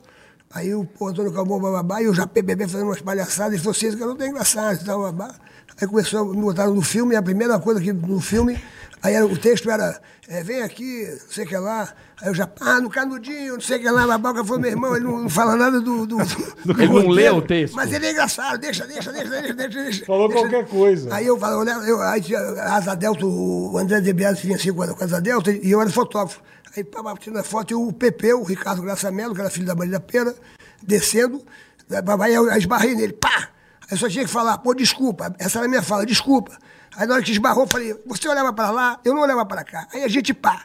Aí 0.52 0.74
o 0.74 0.88
Antônio 1.02 1.32
Calmon, 1.34 1.60
bababá, 1.60 2.02
e 2.02 2.06
eu 2.06 2.14
já 2.14 2.26
bebê 2.26 2.68
fazendo 2.68 2.86
umas 2.88 3.02
palhaçadas. 3.02 3.54
Ele 3.54 3.62
falou 3.62 3.72
assim, 3.76 3.88
esse 3.88 3.98
garoto 3.98 4.22
é 4.24 4.28
engraçado 4.28 4.82
e 4.82 4.86
tal, 4.86 5.02
babá. 5.02 5.34
Aí 5.82 5.88
começou, 5.88 6.26
me 6.34 6.42
botaram 6.42 6.74
no 6.74 6.82
filme, 6.82 7.16
a 7.16 7.22
primeira 7.22 7.58
coisa 7.60 7.80
que 7.82 7.92
no 7.94 8.20
filme, 8.20 8.60
aí 9.02 9.14
era- 9.14 9.26
o 9.26 9.38
texto 9.38 9.70
era, 9.70 10.00
é, 10.28 10.44
vem 10.44 10.62
aqui, 10.62 11.08
não 11.10 11.32
sei 11.32 11.46
o 11.46 11.48
que 11.48 11.58
lá. 11.58 11.94
Aí 12.22 12.28
eu 12.28 12.36
já, 12.36 12.50
ah, 12.62 12.82
no 12.82 12.90
canudinho, 12.90 13.54
não 13.54 13.62
sei 13.62 13.78
o 13.78 13.80
que 13.82 13.90
lá, 13.90 14.06
babá, 14.06 14.34
que 14.34 14.46
foi 14.46 14.58
meu 14.60 14.70
irmão, 14.72 14.96
ele 14.96 15.06
não, 15.06 15.22
não 15.22 15.30
fala 15.30 15.56
nada 15.56 15.80
do... 15.80 16.06
do, 16.06 16.18
do 16.66 16.82
Ele 16.82 16.88
não 16.88 17.08
lê 17.08 17.30
o 17.30 17.42
texto. 17.42 17.76
Mas 17.76 17.94
ele 17.94 18.08
é 18.08 18.12
engraçado, 18.12 18.60
deixa, 18.60 18.86
deixa, 18.86 19.12
deixa, 19.12 19.30
deixa, 19.30 19.54
deixa. 19.54 19.84
deixa 19.84 20.06
Falou 20.06 20.28
deixa. 20.28 20.44
qualquer 20.44 20.68
coisa. 20.68 21.14
Aí 21.16 21.26
eu 21.26 21.38
falo, 21.40 21.64
né, 21.64 21.74
eu, 21.88 22.02
aí 22.02 22.22
tinha 22.22 22.40
a 22.40 22.76
Asa 22.76 22.96
Delta, 22.96 23.26
o 23.26 23.78
André 23.78 24.02
Debiado 24.02 24.38
vinha 24.38 24.56
assim 24.58 24.74
com 24.74 24.82
a 24.84 24.88
com 24.94 25.02
a 25.02 25.06
Asa 25.06 25.22
Delta, 25.22 25.52
e 25.52 25.72
eu 25.72 25.80
era 25.82 25.90
fotógrafo. 25.90 26.42
Aí, 26.76 26.84
pá, 26.84 27.02
tirando 27.18 27.40
a 27.40 27.44
foto, 27.44 27.72
e 27.72 27.76
o 27.76 27.92
PP, 27.92 28.34
o 28.34 28.44
Ricardo 28.44 28.82
Graça 28.82 29.10
Mello, 29.12 29.34
que 29.34 29.42
era 29.42 29.50
filho 29.50 29.66
da 29.66 29.74
Maria 29.76 30.00
Pena, 30.00 30.36
descendo, 30.84 31.42
né, 31.90 32.00
aí 32.22 32.34
eu 32.34 32.52
esbarrei 32.56 32.94
nele, 32.96 33.14
pá! 33.14 33.50
Aí 33.82 33.88
eu 33.92 33.98
só 33.98 34.08
tinha 34.08 34.24
que 34.24 34.30
falar, 34.30 34.58
pô, 34.60 34.74
desculpa, 34.76 35.34
essa 35.40 35.58
era 35.60 35.66
a 35.66 35.70
minha 35.70 35.82
fala, 35.82 36.06
desculpa. 36.06 36.56
Aí 36.96 37.08
na 37.08 37.14
hora 37.16 37.24
que 37.24 37.32
esbarrou, 37.32 37.64
eu 37.64 37.68
falei, 37.68 37.96
você 38.06 38.28
olhava 38.28 38.52
para 38.52 38.72
lá, 38.72 39.00
eu 39.06 39.14
não 39.14 39.22
olhava 39.22 39.46
para 39.46 39.64
cá. 39.64 39.88
Aí 39.94 40.04
a 40.04 40.08
gente 40.08 40.34
pá. 40.34 40.64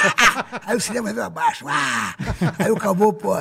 aí 0.66 0.76
o 0.76 0.80
cinema 0.80 1.12
veio 1.12 1.24
abaixo. 1.24 1.64
Ah! 1.68 2.14
Aí 2.58 2.70
o 2.70 2.76
acabou, 2.76 3.12
pô. 3.12 3.36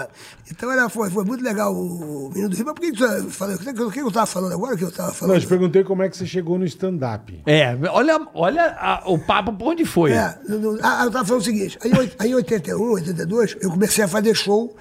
Então 0.52 0.72
era, 0.72 0.90
foi, 0.90 1.10
foi 1.10 1.24
muito 1.24 1.44
legal 1.44 1.74
o 1.74 2.30
Menino 2.30 2.50
do 2.50 2.56
Rio. 2.56 2.66
Mas 2.66 2.74
por 2.76 2.82
que, 2.82 2.92
tu 2.92 3.30
falou? 3.32 3.56
O 3.56 3.92
que, 3.92 4.00
eu 4.02 4.12
tava 4.12 4.26
falando 4.26 4.54
agora? 4.54 4.76
O 4.76 4.78
que 4.78 4.84
eu 4.84 4.92
tava 4.92 5.10
Não, 5.10 5.16
falando? 5.16 5.36
eu 5.36 5.42
te 5.42 5.48
perguntei 5.48 5.84
como 5.84 6.04
é 6.04 6.10
que 6.10 6.18
você 6.18 6.26
chegou 6.26 6.58
no 6.60 6.66
stand-up. 6.66 7.42
É, 7.46 7.76
olha, 7.90 8.28
olha 8.34 8.66
a- 8.80 9.04
o 9.06 9.18
papo 9.18 9.54
pra 9.54 9.68
onde 9.68 9.86
foi. 9.86 10.12
É, 10.12 10.38
no- 10.48 10.60
no- 10.74 10.80
ah, 10.84 11.04
eu 11.06 11.12
tava 11.12 11.26
falando 11.26 11.42
o 11.42 11.46
seguinte, 11.46 11.78
aí, 11.84 11.92
aí 12.20 12.32
em 12.32 12.36
81, 12.36 12.92
82, 12.94 13.58
eu 13.62 13.70
comecei 13.72 14.04
a 14.04 14.08
fazer 14.08 14.36
show 14.36 14.76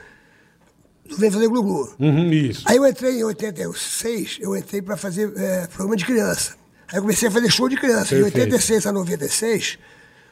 do 1.09 1.17
Vem 1.17 1.31
Fazer 1.31 1.49
Glu 1.49 1.63
Glu. 1.63 1.95
Uhum, 1.99 2.31
isso. 2.33 2.65
Aí 2.67 2.77
eu 2.77 2.87
entrei 2.87 3.21
em 3.21 3.25
86, 3.25 4.39
eu 4.41 4.55
entrei 4.57 4.83
para 4.83 4.97
fazer 4.97 5.33
é, 5.37 5.67
programa 5.69 5.97
de 5.97 6.05
criança. 6.05 6.57
Aí 6.91 6.97
eu 6.99 7.03
comecei 7.03 7.29
a 7.29 7.31
fazer 7.31 7.51
show 7.51 7.69
de 7.69 7.77
criança. 7.77 8.09
Perfeito. 8.15 8.35
86 8.37 8.87
a 8.87 8.93
96, 8.93 9.79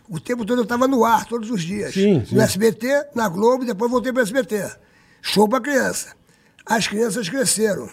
o 0.09 0.19
tempo 0.19 0.45
todo 0.45 0.59
eu 0.59 0.63
estava 0.63 0.89
no 0.89 1.05
ar, 1.05 1.25
todos 1.27 1.51
os 1.51 1.63
dias. 1.63 1.93
Sim, 1.95 2.25
sim. 2.25 2.35
No 2.35 2.41
SBT, 2.41 3.09
na 3.15 3.29
Globo, 3.29 3.65
e 3.65 3.67
depois 3.67 3.91
voltei 3.91 4.13
para 4.13 4.21
o 4.21 4.23
SBT. 4.23 4.71
Show 5.21 5.49
para 5.49 5.61
criança. 5.61 6.15
As 6.65 6.87
crianças 6.87 7.29
cresceram. 7.29 7.89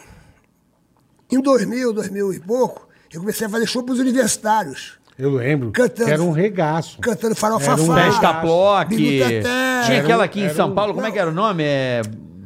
Em 1.32 1.42
2000, 1.42 1.94
2000 1.94 2.34
e 2.34 2.40
pouco, 2.40 2.88
eu 3.12 3.20
comecei 3.20 3.48
a 3.48 3.50
fazer 3.50 3.66
show 3.68 3.84
para 3.84 3.94
os 3.94 4.00
universitários. 4.00 5.00
Eu 5.18 5.32
lembro. 5.32 5.72
Cantando. 5.72 6.06
Que 6.06 6.12
era 6.12 6.24
um 6.24 6.32
regaço. 6.32 7.00
Cantando 7.00 7.36
Farofa 7.36 7.72
Era 7.74 7.82
um 7.82 7.94
Festa 7.94 8.34
Ploc. 8.36 8.90
Tinha 8.90 10.02
aquela 10.02 10.24
aqui 10.24 10.42
em 10.42 10.50
São 10.54 10.70
um- 10.70 10.76
Paulo, 10.76 10.94
como 10.94 11.06
é 11.06 11.12
que 11.12 11.20
era 11.20 11.30
o 11.30 11.34
nome? 11.34 11.64
É. 11.64 12.02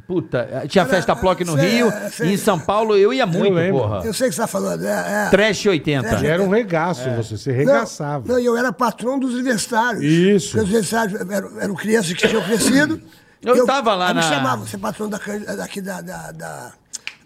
Puta, 0.08 0.64
tinha 0.70 0.84
Era- 0.84 0.90
Festa 0.90 1.16
Ploc 1.16 1.42
no 1.42 1.56
sei, 1.58 1.70
Rio. 1.70 1.94
sei. 2.12 2.30
E 2.30 2.34
em 2.36 2.38
São 2.38 2.58
Paulo 2.58 2.96
eu 2.96 3.14
ia 3.14 3.26
muito, 3.26 3.54
lembro. 3.54 3.82
porra. 3.82 3.98
Eu 4.06 4.14
sei 4.14 4.28
o 4.28 4.30
que 4.30 4.36
você 4.36 4.42
está 4.42 4.48
falando. 4.48 4.86
É, 4.86 5.26
é. 5.26 5.30
Trash 5.30 5.66
80. 5.66 6.18
Já 6.20 6.28
era 6.30 6.42
um 6.42 6.50
regaço 6.50 7.10
você, 7.10 7.36
você 7.38 7.52
regaçava. 7.52 8.24
Não, 8.26 8.36
não, 8.36 8.42
eu 8.42 8.56
era 8.56 8.72
patrão 8.72 9.20
dos 9.20 9.34
universitários. 9.34 10.02
Isso. 10.04 10.56
Os 10.58 10.64
universitários 10.64 11.20
eram, 11.30 11.60
eram 11.60 11.76
crianças 11.76 12.14
que 12.14 12.26
tinham 12.28 12.42
crescido. 12.42 13.02
Eu 13.44 13.66
tava 13.68 13.94
lá 13.94 14.08
me 14.10 14.16
na- 14.16 14.22
chamavam, 14.24 14.66
você 14.66 14.76
é 14.78 14.80
patrão 14.80 15.08
da, 15.08 15.20
can- 15.20 15.40
daqui 15.56 15.80
da, 15.80 16.02
da, 16.02 16.32
da, 16.32 16.72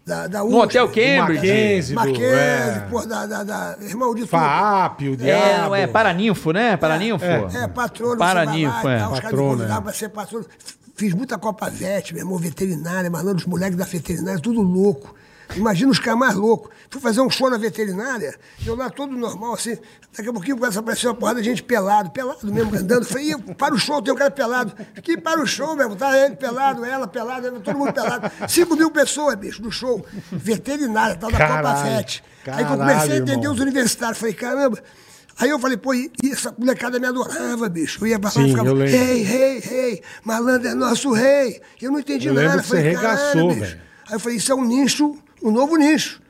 da, 0.06 0.28
da 0.28 0.40
No 0.40 0.58
Hotel 0.60 0.88
Cambridge. 0.88 1.94
Mackenzie, 1.94 2.26
é. 2.26 2.86
pô, 2.92 3.06
da, 3.06 3.26
da, 3.26 3.44
da 3.44 3.78
irmão 3.82 4.14
de 4.14 4.22
tudo. 4.22 4.30
FAAP, 4.32 5.02
o 5.04 5.14
É, 5.14 5.16
diabo. 5.16 5.62
não 5.64 5.76
é 5.76 5.88
Paraninfo, 5.88 6.52
né? 6.52 6.76
Paraninfo? 6.76 7.24
É, 7.24 7.68
patrono. 7.70 8.18
Paraninfo, 8.18 8.74
você 8.74 8.82
vai 8.84 8.94
lá 8.98 8.98
é. 8.98 9.00
tal, 9.00 9.12
Os 9.14 9.20
caras 9.22 9.32
me 9.40 9.46
Patrono, 9.48 9.64
é. 9.78 9.82
pra 9.82 9.94
ser 9.94 10.10
patrono. 10.10 10.46
Fiz 11.02 11.16
muita 11.16 11.36
Copa 11.36 11.68
Vete, 11.68 12.14
meu 12.14 12.22
irmão, 12.22 12.38
veterinária, 12.38 13.10
mandando 13.10 13.38
os 13.38 13.48
moleques 13.48 13.76
da 13.76 13.86
veterinária, 13.86 14.40
tudo 14.40 14.62
louco. 14.62 15.16
Imagina 15.56 15.90
os 15.90 15.98
caras 15.98 16.20
mais 16.20 16.36
loucos. 16.36 16.70
Fui 16.92 17.02
fazer 17.02 17.22
um 17.22 17.30
show 17.30 17.50
na 17.50 17.58
veterinária, 17.58 18.38
eu 18.64 18.76
lá 18.76 18.88
todo 18.88 19.12
normal, 19.12 19.56
assim. 19.56 19.80
Daqui 20.16 20.30
a 20.30 20.32
pouquinho 20.32 20.58
começa 20.58 20.78
a 20.78 20.82
aparecer 20.82 21.08
uma 21.08 21.16
porrada 21.16 21.42
de 21.42 21.50
gente 21.50 21.64
pelado, 21.64 22.12
pelado 22.12 22.54
mesmo, 22.54 22.76
andando. 22.76 23.04
Falei, 23.04 23.36
para 23.58 23.74
o 23.74 23.80
show, 23.80 24.00
tem 24.00 24.14
um 24.14 24.16
cara 24.16 24.30
pelado. 24.30 24.74
Aqui 24.96 25.18
para 25.18 25.42
o 25.42 25.48
show, 25.48 25.76
mesmo. 25.76 25.96
Tá 25.96 26.16
ele 26.16 26.36
pelado, 26.36 26.86
ela 26.86 27.08
pelada, 27.08 27.52
todo 27.52 27.80
mundo 27.80 27.94
pelado. 27.94 28.32
Cinco 28.48 28.76
mil 28.76 28.92
pessoas, 28.92 29.34
bicho, 29.34 29.60
no 29.60 29.72
show. 29.72 30.06
Veterinária, 30.32 31.16
tal, 31.16 31.32
da 31.32 31.48
Copa 31.48 31.74
Vete. 31.82 32.24
Aí 32.46 32.64
que 32.64 32.74
eu 32.74 32.78
comecei 32.78 33.14
a 33.14 33.18
entender 33.18 33.32
irmão. 33.32 33.54
os 33.54 33.60
universitários. 33.60 34.20
Falei, 34.20 34.36
caramba. 34.36 34.78
Aí 35.42 35.50
eu 35.50 35.60
falei, 35.60 35.76
pô, 35.78 35.94
e 35.94 36.12
e 36.24 36.32
essa 36.32 36.54
molecada 36.58 37.00
me 37.00 37.08
adorava, 37.08 37.68
bicho. 37.68 38.04
Eu 38.04 38.08
ia 38.10 38.20
pra 38.20 38.30
lá 38.30 38.34
Sim, 38.34 38.46
e 38.46 38.50
ficava, 38.52 38.70
eu 38.70 38.76
rei, 38.78 39.24
rei, 39.24 39.60
rei, 39.60 40.02
malandro 40.24 40.68
é 40.68 40.74
nosso 40.76 41.12
rei. 41.12 41.60
Eu 41.82 41.92
não 41.92 42.00
entendi 42.00 42.28
Eu 42.28 42.34
nada. 42.36 42.48
lembro 42.48 42.62
que 42.62 42.68
você 42.70 42.76
falei, 42.78 42.92
regaçou, 42.96 43.26
"Caralho, 43.34 43.48
bicho." 43.50 43.60
velho. 43.62 43.82
Aí 44.08 44.14
eu 44.16 44.20
falei, 44.20 44.38
isso 44.38 44.52
é 44.52 44.56
um 44.56 44.64
nicho, 44.66 45.18
um 45.44 45.52
novo 45.52 45.76
nicho. 45.78 46.22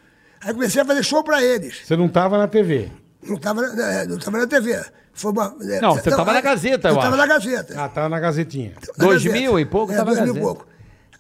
Aí 0.42 0.54
comecei 0.54 0.82
a 0.82 0.86
fazer 0.86 1.04
show 1.04 1.24
pra 1.24 1.44
eles. 1.44 1.82
Você 1.86 1.96
não 1.98 2.08
tava 2.08 2.38
na 2.38 2.48
TV. 2.48 2.90
Não 3.24 3.38
tava, 3.38 3.62
na- 3.62 3.92
é, 3.92 4.06
não 4.08 4.18
tava 4.18 4.38
na 4.40 4.48
TV. 4.48 4.82
Foi 5.14 5.32
uma, 5.32 5.56
é, 5.62 5.82
Não, 5.82 5.94
você 5.96 6.10
tava 6.10 6.32
na 6.34 6.42
Gazeta, 6.42 6.88
eu 6.88 6.94
Eu 6.94 7.00
tava 7.02 7.08
acho. 7.10 7.18
na 7.18 7.26
Gazeta. 7.28 7.74
Ah, 7.84 7.90
tava 7.90 8.10
na 8.10 8.20
Gazetinha. 8.20 8.74
Na 8.98 9.06
Dois 9.06 9.24
Gazeta. 9.24 9.40
mil 9.42 9.60
e 9.60 9.66
pouco 9.66 9.92
é, 9.92 9.96
tava 9.98 10.06
dois 10.16 10.20
na 10.20 10.26
mil 10.26 10.38
e 10.38 10.40
pouco. 10.40 10.66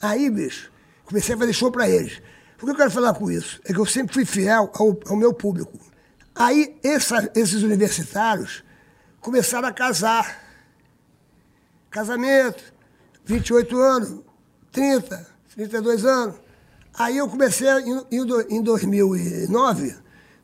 Aí, 0.02 0.30
bicho, 0.30 0.72
comecei 1.06 1.36
a 1.36 1.38
fazer 1.38 1.52
show 1.54 1.70
pra 1.72 1.90
eles. 1.90 2.22
O 2.62 2.66
que 2.66 2.72
eu 2.72 2.76
quero 2.76 2.90
falar 2.90 3.14
com 3.14 3.30
isso? 3.30 3.60
É 3.66 3.74
que 3.74 3.80
eu 3.80 3.86
sempre 3.86 4.14
fui 4.14 4.24
fiel 4.26 4.72
ao, 4.74 4.98
ao 5.10 5.16
meu 5.18 5.34
público. 5.34 5.78
Aí, 6.36 6.78
essa- 6.84 7.30
esses 7.36 7.62
universitários 7.64 8.64
começaram 9.20 9.68
a 9.68 9.72
casar. 9.74 10.40
Casamento, 11.90 12.64
28 13.26 13.78
anos, 13.78 14.22
30, 14.72 15.28
32 15.54 16.06
anos. 16.06 16.36
Aí 16.98 17.18
eu 17.18 17.28
comecei, 17.28 17.68
a- 17.68 17.82
em, 17.82 18.06
em 18.12 18.26
do- 18.26 18.42
em 18.50 18.62
2009, 18.62 19.96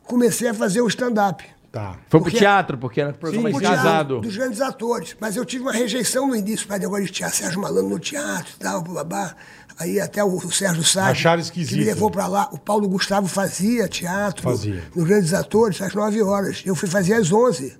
comecei 0.04 0.48
a 0.48 0.54
fazer 0.54 0.80
o 0.82 0.88
stand-up. 0.88 1.44
Tá. 1.70 1.92
Foi 1.92 2.00
pro 2.08 2.20
Porque- 2.22 2.38
teatro, 2.38 2.78
porque 2.78 3.00
era 3.00 3.12
programa 3.12 3.48
Sim, 3.48 3.54
de 3.54 3.60
pro 3.60 3.60
teatro, 3.60 3.82
casado. 3.84 4.20
Dos 4.20 4.36
grandes 4.36 4.60
atores. 4.60 5.16
Mas 5.20 5.36
eu 5.36 5.44
tive 5.44 5.62
uma 5.62 5.72
rejeição 5.72 6.26
no 6.26 6.34
início 6.34 6.66
para 6.66 6.78
negócio 6.78 7.04
de 7.04 7.12
teatro. 7.12 7.36
Sérgio 7.36 7.60
Malandro 7.60 7.90
no 7.90 7.98
teatro 7.98 8.52
e 8.56 8.58
tal, 8.58 8.80
babá. 8.82 9.36
Aí 9.78 10.00
até 10.00 10.24
o, 10.24 10.28
o 10.36 10.50
Sérgio 10.52 10.82
Sá. 10.82 11.08
Que 11.50 11.60
me 11.78 11.84
levou 11.84 12.10
para 12.10 12.26
lá. 12.26 12.48
O 12.52 12.58
Paulo 12.58 12.88
Gustavo 12.88 13.28
fazia 13.28 13.86
teatro. 13.88 14.42
Fazia. 14.42 14.82
Nos 14.94 15.06
grandes 15.06 15.32
atores, 15.32 15.80
às 15.80 15.94
9 15.94 16.22
horas. 16.22 16.62
Eu 16.66 16.74
fui 16.74 16.88
fazer 16.88 17.14
às 17.14 17.30
11. 17.30 17.76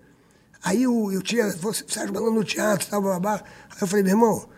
Aí 0.62 0.84
eu, 0.84 1.10
eu 1.12 1.22
tinha 1.22 1.50
você- 1.56 1.84
Sérgio 1.88 2.12
Malandro 2.14 2.36
no 2.36 2.44
teatro 2.44 2.86
tal, 2.88 3.02
babá. 3.02 3.42
Aí 3.70 3.76
eu 3.80 3.86
falei, 3.86 4.04
meu 4.04 4.12
irmão, 4.12 4.48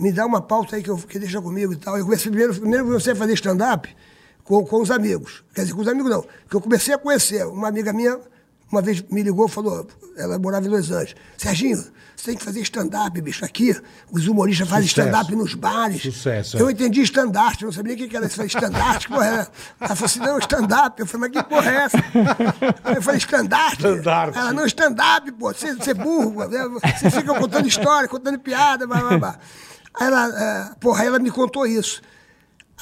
me 0.00 0.10
dá 0.12 0.24
uma 0.24 0.40
pauta 0.40 0.76
aí 0.76 0.82
que, 0.82 0.90
eu, 0.90 0.96
que 0.96 1.18
deixa 1.18 1.40
comigo 1.42 1.72
e 1.72 1.76
tal. 1.76 1.96
Eu 1.98 2.04
comecei 2.04 2.30
primeiro, 2.30 2.54
primeiro 2.54 2.84
eu 2.84 2.88
comecei 2.88 3.12
a 3.12 3.16
fazer 3.16 3.34
stand-up 3.34 3.88
com, 4.44 4.64
com 4.64 4.80
os 4.80 4.90
amigos. 4.90 5.44
Quer 5.54 5.62
dizer, 5.62 5.74
com 5.74 5.82
os 5.82 5.88
amigos 5.88 6.10
não. 6.10 6.22
Que 6.48 6.56
eu 6.56 6.60
comecei 6.60 6.94
a 6.94 6.98
conhecer. 6.98 7.46
Uma 7.46 7.68
amiga 7.68 7.92
minha, 7.92 8.18
uma 8.70 8.82
vez 8.82 9.02
me 9.10 9.22
ligou 9.22 9.46
e 9.46 9.50
falou, 9.50 9.86
ela 10.16 10.38
morava 10.38 10.66
em 10.66 10.68
Los 10.68 10.90
Angeles. 10.90 11.14
Serginho, 11.36 11.84
você 12.18 12.26
tem 12.26 12.36
que 12.36 12.44
fazer 12.44 12.60
stand-up, 12.62 13.20
bicho. 13.20 13.44
Aqui, 13.44 13.80
os 14.10 14.26
humoristas 14.26 14.68
fazem 14.68 14.86
stand-up 14.86 15.34
nos 15.36 15.54
bares. 15.54 16.02
Sucesso, 16.02 16.58
Eu 16.58 16.68
é. 16.68 16.72
entendi 16.72 17.00
eu 17.00 17.66
não 17.66 17.72
sabia 17.72 17.94
o 17.94 17.96
que 17.96 18.16
era 18.16 18.26
isso. 18.26 18.42
Estandarte, 18.42 19.06
que 19.06 19.12
porra 19.12 19.26
é 19.26 19.34
essa? 19.34 19.52
Ela 19.80 19.96
falou 19.96 20.04
assim, 20.06 20.18
não, 20.18 20.38
stand-up. 20.38 21.00
Eu 21.00 21.06
falei, 21.06 21.30
mas 21.30 21.42
que 21.42 21.48
porra 21.48 21.70
é 21.70 21.74
essa? 21.76 21.96
Aí 22.84 22.96
eu 22.96 23.02
falei, 23.02 23.18
estandarte? 23.18 23.76
Estandarte. 23.76 24.36
Ela, 24.36 24.52
não, 24.52 24.66
stand-up, 24.66 25.32
pô, 25.32 25.52
você, 25.52 25.74
você 25.74 25.92
é 25.92 25.94
burro, 25.94 26.44
né? 26.48 26.58
você 26.98 27.10
fica 27.10 27.34
contando 27.34 27.68
história, 27.68 28.08
contando 28.08 28.38
piada, 28.38 28.84
blá, 28.86 28.98
blá, 28.98 29.18
blá. 29.18 29.38
Aí 29.94 30.06
ela, 30.08 30.28
é, 30.28 30.74
porra, 30.80 31.02
aí 31.02 31.06
ela 31.06 31.18
me 31.20 31.30
contou 31.30 31.66
isso. 31.66 32.02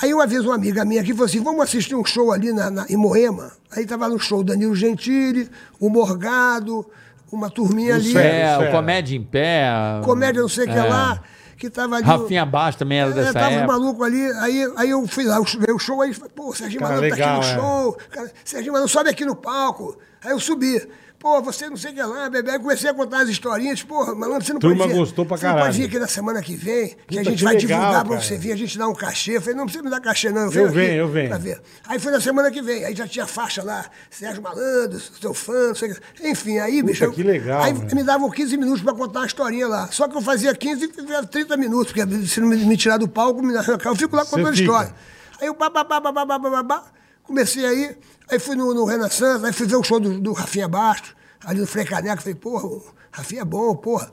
Aí 0.03 0.13
uma 0.13 0.27
vez 0.27 0.45
uma 0.45 0.55
amiga 0.55 0.85
minha 0.85 1.01
aqui 1.01 1.13
falou 1.13 1.25
assim, 1.27 1.43
vamos 1.43 1.63
assistir 1.63 1.95
um 1.95 2.05
show 2.05 2.31
ali 2.33 2.53
na, 2.53 2.71
na- 2.71 2.87
em 2.89 2.97
Moema. 2.97 3.53
Aí 3.75 3.87
tava 3.87 4.09
no 4.09 4.19
show 4.19 4.45
Danilo 4.45 4.75
Gentili, 4.75 5.49
o 5.81 5.89
Morgado, 5.89 6.85
uma 7.33 7.49
turminha 7.51 7.95
O 7.95 7.97
ali. 7.97 8.11
É, 8.11 8.13
Sério. 8.57 8.69
o 8.69 8.71
Comédia 8.73 9.17
em 9.17 9.23
Pé. 9.23 9.67
comédia 10.05 10.43
não 10.43 10.49
sei 10.49 10.65
o 10.65 10.69
que 10.69 10.79
é. 10.79 10.83
lá, 10.83 11.23
que 11.57 11.71
tava 11.71 11.97
ali... 11.97 12.05
Rafinha 12.05 12.45
Baixo 12.45 12.77
também 12.79 13.01
era 13.01 13.11
É, 13.11 13.15
dessa 13.15 13.33
tava 13.33 13.47
os 13.49 13.53
época. 13.55 13.67
malucos 13.73 14.07
ali, 14.07 14.23
aí, 14.39 14.73
aí 14.77 14.91
eu 14.91 15.07
fui 15.07 15.25
lá, 15.25 15.41
veio 15.41 15.77
o 15.77 15.79
show, 15.79 16.03
aí, 16.03 16.15
pô, 16.15 16.51
o 16.51 16.55
Serginho 16.55 16.83
Malandro 16.83 17.09
tá 17.09 17.17
é. 17.17 17.23
aqui 17.25 17.37
no 17.37 17.43
show, 17.43 17.99
cara, 18.11 18.31
Serginho 18.45 18.73
Malandro 18.75 18.93
sobe 18.93 19.09
aqui 19.11 19.25
no 19.25 19.35
palco. 19.35 19.97
Aí 20.23 20.31
eu 20.33 20.39
subi. 20.41 20.87
Pô, 21.19 21.41
você 21.41 21.69
não 21.71 21.77
sei 21.77 21.93
o 21.93 21.95
que 21.95 22.03
lá, 22.03 22.29
bebê. 22.29 22.51
Aí 22.51 22.59
comecei 22.59 22.91
a 22.91 22.95
contar 22.95 23.23
as 23.23 23.29
historinhas. 23.29 23.83
Pô, 23.83 24.15
malandro, 24.15 24.45
você 24.45 24.53
não 24.53 24.61
Turma 24.61 24.77
pode 24.85 24.93
vir. 24.93 24.99
gostou 24.99 25.25
pra 25.25 25.39
caralho. 25.39 25.59
Você 25.61 25.67
pode 25.67 25.79
vir 25.79 25.85
aqui 25.87 25.99
na 25.99 26.07
semana 26.07 26.43
que 26.43 26.55
vem, 26.55 26.97
que 27.09 27.19
a 27.19 27.23
gente 27.23 27.39
que 27.39 27.45
vai 27.45 27.55
legal, 27.55 27.69
divulgar 27.69 27.93
cara. 27.93 28.05
pra 28.05 28.21
você 28.21 28.37
vir, 28.37 28.53
a 28.53 28.57
gente 28.57 28.77
dá 28.77 28.87
um 28.87 28.95
cachê. 28.95 29.37
Eu 29.37 29.41
falei, 29.41 29.57
não 29.57 29.65
precisa 29.65 29.83
me 29.83 29.91
dar 29.91 30.01
cachê, 30.01 30.31
não. 30.31 30.53
Eu, 30.53 30.67
eu 30.67 30.71
venho, 30.71 30.93
eu 30.95 31.09
venho. 31.09 31.29
Pra 31.29 31.39
ver. 31.39 31.61
Aí 31.89 31.99
foi 31.99 32.13
na 32.13 32.21
semana 32.21 32.51
que 32.51 32.61
vem. 32.61 32.85
Aí 32.85 32.95
já 32.95 33.09
tinha 33.09 33.27
faixa 33.27 33.63
lá, 33.63 33.87
Sérgio 34.11 34.43
Malandro, 34.43 35.01
seu 35.01 35.33
fã, 35.33 35.69
não 35.69 35.75
sei 35.75 35.91
o 35.91 35.95
que. 35.95 36.29
Enfim, 36.29 36.59
aí, 36.59 36.81
Puta, 36.81 36.93
bicho. 36.93 37.05
Eu, 37.05 37.13
que 37.13 37.23
legal. 37.23 37.63
Aí 37.63 37.73
mano. 37.73 37.89
me 37.95 38.03
davam 38.05 38.31
15 38.31 38.57
minutos 38.59 38.83
pra 38.83 38.93
contar 38.93 39.23
a 39.23 39.27
historinha 39.27 39.67
lá. 39.67 39.89
Só 39.91 40.07
que 40.09 40.17
eu 40.17 40.21
fazia 40.23 40.55
15 40.55 40.85
e 40.85 41.27
30 41.27 41.57
minutos, 41.57 41.93
porque 41.93 42.27
se 42.27 42.41
não 42.41 42.49
me 42.49 42.77
tirar 42.77 42.99
do 42.99 43.09
palco, 43.09 43.41
eu 43.85 43.97
fico 43.97 44.15
lá 44.15 44.25
contando 44.25 44.49
a 44.49 44.53
história. 44.53 44.95
Aí 45.41 45.49
eu 45.49 45.55
babá, 45.55 45.83
babá, 45.83 46.13
babá, 46.13 46.39
babá, 46.39 46.85
comecei 47.23 47.65
aí 47.65 47.97
aí 48.31 48.39
fui 48.39 48.57
no, 48.57 48.73
no 48.75 48.85
Renaissance, 48.85 49.45
aí 49.45 49.53
fui 49.53 49.67
ver 49.67 49.77
o 49.77 49.83
show 49.83 50.01
do, 50.01 50.21
do 50.21 50.33
Rafinha 50.33 50.69
Bastos, 50.69 51.15
ali 51.45 51.61
no 51.61 51.67
Frei 51.67 51.85
Caneco, 51.85 52.23
falei, 52.23 52.35
porra, 52.35 52.67
o 52.67 52.85
Rafinha 53.11 53.43
é 53.43 53.45
bom, 53.45 53.75
porra. 53.77 54.11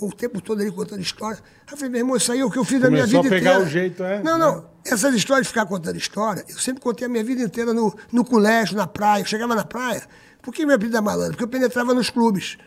O 0.00 0.12
tempo 0.12 0.40
todo 0.40 0.60
ali 0.60 0.72
contando 0.72 1.00
história. 1.00 1.38
Aí 1.70 1.76
falei, 1.76 1.88
meu 1.90 2.00
irmão, 2.00 2.16
isso 2.16 2.32
aí 2.32 2.40
é 2.40 2.44
o 2.44 2.50
que 2.50 2.58
eu 2.58 2.64
fiz 2.64 2.80
da 2.80 2.90
minha 2.90 3.02
Começou 3.02 3.22
vida 3.22 3.36
a 3.36 3.38
pegar 3.38 3.50
inteira. 3.52 3.68
o 3.68 3.70
jeito, 3.70 4.02
é? 4.02 4.22
Não, 4.22 4.36
não. 4.36 4.64
Essas 4.84 5.14
histórias 5.14 5.46
de 5.46 5.48
ficar 5.50 5.64
contando 5.66 5.96
história, 5.96 6.44
eu 6.48 6.58
sempre 6.58 6.82
contei 6.82 7.06
a 7.06 7.08
minha 7.08 7.22
vida 7.22 7.40
inteira 7.40 7.72
no, 7.72 7.94
no 8.10 8.24
colégio, 8.24 8.76
na 8.76 8.86
praia. 8.86 9.22
Eu 9.22 9.26
chegava 9.26 9.54
na 9.54 9.64
praia. 9.64 10.02
Por 10.42 10.52
que 10.52 10.66
meu 10.66 10.74
apelido 10.74 10.96
é 10.96 11.00
malandro? 11.00 11.32
Porque 11.32 11.44
eu 11.44 11.48
penetrava 11.48 11.94
nos 11.94 12.10
clubes. 12.10 12.58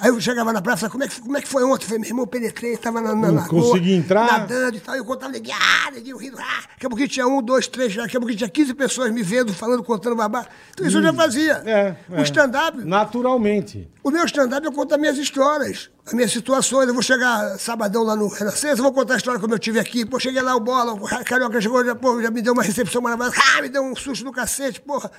Aí 0.00 0.08
eu 0.08 0.20
chegava 0.20 0.52
na 0.52 0.60
e 0.60 0.62
falava, 0.62 0.90
como 0.90 1.04
é 1.04 1.08
que, 1.08 1.20
como 1.20 1.36
é 1.36 1.40
que 1.40 1.48
foi 1.48 1.64
ontem? 1.64 1.84
Eu 1.84 1.88
falei, 1.88 1.98
meu 2.00 2.08
irmão, 2.10 2.22
eu 2.22 2.26
penetrei, 2.28 2.72
estava 2.74 3.00
na, 3.00 3.14
na 3.14 3.30
lagoa, 3.30 3.62
consegui 3.62 3.94
entrar? 3.94 4.26
nadando 4.26 4.76
e 4.76 4.80
tal. 4.80 4.94
Eu 4.94 5.04
contava, 5.04 5.32
neguinho, 5.32 5.56
ah, 5.60 5.90
neguinho 5.90 6.16
rindo, 6.16 6.38
ah. 6.38 6.62
Daqui 6.70 6.86
a 6.86 6.88
pouquinho 6.88 7.08
tinha 7.08 7.26
um, 7.26 7.42
dois, 7.42 7.66
três, 7.66 7.94
daqui 7.94 8.16
a 8.16 8.20
pouquinho 8.20 8.38
tinha 8.38 8.48
15 8.50 8.74
pessoas 8.74 9.10
me 9.10 9.22
vendo, 9.22 9.52
falando, 9.52 9.82
contando 9.82 10.14
babá. 10.16 10.46
Então 10.72 10.86
isso 10.86 10.98
eu 10.98 11.02
já 11.02 11.12
fazia. 11.12 11.54
É, 11.66 11.96
O 12.08 12.16
é. 12.16 12.22
stand-up, 12.22 12.78
Naturalmente. 12.84 13.88
o 14.02 14.10
meu 14.10 14.24
stand-up 14.24 14.64
eu 14.64 14.72
conto 14.72 14.94
as 14.94 15.00
minhas 15.00 15.18
histórias, 15.18 15.90
as 16.08 16.14
minhas 16.14 16.32
situações. 16.32 16.88
Eu 16.88 16.94
vou 16.94 17.02
chegar 17.02 17.58
sabadão 17.58 18.02
lá 18.02 18.16
no 18.16 18.28
Renascença, 18.28 18.78
eu 18.78 18.82
vou 18.82 18.92
contar 18.92 19.14
a 19.14 19.16
história 19.18 19.40
como 19.40 19.54
eu 19.54 19.58
tive 19.58 19.78
aqui. 19.78 20.04
Pô, 20.04 20.18
cheguei 20.18 20.42
lá, 20.42 20.56
o 20.56 20.60
Bola, 20.60 20.92
o 20.94 21.00
Carioca 21.24 21.60
chegou, 21.60 21.84
já, 21.84 21.94
pô, 21.94 22.20
já 22.22 22.30
me 22.30 22.42
deu 22.42 22.52
uma 22.52 22.62
recepção 22.62 23.00
maravilhosa. 23.02 23.36
Ah, 23.56 23.62
me 23.62 23.68
deu 23.68 23.82
um 23.82 23.94
susto 23.94 24.24
do 24.24 24.32
cacete, 24.32 24.80
porra. 24.80 25.10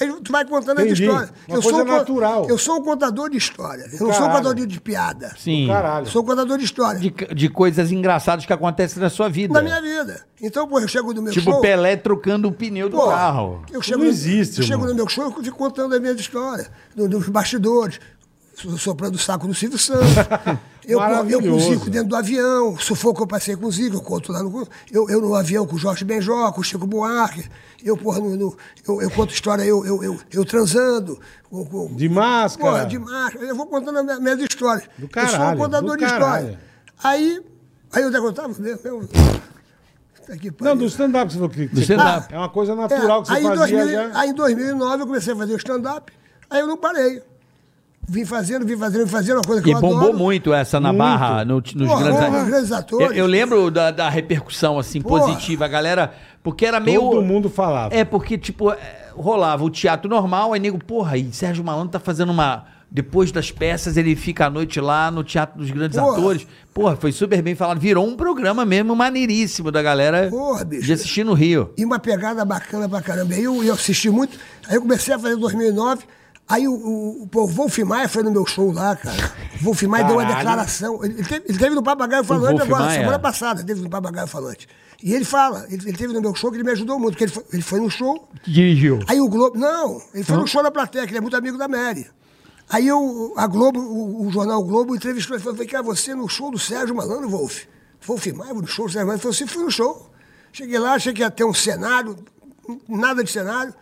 Aí 0.00 0.12
tu 0.22 0.32
vai 0.32 0.44
contando 0.44 0.78
as 0.78 0.84
Entendi. 0.86 1.04
histórias. 1.04 1.30
Uma 1.48 1.60
coisa 1.62 1.78
um 1.82 1.86
con- 1.86 1.92
natural. 1.96 2.46
Eu 2.48 2.58
sou 2.58 2.76
um 2.78 2.82
contador 2.82 3.28
de 3.30 3.36
história. 3.38 3.84
eu 3.92 4.06
não 4.06 4.14
sou 4.14 4.24
um 4.24 4.28
contador 4.28 4.54
de, 4.54 4.66
de 4.66 4.80
piada. 4.80 5.32
Sim. 5.38 5.66
Caralho. 5.68 6.06
Eu 6.06 6.10
sou 6.10 6.22
um 6.22 6.26
contador 6.26 6.58
de 6.58 6.64
história. 6.64 6.98
De, 7.00 7.10
de 7.10 7.48
coisas 7.48 7.90
engraçadas 7.92 8.46
que 8.46 8.52
acontecem 8.52 9.02
na 9.02 9.10
sua 9.10 9.28
vida. 9.28 9.52
Na 9.52 9.62
minha 9.62 9.80
vida. 9.80 10.24
Então, 10.40 10.68
pô, 10.68 10.78
eu 10.78 10.88
chego 10.88 11.12
no 11.14 11.22
meu 11.22 11.32
Tipo 11.32 11.52
show... 11.52 11.60
Pelé 11.60 11.96
trocando 11.96 12.48
o 12.48 12.52
pneu 12.52 12.88
do 12.90 12.96
Pô, 12.98 13.08
carro. 13.08 13.64
Eu 13.72 13.80
chego, 13.80 13.98
Não 13.98 14.04
no- 14.06 14.10
existe, 14.10 14.58
eu 14.60 14.64
chego 14.66 14.80
irmão. 14.82 14.88
no 14.88 14.94
meu 14.94 15.08
show 15.08 15.34
e 15.40 15.44
fico 15.44 15.56
contando 15.56 15.94
a 15.94 15.98
minha 16.00 16.12
história, 16.12 16.66
do- 16.94 17.08
dos 17.08 17.28
bastidores, 17.28 17.98
soprando 18.78 19.14
o 19.16 19.18
saco 19.18 19.46
do 19.46 19.54
Silvio 19.54 19.78
Santos. 19.78 20.08
Eu, 20.86 21.00
eu 21.00 21.40
com 21.40 21.48
o. 21.52 21.60
Zico 21.60 21.88
dentro 21.88 22.08
do 22.10 22.14
avião, 22.16 22.76
sufoco 22.76 23.16
que 23.16 23.22
eu 23.22 23.26
passei 23.26 23.56
com 23.56 23.64
o 23.64 23.72
Zico, 23.72 23.96
eu 23.96 24.02
conto 24.02 24.30
lá 24.30 24.42
no. 24.42 24.68
Eu, 24.92 25.08
eu 25.08 25.18
no 25.18 25.34
avião 25.34 25.66
com 25.66 25.76
o 25.76 25.78
Jorge 25.78 26.04
Benjó, 26.04 26.52
com 26.52 26.60
o 26.60 26.62
Chico 26.62 26.86
Buarque. 26.86 27.48
Eu, 27.82 27.96
porra, 27.96 28.18
no, 28.20 28.36
no- 28.36 28.56
eu, 28.86 29.00
eu 29.00 29.10
conto 29.10 29.32
história, 29.32 29.62
eu, 29.64 29.82
eu, 29.86 30.04
eu, 30.04 30.20
eu 30.30 30.44
transando. 30.44 31.18
com- 31.48 31.64
com- 31.64 31.94
De 31.96 32.06
máscara. 32.06 32.70
Porra, 32.70 32.84
de 32.84 32.98
máscara. 32.98 33.46
Eu 33.46 33.56
vou 33.56 33.66
contando 33.66 34.10
as 34.10 34.18
minhas- 34.20 34.40
histórias. 34.42 34.84
Do 34.98 35.04
eu 35.06 35.08
sou 35.10 35.22
um 35.22 35.38
caralho, 35.38 35.58
contador 35.58 35.90
do 35.92 35.96
de 35.96 36.04
caralho. 36.04 36.44
história. 36.48 36.60
Aí, 37.02 37.42
aí 37.90 38.02
é 38.02 38.06
eu 38.06 38.32
tava? 38.34 38.48
Meu, 38.58 38.78
meu, 38.84 39.08
Puta 40.18 40.36
que 40.38 40.52
Não, 40.60 40.76
do 40.76 40.84
stand-up 40.84 41.32
você 41.32 41.38
falou 41.38 41.48
que 41.50 41.66
Do 41.68 41.80
stand-up. 41.80 42.34
é 42.34 42.36
uma 42.36 42.50
coisa 42.50 42.74
natural 42.74 43.22
que 43.22 43.28
você 43.28 43.34
aí, 43.38 43.42
em 43.42 43.56
fazia 43.56 43.76
2000 43.78 43.90
já. 44.12 44.20
aí 44.20 44.28
em 44.28 44.34
2009 44.34 45.02
eu 45.02 45.06
comecei 45.06 45.32
a 45.32 45.36
fazer 45.36 45.52
o 45.54 45.56
stand-up, 45.56 46.12
aí 46.50 46.60
eu 46.60 46.66
não 46.66 46.76
parei. 46.76 47.22
Vim 48.08 48.24
fazendo, 48.24 48.66
vim 48.66 48.76
fazendo, 48.76 49.04
vim 49.06 49.10
fazendo 49.10 49.36
uma 49.36 49.42
coisa 49.44 49.62
que 49.62 49.68
E 49.70 49.72
eu 49.72 49.80
bombou 49.80 49.98
adoro. 49.98 50.18
muito 50.18 50.52
essa 50.52 50.78
na 50.78 50.92
Muito. 50.92 50.98
barra, 51.02 51.44
no- 51.44 51.54
nos 51.56 51.72
Porra, 51.88 52.04
grandes, 52.04 52.48
grandes 52.48 52.72
atores. 52.72 53.06
Eu, 53.08 53.12
eu 53.14 53.26
lembro 53.26 53.70
da, 53.70 53.90
da 53.90 54.08
repercussão, 54.08 54.78
assim, 54.78 55.00
Porra. 55.00 55.20
positiva. 55.26 55.64
A 55.64 55.68
galera. 55.68 56.12
Porque 56.42 56.66
era 56.66 56.78
meio. 56.78 57.00
Todo 57.00 57.22
mundo 57.22 57.48
falava. 57.48 57.94
É, 57.94 58.04
porque, 58.04 58.36
tipo, 58.36 58.70
é, 58.70 58.76
rolava 59.14 59.64
o 59.64 59.70
teatro 59.70 60.08
normal, 60.10 60.52
aí 60.52 60.60
nego, 60.60 60.78
porra, 60.84 61.16
e 61.16 61.32
Sérgio 61.32 61.64
Malandro 61.64 61.88
tá 61.92 61.98
fazendo 62.00 62.30
uma, 62.30 62.66
Depois 62.90 63.32
das 63.32 63.50
peças, 63.50 63.96
ele 63.96 64.14
fica 64.14 64.46
à 64.46 64.50
noite 64.50 64.78
lá 64.80 65.10
no 65.10 65.24
Teatro 65.24 65.58
dos 65.58 65.70
Grandes 65.70 65.98
Porra. 65.98 66.18
Atores. 66.18 66.46
Porra, 66.72 66.94
foi 66.96 67.10
super 67.10 67.40
bem 67.42 67.54
falado. 67.56 67.80
Virou 67.80 68.06
um 68.06 68.14
programa 68.14 68.64
mesmo 68.64 68.94
maneiríssimo 68.94 69.72
da 69.72 69.82
galera 69.82 70.28
Porra, 70.30 70.64
bicho. 70.64 70.82
de 70.84 70.92
assistir 70.92 71.24
no 71.24 71.32
Rio. 71.32 71.72
E 71.76 71.84
uma 71.84 71.98
pegada 71.98 72.44
bacana 72.44 72.88
pra 72.88 73.00
caramba. 73.00 73.34
Aí 73.34 73.42
eu, 73.42 73.64
eu 73.64 73.74
assisti 73.74 74.10
muito. 74.10 74.38
Aí 74.68 74.76
eu 74.76 74.82
comecei 74.82 75.12
a 75.14 75.18
fazer 75.18 75.34
em 75.34 75.38
2009. 75.40 76.04
Aí 76.46 76.68
o, 76.68 76.74
o, 76.74 77.28
o 77.32 77.46
Wolf 77.46 77.78
Maia 77.78 78.08
foi 78.08 78.22
no 78.22 78.30
meu 78.30 78.44
show 78.44 78.70
lá, 78.70 78.94
cara. 78.94 79.32
O 79.60 79.64
Wolf 79.64 79.82
Maia 79.84 80.04
deu 80.04 80.16
uma 80.16 80.26
declaração. 80.26 81.02
Ele, 81.02 81.14
ele 81.14 81.24
teve, 81.24 81.44
ele 81.48 81.58
teve 81.58 81.74
no 81.74 81.82
Papagaio 81.82 82.22
Falante 82.22 82.62
agora, 82.62 82.84
Maia? 82.84 83.00
semana 83.00 83.18
passada, 83.18 83.64
teve 83.64 83.80
no 83.80 83.88
Papagaio 83.88 84.26
Falante. 84.26 84.68
E 85.02 85.12
ele 85.12 85.24
fala, 85.24 85.66
ele, 85.68 85.88
ele 85.88 85.96
teve 85.96 86.12
no 86.12 86.20
meu 86.20 86.34
show 86.34 86.50
que 86.50 86.56
ele 86.56 86.64
me 86.64 86.70
ajudou 86.72 86.98
muito, 86.98 87.12
porque 87.12 87.24
ele 87.24 87.32
foi, 87.32 87.44
ele 87.52 87.62
foi 87.62 87.80
no 87.80 87.90
show, 87.90 88.28
Dirigiu. 88.46 89.00
Aí 89.06 89.20
o 89.20 89.28
Globo. 89.28 89.58
Não, 89.58 90.00
ele 90.12 90.24
foi 90.24 90.36
no 90.36 90.46
show 90.46 90.62
da 90.62 90.70
plateia, 90.70 91.06
que 91.06 91.12
ele 91.12 91.18
é 91.18 91.20
muito 91.20 91.36
amigo 91.36 91.56
da 91.56 91.66
Mary. 91.66 92.06
Aí 92.68 92.86
eu, 92.86 93.32
a 93.36 93.46
Globo, 93.46 93.80
o, 93.80 94.26
o 94.26 94.30
jornal 94.30 94.62
Globo 94.62 94.94
entrevistou 94.94 95.36
ele 95.36 95.42
falou: 95.42 95.58
Vem 95.58 95.66
cá, 95.66 95.82
você 95.82 96.14
no 96.14 96.28
show 96.28 96.50
do 96.50 96.58
Sérgio 96.58 96.94
Malandro, 96.94 97.28
Wolf. 97.28 97.64
Wolf 98.06 98.26
Maia, 98.28 98.54
no 98.54 98.66
show 98.66 98.86
do 98.86 98.92
Sérgio 98.92 99.06
Malandro. 99.06 99.12
Ele 99.12 99.20
falou 99.20 99.34
assim: 99.34 99.46
fui 99.46 99.64
no 99.64 99.70
show. 99.70 100.10
Cheguei 100.52 100.78
lá, 100.78 100.94
achei 100.94 101.12
que 101.12 101.20
ia 101.20 101.30
ter 101.30 101.44
um 101.44 101.52
cenário, 101.52 102.16
nada 102.88 103.24
de 103.24 103.30
cenário. 103.30 103.74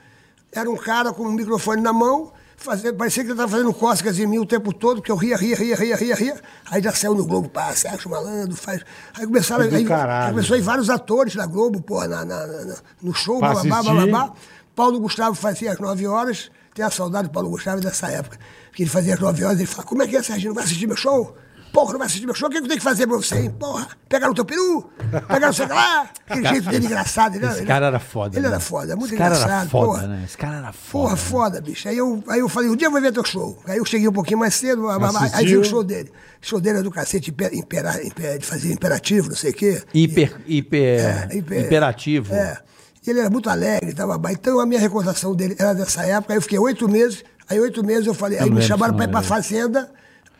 Era 0.51 0.71
um 0.71 0.77
cara 0.77 1.13
com 1.13 1.25
um 1.25 1.33
microfone 1.33 1.83
na 1.83 1.93
mão, 1.93 2.33
fazendo, 2.63 2.97
parecia 2.97 3.23
que 3.23 3.29
ele 3.29 3.35
estava 3.35 3.51
fazendo 3.51 3.73
cócegas 3.75 4.19
em 4.19 4.27
mim 4.27 4.39
o 4.39 4.47
tempo 4.47 4.73
todo, 4.73 4.97
porque 4.97 5.11
eu 5.13 5.17
ria, 5.17 5.37
ria, 5.37 5.57
ria, 5.57 5.77
ria, 5.77 5.97
ria, 5.97 6.15
ria. 6.15 6.41
Aí 6.71 6.83
já 6.83 6.93
saiu 6.93 7.15
no 7.15 7.25
Globo, 7.27 7.49
pá, 7.49 7.73
Sérgio 7.75 8.11
Malandro, 8.11 8.57
faz. 8.57 8.83
Aí 9.15 9.27
começaram. 9.27 9.65
Aí, 9.65 9.85
caralho. 9.85 10.31
começou 10.35 10.55
a 10.55 10.59
ir 10.59 10.63
vários 10.63 10.89
atores 10.91 11.35
da 11.35 11.47
Globo, 11.47 11.81
pô, 11.83 12.01
na, 12.07 12.25
na- 12.25 12.47
na- 12.47 12.77
no 13.03 13.13
show, 13.15 13.39
Pra 13.39 13.53
assistir. 13.53 13.69
blá. 14.11 14.33
Paulo 14.75 14.99
Gustavo 15.01 15.35
fazia 15.35 15.73
às 15.73 15.79
9 15.79 16.07
horas. 16.07 16.51
Tem 16.75 16.83
a 16.85 16.91
saudade 16.91 17.29
do 17.29 17.33
Paulo 17.33 17.51
Gustavo 17.51 17.81
dessa 17.83 18.07
época. 18.09 18.39
Que 18.75 18.83
ele 18.85 18.91
fazia 18.91 19.15
às 19.15 19.21
9 19.21 19.45
horas, 19.45 19.59
ele 19.59 19.67
fala, 19.67 19.87
como 19.87 20.03
é 20.03 20.07
que 20.09 20.17
é, 20.17 20.23
Serginho? 20.23 20.49
Não 20.49 20.55
vai 20.55 20.65
assistir 20.65 20.87
meu 20.87 20.97
show? 20.97 21.37
Porra, 21.73 21.93
não 21.93 21.99
vai 21.99 22.07
assistir 22.07 22.27
meu 22.27 22.35
show? 22.35 22.49
O 22.49 22.51
que, 22.51 22.59
que 22.59 22.65
eu 22.65 22.69
tenho 22.69 22.79
que 22.79 22.85
fazer 22.85 23.07
pra 23.07 23.17
você, 23.17 23.37
hein? 23.37 23.51
Porra, 23.59 23.89
pegar 24.09 24.29
no 24.29 24.35
teu 24.35 24.45
peru, 24.45 24.91
pegar 25.27 25.47
no 25.49 25.55
seu 25.55 25.67
lá. 25.67 26.07
Aquele 26.29 26.49
jeito 26.49 26.69
dele 26.69 26.85
engraçado. 26.87 27.37
Ele, 27.37 27.47
Esse 27.47 27.59
ele- 27.61 27.67
cara 27.67 27.87
era 27.87 27.99
foda. 27.99 28.37
Ele 28.37 28.43
né? 28.47 28.49
era 28.53 28.61
foda, 28.61 28.95
muito 28.95 29.09
Esse 29.09 29.17
cara 29.17 29.35
engraçado. 29.35 29.61
era 29.61 29.69
foda, 29.71 29.87
porra. 29.87 30.07
né? 30.07 30.23
Esse 30.27 30.37
cara 30.37 30.57
era 30.59 30.73
foda. 30.73 31.03
Porra, 31.05 31.11
né? 31.15 31.17
foda, 31.17 31.61
bicho. 31.63 31.89
Aí 31.89 31.97
eu, 31.97 32.23
aí 32.29 32.41
eu 32.41 32.49
falei, 32.49 32.69
um 32.69 32.77
dia 32.77 32.89
eu 32.89 32.93
vou 32.93 33.01
ver 33.01 33.11
teu 33.13 33.25
show. 33.25 33.59
Aí 33.67 33.79
eu 33.79 33.85
cheguei 33.87 34.07
um 34.07 34.13
pouquinho 34.13 34.39
mais 34.39 34.55
cedo, 34.55 34.87
aí 34.89 34.99
vi 34.99 35.17
Assistiu? 35.17 35.61
o 35.61 35.65
show 35.65 35.83
dele. 35.83 36.11
O 36.43 36.47
show 36.47 36.61
dele 36.61 36.77
era 36.77 36.83
do 36.85 36.91
cacete, 36.91 37.31
impera, 37.31 37.55
impera, 37.57 38.39
de 38.39 38.45
fazer 38.45 38.71
imperativo, 38.73 39.29
não 39.31 39.37
sei 39.37 39.51
o 39.53 39.55
quê. 39.55 39.83
Hiper, 39.95 40.37
hiper, 40.47 41.01
É, 41.01 41.29
hiper- 41.37 41.65
imperativo. 41.65 42.35
É. 42.35 42.59
E 43.07 43.11
ele 43.11 43.21
era 43.21 43.31
muito 43.31 43.49
alegre, 43.49 43.95
tava 43.95 44.19
bem. 44.19 44.33
Então 44.33 44.61
a 44.61 44.67
minha 44.67 44.79
recordação 44.81 45.35
dele 45.35 45.57
era 45.59 45.75
dessa 45.75 46.05
época. 46.05 46.35
Aí 46.35 46.37
eu 46.37 46.43
fiquei 46.43 46.59
oito 46.59 46.89
meses. 46.89 47.25
Aí 47.49 47.59
oito 47.59 47.83
meses 47.85 48.07
eu 48.07 48.15
falei, 48.15 48.39
Eu 48.39 48.45
aí 48.45 48.51
me 48.51 48.63
chamaram 48.63 48.95
pra 48.95 49.07
ir 49.07 49.09
pra 49.11 49.23
fazenda. 49.23 49.91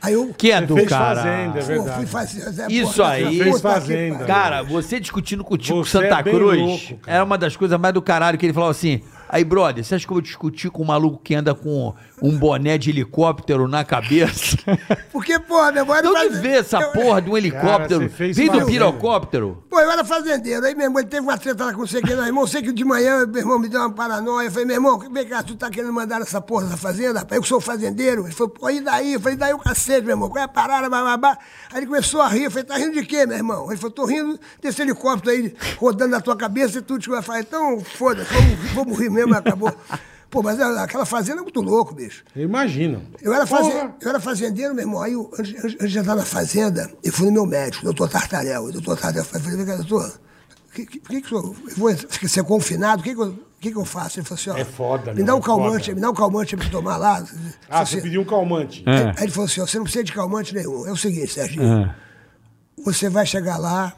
Aí 0.03 0.15
eu. 0.15 0.35
Que 0.37 0.51
é 0.51 0.61
do 0.61 0.75
fez 0.75 0.89
cara. 0.89 1.23
Fazenda, 1.23 1.59
é 1.59 1.63
Pô, 1.63 1.67
verdade. 1.69 1.97
fui 1.97 2.07
fazer. 2.07 2.67
Isso 2.69 2.97
porra, 2.97 3.09
aí. 3.11 3.39
Fez 3.39 3.61
Fazenda. 3.61 4.15
pariu. 4.15 4.27
Cara, 4.27 4.63
você 4.63 4.99
discutindo 4.99 5.45
com 5.45 5.55
o 5.55 5.59
Tico 5.59 5.85
Você 5.85 5.91
Santa 5.93 6.19
é 6.19 6.23
Cruz 6.25 6.59
louco, 6.59 6.99
era 7.07 7.23
uma 7.23 7.39
das 7.39 7.57
coisas 7.57 7.79
mais 7.79 7.95
do 7.95 8.03
caralho 8.03 8.37
que 8.37 8.45
ele 8.45 8.53
falava 8.53 8.73
assim. 8.73 9.01
Aí, 9.29 9.45
brother, 9.45 9.83
você 9.83 9.95
acha 9.95 10.05
que 10.05 10.13
eu 10.13 10.17
vou 10.17 10.21
discutir 10.21 10.71
com 10.71 10.83
um 10.83 10.87
maluco 10.87 11.21
que 11.23 11.35
anda 11.35 11.55
com 11.55 11.95
um 12.23 12.39
boné 12.39 12.79
de 12.79 12.91
helicóptero 12.91 13.67
na 13.67 13.85
cabeça? 13.85 14.57
Porque, 15.13 15.39
porra, 15.41 15.73
meu 15.73 15.83
irmão. 15.83 15.97
era 15.97 16.13
faze- 16.13 16.41
vê 16.41 16.49
essa 16.59 16.79
eu- 16.81 16.93
porra 16.93 17.21
de 17.21 17.31
um 17.31 17.37
helicóptero? 17.37 18.09
fez 18.09 18.37
Vem 18.37 18.49
do 18.49 18.65
pirocóptero? 18.65 19.63
Pô, 19.69 19.81
eu 19.81 19.91
era 19.91 20.05
fazendeiro. 20.05 20.65
Aí, 20.65 20.75
meu 20.75 20.85
irmão, 20.87 21.01
ele 21.01 21.09
teve 21.09 21.23
uma 21.23 21.37
treta 21.37 21.65
lá 21.67 21.73
com 21.73 21.81
você 21.87 21.99
aqui, 21.99 22.15
meu 22.15 22.25
irmão. 22.25 22.47
Sei 22.47 22.63
que 22.63 22.73
de 22.73 22.85
manhã, 22.85 23.27
meu 23.27 23.39
irmão 23.41 23.59
me 23.59 23.69
deu 23.69 23.81
uma 23.81 23.91
paranoia. 23.91 24.47
Eu 24.47 24.51
falei, 24.51 24.67
meu 24.67 24.77
irmão, 24.77 24.99
vem 24.99 25.27
cá, 25.27 25.43
tu 25.43 25.57
tá 25.57 25.69
querendo 25.69 25.93
mandar 25.93 26.21
essa 26.21 26.41
porra 26.41 26.65
dessa 26.67 26.77
fazenda? 26.77 27.19
Rapaz, 27.21 27.37
eu 27.37 27.43
que 27.43 27.49
sou 27.49 27.61
fazendeiro. 27.61 28.25
Ele 28.25 28.33
falou, 28.33 28.51
pô, 28.51 28.71
e 28.71 28.81
daí? 28.81 29.15
Eu 29.15 29.21
falei, 29.21 29.37
daí 29.37 29.53
o 29.53 29.59
cacete, 29.59 30.03
meu 30.03 30.11
irmão. 30.15 30.29
Qual 30.29 30.41
é 30.41 30.45
a 30.45 30.49
parada, 30.49 30.89
bababá? 30.89 31.37
Aí 31.73 31.79
ele 31.81 31.87
começou 31.87 32.21
a 32.21 32.29
rir. 32.29 32.45
Eu 32.45 32.51
falei, 32.51 32.65
tá 32.65 32.77
rindo 32.77 32.93
de 32.93 33.05
quê, 33.05 33.27
meu 33.27 33.37
irmão? 33.37 33.67
Ele 33.71 33.77
falou, 33.77 33.91
tô 33.91 34.05
rindo 34.05 34.39
desse 34.61 34.81
helicóptero 34.83 35.31
aí 35.35 35.55
rodando 35.79 36.11
na 36.13 36.21
tua 36.21 36.37
cabeça 36.37 36.79
e 36.79 36.83
tudo. 36.83 37.03
Eu 37.15 37.23
falei, 37.23 37.43
então, 37.43 37.81
foda-se, 37.81 38.33
vamos, 38.33 38.71
vamos 38.75 38.99
rir 38.99 39.11
mesmo, 39.11 39.35
acabou. 39.35 39.73
Pô, 40.33 40.43
mas 40.43 40.59
aquela 40.59 41.05
fazenda 41.05 41.41
é 41.41 41.43
muito 41.43 41.61
louco, 41.61 41.95
bicho. 41.95 42.25
Eu 42.35 42.45
imagino. 42.45 43.03
Eu 43.21 43.35
era, 43.35 43.45
eu 44.01 44.09
era 44.09 44.19
fazendeiro, 44.19 44.75
meu 44.75 44.83
irmão. 44.85 45.03
Aí, 45.03 45.13
eu, 45.13 45.31
antes, 45.39 45.55
antes 45.75 45.91
de 45.93 45.99
entrar 45.99 46.17
na 46.17 46.25
fazenda, 46.25 46.91
eu 47.05 47.13
fui 47.13 47.27
no 47.27 47.33
meu 47.33 47.45
médico, 47.45 47.85
doutor 47.85 48.09
Tartarel. 48.09 48.65
O 48.65 48.73
doutor 48.73 48.97
Tartarel 48.97 49.27
falei, 49.27 49.63
doutor, 49.77 50.19
que, 50.75 50.87
que, 50.87 51.01
que, 51.01 51.21
que 51.21 51.33
eu, 51.35 51.55
vou 51.77 51.91
entrar- 51.91 52.09
ser 52.29 52.43
confinado? 52.45 53.03
O 53.03 53.05
que, 53.05 53.15
que, 53.15 53.21
eu, 53.21 53.27
o 53.29 53.39
que, 53.61 53.71
que 53.73 53.77
eu 53.77 53.85
faço? 53.85 54.21
Ele 54.21 54.27
falou 54.27 54.41
assim, 54.41 54.51
ó, 54.51 54.57
É 54.57 54.65
foda, 54.65 55.13
me 55.13 55.23
dá 55.23 55.35
um 55.35 55.39
é 55.39 55.43
calmante, 55.43 55.85
foda. 55.85 55.95
me 55.97 56.01
dá 56.01 56.11
um 56.11 56.15
calmante 56.15 56.57
pra 56.57 56.71
tomar 56.71 56.97
lá. 56.97 57.19
Ah, 57.19 57.27
Falei 57.27 57.47
você 57.69 57.77
assim, 57.83 58.01
pediu 58.01 58.23
um 58.23 58.25
calmante. 58.25 58.83
Aí, 58.87 58.97
aí 59.05 59.15
ele 59.25 59.33
falou 59.33 59.45
assim, 59.45 59.61
ó, 59.61 59.67
você 59.67 59.77
não 59.77 59.85
precisa 59.85 60.03
de 60.03 60.13
calmante 60.15 60.55
nenhum. 60.55 60.87
É 60.87 60.93
o 60.93 60.97
seguinte, 60.97 61.31
Serginho, 61.31 61.95
você 62.83 63.11
vai 63.11 63.27
chegar 63.27 63.59
lá, 63.59 63.93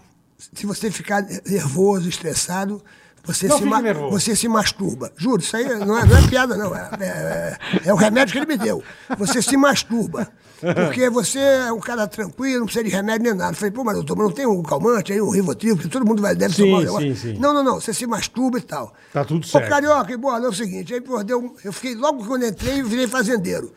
se 0.52 0.66
você 0.66 0.90
ficar 0.90 1.23
nervoso, 1.47 2.09
estressado, 2.09 2.82
você, 3.24 3.48
Não 3.48 3.59
se, 3.59 3.64
ma- 3.64 3.80
você 4.10 4.36
se 4.36 4.46
masturba. 4.48 5.10
Juro, 5.16 5.40
isso 5.40 5.56
aí 5.56 5.64
não 5.84 5.98
é, 5.98 6.05
não 6.06 6.16
é 6.16 6.28
piada, 6.28 6.56
não. 6.56 6.74
É, 6.76 6.90
é- 7.01 7.59
é- 7.86 7.92
o 7.92 7.96
remédio 7.96 8.32
que 8.32 8.38
ele 8.38 8.46
me 8.46 8.56
deu. 8.56 8.82
Você 9.18 9.40
se 9.42 9.56
masturba. 9.56 10.28
Porque 10.60 11.10
você 11.10 11.38
é 11.38 11.72
um 11.72 11.80
cara 11.80 12.06
tranquilo, 12.06 12.60
não 12.60 12.66
precisa 12.66 12.84
de 12.84 12.90
remédio 12.90 13.24
nem 13.24 13.34
nada. 13.34 13.52
Eu 13.52 13.56
falei, 13.56 13.70
pô, 13.70 13.84
mas 13.84 13.96
doutor, 13.96 14.16
não 14.16 14.30
tem 14.30 14.46
um 14.46 14.62
calmante 14.62 15.12
aí, 15.12 15.20
um 15.20 15.28
rivotril, 15.28 15.76
porque 15.76 15.90
todo 15.90 16.06
mundo 16.06 16.22
vai, 16.22 16.34
deve 16.34 16.55
Sim, 16.55 16.62
tomar 16.70 16.90
um 16.90 17.01
sim, 17.01 17.14
sim. 17.14 17.38
Não, 17.38 17.52
não, 17.52 17.62
não, 17.62 17.74
você 17.80 17.92
se 17.92 18.06
masturba 18.06 18.56
e 18.59 18.62
tal. 18.62 18.94
Tá 19.12 19.24
tudo 19.26 19.44
Ô, 19.44 19.46
certo. 19.46 19.68
carioca, 19.68 20.10
e 20.12 20.16
bola, 20.16 20.46
é 20.46 20.48
o 20.48 20.52
seguinte, 20.55 20.94
aí, 20.94 21.02
pô, 21.02 21.22
deu, 21.22 21.55
eu 21.62 21.72
fiquei, 21.72 21.94
logo 21.94 22.24
quando 22.24 22.46
entrei, 22.46 22.80
eu 22.80 22.86
virei 22.86 23.06
fazendeiro. 23.06 23.72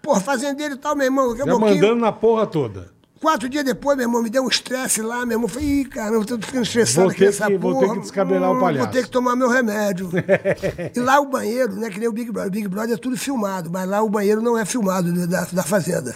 Pô, 0.00 0.18
fazendeiro 0.18 0.74
e 0.74 0.78
tal, 0.78 0.96
meu 0.96 1.04
irmão, 1.06 1.36
Já 1.36 1.44
mandando 1.44 1.96
na 1.96 2.12
porra 2.12 2.46
toda. 2.46 2.93
Quatro 3.24 3.48
dias 3.48 3.64
depois, 3.64 3.96
meu 3.96 4.04
irmão, 4.06 4.22
me 4.22 4.28
deu 4.28 4.44
um 4.44 4.48
estresse 4.48 5.00
lá, 5.00 5.24
meu 5.24 5.36
irmão. 5.36 5.48
Falei, 5.48 5.80
ih, 5.80 5.84
caramba, 5.86 6.26
tô 6.26 6.38
ficando 6.38 6.62
estressado 6.62 7.00
Vou 7.06 7.10
aqui 7.10 7.20
ter 7.20 7.24
nessa 7.26 7.46
que- 7.46 7.56
vou 7.56 7.80
ter 7.80 7.90
que 7.94 8.00
descabelar 8.00 8.50
o 8.50 8.56
Hum, 8.56 8.60
palhaço. 8.60 8.84
Vou 8.84 8.92
ter 8.92 9.02
que 9.04 9.10
tomar 9.10 9.34
meu 9.34 9.48
remédio. 9.48 10.10
e 10.94 11.00
lá 11.00 11.18
o 11.20 11.26
banheiro, 11.30 11.74
né, 11.76 11.88
que 11.88 11.98
nem 11.98 12.06
o 12.06 12.12
Big 12.12 12.30
Brother. 12.30 12.48
O 12.48 12.52
Big 12.52 12.68
Brother 12.68 12.94
é 12.94 12.98
tudo 12.98 13.16
filmado, 13.16 13.70
mas 13.72 13.88
lá 13.88 14.02
o 14.02 14.10
banheiro 14.10 14.42
não 14.42 14.58
é 14.58 14.66
filmado 14.66 15.10
né, 15.10 15.26
da, 15.26 15.46
da 15.50 15.62
fazenda. 15.62 16.14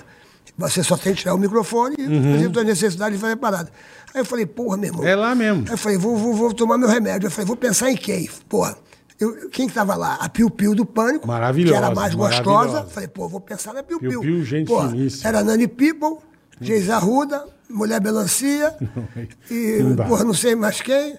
Você 0.58 0.82
só 0.82 0.98
tem 0.98 1.14
que 1.14 1.20
tirar 1.20 1.34
o 1.34 1.38
microfone 1.38 1.96
e 1.98 2.04
fazer 2.04 2.52
suas 2.52 2.66
necessidades 2.66 3.16
e 3.18 3.20
fazer 3.22 3.36
parada. 3.36 3.70
Aí 4.12 4.20
eu 4.20 4.24
falei, 4.26 4.44
porra, 4.44 4.76
meu 4.76 4.88
irmão. 4.88 5.00
Uhum. 5.02 5.08
É 5.08 5.16
lá 5.16 5.34
mesmo. 5.34 5.64
Aí 5.66 5.72
eu 5.72 5.78
falei, 5.78 5.96
vou, 5.96 6.14
vou, 6.14 6.34
vou 6.34 6.52
tomar 6.52 6.76
meu 6.76 6.88
remédio. 6.88 7.28
Eu 7.28 7.30
falei, 7.30 7.46
vou 7.46 7.56
pensar 7.56 7.90
em 7.90 7.96
quem? 7.96 8.28
Porra. 8.50 8.76
Eu, 9.18 9.48
quem 9.50 9.66
que 9.66 9.72
tava 9.74 9.96
lá? 9.96 10.14
A 10.20 10.28
Piu 10.28 10.48
Piu 10.50 10.74
do 10.74 10.84
Pânico. 10.84 11.26
Maravilhosa, 11.26 11.72
Que 11.72 11.76
era 11.78 11.86
a 11.90 11.94
mais 11.94 12.14
gostosa. 12.14 12.84
Falei, 12.84 13.08
pô, 13.08 13.28
vou 13.28 13.40
pensar 13.40 13.72
na 13.72 13.82
Piu 13.82 13.98
Piu 13.98 14.10
Piu. 14.10 14.20
Piu, 14.20 14.44
gente 14.44 14.68
finíssima. 14.68 15.28
Era 15.28 15.42
Nani 15.42 15.66
People, 15.66 16.18
Geis 16.60 16.90
Arruda, 16.90 17.46
Mulher 17.68 18.00
Melancia, 18.00 18.76
e, 19.50 19.82
Não 19.82 19.96
porra, 20.06 20.24
não 20.24 20.34
sei 20.34 20.54
mais 20.54 20.80
quem, 20.80 21.18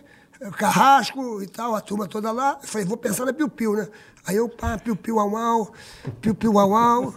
Carrasco 0.58 1.42
e 1.44 1.48
tal, 1.48 1.76
a 1.76 1.82
turma 1.82 2.08
toda 2.08 2.32
lá. 2.32 2.58
Eu 2.62 2.68
falei, 2.68 2.88
vou 2.88 2.98
pensar 2.98 3.26
na 3.26 3.34
Piu 3.34 3.50
Piu, 3.50 3.74
né? 3.74 3.88
Aí 4.26 4.36
eu, 4.36 4.48
pá, 4.48 4.78
Piu 4.78 4.96
Piu 4.96 5.20
au 5.20 5.36
au, 5.36 5.74
Piu 6.22 6.34
Piu 6.34 6.58
au 6.58 6.76
au, 6.76 7.14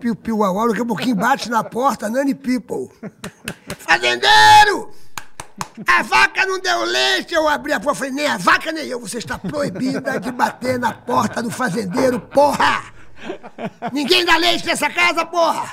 Piu 0.00 0.16
Piu 0.16 0.42
au 0.42 0.58
au, 0.58 0.68
daqui 0.68 0.80
a 0.80 0.84
pouquinho 0.84 1.14
bate 1.14 1.48
na 1.48 1.62
porta, 1.62 2.08
Nani 2.08 2.34
People. 2.34 2.90
Fazendeiro! 3.78 4.90
A 5.86 6.02
vaca 6.02 6.44
não 6.46 6.58
deu 6.58 6.84
leite, 6.84 7.32
eu 7.32 7.48
abri 7.48 7.72
a 7.72 7.78
porta, 7.78 7.98
falei, 8.00 8.12
nem 8.12 8.26
a 8.26 8.36
vaca 8.36 8.72
nem 8.72 8.86
eu, 8.86 8.98
você 8.98 9.18
está 9.18 9.38
proibida 9.38 10.18
de 10.18 10.32
bater 10.32 10.78
na 10.78 10.92
porta 10.92 11.40
do 11.42 11.50
fazendeiro, 11.50 12.18
porra! 12.18 12.93
Ninguém 13.92 14.24
dá 14.24 14.36
leite 14.36 14.66
nessa 14.66 14.88
casa, 14.90 15.24
porra! 15.24 15.72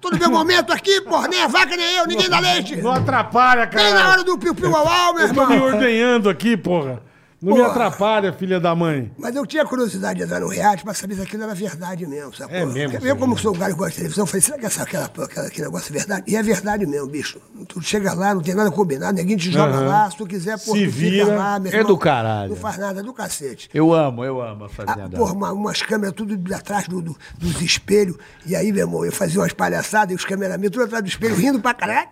Tô 0.00 0.10
no 0.10 0.18
meu 0.18 0.30
momento 0.30 0.72
aqui, 0.72 1.00
porra, 1.02 1.28
nem 1.28 1.42
a 1.42 1.46
vaca 1.46 1.76
nem 1.76 1.96
eu, 1.96 2.06
ninguém 2.06 2.28
dá 2.28 2.38
leite! 2.40 2.76
Não 2.76 2.92
atrapalha, 2.92 3.66
cara. 3.66 3.84
Nem 3.84 3.94
na 3.94 4.10
hora 4.10 4.24
do 4.24 4.36
piu-piu 4.38 4.74
au 4.76 4.88
au, 4.88 5.14
meu 5.14 5.26
Eu 5.28 5.34
tô 5.34 5.46
me 5.46 5.54
irmão! 5.54 5.68
ordenhando 5.68 6.28
aqui, 6.28 6.56
porra. 6.56 7.02
Não 7.42 7.54
me 7.54 7.58
Porra. 7.58 7.70
atrapalha, 7.72 8.32
filha 8.32 8.60
da 8.60 8.72
mãe. 8.74 9.10
Mas 9.18 9.34
eu 9.34 9.44
tinha 9.44 9.64
curiosidade 9.64 10.18
de 10.18 10.24
entrar 10.24 10.38
no 10.40 10.46
reality 10.48 10.84
pra 10.84 10.94
saber 10.94 11.16
se 11.16 11.22
aquilo 11.22 11.42
era 11.42 11.54
verdade 11.54 12.06
mesmo, 12.06 12.32
sabe? 12.34 12.54
É 12.54 12.64
mesmo, 12.64 12.98
Eu, 13.04 13.16
como 13.16 13.36
sou 13.36 13.52
um 13.52 13.58
cara 13.58 13.72
que 13.72 13.78
gosta 13.78 13.90
de 13.90 13.96
televisão, 13.96 14.24
falei, 14.26 14.40
será 14.42 14.58
que 14.58 14.66
essa, 14.66 14.82
aquela, 14.84 15.06
aquela, 15.06 15.46
aquele 15.48 15.66
negócio 15.66 15.90
é 15.92 15.98
verdade? 15.98 16.24
E 16.30 16.36
é 16.36 16.42
verdade 16.42 16.86
mesmo, 16.86 17.08
bicho. 17.08 17.40
Tu 17.66 17.82
chega 17.82 18.12
lá, 18.14 18.32
não 18.34 18.42
tem 18.42 18.54
nada 18.54 18.70
combinado, 18.70 19.16
ninguém 19.16 19.36
te 19.36 19.50
joga 19.50 19.74
Aham. 19.74 19.88
lá, 19.88 20.10
se 20.10 20.16
tu 20.16 20.26
quiser, 20.26 20.56
pô, 20.58 20.72
Se 20.72 20.86
vira. 20.86 21.24
fica 21.26 21.36
lá, 21.36 21.58
meu 21.58 21.72
É 21.72 21.82
do 21.82 21.98
caralho. 21.98 22.50
Não 22.50 22.56
faz 22.56 22.78
nada, 22.78 23.00
é 23.00 23.02
do 23.02 23.12
cacete. 23.12 23.68
Eu 23.74 23.92
amo, 23.92 24.24
eu 24.24 24.40
amo 24.40 24.64
a 24.64 24.66
Ah, 24.66 24.70
fazenda. 24.70 25.16
porra, 25.16 25.32
uma- 25.32 25.52
umas 25.52 25.82
câmeras 25.82 26.14
tudo 26.14 26.54
atrás 26.54 26.86
do, 26.86 27.02
do- 27.02 27.16
dos 27.38 27.60
espelhos. 27.60 28.16
E 28.46 28.54
aí, 28.54 28.70
meu 28.72 28.86
irmão, 28.86 29.04
eu 29.04 29.10
fazia 29.10 29.40
umas 29.40 29.52
palhaçadas 29.52 30.12
e 30.12 30.14
os 30.14 30.24
cameramen 30.24 30.70
tudo 30.70 30.84
atrás 30.84 31.02
do 31.02 31.08
espelho, 31.08 31.34
rindo 31.34 31.60
pra 31.60 31.74
caralho. 31.74 32.08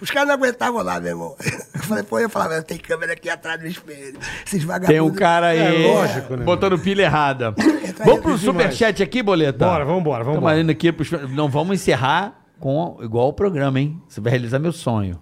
Os 0.00 0.10
caras 0.10 0.28
não 0.28 0.34
aguentavam 0.34 0.82
lá, 0.82 1.00
meu 1.00 1.10
irmão. 1.10 1.36
Eu 1.74 1.82
falei, 1.82 2.04
pô, 2.04 2.18
eu 2.18 2.28
falava, 2.28 2.62
tem 2.62 2.78
câmera 2.78 3.12
aqui 3.12 3.28
atrás 3.28 3.60
do 3.60 3.66
espelho. 3.66 4.18
Esses 4.46 4.64
vagabundos. 4.64 4.88
Tem 4.88 5.00
um 5.00 5.14
cara 5.14 5.48
aí 5.48 5.58
É 5.58 5.92
lógico, 5.92 6.36
né, 6.36 6.44
botando 6.44 6.78
pilha 6.78 7.02
errada. 7.02 7.54
vamos 8.04 8.20
pro 8.20 8.38
superchat 8.38 9.02
aqui, 9.02 9.22
Boleta? 9.22 9.64
Bora, 9.64 9.84
vambora, 9.84 10.24
vambora. 10.24 10.38
Estamos 10.38 10.60
indo 10.62 10.70
aqui 10.70 10.92
pros... 10.92 11.10
Não, 11.30 11.48
vamos 11.48 11.80
encerrar 11.80 12.38
com 12.58 12.98
igual 13.00 13.28
o 13.28 13.32
programa, 13.32 13.78
hein? 13.80 14.00
Você 14.08 14.20
vai 14.20 14.30
realizar 14.30 14.58
meu 14.58 14.72
sonho. 14.72 15.20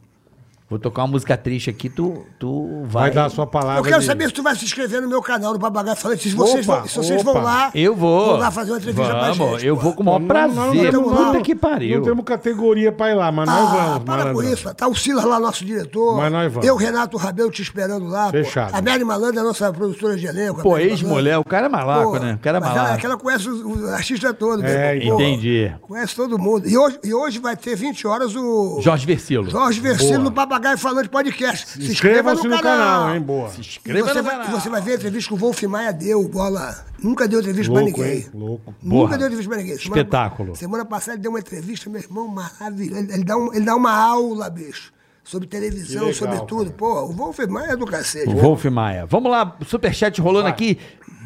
Vou 0.68 0.80
tocar 0.80 1.02
uma 1.02 1.08
música 1.12 1.36
triste 1.36 1.70
aqui, 1.70 1.88
tu, 1.88 2.26
tu 2.40 2.82
vai. 2.86 3.04
Vai 3.04 3.10
dar 3.12 3.26
a 3.26 3.30
sua 3.30 3.46
palavra. 3.46 3.78
Eu 3.78 3.84
quero 3.84 4.00
de- 4.00 4.06
saber 4.06 4.26
se 4.26 4.32
tu 4.34 4.42
vai 4.42 4.56
se 4.56 4.64
inscrever 4.64 5.00
no 5.00 5.08
meu 5.08 5.22
canal, 5.22 5.52
no 5.52 5.60
Papagaio 5.60 5.96
Falante. 5.96 6.28
Se 6.28 6.34
vocês, 6.34 6.68
Opa, 6.68 6.78
vão, 6.80 6.88
se 6.88 6.96
vocês 6.96 7.22
vão 7.22 7.34
lá. 7.40 7.70
Eu 7.72 7.94
vou. 7.94 8.30
Vão 8.30 8.36
lá 8.38 8.50
fazer 8.50 8.72
uma 8.72 8.78
entrevista 8.78 9.14
pra 9.14 9.30
Vamos, 9.32 9.52
gente. 9.60 9.66
eu 9.66 9.76
pô. 9.76 9.82
vou 9.82 9.92
com 9.92 10.02
o 10.02 10.06
maior 10.06 10.18
Nós- 10.18 10.28
nós 10.28 10.56
não 10.56 10.72
prazer. 10.72 10.90
temos- 10.90 11.08
Puta 11.12 11.32
não- 11.34 11.42
que 11.42 11.54
pariu. 11.54 11.98
Não 11.98 12.04
temos 12.04 12.24
categoria 12.24 12.90
pra 12.90 13.10
ir 13.12 13.14
lá, 13.14 13.30
mas 13.30 13.46
nós 13.48 13.56
Ah, 13.70 13.86
vamos. 13.90 14.04
para 14.04 14.32
com 14.32 14.42
isso. 14.42 14.74
Tá 14.74 14.88
o 14.88 14.94
Silas 14.96 15.24
lá, 15.24 15.38
nosso 15.38 15.64
diretor. 15.64 16.16
Mas 16.16 16.32
nós 16.32 16.52
vamos. 16.52 16.66
Eu, 16.68 16.74
Renato 16.74 17.16
Rabelo, 17.16 17.50
te 17.52 17.62
esperando 17.62 18.06
lá. 18.08 18.24
pô. 18.26 18.32
Fechado. 18.32 18.74
A 18.74 18.82
Mary 18.82 19.04
Malandra 19.04 19.38
é 19.38 19.42
a 19.42 19.46
nossa 19.46 19.72
produtora 19.72 20.16
de 20.16 20.26
elenco. 20.26 20.62
Pô, 20.62 20.76
ex-mulher, 20.78 21.38
o 21.38 21.44
cara 21.44 21.66
é 21.66 21.68
malaco, 21.68 22.10
Pô, 22.10 22.18
né? 22.18 22.34
O 22.34 22.38
cara 22.38 22.58
é 22.58 22.60
mas 22.60 22.70
ela, 22.70 22.82
malaco. 22.82 23.00
que 23.00 23.06
ela 23.06 23.16
conhece 23.16 23.48
os 23.48 23.88
artistas 23.90 24.34
todos. 24.36 24.64
É, 24.64 24.96
irmão. 24.96 25.16
Pô, 25.16 25.22
Entendi. 25.22 25.72
Conhece 25.80 26.16
todo 26.16 26.36
mundo. 26.36 26.68
E 26.68 26.76
hoje, 26.76 26.98
e 27.04 27.14
hoje 27.14 27.38
vai 27.38 27.56
ter 27.56 27.76
20 27.76 28.04
horas 28.04 28.34
o. 28.34 28.80
Jorge 28.82 29.06
Versilo. 29.06 29.48
Jorge 29.48 29.78
Versilo 29.80 30.24
no 30.24 30.32
Papagaio 30.56 30.78
Falante 30.78 31.08
Podcast. 31.10 31.68
Se 31.68 31.92
Inscreva-se 31.92 32.48
no 32.48 32.58
canal, 32.60 33.14
hein? 33.14 33.20
Boa. 33.20 33.50
Se 33.50 33.60
inscreva 33.60 34.08
você, 34.08 34.18
no 34.18 34.24
vai, 34.24 34.36
canal. 34.38 34.48
e 34.48 34.60
você 34.60 34.68
vai 34.70 34.80
ver 34.80 34.92
a 34.92 34.94
entrevista 34.94 35.28
que 35.28 35.34
o 35.34 35.36
Wolf 35.36 35.62
Maia 35.64 35.92
deu, 35.92 36.26
bola. 36.28 36.74
Nunca 37.02 37.28
deu 37.28 37.40
entrevista 37.40 37.70
Louco, 37.72 37.92
pra 37.92 38.02
ninguém. 38.04 38.18
hein? 38.20 38.26
Louco. 38.32 38.74
Nunca 38.82 38.96
Porra. 39.06 39.18
deu 39.18 39.26
entrevista 39.26 39.50
pra 39.52 39.58
ninguém. 39.62 39.76
Semana- 39.78 40.00
Espetáculo. 40.00 40.56
Semana 40.56 40.84
passada 40.86 41.12
ele 41.12 41.22
deu 41.22 41.30
uma 41.30 41.40
entrevista, 41.40 41.90
meu 41.90 42.00
irmão, 42.00 42.26
maravilhoso. 42.28 43.00
Ele, 43.00 43.12
ele 43.12 43.24
dá, 43.24 43.36
um- 43.36 43.52
ele 43.52 43.64
dá 43.66 43.76
uma 43.76 43.92
aula, 43.92 44.48
bicho. 44.48 44.92
Sobre 45.22 45.46
televisão, 45.46 46.06
legal, 46.06 46.14
sobre 46.14 46.40
tudo. 46.46 46.70
Pô, 46.72 47.02
o 47.02 47.12
Wolf 47.12 47.38
Maia 47.50 47.72
é 47.72 47.76
do 47.76 47.84
cacete. 47.84 48.32
Wolf 48.32 48.64
Maia. 48.66 49.04
Vamos 49.04 49.30
lá, 49.30 49.56
superchat 49.66 50.18
rolando 50.22 50.48
aqui. 50.48 50.78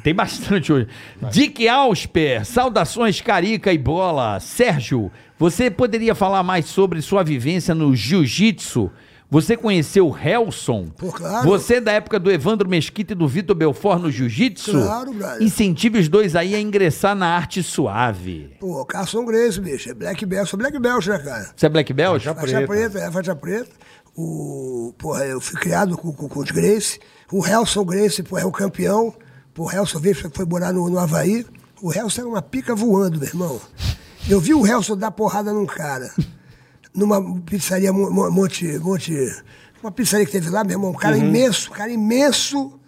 Tem 0.02 0.14
bastante 0.14 0.72
hoje. 0.72 0.88
Dick 1.30 1.68
Ausper, 1.68 2.44
saudações 2.44 3.20
Carica 3.20 3.72
e 3.72 3.78
Bola. 3.78 4.40
Sérgio, 4.40 5.10
você 5.38 5.70
poderia 5.70 6.14
falar 6.16 6.42
mais 6.42 6.64
sobre 6.66 7.00
sua 7.02 7.22
vivência 7.22 7.74
no 7.76 7.94
jiu-jitsu? 7.94 8.90
Você 9.30 9.56
conheceu 9.56 10.08
o 10.08 10.16
Helson? 10.18 10.88
Pô, 10.98 11.12
claro. 11.12 11.48
Você 11.48 11.74
é 11.76 11.80
da 11.80 11.92
época 11.92 12.18
do 12.18 12.30
Evandro 12.32 12.68
Mesquita 12.68 13.12
e 13.12 13.16
do 13.16 13.28
Vitor 13.28 13.54
Belfort 13.54 14.00
no 14.02 14.10
jiu-jitsu? 14.10 14.72
Claro, 14.72 15.12
brother. 15.12 15.40
Incentive 15.42 16.00
os 16.00 16.08
dois 16.08 16.34
aí 16.34 16.52
a 16.54 16.60
ingressar 16.60 17.14
na 17.14 17.28
arte 17.28 17.62
suave. 17.62 18.56
Pô, 18.58 18.84
Carson 18.84 19.24
Grace, 19.24 19.60
bicho. 19.60 19.88
É 19.88 19.94
Black 19.94 20.26
Belt. 20.26 20.48
Sou 20.48 20.58
Black 20.58 20.76
Belt, 20.80 21.06
né, 21.06 21.18
cara? 21.20 21.50
Você 21.54 21.66
é 21.66 21.68
Black 21.68 21.92
Belt? 21.92 22.22
Já- 22.24 22.34
Faixa 22.34 22.66
preta. 22.66 22.66
preta, 22.66 22.98
é, 22.98 23.10
faixa 23.12 23.36
preta. 23.36 23.70
O, 24.16 24.92
porra, 24.98 25.24
eu 25.24 25.40
fui 25.40 25.60
criado 25.60 25.96
com, 25.96 26.12
com, 26.12 26.28
com 26.28 26.40
os 26.40 26.50
Grace. 26.50 26.98
O 27.30 27.46
Helson 27.46 27.84
Grace, 27.84 28.24
pô, 28.24 28.36
é 28.36 28.44
o 28.44 28.50
campeão. 28.50 29.14
Pô, 29.54 29.66
o 29.66 29.70
Helson 29.70 30.00
veio, 30.00 30.16
foi 30.32 30.44
morar 30.44 30.72
no, 30.72 30.90
no 30.90 30.98
Havaí. 30.98 31.46
O 31.80 31.92
Helson 31.92 32.22
era 32.22 32.28
uma 32.30 32.42
pica 32.42 32.74
voando, 32.74 33.18
meu 33.20 33.28
irmão. 33.28 33.60
Eu 34.28 34.40
vi 34.40 34.52
o 34.54 34.66
Helson 34.66 34.96
dar 34.96 35.12
porrada 35.12 35.52
num 35.52 35.66
cara. 35.66 36.10
Numa 36.94 37.40
pizzaria 37.42 37.92
Mo- 37.92 38.10
Mo- 38.10 38.30
Monte. 38.30 38.66
Monte 38.78 39.14
uma 39.82 39.90
pizzaria 39.90 40.26
que 40.26 40.32
teve 40.32 40.50
lá, 40.50 40.62
meu 40.62 40.72
irmão. 40.72 40.90
Um 40.90 40.94
cara 40.94 41.16
imenso, 41.16 41.70
um 41.70 41.74
cara 41.74 41.90
imenso. 41.90 42.78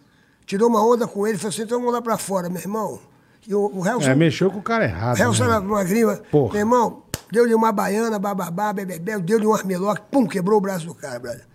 Tirou 0.45 0.69
uma 0.69 0.85
onda 0.87 1.07
com 1.07 1.27
ele, 1.27 1.39
falou 1.39 1.51
assim: 1.51 1.63
então 1.63 1.79
vamos 1.79 1.93
lá 1.95 2.03
pra 2.03 2.19
fora, 2.19 2.49
meu 2.51 2.61
irmão. 2.61 2.99
E 3.47 3.55
o, 3.55 3.71
o 3.79 3.87
Helson. 3.87 4.11
É, 4.11 4.15
mexeu 4.15 4.51
com 4.51 4.59
o 4.59 4.63
cara 4.63 4.85
errado. 4.85 5.19
Helson 5.19 5.45
né? 5.45 5.51
era 5.53 5.61
uma 5.61 5.83
grima. 5.85 6.21
Porra. 6.31 6.53
Meu 6.53 6.61
irmão, 6.61 7.03
deu-lhe 7.31 7.55
uma 7.55 7.73
baiana, 7.73 8.19
bababá, 8.19 8.73
bebebé, 8.73 9.19
deu-lhe 9.19 9.47
um 9.47 9.55
armlock, 9.55 10.03
pum, 10.11 10.27
quebrou 10.27 10.59
o 10.59 10.61
braço 10.61 10.87
do 10.87 10.95
cara, 10.95 11.19
brother. 11.19 11.47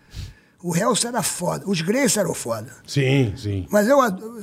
O 0.68 0.76
Helson 0.76 1.08
era 1.08 1.24
foda. 1.24 1.64
Os 1.66 1.80
Grace 1.80 2.20
eram 2.20 2.34
foda. 2.34 2.70
Sim, 2.86 3.34
sim. 3.38 3.66
Mas 3.72 3.88
eu. 3.88 4.00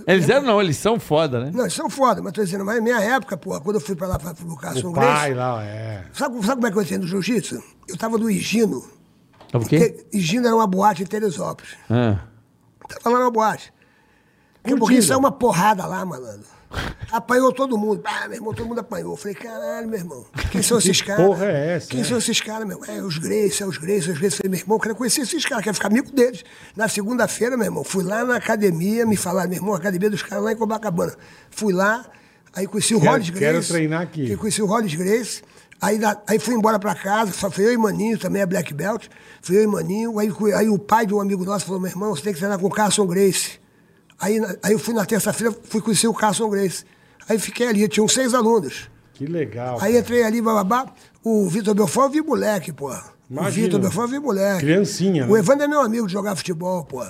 Eles 0.07 0.27
eram 0.27 0.47
não, 0.47 0.59
eles 0.59 0.79
são 0.79 0.99
foda, 0.99 1.39
né? 1.39 1.51
Não, 1.53 1.65
eles 1.65 1.75
são 1.75 1.91
foda, 1.91 2.23
mas 2.23 2.33
tô 2.33 2.43
dizendo, 2.43 2.65
mas 2.65 2.77
na 2.77 2.81
minha 2.81 2.99
época, 2.99 3.37
porra, 3.37 3.61
quando 3.61 3.77
eu 3.77 3.81
fui 3.81 3.95
pra 3.95 4.07
lá, 4.07 4.19
pra, 4.19 4.33
pro 4.33 4.57
Carson 4.57 4.91
Grace. 4.91 5.07
pai 5.07 5.35
lá, 5.35 5.63
é. 5.63 6.07
Sabe, 6.15 6.43
sabe 6.47 6.63
como 6.63 6.67
é 6.67 6.71
que 6.71 6.79
eu 6.79 6.83
entrei 6.83 6.97
no 6.97 7.07
jiu-jitsu? 7.07 7.63
Eu 7.87 7.99
tava 7.99 8.17
no 8.17 8.31
Higino. 8.31 8.83
É 9.53 9.59
o 9.59 9.61
quê? 9.61 9.79
Porque 9.79 10.17
Higino 10.17 10.47
era 10.47 10.57
uma 10.57 10.67
boate 10.67 11.03
em 11.03 11.07
Teresópolis. 11.07 11.73
Ah. 11.91 12.21
Tava 13.03 13.19
lá 13.19 13.25
na 13.25 13.31
boate. 13.31 13.71
Porque 14.63 15.13
é 15.13 15.17
uma 15.19 15.31
porrada 15.31 15.85
lá, 15.85 16.07
malandro. 16.07 16.49
Apanhou 17.11 17.53
todo 17.53 17.77
mundo. 17.79 18.03
Ah, 18.05 18.27
meu 18.27 18.37
irmão, 18.39 18.53
todo 18.55 18.67
mundo 18.67 18.81
apanhou. 18.81 19.13
Eu 19.13 19.17
falei, 19.17 19.35
caralho, 19.35 19.89
meu 19.89 19.99
irmão. 19.99 20.25
Quem 20.51 20.63
são 20.63 20.79
esses 20.79 21.01
Que 21.01 21.07
caras? 21.09 21.25
porra 21.27 21.47
é 21.47 21.77
essa, 21.77 21.89
Quem 21.89 22.01
é? 22.01 22.05
são 22.05 22.19
esses 22.19 22.41
caras, 22.41 22.67
meu 22.67 22.79
irmão? 22.83 22.97
É, 22.97 23.03
os 23.03 23.19
Grace, 23.19 23.63
é 23.63 23.67
os 23.67 23.79
Grace, 23.79 24.11
os 24.11 24.19
Grace. 24.19 24.35
Eu 24.37 24.39
falei, 24.39 24.51
meu 24.51 24.61
irmão, 24.61 24.77
eu 24.77 24.81
quero 24.81 24.95
conhecer 24.97 25.21
esses 25.23 25.45
caras, 25.45 25.63
quero 25.65 25.75
ficar 25.75 25.89
amigo 25.89 26.11
deles. 26.11 26.45
Na 26.77 26.89
segunda-feira, 26.89 27.57
meu 27.57 27.67
irmão, 27.67 27.85
fui 27.85 28.03
lá 28.05 28.25
na 28.25 28.37
academia, 28.37 29.07
me 29.07 29.17
falaram, 29.17 29.49
meu 29.51 29.59
irmão, 29.59 29.75
a 29.75 29.79
academia 29.79 30.11
dos 30.11 30.23
caras 30.23 30.45
lá 30.45 30.53
em 30.53 30.57
Copacabana. 30.57 31.15
Fui 31.51 31.73
lá, 31.73 32.05
aí 32.55 32.67
conheci 32.67 32.95
o 32.95 33.01
Quero- 33.01 33.13
Hollis 33.13 33.31
Grace. 33.31 33.41
quero 33.45 33.65
treinar 33.67 34.03
aqui. 34.03 34.27
que 34.27 34.37
Conheci 34.37 34.63
o 34.63 34.67
Hollis 34.67 34.95
Grace. 34.95 35.43
Aí, 35.81 35.99
aí 36.27 36.39
fui 36.39 36.55
embora 36.55 36.79
pra 36.79 36.95
casa, 36.95 37.31
só 37.33 37.51
fui 37.51 37.67
eu 37.67 37.73
e 37.73 37.77
Maninho, 37.77 38.19
também 38.19 38.41
é 38.41 38.47
Black 38.47 38.73
Belt. 38.73 39.07
Fui 39.43 39.57
eu 39.59 39.63
e 39.65 39.67
Maninho. 39.67 40.19
Aí, 40.19 40.31
fui- 40.31 40.53
aí 40.55 40.69
o 40.69 40.79
pai 40.79 41.05
de 41.05 41.13
um 41.13 41.21
amigo 41.21 41.45
nosso 41.45 41.67
falou: 41.67 41.81
meu 41.81 41.91
irmão, 41.91 42.15
você 42.15 42.23
tem 42.23 42.33
que 42.33 42.39
treinar 42.39 42.59
com 42.59 42.67
o 42.67 42.71
Carson 42.71 43.07
Grace. 43.07 43.59
Aí, 44.25 44.41
aí 44.63 44.73
eu 44.73 44.79
fui 44.79 44.95
na 44.95 45.05
terça-feira, 45.05 45.55
fui 45.65 45.83
conhecer 45.83 46.09
o 46.09 46.15
Carson 46.15 46.49
Grace. 46.49 46.83
Aí 47.29 47.39
fiquei 47.39 47.69
ali, 47.69 47.87
tinham 47.89 48.09
seis 48.09 48.33
alunos. 48.33 48.89
Que 49.13 49.27
legal. 49.27 49.77
Aí 49.83 49.99
entrei 49.99 50.23
ali, 50.23 50.41
bababá. 50.41 50.87
O 51.23 51.47
Vitor 51.47 51.75
Belfort 51.75 52.11
vi 52.11 52.23
moleque, 52.23 52.73
pô. 52.73 52.89
O 52.89 52.95
Imagina. 53.31 53.67
Vitor 53.67 53.81
Belfort 53.81 54.11
vi 54.11 54.19
moleque. 54.19 54.61
Criancinha, 54.61 55.27
né? 55.27 55.31
O 55.31 55.37
Evandro 55.37 55.65
é 55.65 55.69
meu 55.69 55.83
amigo 55.83 56.07
de 56.07 56.13
jogar 56.15 56.35
futebol, 56.37 56.85
pô. 56.87 57.05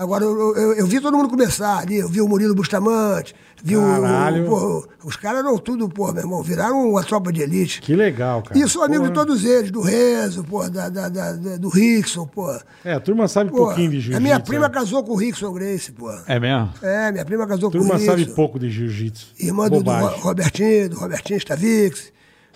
Agora, 0.00 0.24
eu, 0.24 0.56
eu, 0.56 0.72
eu 0.74 0.86
vi 0.86 0.98
todo 0.98 1.14
mundo 1.14 1.28
começar 1.28 1.78
ali. 1.80 1.96
Eu 1.98 2.08
vi 2.08 2.22
o 2.22 2.26
Murilo 2.26 2.54
Bustamante, 2.54 3.34
vi 3.62 3.74
Caralho. 3.74 4.50
o. 4.50 4.86
os 5.04 5.14
caras 5.14 5.40
eram 5.40 5.58
tudo, 5.58 5.90
pô, 5.90 6.10
meu 6.10 6.22
irmão. 6.22 6.42
Viraram 6.42 6.88
uma 6.88 7.04
tropa 7.04 7.30
de 7.30 7.42
elite. 7.42 7.82
Que 7.82 7.94
legal, 7.94 8.42
cara. 8.42 8.58
E 8.58 8.66
sou 8.66 8.82
amigo 8.82 9.04
de 9.04 9.12
Porra. 9.12 9.26
todos 9.26 9.44
eles, 9.44 9.70
do 9.70 9.82
Renzo, 9.82 10.42
pô, 10.44 10.66
da, 10.70 10.88
da, 10.88 11.08
da- 11.10 11.32
do 11.58 11.68
Rickson, 11.68 12.26
pô. 12.26 12.50
É, 12.82 12.94
a 12.94 13.00
turma 13.00 13.28
sabe 13.28 13.50
Pô, 13.50 13.58
pouquinho 13.58 13.90
de 13.90 13.96
jiu-jitsu. 14.00 14.16
a 14.16 14.20
minha 14.20 14.40
prima 14.40 14.68
né? 14.68 14.72
casou 14.74 15.04
com 15.04 15.12
o 15.12 15.16
Rickson 15.16 15.52
Grace, 15.52 15.92
pô. 15.92 16.10
É 16.26 16.40
mesmo? 16.40 16.70
É, 16.80 17.12
minha 17.12 17.24
prima 17.26 17.46
casou 17.46 17.68
A 17.68 17.72
com 17.72 17.76
o 17.76 17.80
turma 17.82 17.96
Rickson. 17.96 18.10
sabe 18.10 18.26
pouco 18.34 18.58
de 18.58 18.70
jiu-jitsu. 18.70 19.26
Irmã 19.38 19.68
do, 19.68 19.82
do 19.82 19.90
Robertinho, 19.90 20.88
do 20.88 20.96
Robertinho 20.98 21.38
Stavix. 21.38 22.10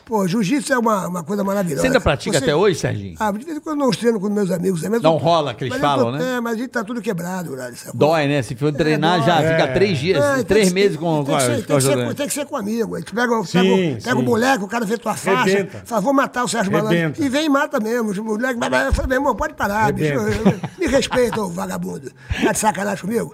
Pô, 0.04 0.28
jiu-jitsu 0.28 0.72
é 0.72 0.78
uma, 0.78 1.08
uma 1.08 1.22
coisa 1.24 1.42
maravilhosa. 1.42 1.80
Você 1.80 1.86
ainda 1.86 2.00
pratica 2.00 2.36
Você- 2.38 2.44
até 2.44 2.54
hoje, 2.54 2.78
Serginho? 2.78 3.16
Ah, 3.18 3.32
de 3.32 3.44
vez 3.44 3.56
em 3.56 3.60
quando 3.60 3.80
eu 3.80 3.86
não 3.86 3.90
treino 3.90 4.20
com 4.20 4.28
meus 4.28 4.50
amigos. 4.50 4.82
né? 4.82 4.88
Mas 4.90 5.00
Não 5.02 5.12
eu- 5.14 5.18
rola, 5.18 5.54
que 5.54 5.64
eles 5.64 5.78
falam, 5.78 6.12
tô- 6.12 6.18
né? 6.18 6.36
É, 6.36 6.40
mas 6.40 6.54
a 6.54 6.56
gente 6.58 6.68
tá 6.68 6.84
tudo 6.84 7.00
quebrado, 7.00 7.56
sacou? 7.74 7.94
Dói, 7.94 8.26
né? 8.28 8.42
Se 8.42 8.54
for 8.54 8.70
treinar, 8.72 9.24
já 9.24 9.40
dói. 9.40 9.50
fica 9.50 9.62
É. 9.62 9.72
três 9.72 9.98
dias, 9.98 10.22
É, 10.22 10.42
três 10.44 10.68
que- 10.68 10.74
meses 10.74 10.96
com, 10.98 11.24
tem 11.24 11.34
com, 11.34 11.38
que, 11.38 11.42
ser, 11.42 11.48
com 11.48 11.62
tem, 11.62 11.76
que 11.76 11.82
ser, 11.82 11.90
jogando. 11.90 12.14
tem 12.14 12.26
que 12.28 12.34
ser 12.34 12.44
com 12.44 12.56
amigo. 12.56 12.96
Aí 12.96 13.02
tu 13.02 13.14
pega, 13.14 13.32
o- 13.40 13.44
Sim, 13.46 13.96
pega, 14.04 14.16
o- 14.16 14.20
o 14.20 14.22
moleque, 14.22 14.62
o 14.64 14.68
cara 14.68 14.84
vê 14.84 14.98
tua 14.98 15.14
faixa, 15.14 15.44
Rebenta. 15.44 15.82
fala, 15.86 16.00
vou 16.02 16.12
matar 16.12 16.44
o 16.44 16.48
Sérgio 16.48 16.70
Malandro. 16.72 17.24
E 17.24 17.28
vem 17.30 17.46
e 17.46 17.48
mata 17.48 17.80
mesmo. 17.80 18.10
Os 18.10 18.18
moleques, 18.18 18.56
mas- 18.58 18.70
mas 18.70 18.86
eu 18.86 18.92
falei, 18.92 19.08
meu 19.08 19.16
irmão, 19.18 19.34
pode 19.34 19.54
parar, 19.54 19.90
bicho. 19.92 20.14
Me 20.78 20.86
respeita, 20.86 21.40
ô 21.40 21.48
vagabundo. 21.48 22.12
Tá 22.44 22.52
de 22.52 22.58
sacanagem 22.58 23.00
comigo? 23.00 23.32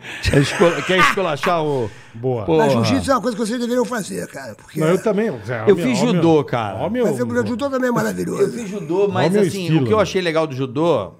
Quer 0.86 0.98
esculachar 1.00 1.64
o. 1.64 1.90
Boa. 2.14 2.44
Pô, 2.44 2.58
Mas 2.58 2.72
jiu-jitsu 2.72 3.10
é 3.10 3.14
uma 3.14 3.20
coisa 3.20 3.36
que 3.36 3.46
vocês 3.46 3.58
deveriam 3.60 3.84
fazer, 3.84 4.26
cara. 4.28 4.54
Porque 4.54 4.80
Não, 4.80 4.88
eu 4.88 5.02
também. 5.02 5.30
Ó, 5.30 5.34
Eu 5.68 5.76
meu- 5.76 5.86
fiz 5.86 5.98
judô, 5.98 6.42
cara. 6.44 6.78
Ó, 6.78 6.90
meu, 6.90 7.04
Mas 7.06 7.20
o 7.20 7.46
judô 7.46 7.70
também 7.70 7.88
é 7.88 7.92
maravilhoso. 7.92 8.42
Eu 8.42 8.52
fiz 8.52 8.68
judô, 8.68 9.08
mas 9.08 9.34
assim, 9.36 9.46
estilo, 9.62 9.82
o 9.82 9.86
que 9.86 9.92
eu 9.92 10.00
achei 10.00 10.20
legal 10.20 10.46
do 10.46 10.54
judô 10.54 11.12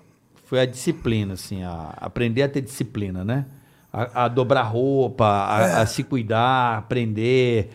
foi 0.47 0.61
a 0.61 0.67
disciplina, 0.67 1.35
assim, 1.35 1.63
a 1.63 1.95
aprender 1.97 2.43
a 2.43 2.49
ter 2.49 2.61
disciplina, 2.61 3.25
né? 3.25 3.47
A, 3.93 4.25
a 4.25 4.29
dobrar 4.29 4.63
roupa, 4.63 5.25
a, 5.49 5.61
É. 5.63 5.73
a 5.83 5.87
se 5.87 6.03
cuidar, 6.03 6.79
aprender 6.79 7.71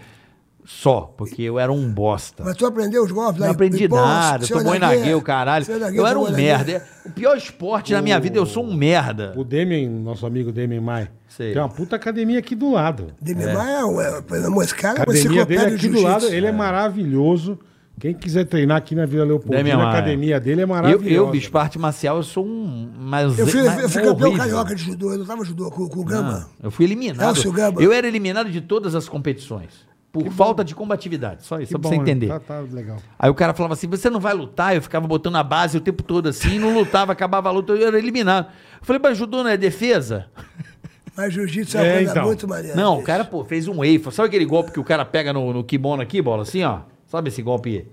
só, 0.65 1.13
porque 1.15 1.41
eu 1.43 1.59
era 1.59 1.71
um 1.71 1.87
bosta. 1.91 2.43
Mas 2.43 2.55
tu 2.57 2.65
aprendeu 2.65 3.03
os 3.03 3.11
golpes 3.11 3.39
lá 3.39 3.45
Não 3.47 3.53
em- 3.53 3.55
aprendi 3.55 3.83
em 3.85 3.87
Poço, 3.89 4.01
nada, 4.03 4.47
tomou 4.47 4.75
inaguê, 4.75 5.13
o 5.13 5.21
caralho. 5.21 5.63
seu 5.63 5.79
Naguê 5.79 5.99
Eu 5.99 6.07
era 6.07 6.19
um 6.19 6.31
merda. 6.31 6.83
O 7.05 7.11
pior 7.11 7.37
esporte 7.37 7.93
na 7.93 8.01
minha 8.01 8.19
vida, 8.19 8.37
eu 8.37 8.45
sou 8.45 8.65
um 8.65 8.73
merda. 8.73 9.31
O 9.37 9.43
Demian, 9.43 9.89
nosso 9.89 10.25
amigo 10.25 10.51
Demian 10.51 10.81
Mai, 10.81 11.07
Sei. 11.27 11.53
tem 11.53 11.61
uma 11.61 11.69
puta 11.69 11.95
academia 11.95 12.39
aqui 12.39 12.55
do 12.55 12.71
lado. 12.71 13.07
Dememar 13.21 13.69
é, 13.69 13.85
um- 13.85 14.01
é, 14.01 14.07
é, 14.17 14.63
esse 14.63 14.75
cara 14.75 14.99
A 14.99 15.03
é 15.03 15.05
uma 15.05 15.13
academia 15.13 15.45
dele 15.45 15.61
aqui 15.75 15.77
de 15.77 15.89
do 15.89 16.01
lado, 16.01 16.25
ele 16.25 16.47
é 16.47 16.51
maravilhoso. 16.51 17.59
Quem 17.97 18.13
quiser 18.13 18.43
treinar 18.45 18.77
aqui 18.77 18.93
na 18.93 19.05
Vila 19.05 19.23
Leopoldina, 19.23 19.63
Demian 19.63 19.77
a 19.77 19.89
academia 19.89 20.37
dele 20.37 20.61
é 20.61 20.63
Eu, 20.63 20.67
maravilhosa. 20.67 21.09
eu, 21.15 21.27
bicho, 21.31 21.49
parte 21.49 21.79
marcial, 21.79 22.17
eu 22.17 22.23
sou 22.23 22.45
um. 22.45 22.89
Mas, 22.99 23.39
Eu 23.39 23.47
fui, 23.47 23.63
mas 23.63 23.83
eu 23.83 23.89
fui 23.89 24.01
campeão 24.01 24.27
horrível. 24.31 24.37
carioca 24.37 24.75
de 24.75 24.83
judô, 24.83 25.11
eu 25.13 25.19
não 25.19 25.25
tava 25.25 25.45
judô 25.45 25.71
com, 25.71 25.87
com 25.87 25.99
o 26.01 26.03
Gama. 26.03 26.45
Ah, 26.45 26.55
eu 26.63 26.71
fui 26.71 26.83
eliminado. 26.85 27.29
Elcio 27.37 27.53
Gamba. 27.53 27.81
Eu 27.81 27.93
era 27.93 28.05
eliminado 28.05 28.49
de 28.49 28.59
todas 28.59 28.95
as 28.95 29.07
competições. 29.07 29.69
Por 30.23 30.31
falta 30.31 30.63
de 30.63 30.73
combatividade. 30.73 31.45
Só 31.45 31.57
isso, 31.59 31.67
Que 31.67 31.71
só 31.73 31.79
pra 31.79 31.89
bom, 31.89 31.95
você 31.95 32.01
entender. 32.01 32.27
Tá, 32.27 32.39
tá 32.39 32.59
legal. 32.71 32.97
Aí 33.19 33.29
o 33.29 33.33
cara 33.33 33.53
falava 33.53 33.73
assim: 33.73 33.87
você 33.87 34.09
não 34.09 34.19
vai 34.19 34.33
lutar? 34.33 34.75
Eu 34.75 34.81
ficava 34.81 35.07
botando 35.07 35.35
a 35.35 35.43
base 35.43 35.77
o 35.77 35.81
tempo 35.81 36.01
todo 36.03 36.27
assim, 36.29 36.57
não 36.59 36.73
lutava, 36.73 37.11
acabava 37.11 37.49
a 37.49 37.51
luta, 37.51 37.73
eu 37.73 37.87
era 37.87 37.97
eliminado. 37.97 38.47
Eu 38.79 38.85
falei, 38.85 39.01
mas 39.03 39.17
judô 39.17 39.43
não 39.43 39.49
é 39.49 39.57
defesa? 39.57 40.27
Mas 41.15 41.33
jiu-jitsu 41.33 41.77
é 41.77 41.81
uma 41.81 41.87
É, 41.87 41.95
coisa 41.97 42.11
então. 42.11 42.23
muito 42.25 42.47
maneira. 42.47 42.75
Não, 42.75 42.99
o 42.99 43.03
cara, 43.03 43.23
pô, 43.23 43.43
fez 43.43 43.67
um 43.67 43.83
eifa. 43.83 44.11
Sabe 44.11 44.27
aquele 44.27 44.45
golpe 44.45 44.71
que 44.71 44.79
o 44.79 44.83
cara 44.83 45.03
pega 45.05 45.31
no, 45.33 45.53
no 45.53 45.63
kimono 45.63 46.01
aqui, 46.01 46.21
bola, 46.21 46.43
assim, 46.43 46.63
ó? 46.63 46.79
Sabe 47.07 47.29
esse 47.29 47.41
golpe? 47.41 47.87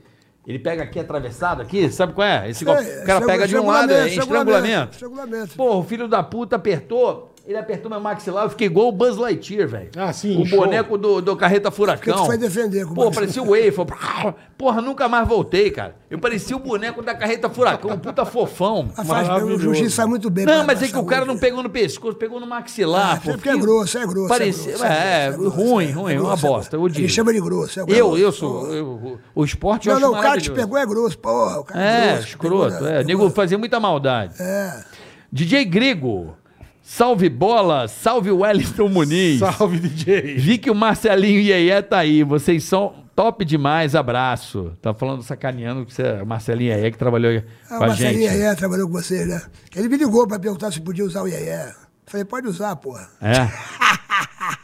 Ele 0.45 0.59
pega 0.59 0.83
aqui 0.83 0.99
atravessado 0.99 1.63
aqui, 1.63 1.89
sabe 1.91 2.15
qual 2.15 2.27
é? 2.27 2.51
Esse 2.51 2.65
golpe. 2.65 2.83
É, 2.83 3.03
o 3.03 3.07
cara 3.07 3.25
pega 3.25 3.47
de 3.47 3.57
um 3.57 3.67
lado, 3.67 3.93
é 3.93 4.09
estrangulamento, 4.09 4.51
estrangulamento. 4.51 4.93
estrangulamento. 4.95 5.55
Pô, 5.57 5.77
o 5.79 5.83
filho 5.85 6.09
da 6.09 6.21
puta 6.23 6.57
apertou, 6.57 7.32
Ele 7.45 7.59
apertou 7.59 7.91
meu 7.91 7.99
maxilar, 7.99 8.45
eu 8.45 8.51
fiquei 8.51 8.69
igual 8.69 8.87
o 8.89 8.93
Buzz 8.93 9.17
Lightyear, 9.17 9.67
velho. 9.67 9.91
Ah, 9.97 10.13
sim, 10.13 10.41
O 10.41 10.49
boneco 10.49 10.97
do, 10.97 11.21
do 11.21 11.37
Carreta 11.37 11.73
Furacão. 11.73 12.15
Que 12.15 12.21
tu 12.21 12.27
foi 12.27 12.39
defender 12.39 12.87
com 12.87 12.95
Pô, 12.95 13.11
parecia 13.11 13.43
o 13.43 13.47
Wafer. 13.47 13.85
Porra, 14.57 14.81
nunca 14.81 15.09
mais 15.09 15.27
voltei, 15.27 15.69
cara. 15.73 15.97
Eu 16.09 16.21
parecia 16.21 16.57
o 16.57 16.61
boneco 16.61 17.03
da 17.03 17.15
Carreta 17.17 17.51
Furacão, 17.51 17.91
um 17.91 17.99
puta 17.99 18.25
fofão. 18.25 18.89
Mas 18.97 19.07
faz, 19.09 19.43
o 19.43 19.59
jiu-jitsu 19.59 19.97
faz 19.97 20.09
muito 20.09 20.31
bem. 20.31 20.47
Não, 20.47 20.65
mas 20.65 20.81
é 20.83 20.87
que 20.89 20.97
o 20.97 21.05
cara 21.05 21.25
não 21.25 21.37
pegou 21.37 21.65
no 21.65 21.69
pescoço, 21.71 22.17
pegou 22.17 22.39
no 22.39 22.47
maxilar. 22.47 23.17
Ah, 23.17 23.21
pô. 23.21 23.33
porque 23.33 23.49
é 23.49 23.57
grosso, 23.57 23.99
é 23.99 24.07
grosso. 24.07 24.29
Parecia, 24.29 24.73
é, 24.73 24.77
grosso, 24.77 24.85
é, 24.85 25.31
grosso, 25.33 25.39
grosso, 25.57 25.57
ruim, 25.73 25.89
é 25.89 25.91
ruim, 25.91 26.15
grosso, 26.15 26.27
uma 26.29 26.35
é 26.35 26.37
bosta, 26.55 26.77
eu 26.77 26.83
odio. 26.83 27.01
Ele 27.01 27.09
chama 27.09 27.33
de 27.33 27.41
grosso. 27.41 27.81
É 27.81 27.83
Eu, 27.83 27.87
grosso. 28.11 28.17
eu 28.19 28.33
sou. 28.33 28.73
eu- 28.73 29.19
o 29.35 29.45
esporte 29.45 29.89
eu 29.89 29.95
Não, 29.95 29.99
acho 30.01 30.13
não, 30.13 30.19
o 30.19 30.23
cara 30.23 30.37
que 30.37 30.43
te 30.45 30.51
pegou 30.53 30.79
é 30.79 30.87
grosso, 30.87 31.19
porra. 31.19 31.59
O 31.59 31.65
cara 31.65 31.81
É, 31.85 32.13
grosso, 32.13 32.29
escroto. 32.29 32.73
pegou, 32.75 32.89
É, 32.89 33.03
nego 33.05 33.31
fazia 33.31 33.59
muita 33.59 33.81
maldade. 33.81 34.35
É. 34.41 34.85
DJ 35.33 35.65
Grigo, 35.65 36.37
salve 36.83 37.29
bola, 37.29 37.89
salve 37.89 38.31
Wellington 38.31 38.89
Muniz. 38.89 39.39
Salve, 39.39 39.79
DJ. 39.79 40.37
Vi 40.37 40.59
que 40.59 40.71
o 40.71 40.75
Marcelinho 40.75 41.41
e 41.41 41.51
Iê 41.51 41.83
tá 41.83 41.99
aí. 41.99 42.23
Vocês 42.23 42.65
são 42.65 43.07
top 43.15 43.45
demais. 43.45 43.95
Abraço. 43.95 44.77
Tá 44.83 44.93
falando 44.93 45.23
sacaneando 45.23 45.87
que 45.87 45.95
você 45.95 46.03
é 46.03 46.23
o 46.23 46.27
Marcelinho 46.27 46.77
Iê 46.77 46.91
que 46.91 46.99
trabalhou 46.99 47.43
Ah, 47.65 47.69
com 47.69 47.75
o 47.75 47.85
a 47.85 47.87
Marcelinho 47.89 48.29
gente. 48.31 48.41
Iê 48.41 48.55
trabalhou 48.55 48.87
com 48.89 48.95
vocês, 48.95 49.27
né? 49.29 49.41
Ele 49.75 49.89
me 49.89 49.97
ligou 49.97 50.27
pra 50.27 50.39
perguntar 50.39 50.71
se 50.73 50.81
podia 50.81 51.05
usar 51.05 51.23
o 51.23 51.29
Iê. 51.29 51.73
Falei, 52.07 52.25
pode 52.25 52.47
usar, 52.49 52.77
porra. 52.77 53.09
É. 53.21 53.49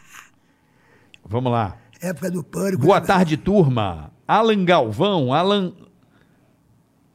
Vamos 1.24 1.52
lá. 1.52 1.76
Época 2.00 2.30
do 2.30 2.42
pânico. 2.44 2.82
Boa 2.82 3.00
né? 3.00 3.06
tarde, 3.06 3.36
turma. 3.36 4.10
Alan 4.26 4.64
Galvão, 4.64 5.32
Alan 5.32 5.72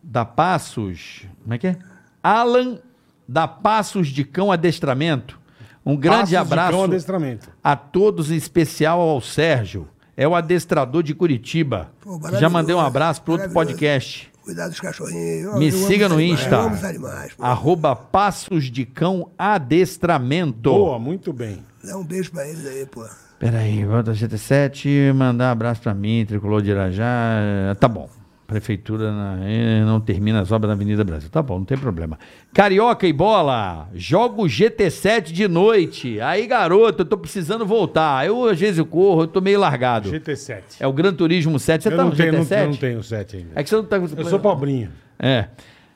da 0.01 0.25
Passos. 0.25 1.25
Como 1.41 1.53
é 1.53 1.57
que 1.57 1.67
é? 1.67 1.77
Alan 2.21 2.80
da 3.28 3.48
Passos 3.48 4.08
de 4.08 4.24
Cão 4.24 4.52
Adestramento. 4.52 5.40
Um 5.86 5.95
grande 5.98 6.18
Passos 6.18 6.30
de 6.30 6.36
abraço 6.38 6.72
cão 6.72 6.84
adestramento. 6.86 7.50
a 7.64 7.76
todos, 7.76 8.32
em 8.32 8.36
especial 8.36 9.00
ao 9.02 9.20
Sérgio. 9.22 9.88
É 10.16 10.28
o 10.28 10.36
adestrador 10.36 11.02
de 11.04 11.14
Curitiba. 11.14 11.91
Pô, 12.02 12.20
Já 12.40 12.50
mandei 12.50 12.76
um 12.76 12.80
abraço 12.80 13.22
para 13.22 13.32
outro 13.34 13.50
podcast. 13.52 14.32
Cuidado 14.44 14.70
dos 14.70 14.80
cachorrinhos. 14.80 15.56
Me 15.58 15.72
siga 15.72 16.08
no 16.08 16.16
animais, 16.16 16.41
Insta. 16.41 16.60
Animais. 16.88 17.32
Arroba 17.40 17.95
Passos 17.95 18.66
de 18.66 18.86
Cão 18.86 19.32
Adestramento. 19.38 20.70
Boa, 20.72 21.00
muito 21.00 21.34
bem. 21.34 21.64
Dá 21.84 21.98
um 21.98 22.04
beijo 22.04 22.32
pra 22.32 22.48
eles 22.48 22.66
aí, 22.66 22.86
pô. 22.86 23.06
Peraí, 23.40 23.84
volta 23.84 24.14
GT7, 24.14 25.14
mandar 25.14 25.50
um 25.50 25.52
abraço 25.52 25.82
pra 25.82 25.94
mim, 25.94 26.26
Tricolor 26.26 26.62
de 26.62 26.72
Irajá. 26.72 27.76
Tá 27.80 27.88
bom. 27.88 28.10
Prefeitura 28.45 29.11
na- 29.11 29.38
eh, 29.49 29.84
não 29.86 29.99
termina 30.02 30.41
as 30.41 30.52
obras 30.52 30.68
na 30.68 30.74
Avenida 30.74 31.03
Brasil. 31.03 31.30
Tá 31.30 31.41
bom, 31.41 31.60
não 31.60 31.65
tem 31.65 31.78
problema. 31.78 32.20
Carioca 32.53 33.07
e 33.07 33.14
bola, 33.14 33.88
jogo 33.95 34.44
GT7 34.45 35.32
de 35.32 35.48
noite. 35.48 36.20
Aí, 36.20 36.45
garoto, 36.45 37.02
eu 37.02 37.06
tô 37.06 37.18
precisando 37.18 37.65
voltar. 37.65 38.28
Eu, 38.28 38.45
às 38.48 38.60
vezes, 38.60 38.78
eu 38.78 38.86
corro, 38.86 39.24
eu 39.24 39.28
tô 39.28 39.40
meio 39.40 39.60
largado. 39.60 40.11
GT7. 40.11 40.61
É 40.82 40.86
o 40.86 40.91
Gran 40.94 41.14
Turismo 41.14 41.57
7. 41.57 41.84
Você 41.84 41.88
eu 41.88 41.95
tá 41.98 42.03
não 42.03 42.10
no 42.11 42.15
tenho, 42.15 42.34
não, 42.34 42.41
GT7? 42.41 42.61
eu 42.61 42.68
não 42.70 42.76
tenho 42.76 43.03
7 43.03 43.38
ainda. 43.38 43.49
É 43.56 43.64
que 43.64 43.70
você 43.70 43.76
não 43.78 43.86
tá. 43.86 43.95
Eu 43.98 44.26
sou 44.26 44.40
pobrinho. 44.40 44.90
É. 45.18 45.48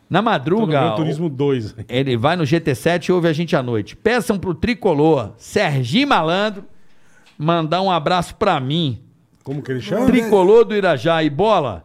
Na 0.10 0.22
madruga, 0.22 0.72
Gran 0.80 0.96
Turismo 0.96 1.30
2. 1.30 1.76
ele 1.90 2.16
vai 2.16 2.38
no 2.38 2.44
GT7 2.46 3.10
e 3.10 3.12
ouve 3.12 3.28
a 3.28 3.34
gente 3.34 3.58
à 3.58 3.62
noite. 3.62 3.94
Peçam 3.94 4.40
pro 4.40 4.54
Tricolor, 4.56 5.34
Serginho 5.38 6.08
Malandro, 6.08 6.64
mandar 7.38 7.82
um 7.82 7.92
abraço 7.92 8.34
pra 8.36 8.58
mim. 8.60 9.02
Como 9.44 9.62
que 9.62 9.70
ele 9.72 9.82
chama? 9.82 10.06
Tricolor 10.08 10.64
do 10.66 10.74
Irajá 10.76 11.22
e 11.24 11.30
bola. 11.30 11.84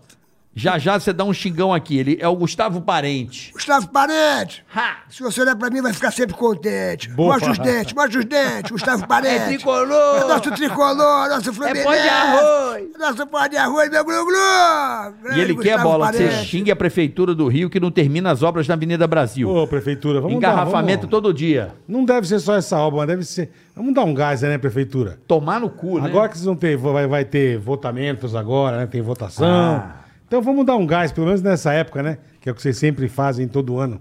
Já 0.54 0.78
já 0.78 1.00
você 1.00 1.12
dá 1.12 1.24
um 1.24 1.32
xingão 1.32 1.72
aqui. 1.72 1.96
Ele 1.98 2.18
é 2.20 2.28
o 2.28 2.36
Gustavo 2.36 2.80
Parente. 2.82 3.50
Gustavo 3.52 3.88
Parente. 3.88 4.62
Ha! 4.74 4.98
Se 5.08 5.22
você 5.22 5.40
olhar 5.40 5.56
pra 5.56 5.70
mim, 5.70 5.80
vai 5.80 5.94
ficar 5.94 6.10
sempre 6.10 6.36
contente. 6.36 7.08
Boa. 7.10 7.34
Mostra 7.34 7.52
os 7.52 7.58
dentes, 7.58 7.94
mostra 7.94 8.18
os 8.18 8.24
dentes, 8.26 8.70
Gustavo 8.70 9.06
Parente. 9.08 9.34
É 9.34 9.46
tricolor. 9.46 10.16
É 10.16 10.24
nosso 10.24 10.50
tricolor, 10.50 11.28
nosso 11.28 11.52
Fluminense. 11.54 11.84
pão 11.84 11.92
de 11.92 12.08
arroz. 12.08 12.84
Nosso 12.98 13.26
pão 13.26 13.48
de 13.48 13.56
arroz, 13.56 13.90
meu 13.90 14.04
glu-glu. 14.04 15.34
E 15.34 15.40
ele 15.40 15.56
quer 15.56 15.76
Gustavo 15.76 15.82
bola 15.84 16.10
que 16.12 16.18
você 16.18 16.44
xingue 16.44 16.70
a 16.70 16.76
Prefeitura 16.76 17.34
do 17.34 17.48
Rio 17.48 17.70
que 17.70 17.80
não 17.80 17.90
termina 17.90 18.30
as 18.30 18.42
obras 18.42 18.68
na 18.68 18.74
Avenida 18.74 19.06
Brasil. 19.06 19.48
Ô, 19.48 19.66
prefeitura, 19.66 20.20
vamos 20.20 20.36
Engarrafamento 20.36 21.06
dar, 21.06 21.10
vamos... 21.10 21.10
todo 21.10 21.32
dia. 21.32 21.74
Não 21.88 22.04
deve 22.04 22.28
ser 22.28 22.38
só 22.40 22.56
essa 22.56 22.78
obra, 22.78 22.98
mas 22.98 23.06
deve 23.08 23.24
ser... 23.24 23.50
Vamos 23.74 23.94
dar 23.94 24.04
um 24.04 24.12
gás 24.12 24.44
aí, 24.44 24.50
né, 24.50 24.58
prefeitura? 24.58 25.18
Tomar 25.26 25.58
no 25.60 25.70
cu, 25.70 25.98
né? 25.98 26.06
Agora 26.06 26.28
que 26.28 26.34
vocês 26.36 26.44
vão 26.44 26.54
ter, 26.54 26.76
vai, 26.76 27.06
vai 27.06 27.24
ter 27.24 27.58
votamentos 27.58 28.34
agora, 28.34 28.76
né? 28.76 28.86
Tem 28.86 29.00
votação. 29.00 29.46
Ah. 29.48 30.01
Então 30.32 30.40
vamos 30.40 30.64
dar 30.64 30.76
um 30.76 30.86
gás, 30.86 31.12
pelo 31.12 31.26
menos 31.26 31.42
nessa 31.42 31.74
época, 31.74 32.02
né? 32.02 32.16
Que 32.40 32.48
é 32.48 32.52
o 32.52 32.54
que 32.54 32.62
vocês 32.62 32.78
sempre 32.78 33.06
fazem 33.06 33.46
todo 33.46 33.76
ano. 33.78 34.00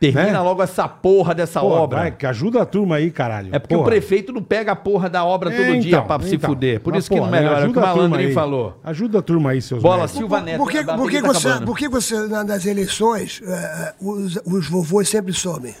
Termina 0.00 0.32
né? 0.32 0.40
logo 0.40 0.60
essa 0.60 0.88
porra 0.88 1.32
dessa 1.36 1.60
Pô, 1.60 1.68
obra. 1.68 1.98
vai, 2.00 2.10
que 2.10 2.26
ajuda 2.26 2.62
a 2.62 2.66
turma 2.66 2.96
aí, 2.96 3.12
caralho. 3.12 3.54
É 3.54 3.60
porque 3.60 3.72
o 3.76 3.78
Porra. 3.78 3.90
prefeito 3.90 4.32
não 4.32 4.42
pega 4.42 4.72
a 4.72 4.74
porra 4.76 5.08
da 5.08 5.24
obra 5.24 5.52
todo 5.52 5.60
É, 5.60 5.78
dia 5.78 5.98
então, 5.98 6.04
pra 6.04 6.18
se 6.18 6.34
então. 6.34 6.50
fuder. 6.50 6.80
Por 6.80 6.92
Mas, 6.92 7.04
isso 7.04 7.10
que 7.10 7.14
não 7.14 7.26
porra, 7.28 7.38
melhora. 7.38 7.60
É 7.60 7.68
o 7.68 7.72
que 7.72 7.78
o 7.78 7.80
Malandrinho 7.80 8.34
falou. 8.34 8.80
Ajuda 8.82 9.20
a 9.20 9.22
turma 9.22 9.50
aí, 9.52 9.62
seus 9.62 9.80
Bola, 9.80 9.98
merda. 9.98 10.12
Silva 10.12 10.40
Neto. 10.40 10.58
Por 10.58 10.68
que, 10.72 10.78
a 10.78 10.84
por, 10.96 11.08
que 11.08 11.22
tá 11.22 11.28
você, 11.28 11.46
acabando. 11.46 11.66
por 11.66 11.78
que 11.78 11.88
você, 11.88 12.26
na- 12.26 12.42
nas 12.42 12.66
eleições, 12.66 13.40
eh, 13.46 13.94
os, 14.00 14.40
os 14.44 14.66
vovôs 14.68 15.08
sempre 15.08 15.32
somem? 15.32 15.76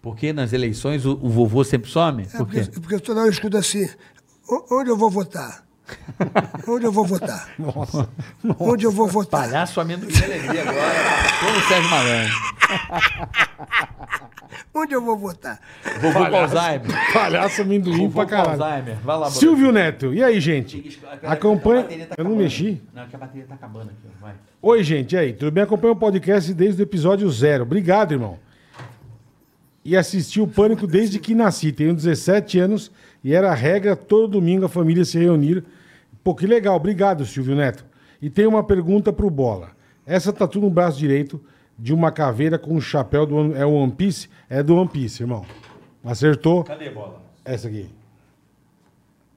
Por 0.00 0.16
que 0.16 0.32
nas 0.32 0.54
eleições 0.54 1.04
o, 1.04 1.12
o 1.20 1.28
vovô 1.28 1.62
sempre 1.62 1.90
some? 1.90 2.22
É 2.32 2.38
Por 2.38 2.48
quê? 2.48 2.60
porque, 2.62 2.80
porque 2.80 2.98
toda 3.00 3.20
hora 3.20 3.28
eu 3.28 3.32
escuto 3.32 3.58
assim, 3.58 3.86
"O- 4.48 4.78
onde 4.80 4.88
eu 4.88 4.96
vou 4.96 5.10
votar? 5.10 5.62
onde 6.68 6.86
eu 6.86 6.92
vou 6.92 7.04
votar? 7.04 7.48
Nossa. 7.58 8.08
Onde 8.58 8.84
eu 8.84 8.90
vou 8.90 9.08
votar? 9.08 9.42
Palhaço 9.42 9.80
amendoim 9.80 10.08
de 10.08 10.24
alegria 10.24 10.62
agora. 10.62 10.94
Como 11.40 11.58
o 11.58 11.62
Sérgio 11.62 11.90
Malandro. 11.90 12.34
Onde 14.74 14.94
eu 14.94 15.02
vou 15.02 15.18
votar? 15.18 15.60
Vovô 16.00 16.26
com 16.26 16.36
Alzheimer. 16.36 17.12
Palhaço 17.12 17.62
amendoim 17.62 17.96
Vovô 17.96 18.10
pra 18.10 18.24
com 18.24 18.30
caralho. 18.30 18.62
Alzheimer. 18.62 18.96
Vai 19.02 19.18
lá, 19.18 19.30
Silvio 19.30 19.70
Neto, 19.72 20.14
e 20.14 20.22
aí, 20.22 20.40
gente? 20.40 20.98
Acompanha. 21.22 21.86
Eu 22.16 22.24
não 22.24 22.36
mexi. 22.36 22.80
Não, 22.94 23.06
que 23.06 23.14
a 23.14 23.18
bateria 23.18 23.46
tá 23.46 23.54
acabando 23.54 23.90
aqui. 23.90 24.08
Vai. 24.20 24.32
Oi, 24.62 24.82
gente, 24.82 25.14
e 25.14 25.18
aí? 25.18 25.32
Tudo 25.32 25.50
bem? 25.50 25.62
Acompanha 25.62 25.92
o 25.92 25.96
podcast 25.96 26.52
desde 26.54 26.80
o 26.80 26.84
episódio 26.84 27.30
zero. 27.30 27.64
Obrigado, 27.64 28.12
irmão. 28.12 28.38
E 29.84 29.96
assisti 29.96 30.40
o 30.40 30.46
Pânico 30.46 30.86
desde 30.86 31.18
que 31.18 31.34
nasci. 31.34 31.72
Tenho 31.72 31.94
17 31.94 32.58
anos 32.58 32.90
e 33.24 33.34
era 33.34 33.50
a 33.50 33.54
regra 33.54 33.96
todo 33.96 34.28
domingo 34.28 34.64
a 34.64 34.68
família 34.68 35.04
se 35.04 35.18
reunir. 35.18 35.64
Pô, 36.22 36.34
que 36.34 36.46
legal. 36.46 36.76
Obrigado, 36.76 37.24
Silvio 37.26 37.54
Neto. 37.56 37.84
E 38.20 38.30
tem 38.30 38.46
uma 38.46 38.62
pergunta 38.62 39.12
pro 39.12 39.28
Bola. 39.30 39.70
Essa 40.06 40.32
tatu 40.32 40.60
no 40.60 40.70
braço 40.70 40.98
direito 40.98 41.40
de 41.78 41.92
uma 41.92 42.10
caveira 42.12 42.58
com 42.58 42.74
um 42.74 42.80
chapéu 42.80 43.26
do 43.26 43.36
One- 43.36 43.54
é 43.54 43.64
o 43.66 43.72
One 43.72 43.92
Piece? 43.92 44.28
É 44.48 44.62
do 44.62 44.76
One 44.76 44.88
Piece, 44.88 45.22
irmão. 45.22 45.44
Acertou? 46.04 46.64
Cadê 46.64 46.90
bola? 46.90 47.22
Essa 47.44 47.68
aqui. 47.68 47.88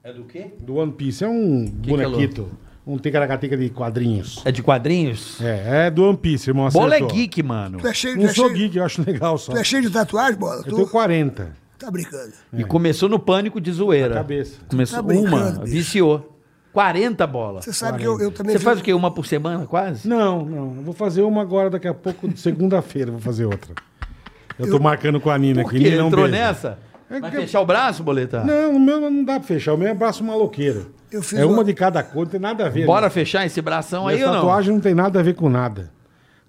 É 0.02 0.12
do 0.12 0.24
quê? 0.24 0.52
Do 0.60 0.76
One 0.76 0.92
Piece. 0.92 1.24
É 1.24 1.28
um 1.28 1.66
que 1.82 1.88
é 1.92 1.96
bonequito. 1.96 2.48
um 2.86 2.96
ticaracateca 2.98 3.56
de 3.56 3.70
quadrinhos. 3.70 4.40
É 4.44 4.52
de 4.52 4.62
quadrinhos? 4.62 5.40
É, 5.40 5.86
é 5.86 5.90
do 5.90 6.04
One 6.04 6.16
Piece, 6.16 6.48
irmão. 6.50 6.66
Acertou. 6.66 6.88
Bola 6.88 6.96
é 6.96 7.12
geek, 7.12 7.42
mano. 7.42 7.78
Tu 7.78 7.86
é 7.88 7.94
cheio, 7.94 8.14
tu 8.14 8.20
Não 8.22 8.28
é 8.28 8.32
sou 8.32 8.46
cheio, 8.46 8.56
geek, 8.58 8.76
eu 8.76 8.84
acho 8.84 9.02
legal 9.04 9.38
só. 9.38 9.52
tu 9.52 9.58
é 9.58 9.64
cheio 9.64 9.82
de 9.82 9.90
tatuagem, 9.90 10.38
bola? 10.38 10.58
Eu 10.58 10.64
Tu 10.64 10.74
tenho 10.76 10.88
40. 10.88 11.52
tá 11.78 11.90
brincando. 11.90 12.32
E 12.52 12.64
começou 12.64 13.08
no 13.08 13.18
pânico 13.18 13.60
de 13.60 13.72
zoeira. 13.72 14.10
Na 14.10 14.14
cabeça. 14.16 14.60
Começou 14.68 15.02
Tá 15.02 15.12
uma, 15.12 15.50
bicho. 15.50 15.64
viciou. 15.64 16.35
40 16.76 17.26
bolas. 17.26 17.64
Você 17.64 17.72
sabe 17.72 18.00
que 18.00 18.04
eu, 18.06 18.20
eu 18.20 18.30
também 18.30 18.52
Você 18.52 18.58
fiz- 18.58 18.64
faz 18.64 18.80
o 18.80 18.82
quê? 18.82 18.92
Uma 18.92 19.10
por 19.10 19.24
semana, 19.26 19.64
quase? 19.66 20.06
Não, 20.06 20.44
não. 20.44 20.76
Eu 20.76 20.82
vou 20.82 20.92
fazer 20.92 21.22
uma 21.22 21.40
agora, 21.40 21.70
daqui 21.70 21.88
a 21.88 21.94
pouco, 21.94 22.28
segunda-feira, 22.36 23.08
eu 23.08 23.12
vou 23.14 23.22
fazer 23.22 23.46
outra. 23.46 23.74
Eu 24.58 24.70
tô 24.70 24.78
marcando 24.78 25.18
com 25.18 25.30
a 25.30 25.38
Nina 25.38 25.62
Por 25.62 25.68
aqui. 25.70 25.78
Nina, 25.78 26.02
Entrou 26.04 26.26
beijo. 26.28 26.38
nessa? 26.38 26.78
É 27.10 27.18
Vai 27.18 27.30
que- 27.30 27.36
fechar 27.38 27.62
o 27.62 27.64
braço, 27.66 28.02
boletar? 28.02 28.44
Não, 28.44 28.76
o 28.76 28.78
meu 28.78 29.00
não 29.00 29.24
dá 29.24 29.34
pra 29.40 29.44
fechar. 29.48 29.72
O 29.72 29.78
meu 29.78 29.88
é 29.88 29.94
braço 29.94 30.22
maloqueiro. 30.22 30.92
Eu 31.10 31.22
fiz 31.22 31.38
é 31.38 31.46
uma 31.46 31.54
uma- 31.54 31.64
de 31.64 31.72
cada 31.72 32.02
cor, 32.02 32.24
não 32.24 32.30
tem 32.30 32.40
nada 32.40 32.66
a 32.66 32.68
ver. 32.68 32.84
Bora 32.84 33.06
né? 33.06 33.10
fechar 33.10 33.46
esse 33.46 33.62
bração 33.62 34.04
Minha 34.04 34.16
aí 34.16 34.22
ou 34.22 34.28
não? 34.28 34.34
tatuagem 34.40 34.74
não 34.74 34.80
tem 34.80 34.94
nada 34.94 35.18
a 35.18 35.22
ver 35.22 35.34
com 35.34 35.48
nada. 35.48 35.90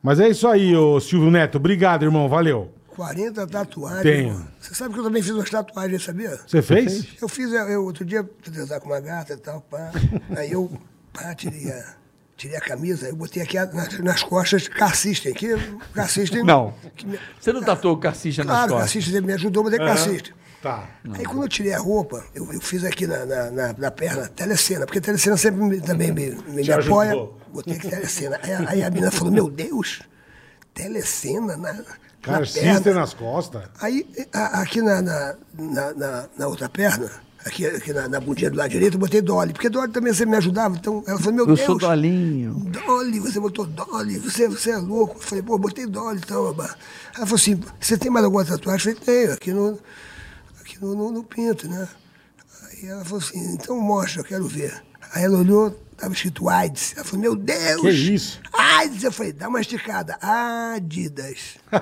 Mas 0.04 0.20
é 0.20 0.28
isso 0.28 0.46
aí, 0.46 0.76
ô 0.76 1.00
Silvio 1.00 1.32
Neto. 1.32 1.56
Obrigado, 1.56 2.04
irmão. 2.04 2.28
Valeu. 2.28 2.74
40 2.98 3.46
tatuagens. 3.48 4.02
Tenho. 4.02 4.48
Você 4.60 4.74
sabe 4.74 4.94
que 4.94 5.00
eu 5.00 5.04
também 5.04 5.22
fiz 5.22 5.32
umas 5.32 5.50
tatuagens, 5.50 6.04
sabia? 6.04 6.40
Você 6.48 6.62
fez? 6.64 7.06
Eu 7.22 7.30
fiz, 7.30 7.52
eu, 7.54 7.70
eu 7.70 7.84
outro 7.86 8.04
dia 8.04 8.28
fui 8.42 8.52
transar 8.52 8.82
com 8.82 8.88
uma 8.90 9.00
gata 9.00 9.34
e 9.34 9.38
tal, 9.38 9.62
pá. 9.62 9.92
Aí 10.36 10.52
eu, 10.52 10.70
pá, 11.14 11.36
tirei 11.36 11.72
a, 11.72 11.94
tirei 12.36 12.58
a 12.58 12.62
camisa, 12.62 13.08
eu 13.08 13.16
botei 13.16 13.44
aqui 13.44 13.56
a- 13.56 13.68
nas, 13.68 14.00
nas 14.00 14.24
costas 14.24 14.68
Car 14.68 14.96
System. 14.96 15.32
Que, 15.34 15.56
Car 15.94 16.10
System 16.10 16.44
Não. 16.44 16.74
que 16.96 17.06
me- 17.06 17.20
Você 17.40 17.54
não 17.54 17.62
tatuou 17.62 17.94
o 17.94 17.98
nas 18.44 18.56
claro, 18.56 18.72
Car 18.72 18.82
costas? 18.82 19.04
System 19.04 19.22
me 19.22 19.34
ajudou 19.34 19.64
botar 19.64 19.78
Car 19.78 19.98
System. 20.00 20.34
Tá. 20.60 20.90
Aí 21.14 21.24
quando 21.24 21.44
eu 21.44 21.48
tirei 21.48 21.74
a 21.76 21.80
roupa, 21.80 22.26
eu, 22.34 22.52
eu 22.52 22.60
fiz 22.60 22.84
aqui 22.84 23.06
na, 23.06 23.24
na, 23.28 23.52
na, 23.52 23.74
na 23.74 23.92
perna, 23.92 24.28
telecena, 24.28 24.88
porque 24.88 25.00
telecena 25.00 25.38
sempre 25.38 25.62
me- 25.62 25.80
também 25.80 26.12
me, 26.12 26.32
me, 26.32 26.64
me 26.64 26.72
apoia. 26.72 27.12
ajudou. 27.12 27.38
Botei 27.54 27.76
aqui 27.76 27.88
telecena. 27.90 28.40
Aí, 28.42 28.52
a- 28.54 28.70
aí 28.72 28.84
a 28.84 28.90
menina 28.90 29.12
falou, 29.12 29.32
meu 29.32 29.52
Deus, 29.52 30.02
telecena 30.74 31.56
na, 31.56 31.74
Cara, 32.28 32.40
na 32.42 32.46
cister 32.46 32.82
perna. 32.84 33.00
nas 33.02 33.14
costas. 33.14 33.64
Aí, 33.82 34.08
a- 34.34 34.62
aqui 34.62 34.82
na, 34.82 35.02
na, 35.02 35.36
na, 35.58 35.94
na- 35.94 36.26
na 36.38 36.48
outra 36.48 36.70
perna, 36.70 37.10
aqui, 37.46 37.66
aqui 37.66 37.94
na, 37.94 38.08
na 38.08 38.20
bundinha 38.20 38.50
do 38.52 38.58
lado 38.58 38.70
direito, 38.70 38.94
eu 38.96 39.00
botei 39.00 39.22
Dolly, 39.22 39.54
porque 39.54 39.70
Dolly 39.70 39.92
também 39.92 40.14
sempre 40.14 40.32
me 40.32 40.38
ajudava. 40.38 40.76
Então 40.76 41.04
ela 41.08 41.18
falou, 41.18 41.34
meu 41.34 41.44
Eu 41.48 41.56
Deus. 41.56 41.66
sou 41.66 41.78
dolinho. 41.78 42.54
Dolly, 42.70 43.20
você 43.20 43.40
botou 43.40 43.66
Dolly, 43.66 44.18
você, 44.20 44.48
você 44.48 44.72
é 44.72 44.78
louco. 44.78 45.16
Eu 45.18 45.22
falei, 45.22 45.44
pô, 45.44 45.58
botei 45.58 45.86
Dolly 45.88 46.20
então, 46.24 46.44
babá. 46.54 46.76
Ela 47.16 47.26
falou 47.26 47.36
assim, 47.40 47.60
você 47.80 47.98
tem 47.98 48.12
mais 48.12 48.24
alguma 48.26 48.46
tatuagem? 48.46 48.92
Eu 48.94 48.98
falei, 49.00 49.22
tenho, 49.22 49.34
aqui 49.34 49.52
no, 49.54 49.80
aqui 50.62 50.78
no, 50.82 50.96
no, 50.96 51.12
no 51.12 51.24
pinto, 51.24 51.68
né? 51.68 51.88
Aí 52.70 52.88
ela 52.90 53.04
falou 53.04 53.20
assim, 53.20 53.54
então 53.54 53.80
mostra, 53.80 54.22
eu 54.22 54.26
quero 54.26 54.48
ver. 54.48 54.84
Aí 55.14 55.24
ela 55.24 55.38
olhou, 55.40 55.72
tava 55.98 56.14
escrito 56.14 56.48
AIDS. 56.50 56.94
Ela 56.96 57.06
falou, 57.06 57.22
meu 57.22 57.36
Deus! 57.36 57.82
Que 57.82 57.90
isso? 57.90 58.40
AIDS! 58.54 59.04
Eu 59.04 59.12
falei, 59.12 59.34
dá 59.34 59.48
uma 59.48 59.62
esticada. 59.62 60.18
Adidas. 60.22 61.58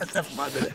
Essa 0.00 0.18
é 0.18 0.22
foda, 0.22 0.60
né? 0.60 0.68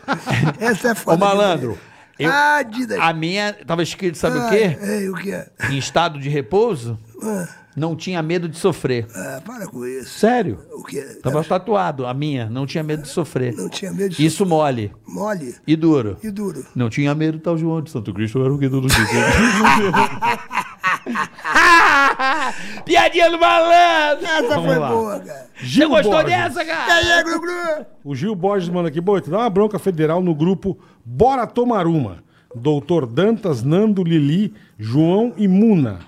Essa 0.60 0.88
é 0.90 0.94
foda. 0.94 1.16
Ô, 1.16 1.18
malandro, 1.18 1.78
eu- 2.18 2.30
Adidas. 2.32 2.98
A 3.00 3.12
minha 3.12 3.52
tava 3.66 3.82
escrito, 3.82 4.16
sabe 4.18 4.38
o 4.38 4.48
quê? 4.50 4.76
Ah, 4.80 4.86
é, 4.86 5.08
o 5.08 5.14
quê? 5.14 5.46
Em 5.70 5.78
estado 5.78 6.18
de 6.18 6.28
repouso, 6.28 6.98
Ah, 7.22 7.48
não 7.80 7.96
tinha 7.96 8.22
medo 8.22 8.46
de 8.46 8.58
sofrer. 8.58 9.06
ah, 9.16 9.40
para 9.44 9.66
com 9.66 9.84
isso. 9.86 10.18
Sério. 10.18 10.58
O 10.72 10.84
quê? 10.84 11.00
Tava 11.22 11.42
tatuado, 11.42 12.06
a 12.06 12.12
minha, 12.12 12.48
não 12.50 12.66
tinha 12.66 12.84
medo 12.84 13.02
de 13.02 13.08
sofrer. 13.08 13.54
Não 13.56 13.70
tinha 13.70 13.90
medo 13.90 14.14
de 14.14 14.24
Isso 14.26 14.44
mole 14.44 14.92
Mole 15.08 15.54
e 15.66 15.74
duro. 15.74 16.18
e 16.22 16.30
duro. 16.30 16.62
Não 16.76 16.90
tinha 16.90 17.14
medo 17.14 17.38
tal 17.38 17.56
João 17.56 17.80
de 17.80 17.90
Santo 17.90 18.12
Cristo, 18.12 18.38
era 18.44 18.52
o 18.52 18.58
que 18.58 18.68
todo 18.68 18.86
Piadinha 22.84 23.30
do 23.30 23.38
malandro! 23.38 24.24
Essa 24.26 24.48
Vamos 24.48 24.66
foi 24.66 24.78
lá. 24.78 24.88
boa, 24.90 25.20
cara. 25.20 25.46
Você 25.62 25.86
gostou 25.86 26.12
Borges. 26.12 26.30
dessa, 26.30 26.62
E 26.62 26.66
cara? 26.66 26.94
aí, 26.94 27.22
Glu 27.24 27.40
Glu? 27.40 27.86
O 28.04 28.14
Gil 28.14 28.34
Borges 28.34 28.68
manda 28.68 28.88
aqui, 28.88 29.00
Boito, 29.00 29.30
dá 29.30 29.38
uma 29.38 29.50
bronca 29.50 29.78
federal 29.78 30.22
no 30.22 30.34
grupo 30.34 30.78
Bora 31.04 31.46
Tomar 31.46 31.86
Uma. 31.86 32.22
Doutor 32.54 33.06
Dantas, 33.06 33.62
Nando, 33.62 34.02
Lili, 34.02 34.52
João 34.78 35.32
e 35.36 35.46
Muna. 35.48 36.00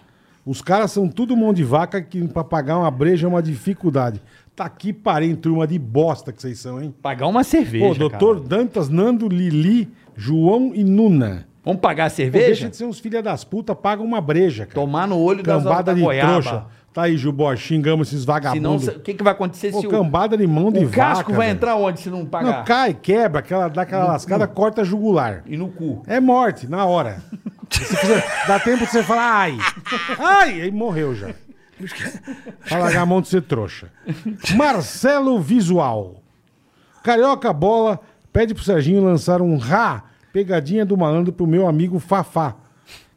Os 0.44 0.60
caras 0.60 0.90
são 0.90 1.08
tudo 1.08 1.36
mão 1.36 1.52
de 1.52 1.62
vaca 1.62 2.02
que 2.02 2.26
pra 2.28 2.42
pagar 2.42 2.78
uma 2.78 2.90
breja 2.90 3.26
é 3.26 3.28
uma 3.28 3.42
dificuldade. 3.42 4.20
Tá 4.56 4.64
aqui 4.64 4.92
parem, 4.92 5.34
turma 5.36 5.66
de 5.66 5.78
bosta 5.78 6.32
que 6.32 6.42
vocês 6.42 6.58
são, 6.58 6.82
hein? 6.82 6.92
Pagar 7.00 7.26
uma 7.28 7.44
cerveja. 7.44 7.86
Pô, 7.86 7.94
doutor 7.94 8.36
cara. 8.36 8.48
Dantas, 8.48 8.88
Nando, 8.88 9.28
Lili, 9.28 9.88
João 10.16 10.72
e 10.74 10.82
Nuna. 10.84 11.46
Vamos 11.64 11.80
pagar 11.80 12.06
a 12.06 12.10
Pô, 12.10 12.16
deixa 12.16 12.32
cerveja? 12.32 12.68
de 12.68 12.76
ser 12.76 12.84
uns 12.84 12.98
filha 12.98 13.22
das 13.22 13.44
putas, 13.44 13.76
paga 13.80 14.02
uma 14.02 14.20
breja, 14.20 14.66
cara. 14.66 14.74
Tomar 14.74 15.06
no 15.06 15.16
olho 15.18 15.44
das 15.44 15.62
Cambada 15.62 15.84
da 15.84 15.94
de 15.94 16.00
goiaba. 16.00 16.32
trouxa. 16.42 16.66
Tá 16.92 17.02
aí, 17.02 17.16
Borges, 17.16 17.64
xingamos 17.64 18.08
esses 18.08 18.20
Senão, 18.20 18.34
vagabundos. 18.34 18.88
o 18.88 19.00
que, 19.00 19.14
que 19.14 19.24
vai 19.24 19.32
acontecer 19.32 19.72
Pô, 19.72 19.80
se 19.80 19.86
o, 19.86 19.90
cambada 19.90 20.36
de 20.36 20.46
mão 20.46 20.70
de 20.70 20.84
o 20.84 20.90
casco 20.90 21.24
vaca, 21.24 21.32
vai 21.32 21.46
velho. 21.46 21.56
entrar 21.56 21.76
onde 21.76 22.00
se 22.00 22.10
não 22.10 22.26
pagar? 22.26 22.58
Não, 22.58 22.64
cai, 22.64 22.92
quebra, 22.92 23.38
aquela, 23.40 23.68
dá 23.68 23.82
aquela 23.82 24.04
lascada, 24.04 24.46
corta 24.46 24.84
jugular. 24.84 25.42
E 25.46 25.56
no 25.56 25.68
cu. 25.68 26.02
É 26.06 26.20
morte, 26.20 26.66
na 26.66 26.84
hora. 26.84 27.22
Dá 28.46 28.60
tempo 28.60 28.84
de 28.84 28.90
você 28.90 29.02
falar, 29.02 29.22
ai. 29.22 29.56
Ai, 30.18 30.60
aí 30.60 30.70
morreu 30.70 31.14
já. 31.14 31.30
Pra 32.68 32.78
largar 32.78 33.02
a 33.02 33.06
mão 33.06 33.22
de 33.22 33.28
ser 33.28 33.40
trouxa. 33.42 33.88
Marcelo 34.54 35.40
Visual. 35.40 36.22
Carioca 37.02 37.52
Bola 37.54 37.98
pede 38.32 38.54
pro 38.54 38.62
Serginho 38.62 39.02
lançar 39.02 39.40
um 39.40 39.56
Rá, 39.56 40.04
pegadinha 40.30 40.84
do 40.84 40.96
malandro 40.96 41.32
pro 41.32 41.46
meu 41.46 41.66
amigo 41.66 41.98
Fafá, 41.98 42.54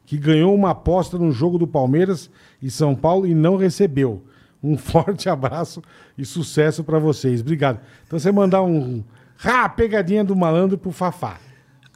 que 0.06 0.18
ganhou 0.18 0.56
uma 0.56 0.72
aposta 0.72 1.18
no 1.18 1.32
jogo 1.32 1.58
do 1.58 1.68
Palmeiras 1.68 2.30
e 2.66 2.72
São 2.72 2.96
Paulo 2.96 3.28
e 3.28 3.36
não 3.36 3.58
recebeu. 3.58 4.26
Um 4.64 4.76
forte 4.80 5.30
abraço 5.30 5.84
e 6.18 6.26
sucesso 6.26 6.84
pra 6.84 6.98
vocês. 6.98 7.42
Obrigado. 7.42 7.80
Então 8.08 8.18
você 8.18 8.32
mandar 8.32 8.64
um 8.64 9.04
Rá, 9.38 9.70
pegadinha 9.70 10.24
do 10.24 10.36
malandro 10.36 10.78
pro 10.78 10.92
Fafá. 10.92 11.38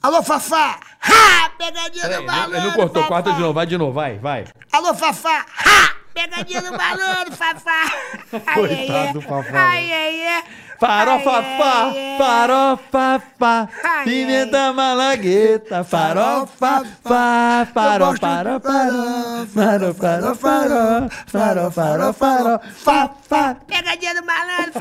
Alô, 0.01 0.21
Fafá! 0.21 0.79
Ha! 1.01 1.49
Pegadinha 1.57 2.07
do 2.07 2.13
Ele, 2.13 2.25
malandro! 2.25 2.55
ele 2.57 2.65
não 2.67 2.73
cortou, 2.73 3.01
Fafá. 3.01 3.07
quarta 3.07 3.33
de 3.33 3.39
novo, 3.39 3.53
vai 3.53 3.65
de 3.65 3.77
novo, 3.77 3.91
vai, 3.93 4.17
vai. 4.19 4.45
Alô, 4.71 4.93
Fafá! 4.93 5.45
Ha! 5.57 5.95
Pegadinha 6.13 6.61
do 6.61 6.71
malandro, 6.77 7.35
Fafá! 7.35 7.91
Ai, 8.45 8.53
Coitado 8.55 8.93
ai, 8.93 9.13
do 9.13 9.21
Fafá, 9.21 9.57
Ai, 9.57 9.91
ai, 9.93 10.27
ai. 10.27 10.43
Farofa, 10.79 11.43
fá, 11.43 11.91
ai. 11.93 12.15
farofa, 12.17 13.21
fá, 13.37 13.69
Ai, 13.83 14.05
pimenta 14.05 14.71
malagueta, 14.71 15.83
farofa, 15.83 16.85
fá, 17.03 17.67
faró, 17.73 18.15
faró, 18.15 18.59
faró, 18.61 19.45
faró, 19.45 19.93
faró, 19.93 20.35
faró, 20.35 21.09
faró, 21.27 21.71
faró, 21.71 22.13
faró, 22.13 22.59
fá, 22.71 23.09
fá. 23.27 23.55
Pegadinha 23.67 24.15
do 24.15 24.25
malandro, 24.25 24.71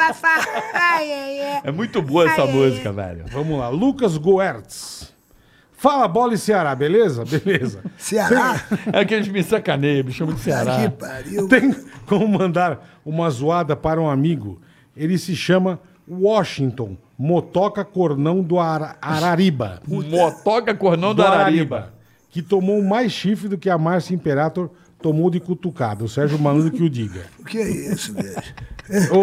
ai, 0.74 1.12
ai. 1.12 1.60
É 1.64 1.72
muito 1.72 2.00
boa 2.00 2.30
essa 2.30 2.46
música, 2.46 2.92
velho. 2.92 3.24
Vamos 3.32 3.58
lá, 3.58 3.68
Lucas 3.68 4.16
Goertz. 4.16 5.12
Fala 5.76 6.06
bola 6.08 6.34
e 6.34 6.38
Ceará, 6.38 6.74
beleza? 6.74 7.24
Beleza. 7.24 7.82
Ceará? 7.98 8.60
É 8.92 9.04
que 9.04 9.14
eles 9.14 9.28
me 9.28 9.42
sacaneiam, 9.42 10.04
me 10.04 10.12
chamam 10.12 10.34
de 10.34 10.40
Que 10.40 10.50
Ceará. 10.50 10.90
pariu. 10.90 11.48
Tem 11.48 11.74
como 12.06 12.26
mandar 12.26 12.84
uma 13.04 13.28
zoada 13.30 13.74
para 13.76 14.00
um 14.00 14.08
amigo? 14.10 14.60
Ele 14.96 15.16
se 15.16 15.36
chama 15.36 15.78
Washington, 16.10 16.96
motoca 17.18 17.84
cornão 17.84 18.42
do 18.42 18.58
Ara- 18.58 18.96
Arariba. 19.00 19.80
Motoca 19.86 20.74
Cornão 20.74 21.14
do 21.14 21.22
Arariba. 21.22 21.92
Que 22.30 22.42
tomou 22.42 22.82
mais 22.82 23.10
chifre 23.12 23.48
do 23.48 23.56
que 23.58 23.68
a 23.70 23.78
Márcia 23.78 24.14
Imperator 24.14 24.70
tomou 25.00 25.30
de 25.30 25.40
cutucada. 25.40 26.04
O 26.04 26.08
Sérgio 26.08 26.38
Malandro 26.38 26.70
que 26.70 26.82
o 26.82 26.90
diga. 26.90 27.22
O 27.38 27.44
que 27.44 27.58
é 27.58 27.68
isso, 27.70 28.12
bicho? 28.12 28.54
Ô. 29.12 29.22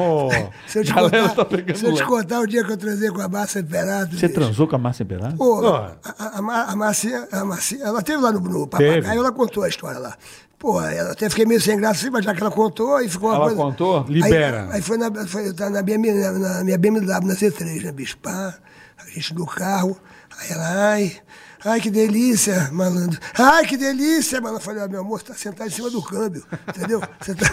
Ô. 0.00 0.30
Se 0.66 0.78
eu 0.78 0.84
te, 0.84 0.92
Galera 0.94 1.28
contar, 1.28 1.34
tá 1.34 1.44
pegando 1.44 1.76
se 1.76 1.84
eu 1.86 1.94
te 1.94 2.04
contar 2.04 2.40
o 2.40 2.46
dia 2.46 2.64
que 2.64 2.72
eu 2.72 2.76
transei 2.76 3.10
com 3.10 3.20
a 3.20 3.28
Márcia 3.28 3.60
Imperato. 3.60 4.16
Você 4.16 4.26
bicho. 4.28 4.40
transou 4.40 4.66
com 4.66 4.76
a 4.76 4.78
Márcia 4.78 5.02
Imperato? 5.02 5.36
Pô, 5.36 5.62
Ó. 5.62 5.76
a, 5.76 5.96
a, 6.04 6.38
a, 6.38 6.72
a 6.72 6.76
Márcia, 6.76 7.28
a 7.30 7.44
Márcia, 7.44 7.78
ela 7.82 8.02
teve 8.02 8.22
lá 8.22 8.32
no, 8.32 8.40
no 8.40 8.66
Teve. 8.66 8.96
Papagaio, 9.00 9.20
ela 9.20 9.32
contou 9.32 9.62
a 9.62 9.68
história 9.68 9.98
lá. 9.98 10.16
Pô, 10.58 10.80
ela 10.82 11.12
até 11.12 11.30
fiquei 11.30 11.46
meio 11.46 11.60
sem 11.60 11.76
graça, 11.76 12.00
assim, 12.00 12.10
mas 12.10 12.24
já 12.24 12.34
que 12.34 12.40
ela 12.42 12.50
contou, 12.50 13.00
e 13.00 13.08
ficou 13.08 13.28
uma 13.28 13.36
Ela 13.36 13.44
coisa... 13.46 13.62
contou? 13.62 14.04
Aí- 14.08 14.12
Libera. 14.14 14.68
Aí, 14.72 14.82
foi, 14.82 14.98
na, 14.98 15.08
foi 15.26 15.52
tá 15.54 15.70
na, 15.70 15.82
BMW, 15.82 16.12
na, 16.20 16.32
na 16.56 16.64
minha 16.64 16.76
BMW, 16.76 17.06
na 17.06 17.20
C3, 17.34 17.84
né, 17.84 17.92
bicho? 17.92 18.18
Pá, 18.18 18.54
a 18.98 19.08
gente 19.10 19.34
no 19.34 19.46
carro, 19.46 19.96
aí 20.36 20.50
ela, 20.50 20.90
ai, 20.92 21.16
ai, 21.64 21.80
que 21.80 21.90
delícia, 21.90 22.70
malandro. 22.72 23.20
Ai, 23.38 23.64
que 23.66 23.76
delícia, 23.76 24.40
malandro. 24.40 24.62
Eu 24.62 24.64
falei, 24.64 24.82
ó, 24.82 24.88
meu 24.88 25.00
amor, 25.02 25.20
você 25.20 25.26
tá 25.26 25.34
sentado 25.34 25.68
em 25.68 25.70
cima 25.70 25.90
do 25.90 26.02
câmbio, 26.02 26.44
entendeu? 26.68 27.00
Você 27.20 27.34
tá, 27.36 27.46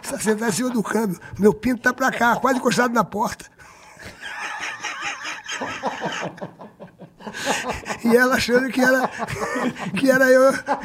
você 0.00 0.06
tá 0.12 0.18
sentado 0.20 0.48
em 0.50 0.52
cima 0.52 0.70
do 0.70 0.84
câmbio. 0.84 1.18
Meu 1.36 1.52
pinto 1.52 1.82
tá 1.82 1.92
pra 1.92 2.12
cá, 2.12 2.36
quase 2.36 2.58
encostado 2.58 2.94
na 2.94 3.02
porta. 3.02 3.46
E 8.04 8.16
ela 8.16 8.34
achando 8.36 8.68
que 8.70 8.80
era, 8.80 9.08
que 9.98 10.10
era 10.10 10.30
eu. 10.30 10.42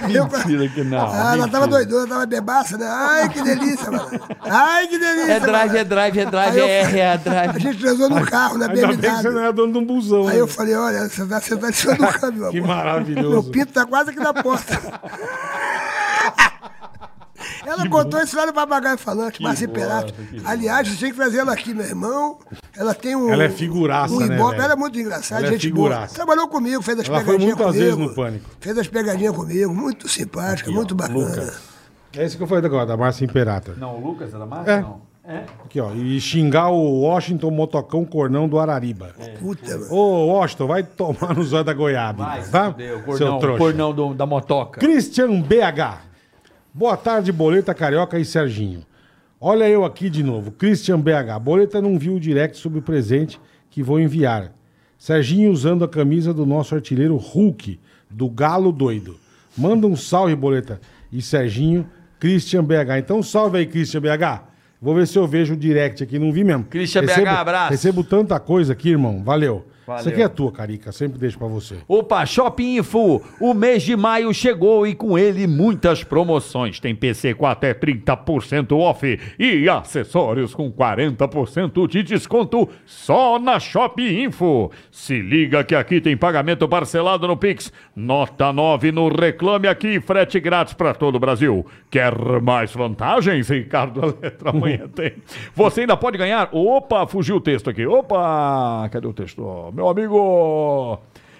eu 0.10 0.28
Mentira 0.28 0.68
que 0.70 0.84
não, 0.84 0.99
Ah, 1.11 1.18
ela 1.20 1.32
mentira. 1.38 1.52
tava 1.52 1.68
doidona, 1.68 2.07
tava 2.07 2.26
bebaça, 2.26 2.78
né? 2.78 2.88
Ai, 2.90 3.30
que 3.30 3.41
delícia, 3.41 3.91
mano. 3.91 4.10
Ai, 4.41 4.88
que 4.88 4.98
delícia. 4.98 5.32
É 5.34 5.40
drive, 5.40 5.68
mano. 5.68 5.78
é 5.80 5.84
drive, 5.84 6.20
é 6.20 6.26
drive, 6.26 6.57
eu 6.57 6.66
é 6.66 6.82
R, 6.82 6.99
é 6.99 7.11
A 7.14 7.16
drive. 7.18 7.60
gente 7.60 7.80
transou 7.80 8.10
no 8.10 8.26
carro, 8.26 8.57
na 8.57 8.68
Ainda 8.68 8.88
bem 8.88 8.98
que 8.98 9.10
você 9.10 9.30
não 9.30 9.34
BMW. 9.34 9.49
é 9.49 9.53
dono 9.53 9.74
de 9.74 9.80
um 9.80 9.86
busão. 9.86 10.28
Aí 10.28 10.36
né? 10.36 10.41
eu 10.41 10.48
falei, 10.48 10.76
olha, 10.76 11.10
você 11.10 11.26
tá 11.26 11.41
sentado 11.41 11.70
em 11.70 11.74
cima 11.74 11.95
do 11.95 12.07
câmbio, 12.20 12.49
Que 12.52 12.61
maravilhoso. 12.61 13.30
Meu 13.30 13.44
pinto 13.44 13.74
tá 13.74 13.86
quase 13.86 14.11
aqui 14.11 14.20
na 14.20 14.34
porta. 14.34 14.80
Ela 17.65 17.88
contou 17.90 18.22
isso 18.22 18.36
lá 18.36 18.45
no 18.45 18.53
Papagaio 18.53 18.98
Falante, 18.98 19.41
Márcia 19.41 19.65
Imperato. 19.65 20.14
Aliás, 20.45 20.88
você 20.88 20.98
tem 20.98 21.10
que 21.11 21.15
trazer 21.18 21.40
ela 21.40 21.53
aqui, 21.53 21.73
meu 21.73 21.86
irmão. 21.86 22.40
Ela 22.76 22.94
tem 22.94 23.15
um. 23.15 23.30
Ela 23.31 23.44
é 23.44 23.49
figuraça, 23.49 24.14
um 24.14 24.19
né, 24.19 24.27
velho? 24.27 24.53
Ela 24.53 24.73
é 24.73 24.76
muito 24.76 24.99
engraçada, 24.99 25.41
Ela 25.41 25.49
é 25.49 25.52
gente 25.57 25.69
boa. 25.72 25.90
figuraça. 25.90 26.15
Trabalhou 26.15 26.48
comigo, 26.48 26.81
fez 26.81 26.99
as 26.99 27.07
Ela 27.07 27.18
foi 27.18 27.26
pegadinhas 27.38 27.57
muitas 27.57 27.76
comigo. 27.76 27.86
vezes 27.98 27.98
no 28.10 28.15
Pânico. 28.15 28.49
Fez 28.60 28.77
as 28.77 28.88
pegadinhas 28.88 29.36
comigo, 29.36 29.73
muito 29.73 30.07
simpática, 30.07 30.72
muito 30.72 30.95
bacana. 30.95 31.19
Lucas. 31.19 31.60
É 32.15 32.26
isso 32.26 32.38
que 32.38 32.44
eu 32.44 32.48
falei 32.48 32.65
agora, 32.65 32.86
da 32.86 32.98
Márcia 32.98 33.26
Imperator. 33.26 33.77
Não, 33.77 33.95
o 33.98 34.07
Lucas 34.07 34.34
era 34.34 34.45
Márcia? 34.45 34.72
É. 34.72 34.81
Não. 34.81 35.10
É? 35.27 35.44
Aqui, 35.64 35.80
ó. 35.80 35.91
E 35.94 36.19
xingar 36.19 36.69
o 36.69 37.02
Washington 37.02 37.52
Motocão 37.52 38.03
Cornão 38.03 38.48
do 38.49 38.57
Arariba. 38.57 39.14
Puta, 39.40 39.77
mano. 39.77 39.94
Ô, 39.94 40.26
Washington, 40.34 40.65
vai 40.65 40.81
tomar 40.81 41.36
no 41.36 41.44
zóio 41.44 41.64
da 41.64 41.72
goiaba, 41.72 42.23
Vai, 42.26 42.41
tá? 42.45 42.72
fudeu, 42.72 42.95
Seu 42.98 43.03
cornão, 43.06 43.40
trouxa. 43.40 43.57
cornão 43.60 43.94
do- 43.94 44.14
da 44.15 44.26
motoca. 44.26 44.80
Christian 44.80 45.40
BH. 45.41 46.09
Boa 46.72 46.96
tarde, 46.96 47.32
Boleta, 47.32 47.74
Carioca 47.74 48.20
e 48.20 48.24
Serginho. 48.24 48.86
Olha 49.41 49.68
eu 49.68 49.84
aqui 49.84 50.08
de 50.08 50.22
novo. 50.22 50.52
Christian 50.52 51.00
BH. 51.00 51.40
Boleta 51.41 51.82
não 51.82 51.98
viu 51.98 52.14
o 52.14 52.20
direct 52.20 52.58
sobre 52.58 52.78
o 52.78 52.82
presente 52.82 53.41
que 53.72 53.82
vou 53.82 54.00
enviar. 54.00 54.54
Serginho 54.96 55.52
usando 55.52 55.84
a 55.84 55.88
camisa 55.88 56.32
do 56.32 56.46
nosso 56.46 56.76
artilheiro 56.76 57.16
Hulk, 57.16 57.80
do 58.08 58.30
Galo 58.30 58.72
Doido. 58.72 59.18
Manda 59.58 59.88
um 59.88 59.96
salve, 59.96 60.36
Boleta. 60.36 60.80
E 61.12 61.24
Serginho, 61.24 61.90
Christian 62.20 62.64
BH. 62.64 63.00
Então 63.00 63.24
salve 63.24 63.58
aí, 63.58 63.66
Christian 63.66 64.02
BH. 64.02 64.44
Vou 64.80 64.94
ver 64.94 65.08
se 65.08 65.18
eu 65.18 65.26
vejo 65.26 65.56
o 65.56 65.58
direct 65.58 66.04
aqui. 66.04 66.20
Não 66.20 66.32
vi 66.32 66.44
mesmo. 66.44 66.66
Christian 66.66 67.04
BH, 67.04 67.28
abraço. 67.30 67.72
Recebo 67.72 68.04
tanta 68.04 68.40
coisa 68.40 68.74
aqui, 68.74 68.90
irmão. 68.90 69.24
Valeu. 69.24 69.66
Valeu. 69.90 70.02
Isso 70.02 70.10
aqui 70.10 70.22
é 70.22 70.28
tua, 70.28 70.52
Carica. 70.52 70.91
Sempre 70.91 71.18
deixo 71.18 71.40
pra 71.40 71.48
você. 71.48 71.78
Opa, 71.88 72.24
Shopping 72.24 72.78
Info, 72.78 73.24
o 73.41 73.56
mês 73.56 73.82
de 73.82 73.98
maio 73.98 74.32
chegou 74.32 74.86
e 74.86 74.94
com 74.94 75.18
ele 75.18 75.48
muitas 75.48 76.03
promoções. 76.03 76.80
Tem 76.80 76.94
PC 76.94 77.34
com 77.34 77.48
até 77.48 77.74
30% 77.74 78.78
off 78.78 79.20
e 79.40 79.68
acessórios 79.68 80.53
com 80.53 80.72
40% 80.72 81.88
de 81.88 82.03
desconto 82.03 82.70
só 82.86 83.40
na 83.40 83.60
Shopping 83.60 84.26
Info. 84.26 84.70
Se 84.91 85.20
liga 85.20 85.64
que 85.64 85.74
aqui 85.74 85.99
tem 85.99 86.16
pagamento 86.16 86.68
parcelado 86.68 87.28
no 87.28 87.36
Pix, 87.36 87.74
nota 87.95 88.53
9 88.53 88.91
no 88.91 89.07
Reclame 89.07 89.68
Aqui, 89.68 89.99
frete 89.99 90.40
grátis 90.40 90.76
para 90.76 90.94
todo 90.94 91.16
o 91.16 91.20
Brasil. 91.20 91.66
Quer 91.90 92.14
mais 92.44 92.72
vantagens? 92.72 93.49
Ricardo 93.49 94.02
Letra 94.22 94.52
amanhã 94.52 94.88
tem. 94.94 95.14
Você 95.56 95.82
ainda 95.82 95.98
pode 95.98 96.16
ganhar. 96.16 96.48
Opa, 96.52 97.07
fugiu 97.07 97.38
o 97.38 97.41
texto 97.41 97.72
aqui. 97.72 97.88
Opa, 97.88 98.88
cadê 98.91 99.07
o 99.07 99.14
texto? 99.14 99.41
Meu 99.80 99.88
amigo, 99.88 100.99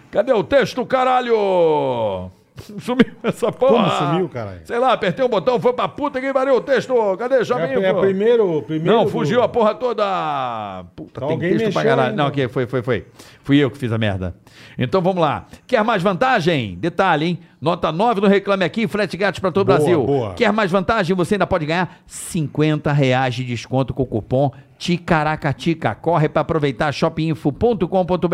cadê 0.09 0.31
o 0.31 0.45
texto, 0.45 0.85
caralho? 0.85 2.31
Sumiu 2.80 3.06
essa 3.23 3.52
porra. 3.52 3.90
Como 3.90 3.90
sumiu, 4.11 4.30
caralho? 4.30 4.61
Sei 4.65 4.77
lá, 4.80 4.94
apertei 4.94 5.23
o 5.26 5.30
botão, 5.30 5.60
foi 5.60 5.73
pra 5.73 5.88
puta 5.88 6.19
que 6.22 6.31
pariu 6.34 6.56
o 6.56 6.61
texto. 6.61 6.94
Cadê? 7.18 7.44
Já 7.44 7.60
É, 7.60 7.64
é 7.73 7.94
primeiro, 7.94 8.61
primeiro. 8.64 8.98
Não, 8.98 9.03
do- 9.06 9.10
fugiu 9.11 9.41
a 9.41 9.48
porra 9.48 9.76
toda. 9.76 10.84
Puta, 10.95 11.22
tem 11.22 11.30
alguém 11.31 11.57
texto 11.57 11.73
pra 11.73 11.84
caralho. 11.84 12.15
Não, 12.15 12.27
ok, 12.27 12.48
foi, 12.48 12.65
foi, 12.68 12.81
foi. 12.81 13.07
Fui 13.44 13.57
eu 13.57 13.72
que 13.72 13.77
fiz 13.77 13.91
a 13.91 13.98
merda. 13.98 14.36
Então 14.77 15.02
vamos 15.02 15.22
lá. 15.22 15.45
Quer 15.65 15.84
mais 15.84 16.02
vantagem? 16.03 16.76
Detalhe, 16.76 17.26
hein? 17.26 17.40
Nota 17.61 17.91
9 17.91 18.22
no 18.22 18.27
Reclame 18.27 18.64
Aqui, 18.64 18.88
frete 18.88 19.18
grátis 19.18 19.40
pra 19.40 19.52
todo 19.52 19.64
o 19.64 19.65
Brasil. 19.65 20.06
boa. 20.06 20.34
Quer 20.34 20.53
mais 20.53 20.72
vantagem? 20.72 21.15
Você 21.15 21.36
ainda 21.36 21.48
pode 21.48 21.65
ganhar 21.65 21.98
50 22.07 22.91
reais 22.94 23.36
de 23.36 23.44
desconto 23.44 23.94
com 23.94 24.03
o 24.03 24.06
cupom 24.06 24.52
Ticaracatica. 24.77 25.94
Corre 25.95 26.30
pra 26.30 26.41
aproveitar 26.41 26.91
shopinfo.com.br. 26.94 28.30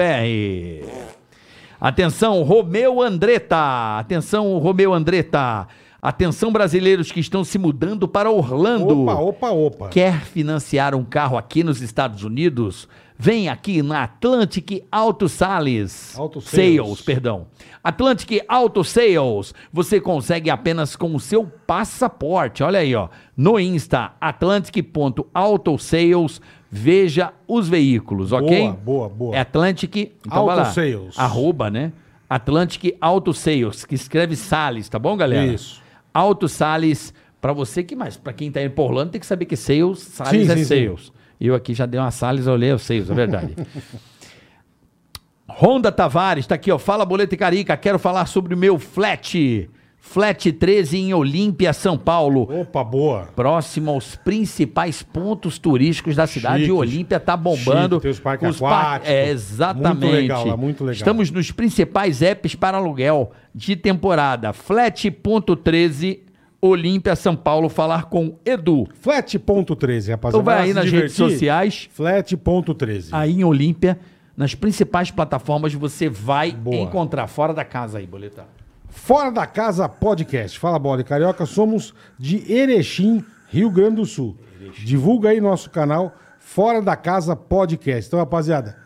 Atenção, 1.79 2.43
Romeu 2.43 3.01
Andretta. 3.01 3.99
Atenção, 3.99 4.57
Romeu 4.57 4.93
Andretta. 4.93 5.67
Atenção, 6.01 6.51
brasileiros 6.51 7.09
que 7.11 7.19
estão 7.19 7.43
se 7.43 7.57
mudando 7.57 8.07
para 8.07 8.29
Orlando. 8.29 9.01
Opa, 9.01 9.15
opa, 9.15 9.49
opa. 9.49 9.89
Quer 9.89 10.21
financiar 10.21 10.93
um 10.93 11.03
carro 11.03 11.35
aqui 11.35 11.63
nos 11.63 11.81
Estados 11.81 12.23
Unidos? 12.23 12.87
Vem 13.17 13.49
aqui 13.49 13.81
na 13.81 14.03
Atlantic 14.03 14.83
Auto 14.91 15.27
Sales. 15.27 16.15
Auto 16.15 16.39
Sales. 16.41 16.75
Sales, 16.75 17.01
perdão. 17.01 17.47
Atlantic 17.83 18.43
Auto 18.47 18.83
Sales. 18.83 19.51
Você 19.73 19.99
consegue 19.99 20.51
apenas 20.51 20.95
com 20.95 21.15
o 21.15 21.19
seu 21.19 21.51
passaporte. 21.65 22.61
Olha 22.61 22.81
aí, 22.81 22.93
ó. 22.93 23.09
No 23.35 23.59
Insta, 23.59 24.11
atlantic.autosales. 24.21 26.39
Veja 26.77 27.31
os 27.47 27.69
veículos, 27.69 28.33
ok? 28.33 28.63
Boa, 28.63 28.73
boa, 28.73 29.09
boa. 29.09 29.35
É 29.35 29.39
Atlantic. 29.39 29.95
Então 29.95 30.39
Auto 30.39 30.45
vai 30.47 30.55
lá. 30.57 30.65
Sales. 30.65 31.17
Arroba, 31.17 31.69
né? 31.69 31.93
Atlantic 32.29 32.97
Auto 32.99 33.33
Sales, 33.33 33.85
que 33.85 33.95
escreve 33.95 34.35
Sales, 34.35 34.89
tá 34.89 34.99
bom, 34.99 35.15
galera? 35.15 35.45
Isso. 35.45 35.81
Auto 36.13 36.49
Sales, 36.49 37.13
pra 37.39 37.53
você 37.53 37.81
que 37.83 37.95
mais, 37.95 38.17
pra 38.17 38.33
quem 38.33 38.51
tá 38.51 38.61
indo 38.61 38.71
por 38.71 38.85
Orlando, 38.85 39.11
tem 39.11 39.21
que 39.21 39.27
saber 39.27 39.45
que 39.45 39.55
Sales, 39.55 39.99
Sales 39.99 40.47
Sim, 40.47 40.51
é 40.51 40.57
sim, 40.57 40.63
sim. 40.63 40.85
Sales. 40.87 41.13
Eu 41.39 41.55
aqui 41.55 41.73
já 41.73 41.85
dei 41.85 41.99
uma 41.99 42.11
Sales, 42.11 42.47
olhei 42.47 42.73
o 42.73 42.79
Sales, 42.79 43.09
é 43.09 43.13
verdade. 43.13 43.55
Honda 45.47 45.91
Tavares, 45.91 46.45
tá 46.45 46.55
aqui, 46.55 46.71
ó. 46.71 46.77
Fala, 46.77 47.05
Boleto 47.05 47.35
e 47.35 47.37
Carica, 47.37 47.77
quero 47.77 47.99
falar 47.99 48.25
sobre 48.25 48.53
o 48.53 48.57
meu 48.57 48.77
flat. 48.77 49.69
Flat 50.07 50.49
13 50.51 50.97
em 50.97 51.13
Olímpia, 51.13 51.73
São 51.73 51.97
Paulo. 51.97 52.43
Opa, 52.61 52.83
boa. 52.83 53.27
Próximo 53.35 53.91
aos 53.91 54.15
principais 54.15 55.01
pontos 55.03 55.57
turísticos 55.59 56.15
da 56.15 56.25
cidade 56.25 56.59
Chique. 56.65 56.71
Olímpia, 56.71 57.19
tá 57.19 57.35
bombando. 57.35 57.95
Chique, 57.95 58.01
tem 58.03 58.11
os 58.11 58.19
parques 58.19 58.49
Os 58.51 58.59
par- 58.59 58.71
aquáticos. 58.85 59.09
É, 59.09 59.29
exatamente. 59.29 60.01
Muito 60.05 60.15
legal 60.15 60.47
lá, 60.47 60.55
muito 60.55 60.83
legal. 60.85 60.93
Estamos 60.95 61.31
nos 61.31 61.51
principais 61.51 62.21
apps 62.21 62.55
para 62.55 62.77
aluguel 62.77 63.31
de 63.53 63.75
temporada. 63.75 64.53
Flat.13, 64.53 66.19
Olímpia, 66.61 67.15
São 67.15 67.35
Paulo, 67.35 67.67
falar 67.67 68.05
com 68.05 68.37
Edu. 68.45 68.87
Flat.13, 69.01 70.11
rapaziada. 70.11 70.27
Então 70.29 70.43
vai 70.43 70.61
aí 70.61 70.73
nas 70.73 70.85
redes 70.85 71.13
divertir. 71.15 71.15
sociais, 71.31 71.89
Flat.13. 71.91 73.09
aí 73.11 73.33
em 73.33 73.43
Olímpia, 73.43 73.99
nas 74.37 74.55
principais 74.55 75.11
plataformas, 75.11 75.73
você 75.73 76.07
vai 76.07 76.51
Boa. 76.51 76.77
encontrar. 76.77 77.27
Fora 77.27 77.53
da 77.53 77.65
casa 77.65 77.97
aí, 77.97 78.07
boletar. 78.07 78.47
Fora 78.95 79.29
da 79.29 79.45
Casa 79.45 79.87
Podcast. 79.87 80.57
Fala, 80.57 80.79
bola 80.79 81.01
e 81.01 81.03
carioca. 81.03 81.45
Somos 81.45 81.93
de 82.17 82.51
Erechim, 82.51 83.23
Rio 83.49 83.69
Grande 83.69 83.97
do 83.97 84.05
Sul. 84.05 84.35
Divulga 84.83 85.29
aí 85.29 85.39
nosso 85.39 85.69
canal 85.69 86.15
Fora 86.39 86.81
da 86.81 86.95
Casa 86.95 87.35
Podcast. 87.35 88.07
Então, 88.07 88.17
rapaziada, 88.17 88.77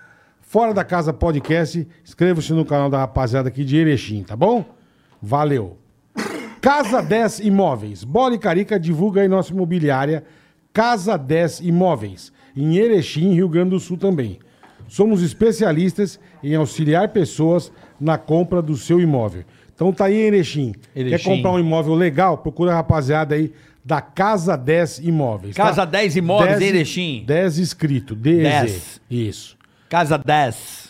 Fora 0.41 0.73
da 0.73 0.83
Casa 0.83 1.13
Podcast, 1.13 1.87
inscreva-se 2.03 2.51
no 2.51 2.65
canal 2.65 2.89
da 2.89 2.97
rapaziada 2.97 3.47
aqui 3.47 3.63
de 3.63 3.77
Erechim, 3.77 4.23
tá 4.23 4.35
bom? 4.35 4.65
Valeu. 5.21 5.77
Casa 6.59 7.01
10 7.01 7.39
Imóveis. 7.41 8.03
Bola 8.03 8.35
e 8.35 8.39
Carica 8.39 8.77
divulga 8.79 9.21
aí 9.21 9.27
nossa 9.27 9.53
imobiliária 9.53 10.25
Casa 10.73 11.17
10 11.17 11.61
Imóveis, 11.61 12.33
em 12.57 12.77
Erechim, 12.77 13.33
Rio 13.33 13.47
Grande 13.47 13.69
do 13.69 13.79
Sul 13.79 13.95
também. 13.95 14.39
Somos 14.87 15.21
especialistas 15.21 16.19
em 16.43 16.55
auxiliar 16.55 17.09
pessoas 17.09 17.71
na 17.99 18.17
compra 18.17 18.61
do 18.61 18.75
seu 18.75 18.99
imóvel. 18.99 19.43
Então 19.79 19.93
tá 19.93 20.07
aí 20.07 20.15
em 20.15 20.25
Erechim. 20.25 20.73
Quer 20.93 20.99
Erechim. 20.99 21.37
comprar 21.37 21.53
um 21.53 21.59
imóvel 21.59 21.93
legal? 21.95 22.37
Procura 22.39 22.73
a 22.73 22.75
rapaziada 22.75 23.33
aí 23.33 23.53
da 23.83 24.01
Casa 24.01 24.57
10 24.57 24.99
Imóveis. 24.99 25.55
tá? 25.55 25.63
Casa 25.63 25.85
10 25.85 26.17
Imóveis, 26.17 26.59
10 26.59 26.61
em 26.61 26.65
Erechim. 26.75 27.23
10 27.25 27.57
escrito, 27.59 28.13
DEZ. 28.13 28.41
10. 28.43 29.01
Isso. 29.09 29.57
Casa 29.87 30.17
10. 30.17 30.89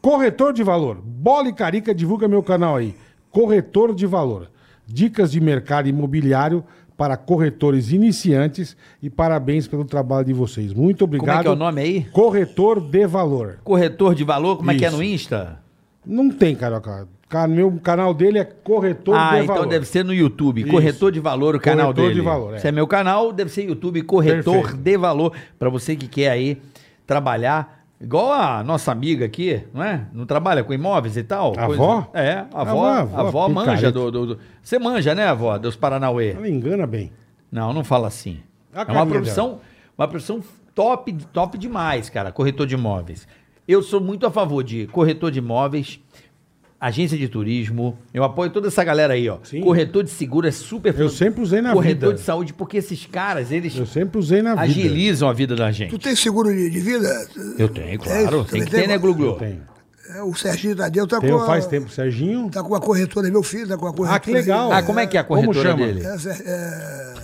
Corretor 0.00 0.52
de 0.52 0.62
valor. 0.62 1.02
Bola 1.02 1.48
e 1.48 1.52
Carica 1.52 1.92
divulga 1.92 2.28
meu 2.28 2.44
canal 2.44 2.76
aí. 2.76 2.94
Corretor 3.28 3.92
de 3.92 4.06
valor. 4.06 4.48
Dicas 4.86 5.32
de 5.32 5.40
mercado 5.40 5.88
imobiliário 5.88 6.62
para 6.96 7.16
corretores 7.16 7.90
iniciantes 7.90 8.76
e 9.02 9.10
parabéns 9.10 9.66
pelo 9.66 9.84
trabalho 9.84 10.26
de 10.26 10.32
vocês. 10.32 10.72
Muito 10.72 11.02
obrigado. 11.02 11.26
Como 11.26 11.40
é 11.40 11.42
que 11.42 11.48
é 11.48 11.50
o 11.50 11.56
nome 11.56 11.80
aí? 11.80 12.06
Corretor 12.12 12.80
de 12.80 13.04
valor. 13.04 13.58
Corretor 13.64 14.14
de 14.14 14.22
valor, 14.22 14.58
como 14.58 14.70
é 14.70 14.76
que 14.76 14.84
é 14.84 14.88
Isso. 14.88 14.96
no 14.96 15.02
Insta? 15.02 15.60
Não 16.06 16.30
tem, 16.30 16.54
Carioca. 16.54 17.08
Meu 17.48 17.72
canal 17.82 18.12
dele 18.14 18.38
é 18.38 18.44
Corretor 18.44 19.14
Ah, 19.16 19.30
de 19.36 19.44
então 19.44 19.56
Valor. 19.56 19.68
deve 19.68 19.86
ser 19.86 20.04
no 20.04 20.12
YouTube. 20.14 20.62
Isso. 20.62 20.70
Corretor 20.70 21.10
de 21.12 21.20
Valor, 21.20 21.54
o 21.56 21.60
canal 21.60 21.86
Corretor 21.86 22.02
dele. 22.04 22.14
de 22.14 22.20
Valor, 22.20 22.54
é. 22.54 22.58
Se 22.58 22.68
é 22.68 22.72
meu 22.72 22.86
canal, 22.86 23.32
deve 23.32 23.50
ser 23.50 23.64
YouTube 23.64 24.02
Corretor 24.02 24.54
Perfeito. 24.54 24.76
de 24.82 24.96
Valor. 24.96 25.32
Pra 25.58 25.68
você 25.70 25.96
que 25.96 26.06
quer 26.08 26.30
aí 26.30 26.60
trabalhar. 27.06 27.80
Igual 28.00 28.32
a 28.32 28.64
nossa 28.64 28.90
amiga 28.90 29.24
aqui, 29.24 29.62
não 29.72 29.80
é? 29.82 30.06
Não 30.12 30.26
trabalha 30.26 30.64
com 30.64 30.72
imóveis 30.74 31.16
e 31.16 31.22
tal? 31.22 31.52
A 31.56 31.66
avó? 31.66 32.10
É, 32.12 32.44
a 32.52 32.60
avó, 32.62 32.84
avó, 32.88 33.16
a 33.16 33.20
avó, 33.20 33.48
manja 33.48 33.92
do, 33.92 34.10
do- 34.10 34.26
do- 34.26 34.38
Você 34.60 34.76
manja, 34.76 35.14
né, 35.14 35.26
avó? 35.28 35.56
Dos 35.56 35.76
Paranauê. 35.76 36.30
Ela 36.32 36.48
engana 36.48 36.84
bem. 36.84 37.12
Não, 37.50 37.72
não 37.72 37.84
fala 37.84 38.08
assim. 38.08 38.40
A 38.74 38.80
é 38.82 38.92
uma 38.92 39.06
profissão, 39.06 39.60
uma 39.96 40.08
profissão 40.08 40.42
top, 40.74 41.12
top 41.32 41.56
demais, 41.56 42.10
cara, 42.10 42.32
corretor 42.32 42.66
de 42.66 42.74
imóveis. 42.74 43.28
Eu 43.68 43.82
sou 43.84 44.00
muito 44.00 44.26
a 44.26 44.32
favor 44.32 44.64
de 44.64 44.88
corretor 44.88 45.30
de 45.30 45.38
imóveis, 45.38 46.00
agência 46.88 47.16
de 47.16 47.28
turismo. 47.28 47.96
Eu 48.12 48.24
apoio 48.24 48.50
toda 48.50 48.68
essa 48.68 48.82
galera 48.82 49.14
aí, 49.14 49.28
ó. 49.28 49.38
Sim. 49.44 49.60
Corretor 49.60 50.02
de 50.04 50.10
seguro 50.10 50.48
é 50.48 50.50
super 50.50 50.94
Eu 50.98 51.08
sempre 51.08 51.40
usei 51.42 51.60
na 51.62 51.72
Corretor 51.72 52.08
vida. 52.10 52.14
de 52.20 52.20
saúde, 52.26 52.52
porque 52.52 52.76
esses 52.78 53.06
caras, 53.06 53.50
eles 53.52 53.76
Eu 53.76 53.86
sempre 53.86 54.18
usei 54.18 54.42
na 54.42 54.50
vida. 54.50 54.62
agilizam 54.62 55.28
a 55.28 55.32
vida 55.32 55.54
da 55.54 55.68
Tu 55.68 55.72
gente. 55.74 55.98
tem 55.98 56.16
seguro 56.16 56.52
de, 56.52 56.68
de 56.70 56.80
vida? 56.80 57.08
Eu 57.58 57.68
tenho, 57.68 57.98
claro. 58.00 58.44
Tem, 58.44 58.60
Tem 58.60 58.64
que 58.64 58.70
ter, 58.70 58.80
né, 58.88 58.94
tem? 58.94 58.98
Glu-Glu? 58.98 59.26
Eu 59.26 59.32
tenho. 59.34 59.72
É, 60.14 60.22
o 60.22 60.34
Serginho 60.34 60.74
Tadeu 60.76 61.06
tá 61.06 61.20
Tenho 61.20 61.36
com. 61.38 61.42
a- 61.44 61.46
faz 61.46 61.66
tempo. 61.66 61.88
Serginho. 61.88 62.50
Tá 62.50 62.60
com 62.62 62.68
uma 62.68 62.80
corretora, 62.80 63.30
meu 63.30 63.42
filho 63.42 63.68
tá 63.68 63.76
com 63.78 63.86
uma 63.86 63.92
corretora. 63.92 64.16
Ah, 64.16 64.20
que 64.20 64.32
legal. 64.32 64.72
Ah, 64.72 64.82
como 64.82 64.98
é 64.98 65.06
que 65.06 65.16
é 65.16 65.20
a 65.20 65.24
Como 65.24 65.40
corretora 65.54 65.70
chama? 65.70 65.86
dele? 65.86 66.02
É, 66.04 66.50
é, 66.50 67.14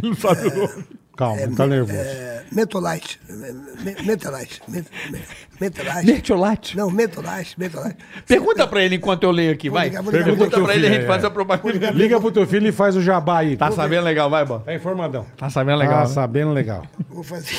Não 0.02 0.14
sabe 0.14 0.46
o 0.46 0.56
nome. 0.56 0.84
Calma, 1.20 1.46
não 1.46 1.54
tá 1.54 1.66
nervoso. 1.66 1.98
é, 1.98 2.44
Mentolite. 2.50 3.20
Me- 3.28 3.94
Mentolite. 4.06 4.62
Men- 4.66 4.86
men- 5.10 5.22
Mentolite. 5.60 6.06
Mertiolate. 6.06 6.76
Não, 6.78 6.90
Mentolite. 6.90 7.54
Mentolite. 7.58 7.96
Pergunta 8.26 8.66
pra 8.66 8.82
ele 8.82 8.96
enquanto 8.96 9.24
eu 9.24 9.30
leio 9.30 9.52
aqui, 9.52 9.68
vai. 9.68 9.88
ligar, 9.90 10.02
vou 10.02 10.10
ligar. 10.12 10.24
Pergunta 10.24 10.50
pro 10.56 10.64
pra 10.64 10.74
ele, 10.74 10.86
a 10.86 10.88
filho, 10.88 10.94
gente 11.02 11.04
é. 11.04 11.06
faz 11.06 11.22
a 11.22 11.30
propaganda. 11.30 11.90
Liga 11.90 12.18
pro 12.18 12.32
teu 12.32 12.46
filho 12.46 12.66
e 12.66 12.72
faz 12.72 12.96
o 12.96 13.02
jabá 13.02 13.40
aí. 13.40 13.54
Tá 13.54 13.70
sabendo 13.70 14.02
legal, 14.04 14.30
vai, 14.30 14.46
bom. 14.46 14.60
Tá 14.60 14.74
informadão. 14.74 15.26
Tá 15.36 15.50
sabendo 15.50 15.76
legal. 15.76 16.02
Tá 16.04 16.08
né? 16.08 16.14
sabendo 16.14 16.52
legal. 16.52 16.86
Vou 17.10 17.22
fazer. 17.22 17.54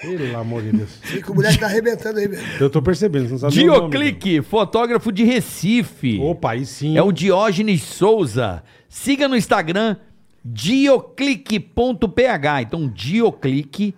Pelo 0.00 0.38
amor 0.38 0.62
de 0.62 0.72
Deus. 0.72 0.90
E 1.14 1.22
que 1.22 1.30
o 1.30 1.34
moleque 1.34 1.58
tá 1.58 1.66
arrebentando 1.66 2.18
aí 2.18 2.28
mesmo. 2.28 2.46
Eu 2.58 2.70
tô 2.70 2.80
percebendo. 2.80 3.26
Você 3.26 3.32
não 3.32 3.38
sabe 3.38 3.56
nem 3.56 3.68
o 3.68 3.72
nome 3.74 3.90
Dioclique, 3.90 4.40
fotógrafo 4.40 5.12
de 5.12 5.24
Recife. 5.24 6.18
Opa, 6.18 6.52
aí 6.52 6.64
sim. 6.64 6.96
É 6.96 7.02
o 7.02 7.12
Diógenes 7.12 7.82
Souza. 7.82 8.62
Siga 8.88 9.28
no 9.28 9.36
Instagram 9.36 9.96
dioclique.ph. 10.44 12.62
Então, 12.62 12.88
dioclique, 12.88 13.94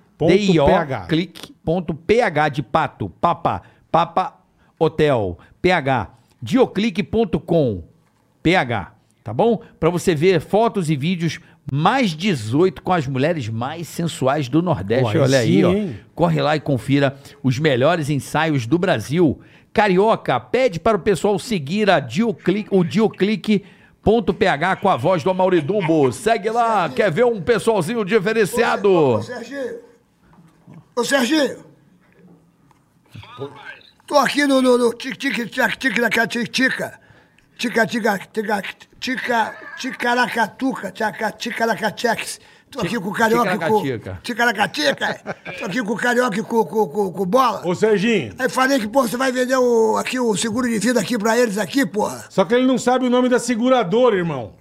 de 2.50 2.62
pato, 2.62 3.08
papa, 3.20 3.62
papa, 3.90 4.38
hotel, 4.78 5.38
PH, 5.60 6.10
dioclique.com, 6.40 7.84
PH, 8.42 8.94
tá 9.22 9.32
bom? 9.32 9.60
Para 9.78 9.90
você 9.90 10.14
ver 10.14 10.40
fotos 10.40 10.90
e 10.90 10.96
vídeos 10.96 11.38
mais 11.70 12.10
18 12.10 12.82
com 12.82 12.92
as 12.92 13.06
mulheres 13.06 13.48
mais 13.48 13.86
sensuais 13.86 14.48
do 14.48 14.60
Nordeste. 14.60 15.16
Aí 15.16 15.22
Olha 15.22 15.38
aí, 15.38 15.52
sim, 15.52 15.64
ó. 15.64 15.72
hein? 15.72 15.96
Corre 16.14 16.42
lá 16.42 16.56
e 16.56 16.60
confira 16.60 17.16
os 17.42 17.58
melhores 17.58 18.10
ensaios 18.10 18.66
do 18.66 18.78
Brasil. 18.78 19.40
Carioca, 19.72 20.38
pede 20.40 20.80
para 20.80 20.96
o 20.96 21.00
pessoal 21.00 21.38
seguir 21.38 21.88
a 21.88 22.00
Dioclick, 22.00 22.68
o 22.70 22.84
Dioclick.ph 24.04 24.76
com 24.80 24.88
a 24.88 24.96
voz 24.96 25.22
do 25.22 25.30
Amauridumbo. 25.30 26.12
Segue 26.12 26.50
lá, 26.50 26.88
quer 26.88 27.10
ver 27.10 27.24
um 27.24 27.40
pessoalzinho 27.40 28.04
diferenciado? 28.04 28.90
Ô, 28.90 29.22
Serginho. 29.22 29.80
Ô, 30.96 31.04
Serginho. 31.04 31.64
Tô 34.06 34.16
aqui 34.18 34.46
no, 34.46 34.60
no, 34.60 34.76
no 34.76 34.92
tic 34.92 35.16
tic 35.16 35.48
tic 35.48 35.78
tic 36.28 36.48
tica. 36.50 37.00
Tica 37.56 37.86
tica 37.86 38.18
tica 38.18 38.62
tica 38.98 39.56
ticaracatuca, 39.78 40.90
tica 40.90 41.30
ticaracatex. 41.30 42.40
Tô 42.72 42.80
aqui 42.80 42.98
com 42.98 43.08
o 43.08 43.12
carioca 43.12 43.54
e 43.54 43.58
com. 43.58 43.82
Ticaracatica. 43.82 44.18
Ticaracatica. 44.22 45.36
Tô 45.58 45.64
aqui 45.66 45.82
com 45.82 45.92
o 45.92 45.96
carioca 45.96 46.40
e 46.40 46.42
com, 46.42 46.64
com, 46.64 46.86
com, 46.88 47.12
com 47.12 47.26
bola. 47.26 47.60
Ô, 47.66 47.74
Serginho, 47.74 48.34
Aí 48.38 48.48
falei 48.48 48.80
que, 48.80 48.88
pô, 48.88 49.02
você 49.06 49.16
vai 49.16 49.30
vender 49.30 49.56
o, 49.56 49.96
aqui 49.98 50.18
o 50.18 50.34
seguro 50.36 50.66
de 50.66 50.78
vida 50.78 50.98
aqui 50.98 51.18
pra 51.18 51.36
eles 51.38 51.58
aqui, 51.58 51.84
porra. 51.84 52.24
só 52.30 52.44
que 52.44 52.54
ele 52.54 52.66
não 52.66 52.78
sabe 52.78 53.06
o 53.06 53.10
nome 53.10 53.28
da 53.28 53.38
seguradora, 53.38 54.16
irmão. 54.16 54.54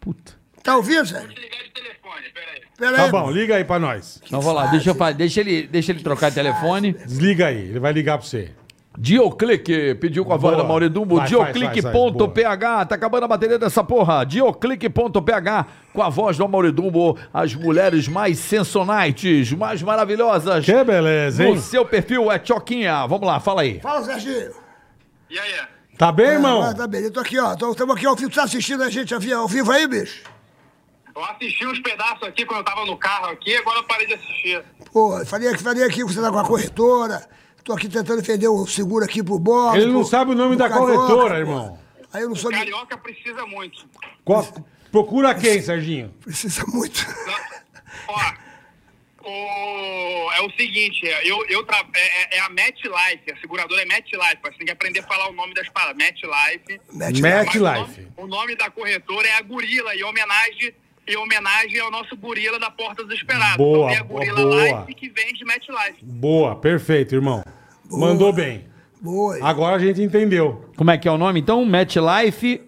Puta. 0.00 0.34
Tá 0.62 0.76
ouvindo, 0.76 1.06
Sérgio? 1.06 1.28
Ligar 1.28 1.62
de 1.64 1.70
telefone, 1.72 2.22
peraí. 2.32 2.62
Pera 2.78 2.96
Tá 2.96 3.04
aí. 3.04 3.10
bom, 3.10 3.30
liga 3.30 3.56
aí 3.56 3.64
pra 3.64 3.78
nós. 3.78 4.20
Então 4.26 4.40
vou 4.40 4.52
lá, 4.52 4.66
deixa, 4.66 4.90
eu, 4.90 4.94
fa- 4.94 5.12
deixa, 5.12 5.40
ele, 5.40 5.66
deixa 5.66 5.92
ele 5.92 6.02
trocar 6.02 6.28
de 6.28 6.34
telefone. 6.36 6.92
Desliga 6.92 7.46
aí, 7.48 7.68
ele 7.70 7.78
vai 7.80 7.92
ligar 7.92 8.18
pra 8.18 8.26
você. 8.26 8.50
Dioclick, 8.96 9.96
pediu 9.96 10.24
com 10.24 10.32
a 10.32 10.36
voz 10.36 10.56
da 10.56 10.62
Mauridumbo. 10.62 11.20
Dioclick.ph, 11.20 12.86
tá 12.86 12.94
acabando 12.94 13.24
a 13.24 13.28
bateria 13.28 13.58
dessa 13.58 13.82
porra. 13.82 14.24
Dioclick.ph, 14.24 15.66
com 15.92 16.02
a 16.02 16.08
voz 16.08 16.38
do 16.38 16.46
Mauridumbo, 16.48 17.18
as 17.32 17.54
mulheres 17.54 18.06
mais 18.06 18.38
sensonites, 18.38 19.52
mais 19.52 19.82
maravilhosas. 19.82 20.64
Que 20.64 20.84
beleza, 20.84 21.44
hein? 21.44 21.54
No 21.54 21.60
seu 21.60 21.84
perfil 21.84 22.30
é 22.30 22.40
Choquinha. 22.44 23.06
Vamos 23.06 23.26
lá, 23.26 23.40
fala 23.40 23.62
aí. 23.62 23.80
Fala, 23.80 24.02
Serginho. 24.04 24.52
E 25.28 25.38
aí? 25.38 25.54
Tá 25.98 26.10
bem, 26.12 26.26
Ah, 26.26 26.32
irmão? 26.34 26.74
tá 26.74 26.86
bem, 26.86 27.02
eu 27.02 27.12
tô 27.12 27.20
aqui, 27.20 27.38
ó. 27.38 27.52
Estamos 27.52 27.96
aqui 27.96 28.06
ao 28.06 28.14
vivo. 28.16 28.30
Tá 28.30 28.44
assistindo 28.44 28.82
a 28.82 28.90
gente 28.90 29.12
ao 29.14 29.20
vi- 29.20 29.32
ao 29.32 29.46
vivo 29.48 29.70
aí, 29.72 29.86
bicho? 29.86 30.22
Eu 31.14 31.24
assisti 31.24 31.64
uns 31.66 31.78
pedaços 31.80 32.22
aqui 32.24 32.44
quando 32.44 32.58
eu 32.58 32.64
tava 32.64 32.84
no 32.84 32.96
carro 32.96 33.26
aqui, 33.26 33.56
agora 33.56 33.78
eu 33.78 33.84
parei 33.84 34.06
de 34.06 34.14
assistir. 34.14 34.62
Pô, 34.92 35.24
falei, 35.24 35.48
aqui- 35.48 35.62
falei 35.62 35.84
aqui 35.84 35.96
que 35.96 36.04
você 36.04 36.20
tá 36.20 36.30
com 36.32 36.38
a 36.38 36.44
corretora. 36.44 37.24
Tô 37.64 37.72
aqui 37.72 37.88
tentando 37.88 38.22
vender 38.22 38.48
o 38.48 38.66
seguro 38.66 39.04
aqui 39.04 39.22
pro 39.22 39.38
bola. 39.38 39.76
Ele 39.76 39.86
não 39.86 40.00
pro- 40.02 40.10
sabe 40.10 40.32
o 40.32 40.34
nome 40.34 40.54
da 40.56 40.68
Carioca, 40.68 40.92
corretora, 40.94 41.38
irmão. 41.38 41.78
Aí 42.12 42.22
eu 42.22 42.28
não 42.28 42.36
sou 42.36 42.50
de... 42.52 42.58
Carioca 42.58 42.96
precisa 42.98 43.46
muito. 43.46 43.86
Qual- 44.24 44.46
Procura 44.92 45.34
quem, 45.34 45.60
Serginho? 45.60 46.10
Precisa 46.20 46.62
muito. 46.66 47.04
Ó, 48.06 48.32
o- 49.26 50.32
é 50.32 50.40
o 50.42 50.50
seguinte, 50.52 51.00
eu, 51.24 51.44
eu 51.48 51.64
tra... 51.64 51.82
é, 51.94 52.36
é- 52.36 52.36
é 52.36 52.40
a 52.40 52.48
MetLife, 52.50 53.32
a 53.32 53.40
seguradora 53.40 53.82
é 53.82 53.86
MetLife, 53.86 54.36
você 54.42 54.58
tem 54.58 54.66
que 54.66 54.72
aprender 54.72 55.00
a 55.00 55.02
falar 55.04 55.30
o 55.30 55.32
nome 55.32 55.54
das 55.54 55.68
palavras, 55.70 55.96
MetLife. 55.96 56.80
Mete 56.92 57.22
Met- 57.22 57.56
o 57.58 57.60
nome- 57.62 57.78
MetLife. 57.80 58.08
O 58.18 58.26
nome 58.26 58.54
da 58.56 58.70
corretora 58.70 59.26
é 59.26 59.32
a 59.32 59.40
Gorila, 59.40 59.96
em 59.96 60.04
homenagem, 60.04 60.74
em 61.06 61.16
homenagem 61.16 61.78
ao 61.80 61.90
nosso 61.90 62.16
gorila 62.16 62.58
da 62.58 62.70
Porta 62.70 63.04
dos 63.04 63.14
Esperados. 63.14 63.56
Boa, 63.56 63.92
então, 63.92 63.96
é 63.96 63.98
a 63.98 64.02
Gorila 64.02 64.42
boa. 64.42 64.64
Life 64.80 64.94
que 64.94 65.08
vende 65.10 65.44
MetLife. 65.44 66.04
Boa, 66.04 66.56
perfeito, 66.56 67.14
irmão. 67.14 67.44
Mandou 67.90 68.32
bem. 68.32 68.66
Boa. 69.00 69.38
Agora 69.42 69.76
a 69.76 69.78
gente 69.78 70.00
entendeu. 70.00 70.70
Como 70.76 70.90
é 70.90 70.96
que 70.98 71.06
é 71.06 71.10
o 71.12 71.18
nome 71.18 71.40
então? 71.40 71.64
MetLife. 71.66 72.62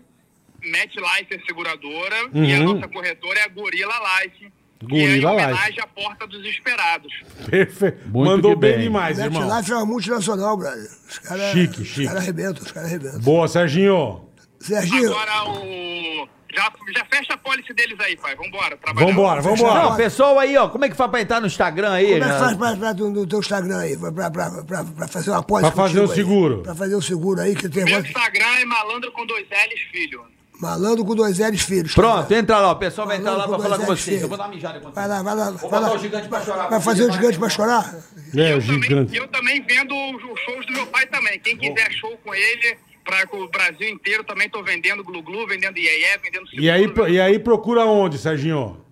MetLife 0.62 1.34
é 1.34 1.39
seguradora 1.47 2.16
e 2.34 2.52
a 2.52 2.60
nossa 2.60 2.89
corretora 2.89 3.39
é 3.39 3.42
a 3.44 3.48
Gorila 3.48 3.94
Life. 4.23 4.52
que 4.81 4.86
Gorila 4.86 5.06
é 5.06 5.10
em 5.10 5.15
Life. 5.15 5.26
homenagem 5.26 5.81
à 5.81 5.86
Porta 5.86 6.26
dos 6.26 6.44
Esperados. 6.44 7.12
Perfeito. 7.48 8.08
Muito 8.08 8.31
Mandou 8.31 8.56
bem, 8.56 8.73
bem. 8.73 8.81
demais, 8.82 9.18
irmão. 9.18 9.42
MetLife 9.47 9.73
é 9.73 9.76
uma 9.76 9.86
multinacional, 9.86 10.56
brother. 10.56 10.90
Os 11.08 11.18
caras... 11.20 11.52
Chique, 11.52 11.81
os 11.82 11.89
chique. 11.89 12.06
caras 12.06 12.23
arrebentam, 12.23 12.62
os 12.65 12.73
caras 12.73 12.89
arrebentam. 12.90 13.20
Boa, 13.20 13.48
Serginho. 13.48 14.28
Serginho, 14.60 15.10
Agora 15.10 15.44
o. 15.50 16.28
Já, 16.57 16.73
já 16.94 17.05
fecha 17.05 17.35
a 17.35 17.36
pólice 17.36 17.73
deles 17.75 17.99
aí, 18.01 18.17
pai. 18.17 18.35
Vambora. 18.35 18.76
Trabalhar. 18.78 19.07
Vambora, 19.09 19.43
Não, 19.43 19.57
vambora. 19.57 19.94
pessoal 19.97 20.39
aí, 20.39 20.57
ó, 20.57 20.68
como 20.68 20.85
é 20.85 20.89
que 20.89 20.97
faz 20.97 21.10
pra 21.10 21.20
entrar 21.20 21.41
no 21.41 21.47
Instagram 21.47 21.93
aí? 21.93 22.12
como 22.12 22.17
é 22.17 22.20
que 22.26 22.33
né? 22.33 22.39
faz 22.39 22.57
pra, 22.57 22.76
pra, 22.76 22.94
no, 22.94 23.10
no 23.10 23.26
teu 23.26 23.39
Instagram 23.41 23.78
aí? 23.78 23.97
Pra, 23.97 24.10
pra, 24.12 24.31
pra, 24.31 24.51
pra, 24.65 24.85
pra 24.85 25.09
fazer 25.09 25.31
uma 25.31 25.43
pós 25.43 25.60
Pra 25.62 25.70
fazer 25.73 26.01
o 26.01 26.09
seguro. 26.09 26.62
Pra 26.62 26.75
fazer 26.75 26.94
o 26.94 27.02
seguro 27.02 27.41
aí, 27.41 27.55
que 27.55 27.68
tem 27.68 27.85
Meu 27.85 27.94
voz- 27.97 28.07
Instagram 28.09 28.47
é 28.60 28.65
malandro 28.65 29.12
com 29.12 29.26
dois 29.26 29.47
L's, 29.51 29.81
filho. 29.93 30.25
malandro 30.59 31.05
com 31.05 31.15
dois 31.15 31.39
L's 31.39 31.60
filhos. 31.62 31.94
Pronto, 31.94 32.33
entra 32.33 32.59
lá, 32.59 32.70
o 32.73 32.76
pessoal 32.76 33.07
vai 33.07 33.18
entrar 33.18 33.33
lá 33.33 33.39
Malandro 33.47 33.59
pra 33.60 33.62
falar 33.70 33.78
com 33.78 33.86
vocês. 33.86 34.05
filhos. 34.05 34.23
Eu 34.23 34.28
vou 34.28 34.39
dar 34.39 34.44
uma 34.44 34.55
mijada 34.55 34.78
enquanto 34.78 34.94
Vai 34.94 35.07
lá, 35.09 35.23
vai 35.23 35.35
lá. 35.35 35.51
Vou 35.51 35.68
vai 35.70 35.81
lá. 35.81 35.93
o 35.94 35.99
gigante 35.99 36.28
pra 36.28 36.41
chorar. 36.41 36.68
Vai 36.70 36.81
fazer 36.81 37.05
o 37.05 37.12
gigante 37.12 37.39
pra 37.39 37.49
chorar? 37.51 37.94
É, 38.35 38.55
o 38.57 38.60
também, 38.62 38.83
gigante. 38.83 39.17
eu 39.17 39.28
também 39.28 39.62
vendo 39.62 39.94
os 39.94 40.41
shows 40.41 40.67
do 40.67 40.73
meu 40.73 40.86
pai 40.86 41.07
também. 41.07 41.39
Quem 41.41 41.57
quiser 41.59 41.91
show 41.93 42.17
com 42.25 42.35
ele, 42.35 42.78
para 43.07 43.25
o 43.36 43.49
Brasil 43.49 43.89
inteiro, 43.89 44.25
também 44.25 44.51
tô 44.51 44.62
vendendo 44.62 45.05
Glu-Glu, 45.05 45.47
vendendo 45.47 45.78
Iê, 45.78 46.18
vendendo 46.23 46.47
E 46.52 46.68
aí, 46.68 46.83
seguro, 46.83 47.09
e 47.09 47.20
aí 47.20 47.39
procura 47.39 47.85
onde, 47.86 48.18
Serginho? 48.18 48.85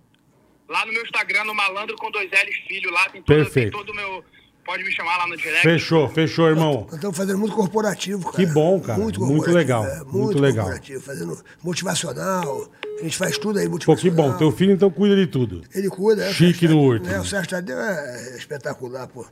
Lá 0.68 0.86
no 0.86 0.92
meu 0.92 1.02
Instagram, 1.02 1.44
no 1.44 1.54
Malandro 1.54 1.96
com 1.96 2.10
dois 2.10 2.30
L's, 2.30 2.56
filho, 2.68 2.90
lá 2.90 3.08
tem 3.10 3.20
todo, 3.22 3.36
Perfeito. 3.36 3.76
tem 3.76 3.84
todo 3.84 3.90
o 3.90 3.94
meu... 3.94 4.24
Pode 4.64 4.82
me 4.82 4.90
chamar 4.92 5.18
lá 5.18 5.26
no 5.26 5.36
direct. 5.36 5.60
Fechou, 5.60 6.08
fechou, 6.08 6.48
irmão. 6.48 6.84
Nós 6.86 6.94
estamos 6.94 7.14
fazendo 7.14 7.38
muito 7.38 7.54
corporativo, 7.54 8.24
cara. 8.32 8.36
Que 8.36 8.46
bom, 8.50 8.80
cara. 8.80 8.98
Muito 8.98 9.18
corporativo, 9.18 9.54
legal, 9.58 9.84
é, 9.84 10.04
muito 10.04 10.38
legal. 10.38 10.64
corporativo, 10.64 11.02
fazendo 11.02 11.44
motivacional. 11.62 12.72
A 12.98 13.02
gente 13.02 13.14
faz 13.18 13.36
tudo 13.36 13.58
aí, 13.58 13.66
Pô, 13.66 13.72
motivacional. 13.72 14.00
que 14.00 14.10
bom. 14.32 14.38
Teu 14.38 14.50
filho 14.50 14.72
então 14.72 14.90
cuida 14.90 15.14
de 15.16 15.26
tudo. 15.26 15.60
Ele 15.74 15.90
cuida. 15.90 16.24
é, 16.24 16.30
o 16.30 16.32
Chique 16.32 16.66
no 16.66 16.78
último. 16.78 17.10
né, 17.12 17.20
O 17.20 17.26
Sérgio 17.26 17.50
Tadeu 17.50 17.78
é 17.78 18.36
espetacular, 18.38 19.06
pô. 19.06 19.26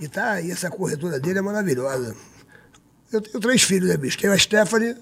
E, 0.00 0.08
tá, 0.08 0.40
e 0.40 0.50
essa 0.50 0.68
corretora 0.68 1.20
dele 1.20 1.38
é 1.38 1.42
maravilhosa. 1.42 2.16
Eu 3.16 3.20
tenho 3.22 3.40
três 3.40 3.62
filhos, 3.62 3.88
né, 3.88 3.96
bicho? 3.96 4.18
Tenho 4.18 4.32
a 4.32 4.38
Stephanie, 4.38 4.94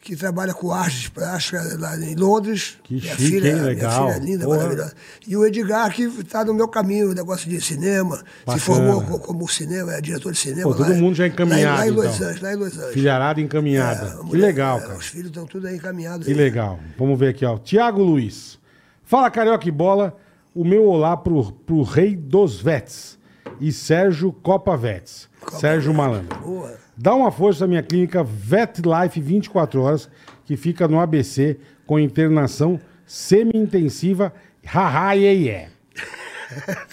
que 0.00 0.14
trabalha 0.14 0.52
com 0.52 0.70
artes 0.70 1.08
plásticas 1.08 1.78
lá 1.78 1.96
em 1.98 2.14
Londres. 2.14 2.76
Que 2.84 2.94
minha 2.94 3.16
chique, 3.16 3.22
filha, 3.30 3.48
hein? 3.48 3.54
Minha 3.54 3.64
Legal. 3.66 4.08
filha 4.12 4.16
é 4.16 4.24
linda, 4.24 4.44
Porra. 4.44 4.56
maravilhosa. 4.58 4.94
E 5.26 5.36
o 5.36 5.46
Edgar, 5.46 5.90
que 5.94 6.02
está 6.02 6.44
no 6.44 6.52
meu 6.52 6.68
caminho, 6.68 7.14
negócio 7.14 7.48
de 7.48 7.60
cinema. 7.60 8.16
Bacana. 8.44 8.58
Se 8.58 8.64
formou 8.64 9.02
co- 9.02 9.18
como 9.18 9.48
cinema, 9.48 9.94
é 9.94 10.00
diretor 10.02 10.32
de 10.32 10.38
cinema. 10.38 10.62
Pô, 10.70 10.74
todo 10.76 10.90
lá 10.90 10.96
mundo 10.96 11.14
já 11.14 11.26
encaminhado, 11.26 11.78
Lá, 11.78 11.86
em- 11.86 11.90
Los 11.90 12.04
então. 12.14 12.26
Angeles, 12.28 12.40
lá 12.42 12.52
em 12.52 12.56
Los 12.56 12.76
Angeles. 12.76 12.92
Filharada 12.94 13.40
É, 13.40 13.44
encaminhada. 13.44 14.20
a 14.20 14.24
que 14.28 14.36
legal, 14.36 14.78
é, 14.78 14.80
cara. 14.82 14.94
Os 14.98 15.06
filhos 15.06 15.26
estão 15.28 15.46
tudo 15.46 15.66
aí 15.66 15.76
encaminhados. 15.76 16.26
Que 16.26 16.32
aí. 16.32 16.36
legal. 16.36 16.78
Vamos 16.98 17.18
ver 17.18 17.28
aqui, 17.28 17.44
ó. 17.46 17.56
Tiago 17.56 18.02
Luiz. 18.02 18.58
Fala, 19.04 19.30
Carioca 19.30 19.66
e 19.66 19.70
Bola. 19.72 20.14
O 20.54 20.64
meu 20.64 20.84
olá 20.84 21.16
pro, 21.16 21.50
pro 21.50 21.82
rei 21.82 22.14
dos 22.14 22.60
Vets. 22.60 23.18
E 23.60 23.72
Sérgio 23.72 24.32
Copa 24.32 24.76
Vets. 24.76 25.28
Sérgio 25.58 25.92
Malandro. 25.94 26.38
Boa. 26.40 26.83
Dá 26.96 27.14
uma 27.14 27.30
força 27.30 27.64
à 27.64 27.68
minha 27.68 27.82
clínica 27.82 28.22
Vet 28.22 28.80
Life 28.80 29.20
24 29.20 29.82
horas, 29.82 30.08
que 30.44 30.56
fica 30.56 30.86
no 30.86 31.00
ABC, 31.00 31.58
com 31.86 31.98
internação 31.98 32.80
semi-intensiva. 33.04 34.32
Haha, 34.64 35.16
iê. 35.16 35.66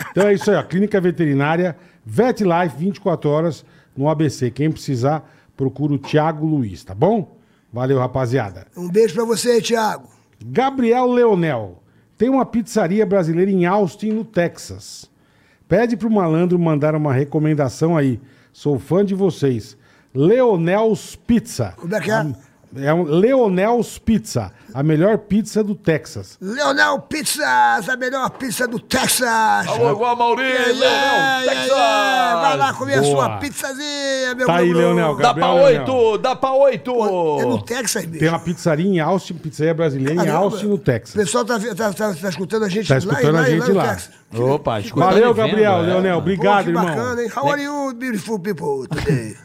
Então 0.09 0.27
é 0.27 0.33
isso 0.33 0.49
aí, 0.49 0.57
ó. 0.57 0.63
Clínica 0.63 0.99
veterinária 0.99 1.77
Vet 2.05 2.41
Life 2.41 2.75
24 2.77 3.29
horas 3.29 3.65
no 3.95 4.09
ABC. 4.09 4.49
Quem 4.49 4.71
precisar, 4.71 5.29
procura 5.55 5.93
o 5.93 5.99
Thiago 5.99 6.45
Luiz, 6.45 6.83
tá 6.83 6.95
bom? 6.95 7.37
Valeu, 7.71 7.99
rapaziada. 7.99 8.65
Um 8.75 8.89
beijo 8.89 9.13
pra 9.13 9.23
você, 9.23 9.61
Thiago. 9.61 10.09
Gabriel 10.43 11.07
Leonel. 11.07 11.81
Tem 12.17 12.29
uma 12.29 12.45
pizzaria 12.45 13.05
brasileira 13.05 13.49
em 13.49 13.65
Austin, 13.65 14.11
no 14.11 14.25
Texas. 14.25 15.09
Pede 15.67 15.95
pro 15.95 16.09
malandro 16.09 16.59
mandar 16.59 16.95
uma 16.95 17.13
recomendação 17.13 17.95
aí. 17.95 18.19
Sou 18.51 18.77
fã 18.77 19.05
de 19.05 19.15
vocês. 19.15 19.77
Leonel's 20.13 21.15
Pizza. 21.15 21.73
Como 21.77 21.95
é 21.95 21.99
que 22.01 22.11
é? 22.11 22.25
É 22.73 22.93
um 22.93 23.03
Leonel's 23.03 23.97
Pizza, 23.99 24.49
a 24.73 24.81
melhor 24.81 25.17
pizza 25.17 25.61
do 25.61 25.75
Texas. 25.75 26.37
Leonel 26.39 26.99
Pizzas, 27.01 27.89
a 27.89 27.97
melhor 27.97 28.29
pizza 28.29 28.65
do 28.65 28.79
Texas. 28.79 29.27
Alô, 29.67 29.91
igual 29.91 30.11
a 30.11 30.15
Mauri, 30.15 30.41
Yeah, 30.43 30.65
Leonel, 30.67 30.81
yeah, 30.81 31.43
Texas. 31.51 31.67
yeah. 31.67 32.41
Vai 32.41 32.57
lá 32.57 32.73
comer 32.73 32.93
a 32.93 33.01
Boa. 33.01 33.11
sua 33.11 33.37
pizzazinha, 33.39 34.35
meu 34.37 34.47
Tá 34.47 34.55
aí. 34.55 34.73
Leonel, 34.73 35.17
Dá 35.17 35.33
pra 35.33 35.47
Gabriel 35.47 35.63
oito, 35.65 36.17
dá 36.19 36.33
pra 36.33 36.53
oito. 36.53 36.91
É 37.41 37.45
no 37.45 37.61
Texas, 37.61 38.05
bicho. 38.05 38.19
Tem 38.19 38.29
uma 38.29 38.39
pizzaria 38.39 38.87
em 38.87 38.99
Austin, 39.01 39.33
pizzaria 39.33 39.73
brasileira 39.73 40.13
em 40.13 40.25
Caramba. 40.25 40.37
Austin, 40.37 40.67
no 40.67 40.75
O 40.75 40.77
Texas. 40.77 41.13
pessoal 41.13 41.43
tá, 41.43 41.59
tá, 41.59 41.91
tá, 41.91 42.13
tá 42.13 42.29
escutando 42.29 42.63
a 42.63 42.69
gente 42.69 42.87
Tá 42.87 42.93
lá, 42.93 42.99
escutando 42.99 43.33
lá, 43.33 43.39
a 43.41 43.49
gente 43.49 43.67
no 43.67 43.75
lá. 43.75 43.87
Texas. 43.89 44.11
Opa, 44.33 44.79
escutando 44.79 45.09
Valeu, 45.09 45.31
e 45.31 45.33
vendo, 45.33 45.45
Gabriel, 45.45 45.73
é. 45.73 45.81
Leonel. 45.87 46.13
Pô, 46.13 46.19
Obrigado, 46.21 46.63
que 46.63 46.69
irmão. 46.69 46.85
bacana, 46.85 47.21
hein? 47.21 47.29
How 47.35 47.49
are 47.51 47.61
you, 47.61 47.93
beautiful 47.95 48.39
people, 48.39 48.87
today? 48.87 49.35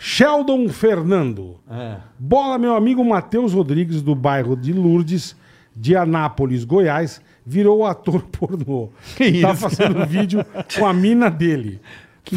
Sheldon 0.00 0.68
Fernando. 0.68 1.56
É. 1.70 1.96
Bola, 2.18 2.58
meu 2.58 2.74
amigo 2.74 3.04
Matheus 3.04 3.52
Rodrigues, 3.52 4.00
do 4.02 4.14
bairro 4.14 4.56
de 4.56 4.72
Lourdes, 4.72 5.36
de 5.74 5.96
Anápolis, 5.96 6.64
Goiás, 6.64 7.20
virou 7.44 7.84
ator 7.86 8.22
pornô. 8.30 8.90
Que 9.16 9.40
tá 9.42 9.52
isso? 9.52 9.60
fazendo 9.60 10.06
vídeo 10.06 10.44
com 10.78 10.86
a 10.86 10.92
mina 10.92 11.28
dele. 11.30 11.80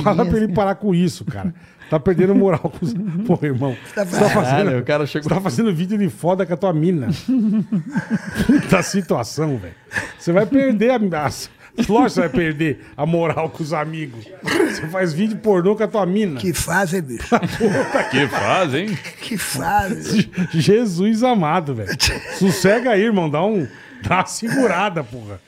Fala 0.04 0.24
isso? 0.24 0.32
pra 0.32 0.40
ele 0.44 0.54
parar 0.54 0.76
com 0.76 0.96
isso, 0.96 1.26
cara. 1.26 1.54
Tá 1.90 2.00
perdendo 2.00 2.34
moral 2.34 2.60
com 2.62 2.86
os... 2.86 2.94
Pô, 3.28 3.38
irmão. 3.46 3.76
tá 3.94 4.06
Você 4.06 4.18
tá 4.18 4.30
fazendo- 4.30 4.56
Caralho, 4.58 4.80
o 4.80 4.84
cara 4.86 5.06
você 5.06 5.12
chegou. 5.12 5.30
tá 5.30 5.42
fazendo 5.42 5.74
vídeo 5.74 5.98
de 5.98 6.08
foda 6.10 6.46
com 6.46 6.54
a 6.54 6.58
tua 6.58 6.72
mina. 6.72 7.08
Puta 8.48 8.82
situação, 8.82 9.58
velho. 9.58 9.74
Você 10.18 10.32
vai 10.32 10.46
perder 10.46 10.92
a... 10.92 11.30
Lógico 11.78 12.04
que 12.04 12.10
você 12.10 12.20
vai 12.22 12.30
perder 12.30 12.86
a 12.98 13.06
moral 13.06 13.50
com 13.50 13.64
os 13.64 13.74
amigos. 13.74 14.26
Você 14.44 14.88
faz 14.88 15.14
vídeo 15.14 15.38
pornô 15.38 15.76
com 15.76 15.84
a 15.84 15.88
tua 15.88 16.06
mina. 16.06 16.40
Que 16.40 16.54
faz, 16.54 16.94
hein, 16.94 17.02
bicho? 17.02 17.28
Que 18.12 18.28
faz, 18.28 18.74
hein? 18.74 18.98
Que 19.22 19.38
faz. 19.38 20.28
Jesus 20.52 21.24
amado, 21.24 21.74
velho. 21.76 21.90
Sossega 22.38 22.92
aí, 22.92 23.02
irmão. 23.04 23.30
Dá, 23.30 23.44
um, 23.44 23.68
dá 24.04 24.18
uma 24.18 24.26
segurada, 24.26 25.04
porra. 25.04 25.40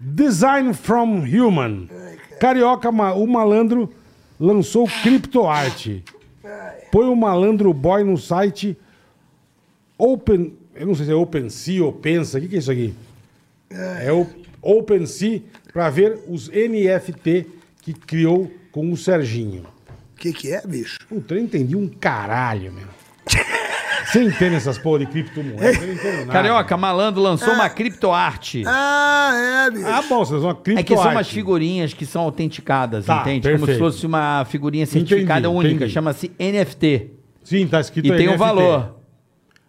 Design 0.00 0.72
from 0.72 1.24
Human. 1.24 1.88
Carioca, 2.40 2.88
o 2.88 3.26
malandro 3.26 3.92
lançou 4.40 4.86
CryptoArt. 5.02 6.02
Põe 6.90 7.06
o 7.06 7.16
malandro 7.16 7.72
boy 7.74 8.04
no 8.04 8.16
site 8.16 8.76
Open. 9.98 10.54
Eu 10.74 10.86
não 10.86 10.94
sei 10.94 11.06
se 11.06 11.12
é 11.12 11.14
OpenSea 11.14 11.84
ou 11.84 11.92
Pensa. 11.92 12.38
O 12.38 12.40
que, 12.40 12.48
que 12.48 12.56
é 12.56 12.58
isso 12.58 12.70
aqui? 12.70 12.94
É 13.70 14.12
o 14.12 14.26
OpenSea 14.66 15.42
para 15.72 15.88
ver 15.90 16.18
os 16.28 16.48
NFT 16.48 17.46
que 17.82 17.92
criou 17.92 18.50
com 18.72 18.90
o 18.92 18.96
Serginho. 18.96 19.64
Que 20.18 20.32
que 20.32 20.52
é, 20.52 20.60
bicho? 20.66 20.98
Puta, 21.08 21.34
eu 21.34 21.38
não 21.38 21.44
entendi 21.44 21.76
um 21.76 21.86
caralho, 21.88 22.72
meu. 22.72 22.86
Você 24.06 24.22
entende 24.22 24.54
essas 24.54 24.78
porra 24.78 25.00
de 25.00 25.06
criptomoeda? 25.06 25.66
Eu 25.80 25.86
não 25.88 25.92
entendo 25.94 26.16
nada. 26.20 26.32
Carioca, 26.32 26.76
malandro 26.76 27.20
lançou 27.20 27.52
uma 27.52 27.68
criptoarte. 27.68 28.62
Ah, 28.64 29.66
é, 29.66 29.70
bicho. 29.72 29.86
Ah, 29.86 30.02
bom, 30.08 30.24
vocês 30.24 30.40
vão 30.40 30.52
É 30.52 30.54
criptoarte. 30.54 30.84
que 30.84 30.96
são 30.96 31.10
umas 31.10 31.28
figurinhas 31.28 31.92
que 31.92 32.06
são 32.06 32.22
autenticadas, 32.22 33.04
Tá, 33.06 33.20
entende? 33.22 33.48
Como 33.48 33.58
se 33.58 33.66
perfeito. 33.66 33.78
fosse 33.80 34.06
uma 34.06 34.44
figurinha 34.48 34.86
certificada 34.86 35.40
Entendi, 35.48 35.56
única. 35.58 35.74
entendi. 35.76 35.92
Chama-se 35.92 36.30
NFT. 36.38 37.10
Sim, 37.42 37.66
tá 37.66 37.80
escrito 37.80 38.06
E 38.06 38.16
tem 38.16 38.28
um 38.28 38.32
NFT. 38.32 38.38
valor. 38.38 38.96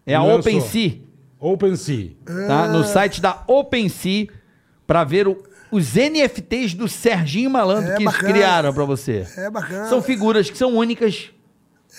É 0.06 0.14
a 0.14 0.22
Lançou. 0.22 0.40
OpenSea, 0.40 0.94
OpenSea. 1.40 2.10
tá? 2.48 2.68
No 2.68 2.84
site 2.84 3.20
da 3.22 3.44
OpenSea, 3.48 4.28
pra 4.88 5.04
ver 5.04 5.28
o- 5.28 5.38
os 5.70 5.96
NFTs 5.98 6.74
do 6.74 6.88
Serginho 6.88 7.50
Malandro 7.50 7.92
É 7.92 7.96
que 7.98 8.04
eles 8.04 8.14
bacana. 8.14 8.34
criaram 8.34 8.74
pra 8.74 8.86
você. 8.86 9.28
É 9.38 9.50
bacana. 9.50 9.86
São 9.90 10.02
figuras 10.02 10.50
que 10.50 10.58
são 10.58 10.74
únicas, 10.76 11.30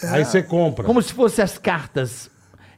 Aí 0.05 0.25
você 0.25 0.42
compra. 0.42 0.84
como 0.84 1.00
se 1.02 1.12
fossem 1.12 1.44
as 1.44 1.58
cartas. 1.58 2.31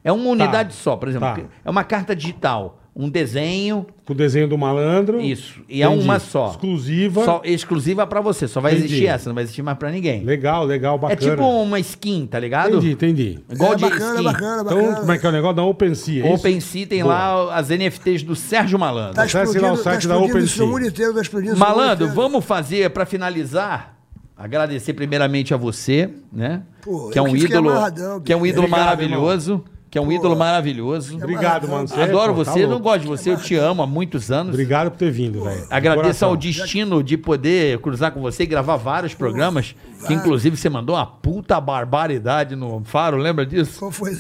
É 0.03 0.11
uma 0.11 0.29
unidade 0.31 0.75
só, 0.75 0.97
por 0.97 1.09
exemplo. 1.09 1.29
Tá. 1.29 1.43
É 1.65 1.71
uma 1.71 1.85
carta 1.85 2.17
digital. 2.17 2.80
Um 2.95 3.09
desenho, 3.09 3.87
Com 4.05 4.13
o 4.13 4.17
desenho 4.17 4.49
do 4.49 4.59
malandro. 4.59 5.21
isso. 5.21 5.61
E 5.69 5.81
é 5.81 5.87
Entendi. 5.87 6.05
uma 6.05 6.19
só. 6.19 6.51
Exclusiva. 6.51 7.25
Só 7.25 7.41
exclusiva 7.45 8.05
pra 8.07 8.21
você. 8.21 8.49
Só 8.49 8.61
vai 8.61 8.73
Entendi. 8.73 8.87
existir 8.87 9.07
essa, 9.07 9.29
não 9.31 9.35
vai 9.35 9.45
existir 9.45 9.63
mais 9.63 9.79
pra 9.79 9.91
ninguém. 9.93 10.25
Legal, 10.25 10.65
legal, 10.65 10.97
É 10.97 10.99
bacana. 10.99 11.31
tipo 11.37 11.43
uma 11.63 11.79
skin, 11.79 12.27
tá 12.27 12.39
ligado? 12.41 12.71
Entendi, 12.79 12.91
entendi. 12.93 13.39
Igual 13.49 13.73
é 13.73 13.77
de 13.77 13.83
bacana, 13.83 14.13
skin. 14.15 14.23
bacana, 14.25 14.63
Então, 14.63 14.77
bacana. 14.79 14.97
como 15.01 15.13
é 15.13 15.19
que 15.19 15.27
é 15.27 15.29
o 15.29 15.33
negócio 15.33 15.57
da 15.57 15.63
OpenSea? 15.63 16.25
é 16.25 16.27
isso? 16.27 16.35
OpenSea 16.41 16.87
tem 16.87 17.03
Boa. 17.05 17.15
lá 17.15 17.55
as 17.57 17.71
NFTs 17.71 18.23
do 18.25 18.35
Sérgio 18.35 18.79
Malandro. 18.79 19.15
Tá 19.15 19.23
Acesse 19.23 19.37
lá 19.37 19.43
o 19.43 19.45
explodindo, 19.55 19.77
tá 19.85 19.91
site 19.93 20.09
da 20.09 20.19
OpenSea. 20.19 20.65
inteiro, 20.89 21.15
tá 21.15 21.57
Malandro, 21.57 22.07
inteiro. 22.07 22.15
vamos 22.15 22.45
fazer 22.45 22.91
pra 22.91 23.07
finalizar. 23.07 23.97
Agradecer 24.37 24.95
primeiramente 24.95 25.53
a 25.55 25.57
você, 25.57 26.11
né? 26.33 26.63
Pô, 26.83 27.11
que 27.11 27.19
é 27.19 27.21
eu 27.21 27.25
um 27.25 27.33
que 27.35 27.41
fiquei 27.43 27.57
ídolo, 27.57 27.71
amarradão, 27.71 28.21
que 28.21 28.33
é 28.33 28.37
um 28.37 28.45
ídolo 28.47 28.67
Obrigado, 28.67 28.85
maravilhoso, 28.87 29.63
que 29.91 29.99
é 29.99 30.01
um 30.01 30.13
ídolo 30.13 30.37
maravilhoso. 30.37 31.17
Obrigado, 31.17 31.67
mano. 31.69 31.89
Você 31.89 31.99
é- 31.99 32.05
Adoro 32.05 32.35
pô, 32.35 32.45
tá 32.45 32.53
você, 32.53 32.63
não 32.63 32.69
louco. 32.71 32.85
gosto 32.85 33.01
de 33.01 33.07
você, 33.09 33.31
eu 33.33 33.37
te 33.37 33.57
amo 33.57 33.83
há 33.83 33.87
muitos 33.87 34.31
anos. 34.31 34.55
Obrigado 34.55 34.91
por 34.93 34.99
ter 34.99 35.11
vindo, 35.11 35.43
velho. 35.43 35.67
De 35.67 35.67
Agradeço 35.75 36.25
ao 36.25 36.37
destino 36.37 37.03
de 37.03 37.17
poder 37.17 37.79
cruzar 37.81 38.13
com 38.13 38.21
você 38.21 38.45
e 38.45 38.47
gravar 38.47 38.77
vários 38.77 39.15
programas, 39.15 39.75
que 40.07 40.15
inclusive 40.15 40.57
você 40.57 40.69
mandou 40.71 40.95
uma 40.95 41.07
puta 41.07 41.61
barbaridade 41.61 42.55
no 42.55 42.83
Faro, 42.85 43.17
lembra 43.17 43.45
disso? 43.45 43.79
Qual 43.81 43.91
foi? 43.91 44.17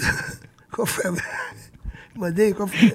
Qual 0.73 0.86
foi? 0.86 1.05
Mandei? 2.16 2.52
Qual 2.52 2.66
foi? 2.66 2.92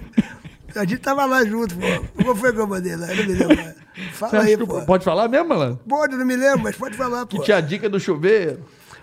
A 0.76 0.82
gente 0.82 0.98
tava 0.98 1.26
lá 1.26 1.46
junto, 1.46 1.74
pô. 1.76 2.24
Qual 2.24 2.36
foi 2.36 2.52
que 2.52 2.60
eu 2.60 2.68
mandei 2.68 2.98
lá? 2.98 3.08
Eu 3.10 3.16
não 3.16 3.26
me 3.26 3.34
lembro. 3.34 3.74
Fala 4.12 4.44
aí, 4.44 4.58
que 4.58 4.66
pô. 4.66 4.82
pode 4.82 5.06
falar 5.06 5.30
mesmo, 5.30 5.48
Malandro? 5.48 5.80
Pode, 5.88 6.18
não 6.18 6.26
me 6.26 6.36
lembro, 6.36 6.64
mas 6.64 6.76
pode 6.76 6.98
falar, 6.98 7.26
pô. 7.26 7.42
Tinha 7.42 7.58
a 7.58 7.62
dica 7.62 7.88
do 7.90 7.98
chuveiro. 7.98 8.60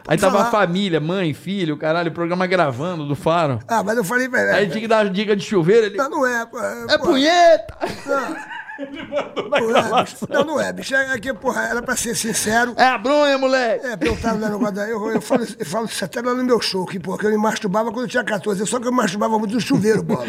Aí 0.06 0.18
tava 0.18 0.38
falar. 0.38 0.48
a 0.48 0.50
família, 0.50 1.00
mãe, 1.00 1.32
filho, 1.32 1.76
caralho, 1.76 2.10
o 2.10 2.14
programa 2.14 2.46
gravando 2.46 3.06
do 3.06 3.14
Faro. 3.14 3.60
Ah, 3.68 3.82
mas 3.82 3.96
eu 3.96 4.04
falei, 4.04 4.28
velho. 4.28 4.52
Aí 4.52 4.68
tinha 4.68 4.80
que 4.80 4.88
dar 4.88 5.08
dica 5.08 5.36
de 5.36 5.44
chuveiro, 5.44 5.86
ele... 5.86 5.96
Não, 5.96 6.10
não 6.10 6.26
é, 6.26 6.44
pô. 6.44 6.58
É 6.58 6.98
pô, 6.98 7.04
punheta! 7.04 7.76
Não, 8.06 8.36
é, 8.82 10.02
bicho. 10.02 10.26
não, 10.28 10.44
não 10.44 10.60
é, 10.60 10.72
bicho. 10.72 10.94
É 10.94 11.18
que, 11.18 11.32
porra, 11.34 11.62
era 11.62 11.82
pra 11.82 11.96
ser 11.96 12.14
sincero. 12.14 12.74
É 12.76 12.84
a 12.84 12.98
bronha, 12.98 13.38
moleque! 13.38 13.86
É, 13.86 13.96
perguntaram 13.96 14.40
lá 14.40 14.48
no 14.48 14.54
negócio 14.54 14.74
da. 14.74 14.88
Eu, 14.88 15.10
eu, 15.10 15.20
falo, 15.20 15.46
eu 15.58 15.66
falo 15.66 15.86
isso 15.86 16.04
até 16.04 16.20
lá 16.20 16.34
no 16.34 16.44
meu 16.44 16.60
show, 16.60 16.86
que, 16.86 16.98
pô, 16.98 17.16
que 17.16 17.26
eu 17.26 17.30
me 17.30 17.36
masturbava 17.36 17.90
quando 17.90 18.04
eu 18.04 18.08
tinha 18.08 18.24
14. 18.24 18.66
Só 18.66 18.78
que 18.78 18.86
eu 18.86 18.90
me 18.90 18.96
masturbava 18.96 19.38
muito 19.38 19.54
no 19.54 19.60
chuveiro, 19.60 20.02
bola. 20.02 20.26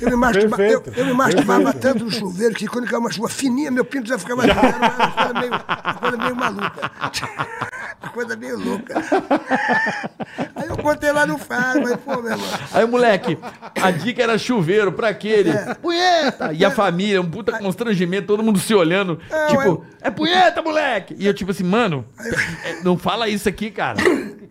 Eu 0.00 0.10
me, 0.10 0.16
masturba, 0.16 0.62
eu, 0.62 0.82
eu 0.96 1.06
me 1.06 1.12
masturbava 1.12 1.72
perfeito. 1.72 1.80
tanto 1.80 2.04
no 2.04 2.10
chuveiro 2.10 2.54
que 2.54 2.66
quando 2.66 2.90
eu 2.92 3.00
masturbava 3.00 3.32
fininha, 3.32 3.70
meu 3.70 3.84
pinto 3.84 4.08
já 4.08 4.18
ficava. 4.18 4.44
Era 4.44 4.54
uma 4.54 5.10
coisa 5.10 5.40
meio, 5.40 5.52
uma 5.52 5.94
coisa 5.94 6.16
meio 6.16 6.36
maluca. 6.36 6.90
Uma 8.02 8.10
coisa 8.10 8.36
meio 8.36 8.58
louca. 8.58 8.94
Aí 10.56 10.68
eu 10.68 10.76
contei 10.76 11.12
lá 11.12 11.24
no 11.24 11.38
Faro, 11.38 11.82
mas, 11.82 11.96
pô, 11.96 12.20
meu 12.20 12.32
irmão. 12.32 12.48
Aí, 12.72 12.86
moleque, 12.86 13.38
a 13.80 13.90
dica 13.90 14.22
era 14.22 14.36
chuveiro 14.36 14.92
pra 14.92 15.08
aquele. 15.08 15.50
É. 15.50 15.74
Punheta! 15.74 16.52
E 16.52 16.64
a 16.64 16.70
família, 16.70 17.20
um 17.20 17.30
puta 17.30 17.58
constrangimento, 17.82 18.26
todo 18.26 18.42
mundo 18.42 18.58
se 18.58 18.74
olhando. 18.74 19.18
É, 19.30 19.46
tipo, 19.48 19.84
é 20.00 20.10
punheta, 20.10 20.62
moleque! 20.62 21.14
E 21.18 21.26
eu, 21.26 21.34
tipo 21.34 21.50
assim, 21.50 21.64
mano, 21.64 22.04
é, 22.64 22.82
não 22.82 22.96
fala 22.96 23.28
isso 23.28 23.48
aqui, 23.48 23.70
cara. 23.70 23.98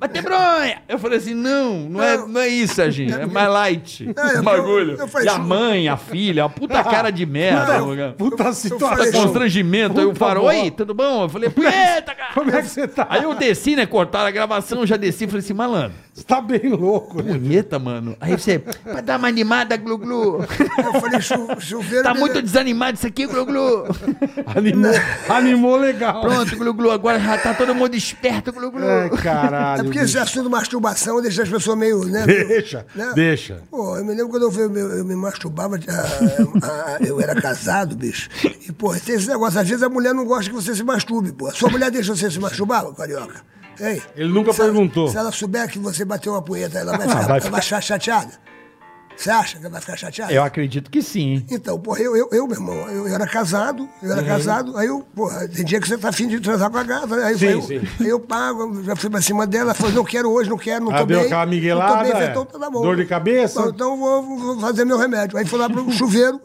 Vai 0.01 0.09
ter 0.09 0.23
bronha! 0.23 0.81
Eu 0.89 0.97
falei 0.97 1.19
assim, 1.19 1.35
não, 1.35 1.81
não 1.81 2.01
é, 2.01 2.17
Não. 2.17 2.27
não 2.27 2.41
é 2.41 2.47
isso, 2.47 2.73
Serginho. 2.73 3.21
É 3.21 3.25
mais 3.27 3.47
light. 3.49 4.09
É, 4.17 4.35
eu- 4.35 4.39
o 4.41 4.43
bagulho. 4.43 4.91
eu- 4.93 4.97
eu 4.97 5.07
falei, 5.07 5.27
e 5.27 5.29
a 5.29 5.33
isso- 5.33 5.41
mãe, 5.43 5.87
a 5.89 5.95
filha, 5.95 6.45
a 6.45 6.49
puta 6.49 6.83
cara 6.83 7.11
de 7.11 7.23
merda. 7.23 7.77
Não. 7.79 8.13
Puta 8.13 8.51
situação. 8.51 9.21
Constrangimento. 9.25 9.99
Aí 9.99 10.05
o 10.05 10.09
Puta 10.09 10.19
Faro, 10.25 10.41
bola. 10.41 10.53
oi, 10.55 10.71
tudo 10.71 10.95
bom? 10.95 11.23
Eu 11.25 11.29
falei, 11.29 11.49
punheta, 11.51 12.15
cara! 12.15 12.33
Como 12.33 12.49
é 12.49 12.61
que 12.63 12.67
você 12.67 12.87
tá? 12.87 13.05
Aí 13.11 13.21
eu 13.21 13.35
desci, 13.35 13.75
né? 13.75 13.85
Cortaram 13.85 14.25
a 14.25 14.31
gravação, 14.31 14.87
já 14.87 14.97
desci 14.97 15.27
falei 15.27 15.39
assim, 15.41 15.53
malandro, 15.53 15.93
Você 16.13 16.23
tá 16.23 16.41
bem 16.41 16.67
louco, 16.69 17.21
né? 17.21 17.33
punheta, 17.33 17.77
mano. 17.77 18.17
Aí 18.19 18.31
você, 18.35 18.57
pra 18.57 19.01
dar 19.01 19.19
uma 19.19 19.27
animada, 19.27 19.77
glu-glu. 19.77 20.41
Eu 20.83 20.99
falei, 20.99 21.21
chu, 21.21 21.47
chuveiro. 21.59 22.03
Tá 22.03 22.15
muito 22.15 22.41
desanimado 22.41 22.97
isso 22.97 23.05
aqui, 23.05 23.27
glu-glu. 23.27 23.85
Animou, 24.55 24.91
animou 25.29 25.75
legal. 25.77 26.21
Pronto, 26.21 26.55
glu-glu, 26.57 26.89
agora 26.89 27.19
já 27.19 27.37
tá 27.37 27.53
todo 27.53 27.75
mundo 27.75 27.93
esperto, 27.95 28.51
glu-glu. 28.51 28.83
Ai, 28.87 29.09
caralho. 29.21 29.90
Porque 29.91 30.05
esse 30.05 30.17
assunto 30.17 30.43
de 30.45 30.49
masturbação 30.49 31.21
deixa 31.21 31.43
as 31.43 31.49
pessoas 31.49 31.77
meio. 31.77 32.05
Né, 32.05 32.25
Deixa, 32.25 32.85
né? 32.95 33.11
deixa. 33.15 33.61
Pô, 33.69 33.97
eu 33.97 34.03
me 34.05 34.11
lembro 34.13 34.29
quando 34.29 34.43
eu, 34.43 34.51
eu, 34.51 34.97
eu 34.97 35.05
me 35.05 35.15
masturbava, 35.15 35.77
ah, 35.87 36.59
ah, 36.63 36.97
eu 37.05 37.19
era 37.21 37.39
casado, 37.39 37.95
bicho. 37.95 38.29
E, 38.67 38.71
pô, 38.71 38.93
tem 38.95 39.15
esse 39.15 39.27
negócio, 39.27 39.59
às 39.59 39.67
vezes 39.67 39.83
a 39.83 39.89
mulher 39.89 40.13
não 40.13 40.25
gosta 40.25 40.49
que 40.49 40.55
você 40.55 40.75
se 40.75 40.83
masturbe, 40.83 41.31
pô. 41.31 41.47
A 41.47 41.51
sua 41.51 41.69
mulher 41.69 41.91
deixa 41.91 42.15
você 42.15 42.29
se 42.29 42.39
masturbar, 42.39 42.85
carioca? 42.93 43.41
Ei, 43.79 44.01
Ele 44.15 44.31
nunca 44.31 44.53
se 44.53 44.61
ela- 44.61 44.69
perguntou. 44.71 45.07
se 45.09 45.17
ela 45.17 45.31
souber 45.31 45.67
que 45.69 45.79
você 45.79 46.05
bateu 46.05 46.33
uma 46.33 46.41
punheta, 46.41 46.77
ela 46.77 46.91
vai 46.97 47.07
ficar, 47.07 47.13
vai 47.21 47.23
ela 47.29 47.35
ficar- 47.39 47.49
vai 47.51 47.61
ficar 47.61 47.81
chateada? 47.81 48.31
Você 49.21 49.29
acha 49.29 49.59
que 49.59 49.67
vai 49.69 49.79
ficar 49.79 49.95
chateada? 49.97 50.33
Eu 50.33 50.43
acredito 50.43 50.89
que 50.89 51.01
sim. 51.01 51.45
Então, 51.49 51.79
porra, 51.79 51.99
eu, 51.99 52.15
eu, 52.17 52.29
eu, 52.31 52.47
meu 52.47 52.55
irmão, 52.55 52.75
eu, 52.89 53.07
eu 53.07 53.13
era 53.13 53.27
casado, 53.27 53.87
eu 54.01 54.09
Uhum. 54.09 54.17
era 54.17 54.23
casado, 54.25 54.77
aí 54.77 54.87
eu, 54.87 55.01
porra, 55.15 55.47
tem 55.47 55.63
dia 55.63 55.79
que 55.79 55.87
você 55.87 55.97
tá 55.97 56.09
afim 56.09 56.27
de 56.27 56.39
transar 56.39 56.71
com 56.71 56.77
a 56.77 56.83
gata, 56.83 57.15
né? 57.15 57.23
Aí, 57.25 57.37
Sim, 57.37 57.45
eu, 57.45 57.61
sim. 57.61 57.81
aí 57.99 58.07
eu 58.09 58.19
pago, 58.19 58.83
já 58.83 58.95
fui 58.95 59.09
pra 59.09 59.21
cima 59.21 59.45
dela, 59.45 59.65
ela 59.65 59.73
falou, 59.75 59.91
não 59.93 60.03
quero 60.03 60.31
hoje, 60.31 60.49
não 60.49 60.57
quero, 60.57 60.85
não 60.85 60.91
Ah, 60.95 60.99
tô 60.99 61.05
deu 61.05 61.17
bem. 61.19 61.25
aquela 61.27 61.45
não 61.45 61.51
tô 61.51 61.55
miguelada, 61.55 62.01
bem, 62.03 62.11
falei, 62.13 62.27
é. 62.27 62.31
então 62.31 62.45
tá 62.45 62.69
bom. 62.69 62.81
Dor 62.81 62.95
de 62.95 63.05
cabeça? 63.05 63.61
Então, 63.67 63.95
vou, 63.97 64.23
vou 64.23 64.59
fazer 64.59 64.85
meu 64.85 64.97
remédio. 64.97 65.37
Aí 65.37 65.45
fui 65.45 65.59
lá 65.59 65.69
pro 65.69 65.91
chuveiro, 65.91 66.41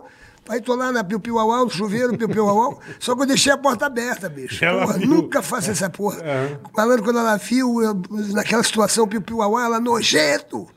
aí 0.47 0.61
tô 0.61 0.75
lá 0.75 0.93
na 0.93 1.03
Piu 1.03 1.19
Piu 1.19 1.39
Au 1.39 1.51
Au, 1.51 1.65
no 1.65 1.71
chuveiro, 1.71 2.17
Piu 2.19 2.29
Piu 2.29 2.47
Au 2.47 2.59
Au, 2.61 2.81
só 3.01 3.15
que 3.17 3.23
eu 3.23 3.27
deixei 3.27 3.53
a 3.53 3.57
porta 3.57 3.87
aberta, 3.87 4.29
bicho. 4.29 4.61
Porra, 4.61 4.99
viu. 4.99 5.09
nunca 5.09 5.41
faço 5.41 5.71
essa 5.71 5.89
porra. 5.89 6.19
É. 6.23 6.57
Malandro, 6.77 7.03
quando 7.05 7.19
ela 7.21 7.37
viu, 7.39 7.83
eu, 7.83 8.01
naquela 8.35 8.63
situação, 8.63 9.09
Piu 9.09 9.23
Piu 9.23 9.41
Au 9.41 9.57
Au, 9.57 9.65
ela 9.65 9.81
nojento. 9.81 10.69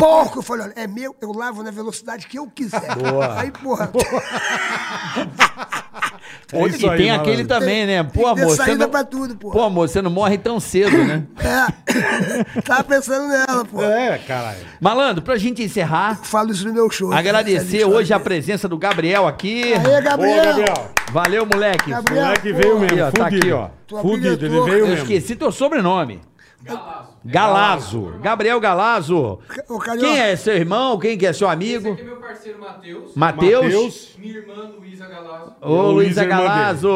Porco! 0.00 0.38
Eu 0.38 0.42
falei, 0.42 0.64
olha, 0.64 0.72
é 0.76 0.86
meu, 0.86 1.14
eu 1.20 1.30
lavo 1.30 1.62
na 1.62 1.70
velocidade 1.70 2.26
que 2.26 2.38
eu 2.38 2.46
quiser. 2.46 2.96
Boa. 2.96 3.38
Aí, 3.38 3.50
porra. 3.50 3.90
É 6.52 6.56
e 6.56 6.62
aí, 6.62 6.72
tem 6.72 6.88
malandro. 6.88 7.14
aquele 7.20 7.44
também, 7.44 7.84
né? 7.84 8.02
Pô, 8.02 8.26
amor, 8.26 8.46
você 8.46 8.56
saída 8.56 8.84
não... 8.84 8.90
pra 8.90 9.04
tudo, 9.04 9.36
pô. 9.36 9.50
Pô, 9.50 9.62
amor, 9.62 9.86
você 9.90 10.00
não 10.00 10.10
morre 10.10 10.38
tão 10.38 10.58
cedo, 10.58 10.96
né? 11.04 11.24
É. 11.36 12.60
Tava 12.62 12.84
pensando 12.84 13.28
nela, 13.28 13.64
pô. 13.64 13.82
É, 13.82 14.16
caralho. 14.18 14.60
Malandro, 14.80 15.22
pra 15.22 15.36
gente 15.36 15.62
encerrar, 15.62 16.18
Falo 16.22 16.50
isso 16.50 16.66
no 16.66 16.72
meu 16.72 16.88
show. 16.88 17.12
agradecer 17.12 17.84
hoje 17.84 18.14
a 18.14 18.20
presença 18.20 18.66
do 18.66 18.78
Gabriel 18.78 19.26
aqui. 19.26 19.74
Aê, 19.74 20.00
Gabriel! 20.00 20.16
Boa, 20.16 20.44
Gabriel. 20.44 20.90
Valeu, 21.12 21.46
moleque. 21.46 21.90
Gabriel. 21.90 22.22
O 22.22 22.26
moleque 22.26 22.52
veio 22.52 22.80
mesmo, 22.80 22.96
aí, 22.96 23.02
ó, 23.02 23.10
tá 23.10 23.24
fudido. 23.24 23.42
aqui, 23.42 23.52
ó. 23.52 23.68
Tua 23.86 24.02
Fudido, 24.02 24.46
ele 24.46 24.60
veio 24.60 24.78
Eu 24.78 24.86
mesmo. 24.86 25.02
esqueci 25.02 25.34
teu 25.34 25.50
sobrenome. 25.50 26.20
Galazo. 27.24 28.14
Gabriel 28.22 28.60
Galazo. 28.60 29.38
Ô, 29.68 29.78
Carioca. 29.78 30.06
Quem 30.08 30.18
é 30.20 30.36
seu 30.36 30.54
irmão? 30.56 30.98
Quem 30.98 31.16
que 31.18 31.26
é 31.26 31.32
seu 31.32 31.48
amigo? 31.48 31.88
Esse 31.88 31.92
aqui 31.92 32.02
é 32.02 32.04
meu 32.04 32.16
parceiro 32.16 32.60
Matheus. 32.60 33.14
Matheus? 33.14 34.08
Minha 34.18 34.36
irmã 34.38 34.54
Luísa 34.78 35.06
Galazzo. 35.06 35.52
Ô, 35.60 35.68
O 35.72 35.90
Luísa 35.92 36.22
é 36.22 36.26
Galazo. 36.26 36.90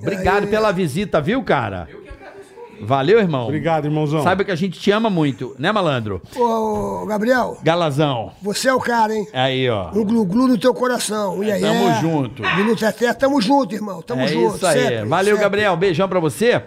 Obrigado 0.00 0.44
aí? 0.44 0.50
pela 0.50 0.72
visita, 0.72 1.20
viu, 1.20 1.42
cara? 1.42 1.88
Eu 1.90 2.00
que 2.02 2.08
agradeço 2.08 2.52
o 2.52 2.64
convite. 2.64 2.84
Valeu, 2.84 3.18
irmão. 3.18 3.44
Obrigado, 3.44 3.84
irmãozão. 3.86 4.22
Saiba 4.22 4.44
que 4.44 4.50
a 4.50 4.56
gente 4.56 4.78
te 4.78 4.90
ama 4.90 5.08
muito, 5.10 5.54
né, 5.58 5.72
malandro? 5.72 6.20
Ô, 6.36 7.06
Gabriel, 7.06 7.56
Galazão. 7.62 8.32
você 8.42 8.68
é 8.68 8.74
o 8.74 8.80
cara, 8.80 9.14
hein? 9.14 9.26
Aí, 9.32 9.68
ó. 9.70 9.90
Um 9.92 10.04
glu-glu 10.04 10.48
no 10.48 10.58
teu 10.58 10.74
coração. 10.74 11.38
Um 11.38 11.42
iaié. 11.44 11.60
Tamo 11.60 12.00
junto. 12.00 12.42
Minuto 12.56 12.84
até. 12.86 13.12
Tamo 13.12 13.40
junto, 13.40 13.74
irmão. 13.74 14.02
Tamo 14.02 14.22
É 14.22 14.28
junto. 14.28 14.56
isso 14.56 14.66
aí. 14.66 14.80
sempre, 14.80 15.04
Valeu, 15.08 15.34
sempre. 15.34 15.42
Gabriel. 15.42 15.76
Beijão 15.76 16.08
pra 16.08 16.20
você. 16.20 16.62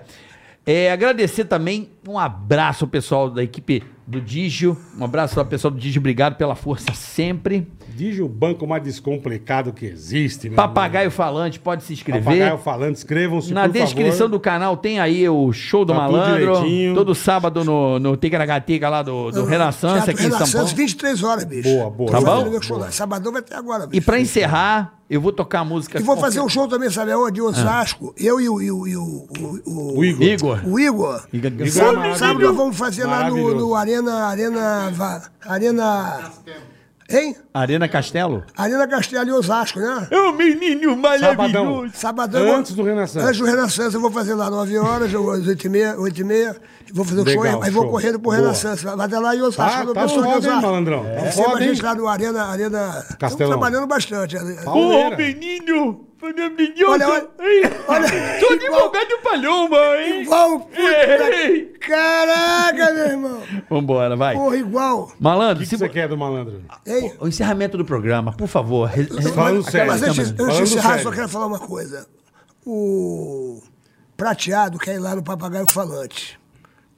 É, 0.69 0.91
agradecer 0.91 1.45
também, 1.45 1.91
um 2.05 2.19
abraço 2.19 2.85
pessoal 2.85 3.29
da 3.29 3.41
equipe 3.41 3.81
do 4.07 4.21
Digio. 4.21 4.77
Um 4.97 5.03
abraço 5.03 5.37
ao 5.39 5.45
pessoal 5.45 5.69
do 5.71 5.77
Digio. 5.79 5.99
Obrigado 5.99 6.35
pela 6.37 6.55
força 6.55 6.93
sempre. 6.93 7.67
Diz 7.95 8.19
o 8.19 8.27
banco 8.27 8.65
mais 8.67 8.83
descomplicado 8.83 9.73
que 9.73 9.85
existe, 9.85 10.47
meu 10.49 10.55
Papagaio 10.55 11.09
Falante, 11.09 11.59
pode 11.59 11.83
se 11.83 11.93
inscrever. 11.93 12.23
Papagaio 12.23 12.57
falando, 12.59 12.91
inscrevam-se, 12.93 13.51
Na 13.53 13.63
por 13.63 13.71
descrição 13.73 14.17
favor. 14.27 14.29
do 14.29 14.39
canal 14.39 14.77
tem 14.77 14.99
aí 14.99 15.27
o 15.27 15.51
show 15.51 15.83
do 15.83 15.93
Tá 15.93 15.99
malandro. 15.99 16.53
Todo 16.93 17.15
sábado 17.15 17.63
no, 17.65 17.97
no 17.99 18.15
Ticaracatica 18.15 18.87
lá 18.87 19.01
do, 19.01 19.31
do 19.31 19.45
Renaissance 19.45 20.09
aqui 20.11 20.19
em 20.21 20.29
São 20.29 20.31
Renaissance, 20.31 20.53
Paulo. 20.57 20.75
23 20.75 21.23
horas, 21.23 21.43
bicho. 21.43 21.63
Boa, 21.69 21.89
boa. 21.89 22.11
Tá 22.11 22.21
bom? 22.21 22.91
Sabadão 22.91 23.33
vai 23.33 23.41
ter 23.41 23.55
agora, 23.55 23.87
bicho. 23.87 23.97
E 23.97 24.01
pra 24.05 24.19
encerrar, 24.19 24.93
eu 25.09 25.19
vou 25.19 25.31
tocar 25.31 25.61
a 25.61 25.65
música. 25.65 25.99
E 25.99 26.03
vou 26.03 26.17
fazer 26.17 26.39
um 26.41 26.49
show 26.49 26.67
também, 26.67 26.91
sabe 26.91 27.11
aonde? 27.13 27.39
Em 27.39 27.43
Osasco. 27.43 28.13
Eu 28.15 28.39
e 28.39 28.47
o, 28.47 28.61
e 28.61 28.71
o, 28.71 28.87
e 28.87 28.95
o, 28.95 29.01
o, 29.01 29.59
o- 29.65 29.97
O 29.99 30.05
Igor. 30.05 30.23
Igor. 30.27 30.59
o 30.65 30.79
Igor. 30.79 31.27
Igor. 31.33 31.49
Igor 31.51 31.67
é 31.67 31.71
Sabe, 31.71 31.85
maravilhoso. 31.95 32.19
sabe 32.19 32.43
nós 32.43 32.55
vamos 32.55 32.77
fazer 32.77 33.05
lá 33.05 33.27
no, 33.29 33.55
no 33.55 33.73
Arena. 33.73 33.96
Arena. 34.05 34.89
Va- 34.93 35.21
Arena. 35.45 36.31
Hein? 37.09 37.37
Arena 37.53 37.87
Castelo? 37.87 38.43
Arena 38.57 38.85
Castelo 38.85 39.29
em 39.29 39.31
Osasco, 39.31 39.79
né? 39.79 40.07
É 40.11 40.19
um 40.23 40.33
menino 40.33 40.99
Sabadão. 41.19 41.89
Sabadão. 41.93 42.55
Antes 42.57 42.73
do 42.73 42.83
Renaissance. 42.83 43.25
Antes 43.25 43.39
do 43.39 43.45
Renaissance, 43.45 43.95
eu 43.95 44.01
vou 44.01 44.11
fazer 44.11 44.33
lá 44.33 44.49
9 44.49 44.77
horas, 44.77 45.13
eu- 45.13 45.31
às 45.31 45.47
8 45.47 45.67
e 45.67 45.69
meia, 45.69 45.97
8 45.97 46.19
e 46.19 46.23
meia. 46.25 46.55
Vou 46.93 47.05
fazer 47.05 47.21
o 47.21 47.29
show, 47.29 47.61
aí 47.63 47.71
vou 47.71 47.89
correndo 47.89 48.13
pro 48.19 48.23
Boa. 48.31 48.35
Renaissance. 48.35 48.83
Vai 48.83 49.05
até 49.05 49.19
lá 49.19 49.33
em 49.33 49.41
Osasco, 49.41 49.77
Tá- 49.77 49.83
no 49.85 49.93
tá 49.93 50.01
pessoal 50.01 50.21
de 50.21 50.27
foda, 50.33 50.45
hein, 50.47 50.51
Osasco. 50.51 50.61
malandrão? 50.67 51.03
Tá 51.05 51.21
Tem 51.21 51.31
foda, 51.31 51.55
a 51.57 51.61
gente 51.61 51.77
hein? 51.77 51.81
lá 51.85 51.95
no 51.95 52.07
Arena. 52.09 52.43
Arena... 52.43 52.87
Estamos 52.99 53.15
Castelão. 53.19 53.51
trabalhando 53.51 53.87
bastante. 53.87 54.35
Pauleira. 54.65 55.15
menino! 55.17 56.06
Olha, 56.21 57.05
olha, 57.07 57.29
olha. 57.87 58.39
Tô 58.39 58.53
advogado 58.53 59.21
palhoma, 59.23 59.77
hein? 59.97 60.21
Igual. 60.23 60.59
puta- 60.61 60.81
Ei. 60.81 61.65
Caraca, 61.79 62.93
meu 62.93 63.05
irmão. 63.05 63.43
Vambora, 63.69 64.15
vai. 64.15 64.35
Porra, 64.35 64.57
igual. 64.57 65.11
Malandro, 65.19 65.57
O 65.63 65.65
que, 65.65 65.69
que 65.69 65.77
você 65.77 65.87
quer 65.89 66.07
do 66.07 66.17
malandro? 66.17 66.63
Hein? 66.85 67.13
o 67.19 67.27
encerramento 67.27 67.77
do 67.77 67.85
programa, 67.85 68.33
por 68.33 68.47
favor. 68.47 68.89
Falando 69.33 69.57
Mas, 69.63 69.65
sério. 69.71 69.91
mas 69.91 70.01
antes, 70.03 70.19
antes 70.39 70.55
de 70.57 70.63
encerrar, 70.63 70.99
só 70.99 71.11
quero 71.11 71.29
falar 71.29 71.45
uma 71.47 71.59
coisa. 71.59 72.07
O 72.65 73.61
prateado 74.15 74.77
quer 74.79 74.95
ir 74.95 74.99
lá 74.99 75.15
no 75.15 75.23
papagaio 75.23 75.65
falante. 75.71 76.39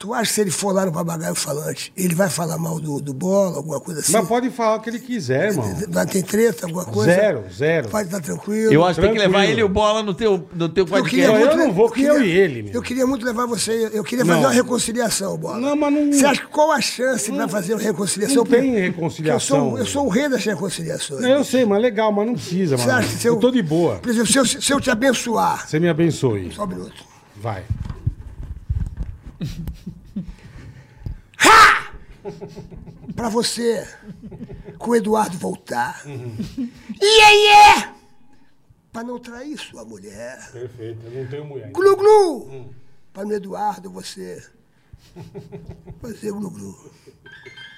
Tu 0.00 0.14
acha 0.14 0.28
que 0.30 0.34
se 0.34 0.40
ele 0.40 0.50
for 0.50 0.72
lá 0.72 0.86
no 0.86 0.92
papagaio 0.92 1.34
falante, 1.34 1.92
ele 1.94 2.14
vai 2.14 2.30
falar 2.30 2.56
mal 2.56 2.80
do, 2.80 3.02
do 3.02 3.12
bola, 3.12 3.58
alguma 3.58 3.78
coisa 3.78 4.00
assim? 4.00 4.12
Mas 4.12 4.26
pode 4.26 4.48
falar 4.48 4.76
o 4.76 4.80
que 4.80 4.88
ele 4.88 4.98
quiser, 4.98 5.50
irmão. 5.50 5.76
Vai 5.90 6.06
ter 6.06 6.22
treta, 6.22 6.64
alguma 6.64 6.86
coisa? 6.86 7.12
Zero, 7.12 7.44
zero. 7.54 7.88
Pode 7.90 8.06
estar 8.08 8.18
tranquilo. 8.22 8.72
Eu 8.72 8.82
acho 8.82 8.98
que 8.98 9.04
tem 9.06 9.12
que 9.14 9.20
levar 9.20 9.44
ele 9.44 9.60
e 9.60 9.62
o 9.62 9.68
bola 9.68 10.02
no 10.02 10.14
teu, 10.14 10.48
no 10.54 10.70
teu 10.70 10.84
Eu 10.84 10.88
podcast. 10.88 11.10
queria 11.10 11.28
Não, 11.28 11.34
eu 11.34 11.46
muito 11.48 11.56
não 11.58 11.70
vou, 11.74 11.90
que 11.90 12.02
eu 12.02 12.24
e 12.24 12.30
ele, 12.30 12.62
meu. 12.62 12.72
Eu 12.72 12.80
queria 12.80 13.06
muito 13.06 13.26
levar 13.26 13.44
você. 13.44 13.90
Eu 13.92 14.02
queria 14.02 14.24
fazer 14.24 14.38
Não. 14.40 14.46
uma 14.46 14.54
reconciliação, 14.54 15.36
bola. 15.36 15.58
Não, 15.58 15.76
mas 15.76 15.92
não- 15.92 16.10
Você 16.14 16.24
acha 16.24 16.40
que 16.40 16.46
qual 16.48 16.72
a 16.72 16.80
chance 16.80 17.30
para 17.30 17.46
fazer 17.46 17.74
uma 17.74 17.82
reconciliação? 17.82 18.36
não 18.36 18.44
tem 18.46 18.70
reconciliação. 18.80 19.58
Eu 19.58 19.68
sou, 19.70 19.78
eu 19.80 19.86
sou 19.86 20.06
o 20.06 20.08
rei 20.08 20.30
das 20.30 20.42
reconciliações. 20.42 21.20
Não, 21.20 21.28
eu 21.28 21.44
sei, 21.44 21.66
mas 21.66 21.78
legal, 21.82 22.10
mas 22.10 22.26
não 22.26 22.32
precisa, 22.32 22.78
Você 22.78 22.86
mano. 22.86 22.98
acha 23.00 23.08
que 23.08 23.14
se 23.20 23.26
eu, 23.26 23.34
Eu 23.34 23.38
tô 23.38 23.50
de 23.50 23.60
boa. 23.60 23.96
Por 23.96 24.08
exemplo, 24.08 24.32
se 24.32 24.38
eu, 24.38 24.46
se 24.46 24.72
eu 24.72 24.80
te 24.80 24.90
abençoar. 24.90 25.68
Você 25.68 25.78
me 25.78 25.90
abençoe. 25.90 26.50
Só 26.52 26.64
um 26.64 26.68
minuto. 26.68 27.04
Vai. 27.36 27.64
Pra 33.16 33.28
você, 33.28 33.86
com 34.78 34.90
o 34.90 34.96
Eduardo 34.96 35.36
voltar. 35.38 36.02
Iê, 36.06 37.02
iê! 37.02 37.88
Pra 38.92 39.02
não 39.02 39.18
trair 39.18 39.56
sua 39.58 39.84
mulher. 39.84 40.38
Perfeito, 40.52 41.06
eu 41.06 41.22
não 41.22 41.30
tenho 41.30 41.44
mulher. 41.44 41.70
Glu, 41.70 41.96
glu! 41.96 42.74
Pra 43.12 43.24
no 43.24 43.32
Eduardo 43.32 43.90
você. 43.90 44.42
Você, 46.02 46.30
glu, 46.30 46.50
glu. 46.50 46.90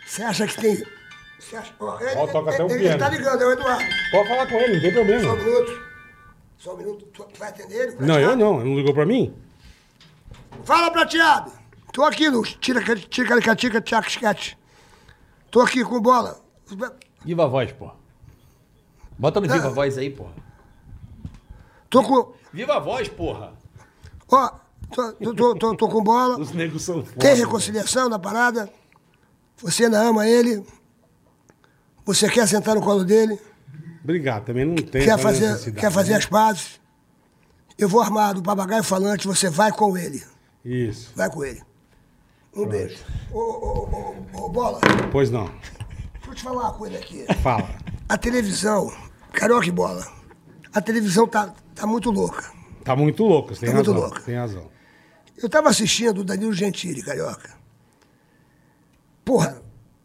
Você 0.07 0.23
acha 0.23 0.47
que 0.47 0.61
tem. 0.61 0.83
Você 1.39 1.57
acha. 1.57 1.73
Ó, 1.81 1.99
ele, 2.01 2.17
Ó, 2.17 2.27
toca 2.27 2.51
até 2.51 2.63
um 2.63 2.67
ele, 2.71 2.79
piano. 2.81 2.95
ele 2.95 2.99
tá 2.99 3.09
ligando, 3.09 3.43
é 3.43 3.47
o 3.47 3.53
Eduardo. 3.53 3.85
Pode 4.11 4.29
falar 4.29 4.47
com 4.47 4.55
ele, 4.57 4.75
não 4.75 4.81
tem 4.81 4.93
Só 4.93 5.01
um 5.01 5.05
problema. 5.07 5.37
minuto. 5.37 5.83
Só 6.59 6.75
um 6.75 6.77
minuto. 6.77 7.05
Tu, 7.07 7.25
tu 7.25 7.39
vai 7.39 7.49
atender 7.49 7.89
ele? 7.89 7.97
Não, 8.01 8.19
eu 8.21 8.37
não. 8.37 8.61
Ele 8.61 8.69
não 8.71 8.77
ligou 8.77 8.95
pra 8.95 9.07
mim? 9.07 9.35
Fala, 10.65 10.91
prateado! 10.91 11.53
Tô 11.93 12.03
aqui 12.05 12.31
no 12.31 12.43
tira 12.43 12.83
tira 12.83 13.55
tica 13.55 13.81
tchac 13.81 14.09
tchac. 14.11 14.57
Tô 15.51 15.61
aqui 15.61 15.85
com 15.85 16.01
bola. 16.01 16.41
Viva 17.25 17.45
a 17.45 17.47
voz, 17.47 17.71
pô. 17.73 17.91
Bota 19.19 19.41
no 19.41 19.47
Viva 19.47 19.67
a 19.67 19.71
Voz 19.71 19.99
aí, 19.99 20.11
porra. 20.11 20.33
Tô 21.91 22.03
com. 22.03 22.33
Viva 22.53 22.77
a 22.77 22.81
voz, 22.81 23.09
porra. 23.09 23.53
Ó, 24.31 24.51
tô, 24.91 25.13
tô, 25.13 25.35
tô, 25.35 25.55
tô- 25.55 25.77
tô 25.77 25.89
com 25.89 26.03
bola. 26.03 26.39
Os 26.41 26.53
negros 26.53 26.83
são 26.83 27.05
foda. 27.05 27.19
Tem 27.21 27.35
reconciliação 27.37 28.09
na 28.09 28.19
parada. 28.19 28.73
Você 29.59 29.85
ainda 29.85 30.01
ama 30.01 30.27
ele. 30.27 30.65
Você 32.07 32.29
quer 32.31 32.49
sentar 32.49 32.75
no 32.75 32.81
colo 32.81 33.05
dele. 33.05 33.39
Obrigado, 34.03 34.47
também 34.47 34.65
não 34.65 34.75
tem. 34.75 35.05
Quer 35.05 35.19
fazer, 35.19 35.73
quer 35.75 35.93
fazer 35.93 36.13
né? 36.13 36.19
as 36.19 36.27
pazes. 36.27 36.81
Eu 37.79 37.89
vou 37.89 38.01
armado, 38.01 38.41
o 38.41 38.43
papagaio 38.43 38.83
falante, 38.83 39.27
você 39.27 39.49
vai 39.49 39.71
com 39.71 39.97
ele. 39.97 40.25
Isso. 40.65 41.13
Vai 41.15 41.31
com 41.31 41.45
ele. 41.45 41.63
Um 42.55 42.67
beijo. 42.67 42.99
Ô, 43.33 43.39
ô, 43.39 43.89
ô, 44.37 44.45
ô, 44.45 44.49
Bola, 44.51 44.79
Pois 45.11 45.31
não. 45.31 45.47
deixa 45.47 46.29
eu 46.29 46.35
te 46.35 46.43
falar 46.43 46.63
uma 46.65 46.75
coisa 46.75 46.99
aqui. 46.99 47.25
Fala. 47.43 47.69
A 48.09 48.19
televisão, 48.19 48.93
carioca 49.33 49.67
e 49.67 49.71
bola, 49.71 50.07
a 50.75 50.81
televisão 50.81 51.27
tá, 51.27 51.55
tá 51.75 51.87
muito 51.87 52.11
louca. 52.11 52.53
Tá 52.85 52.95
muito 52.95 53.25
louco, 53.25 53.55
você 53.55 53.61
tem 53.61 53.71
Tá 53.71 53.77
muito 53.77 53.93
razão. 53.93 54.07
louco. 54.09 54.23
Tem 54.23 54.37
razão. 54.37 54.71
Eu 55.43 55.49
tava 55.49 55.71
assistindo 55.71 56.21
o 56.21 56.25
Danilo 56.25 56.53
Gentili, 56.53 57.03
carioca. 57.03 57.51
Porra, 59.25 59.63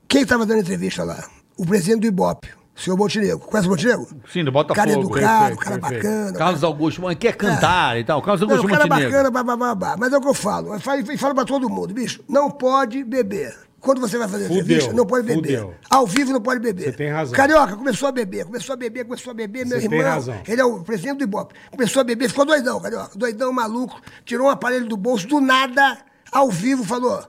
quem 0.08 0.26
tava 0.26 0.46
dando 0.46 0.62
entrevista 0.62 1.04
lá? 1.04 1.28
O 1.58 1.66
presidente 1.66 2.02
do 2.02 2.08
Ibope, 2.08 2.50
senhor 2.78 2.96
Montenegro. 2.98 3.40
Conhece 3.40 3.68
o 3.68 3.72
Montenegro? 3.72 4.08
Sim, 4.32 4.44
do 4.44 4.52
Botafogo. 4.52 4.76
Cara 4.76 4.92
educado, 4.92 5.56
perfeito, 5.56 5.60
cara 5.60 5.80
perfeito. 5.80 6.04
bacana. 6.04 6.34
Carlos 6.38 6.64
Augusto, 6.64 7.02
mano, 7.02 7.16
quer 7.16 7.36
cantar 7.36 8.00
e 8.00 8.04
tal. 8.04 8.22
Carlos 8.22 8.42
Não, 8.42 8.50
Augusto 8.50 8.66
o 8.66 8.70
cara 8.70 8.84
é 8.84 8.88
Montenegro. 8.90 9.32
bacana, 9.32 9.56
babá, 9.58 9.96
Mas 9.98 10.14
é 10.14 10.18
o 10.18 10.22
que 10.22 10.28
eu 10.28 10.34
falo. 10.34 10.74
Eu 10.74 10.80
falo, 10.80 11.02
eu 11.02 11.18
falo 11.18 11.36
pra 11.36 11.46
todo 11.46 11.70
mundo, 11.70 11.94
bicho. 11.94 12.24
Não 12.30 12.50
pode 12.52 13.04
beber. 13.04 13.68
Quando 13.80 14.02
você 14.02 14.18
vai 14.18 14.28
fazer 14.28 14.48
Fudeu, 14.48 14.62
entrevista, 14.64 14.92
não 14.94 15.06
pode 15.06 15.26
beber. 15.26 15.60
fudeu. 15.60 15.74
Ao 15.90 16.06
vivo 16.06 16.34
não 16.34 16.42
pode 16.42 16.60
beber. 16.60 16.86
Você 16.86 16.92
tem 16.94 17.10
razão. 17.10 17.34
Carioca 17.36 17.76
começou 17.76 18.10
a 18.10 18.12
beber, 18.12 18.46
começou 18.46 18.74
a 18.74 18.76
beber, 18.76 19.06
começou 19.06 19.32
a 19.32 19.34
beber, 19.34 19.66
meu 19.66 19.80
Você 19.80 19.86
irmão. 19.86 20.00
tem 20.00 20.08
razão. 20.08 20.36
Ele 20.48 20.62
é 20.62 20.66
o 20.66 20.80
presidente 20.80 21.20
do 21.20 21.24
Ibope. 21.24 21.54
Começou 21.72 22.02
a 22.02 22.04
beber, 22.04 22.28
ficou 22.28 22.44
doidão, 22.44 22.82
Carioca. 22.82 23.12
Doidão, 23.16 23.54
maluco. 23.54 24.02
Tirou 24.26 24.48
um 24.48 24.50
aparelho 24.50 24.88
do 24.88 24.98
bolso, 24.98 25.28
do 25.28 25.40
nada, 25.40 26.00
ao 26.32 26.50
vivo, 26.50 26.84
falou: 26.84 27.24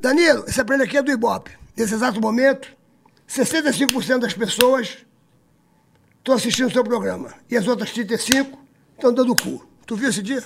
Danilo, 0.00 0.44
esse 0.48 0.60
aparelho 0.60 0.84
aqui 0.84 0.96
é 0.96 1.02
do 1.02 1.10
Ibope. 1.12 1.50
Nesse 1.76 1.94
exato 1.94 2.20
momento, 2.20 2.68
65% 3.28 4.18
das 4.18 4.34
pessoas 4.34 4.98
estão 6.18 6.34
assistindo 6.34 6.68
o 6.68 6.72
seu 6.72 6.84
programa. 6.84 7.34
E 7.50 7.56
as 7.56 7.66
outras 7.66 7.92
35% 7.92 8.58
estão 8.96 9.12
dando 9.12 9.32
o 9.32 9.36
cu. 9.36 9.73
Tu 9.86 9.96
viu 9.96 10.08
esse 10.08 10.22
dia? 10.22 10.42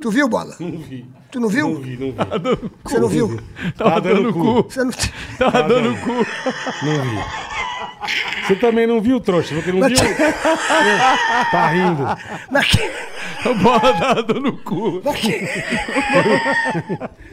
tu 0.00 0.10
viu, 0.10 0.28
Bola? 0.28 0.54
Não 0.60 0.78
vi. 0.78 1.04
Tu 1.32 1.40
não 1.40 1.48
viu? 1.48 1.68
Não 1.70 1.80
vi, 1.80 1.96
não 1.98 2.12
vi. 2.12 2.70
Você 2.84 2.98
não 3.00 3.08
viu? 3.08 3.40
Tava 3.76 4.00
dando 4.00 4.32
cu. 4.32 4.62
Você 4.62 4.84
não... 4.84 4.92
Tava 5.38 5.62
dando 5.64 5.96
cu. 5.96 6.12
Não 6.84 7.02
vi. 7.02 7.18
Você 8.46 8.54
também 8.56 8.86
não 8.86 9.00
viu, 9.00 9.20
trouxa? 9.20 9.54
Porque 9.54 9.72
não 9.72 9.86
viu? 9.88 9.96
tá 11.50 11.66
rindo. 11.68 12.04
Mas 12.50 12.66
que- 12.66 12.90
A 13.48 13.52
bola 13.54 13.92
tava 13.94 14.22
dando 14.22 14.52
cu. 14.58 15.00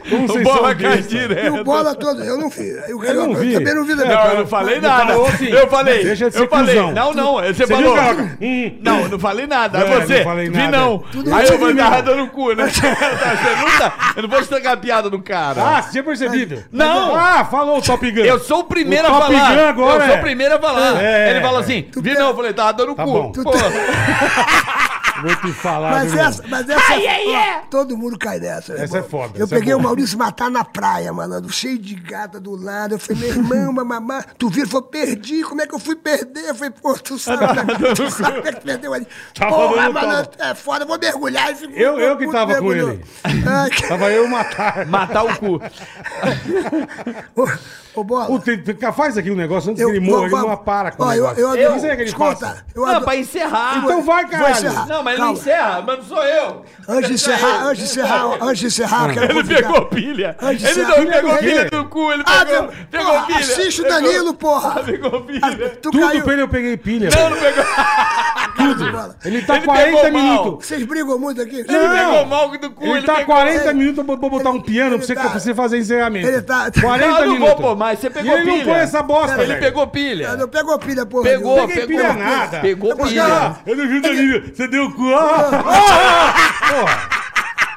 Como 0.08 0.24
A 0.24 0.26
vocês 0.26 0.44
bola 0.44 0.74
cai 0.74 0.96
bestas? 0.96 1.12
E 1.12 1.16
o 1.16 1.28
direto. 1.28 1.64
bola 1.64 1.94
todo, 1.94 2.22
eu 2.22 2.38
não 2.38 2.48
vi. 2.48 2.70
O 2.94 3.04
Eu 3.04 3.14
não 3.14 3.34
vi. 3.34 3.52
também 3.54 3.74
não 3.74 3.84
vi 3.84 3.96
também. 3.96 4.14
Não, 4.14 4.24
eu 4.26 4.38
não 4.38 4.46
falei 4.46 4.80
nada. 4.80 5.14
assim, 5.26 5.46
eu 5.48 5.68
falei. 5.68 6.04
deixa 6.04 6.28
de 6.30 6.36
ser 6.36 6.42
eu 6.42 6.48
falei. 6.48 6.80
Não, 6.92 7.12
não. 7.12 7.34
Você, 7.34 7.52
Você 7.54 7.66
falou. 7.66 7.96
Hum. 8.40 8.78
Não, 8.80 9.00
eu 9.00 9.08
não 9.08 9.18
falei 9.18 9.46
nada. 9.46 9.78
É, 9.78 10.00
você. 10.00 10.24
Vi 10.50 10.58
nada. 10.58 10.76
não. 10.78 10.98
Tudo 10.98 11.34
Aí 11.34 11.46
eu 11.48 11.58
vou 11.58 11.74
dar 11.74 12.00
dando 12.02 12.26
cu, 12.28 12.52
né? 12.52 12.68
Você 12.68 12.80
não 12.86 13.78
tá- 13.78 14.12
Eu 14.16 14.22
não 14.22 14.28
vou 14.28 14.40
estragar 14.40 14.72
a 14.74 14.76
piada 14.76 15.08
do 15.10 15.20
cara. 15.20 15.62
Ah, 15.62 15.82
você 15.82 15.90
tinha 15.92 16.02
percebido? 16.04 16.64
Não. 16.72 17.14
Ah, 17.14 17.44
falou 17.44 17.78
o 17.78 17.82
Top 17.82 18.10
Gun. 18.10 18.20
Eu 18.20 18.38
sou 18.38 18.60
o 18.60 18.64
primeiro 18.64 19.08
O 19.10 19.14
a 19.14 19.20
Top 19.20 19.34
falar. 19.34 19.54
Gun 19.54 19.68
agora 19.68 20.04
eu 20.04 20.06
sou 20.08 20.16
é. 20.16 20.18
o 20.18 20.22
primeiro 20.22 20.54
a 20.56 20.58
falar. 20.58 21.02
É, 21.02 21.30
Ele 21.30 21.40
falou 21.40 21.58
é. 21.60 21.62
assim: 21.62 21.86
vi 21.96 22.14
não, 22.14 22.28
eu 22.28 22.36
falei, 22.36 22.52
tava 22.52 22.72
dando 22.72 22.94
Tá 22.94 23.04
cu. 23.04 23.10
bom. 23.12 23.32
Pô. 23.32 23.52
Vou 25.22 25.34
te 25.36 25.52
falar, 25.52 25.90
Mas 25.90 26.12
viu, 26.12 26.20
essa, 26.22 26.44
mas 26.48 26.68
essa 26.68 26.82
ó, 26.92 27.66
todo 27.70 27.96
mundo 27.96 28.18
cai 28.18 28.38
nessa. 28.38 28.74
né, 28.74 28.84
Essa 28.84 28.96
irmão? 28.98 29.06
é 29.06 29.10
foda, 29.10 29.38
Eu 29.38 29.44
é 29.46 29.48
peguei 29.48 29.74
o 29.74 29.78
boa. 29.78 29.88
Maurício 29.88 30.18
matar 30.18 30.50
na 30.50 30.64
praia, 30.64 31.12
malandro, 31.12 31.52
cheio 31.52 31.78
de 31.78 31.94
gata 31.94 32.38
do 32.40 32.54
lado. 32.56 32.94
Eu 32.94 32.98
falei, 32.98 33.20
meu 33.22 33.30
irmão, 33.30 33.72
mamamá, 33.84 34.24
tu 34.38 34.48
viu? 34.48 34.62
Ele 34.64 34.70
falou, 34.70 34.86
perdi, 34.86 35.42
como 35.42 35.60
é 35.62 35.66
que 35.66 35.74
eu 35.74 35.78
fui 35.78 35.96
perder? 35.96 36.44
Eu 36.48 36.54
falei, 36.54 36.70
pô, 36.70 36.94
tu 36.94 37.18
sabe, 37.18 37.44
né? 37.44 37.94
tu 37.96 38.10
sabe 38.10 38.36
como 38.38 38.48
é 38.48 38.52
que 38.52 38.60
perdeu 38.60 38.92
ali. 38.94 39.06
Tava 39.34 39.54
Porra, 39.56 39.90
malandro, 39.90 40.30
é 40.38 40.54
foda, 40.54 40.84
eu 40.84 40.88
vou 40.88 40.98
mergulhar. 40.98 41.50
E 41.52 41.54
fico, 41.56 41.72
Eu- 41.74 41.98
eu 41.98 42.16
que 42.16 42.30
tava 42.30 42.56
com 42.56 42.72
ele. 42.72 43.04
Ai, 43.24 43.70
que- 43.74 43.88
Tava 43.88 44.10
eu 44.12 44.28
matar. 44.28 44.86
Matar 44.86 45.24
o 45.24 45.36
cu. 45.36 45.60
Ô, 47.34 48.00
ô, 48.00 48.04
Bola. 48.04 48.30
Ô, 48.30 48.38
tem- 48.38 48.62
Faz 48.94 49.16
aqui 49.18 49.30
um 49.30 49.36
negócio 49.36 49.70
antes 49.70 49.80
eu- 49.82 49.90
que 49.90 49.96
ele 49.96 50.06
morra, 50.10 50.26
ele 50.26 50.34
não 50.34 50.56
para 50.56 50.90
com 50.92 51.02
Ó, 51.02 51.06
o 51.06 51.12
eu, 51.12 51.22
negócio. 51.22 51.40
eu, 51.40 51.54
eu, 51.56 51.80
que 51.80 51.86
ele 51.86 52.04
escuta, 52.04 52.64
eu 52.74 52.82
Não, 52.82 52.88
adoro- 52.88 53.04
pra 53.04 53.16
encerrar. 53.16 53.78
Então 53.84 54.02
vai, 54.02 54.24
encerrar. 54.24 54.86
Não, 54.86 55.02
mas 55.08 55.14
ele 55.14 55.18
não 55.18 55.26
Calma. 55.34 55.40
encerra, 55.40 55.82
mas 55.86 55.96
não 55.98 56.04
sou 56.04 56.22
eu. 56.24 56.64
Antes 56.88 57.08
de 57.08 57.14
encerrar, 57.14 57.62
antes 57.66 57.78
de 57.78 57.84
encerrar, 57.84 58.24
antes 58.42 58.58
de 58.60 58.66
encerrar, 58.66 59.08
eu 59.08 59.14
quero 59.14 59.24
Ele 59.26 59.34
convidar- 59.34 59.56
pegou 59.62 59.86
pilha. 59.86 60.36
Antes 60.40 60.58
de 60.58 60.64
Ele 60.66 60.80
encerrar- 60.82 60.98
não 60.98 61.06
pegou 61.12 61.36
Pilha 61.38 61.40
pilha 61.66 61.70
do 61.70 61.84
cu, 61.88 62.12
ele 62.12 62.22
Ah, 62.26 62.44
pegou, 62.44 62.62
meu- 62.62 62.72
pegou 62.90 63.06
porra, 63.12 63.26
pilha. 63.26 63.38
assiste 63.40 63.80
o 63.82 63.88
Danilo, 63.88 64.34
porra. 64.34 64.82
Pegou 64.88 65.20
pilha. 65.22 65.70
Tu 65.82 65.90
Tudo 65.90 66.00
caiu. 66.00 66.22
pra 66.24 66.32
ele 66.32 66.42
eu 66.42 66.48
peguei 66.48 66.76
pilha. 66.76 67.10
Não, 67.14 67.30
não 67.30 67.36
pegou. 67.36 67.64
Bola. 68.58 69.16
Ele 69.24 69.42
tá 69.42 69.56
Ele 69.56 69.64
40 69.64 69.86
pegou 69.86 70.12
mal. 70.12 70.22
minutos. 70.22 70.66
Vocês 70.66 70.82
brigam 70.84 71.18
muito 71.18 71.40
aqui? 71.40 71.56
Ele 71.56 71.64
pegou 71.64 72.26
mal 72.26 72.50
do 72.50 72.70
cu, 72.70 72.84
Ele, 72.84 72.92
ele 72.98 73.06
tá 73.06 73.14
pegou- 73.16 73.34
40 73.34 73.64
ele- 73.64 73.72
minutos 73.74 74.04
pra 74.04 74.16
pra 74.16 74.28
botar 74.28 74.50
um 74.50 74.60
piano 74.60 74.96
pra 74.96 75.06
você, 75.06 75.12
ele 75.12 75.20
tá- 75.20 75.28
pra 75.30 75.40
você 75.40 75.54
fazer 75.54 75.78
encerramento. 75.78 76.26
ele 76.28 76.42
tá- 76.42 76.70
40 76.80 77.06
Não, 77.10 77.18
eu 77.20 77.26
não 77.26 77.32
minutos. 77.34 77.54
vou 77.54 77.62
pôr 77.68 77.76
mais, 77.76 77.98
você 77.98 78.10
pegou 78.10 78.32
e 78.32 78.34
ele 78.34 78.44
não 78.44 78.52
pilha. 78.58 78.64
põe 78.64 78.74
essa 78.82 79.02
bosta, 79.02 79.36
Ele 79.38 79.46
velho. 79.46 79.60
pegou 79.60 79.86
pilha. 79.86 80.36
Não 80.36 80.48
pegou 80.48 80.78
pilha, 80.78 81.06
porra. 81.06 81.22
Pegou, 81.24 81.66
pegou. 81.68 81.86
pilha 81.86 82.12
nada. 82.14 82.60
Pegou 82.60 82.96
pilha. 82.96 83.56
Eu 83.66 83.76
não 83.76 83.88
vi 83.88 83.96
o 83.98 84.02
Danilo. 84.02 84.42
Você 84.54 84.68
deu 84.68 84.84
o 84.84 84.92
cu. 84.92 85.08
Porra. 85.08 87.08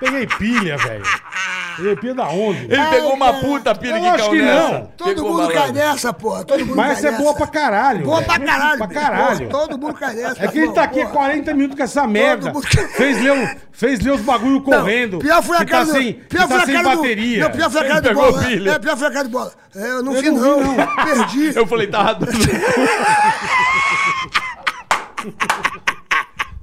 Peguei 0.01 0.27
pilha, 0.27 0.77
velho. 0.77 1.03
Peguei 1.77 1.95
pilha 1.95 2.13
da 2.15 2.27
onde? 2.27 2.65
Ele 2.65 2.85
pegou 2.89 3.13
uma 3.13 3.33
puta 3.33 3.73
pilha 3.73 3.95
Eu 3.95 4.01
que 4.01 4.07
acho 4.07 4.17
caiu 4.17 4.31
que 4.31 4.41
nessa. 4.41 4.69
não. 4.71 4.85
Todo 4.97 5.07
Pegou 5.15 5.37
mundo 5.37 5.53
cai 5.53 5.71
nessa, 5.71 6.11
porra. 6.13 6.43
Todo 6.43 6.65
mundo 6.65 6.75
Mas 6.75 6.97
essa 6.97 7.07
é 7.07 7.11
boa 7.17 7.33
pra 7.33 7.47
caralho. 7.47 8.03
Boa 8.03 8.21
pra 8.21 8.39
caralho. 8.39 8.77
Pra 8.79 8.87
caralho. 8.87 9.47
Porra, 9.47 9.67
todo 9.67 9.77
mundo 9.79 9.93
cai 9.93 10.13
nessa. 10.15 10.43
É 10.43 10.47
que 10.49 10.59
ele 10.59 10.71
tá 10.73 10.83
aqui 10.83 10.99
porra. 11.01 11.11
40 11.13 11.53
minutos 11.53 11.77
com 11.77 11.83
essa 11.83 12.05
merda. 12.05 12.51
mundo- 12.51 12.67
Fez 12.67 13.21
ler, 13.21 13.31
um- 13.31 13.55
fez 13.71 13.99
ler 14.01 14.11
os 14.11 14.21
bagulho 14.21 14.55
Não, 14.55 14.61
correndo. 14.61 15.19
Pior 15.19 15.41
foi 15.41 15.57
a 15.57 15.59
que 15.59 15.65
cara 15.71 15.85
tá 15.85 15.91
do. 15.93 15.97
sem, 15.97 16.13
pior 16.13 16.47
foi 16.47 16.57
tá 16.57 16.63
a 16.63 16.65
sem 16.65 16.75
cara 16.75 16.95
bateria. 16.95 17.43
Não, 17.43 17.51
pior 17.51 17.69
foi 17.71 17.81
a 17.81 17.87
cara 17.87 18.01
do 18.01 18.07
pegou 18.09 18.31
bola. 18.31 18.43
pilha. 18.43 18.71
É, 18.71 18.79
pior 18.79 18.97
foi 18.97 19.07
a 19.07 19.11
cara 19.11 19.23
do 19.23 19.29
bola. 19.29 19.51
É, 19.75 19.91
eu 19.91 20.03
não 20.03 20.13
vi, 20.13 20.31
não. 20.31 20.75
Perdi. 21.05 21.53
Eu 21.55 21.65
falei, 21.67 21.87
tá 21.87 22.13
dando. 22.13 22.31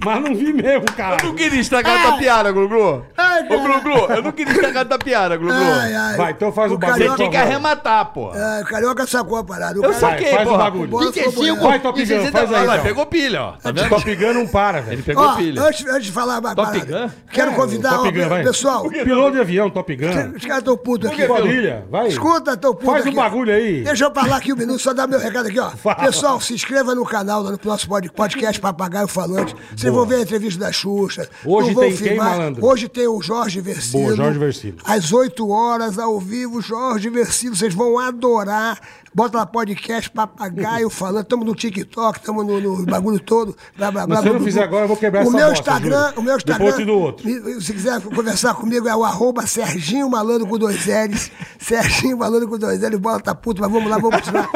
Mas 0.03 0.21
não 0.23 0.33
vi 0.33 0.53
mesmo, 0.53 0.85
Eu 0.87 0.95
cara. 0.95 1.17
não 1.23 1.35
queria 1.35 1.59
estragar 1.59 2.01
tua 2.03 2.17
piada, 2.17 2.51
Glu-Glu. 2.51 3.05
Ai, 3.17 3.43
Ô. 3.49 3.59
Glu-Glu, 3.59 4.05
eu 4.15 4.23
não 4.23 4.31
queria 4.31 4.53
estragar 4.53 4.85
tua 4.85 4.97
piada, 4.97 5.35
Glu-Glu. 5.35 5.57
Ai, 5.61 5.93
ai. 5.93 6.15
Vai, 6.17 6.31
então 6.31 6.51
faz 6.53 6.71
o 6.71 6.77
bagulho, 6.77 7.09
Você 7.09 7.15
tinha 7.17 7.29
que 7.29 7.35
arrematar, 7.37 8.05
pô. 8.13 8.31
é, 8.33 8.63
Carioca 8.63 9.05
sacou 9.05 9.37
a 9.37 9.43
parada. 9.43 9.73
O 9.79 9.83
Eu 9.83 9.89
cara- 9.89 9.99
saquei, 9.99 10.31
faz 10.33 10.47
o 10.49 10.57
bagulho. 10.57 10.97
25, 10.99 11.55
Vai, 11.61 11.79
Top 11.79 11.99
Gun, 11.99 12.05
60 12.05 12.31
faz 12.31 12.53
aí, 12.53 12.65
Vai, 12.65 12.77
então. 12.77 12.87
pegou 12.87 13.05
pilha, 13.07 13.41
ó. 13.43 13.51
Tá 13.53 13.71
vendo? 13.71 13.89
Top 13.89 14.15
Gun 14.15 14.33
não 14.33 14.47
para, 14.47 14.81
velho. 14.81 14.93
Ele 14.95 15.03
pegou 15.03 15.23
Ó, 15.25 15.35
pilha. 15.35 15.61
antes, 15.63 15.85
antes 15.85 16.05
de 16.05 16.11
falar 16.11 16.39
uma 16.39 16.55
Top 16.55 16.79
Gun? 16.79 17.09
quero 17.31 17.51
É, 17.51 17.55
convidar, 17.55 17.89
Top 17.97 18.07
ó, 18.07 18.11
Gun, 18.11 18.29
vai. 18.29 18.43
pessoal, 18.43 18.89
Piloto 18.89 19.31
de 19.33 19.41
avião, 19.41 19.69
Top 19.69 19.95
Gun. 19.95 20.07
os 20.37 20.43
caras 20.45 20.59
estão 20.59 20.77
putos 20.77 21.09
aqui. 21.11 21.27
Quadrilha, 21.27 21.85
vai. 21.91 22.07
Escuta, 22.07 22.55
tão 22.55 22.73
puto 22.73 22.85
Faz 22.91 23.05
o 23.05 23.11
bagulho 23.11 23.53
aí. 23.53 23.83
Deixa 23.83 24.05
eu 24.05 24.13
falar 24.13 24.37
aqui 24.37 24.53
um 24.53 24.55
minuto, 24.55 24.79
só 24.79 24.93
dar 24.93 25.07
meu 25.07 25.19
recado 25.19 25.47
aqui, 25.47 25.59
ó. 25.59 25.71
Pessoal, 25.99 26.39
se 26.39 26.53
inscreva 26.53 26.95
no 26.95 27.03
canal, 27.05 27.41
lá 27.43 27.51
no 27.51 27.59
nosso 27.65 27.87
pod- 27.87 28.09
podcast 28.11 28.61
Papagaio 28.61 29.07
Falante. 29.07 29.53
Vocês 29.89 29.95
vão 29.95 30.05
ver 30.05 30.15
a 30.15 30.21
entrevista 30.21 30.59
da 30.59 30.71
Xuxa. 30.71 31.29
Hoje 31.45 31.75
tem 31.75 31.95
quem, 31.95 32.17
malandro? 32.17 32.65
Hoje 32.65 32.87
tem 32.87 33.07
o 33.07 33.21
Jorge 33.21 33.59
Versilo. 33.61 34.03
Boa, 34.03 34.15
Jorge 34.15 34.39
Versilo. 34.39 34.77
Às 34.83 35.11
8 35.11 35.49
horas, 35.49 35.97
ao 35.97 36.19
vivo, 36.19 36.61
Jorge 36.61 37.09
Versilo. 37.09 37.55
Vocês 37.55 37.73
vão 37.73 37.97
adorar. 37.97 38.79
Bota 39.11 39.39
lá 39.39 39.45
podcast 39.45 40.07
Papagaio 40.11 40.87
Falante. 40.89 41.23
Estamos 41.23 41.45
no 41.45 41.55
TikTok, 41.55 42.19
estamos 42.19 42.45
no, 42.45 42.61
no 42.61 42.85
bagulho 42.85 43.19
todo. 43.19 43.55
Blá, 43.75 43.91
blá, 43.91 44.05
blá, 44.05 44.17
Mas 44.17 44.23
se 44.23 44.27
eu 44.27 44.33
não 44.33 44.39
blá, 44.39 44.47
fizer 44.47 44.59
blá. 44.59 44.67
agora, 44.67 44.83
eu 44.83 44.87
vou 44.87 44.97
quebrar 44.97 45.19
o 45.19 45.21
essa 45.23 45.37
meu 45.37 45.47
bosta, 45.47 45.61
Instagram, 45.61 46.07
juro. 46.09 46.19
O 46.19 46.23
meu 46.23 46.35
Instagram. 46.35 46.65
Depois 46.65 46.85
dou 46.85 47.01
outro. 47.01 47.61
Se 47.61 47.73
quiser 47.73 48.01
conversar 48.01 48.53
comigo, 48.53 48.87
é 48.87 48.95
o 48.95 49.03
arroba 49.03 49.47
Serginho 49.47 50.07
Malandro 50.09 50.45
com 50.45 50.59
dois 50.59 50.85
L's. 50.85 51.31
Serginho 51.59 52.19
Malandro 52.19 52.47
com 52.47 52.59
dois 52.59 52.79
L's. 52.79 52.99
Bola 52.99 53.19
tá 53.19 53.33
puto, 53.33 53.61
mas 53.61 53.71
vamos 53.71 53.89
lá, 53.89 53.97
vamos 53.97 54.15
mostrar. 54.19 54.47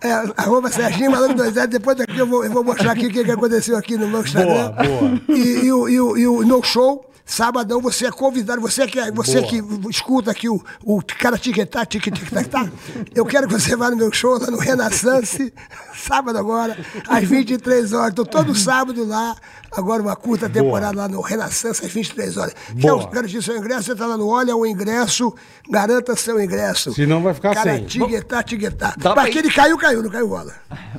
É, 0.00 0.12
arroba 0.36 0.68
Serginho 0.68 1.12
Malandro 1.12 1.36
com 1.36 1.42
dois 1.44 1.54
L's. 1.54 1.68
Depois 1.68 1.96
daqui 1.96 2.18
eu 2.18 2.26
vou, 2.26 2.44
eu 2.44 2.50
vou 2.50 2.64
mostrar 2.64 2.92
aqui 2.92 3.06
o 3.06 3.10
que, 3.10 3.22
que 3.22 3.30
aconteceu 3.30 3.76
aqui 3.76 3.96
no 3.96 4.08
meu 4.08 4.20
Instagram. 4.22 4.52
Boa, 4.52 4.71
boa. 4.72 5.20
E, 5.28 5.66
e 5.66 5.72
e, 5.88 5.94
e 6.18 6.26
o 6.26 6.42
No 6.44 6.62
Show. 6.62 7.04
Sabadão, 7.24 7.80
você 7.80 8.06
é 8.06 8.10
convidado, 8.10 8.60
você 8.60 8.86
que, 8.86 8.98
é- 8.98 9.10
você 9.12 9.40
Boa. 9.40 9.48
que 9.48 9.88
escuta 9.88 10.30
aqui 10.32 10.48
o, 10.48 10.60
o 10.84 11.00
cara 11.18 11.38
tic-tac, 11.38 11.86
tic-tac, 12.00 12.48
tá? 12.48 12.68
Eu 13.14 13.24
quero 13.24 13.46
que 13.46 13.54
você 13.54 13.76
vá 13.76 13.90
no 13.90 13.96
meu 13.96 14.12
show 14.12 14.38
lá 14.38 14.50
no 14.50 14.58
Renaissance, 14.58 15.52
sábado 15.96 16.36
agora, 16.36 16.76
às 17.08 17.24
23 17.24 17.92
horas. 17.92 18.10
Estou 18.10 18.26
todo 18.26 18.54
sábado 18.54 19.04
lá, 19.04 19.36
agora 19.70 20.02
uma 20.02 20.16
curta 20.16 20.48
temporada 20.48 20.96
lá 20.96 21.08
no 21.08 21.20
Renaissance, 21.20 21.84
às 21.84 21.92
23 21.92 22.36
horas. 22.36 22.54
Boa. 22.74 23.06
Quer 23.08 23.14
garantir 23.14 23.42
seu 23.42 23.56
ingresso? 23.56 23.84
Você 23.84 23.92
está 23.92 24.06
lá 24.06 24.16
no 24.16 24.28
Olha 24.28 24.56
o 24.56 24.66
Ingresso, 24.66 25.32
garanta 25.70 26.16
seu 26.16 26.42
ingresso. 26.42 26.92
Senão 26.92 27.22
vai 27.22 27.32
ficar 27.34 27.54
cara, 27.54 27.76
sem. 27.76 27.84
Tiguetá. 27.84 28.94
Dá 28.98 29.14
Mas 29.14 29.24
pra 29.24 29.30
que 29.30 29.38
ele 29.38 29.50
caiu, 29.50 29.78
caiu, 29.78 30.02
não 30.02 30.10
caiu 30.10 30.28
bola. 30.28 30.52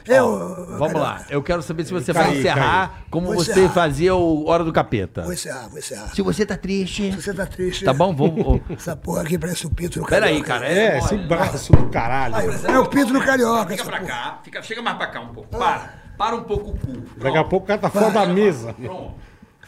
Eu, 0.08 0.78
Vamos 0.78 1.00
lá. 1.02 1.26
Eu 1.30 1.44
quero 1.44 1.62
saber 1.62 1.86
se 1.86 1.92
você 1.94 2.12
vai 2.14 2.38
encerrar 2.38 3.04
como 3.10 3.28
Vou 3.28 3.36
você 3.36 3.52
encerrar. 3.52 3.70
fazia 3.74 4.16
o 4.16 4.46
Hora 4.48 4.64
do 4.64 4.72
Capeta. 4.74 5.22
Vou 5.24 5.34
encerrar, 5.34 5.68
vou 5.70 5.80
encerrar. 5.80 6.13
Se 6.14 6.22
você 6.22 6.46
tá 6.46 6.56
triste. 6.56 7.12
Se 7.12 7.22
você 7.22 7.34
tá 7.34 7.46
triste. 7.46 7.84
Tá 7.84 7.94
bom, 7.94 8.16
vamos. 8.16 8.62
Essa 8.70 8.96
porra 8.96 9.22
aqui 9.24 9.38
parece 9.38 9.66
o 9.66 9.70
pinto 9.70 10.00
aí, 10.00 10.06
carioca. 10.06 10.44
cara. 10.44 10.68
É, 10.68 10.98
esse 11.00 11.18
braço 11.18 11.74
do 11.74 11.90
caralho. 11.90 12.36
É 12.36 12.80
o 12.80 12.88
pinto 12.88 13.12
no 13.14 13.24
carioca. 13.24 13.72
Fica 13.72 13.86
pra 13.86 14.00
cá. 14.02 14.40
Fica, 14.44 14.62
chega 14.62 14.82
mais 14.82 14.98
pra 14.98 15.08
cá 15.08 15.22
um 15.22 15.30
pouco. 15.34 15.50
Para. 15.50 16.04
Para 16.18 16.36
um 16.36 16.44
pouco 16.44 16.70
o 16.70 16.78
cu. 16.78 17.04
Daqui 17.18 17.38
a 17.38 17.44
pouco 17.44 17.66
o 17.66 17.68
cara 17.68 17.82
tá 17.82 17.90
fora 17.90 18.12
da 18.12 18.26
mesa. 18.28 18.74
Pronto. 18.74 19.16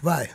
Vai. 0.02 0.30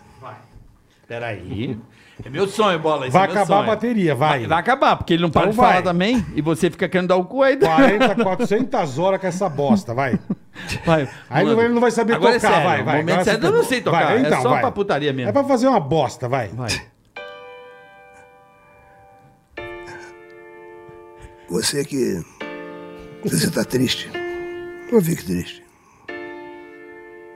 Peraí. 1.06 1.78
É 2.24 2.30
meu 2.30 2.46
sonho, 2.48 2.78
bola. 2.78 3.06
esse 3.06 3.12
Vai 3.12 3.24
é 3.24 3.26
meu 3.32 3.36
acabar 3.36 3.54
a 3.54 3.58
sonho. 3.58 3.66
bateria, 3.68 4.14
vai. 4.14 4.46
Vai 4.46 4.58
acabar, 4.58 4.96
porque 4.96 5.14
ele 5.14 5.22
não 5.22 5.30
para 5.30 5.42
Então 5.42 5.50
de 5.52 5.56
falar 5.56 5.72
vai. 5.74 5.82
também. 5.82 6.26
E 6.34 6.42
você 6.42 6.70
fica 6.70 6.88
querendo 6.88 7.08
dar 7.08 7.16
o 7.16 7.24
cu 7.24 7.42
aí. 7.42 7.56
40, 7.56 8.14
400 8.22 8.98
horas 8.98 9.20
com 9.20 9.26
essa 9.26 9.48
bosta, 9.48 9.94
vai. 9.94 10.18
Vai. 10.84 11.08
Aí 11.28 11.44
vai- 11.54 11.64
ele 11.64 11.74
não 11.74 11.80
vai 11.80 11.90
saber 11.90 12.14
Agora 12.14 12.36
é 12.36 12.38
tocar, 12.38 12.52
sério, 12.54 12.68
vai, 12.68 12.82
vai. 12.82 12.96
Momento 12.98 13.24
sério, 13.24 13.40
você 13.40 13.46
eu 13.46 13.52
não 13.52 13.64
sei 13.64 13.80
tocar. 13.80 14.04
Vai, 14.06 14.18
então, 14.20 14.38
é 14.38 14.42
só 14.42 14.48
vai. 14.50 14.60
pra 14.60 14.70
putaria 14.72 15.12
mesmo. 15.12 15.30
É 15.30 15.32
pra 15.32 15.44
fazer 15.44 15.66
uma 15.68 15.80
bosta, 15.80 16.28
vai. 16.28 16.48
Vai. 16.48 16.68
Você 21.48 21.84
que. 21.84 22.22
Você 23.24 23.50
tá 23.50 23.64
triste. 23.64 24.10
Não 24.92 25.00
fique 25.02 25.24
triste. 25.24 25.62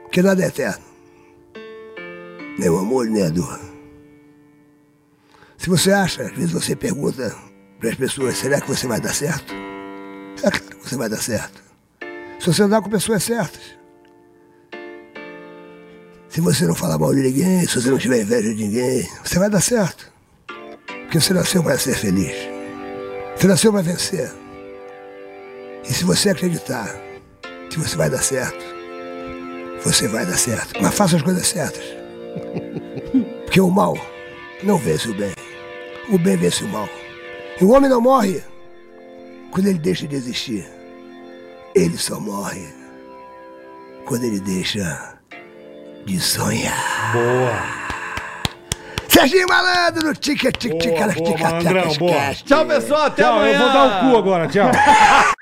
Porque 0.03 0.21
nada 0.21 0.43
é 0.43 0.47
eterno. 0.47 0.83
Nem 2.57 2.69
o 2.69 2.77
amor, 2.79 3.05
nem 3.07 3.23
a 3.23 3.29
dor. 3.29 3.59
Se 5.57 5.69
você 5.69 5.91
acha, 5.91 6.23
às 6.23 6.31
vezes 6.31 6.51
você 6.51 6.75
pergunta 6.75 7.35
para 7.79 7.89
as 7.89 7.95
pessoas, 7.95 8.37
será 8.37 8.59
que 8.61 8.67
você 8.67 8.87
vai 8.87 8.99
dar 8.99 9.13
certo? 9.13 9.53
É 10.43 10.51
claro 10.51 10.75
que 10.77 10.89
você 10.89 10.97
vai 10.97 11.07
dar 11.07 11.21
certo. 11.21 11.63
Se 12.39 12.47
você 12.47 12.63
andar 12.63 12.81
com 12.81 12.89
pessoas 12.89 13.23
certas. 13.23 13.61
Se 16.27 16.41
você 16.41 16.65
não 16.65 16.75
falar 16.75 16.99
mal 16.99 17.15
de 17.15 17.21
ninguém, 17.21 17.65
se 17.65 17.81
você 17.81 17.89
não 17.89 17.97
tiver 17.97 18.21
inveja 18.21 18.53
de 18.53 18.63
ninguém, 18.63 19.09
você 19.23 19.39
vai 19.39 19.49
dar 19.49 19.61
certo. 19.61 20.11
Porque 21.03 21.21
você 21.21 21.33
nasceu 21.33 21.63
para 21.63 21.77
ser 21.79 21.95
feliz. 21.95 22.35
Você 23.37 23.47
nasceu 23.47 23.71
para 23.71 23.81
vencer. 23.81 24.29
E 25.89 25.93
se 25.93 26.03
você 26.03 26.31
acreditar 26.31 26.93
que 27.69 27.79
você 27.79 27.95
vai 27.95 28.09
dar 28.09 28.21
certo, 28.21 28.63
você 29.83 30.07
vai 30.09 30.25
dar 30.25 30.37
certo. 30.37 30.81
Mas 30.81 30.93
faça 30.93 31.15
as 31.15 31.21
coisas 31.21 31.47
certas. 31.47 31.83
Porque 33.45 33.61
o 33.61 33.69
mal 33.69 33.97
não 34.63 34.77
vence 34.77 35.09
o 35.09 35.13
bem. 35.13 35.33
O 36.09 36.17
bem 36.17 36.37
vence 36.37 36.63
o 36.63 36.67
mal. 36.67 36.87
E 37.59 37.63
o 37.63 37.71
homem 37.71 37.89
não 37.89 38.01
morre 38.01 38.43
quando 39.51 39.67
ele 39.67 39.79
deixa 39.79 40.07
de 40.07 40.15
existir. 40.15 40.65
Ele 41.75 41.97
só 41.97 42.19
morre 42.19 42.67
quando 44.05 44.23
ele 44.23 44.39
deixa 44.39 45.17
de 46.05 46.19
sonhar. 46.19 47.11
Boa. 47.13 47.85
Serginho 49.09 49.47
Malandro, 49.47 50.13
tica, 50.13 50.51
tica, 50.51 50.77
tica, 50.77 51.07
Boa, 51.07 51.13
tica, 51.13 51.47
boa, 51.47 51.59
tica, 51.59 51.81
tica, 51.87 51.99
boa. 51.99 52.33
tica. 52.33 52.45
Tchau, 52.45 52.65
pessoal. 52.65 53.03
Até 53.03 53.23
Tchau, 53.23 53.33
amanhã. 53.37 53.53
eu 53.53 53.59
vou 53.59 53.69
dar 53.73 53.85
o 53.85 54.11
cu 54.11 54.17
agora, 54.17 54.47
tchau. 54.47 54.69